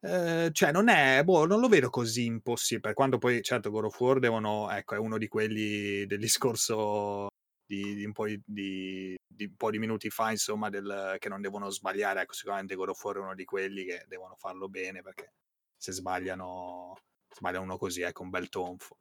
eh, 0.00 0.50
cioè, 0.52 0.72
non 0.72 0.88
è, 0.88 1.22
boh, 1.24 1.46
non 1.46 1.60
lo 1.60 1.68
vedo 1.68 1.90
così 1.90 2.24
impossibile. 2.26 2.80
Per 2.88 2.94
quanto 2.94 3.18
poi, 3.18 3.42
certo, 3.42 3.70
God 3.70 3.84
of 3.84 4.00
War 4.00 4.18
devono, 4.20 4.70
ecco, 4.70 4.94
è 4.94 4.98
uno 4.98 5.18
di 5.18 5.28
quelli 5.28 6.06
del 6.06 6.18
discorso 6.20 7.28
di, 7.68 7.94
di 7.94 8.04
un, 8.04 8.12
po 8.12 8.26
di, 8.26 8.40
di- 8.44 9.44
un 9.44 9.56
po' 9.56 9.70
di 9.70 9.78
minuti 9.78 10.08
fa, 10.08 10.30
insomma, 10.30 10.70
del, 10.70 11.16
che 11.18 11.28
non 11.28 11.42
devono 11.42 11.68
sbagliare. 11.68 12.22
Ecco, 12.22 12.32
sicuramente 12.32 12.74
God 12.74 12.88
of 12.88 13.04
War 13.04 13.16
è 13.16 13.20
uno 13.20 13.34
di 13.34 13.44
quelli 13.44 13.84
che 13.84 14.04
devono 14.08 14.34
farlo 14.36 14.68
bene 14.68 15.02
perché 15.02 15.34
se 15.76 15.92
sbagliano, 15.92 16.96
sbagliano 17.34 17.64
uno 17.64 17.76
così, 17.76 18.00
ecco, 18.00 18.22
un 18.22 18.30
bel 18.30 18.48
tonfo. 18.48 18.96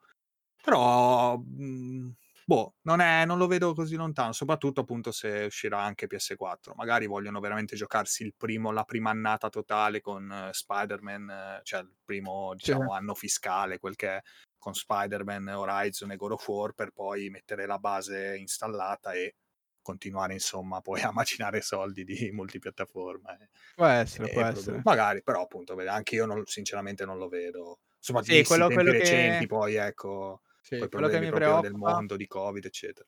Però, 0.61 1.37
mh, 1.37 2.13
boh, 2.43 2.75
non, 2.81 2.99
è, 2.99 3.23
non 3.25 3.37
lo 3.37 3.47
vedo 3.47 3.73
così 3.73 3.95
lontano, 3.95 4.33
soprattutto 4.33 4.81
appunto 4.81 5.13
se 5.13 5.45
uscirà 5.45 5.79
anche 5.81 6.07
PS4. 6.07 6.73
Magari 6.75 7.07
vogliono 7.07 7.39
veramente 7.39 7.77
giocarsi 7.77 8.23
il 8.23 8.33
primo, 8.35 8.71
la 8.71 8.83
prima 8.83 9.11
annata 9.11 9.47
totale 9.47 10.01
con 10.01 10.29
eh, 10.29 10.49
Spider-Man, 10.51 11.29
eh, 11.29 11.59
cioè 11.63 11.79
il 11.79 11.95
primo, 12.03 12.53
diciamo, 12.53 12.91
anno 12.91 13.13
fiscale, 13.15 13.79
quel 13.79 13.95
che 13.95 14.17
è, 14.17 14.21
con 14.67 14.73
Spider-Man, 14.73 15.47
Horizon 15.47 16.11
e 16.11 16.17
God 16.17 16.31
of 16.33 16.45
War, 16.49 16.73
per 16.73 16.91
poi 16.91 17.29
mettere 17.29 17.65
la 17.65 17.77
base 17.79 18.35
installata 18.37 19.13
e 19.13 19.35
continuare, 19.81 20.33
insomma, 20.33 20.81
poi 20.81 21.01
a 21.01 21.11
macinare 21.13 21.61
soldi 21.61 22.03
di 22.03 22.31
multipiattaforma. 22.33 23.37
eh. 23.39 23.47
Può 23.75 23.85
essere, 23.85 24.27
E 24.27 24.31
può 24.33 24.41
produ- 24.41 24.51
essere. 24.51 24.81
Magari, 24.83 25.23
però 25.23 25.43
appunto, 25.43 25.73
anche 25.87 26.15
io 26.15 26.25
non- 26.25 26.45
sinceramente 26.45 27.05
non 27.05 27.17
lo 27.17 27.29
vedo. 27.29 27.79
Insomma, 27.97 28.21
Sì, 28.23 28.43
quello- 28.43 28.69
quello 28.69 28.91
che- 28.91 28.99
recenti, 28.99 29.45
poi 29.47 29.75
ecco, 29.75 30.41
Sì, 30.61 30.75
poi 30.79 30.89
quello 30.89 31.07
che 31.07 31.19
mi 31.19 31.27
proprio 31.29 31.59
del 31.61 31.71
preoccupa 31.71 31.91
mondo, 31.93 32.15
di 32.17 32.27
Covid, 32.27 32.65
eccetera. 32.65 33.07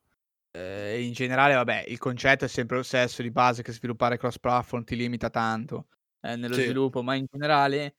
eh, 0.51 1.03
in 1.05 1.13
generale, 1.13 1.53
vabbè, 1.55 1.85
il 1.87 1.97
concetto 1.97 2.45
è 2.45 2.47
sempre 2.47 2.77
lo 2.77 2.83
stesso 2.83 3.21
di 3.21 3.31
base 3.31 3.61
che 3.63 3.71
sviluppare 3.71 4.17
cross-platform 4.17 4.83
ti 4.83 4.95
limita 4.95 5.29
tanto 5.29 5.87
eh, 6.21 6.35
nello 6.35 6.55
Sì. 6.55 6.63
sviluppo, 6.63 7.03
ma 7.03 7.15
in 7.15 7.25
generale, 7.29 7.95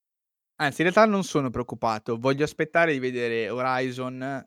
anzi, 0.60 0.82
in 0.82 0.90
realtà 0.92 1.10
non 1.10 1.24
sono 1.24 1.50
preoccupato. 1.50 2.16
Voglio 2.18 2.44
aspettare 2.44 2.92
di 2.92 2.98
vedere 2.98 3.48
Horizon, 3.50 4.44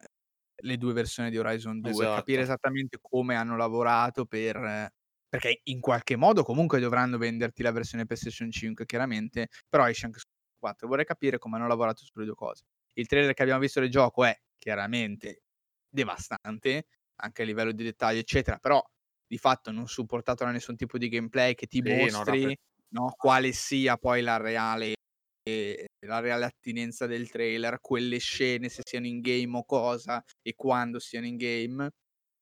le 0.64 0.78
due 0.78 0.94
versioni 0.94 1.30
di 1.30 1.38
Horizon 1.38 1.82
2, 1.82 2.10
Esatto. 2.10 2.10
capire 2.10 2.42
esattamente 2.44 2.98
come 3.02 3.36
hanno 3.36 3.58
lavorato 3.58 4.26
per... 4.26 4.90
perché 5.28 5.62
in 5.66 5.80
qualche 5.82 6.16
modo 6.16 6.44
comunque 6.44 6.80
dovranno 6.80 7.18
venderti 7.18 7.64
la 7.64 7.72
versione 7.72 8.06
PlayStation 8.06 8.52
5, 8.52 8.86
chiaramente, 8.86 9.48
però 9.70 9.88
esce 9.90 10.06
anche 10.06 10.20
su 10.20 10.26
4. 10.60 10.88
Vorrei 10.88 11.06
capire 11.06 11.38
come 11.40 11.58
hanno 11.58 11.68
lavorato 11.68 12.04
sulle 12.06 12.26
due 12.26 12.36
cose. 12.36 12.66
Il 12.94 13.08
trailer 13.08 13.34
che 13.34 13.42
abbiamo 13.44 13.60
visto 13.62 13.80
del 13.80 13.90
gioco 13.90 14.24
è 14.26 14.36
chiaramente 14.58 15.42
devastante, 15.90 16.86
anche 17.22 17.42
a 17.44 17.46
livello 17.46 17.72
di 17.72 17.84
dettaglio, 17.84 18.20
eccetera, 18.20 18.58
però 18.60 18.82
di 19.26 19.38
fatto 19.38 19.72
non 19.72 19.88
supportato 19.88 20.44
da 20.46 20.52
nessun 20.52 20.76
tipo 20.76 20.98
di 20.98 21.10
gameplay 21.10 21.56
che 21.56 21.66
ti 21.68 21.82
Sì, 21.82 21.84
mostri 21.84 22.16
rapre- 22.24 22.56
no, 22.90 23.12
quale 23.18 23.52
sia 23.52 23.98
poi 23.98 24.22
la 24.22 24.38
reale, 24.38 24.94
la 26.06 26.20
reale 26.20 26.46
attinenza 26.46 27.06
del 27.08 27.30
trailer, 27.30 27.80
quelle 27.82 28.18
scene, 28.18 28.70
se 28.70 28.82
siano 28.86 29.08
in 29.08 29.22
game 29.22 29.58
o 29.58 29.66
cosa, 29.66 30.24
e 30.42 30.54
quando 30.56 31.00
siano 31.00 31.26
in 31.26 31.38
game, 31.38 31.90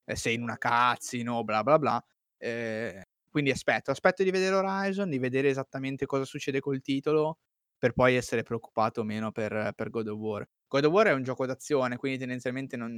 eh, 0.04 0.16
se 0.16 0.30
in 0.30 0.42
una 0.42 0.58
cutscene 0.58 1.30
o 1.30 1.44
bla 1.44 1.62
bla 1.62 1.78
bla. 1.78 2.04
Eh, 2.38 3.02
quindi 3.30 3.50
aspetto, 3.50 3.90
aspetto 3.90 4.22
di 4.22 4.30
vedere 4.30 4.56
Horizon, 4.56 5.08
di 5.08 5.18
vedere 5.18 5.48
esattamente 5.48 6.06
cosa 6.06 6.24
succede 6.24 6.60
col 6.60 6.82
titolo, 6.82 7.38
per 7.78 7.92
poi 7.94 8.14
essere 8.14 8.42
preoccupato 8.42 9.00
o 9.00 9.04
meno 9.04 9.32
per, 9.32 9.72
per 9.74 9.90
God 9.90 10.08
of 10.08 10.18
War. 10.18 10.48
God 10.68 10.84
of 10.84 10.92
War 10.92 11.06
è 11.08 11.12
un 11.12 11.22
gioco 11.22 11.46
d'azione, 11.46 11.96
quindi 11.96 12.18
tendenzialmente 12.18 12.76
non... 12.76 12.96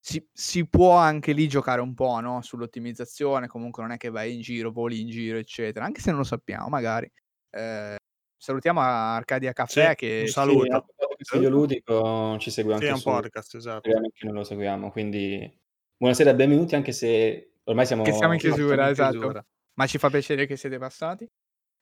Si, 0.00 0.26
si 0.32 0.66
può 0.66 0.96
anche 0.96 1.32
lì 1.32 1.48
giocare 1.48 1.80
un 1.80 1.92
po' 1.92 2.20
no? 2.20 2.40
sull'ottimizzazione, 2.40 3.46
comunque 3.46 3.82
non 3.82 3.92
è 3.92 3.96
che 3.98 4.08
vai 4.10 4.34
in 4.34 4.40
giro, 4.40 4.70
voli 4.70 5.00
in 5.00 5.08
giro, 5.10 5.36
eccetera, 5.36 5.84
anche 5.84 6.00
se 6.00 6.10
non 6.10 6.20
lo 6.20 6.24
sappiamo, 6.24 6.68
magari. 6.68 7.10
Eh, 7.50 7.96
salutiamo 8.38 8.80
Arcadia 8.80 9.52
Caffè 9.52 9.90
Sì, 9.90 9.94
che 9.96 10.18
un 10.20 10.26
Sì, 10.26 10.32
saluto. 10.32 10.74
anche 10.74 10.94
il 11.18 11.26
videoludico 11.32 12.36
ci 12.38 12.50
segue 12.50 12.72
Sì, 12.72 12.78
anche 12.78 12.88
è 12.88 12.92
un 12.92 12.98
su 12.98 13.04
podcast, 13.04 13.54
esatto. 13.56 13.88
Instagram, 13.88 14.10
che 14.14 14.24
non 14.26 14.34
lo 14.34 14.44
seguiamo, 14.44 14.90
quindi 14.90 15.60
buonasera 15.96 16.30
e 16.30 16.34
benvenuti 16.34 16.74
anche 16.74 16.92
se 16.92 17.52
ormai 17.64 17.86
siamo, 17.86 18.02
che 18.04 18.12
siamo 18.12 18.32
in 18.34 18.38
chiusura, 18.38 18.84
in 18.86 18.90
esatto. 18.92 19.10
chiusura. 19.18 19.44
Ma 19.74 19.86
ci 19.86 19.98
fa 19.98 20.08
piacere 20.10 20.46
che 20.46 20.56
siete 20.56 20.78
passati. 20.78 21.26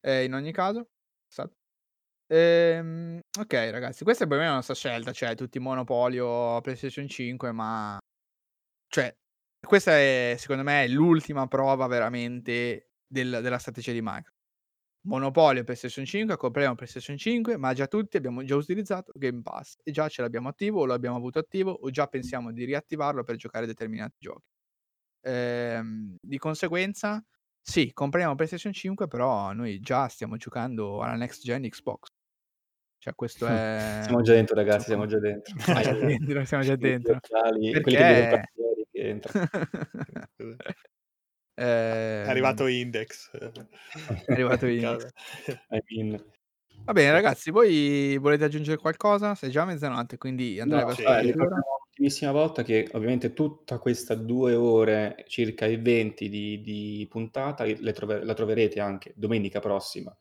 eh, 0.01 0.25
in 0.25 0.35
ogni 0.35 0.53
caso, 0.53 0.89
passate. 1.29 1.55
Ehm, 2.29 3.21
ok, 3.39 3.53
ragazzi, 3.71 4.05
questa 4.05 4.25
è 4.25 4.27
per 4.27 4.39
me 4.39 4.47
la 4.47 4.55
nostra 4.55 4.75
scelta. 4.75 5.13
Cioè, 5.13 5.35
tutti 5.35 5.59
monopolio 5.59 6.61
PlayStation 6.61 7.09
5, 7.09 7.53
ma 7.53 7.99
cioè, 8.89 9.13
questa 9.67 9.93
è 9.99 10.35
secondo 10.39 10.63
me 10.63 10.87
l'ultima 10.89 11.47
prova 11.49 11.87
veramente 11.87 12.91
del- 13.07 13.41
della 13.43 13.59
strategia 13.59 13.93
di 13.93 14.01
Microsoft. 14.03 14.35
Monopolio 15.07 15.63
PlayStation 15.63 16.05
5, 16.05 16.37
compriamo 16.37 16.75
PlayStation 16.75 17.17
5, 17.17 17.57
ma 17.57 17.73
già 17.73 17.87
tutti 17.87 18.17
abbiamo 18.17 18.43
già 18.43 18.57
utilizzato 18.57 19.13
Game 19.15 19.41
Pass 19.41 19.77
e 19.83 19.93
già 19.93 20.09
ce 20.09 20.23
l'abbiamo 20.23 20.49
attivo 20.49 20.81
o 20.81 20.85
lo 20.85 20.95
abbiamo 20.95 21.17
avuto 21.17 21.39
attivo 21.39 21.71
o 21.71 21.91
già 21.91 22.07
pensiamo 22.09 22.53
di 22.53 22.65
riattivarlo 22.65 23.23
per 23.23 23.37
giocare 23.37 23.67
determinati 23.67 24.17
giochi. 24.19 24.45
Ehm, 25.23 26.17
di 26.21 26.39
conseguenza, 26.39 27.25
sì, 27.61 27.93
compriamo 27.93 28.35
PlayStation 28.35 28.73
5, 28.73 29.07
però 29.07 29.53
noi 29.53 29.79
già 29.81 30.09
stiamo 30.09 30.37
giocando 30.37 31.01
alla 31.01 31.15
next 31.15 31.43
gen 31.45 31.69
Xbox. 31.69 32.09
Cioè, 32.99 33.15
questo 33.15 33.47
è. 33.47 34.01
Siamo 34.03 34.23
già 34.23 34.33
dentro, 34.33 34.57
ragazzi, 34.57 34.87
siamo 34.87 35.07
già 35.07 35.21
dentro. 35.21 35.55
Siamo 35.63 35.83
già 35.83 35.93
dentro, 35.95 36.45
siamo 36.45 36.63
già 36.65 36.77
dentro. 36.77 37.19
Perché- 37.21 37.81
Quelli 37.81 37.97
che 37.97 38.05
vedono 38.05 38.43
entrano. 41.57 42.25
È 42.27 42.29
arrivato 42.29 42.67
Index. 42.67 43.31
È 43.31 44.33
arrivato 44.33 44.67
Index. 44.67 45.11
I 45.71 45.83
mean. 45.89 46.25
Va 46.85 46.93
bene, 46.93 47.11
ragazzi, 47.11 47.51
voi 47.51 48.17
volete 48.19 48.45
aggiungere 48.45 48.77
qualcosa? 48.79 49.35
Sei 49.35 49.51
già 49.51 49.65
mezzanotte, 49.65 50.19
quindi 50.19 50.61
andrei 50.61 50.81
No, 50.83 50.87
verso 50.87 51.01
sì, 51.03 51.07
eh, 51.09 51.33
un'ultimissima 51.35 52.31
volta 52.31 52.63
che 52.63 52.89
ovviamente 52.93 53.33
tutta 53.33 53.79
questa 53.79 54.15
due 54.15 54.55
ore, 54.55 55.25
circa 55.27 55.67
i 55.67 55.77
20 55.79 56.29
di, 56.29 56.61
di 56.61 57.07
puntata, 57.11 57.65
le 57.65 57.93
trove- 57.93 58.23
la 58.23 58.35
troverete 58.35 58.79
anche 58.79 59.13
domenica 59.17 59.59
prossima 59.59 60.17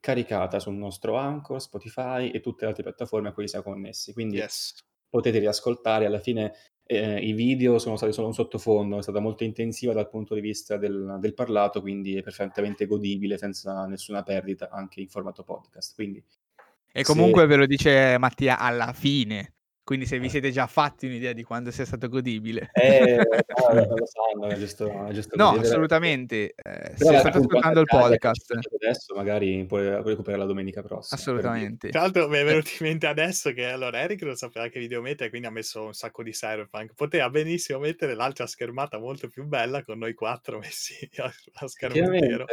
caricata 0.00 0.58
sul 0.58 0.74
nostro 0.74 1.16
Anchor, 1.16 1.60
Spotify 1.60 2.30
e 2.30 2.40
tutte 2.40 2.64
le 2.64 2.70
altre 2.70 2.82
piattaforme 2.82 3.28
a 3.28 3.32
cui 3.32 3.46
siamo 3.48 3.64
connessi. 3.64 4.12
Quindi 4.12 4.36
Yes. 4.36 4.78
potete 5.08 5.38
riascoltare. 5.38 6.06
Alla 6.06 6.20
fine 6.20 6.52
eh, 6.92 7.20
i 7.20 7.32
video 7.34 7.78
sono 7.78 7.96
stati 7.96 8.12
solo 8.12 8.26
un 8.26 8.34
sottofondo, 8.34 8.98
è 8.98 9.02
stata 9.02 9.20
molto 9.20 9.44
intensiva 9.44 9.92
dal 9.92 10.08
punto 10.08 10.34
di 10.34 10.40
vista 10.40 10.76
del, 10.76 11.18
del 11.20 11.34
parlato, 11.34 11.80
quindi 11.80 12.16
è 12.16 12.22
perfettamente 12.22 12.86
godibile 12.86 13.38
senza 13.38 13.86
nessuna 13.86 14.24
perdita 14.24 14.70
anche 14.70 15.00
in 15.00 15.08
formato 15.08 15.44
podcast. 15.44 15.94
Quindi 15.94 16.18
E 16.18 17.04
se- 17.04 17.12
comunque 17.12 17.46
ve 17.46 17.54
lo 17.54 17.66
dice 17.66 18.16
Mattia 18.18 18.58
alla 18.58 18.92
fine. 18.92 19.54
Quindi 19.90 20.06
se 20.06 20.20
vi 20.20 20.26
Eh. 20.26 20.30
siete 20.30 20.52
già 20.52 20.68
fatti 20.68 21.06
un'idea 21.06 21.32
di 21.32 21.42
quando 21.42 21.72
sia 21.72 21.84
stato 21.84 22.08
godibile. 22.08 22.70
Eh, 22.74 23.16
no, 23.16 23.24
non 23.74 23.98
lo 23.98 24.06
sanno, 24.06 24.46
è 24.46 24.56
giusto, 24.56 24.88
è 25.08 25.10
giusto 25.10 25.34
No, 25.34 25.48
assolutamente. 25.58 26.54
eh, 26.54 26.92
se 26.94 27.04
state 27.18 27.38
ascoltando 27.38 27.80
il 27.80 27.86
podcast, 27.86 28.54
adesso 28.72 29.16
magari 29.16 29.64
puoi 29.64 29.88
puoi 29.90 30.10
recuperare 30.10 30.38
la 30.42 30.46
domenica 30.46 30.80
prossima. 30.80 31.18
assolutamente. 31.20 31.88
Tra 31.88 32.02
l'altro 32.02 32.28
mi 32.28 32.38
è 32.38 32.44
venuto 32.44 32.68
in 32.78 32.86
mente 32.86 33.08
adesso 33.08 33.50
che 33.52 33.66
allora 33.66 33.98
Eric 34.00 34.22
non 34.22 34.36
sapeva 34.36 34.68
che 34.68 34.78
video 34.78 35.00
mettere, 35.00 35.28
quindi 35.28 35.48
ha 35.48 35.50
messo 35.50 35.86
un 35.86 35.92
sacco 35.92 36.22
di 36.22 36.30
Cyberpunk. 36.30 36.94
Poteva 36.94 37.28
benissimo 37.28 37.80
mettere 37.80 38.14
l'altra 38.14 38.46
schermata 38.46 38.96
molto 38.96 39.28
più 39.28 39.44
bella 39.44 39.82
con 39.82 39.98
noi 39.98 40.14
quattro 40.14 40.60
messi 40.60 40.94
a, 41.18 41.66
schermo 41.66 42.14
intero. 42.14 42.44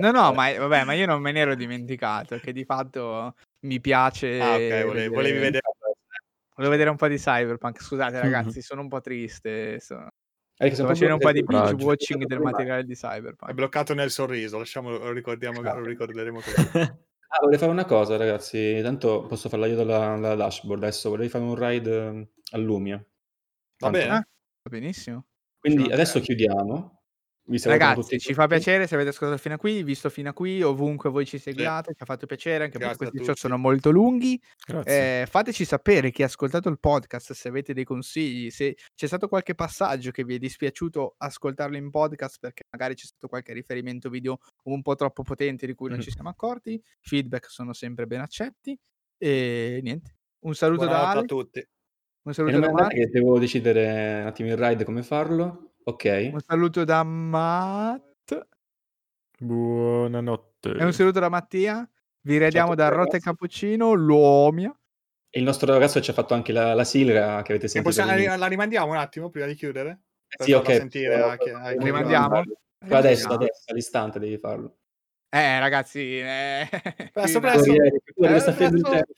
No, 0.00 0.10
no, 0.10 0.34
ma, 0.34 0.52
vabbè, 0.52 0.84
ma 0.84 0.92
io 0.92 1.06
non 1.06 1.22
me 1.22 1.32
ne 1.32 1.40
ero 1.40 1.54
dimenticato, 1.54 2.36
che 2.36 2.52
di 2.52 2.64
fatto 2.66 3.36
mi 3.60 3.80
piace... 3.80 4.38
Ah, 4.38 4.54
ok, 4.56 4.84
volevi, 4.84 5.08
volevi 5.14 5.38
vedere. 5.38 5.60
Volevo 6.54 6.72
vedere 6.72 6.90
un 6.90 6.96
po' 6.96 7.08
di 7.08 7.16
Cyberpunk. 7.16 7.82
Scusate 7.82 8.20
ragazzi, 8.20 8.60
sono 8.62 8.82
un 8.82 8.88
po' 8.88 9.00
triste. 9.00 9.78
Sto, 9.80 9.94
Eric, 10.58 10.74
sto 10.74 10.82
sono 10.82 10.88
facendo 10.88 11.14
un 11.14 11.20
po' 11.20 11.32
di 11.32 11.42
proprio- 11.42 11.70
binge 11.70 11.84
watching 11.84 12.24
del 12.26 12.40
materiale 12.40 12.84
di 12.84 12.92
È 12.92 12.96
Cyberpunk. 12.96 13.52
bloccato 13.52 13.94
nel 13.94 14.10
sorriso, 14.10 14.58
lasciamolo, 14.58 14.98
lo 14.98 15.12
ricordiamo, 15.12 15.60
Esatto. 15.60 15.78
lo 15.78 15.86
ricorderemo 15.86 16.40
così. 16.44 16.78
Ah, 17.34 17.38
vorrei 17.40 17.58
fare 17.58 17.70
una 17.70 17.86
cosa, 17.86 18.16
ragazzi. 18.18 18.80
Tanto 18.82 19.24
posso 19.26 19.48
farla 19.48 19.66
io 19.66 19.76
dalla, 19.76 20.18
dalla 20.18 20.34
dashboard. 20.34 20.82
Adesso 20.82 21.08
vorrei 21.08 21.28
fare 21.30 21.44
un 21.44 21.54
ride 21.54 22.06
eh, 22.08 22.28
a 22.50 22.58
Lumia. 22.58 22.96
Va 22.98 23.04
Tanto- 23.90 23.98
bene? 23.98 24.10
Ah, 24.10 24.18
va 24.18 24.70
benissimo. 24.70 25.26
Quindi 25.58 25.90
adesso 25.90 26.20
chiudiamo. 26.20 27.01
Ragazzi, 27.44 28.00
tutti 28.00 28.18
ci 28.20 28.34
fa 28.34 28.46
piacere 28.46 28.86
se 28.86 28.94
avete 28.94 29.10
ascoltato 29.10 29.40
fino 29.40 29.54
a 29.54 29.58
qui, 29.58 29.82
visto 29.82 30.08
fino 30.10 30.28
a 30.30 30.32
qui, 30.32 30.62
ovunque 30.62 31.10
voi 31.10 31.26
ci 31.26 31.38
seguiate, 31.38 31.92
ci 31.94 32.02
ha 32.02 32.06
fatto 32.06 32.26
piacere, 32.26 32.64
anche 32.64 32.78
Grazie 32.78 32.96
perché 32.96 33.04
a 33.04 33.10
questi 33.10 33.24
show 33.26 33.34
sono 33.34 33.58
molto 33.58 33.90
lunghi. 33.90 34.40
Eh, 34.84 35.26
fateci 35.28 35.64
sapere 35.64 36.10
chi 36.12 36.22
ha 36.22 36.26
ascoltato 36.26 36.68
il 36.68 36.78
podcast, 36.78 37.32
se 37.32 37.48
avete 37.48 37.74
dei 37.74 37.84
consigli, 37.84 38.48
se 38.50 38.76
c'è 38.94 39.06
stato 39.08 39.26
qualche 39.26 39.54
passaggio 39.56 40.12
che 40.12 40.24
vi 40.24 40.36
è 40.36 40.38
dispiaciuto 40.38 41.14
ascoltarlo 41.18 41.76
in 41.76 41.90
podcast 41.90 42.38
perché 42.38 42.62
magari 42.70 42.94
c'è 42.94 43.06
stato 43.06 43.26
qualche 43.26 43.52
riferimento 43.52 44.08
video 44.08 44.38
un 44.64 44.80
po' 44.80 44.94
troppo 44.94 45.22
potente 45.22 45.66
di 45.66 45.74
cui 45.74 45.88
non 45.88 45.98
Mhm. 45.98 46.04
ci 46.04 46.10
siamo 46.12 46.28
accorti. 46.28 46.80
Feedback 47.00 47.50
sono 47.50 47.72
sempre 47.72 48.06
ben 48.06 48.20
accetti. 48.20 48.78
E 49.18 49.80
niente, 49.82 50.16
un 50.44 50.54
saluto 50.54 50.84
da 50.84 50.90
Buonanotte 50.90 51.16
a 51.16 51.18
Ale, 51.18 51.26
tutti. 51.26 51.68
un 52.22 52.34
saluto 52.34 52.58
da 52.60 52.86
che 52.86 53.06
devo 53.08 53.38
decidere 53.38 54.20
un 54.20 54.26
attimo 54.28 54.48
il 54.50 54.56
ride 54.56 54.84
come 54.84 55.02
farlo. 55.02 55.71
Ok. 55.84 56.30
un 56.32 56.40
saluto 56.46 56.84
da 56.84 57.02
Matt 57.02 58.46
Buonanotte. 59.38 60.70
e 60.78 60.84
un 60.84 60.92
saluto 60.92 61.18
da 61.20 61.28
Mattia. 61.28 61.88
Vi 62.24 62.38
rediamo 62.38 62.70
tutti, 62.70 62.82
da 62.82 62.88
Rotte. 62.88 63.18
Cappuccino, 63.18 63.92
l'Omia. 63.94 64.72
E 65.28 65.38
il 65.38 65.44
nostro 65.44 65.72
ragazzo 65.72 66.00
ci 66.00 66.10
ha 66.10 66.12
fatto 66.14 66.34
anche 66.34 66.52
la, 66.52 66.74
la 66.74 66.84
sigla 66.84 67.42
che 67.42 67.52
avete 67.52 67.66
sentito. 67.66 67.82
possiamo- 67.82 68.10
all'inizio. 68.12 68.36
la 68.38 68.46
rimandiamo 68.46 68.92
un 68.92 68.98
attimo 68.98 69.30
prima 69.30 69.46
di 69.46 69.54
chiudere? 69.54 70.00
Per 70.28 70.46
Sì, 70.46 70.52
ok. 70.52 70.72
sentire 70.72 71.14
a 71.20 71.36
chi- 71.36 71.50
ai 71.50 71.72
Devo 71.74 71.84
Rimandiamo? 71.84 72.42
Però 72.78 72.98
adesso, 72.98 73.28
adesso, 73.28 73.62
all'istante 73.72 74.18
devi 74.18 74.38
farlo. 74.38 74.76
Eh, 75.30 75.58
ragazzi, 75.58 76.18
eh, 76.20 76.68
Presto, 77.12 77.40
presto. 77.40 77.72
Eh, 77.72 78.52
fermo 78.52 78.76
il 78.76 78.82
presto. 78.82 79.12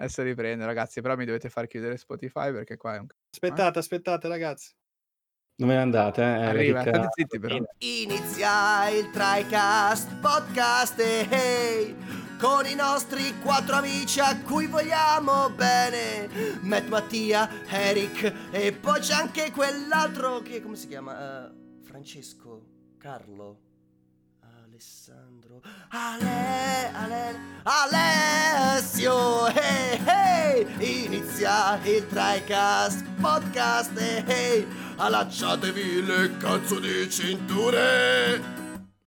Adesso 0.00 0.22
riprendo, 0.22 0.64
ragazzi, 0.64 1.02
però 1.02 1.14
mi 1.14 1.26
dovete 1.26 1.50
far 1.50 1.66
chiudere 1.66 1.98
Spotify 1.98 2.50
perché 2.52 2.78
qua 2.78 2.94
è 2.94 2.98
un... 3.00 3.06
Aspettate, 3.34 3.78
aspettate 3.78 4.28
ragazzi. 4.28 4.72
Non 5.56 5.68
me 5.68 5.74
ne 5.74 5.82
andate, 5.82 6.22
eh? 6.22 6.24
Arriva, 6.24 6.82
Ricca- 6.82 6.94
state 6.94 7.08
zitti 7.10 7.38
però. 7.38 7.58
Inizia 7.80 8.88
il 8.88 9.10
TriCast 9.10 10.16
podcast 10.20 10.98
e 11.00 11.26
hey, 11.28 11.96
con 12.38 12.64
i 12.64 12.74
nostri 12.74 13.38
quattro 13.40 13.76
amici 13.76 14.20
a 14.20 14.40
cui 14.40 14.66
vogliamo 14.66 15.50
bene 15.50 16.30
Matt, 16.62 16.88
Mattia, 16.88 17.46
Eric 17.68 18.48
e 18.52 18.72
poi 18.72 19.00
c'è 19.00 19.12
anche 19.12 19.50
quell'altro 19.50 20.40
che 20.40 20.62
come 20.62 20.76
si 20.76 20.88
chiama? 20.88 21.50
Eh, 21.50 21.52
Francesco, 21.82 22.94
Carlo, 22.96 23.58
Alessandro, 24.80 25.60
Ale, 25.90 26.90
Ale, 26.94 27.38
Alessio 27.64 29.46
hey, 29.48 29.98
hey, 30.06 31.04
inizia 31.04 31.78
il 31.84 32.06
TriCast 32.06 33.04
podcast 33.20 33.92
hey, 33.98 34.66
allacciatevi 34.96 36.06
le 36.06 36.34
cazzo 36.38 36.80
di 36.80 37.10
cinture 37.10 38.59